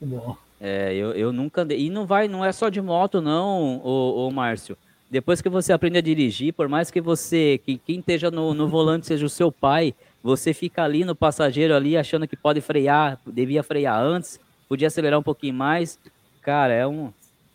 Muito 0.00 0.16
bom. 0.16 0.36
É, 0.60 0.94
eu, 0.94 1.12
eu 1.12 1.32
nunca 1.32 1.62
andei. 1.62 1.78
E 1.80 1.90
não 1.90 2.06
vai, 2.06 2.28
não 2.28 2.44
é 2.44 2.52
só 2.52 2.68
de 2.68 2.80
moto, 2.80 3.20
não, 3.20 3.78
o, 3.78 4.28
o 4.28 4.30
Márcio. 4.30 4.76
Depois 5.10 5.40
que 5.40 5.48
você 5.48 5.72
aprende 5.72 5.98
a 5.98 6.02
dirigir, 6.02 6.52
por 6.52 6.68
mais 6.68 6.90
que 6.90 7.00
você, 7.00 7.60
que 7.64 7.78
quem 7.78 8.00
esteja 8.00 8.30
no, 8.30 8.54
no 8.54 8.68
volante 8.68 9.06
seja 9.06 9.24
o 9.24 9.30
seu 9.30 9.52
pai, 9.52 9.94
você 10.22 10.52
fica 10.52 10.82
ali 10.82 11.04
no 11.04 11.14
passageiro 11.14 11.74
ali 11.74 11.96
achando 11.96 12.26
que 12.26 12.36
pode 12.36 12.60
frear, 12.60 13.18
devia 13.24 13.62
frear 13.62 14.00
antes, 14.00 14.40
podia 14.68 14.88
acelerar 14.88 15.20
um 15.20 15.22
pouquinho 15.22 15.54
mais. 15.54 15.98
Cara, 16.42 16.72
é 16.72 16.86
um. 16.86 17.12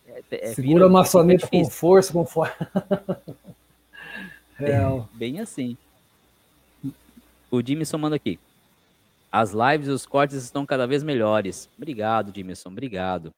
É, 0.07 0.21
é, 0.31 0.53
Segura 0.53 0.85
a 0.85 0.89
maçaneta 0.89 1.47
com 1.47 1.65
força, 1.65 2.13
com 2.13 2.25
força. 2.25 2.55
é, 4.59 4.79
bem 5.13 5.39
assim. 5.41 5.75
O 7.51 7.61
Jimmy 7.61 7.83
manda 7.99 8.15
aqui. 8.15 8.39
As 9.29 9.51
lives 9.51 9.89
e 9.89 9.91
os 9.91 10.05
cortes 10.05 10.37
estão 10.41 10.65
cada 10.65 10.87
vez 10.87 11.03
melhores. 11.03 11.69
Obrigado, 11.75 12.31
Dimison. 12.31 12.69
Obrigado. 12.69 13.31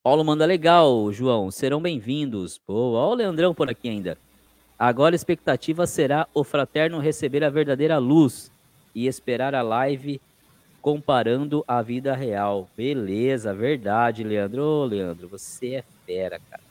Paulo 0.00 0.24
manda 0.24 0.46
legal, 0.46 1.10
João. 1.12 1.50
Serão 1.50 1.82
bem-vindos. 1.82 2.56
Pô, 2.56 2.92
olha 2.92 3.10
o 3.10 3.14
Leandrão 3.14 3.52
por 3.52 3.68
aqui 3.68 3.88
ainda. 3.88 4.16
Agora 4.78 5.12
a 5.12 5.16
expectativa 5.16 5.88
será 5.88 6.28
o 6.32 6.44
fraterno 6.44 7.00
receber 7.00 7.42
a 7.42 7.50
verdadeira 7.50 7.98
luz 7.98 8.52
e 8.94 9.08
esperar 9.08 9.52
a 9.52 9.62
live 9.62 10.20
comparando 10.80 11.64
a 11.66 11.82
vida 11.82 12.14
real. 12.14 12.70
Beleza, 12.76 13.52
verdade, 13.52 14.22
Leandro. 14.22 14.62
Ô, 14.62 14.84
Leandro, 14.84 15.26
você 15.26 15.74
é 15.74 15.84
fera, 16.06 16.40
cara. 16.48 16.62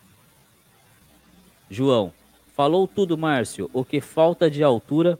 João, 1.69 2.13
falou 2.55 2.87
tudo, 2.87 3.17
Márcio. 3.17 3.69
O 3.73 3.83
que 3.83 3.99
falta 3.99 4.49
de 4.49 4.63
altura 4.63 5.19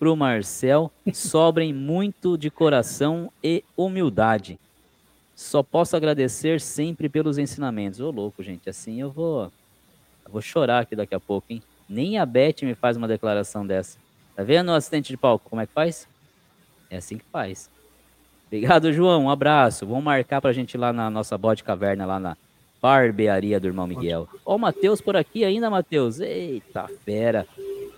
para 0.00 0.10
o 0.10 0.16
Marcel 0.16 0.90
sobrem 1.12 1.74
muito 1.74 2.38
de 2.38 2.50
coração 2.50 3.30
e 3.44 3.62
humildade. 3.76 4.58
Só 5.36 5.62
posso 5.62 5.94
agradecer 5.94 6.58
sempre 6.58 7.06
pelos 7.06 7.36
ensinamentos. 7.36 8.00
Ô, 8.00 8.10
louco, 8.10 8.42
gente, 8.42 8.70
assim 8.70 8.98
eu 8.98 9.10
vou, 9.10 9.52
eu 10.24 10.32
vou 10.32 10.40
chorar 10.40 10.80
aqui 10.80 10.96
daqui 10.96 11.14
a 11.14 11.20
pouco, 11.20 11.52
hein? 11.52 11.62
Nem 11.86 12.18
a 12.18 12.24
Beth 12.24 12.62
me 12.62 12.74
faz 12.74 12.96
uma 12.96 13.06
declaração 13.06 13.66
dessa. 13.66 13.98
Tá 14.34 14.42
vendo 14.42 14.70
o 14.70 14.74
assistente 14.74 15.08
de 15.08 15.18
palco 15.18 15.50
como 15.50 15.60
é 15.60 15.66
que 15.66 15.72
faz? 15.74 16.08
É 16.88 16.96
assim 16.96 17.18
que 17.18 17.24
faz. 17.30 17.70
Obrigado, 18.46 18.92
João. 18.94 19.24
Um 19.24 19.30
abraço. 19.30 19.86
Vamos 19.86 20.02
marcar 20.02 20.40
pra 20.40 20.52
gente 20.52 20.78
lá 20.78 20.94
na 20.94 21.10
nossa 21.10 21.36
bode 21.36 21.62
caverna, 21.62 22.06
lá 22.06 22.18
na 22.18 22.36
barbearia 22.80 23.60
do 23.60 23.66
irmão 23.66 23.86
Miguel. 23.86 24.26
Ó, 24.46 24.56
o 24.56 24.58
Matheus 24.58 25.02
por 25.02 25.14
aqui 25.14 25.44
ainda, 25.44 25.68
Matheus. 25.68 26.20
Eita 26.20 26.88
fera. 27.04 27.46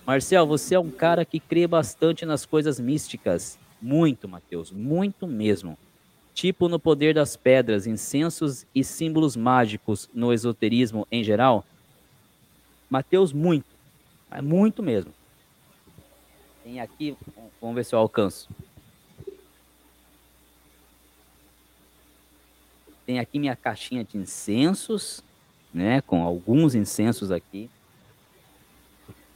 Marcel, 0.05 0.47
você 0.47 0.75
é 0.75 0.81
um 0.81 0.91
cara 0.91 1.25
que 1.25 1.39
crê 1.39 1.67
bastante 1.67 2.27
nas 2.27 2.45
coisas 2.45 2.81
místicas. 2.81 3.57
Muito, 3.81 4.29
Mateus, 4.29 4.73
muito 4.73 5.27
mesmo. 5.27 5.79
Tipo 6.35 6.69
no 6.69 6.79
poder 6.79 7.15
das 7.15 7.37
pedras, 7.37 7.87
incensos 7.87 8.67
e 8.75 8.83
símbolos 8.83 9.37
mágicos 9.37 10.09
no 10.13 10.33
esoterismo 10.33 11.07
em 11.11 11.23
geral. 11.23 11.65
Mateus, 12.91 13.33
muito. 13.33 13.67
É 14.31 14.41
muito 14.43 14.83
mesmo. 14.83 15.13
Tem 16.65 16.81
aqui, 16.81 17.17
vamos 17.61 17.77
ver 17.77 17.85
se 17.85 17.95
eu 17.95 17.99
alcanço. 17.99 18.49
Tem 23.07 23.19
aqui 23.19 23.39
minha 23.39 23.55
caixinha 23.55 24.05
de 24.05 24.17
incensos, 24.17 25.23
né? 25.73 26.01
Com 26.01 26.23
alguns 26.23 26.75
incensos 26.75 27.31
aqui. 27.31 27.69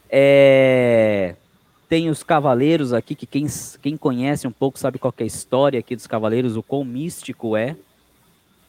É... 0.09 1.35
Tem 1.89 2.09
os 2.09 2.21
cavaleiros 2.21 2.91
aqui, 2.91 3.15
que 3.15 3.25
quem, 3.25 3.47
quem 3.81 3.95
conhece 3.95 4.45
um 4.45 4.51
pouco 4.51 4.77
sabe 4.77 4.99
qual 4.99 5.13
é 5.17 5.23
a 5.23 5.27
história 5.27 5.79
aqui 5.79 5.95
dos 5.95 6.05
cavaleiros, 6.05 6.57
o 6.57 6.63
quão 6.63 6.83
místico 6.83 7.55
é. 7.55 7.77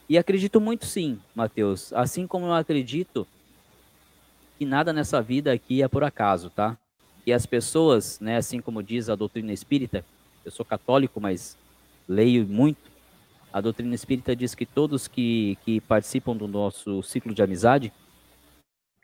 E 0.07 0.17
acredito 0.17 0.61
muito 0.61 0.85
sim, 0.85 1.19
Mateus. 1.35 1.91
Assim 1.93 2.25
como 2.25 2.45
eu 2.45 2.53
acredito 2.53 3.27
que 4.57 4.65
nada 4.65 4.93
nessa 4.93 5.21
vida 5.21 5.51
aqui 5.51 5.83
é 5.83 5.87
por 5.87 6.03
acaso, 6.03 6.49
tá? 6.49 6.77
E 7.25 7.33
as 7.33 7.45
pessoas, 7.45 8.19
né, 8.19 8.37
assim 8.37 8.61
como 8.61 8.81
diz 8.81 9.09
a 9.09 9.15
doutrina 9.15 9.53
espírita, 9.53 10.03
eu 10.43 10.51
sou 10.51 10.65
católico, 10.65 11.19
mas 11.19 11.57
leio 12.07 12.47
muito. 12.47 12.89
A 13.51 13.61
doutrina 13.61 13.93
espírita 13.93 14.35
diz 14.35 14.55
que 14.55 14.65
todos 14.65 15.07
que, 15.07 15.57
que 15.65 15.81
participam 15.81 16.35
do 16.35 16.47
nosso 16.47 17.03
ciclo 17.03 17.33
de 17.33 17.41
amizade 17.43 17.91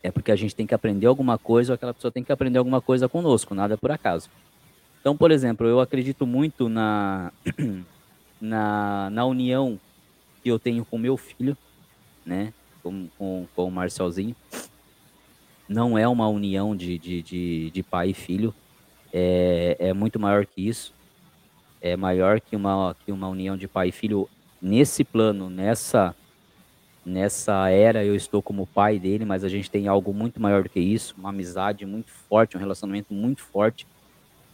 é 0.05 0.11
porque 0.11 0.31
a 0.31 0.35
gente 0.35 0.55
tem 0.55 0.67
que 0.67 0.75
aprender 0.75 1.07
alguma 1.07 1.35
coisa 1.35 1.73
ou 1.73 1.75
aquela 1.75 1.93
pessoa 1.93 2.11
tem 2.11 2.23
que 2.23 2.31
aprender 2.31 2.59
alguma 2.59 2.79
coisa 2.79 3.09
conosco, 3.09 3.55
nada 3.55 3.75
por 3.75 3.89
acaso. 3.89 4.29
Então, 5.01 5.17
por 5.17 5.31
exemplo, 5.31 5.65
eu 5.65 5.79
acredito 5.79 6.27
muito 6.27 6.69
na, 6.69 7.31
na, 8.39 9.09
na 9.09 9.25
união 9.25 9.79
que 10.43 10.49
eu 10.49 10.59
tenho 10.59 10.85
com 10.85 10.99
meu 10.99 11.17
filho, 11.17 11.57
né? 12.23 12.53
Com, 12.83 13.07
com, 13.17 13.47
com 13.55 13.67
o 13.67 13.71
Marcelzinho. 13.71 14.35
Não 15.67 15.97
é 15.97 16.07
uma 16.07 16.27
união 16.27 16.75
de, 16.75 16.99
de, 16.99 17.23
de, 17.23 17.71
de 17.71 17.83
pai 17.83 18.11
e 18.11 18.13
filho, 18.13 18.53
é, 19.11 19.75
é 19.79 19.93
muito 19.93 20.19
maior 20.19 20.45
que 20.45 20.67
isso. 20.67 20.93
É 21.81 21.97
maior 21.97 22.39
que 22.39 22.55
uma, 22.55 22.95
que 23.03 23.11
uma 23.11 23.27
união 23.27 23.57
de 23.57 23.67
pai 23.67 23.89
e 23.89 23.91
filho 23.91 24.29
nesse 24.61 25.03
plano, 25.03 25.49
nessa 25.49 26.15
nessa 27.05 27.69
era 27.69 28.03
eu 28.03 28.15
estou 28.15 28.41
como 28.41 28.65
pai 28.65 28.97
dele, 28.97 29.23
mas 29.25 29.43
a 29.43 29.49
gente 29.49 29.69
tem 29.69 29.87
algo 29.87 30.13
muito 30.13 30.41
maior 30.41 30.63
do 30.63 30.69
que 30.69 30.79
isso, 30.79 31.15
uma 31.17 31.29
amizade 31.29 31.85
muito 31.85 32.11
forte, 32.11 32.57
um 32.57 32.59
relacionamento 32.59 33.13
muito 33.13 33.41
forte. 33.41 33.85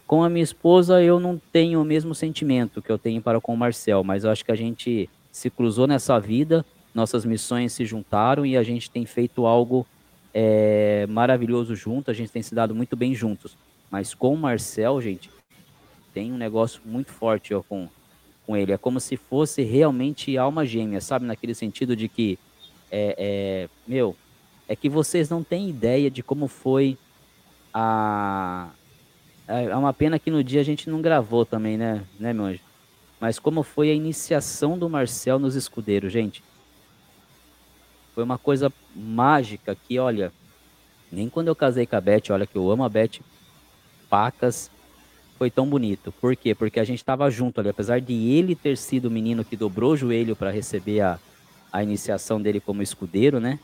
Com 0.06 0.24
a 0.24 0.30
minha 0.30 0.44
esposa 0.44 1.02
eu 1.02 1.20
não 1.20 1.42
tenho 1.52 1.82
o 1.82 1.86
mesmo 1.86 2.14
sentimento 2.14 2.82
que 2.82 2.92
eu 2.92 2.98
tenho 2.98 3.22
para 3.22 3.40
com 3.40 3.54
o 3.54 3.58
Marcel, 3.58 4.04
mas 4.04 4.24
eu 4.24 4.32
acho 4.32 4.44
que 4.44 4.52
a 4.52 4.56
gente 4.56 5.10
se 5.32 5.50
cruzou 5.50 5.88
nessa 5.88 6.20
vida, 6.20 6.66
nossas 6.94 7.24
missões 7.24 7.72
se 7.72 7.86
juntaram 7.86 8.46
e 8.46 8.58
a 8.58 8.64
gente 8.64 8.92
tem 8.92 9.06
feito 9.06 9.46
algo 9.46 9.88
é, 10.34 11.06
maravilhoso 11.08 11.76
junto, 11.76 12.12
a 12.12 12.14
gente 12.14 12.32
tem 12.32 12.42
se 12.42 12.54
dado 12.54 12.76
muito 12.76 12.98
bem 12.98 13.16
juntos. 13.16 13.58
Mas 13.90 14.14
com 14.14 14.34
o 14.34 14.38
Marcel, 14.38 15.02
gente, 15.02 15.30
tem 16.14 16.32
um 16.32 16.38
negócio 16.38 16.82
muito 16.84 17.12
forte 17.12 17.54
ó, 17.54 17.62
com, 17.62 17.88
com 18.52 18.58
ele. 18.58 18.74
É 18.74 18.78
como 18.78 19.00
se 19.00 19.16
fosse 19.16 19.62
realmente 19.62 20.38
alma 20.38 20.66
gêmea, 20.66 21.00
sabe? 21.00 21.26
Naquele 21.26 21.56
sentido 21.56 21.96
de 21.96 22.10
que, 22.10 22.38
é, 22.92 23.16
é, 23.18 23.70
meu, 23.88 24.14
é 24.68 24.76
que 24.76 24.90
vocês 24.90 25.30
não 25.30 25.42
têm 25.42 25.70
ideia 25.70 26.12
de 26.12 26.22
como 26.22 26.50
foi 26.50 26.98
a. 27.74 28.70
É 29.48 29.76
uma 29.76 29.94
pena 29.94 30.20
que 30.20 30.30
no 30.30 30.44
dia 30.44 30.60
a 30.62 30.66
gente 30.66 30.90
não 30.90 31.02
gravou 31.02 31.46
também, 31.46 31.78
né, 31.78 32.04
né, 32.20 32.34
meu 32.34 32.46
anjo? 32.46 32.62
Mas 33.20 33.40
como 33.40 33.64
foi 33.64 33.90
a 33.90 33.94
iniciação 33.94 34.78
do 34.78 34.90
Marcel 34.90 35.40
nos 35.40 35.56
escudeiros, 35.56 36.12
gente? 36.12 36.44
Foi 38.14 38.24
uma 38.24 38.38
coisa 38.38 38.72
mágica 38.94 39.76
que, 39.76 39.98
olha, 39.98 40.32
nem 41.12 41.30
quando 41.30 41.48
eu 41.48 41.56
casei 41.56 41.86
com 41.86 41.96
a 41.96 42.02
Beth, 42.02 42.30
olha 42.32 42.46
que 42.46 42.58
eu 42.58 42.70
amo 42.70 42.84
a 42.84 42.90
Beth, 42.90 43.20
pacas, 44.10 44.70
foi 45.42 45.50
tão 45.50 45.66
bonito. 45.66 46.12
Por 46.22 46.36
quê? 46.36 46.54
Porque 46.54 46.80
a 46.80 46.84
gente 46.84 47.00
estava 47.00 47.28
junto 47.32 47.60
ali, 47.60 47.70
apesar 47.70 48.00
de 48.00 48.14
ele 48.14 48.54
ter 48.54 48.78
sido 48.78 49.06
o 49.06 49.10
menino 49.10 49.44
que 49.44 49.58
dobrou 49.58 49.94
o 49.94 49.98
joelho 49.98 50.36
para 50.36 50.52
receber 50.52 51.02
a, 51.02 51.18
a 51.74 51.82
iniciação 51.82 52.40
dele 52.40 52.60
como 52.60 52.84
escudeiro, 52.84 53.40
né? 53.40 53.58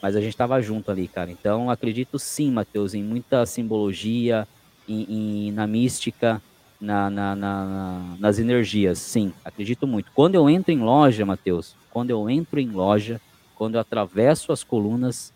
Mas 0.00 0.14
a 0.14 0.20
gente 0.20 0.30
estava 0.30 0.62
junto 0.62 0.88
ali, 0.88 1.08
cara. 1.08 1.28
Então 1.28 1.68
acredito 1.68 2.16
sim, 2.16 2.52
Mateus, 2.52 2.94
em 2.94 3.02
muita 3.02 3.44
simbologia, 3.44 4.46
em, 4.88 5.48
em 5.48 5.50
na 5.50 5.66
mística, 5.66 6.40
na, 6.80 7.10
na, 7.10 7.34
na, 7.34 8.16
nas 8.20 8.38
energias. 8.38 9.00
Sim, 9.00 9.32
acredito 9.44 9.84
muito. 9.84 10.12
Quando 10.14 10.36
eu 10.36 10.48
entro 10.48 10.70
em 10.70 10.78
loja, 10.78 11.26
Mateus, 11.26 11.74
quando 11.90 12.10
eu 12.10 12.30
entro 12.30 12.60
em 12.60 12.70
loja, 12.70 13.20
quando 13.56 13.74
eu 13.74 13.80
atravesso 13.80 14.52
as 14.52 14.62
colunas, 14.62 15.32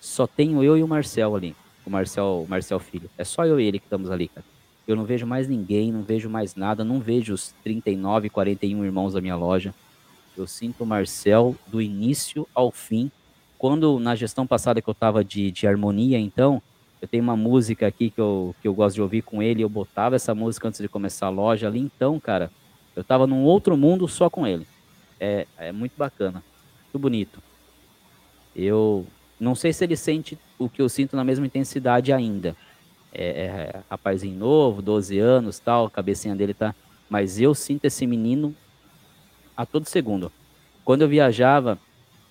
só 0.00 0.26
tenho 0.26 0.64
eu 0.64 0.78
e 0.78 0.82
o 0.82 0.88
Marcel 0.88 1.36
ali. 1.36 1.54
O 1.84 1.90
Marcel, 1.90 2.44
o 2.46 2.48
Marcel 2.48 2.78
Filho. 2.78 3.10
É 3.18 3.22
só 3.22 3.44
eu 3.44 3.60
e 3.60 3.66
ele 3.66 3.78
que 3.78 3.84
estamos 3.84 4.10
ali, 4.10 4.28
cara. 4.28 4.55
Eu 4.86 4.94
não 4.94 5.04
vejo 5.04 5.26
mais 5.26 5.48
ninguém, 5.48 5.90
não 5.90 6.02
vejo 6.02 6.30
mais 6.30 6.54
nada, 6.54 6.84
não 6.84 7.00
vejo 7.00 7.34
os 7.34 7.52
39, 7.64 8.30
41 8.30 8.84
irmãos 8.84 9.14
da 9.14 9.20
minha 9.20 9.34
loja. 9.34 9.74
Eu 10.36 10.46
sinto 10.46 10.84
o 10.84 10.86
Marcel 10.86 11.56
do 11.66 11.82
início 11.82 12.46
ao 12.54 12.70
fim. 12.70 13.10
Quando 13.58 13.98
na 13.98 14.14
gestão 14.14 14.46
passada 14.46 14.80
que 14.80 14.88
eu 14.88 14.92
estava 14.92 15.24
de, 15.24 15.50
de 15.50 15.66
harmonia, 15.66 16.18
então, 16.18 16.62
eu 17.00 17.08
tenho 17.08 17.22
uma 17.22 17.36
música 17.36 17.86
aqui 17.86 18.10
que 18.10 18.20
eu, 18.20 18.54
que 18.60 18.68
eu 18.68 18.74
gosto 18.74 18.96
de 18.96 19.02
ouvir 19.02 19.22
com 19.22 19.42
ele. 19.42 19.62
Eu 19.62 19.68
botava 19.68 20.14
essa 20.14 20.34
música 20.34 20.68
antes 20.68 20.80
de 20.80 20.88
começar 20.88 21.26
a 21.26 21.30
loja 21.30 21.66
ali. 21.66 21.80
Então, 21.80 22.20
cara, 22.20 22.50
eu 22.94 23.02
estava 23.02 23.26
num 23.26 23.42
outro 23.44 23.76
mundo 23.76 24.06
só 24.06 24.30
com 24.30 24.46
ele. 24.46 24.66
É, 25.18 25.46
é 25.58 25.72
muito 25.72 25.96
bacana, 25.96 26.44
muito 26.84 26.98
bonito. 26.98 27.42
Eu 28.54 29.06
não 29.38 29.54
sei 29.54 29.72
se 29.72 29.84
ele 29.84 29.96
sente 29.96 30.38
o 30.58 30.68
que 30.68 30.80
eu 30.80 30.88
sinto 30.88 31.16
na 31.16 31.24
mesma 31.24 31.46
intensidade 31.46 32.12
ainda, 32.12 32.56
é, 33.16 33.44
é, 33.44 33.80
rapazinho 33.88 34.38
novo, 34.38 34.82
12 34.82 35.18
anos 35.18 35.58
tal, 35.58 35.86
a 35.86 35.90
cabecinha 35.90 36.34
dele 36.34 36.54
tá, 36.54 36.74
mas 37.08 37.40
eu 37.40 37.54
sinto 37.54 37.84
esse 37.84 38.06
menino 38.06 38.54
a 39.56 39.64
todo 39.64 39.86
segundo. 39.86 40.30
Quando 40.84 41.02
eu 41.02 41.08
viajava 41.08 41.78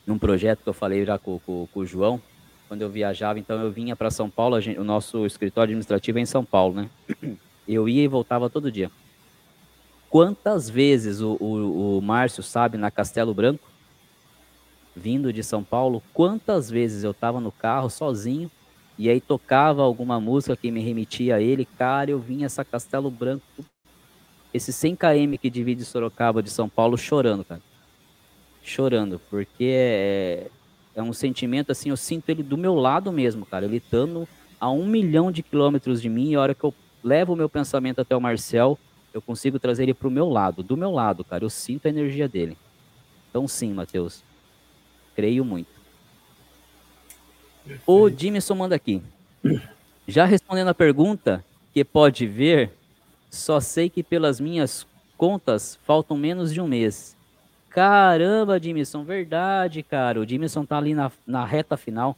num 0.06 0.18
projeto 0.18 0.62
que 0.64 0.70
eu 0.70 0.74
falei 0.74 1.06
já 1.06 1.18
com, 1.18 1.40
com, 1.40 1.68
com 1.74 1.80
o 1.80 1.86
João, 1.86 2.22
quando 2.68 2.82
eu 2.82 2.90
viajava, 2.90 3.40
então 3.40 3.60
eu 3.62 3.72
vinha 3.72 3.96
para 3.96 4.12
São 4.12 4.30
Paulo, 4.30 4.60
gente, 4.60 4.80
o 4.80 4.84
nosso 4.84 5.26
escritório 5.26 5.72
administrativo 5.72 6.20
é 6.20 6.22
em 6.22 6.26
São 6.26 6.44
Paulo, 6.44 6.76
né? 6.76 6.90
Eu 7.68 7.90
ia 7.90 8.04
e 8.04 8.08
voltava 8.08 8.48
todo 8.48 8.72
dia. 8.72 8.92
Quantas 10.08 10.70
vezes 10.70 11.20
o, 11.20 11.36
o, 11.40 11.98
o 11.98 12.02
Márcio 12.02 12.44
sabe 12.44 12.78
na 12.78 12.92
Castelo 12.92 13.34
Branco, 13.34 13.68
vindo 14.96 15.34
de 15.34 15.44
São 15.44 15.64
Paulo, 15.64 16.02
quantas 16.14 16.70
vezes 16.70 17.04
eu 17.04 17.10
estava 17.10 17.42
no 17.42 17.52
carro 17.52 17.90
sozinho 17.90 18.50
e 18.98 19.10
aí 19.10 19.20
tocava 19.20 19.82
alguma 19.82 20.20
música 20.20 20.56
que 20.56 20.72
me 20.72 20.82
remetia 20.82 21.36
a 21.36 21.42
ele, 21.42 21.66
cara, 21.66 22.12
eu 22.12 22.20
vinha 22.20 22.46
essa 22.46 22.64
Castelo 22.64 23.12
Branco, 23.12 23.44
esse 24.54 24.72
100 24.72 24.96
km 24.96 25.38
que 25.42 25.50
divide 25.50 25.84
Sorocaba 25.84 26.42
de 26.42 26.50
São 26.50 26.70
Paulo 26.70 26.98
chorando, 26.98 27.44
cara. 27.44 27.62
Chorando, 28.64 29.20
porque 29.30 29.66
é, 29.66 30.48
é 30.96 31.04
um 31.04 31.12
sentimento 31.12 31.72
assim, 31.72 31.90
eu 31.90 31.98
sinto 31.98 32.30
ele 32.30 32.42
do 32.42 32.58
meu 32.58 32.74
lado 32.74 33.12
mesmo, 33.12 33.46
cara. 33.46 33.66
Ele 33.66 33.78
estando 33.78 34.28
a 34.60 34.72
um 34.72 34.86
milhão 34.86 35.32
de 35.32 35.44
quilômetros 35.44 36.02
de 36.02 36.08
mim, 36.08 36.32
e 36.32 36.36
a 36.36 36.42
hora 36.42 36.56
que 36.56 36.64
eu 36.64 36.74
levo 37.04 37.34
o 37.34 37.36
meu 37.36 37.50
pensamento 37.50 38.00
até 38.00 38.16
o 38.16 38.22
Marcel, 38.22 38.80
eu 39.14 39.22
consigo 39.22 39.60
trazer 39.60 39.84
ele 39.84 39.94
pro 39.94 40.10
meu 40.10 40.30
lado, 40.30 40.64
do 40.64 40.78
meu 40.78 40.92
lado, 40.92 41.24
cara. 41.24 41.44
Eu 41.44 41.50
sinto 41.50 41.86
a 41.86 41.90
energia 41.90 42.28
dele. 42.28 42.58
Então 43.30 43.48
sim, 43.48 43.74
Matheus. 43.74 44.24
Creio 45.16 45.44
muito. 45.44 45.75
O 47.86 48.10
Jimson 48.10 48.56
manda 48.56 48.76
aqui. 48.76 49.02
Já 50.08 50.26
respondendo 50.26 50.68
a 50.68 50.74
pergunta, 50.74 51.44
que 51.74 51.84
pode 51.84 52.28
ver, 52.28 52.72
só 53.30 53.60
sei 53.60 53.90
que 53.90 54.04
pelas 54.04 54.40
minhas 54.40 54.86
contas 55.18 55.80
faltam 55.84 56.18
menos 56.18 56.54
de 56.54 56.62
um 56.62 56.68
mês. 56.68 57.16
Caramba, 57.70 58.60
Jimson, 58.60 59.04
verdade, 59.04 59.84
cara. 59.84 60.20
O 60.20 60.28
Jimson 60.28 60.66
tá 60.66 60.78
ali 60.78 60.94
na, 60.94 61.12
na 61.26 61.44
reta 61.44 61.76
final, 61.76 62.16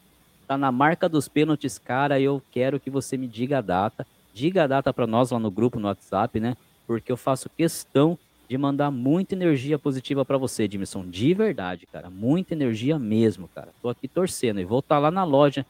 tá 0.47 0.57
na 0.57 0.71
marca 0.71 1.09
dos 1.09 1.27
pênaltis, 1.27 1.79
cara. 1.79 2.19
Eu 2.19 2.41
quero 2.51 2.79
que 2.79 2.89
você 2.89 3.17
me 3.17 3.27
diga 3.27 3.57
a 3.57 3.61
data. 3.61 4.05
Diga 4.33 4.65
a 4.65 4.67
data 4.67 4.93
para 4.93 5.07
nós 5.07 5.31
lá 5.31 5.39
no 5.39 5.49
grupo, 5.49 5.79
no 5.79 5.87
WhatsApp, 5.87 6.39
né? 6.39 6.55
Porque 6.85 7.11
eu 7.11 7.17
faço 7.17 7.49
questão 7.49 8.19
de 8.47 8.57
mandar 8.57 8.89
muita 8.91 9.35
energia 9.35 9.77
positiva 9.77 10.23
para 10.23 10.37
você, 10.37 10.67
Jimson. 10.69 11.05
De 11.07 11.33
verdade, 11.33 11.85
cara. 11.85 12.09
Muita 12.09 12.53
energia 12.53 12.97
mesmo, 12.97 13.49
cara. 13.53 13.69
Tô 13.81 13.89
aqui 13.89 14.07
torcendo 14.07 14.59
e 14.59 14.65
vou 14.65 14.79
estar 14.79 14.95
tá 14.95 14.99
lá 14.99 15.11
na 15.11 15.23
loja 15.23 15.65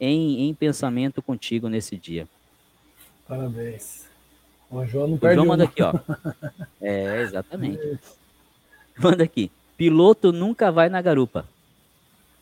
em, 0.00 0.48
em 0.48 0.54
pensamento 0.54 1.22
contigo 1.22 1.68
nesse 1.68 1.96
dia. 1.96 2.28
Parabéns. 3.28 4.06
O 4.70 4.84
João 4.84 5.08
não 5.08 5.16
o 5.16 5.34
João 5.34 5.46
manda 5.46 5.64
aqui, 5.64 5.82
ó. 5.82 5.92
É, 6.80 7.22
exatamente. 7.22 7.98
Manda 8.98 9.22
aqui. 9.22 9.50
Piloto 9.76 10.32
nunca 10.32 10.72
vai 10.72 10.88
na 10.88 11.00
garupa. 11.00 11.46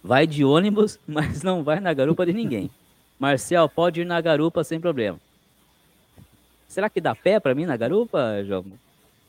Vai 0.03 0.27
de 0.27 0.45
ônibus, 0.45 0.99
mas 1.07 1.43
não 1.43 1.63
vai 1.63 1.81
na 1.81 1.93
garupa 1.93 2.25
de 2.25 2.33
ninguém. 2.33 2.71
Marcel, 3.19 3.69
pode 3.69 4.01
ir 4.01 4.05
na 4.05 4.21
garupa 4.21 4.65
sem 4.65 4.81
problema. 4.81 5.19
Será 6.69 6.89
que 6.89 7.01
dá 7.01 7.15
pé 7.15 7.39
para 7.39 7.55
mim 7.55 7.67
na 7.67 7.77
garupa, 7.77 8.43
João? 8.45 8.65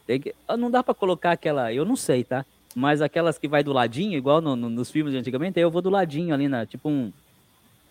Que... 0.06 0.36
Ah, 0.48 0.56
não 0.56 0.70
dá 0.70 0.84
para 0.84 0.94
colocar 0.94 1.32
aquela, 1.32 1.74
eu 1.74 1.84
não 1.84 1.96
sei, 1.96 2.24
tá? 2.24 2.46
Mas 2.76 3.02
aquelas 3.02 3.38
que 3.38 3.48
vai 3.48 3.64
do 3.64 3.74
ladinho, 3.74 4.18
igual 4.18 4.42
no, 4.42 4.56
no, 4.56 4.70
nos 4.70 4.92
filmes 4.92 5.14
de 5.14 5.20
antigamente, 5.20 5.58
aí 5.58 5.64
eu 5.64 5.72
vou 5.72 5.82
do 5.82 5.90
ladinho 5.90 6.34
ali, 6.34 6.48
na, 6.48 6.66
tipo 6.66 6.90
um, 6.90 7.12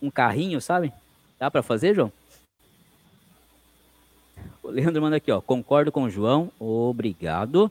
um 0.00 0.10
carrinho, 0.10 0.60
sabe? 0.60 0.92
Dá 1.38 1.50
para 1.50 1.62
fazer, 1.62 1.94
João? 1.94 2.12
O 4.62 4.68
Leandro 4.68 5.02
manda 5.02 5.16
aqui, 5.16 5.30
ó. 5.30 5.40
Concordo 5.40 5.90
com 5.92 6.04
o 6.04 6.10
João. 6.10 6.50
Obrigado. 6.58 7.70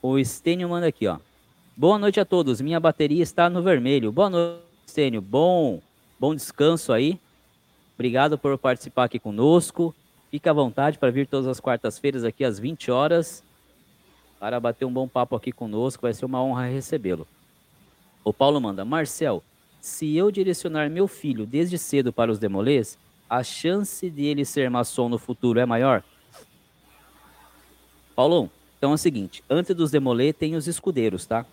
O 0.00 0.18
Estênio 0.18 0.68
manda 0.68 0.86
aqui, 0.86 1.06
ó. 1.06 1.18
Boa 1.76 1.98
noite 1.98 2.18
a 2.18 2.24
todos. 2.24 2.60
Minha 2.60 2.80
bateria 2.80 3.22
está 3.22 3.48
no 3.48 3.62
vermelho. 3.62 4.10
Boa 4.10 4.28
noite, 4.28 4.62
Estênio. 4.86 5.20
Bom, 5.20 5.80
bom 6.18 6.34
descanso 6.34 6.92
aí. 6.92 7.18
Obrigado 7.94 8.36
por 8.36 8.58
participar 8.58 9.04
aqui 9.04 9.18
conosco. 9.18 9.94
Fique 10.32 10.48
à 10.48 10.52
vontade 10.54 10.96
para 10.96 11.10
vir 11.10 11.26
todas 11.26 11.46
as 11.46 11.60
quartas-feiras 11.60 12.24
aqui 12.24 12.42
às 12.42 12.58
20 12.58 12.90
horas 12.90 13.44
para 14.40 14.58
bater 14.58 14.86
um 14.86 14.92
bom 14.92 15.06
papo 15.06 15.36
aqui 15.36 15.52
conosco. 15.52 16.00
Vai 16.00 16.14
ser 16.14 16.24
uma 16.24 16.42
honra 16.42 16.68
recebê-lo. 16.68 17.28
O 18.24 18.32
Paulo 18.32 18.58
manda: 18.58 18.82
Marcel, 18.82 19.44
se 19.78 20.16
eu 20.16 20.30
direcionar 20.30 20.88
meu 20.88 21.06
filho 21.06 21.44
desde 21.44 21.76
cedo 21.76 22.14
para 22.14 22.32
os 22.32 22.38
demolês, 22.38 22.96
a 23.28 23.44
chance 23.44 24.08
de 24.08 24.24
ele 24.24 24.46
ser 24.46 24.70
maçom 24.70 25.06
no 25.06 25.18
futuro 25.18 25.60
é 25.60 25.66
maior? 25.66 26.02
Paulo, 28.16 28.48
então 28.78 28.92
é 28.92 28.94
o 28.94 28.98
seguinte, 28.98 29.44
antes 29.50 29.76
dos 29.76 29.90
demolê 29.90 30.32
tem 30.32 30.56
os 30.56 30.66
escudeiros, 30.66 31.26
tá? 31.26 31.44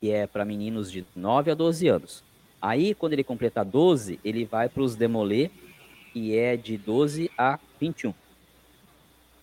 Que 0.00 0.10
é 0.10 0.26
para 0.26 0.44
meninos 0.44 0.90
de 0.90 1.06
9 1.14 1.52
a 1.52 1.54
12 1.54 1.86
anos. 1.86 2.24
Aí, 2.60 2.92
quando 2.92 3.12
ele 3.12 3.22
completar 3.22 3.64
12, 3.64 4.18
ele 4.24 4.44
vai 4.44 4.68
para 4.68 4.82
os 4.82 4.96
demolê, 4.96 5.48
que 6.16 6.34
é 6.34 6.56
de 6.56 6.78
12 6.78 7.30
a 7.36 7.58
21. 7.78 8.14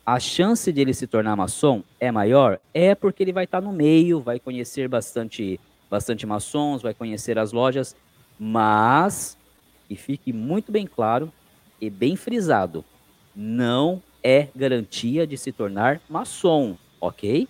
A 0.03 0.19
chance 0.19 0.73
de 0.73 0.81
ele 0.81 0.91
se 0.91 1.05
tornar 1.05 1.35
maçom 1.35 1.83
é 1.99 2.11
maior? 2.11 2.59
É 2.73 2.95
porque 2.95 3.21
ele 3.21 3.31
vai 3.31 3.43
estar 3.43 3.61
tá 3.61 3.67
no 3.67 3.71
meio, 3.71 4.19
vai 4.19 4.39
conhecer 4.39 4.87
bastante, 4.87 5.59
bastante 5.87 6.25
maçons, 6.25 6.81
vai 6.81 6.95
conhecer 6.95 7.37
as 7.37 7.51
lojas, 7.51 7.95
mas, 8.39 9.37
e 9.87 9.95
fique 9.95 10.33
muito 10.33 10.71
bem 10.71 10.87
claro 10.87 11.31
e 11.79 11.91
bem 11.91 12.15
frisado, 12.15 12.83
não 13.35 14.01
é 14.23 14.47
garantia 14.55 15.27
de 15.27 15.37
se 15.37 15.51
tornar 15.51 16.01
maçom 16.09 16.75
ok? 16.99 17.47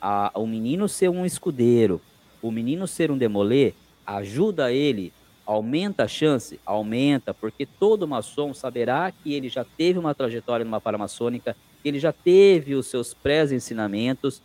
A, 0.00 0.32
o 0.34 0.48
menino 0.48 0.88
ser 0.88 1.10
um 1.10 1.24
escudeiro, 1.24 2.00
o 2.42 2.50
menino 2.50 2.88
ser 2.88 3.08
um 3.08 3.16
demolê, 3.16 3.72
ajuda 4.04 4.72
ele, 4.72 5.12
aumenta 5.46 6.04
a 6.04 6.08
chance? 6.08 6.58
Aumenta, 6.64 7.34
porque 7.34 7.66
todo 7.66 8.08
maçom 8.08 8.54
saberá 8.54 9.10
que 9.12 9.32
ele 9.34 9.48
já 9.48 9.64
teve 9.64 9.98
uma 9.98 10.14
trajetória 10.14 10.64
numa 10.64 10.80
paramaçônica, 10.80 11.56
que 11.82 11.88
ele 11.88 11.98
já 11.98 12.12
teve 12.12 12.74
os 12.74 12.86
seus 12.86 13.12
pré-ensinamentos, 13.12 14.42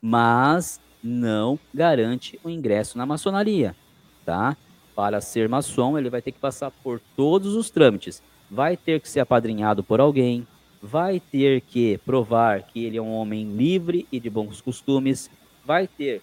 mas 0.00 0.80
não 1.02 1.58
garante 1.72 2.38
o 2.42 2.50
ingresso 2.50 2.96
na 2.98 3.06
maçonaria, 3.06 3.74
tá? 4.24 4.56
Para 4.94 5.20
ser 5.20 5.48
maçom, 5.48 5.96
ele 5.96 6.10
vai 6.10 6.20
ter 6.20 6.32
que 6.32 6.40
passar 6.40 6.70
por 6.70 7.00
todos 7.16 7.54
os 7.54 7.70
trâmites. 7.70 8.22
Vai 8.50 8.76
ter 8.76 9.00
que 9.00 9.08
ser 9.08 9.20
apadrinhado 9.20 9.84
por 9.84 10.00
alguém, 10.00 10.46
vai 10.82 11.20
ter 11.20 11.60
que 11.60 11.98
provar 11.98 12.62
que 12.62 12.84
ele 12.84 12.96
é 12.96 13.02
um 13.02 13.12
homem 13.12 13.44
livre 13.44 14.06
e 14.10 14.18
de 14.18 14.30
bons 14.30 14.60
costumes, 14.60 15.30
vai 15.64 15.86
ter 15.86 16.22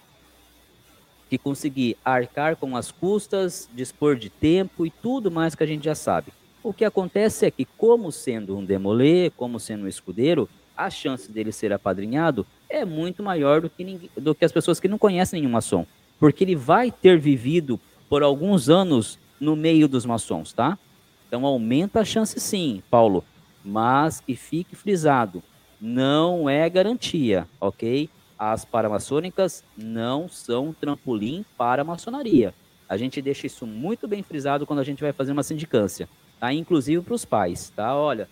que 1.28 1.38
conseguir 1.38 1.96
arcar 2.04 2.56
com 2.56 2.76
as 2.76 2.90
custas, 2.90 3.68
dispor 3.74 4.16
de 4.16 4.30
tempo 4.30 4.86
e 4.86 4.90
tudo 4.90 5.30
mais 5.30 5.54
que 5.54 5.62
a 5.62 5.66
gente 5.66 5.84
já 5.84 5.94
sabe. 5.94 6.32
O 6.62 6.72
que 6.72 6.84
acontece 6.84 7.46
é 7.46 7.50
que, 7.50 7.64
como 7.64 8.10
sendo 8.10 8.56
um 8.56 8.64
demolê, 8.64 9.30
como 9.30 9.60
sendo 9.60 9.84
um 9.84 9.88
escudeiro, 9.88 10.48
a 10.76 10.90
chance 10.90 11.30
dele 11.30 11.52
ser 11.52 11.72
apadrinhado 11.72 12.46
é 12.68 12.84
muito 12.84 13.22
maior 13.22 13.60
do 13.60 13.70
que, 13.70 13.84
ninguém, 13.84 14.10
do 14.16 14.34
que 14.34 14.44
as 14.44 14.52
pessoas 14.52 14.80
que 14.80 14.88
não 14.88 14.98
conhecem 14.98 15.40
nenhum 15.40 15.52
maçom. 15.52 15.86
Porque 16.18 16.44
ele 16.44 16.56
vai 16.56 16.90
ter 16.90 17.18
vivido 17.18 17.80
por 18.08 18.22
alguns 18.22 18.68
anos 18.68 19.18
no 19.40 19.54
meio 19.54 19.88
dos 19.88 20.04
maçons, 20.04 20.52
tá? 20.52 20.78
Então 21.26 21.44
aumenta 21.44 22.00
a 22.00 22.04
chance 22.04 22.38
sim, 22.40 22.82
Paulo 22.90 23.24
mas 23.66 24.20
que 24.20 24.36
fique 24.36 24.76
frisado, 24.76 25.42
não 25.80 26.48
é 26.48 26.70
garantia, 26.70 27.48
ok? 27.60 28.08
As 28.38 28.64
paramaçônicas 28.64 29.64
não 29.76 30.28
são 30.28 30.72
trampolim 30.72 31.44
para 31.56 31.82
a 31.82 31.84
maçonaria. 31.84 32.52
A 32.88 32.96
gente 32.96 33.20
deixa 33.22 33.46
isso 33.46 33.66
muito 33.66 34.06
bem 34.06 34.22
frisado 34.22 34.66
quando 34.66 34.78
a 34.78 34.84
gente 34.84 35.02
vai 35.02 35.12
fazer 35.12 35.32
uma 35.32 35.42
sindicância, 35.42 36.08
tá? 36.38 36.52
Inclusive 36.52 37.02
para 37.02 37.14
os 37.14 37.24
pais, 37.24 37.70
tá? 37.74 37.96
Olha, 37.96 38.28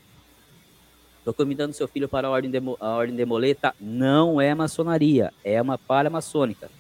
estou 1.19 1.35
convidando 1.35 1.73
seu 1.73 1.89
filho 1.89 2.09
para 2.09 2.29
a 2.29 2.31
ordem, 2.31 2.51
de, 2.51 2.59
a 2.81 2.89
ordem 2.89 3.17
de 3.17 3.25
moleta, 3.25 3.75
não 3.81 4.41
é 4.41 4.55
maçonaria, 4.55 5.33
é 5.43 5.61
uma 5.61 5.79
paramaçônica. 5.79 6.71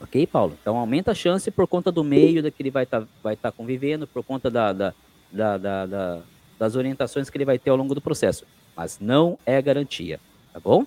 Ok, 0.00 0.26
Paulo? 0.26 0.56
Então 0.60 0.78
aumenta 0.78 1.10
a 1.10 1.14
chance 1.14 1.50
por 1.50 1.66
conta 1.66 1.90
do 1.90 2.04
meio 2.04 2.50
que 2.52 2.62
ele 2.62 2.70
vai 2.70 2.84
estar 2.84 3.00
tá, 3.00 3.06
vai 3.22 3.36
tá 3.36 3.50
convivendo, 3.50 4.06
por 4.06 4.22
conta 4.22 4.48
da, 4.48 4.72
da, 4.72 4.94
da, 5.32 5.86
da 5.86 6.22
das 6.58 6.74
orientações 6.74 7.30
que 7.30 7.38
ele 7.38 7.44
vai 7.44 7.58
ter 7.58 7.70
ao 7.70 7.76
longo 7.76 7.94
do 7.94 8.00
processo, 8.00 8.44
mas 8.76 8.98
não 9.00 9.38
é 9.46 9.62
garantia, 9.62 10.18
tá 10.52 10.58
bom? 10.58 10.84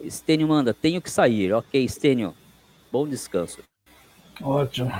Estênio 0.00 0.46
manda, 0.48 0.72
tenho 0.72 1.00
que 1.00 1.10
sair. 1.10 1.52
Ok, 1.52 1.82
Estênio, 1.82 2.34
bom 2.90 3.06
descanso. 3.06 3.60
Ótimo. 4.40 4.92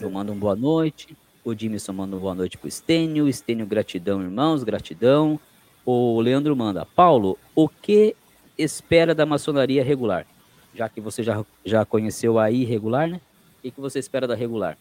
Eu 0.00 0.10
mando 0.10 0.32
um 0.32 0.38
boa 0.38 0.56
noite. 0.56 1.16
O 1.44 1.54
Dimison 1.54 1.92
manda 1.92 2.16
um 2.16 2.18
boa 2.18 2.34
noite 2.34 2.58
pro 2.58 2.68
Estênio. 2.68 3.28
Estênio, 3.28 3.66
gratidão, 3.66 4.20
irmãos, 4.20 4.62
gratidão. 4.62 5.40
O 5.84 6.20
Leandro 6.20 6.54
manda, 6.54 6.84
Paulo, 6.84 7.38
o 7.54 7.68
que 7.68 8.14
espera 8.58 9.14
da 9.14 9.24
maçonaria 9.24 9.82
regular? 9.82 10.26
Já 10.74 10.88
que 10.88 11.00
você 11.00 11.22
já, 11.22 11.44
já 11.64 11.84
conheceu 11.84 12.38
a 12.38 12.50
irregular, 12.50 13.08
né? 13.08 13.20
O 13.58 13.62
que, 13.62 13.70
que 13.70 13.80
você 13.80 13.98
espera 13.98 14.26
da 14.26 14.34
regular? 14.34 14.76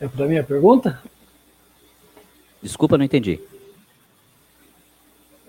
É 0.00 0.08
para 0.08 0.26
mim 0.26 0.38
a 0.38 0.44
pergunta? 0.44 1.02
Desculpa, 2.62 2.96
não 2.96 3.04
entendi. 3.04 3.38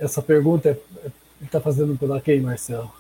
Essa 0.02 0.20
pergunta 0.20 0.70
é, 0.70 1.12
está 1.44 1.62
fazendo 1.62 1.96
pela 1.96 2.20
quem, 2.20 2.42
Marcelo? 2.42 2.92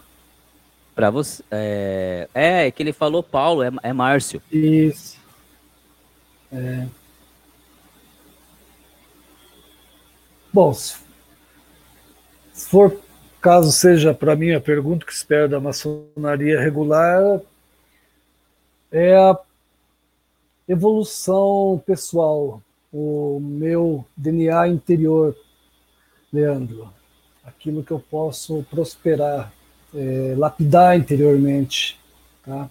Para 0.94 1.10
você. 1.10 1.44
É, 1.50 2.30
é, 2.32 2.68
é, 2.68 2.72
que 2.72 2.84
ele 2.84 2.94
falou 2.94 3.24
Paulo, 3.24 3.64
é, 3.64 3.72
é 3.82 3.92
Márcio. 3.92 4.40
Isso. 4.52 5.18
É. 6.54 6.86
Bom, 10.54 10.72
se 10.72 11.00
for 12.54 12.96
caso 13.42 13.72
seja 13.72 14.14
para 14.14 14.36
mim 14.36 14.52
a 14.52 14.62
pergunta 14.62 15.04
que 15.04 15.12
espero 15.12 15.50
da 15.50 15.60
maçonaria 15.60 16.60
regular, 16.60 17.42
é 18.92 19.16
a 19.16 19.40
evolução 20.68 21.82
pessoal, 21.84 22.62
o 22.94 23.40
meu 23.42 24.06
DNA 24.16 24.68
interior, 24.68 25.36
Leandro, 26.32 26.90
aquilo 27.43 27.84
que 27.84 27.92
eu 27.92 28.00
posso 28.00 28.66
prosperar, 28.69 29.51
é, 29.93 30.34
lapidar 30.38 30.98
interiormente, 30.98 32.00
tá? 32.45 32.69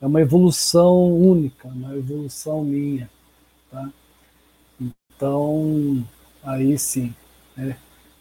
É 0.00 0.06
uma 0.06 0.20
evolução 0.20 1.12
única, 1.12 1.68
uma 1.68 1.96
evolução 1.96 2.62
minha, 2.62 3.08
tá? 3.70 3.90
Então, 4.80 6.04
aí 6.44 6.78
sim, 6.78 7.14
né? 7.56 7.76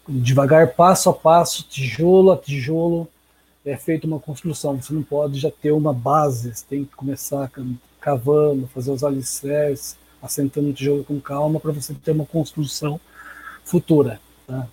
devagar, 0.08 0.74
passo 0.74 1.10
a 1.10 1.14
passo, 1.14 1.64
tijolo 1.64 2.32
a 2.32 2.38
tijolo, 2.38 3.08
é 3.66 3.76
feita 3.76 4.08
uma 4.08 4.20
construção. 4.20 4.82
Você 4.82 4.94
não 4.94 5.04
pode 5.04 5.40
já 5.40 5.52
ter 5.52 5.72
uma 5.72 5.94
base, 5.94 6.56
você 6.56 6.66
tem 6.68 6.86
que 6.86 6.96
começar 6.96 7.52
cavando, 8.00 8.68
fazer 8.68 8.92
os 8.92 9.04
alicerces, 9.04 9.98
assentando 10.22 10.70
o 10.70 10.74
tijolo 10.74 11.04
com 11.04 11.20
calma 11.20 11.60
para 11.60 11.74
você 11.74 11.94
ter 11.94 12.12
uma 12.12 12.26
construção 12.26 13.00
futura. 13.66 14.20
Tá? 14.48 14.68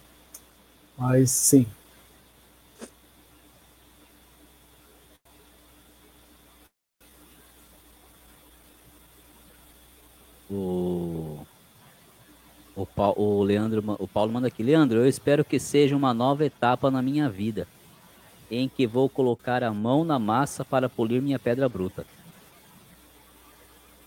Mas 0.97 1.31
sim. 1.31 1.67
O, 10.51 11.45
o, 12.77 12.87
Paulo, 12.87 13.15
o 13.19 13.43
Leandro, 13.43 13.83
o 13.99 14.07
Paulo 14.07 14.33
manda 14.33 14.47
aqui, 14.47 14.63
Leandro, 14.63 14.99
eu 14.99 15.09
espero 15.09 15.45
que 15.45 15.59
seja 15.59 15.97
uma 15.97 16.15
nova 16.15 16.45
etapa 16.45 16.91
na 16.91 17.03
minha 17.03 17.29
vida, 17.29 17.67
em 18.51 18.69
que 18.69 18.87
vou 18.87 19.09
colocar 19.09 19.65
a 19.65 19.73
mão 19.73 20.05
na 20.05 20.19
massa 20.19 20.65
para 20.65 20.89
polir 20.89 21.21
minha 21.21 21.39
pedra 21.39 21.69
bruta. 21.69 22.07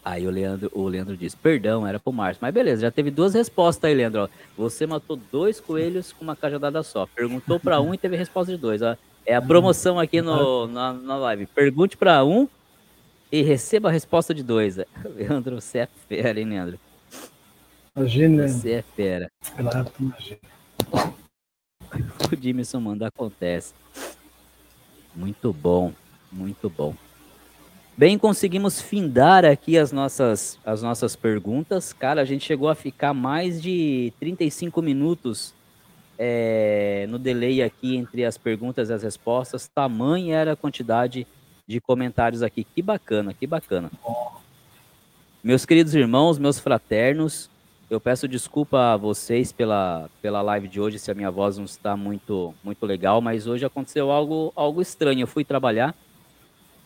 Aí 0.07 0.25
o 0.25 0.29
Leandro, 0.29 0.71
o 0.73 0.87
Leandro 0.87 1.17
diz, 1.17 1.35
perdão, 1.35 1.85
era 1.85 1.99
pro 1.99 2.13
Márcio. 2.13 2.39
Mas 2.41 2.53
beleza, 2.53 2.83
já 2.83 2.89
teve 2.89 3.11
duas 3.11 3.33
respostas 3.33 3.89
aí, 3.89 3.93
Leandro. 3.93 4.29
Você 4.55 4.87
matou 4.87 5.19
dois 5.29 5.59
coelhos 5.59 6.13
com 6.13 6.23
uma 6.23 6.33
cajadada 6.33 6.81
só. 6.81 7.05
Perguntou 7.07 7.59
para 7.59 7.81
um 7.81 7.93
e 7.93 7.97
teve 7.97 8.15
resposta 8.15 8.53
de 8.53 8.57
dois. 8.57 8.81
Ó. 8.81 8.95
É 9.25 9.35
a 9.35 9.41
promoção 9.41 9.99
aqui 9.99 10.21
no, 10.21 10.65
na, 10.65 10.93
na 10.93 11.17
live. 11.17 11.45
Pergunte 11.47 11.97
para 11.97 12.23
um 12.23 12.47
e 13.29 13.41
receba 13.41 13.89
a 13.89 13.91
resposta 13.91 14.33
de 14.33 14.43
dois. 14.43 14.77
Leandro, 15.13 15.59
você 15.59 15.79
é 15.79 15.89
fera, 16.07 16.39
hein, 16.39 16.45
Leandro? 16.45 16.79
Imagina. 17.93 18.47
Você 18.47 18.71
é 18.71 18.81
fera. 18.81 19.29
Claro, 19.57 19.91
imagina. 19.99 20.39
O 22.31 22.35
Dimison 22.35 22.79
manda 22.79 23.07
acontece. 23.07 23.73
Muito 25.15 25.51
bom, 25.53 25.93
muito 26.31 26.69
bom. 26.69 26.93
Bem, 27.97 28.15
conseguimos 28.15 28.79
findar 28.79 29.43
aqui 29.43 29.75
as 29.75 29.91
nossas, 29.91 30.59
as 30.63 30.83
nossas 30.83 31.15
perguntas. 31.15 31.93
Cara, 31.93 32.21
a 32.21 32.25
gente 32.25 32.45
chegou 32.45 32.69
a 32.69 32.75
ficar 32.75 33.11
mais 33.11 33.59
de 33.59 34.13
35 34.19 34.83
minutos 34.83 35.51
é, 36.15 37.07
no 37.09 37.17
delay 37.17 37.63
aqui 37.63 37.95
entre 37.95 38.23
as 38.23 38.37
perguntas 38.37 38.91
e 38.91 38.93
as 38.93 39.01
respostas. 39.01 39.67
Tamanha 39.67 40.35
era 40.35 40.51
a 40.51 40.55
quantidade 40.55 41.25
de 41.65 41.81
comentários 41.81 42.43
aqui. 42.43 42.63
Que 42.63 42.83
bacana, 42.83 43.33
que 43.33 43.47
bacana. 43.47 43.89
Meus 45.43 45.65
queridos 45.65 45.95
irmãos, 45.95 46.37
meus 46.37 46.59
fraternos, 46.59 47.49
eu 47.89 47.99
peço 47.99 48.27
desculpa 48.27 48.93
a 48.93 48.97
vocês 48.97 49.51
pela, 49.51 50.07
pela 50.21 50.43
live 50.43 50.67
de 50.67 50.79
hoje, 50.79 50.99
se 50.99 51.09
a 51.09 51.15
minha 51.15 51.31
voz 51.31 51.57
não 51.57 51.65
está 51.65 51.97
muito, 51.97 52.53
muito 52.63 52.85
legal, 52.85 53.21
mas 53.21 53.47
hoje 53.47 53.65
aconteceu 53.65 54.11
algo, 54.11 54.53
algo 54.55 54.83
estranho. 54.83 55.21
Eu 55.21 55.27
fui 55.27 55.43
trabalhar 55.43 55.95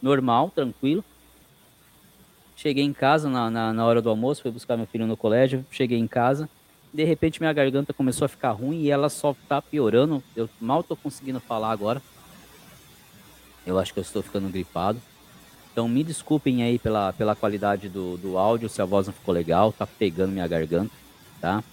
normal, 0.01 0.51
tranquilo. 0.53 1.03
Cheguei 2.55 2.83
em 2.83 2.93
casa 2.93 3.29
na, 3.29 3.49
na, 3.49 3.73
na, 3.73 3.85
hora 3.85 4.01
do 4.01 4.09
almoço, 4.09 4.41
fui 4.41 4.51
buscar 4.51 4.77
meu 4.77 4.85
filho 4.85 5.07
no 5.07 5.17
colégio. 5.17 5.65
Cheguei 5.71 5.97
em 5.97 6.07
casa, 6.07 6.49
de 6.93 7.03
repente 7.03 7.39
minha 7.39 7.53
garganta 7.53 7.93
começou 7.93 8.25
a 8.25 8.29
ficar 8.29 8.51
ruim 8.51 8.81
e 8.81 8.91
ela 8.91 9.09
só 9.09 9.35
tá 9.47 9.61
piorando. 9.61 10.23
Eu 10.35 10.49
mal 10.59 10.83
tô 10.83 10.95
conseguindo 10.95 11.39
falar 11.39 11.71
agora. 11.71 12.01
Eu 13.65 13.79
acho 13.79 13.93
que 13.93 13.99
eu 13.99 14.03
estou 14.03 14.21
ficando 14.21 14.49
gripado. 14.49 15.01
Então 15.71 15.87
me 15.87 16.03
desculpem 16.03 16.63
aí 16.63 16.77
pela, 16.77 17.13
pela 17.13 17.35
qualidade 17.35 17.87
do, 17.87 18.17
do 18.17 18.37
áudio, 18.37 18.67
se 18.67 18.81
a 18.81 18.85
voz 18.85 19.07
não 19.07 19.13
ficou 19.13 19.33
legal, 19.33 19.71
tá 19.71 19.87
pegando 19.87 20.31
minha 20.31 20.47
garganta, 20.47 20.91
tá? 21.39 21.63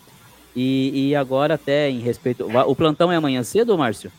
E, 0.54 1.10
e 1.10 1.16
agora 1.16 1.54
até 1.54 1.90
em 1.90 1.98
respeito... 1.98 2.48
O 2.66 2.76
plantão 2.76 3.10
é 3.10 3.16
amanhã 3.16 3.42
cedo, 3.42 3.76
Márcio? 3.76 4.12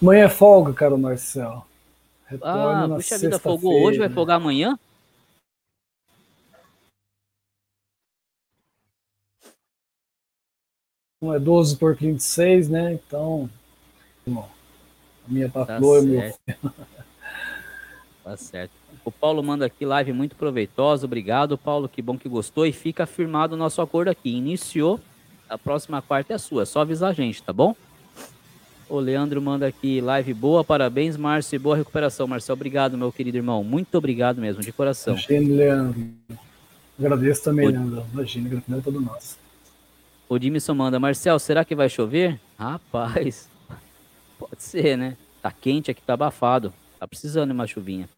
Amanhã 0.00 0.24
é 0.24 0.28
folga, 0.28 0.72
cara, 0.72 0.96
Marcelo. 0.96 1.67
Retorno 2.28 2.94
ah, 2.94 2.96
puxa 2.96 3.16
vida, 3.16 3.38
folgou 3.38 3.82
hoje, 3.82 3.98
vai 3.98 4.10
folgar 4.10 4.36
amanhã? 4.36 4.78
Um 11.22 11.32
é 11.32 11.40
12 11.40 11.78
por 11.78 11.96
26, 11.96 12.68
né? 12.68 12.92
Então, 12.92 13.48
bom, 14.26 14.48
a 15.26 15.32
minha 15.32 15.48
patroa 15.48 16.00
tá 16.00 16.06
meu 16.06 16.34
Tá 18.22 18.36
certo. 18.36 18.72
O 19.02 19.10
Paulo 19.10 19.42
manda 19.42 19.64
aqui 19.64 19.86
live 19.86 20.12
muito 20.12 20.36
proveitosa. 20.36 21.06
Obrigado, 21.06 21.56
Paulo. 21.56 21.88
Que 21.88 22.02
bom 22.02 22.18
que 22.18 22.28
gostou. 22.28 22.66
E 22.66 22.72
fica 22.72 23.06
firmado 23.06 23.54
o 23.54 23.58
nosso 23.58 23.80
acordo 23.80 24.08
aqui. 24.08 24.36
Iniciou. 24.36 25.00
A 25.48 25.56
próxima 25.56 26.02
quarta 26.02 26.34
é 26.34 26.38
sua. 26.38 26.66
Só 26.66 26.82
avisar 26.82 27.10
a 27.10 27.14
gente, 27.14 27.42
tá 27.42 27.54
bom? 27.54 27.74
O 28.88 28.98
Leandro 28.98 29.42
manda 29.42 29.66
aqui, 29.66 30.00
live 30.00 30.32
boa, 30.32 30.64
parabéns, 30.64 31.14
Márcio, 31.14 31.56
e 31.56 31.58
boa 31.58 31.76
recuperação, 31.76 32.26
Marcelo. 32.26 32.56
Obrigado, 32.56 32.96
meu 32.96 33.12
querido 33.12 33.36
irmão. 33.36 33.62
Muito 33.62 33.94
obrigado 33.98 34.40
mesmo, 34.40 34.62
de 34.62 34.72
coração. 34.72 35.12
Imagina, 35.12 35.54
Leandro. 35.54 36.08
Agradeço 36.98 37.44
também, 37.44 37.68
o... 37.68 37.70
Leandro. 37.70 38.06
Imagina, 38.14 38.48
gratidão 38.48 38.78
é 38.78 38.82
todo 38.82 38.98
nosso. 38.98 39.36
O 40.26 40.38
Dimison 40.38 40.74
manda, 40.74 40.98
Marcel, 40.98 41.38
será 41.38 41.66
que 41.66 41.74
vai 41.74 41.90
chover? 41.90 42.40
Rapaz, 42.58 43.50
pode 44.38 44.62
ser, 44.62 44.96
né? 44.96 45.18
Tá 45.42 45.52
quente 45.52 45.90
aqui, 45.90 46.00
tá 46.00 46.14
abafado. 46.14 46.72
Tá 46.98 47.06
precisando 47.06 47.48
de 47.48 47.54
uma 47.54 47.66
chuvinha. 47.66 48.08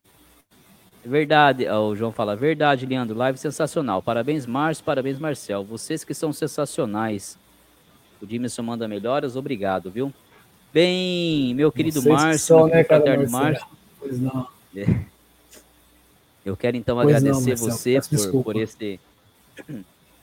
Verdade, 1.04 1.66
o 1.68 1.96
João 1.96 2.12
fala, 2.12 2.36
verdade, 2.36 2.86
Leandro, 2.86 3.16
live 3.16 3.38
sensacional. 3.38 4.00
Parabéns, 4.02 4.46
Márcio, 4.46 4.84
parabéns, 4.84 5.18
Marcel. 5.18 5.64
Vocês 5.64 6.04
que 6.04 6.14
são 6.14 6.32
sensacionais. 6.32 7.36
O 8.22 8.26
Dimison 8.26 8.62
manda 8.62 8.86
melhoras, 8.86 9.34
obrigado, 9.34 9.90
viu? 9.90 10.12
Bem, 10.72 11.54
meu 11.54 11.72
querido 11.72 12.02
Márcio, 12.02 12.56
meu 12.56 12.66
né, 12.68 12.84
cara, 12.84 13.28
Márcio. 13.28 13.66
Pois 13.98 14.20
não. 14.20 14.46
É. 14.74 14.86
Eu 16.44 16.56
quero 16.56 16.76
então 16.76 16.96
pois 16.96 17.08
agradecer 17.08 17.50
não, 17.50 17.56
você 17.56 18.00
por, 18.32 18.44
por, 18.44 18.56
esse 18.56 19.00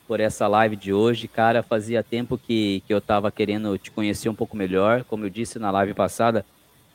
por 0.06 0.20
essa 0.20 0.48
live 0.48 0.74
de 0.74 0.92
hoje, 0.92 1.28
cara. 1.28 1.62
Fazia 1.62 2.02
tempo 2.02 2.38
que, 2.38 2.82
que 2.86 2.94
eu 2.94 2.98
estava 2.98 3.30
querendo 3.30 3.76
te 3.76 3.90
conhecer 3.90 4.30
um 4.30 4.34
pouco 4.34 4.56
melhor. 4.56 5.04
Como 5.04 5.24
eu 5.26 5.30
disse 5.30 5.58
na 5.58 5.70
live 5.70 5.92
passada, 5.92 6.46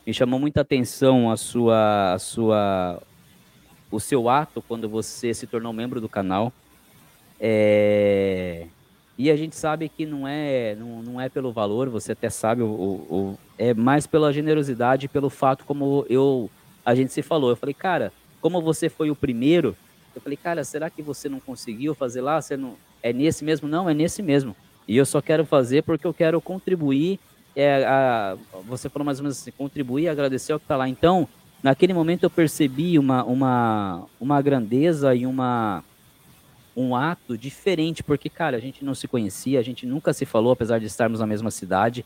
me 0.06 0.14
chamou 0.14 0.40
muita 0.40 0.62
atenção 0.62 1.30
a 1.32 1.38
sua, 1.38 2.14
a 2.14 2.20
sua, 2.20 3.02
o 3.92 4.00
seu 4.00 4.28
ato 4.28 4.64
quando 4.68 4.90
você 4.90 5.32
se 5.34 5.46
tornou 5.46 5.72
membro 5.72 6.02
do 6.02 6.10
canal. 6.10 6.52
É, 7.40 8.68
e 9.18 9.30
a 9.30 9.36
gente 9.36 9.56
sabe 9.56 9.90
que 9.90 10.06
não 10.06 10.28
é, 10.28 10.76
não, 10.76 11.04
não 11.04 11.22
é 11.22 11.30
pelo 11.30 11.52
valor, 11.52 11.90
você 11.90 12.14
até 12.14 12.30
sabe, 12.30 12.64
o, 12.64 12.68
o, 12.68 13.38
é 13.58 13.74
mais 13.74 14.08
pela 14.08 14.34
generosidade, 14.34 15.08
pelo 15.08 15.30
fato 15.30 15.66
como 15.66 16.06
eu 16.10 16.50
a 16.86 16.94
gente 16.96 17.14
se 17.14 17.22
falou. 17.22 17.50
Eu 17.50 17.56
falei, 17.56 17.74
cara, 17.74 18.12
como 18.42 18.62
você 18.62 18.90
foi 18.90 19.10
o 19.10 19.16
primeiro, 19.16 19.76
eu 20.16 20.22
falei, 20.22 20.38
cara, 20.38 20.64
será 20.64 20.90
que 20.90 21.02
você 21.02 21.30
não 21.30 21.40
conseguiu 21.40 21.96
fazer 21.96 22.22
lá? 22.22 22.42
Você 22.42 22.58
não 22.58 22.76
é 23.02 23.14
nesse 23.14 23.44
mesmo? 23.44 23.68
Não, 23.68 23.90
é 23.90 23.94
nesse 23.94 24.22
mesmo. 24.22 24.56
E 24.88 24.98
eu 24.98 25.06
só 25.06 25.22
quero 25.22 25.46
fazer 25.46 25.84
porque 25.84 26.06
eu 26.06 26.14
quero 26.14 26.42
contribuir. 26.42 27.20
É, 27.56 27.86
a, 27.86 28.36
você 28.68 28.90
falou 28.90 29.06
mais 29.06 29.20
ou 29.20 29.24
menos 29.24 29.40
assim, 29.40 29.52
contribuir, 29.52 30.10
agradecer 30.10 30.54
ao 30.54 30.60
que 30.60 30.66
está 30.66 30.76
lá. 30.76 30.90
Então, 30.90 31.28
naquele 31.62 31.94
momento 31.94 32.24
eu 32.24 32.30
percebi 32.30 33.00
uma, 33.00 33.24
uma, 33.24 34.06
uma 34.20 34.42
grandeza 34.42 35.16
e 35.16 35.26
uma 35.26 35.84
um 36.76 36.96
ato 36.96 37.38
diferente, 37.38 38.04
porque, 38.04 38.30
cara, 38.30 38.58
a 38.58 38.60
gente 38.60 38.84
não 38.84 38.96
se 38.96 39.08
conhecia, 39.08 39.60
a 39.60 39.64
gente 39.64 39.86
nunca 39.86 40.14
se 40.14 40.26
falou, 40.26 40.52
apesar 40.52 40.80
de 40.80 40.86
estarmos 40.86 41.20
na 41.20 41.28
mesma 41.28 41.52
cidade. 41.52 42.06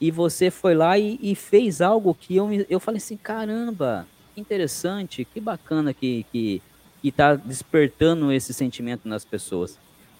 E 0.00 0.10
você 0.10 0.50
foi 0.50 0.74
lá 0.74 0.98
e, 0.98 1.18
e 1.22 1.34
fez 1.34 1.80
algo 1.80 2.14
que 2.14 2.36
eu, 2.36 2.48
eu 2.68 2.78
falei 2.78 2.98
assim: 2.98 3.16
caramba, 3.16 4.06
que 4.34 4.40
interessante, 4.40 5.24
que 5.24 5.40
bacana 5.40 5.94
que, 5.94 6.26
que, 6.30 6.62
que 7.00 7.08
está 7.08 7.34
despertando 7.34 8.30
esse 8.30 8.52
sentimento 8.52 9.08
nas 9.08 9.24
pessoas. 9.24 9.78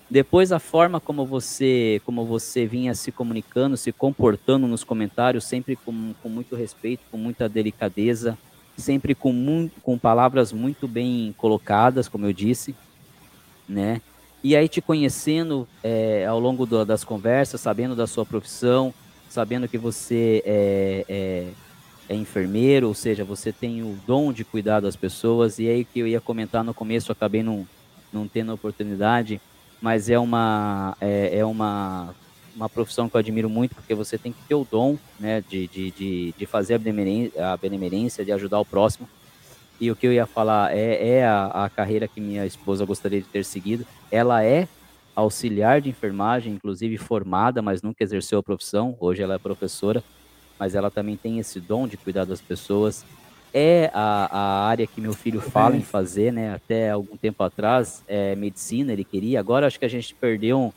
Depois 0.09 0.53
a 0.53 0.61
forma 0.61 1.01
como 1.01 1.27
você, 1.27 2.01
como 2.05 2.25
você 2.25 2.65
vinha 2.65 2.95
se 2.95 3.11
comunicando, 3.11 3.77
se 3.77 3.91
comportando 3.91 4.67
nos 4.69 4.85
comentários, 4.85 5.45
sempre 5.45 5.75
com, 5.75 6.15
com 6.23 6.29
muito 6.29 6.55
respeito, 6.55 7.03
com 7.11 7.19
muita 7.19 7.49
delicadeza, 7.49 8.39
sempre 8.77 9.15
com, 9.17 9.33
muito, 9.33 9.81
com 9.81 9.99
palavras 9.99 10.53
muito 10.53 10.87
bem 10.87 11.35
colocadas, 11.37 12.09
como 12.09 12.25
eu 12.25 12.33
disse, 12.33 12.75
né? 13.69 14.01
E 14.43 14.55
aí 14.55 14.69
te 14.69 14.81
conhecendo 14.81 15.67
é, 15.83 16.25
ao 16.27 16.39
longo 16.39 16.67
do, 16.67 16.85
das 16.85 17.03
conversas, 17.03 17.61
sabendo 17.61 17.97
da 17.97 18.07
sua 18.07 18.25
profissão, 18.25 18.95
sabendo 19.28 19.67
que 19.67 19.78
você 19.78 20.43
é, 20.45 21.05
é, 21.09 21.47
é, 22.09 22.15
enfermeiro, 22.15 22.89
ou 22.89 22.95
seja, 22.95 23.25
você 23.25 23.53
tem 23.53 23.83
o 23.83 23.99
dom 24.07 24.33
de 24.33 24.45
cuidar 24.45 24.81
das 24.81 24.95
pessoas. 24.95 25.59
E 25.59 25.69
aí 25.69 25.85
que 25.85 26.01
eu 26.01 26.07
ia 26.07 26.20
comentar 26.20 26.62
no 26.62 26.73
começo, 26.73 27.11
acabei 27.11 27.43
não, 27.43 27.67
não 28.12 28.28
tendo 28.28 28.53
oportunidade 28.53 29.41
mas 29.81 30.09
é 30.09 30.19
uma 30.19 30.97
é, 31.01 31.39
é, 31.39 31.45
uma 31.45 32.15
uma 32.55 32.69
profissão 32.69 33.09
que 33.09 33.17
eu 33.17 33.19
admiro 33.19 33.51
muito 33.51 33.75
porque 33.75 33.95
você 33.95 34.17
tem 34.17 34.33
que 34.33 34.43
ter 34.49 34.55
o 34.55 34.67
dom 34.69 34.97
né 35.20 35.45
de, 35.49 35.67
de, 35.69 35.91
de, 35.91 36.35
de 36.36 36.47
fazer 36.47 36.75
a 36.75 36.78
benemerência, 36.78 37.53
a 37.53 37.57
benemerência 37.57 38.25
de 38.25 38.33
ajudar 38.33 38.59
o 38.59 38.65
próximo 38.65 39.09
e 39.81 39.91
o 39.91 39.97
que 39.97 40.07
eu 40.07 40.13
ia 40.13 40.27
falar 40.27 40.75
é, 40.75 41.19
é 41.19 41.27
a, 41.27 41.65
a 41.65 41.71
carreira 41.71 42.09
que 42.09 42.21
minha 42.21 42.47
esposa 42.47 42.85
gostaria 42.85 43.21
de 43.21 43.29
ter 43.29 43.45
seguido. 43.45 43.87
Ela 44.11 44.45
é 44.45 44.69
auxiliar 45.15 45.81
de 45.81 45.89
enfermagem 45.89 46.53
inclusive 46.53 46.99
formada 46.99 47.63
mas 47.63 47.83
nunca 47.83 48.03
exerceu 48.03 48.39
a 48.39 48.43
profissão. 48.43 48.97
Hoje 49.01 49.23
ela 49.23 49.35
é 49.35 49.39
professora 49.39 50.03
mas 50.59 50.75
ela 50.75 50.91
também 50.91 51.17
tem 51.17 51.39
esse 51.39 51.61
dom 51.61 51.87
de 51.87 51.97
cuidar 51.97 52.25
das 52.25 52.41
pessoas. 52.41 53.05
É 53.53 53.91
a, 53.95 54.29
a 54.31 54.67
área 54.67 54.87
que 54.87 55.01
meu 55.01 55.13
filho 55.13 55.41
fala 55.41 55.77
em 55.77 55.83
fazer, 55.83 56.33
né? 56.33 56.55
Até 56.55 56.91
algum 56.91 57.17
tempo 57.17 57.43
atrás, 57.43 58.03
é 58.07 58.35
medicina, 58.35 58.93
ele 58.93 59.05
queria. 59.05 59.41
Agora 59.41 59.67
acho 59.67 59.79
que 59.79 59.85
a 59.85 59.89
gente 59.89 60.15
perdeu 60.15 60.73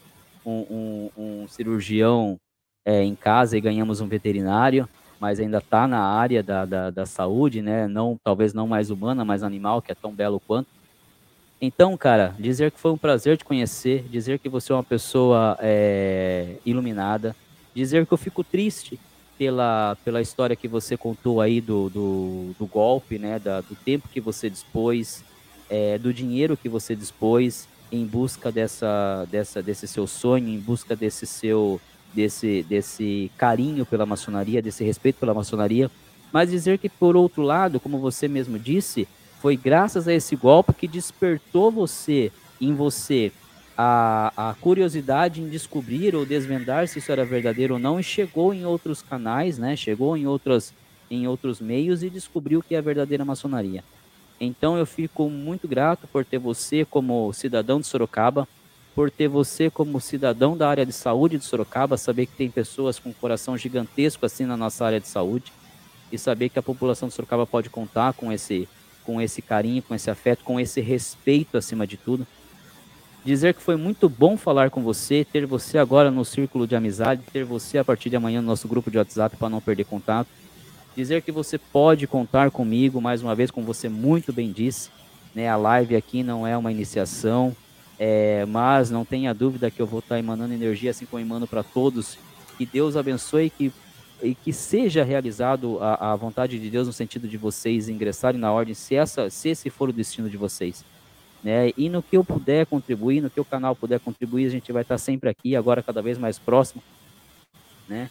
um, 0.46 0.52
um, 0.52 1.10
um 1.18 1.48
cirurgião 1.48 2.38
é, 2.86 3.04
em 3.04 3.16
casa 3.16 3.58
e 3.58 3.62
ganhamos 3.62 4.02
um 4.02 4.08
veterinário, 4.08 4.88
mas 5.20 5.40
ainda 5.40 5.58
está 5.58 5.88
na 5.88 6.00
área 6.00 6.42
da, 6.42 6.66
da, 6.66 6.90
da, 6.90 7.06
saúde, 7.06 7.62
né? 7.62 7.88
Não, 7.88 8.18
talvez 8.24 8.54
não 8.54 8.68
mais 8.68 8.90
humana, 8.90 9.26
mas 9.26 9.44
animal, 9.44 9.82
que 9.82 9.92
é 9.92 9.96
tão 9.96 10.14
belo 10.14 10.40
quanto. 10.40 10.68
Então, 11.62 11.98
cara, 11.98 12.34
dizer 12.40 12.72
que 12.72 12.80
foi 12.80 12.92
um 12.92 12.98
prazer 12.98 13.38
te 13.38 13.44
conhecer, 13.44 14.06
dizer 14.10 14.40
que 14.40 14.48
você 14.48 14.72
é 14.72 14.76
uma 14.76 14.84
pessoa 14.84 15.58
é, 15.60 16.56
iluminada, 16.66 17.36
dizer 17.76 18.06
que 18.06 18.14
eu 18.14 18.18
fico 18.18 18.46
triste 18.46 18.98
pela, 19.38 19.98
pela 20.06 20.22
história 20.22 20.56
que 20.56 20.70
você 20.70 20.96
contou 20.96 21.42
aí 21.42 21.60
do, 21.60 21.90
do, 21.90 22.56
do 22.58 22.66
golpe, 22.66 23.20
né, 23.20 23.40
da, 23.40 23.60
do 23.60 23.76
tempo 23.76 24.08
que 24.08 24.22
você 24.22 24.50
dispôs, 24.50 25.24
é, 25.70 25.98
do 25.98 26.14
dinheiro 26.14 26.56
que 26.56 26.70
você 26.70 26.96
dispôs 26.96 27.68
em 27.92 28.06
busca 28.06 28.52
dessa, 28.52 29.26
dessa, 29.30 29.62
desse 29.62 29.88
seu 29.88 30.08
sonho, 30.08 30.48
em 30.48 30.60
busca 30.60 30.96
desse 30.96 31.26
seu 31.26 31.80
desse, 32.14 32.64
desse 32.64 33.32
carinho 33.38 33.86
pela 33.86 34.06
maçonaria, 34.06 34.62
desse 34.62 34.84
respeito 34.84 35.20
pela 35.20 35.34
maçonaria, 35.34 35.90
mas 36.32 36.50
dizer 36.50 36.78
que 36.78 36.90
por 36.90 37.16
outro 37.16 37.42
lado, 37.42 37.80
como 37.80 38.00
você 38.00 38.28
mesmo 38.28 38.60
disse, 38.60 39.08
foi 39.42 39.56
graças 39.56 40.08
a 40.08 40.14
esse 40.14 40.36
golpe 40.36 40.74
que 40.74 40.88
despertou 40.88 41.72
você 41.72 42.32
em 42.60 42.74
você 42.74 43.32
a, 43.82 44.50
a 44.50 44.54
curiosidade 44.56 45.42
em 45.42 45.48
descobrir 45.48 46.14
ou 46.14 46.26
desvendar 46.26 46.86
se 46.88 47.00
isso 47.00 47.12
era 47.14 47.24
verdadeiro 47.24 47.76
ou 47.76 47.80
não 47.80 47.98
e 47.98 48.04
chegou 48.04 48.54
em 48.54 48.66
outros 48.66 49.02
canais, 49.02 49.58
né? 49.58 49.74
Chegou 49.78 50.18
em 50.18 50.28
outros, 50.28 50.74
em 51.10 51.26
outros 51.26 51.62
meios 51.62 52.04
e 52.04 52.10
descobriu 52.10 52.62
que 52.62 52.76
é 52.76 52.80
a 52.80 52.82
verdadeira 52.82 53.24
maçonaria. 53.24 53.82
Então 54.38 54.78
eu 54.78 54.86
fico 54.86 55.30
muito 55.30 55.66
grato 55.66 56.08
por 56.08 56.26
ter 56.26 56.38
você 56.38 56.84
como 56.84 57.32
cidadão 57.32 57.80
de 57.80 57.88
Sorocaba, 57.88 58.46
por 59.00 59.10
ter 59.10 59.30
você 59.30 59.70
como 59.70 60.02
cidadão 60.02 60.58
da 60.58 60.68
área 60.68 60.86
de 60.86 60.92
saúde 60.92 61.38
de 61.38 61.46
Sorocaba, 61.46 61.96
saber 61.96 62.26
que 62.26 62.36
tem 62.36 62.50
pessoas 62.50 63.00
com 63.00 63.08
um 63.08 63.14
coração 63.14 63.58
gigantesco 63.58 64.26
assim 64.26 64.44
na 64.44 64.58
nossa 64.58 64.86
área 64.86 65.00
de 65.00 65.08
saúde 65.08 65.54
e 66.12 66.18
saber 66.18 66.50
que 66.50 66.60
a 66.60 66.62
população 66.62 67.08
de 67.08 67.14
Sorocaba 67.14 67.48
pode 67.48 67.70
contar 67.70 68.12
com 68.12 68.30
esse 68.30 68.68
com 69.06 69.22
esse 69.22 69.42
carinho, 69.42 69.82
com 69.82 69.96
esse 69.96 70.12
afeto, 70.12 70.44
com 70.44 70.60
esse 70.60 70.82
respeito 70.82 71.58
acima 71.58 71.88
de 71.88 71.96
tudo 71.96 72.28
dizer 73.24 73.54
que 73.54 73.62
foi 73.62 73.78
muito 73.78 74.10
bom 74.10 74.36
falar 74.36 74.70
com 74.70 74.82
você, 74.82 75.24
ter 75.24 75.46
você 75.46 75.78
agora 75.78 76.12
no 76.12 76.26
círculo 76.26 76.68
de 76.68 76.76
amizade, 76.76 77.24
ter 77.32 77.46
você 77.46 77.78
a 77.78 77.86
partir 77.86 78.10
de 78.10 78.18
amanhã 78.18 78.42
no 78.42 78.48
nosso 78.48 78.68
grupo 78.68 78.92
de 78.92 78.98
WhatsApp 78.98 79.38
para 79.38 79.48
não 79.48 79.62
perder 79.62 79.86
contato. 79.86 80.28
Dizer 80.94 81.22
que 81.22 81.32
você 81.32 81.58
pode 81.58 82.06
contar 82.06 82.52
comigo, 82.52 83.00
mais 83.00 83.24
uma 83.24 83.34
vez, 83.34 83.50
como 83.50 83.66
você 83.66 83.88
muito 83.88 84.34
bem 84.34 84.52
disse, 84.52 84.90
né? 85.34 85.48
A 85.48 85.56
live 85.56 85.96
aqui 85.96 86.22
não 86.22 86.46
é 86.46 86.58
uma 86.58 86.70
iniciação, 86.70 87.56
é, 88.02 88.46
mas 88.46 88.90
não 88.90 89.04
tenha 89.04 89.34
dúvida 89.34 89.70
que 89.70 89.82
eu 89.82 89.86
vou 89.86 90.00
estar 90.00 90.18
emanando 90.18 90.54
energia, 90.54 90.92
assim 90.92 91.06
como 91.06 91.20
eu 91.22 91.26
emano 91.26 91.46
para 91.46 91.62
todos. 91.62 92.18
Que 92.58 92.66
Deus 92.66 92.96
abençoe 92.96 93.48
e 93.48 93.50
que, 93.50 93.74
e 94.24 94.34
que 94.34 94.54
seja 94.54 95.04
realizado 95.04 95.78
a, 95.82 96.14
a 96.14 96.16
vontade 96.16 96.58
de 96.58 96.70
Deus 96.70 96.88
no 96.88 96.94
sentido 96.94 97.28
de 97.28 97.38
vocês 97.38 97.90
ingressarem 97.90 98.40
na 98.40 98.54
ordem, 98.54 98.74
se, 98.74 98.96
essa, 98.96 99.30
se 99.30 99.50
esse 99.50 99.70
for 99.70 99.90
o 99.90 99.94
destino 99.94 100.30
de 100.30 100.38
vocês. 100.38 100.86
Né? 101.44 101.72
E 101.78 101.90
no 101.90 102.02
que 102.02 102.16
eu 102.16 102.24
puder 102.24 102.66
contribuir, 102.66 103.22
no 103.22 103.30
que 103.30 103.40
o 103.40 103.46
canal 103.46 103.76
puder 103.76 104.00
contribuir, 104.00 104.46
a 104.46 104.50
gente 104.50 104.72
vai 104.72 104.82
estar 104.82 104.98
sempre 104.98 105.30
aqui, 105.30 105.54
agora 105.54 105.84
cada 105.84 106.02
vez 106.02 106.18
mais 106.18 106.40
próximo, 106.40 106.82
né? 107.88 108.10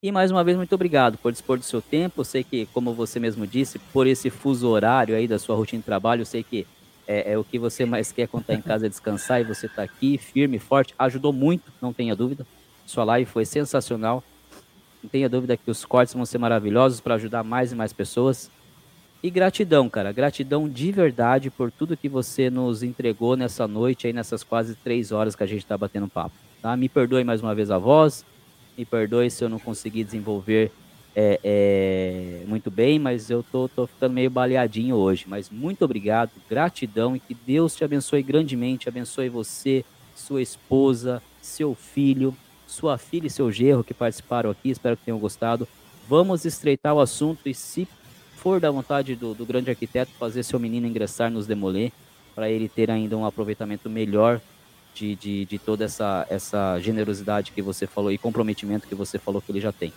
E 0.00 0.12
mais 0.12 0.30
uma 0.30 0.44
vez, 0.44 0.56
muito 0.56 0.72
obrigado 0.72 1.18
por 1.18 1.32
dispor 1.32 1.58
do 1.58 1.64
seu 1.64 1.82
tempo. 1.82 2.20
Eu 2.20 2.24
sei 2.24 2.44
que, 2.44 2.66
como 2.66 2.94
você 2.94 3.18
mesmo 3.18 3.44
disse, 3.44 3.80
por 3.92 4.06
esse 4.06 4.30
fuso 4.30 4.68
horário 4.68 5.16
aí 5.16 5.26
da 5.26 5.40
sua 5.40 5.56
rotina 5.56 5.80
de 5.80 5.86
trabalho, 5.86 6.22
eu 6.22 6.26
sei 6.26 6.44
que 6.44 6.68
é, 7.08 7.32
é 7.32 7.38
o 7.38 7.42
que 7.42 7.58
você 7.58 7.86
mais 7.86 8.12
quer 8.12 8.28
quando 8.28 8.42
está 8.42 8.54
em 8.54 8.60
casa 8.60 8.84
é 8.84 8.88
descansar 8.88 9.40
e 9.40 9.44
você 9.44 9.64
está 9.64 9.82
aqui, 9.82 10.18
firme, 10.18 10.58
forte. 10.58 10.94
Ajudou 10.98 11.32
muito, 11.32 11.72
não 11.80 11.90
tenha 11.90 12.14
dúvida. 12.14 12.46
Sua 12.84 13.02
live 13.02 13.28
foi 13.28 13.46
sensacional. 13.46 14.22
Não 15.02 15.08
tenha 15.08 15.28
dúvida 15.28 15.56
que 15.56 15.70
os 15.70 15.86
cortes 15.86 16.14
vão 16.14 16.26
ser 16.26 16.36
maravilhosos 16.36 17.00
para 17.00 17.14
ajudar 17.14 17.42
mais 17.42 17.72
e 17.72 17.74
mais 17.74 17.94
pessoas. 17.94 18.50
E 19.22 19.30
gratidão, 19.30 19.88
cara. 19.88 20.12
Gratidão 20.12 20.68
de 20.68 20.92
verdade 20.92 21.50
por 21.50 21.72
tudo 21.72 21.96
que 21.96 22.08
você 22.08 22.50
nos 22.50 22.82
entregou 22.82 23.36
nessa 23.36 23.66
noite, 23.66 24.06
aí 24.06 24.12
nessas 24.12 24.44
quase 24.44 24.74
três 24.76 25.10
horas 25.10 25.34
que 25.34 25.42
a 25.42 25.46
gente 25.46 25.60
está 25.60 25.78
batendo 25.78 26.08
papo. 26.08 26.36
Tá? 26.60 26.76
Me 26.76 26.88
perdoe 26.88 27.24
mais 27.24 27.40
uma 27.40 27.54
vez 27.54 27.70
a 27.70 27.78
voz. 27.78 28.24
Me 28.76 28.84
perdoe 28.84 29.30
se 29.30 29.42
eu 29.42 29.48
não 29.48 29.58
consegui 29.58 30.04
desenvolver 30.04 30.70
é, 31.20 31.40
é, 31.42 32.44
muito 32.46 32.70
bem, 32.70 32.96
mas 32.96 33.28
eu 33.28 33.42
tô, 33.42 33.68
tô 33.68 33.88
ficando 33.88 34.12
meio 34.12 34.30
baleadinho 34.30 34.94
hoje. 34.94 35.24
Mas 35.26 35.50
muito 35.50 35.84
obrigado, 35.84 36.30
gratidão 36.48 37.16
e 37.16 37.18
que 37.18 37.34
Deus 37.34 37.74
te 37.74 37.82
abençoe 37.82 38.22
grandemente. 38.22 38.88
Abençoe 38.88 39.28
você, 39.28 39.84
sua 40.14 40.40
esposa, 40.40 41.20
seu 41.42 41.74
filho, 41.74 42.36
sua 42.68 42.96
filha 42.98 43.26
e 43.26 43.30
seu 43.30 43.50
gerro 43.50 43.82
que 43.82 43.92
participaram 43.92 44.48
aqui. 44.48 44.70
Espero 44.70 44.96
que 44.96 45.06
tenham 45.06 45.18
gostado. 45.18 45.66
Vamos 46.08 46.44
estreitar 46.44 46.94
o 46.94 47.00
assunto 47.00 47.48
e 47.48 47.52
se 47.54 47.88
for 48.36 48.60
da 48.60 48.70
vontade 48.70 49.16
do, 49.16 49.34
do 49.34 49.44
grande 49.44 49.70
arquiteto 49.70 50.12
fazer 50.20 50.44
seu 50.44 50.60
menino 50.60 50.86
ingressar 50.86 51.32
nos 51.32 51.48
Demolê, 51.48 51.90
para 52.32 52.48
ele 52.48 52.68
ter 52.68 52.92
ainda 52.92 53.16
um 53.16 53.26
aproveitamento 53.26 53.90
melhor 53.90 54.40
de, 54.94 55.16
de, 55.16 55.44
de, 55.46 55.58
toda 55.58 55.84
essa, 55.84 56.24
essa 56.30 56.78
generosidade 56.78 57.50
que 57.50 57.60
você 57.60 57.88
falou 57.88 58.12
e 58.12 58.18
comprometimento 58.18 58.86
que 58.86 58.94
você 58.94 59.18
falou 59.18 59.42
que 59.42 59.50
ele 59.50 59.60
já 59.60 59.72
tem. 59.72 59.92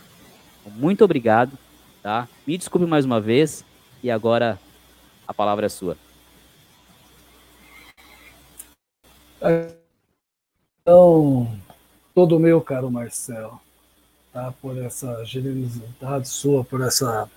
Muito 0.65 1.03
obrigado, 1.03 1.57
tá? 2.01 2.27
Me 2.45 2.57
desculpe 2.57 2.85
mais 2.85 3.05
uma 3.05 3.19
vez 3.19 3.65
e 4.03 4.11
agora 4.11 4.59
a 5.27 5.33
palavra 5.33 5.65
é 5.65 5.69
sua. 5.69 5.97
Então, 10.81 11.57
todo 12.13 12.39
meu 12.39 12.61
caro 12.61 12.91
Marcelo, 12.91 13.59
tá? 14.31 14.53
Por 14.61 14.77
essa 14.77 15.23
generosidade 15.23 16.27
sua, 16.27 16.63
por 16.63 16.81
essa 16.81 17.29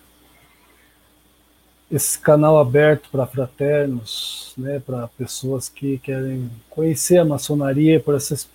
esse 1.90 2.18
canal 2.18 2.58
aberto 2.58 3.08
para 3.10 3.26
fraternos, 3.26 4.52
né, 4.56 4.80
para 4.80 5.06
pessoas 5.08 5.68
que 5.68 5.98
querem 5.98 6.50
conhecer 6.68 7.18
a 7.18 7.24
maçonaria, 7.24 8.00
por 8.00 8.14
essa 8.14 8.48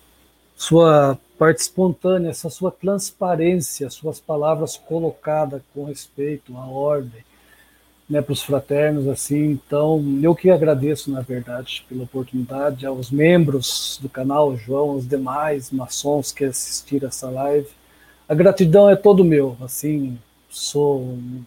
sua 0.56 1.18
parte 1.40 1.60
espontânea, 1.60 2.28
essa 2.28 2.50
sua 2.50 2.70
transparência, 2.70 3.88
suas 3.88 4.20
palavras 4.20 4.76
colocadas 4.76 5.62
com 5.72 5.84
respeito 5.84 6.54
à 6.54 6.66
ordem, 6.66 7.24
né, 8.06 8.20
para 8.20 8.34
os 8.34 8.42
fraternos, 8.42 9.08
assim. 9.08 9.52
Então, 9.52 10.04
eu 10.22 10.34
que 10.34 10.50
agradeço, 10.50 11.10
na 11.10 11.22
verdade, 11.22 11.82
pela 11.88 12.04
oportunidade, 12.04 12.84
aos 12.84 13.10
membros 13.10 13.98
do 14.02 14.06
canal, 14.06 14.54
João, 14.54 14.90
aos 14.90 15.08
demais 15.08 15.70
maçons 15.70 16.30
que 16.30 16.44
assistiram 16.44 17.08
essa 17.08 17.30
live. 17.30 17.68
A 18.28 18.34
gratidão 18.34 18.90
é 18.90 18.94
todo 18.94 19.24
meu, 19.24 19.56
assim, 19.62 20.18
sou 20.50 21.00
um 21.00 21.42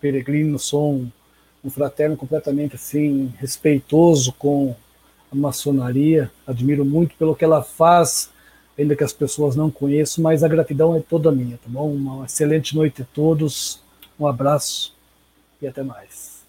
peregrino, 0.00 0.58
sou 0.58 0.94
um, 0.94 1.12
um 1.64 1.70
fraterno 1.70 2.16
completamente 2.16 2.74
assim, 2.74 3.32
respeitoso 3.38 4.32
com 4.32 4.74
a 5.30 5.36
maçonaria, 5.36 6.28
admiro 6.44 6.84
muito 6.84 7.14
pelo 7.14 7.36
que 7.36 7.44
ela 7.44 7.62
faz, 7.62 8.32
ainda 8.78 8.96
que 8.96 9.04
as 9.04 9.12
pessoas 9.12 9.56
não 9.56 9.70
conheçam, 9.70 10.22
mas 10.22 10.42
a 10.42 10.48
gratidão 10.48 10.96
é 10.96 11.00
toda 11.00 11.30
minha, 11.30 11.56
tá 11.58 11.68
bom? 11.68 11.92
Uma 11.92 12.24
excelente 12.24 12.74
noite 12.74 13.02
a 13.02 13.06
todos, 13.14 13.80
um 14.18 14.26
abraço 14.26 14.94
e 15.60 15.66
até 15.66 15.82
mais. 15.82 16.42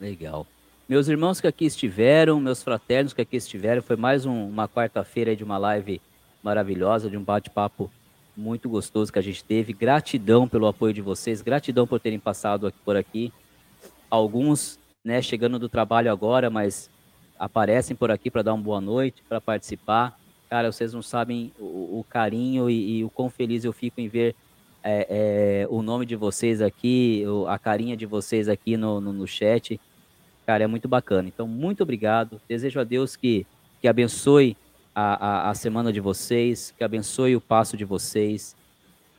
Legal. 0.00 0.46
Meus 0.88 1.08
irmãos 1.08 1.40
que 1.40 1.46
aqui 1.46 1.66
estiveram, 1.66 2.40
meus 2.40 2.62
fraternos 2.62 3.12
que 3.12 3.20
aqui 3.20 3.36
estiveram, 3.36 3.82
foi 3.82 3.96
mais 3.96 4.24
um, 4.24 4.48
uma 4.48 4.68
quarta-feira 4.68 5.36
de 5.36 5.44
uma 5.44 5.58
live 5.58 6.00
maravilhosa, 6.42 7.10
de 7.10 7.16
um 7.16 7.22
bate-papo 7.22 7.90
muito 8.36 8.68
gostoso 8.68 9.12
que 9.12 9.18
a 9.18 9.22
gente 9.22 9.44
teve. 9.44 9.72
Gratidão 9.72 10.48
pelo 10.48 10.66
apoio 10.66 10.94
de 10.94 11.02
vocês, 11.02 11.42
gratidão 11.42 11.86
por 11.86 12.00
terem 12.00 12.18
passado 12.18 12.72
por 12.84 12.96
aqui. 12.96 13.32
Alguns, 14.08 14.78
né, 15.04 15.20
chegando 15.20 15.58
do 15.58 15.68
trabalho 15.68 16.10
agora, 16.10 16.48
mas 16.48 16.88
aparecem 17.38 17.94
por 17.94 18.10
aqui 18.10 18.30
para 18.30 18.42
dar 18.42 18.54
uma 18.54 18.62
boa 18.62 18.80
noite, 18.80 19.22
para 19.28 19.40
participar. 19.40 20.18
Cara, 20.48 20.72
vocês 20.72 20.94
não 20.94 21.02
sabem 21.02 21.52
o, 21.58 21.98
o 21.98 22.06
carinho 22.08 22.70
e, 22.70 22.98
e, 22.98 23.04
o 23.04 23.10
quão 23.10 23.28
feliz 23.28 23.64
eu 23.64 23.72
fico 23.72 24.00
em 24.00 24.08
ver 24.08 24.34
é, 24.82 25.06
é, 25.10 25.66
o 25.68 25.82
nome 25.82 26.06
de 26.06 26.16
vocês 26.16 26.62
aqui, 26.62 27.24
a 27.46 27.58
carinha 27.58 27.96
de 27.96 28.06
vocês 28.06 28.48
aqui 28.48 28.76
no, 28.76 29.00
no, 29.00 29.12
no, 29.12 29.26
chat. 29.26 29.78
Cara, 30.46 30.64
é 30.64 30.66
muito 30.66 30.88
bacana. 30.88 31.28
Então, 31.28 31.46
muito 31.46 31.82
obrigado. 31.82 32.40
Desejo 32.48 32.80
a 32.80 32.84
Deus 32.84 33.14
que, 33.14 33.46
que 33.82 33.88
abençoe 33.88 34.56
a, 34.94 35.48
a, 35.48 35.50
a 35.50 35.54
semana 35.54 35.92
de 35.92 36.00
vocês, 36.00 36.72
que 36.76 36.82
abençoe 36.82 37.36
o 37.36 37.40
passo 37.40 37.76
de 37.76 37.84
vocês. 37.84 38.56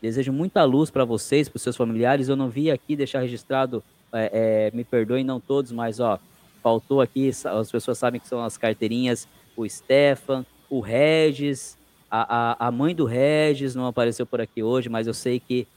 Desejo 0.02 0.34
muita 0.34 0.64
luz 0.64 0.90
para 0.90 1.06
vocês, 1.06 1.48
para 1.48 1.58
os 1.58 1.62
seus 1.62 1.76
familiares. 1.76 2.30
Eu 2.30 2.36
não 2.36 2.50
vi 2.50 2.72
aqui 2.72 2.96
deixar 2.96 3.20
registrado, 3.20 3.84
é, 4.12 4.70
é, 4.72 4.76
me 4.76 4.84
perdoem, 4.84 5.24
não 5.24 5.40
todos, 5.40 5.72
mas 5.72 6.00
ó, 6.00 6.20
faltou 6.64 7.02
aqui, 7.02 7.30
as 7.30 7.72
pessoas 7.72 7.98
sabem 7.98 8.20
que 8.20 8.28
são 8.28 8.44
as 8.44 8.58
carteirinhas, 8.58 9.28
o 9.56 9.68
Stefan, 9.70 10.46
o 10.70 10.80
Regis, 10.80 11.78
a, 12.10 12.52
a, 12.62 12.68
a 12.68 12.72
mãe 12.72 12.94
do 12.94 13.06
Regis 13.06 13.76
não 13.76 13.86
apareceu 13.86 14.26
por 14.26 14.42
aqui 14.42 14.64
hoje, 14.64 14.90
mas 14.90 15.08
eu 15.08 15.14
sei 15.14 15.40
que 15.40 15.68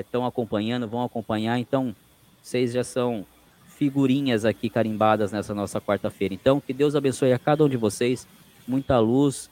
estão 0.00 0.24
é, 0.24 0.28
acompanhando, 0.28 0.86
vão 0.86 1.02
acompanhar, 1.02 1.58
então 1.58 1.94
vocês 2.42 2.72
já 2.72 2.84
são 2.84 3.26
figurinhas 3.68 4.44
aqui 4.44 4.68
carimbadas 4.68 5.32
nessa 5.32 5.54
nossa 5.54 5.80
quarta-feira. 5.80 6.34
Então, 6.34 6.60
que 6.60 6.72
Deus 6.72 6.94
abençoe 6.94 7.32
a 7.32 7.38
cada 7.38 7.64
um 7.64 7.68
de 7.68 7.76
vocês, 7.76 8.26
muita 8.66 8.98
luz, 8.98 9.50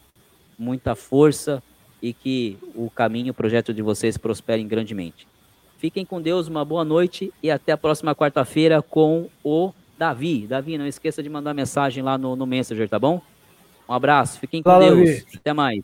muita 0.59 0.95
força 0.95 1.63
e 2.03 2.13
que 2.13 2.59
o 2.75 2.91
caminho, 2.91 3.31
o 3.31 3.35
projeto 3.35 3.73
de 3.73 3.83
vocês 3.83 4.17
prosperem 4.17 4.69
grandemente. 4.69 5.27
Fiquem 5.79 6.05
com 6.05 6.21
Deus, 6.21 6.49
uma 6.49 6.65
boa 6.65 6.85
noite 6.85 7.33
e 7.43 7.51
até 7.51 7.73
a 7.73 7.77
próxima 7.77 8.15
quarta-feira 8.15 8.83
com 8.83 9.29
o 9.43 9.73
Davi. 9.97 10.47
Davi, 10.47 10.77
não 10.77 10.87
esqueça 10.87 11.23
de 11.23 11.29
mandar 11.29 11.55
mensagem 11.55 12.03
lá 12.03 12.19
no, 12.19 12.37
no 12.37 12.47
Messenger, 12.47 12.89
tá 12.89 12.99
bom? 12.99 13.23
Um 13.89 13.95
abraço, 13.95 14.39
fiquem 14.39 14.63
com 14.63 14.71
Fala, 14.71 14.95
Deus. 14.95 15.25
Até 15.35 15.53
mais. 15.53 15.83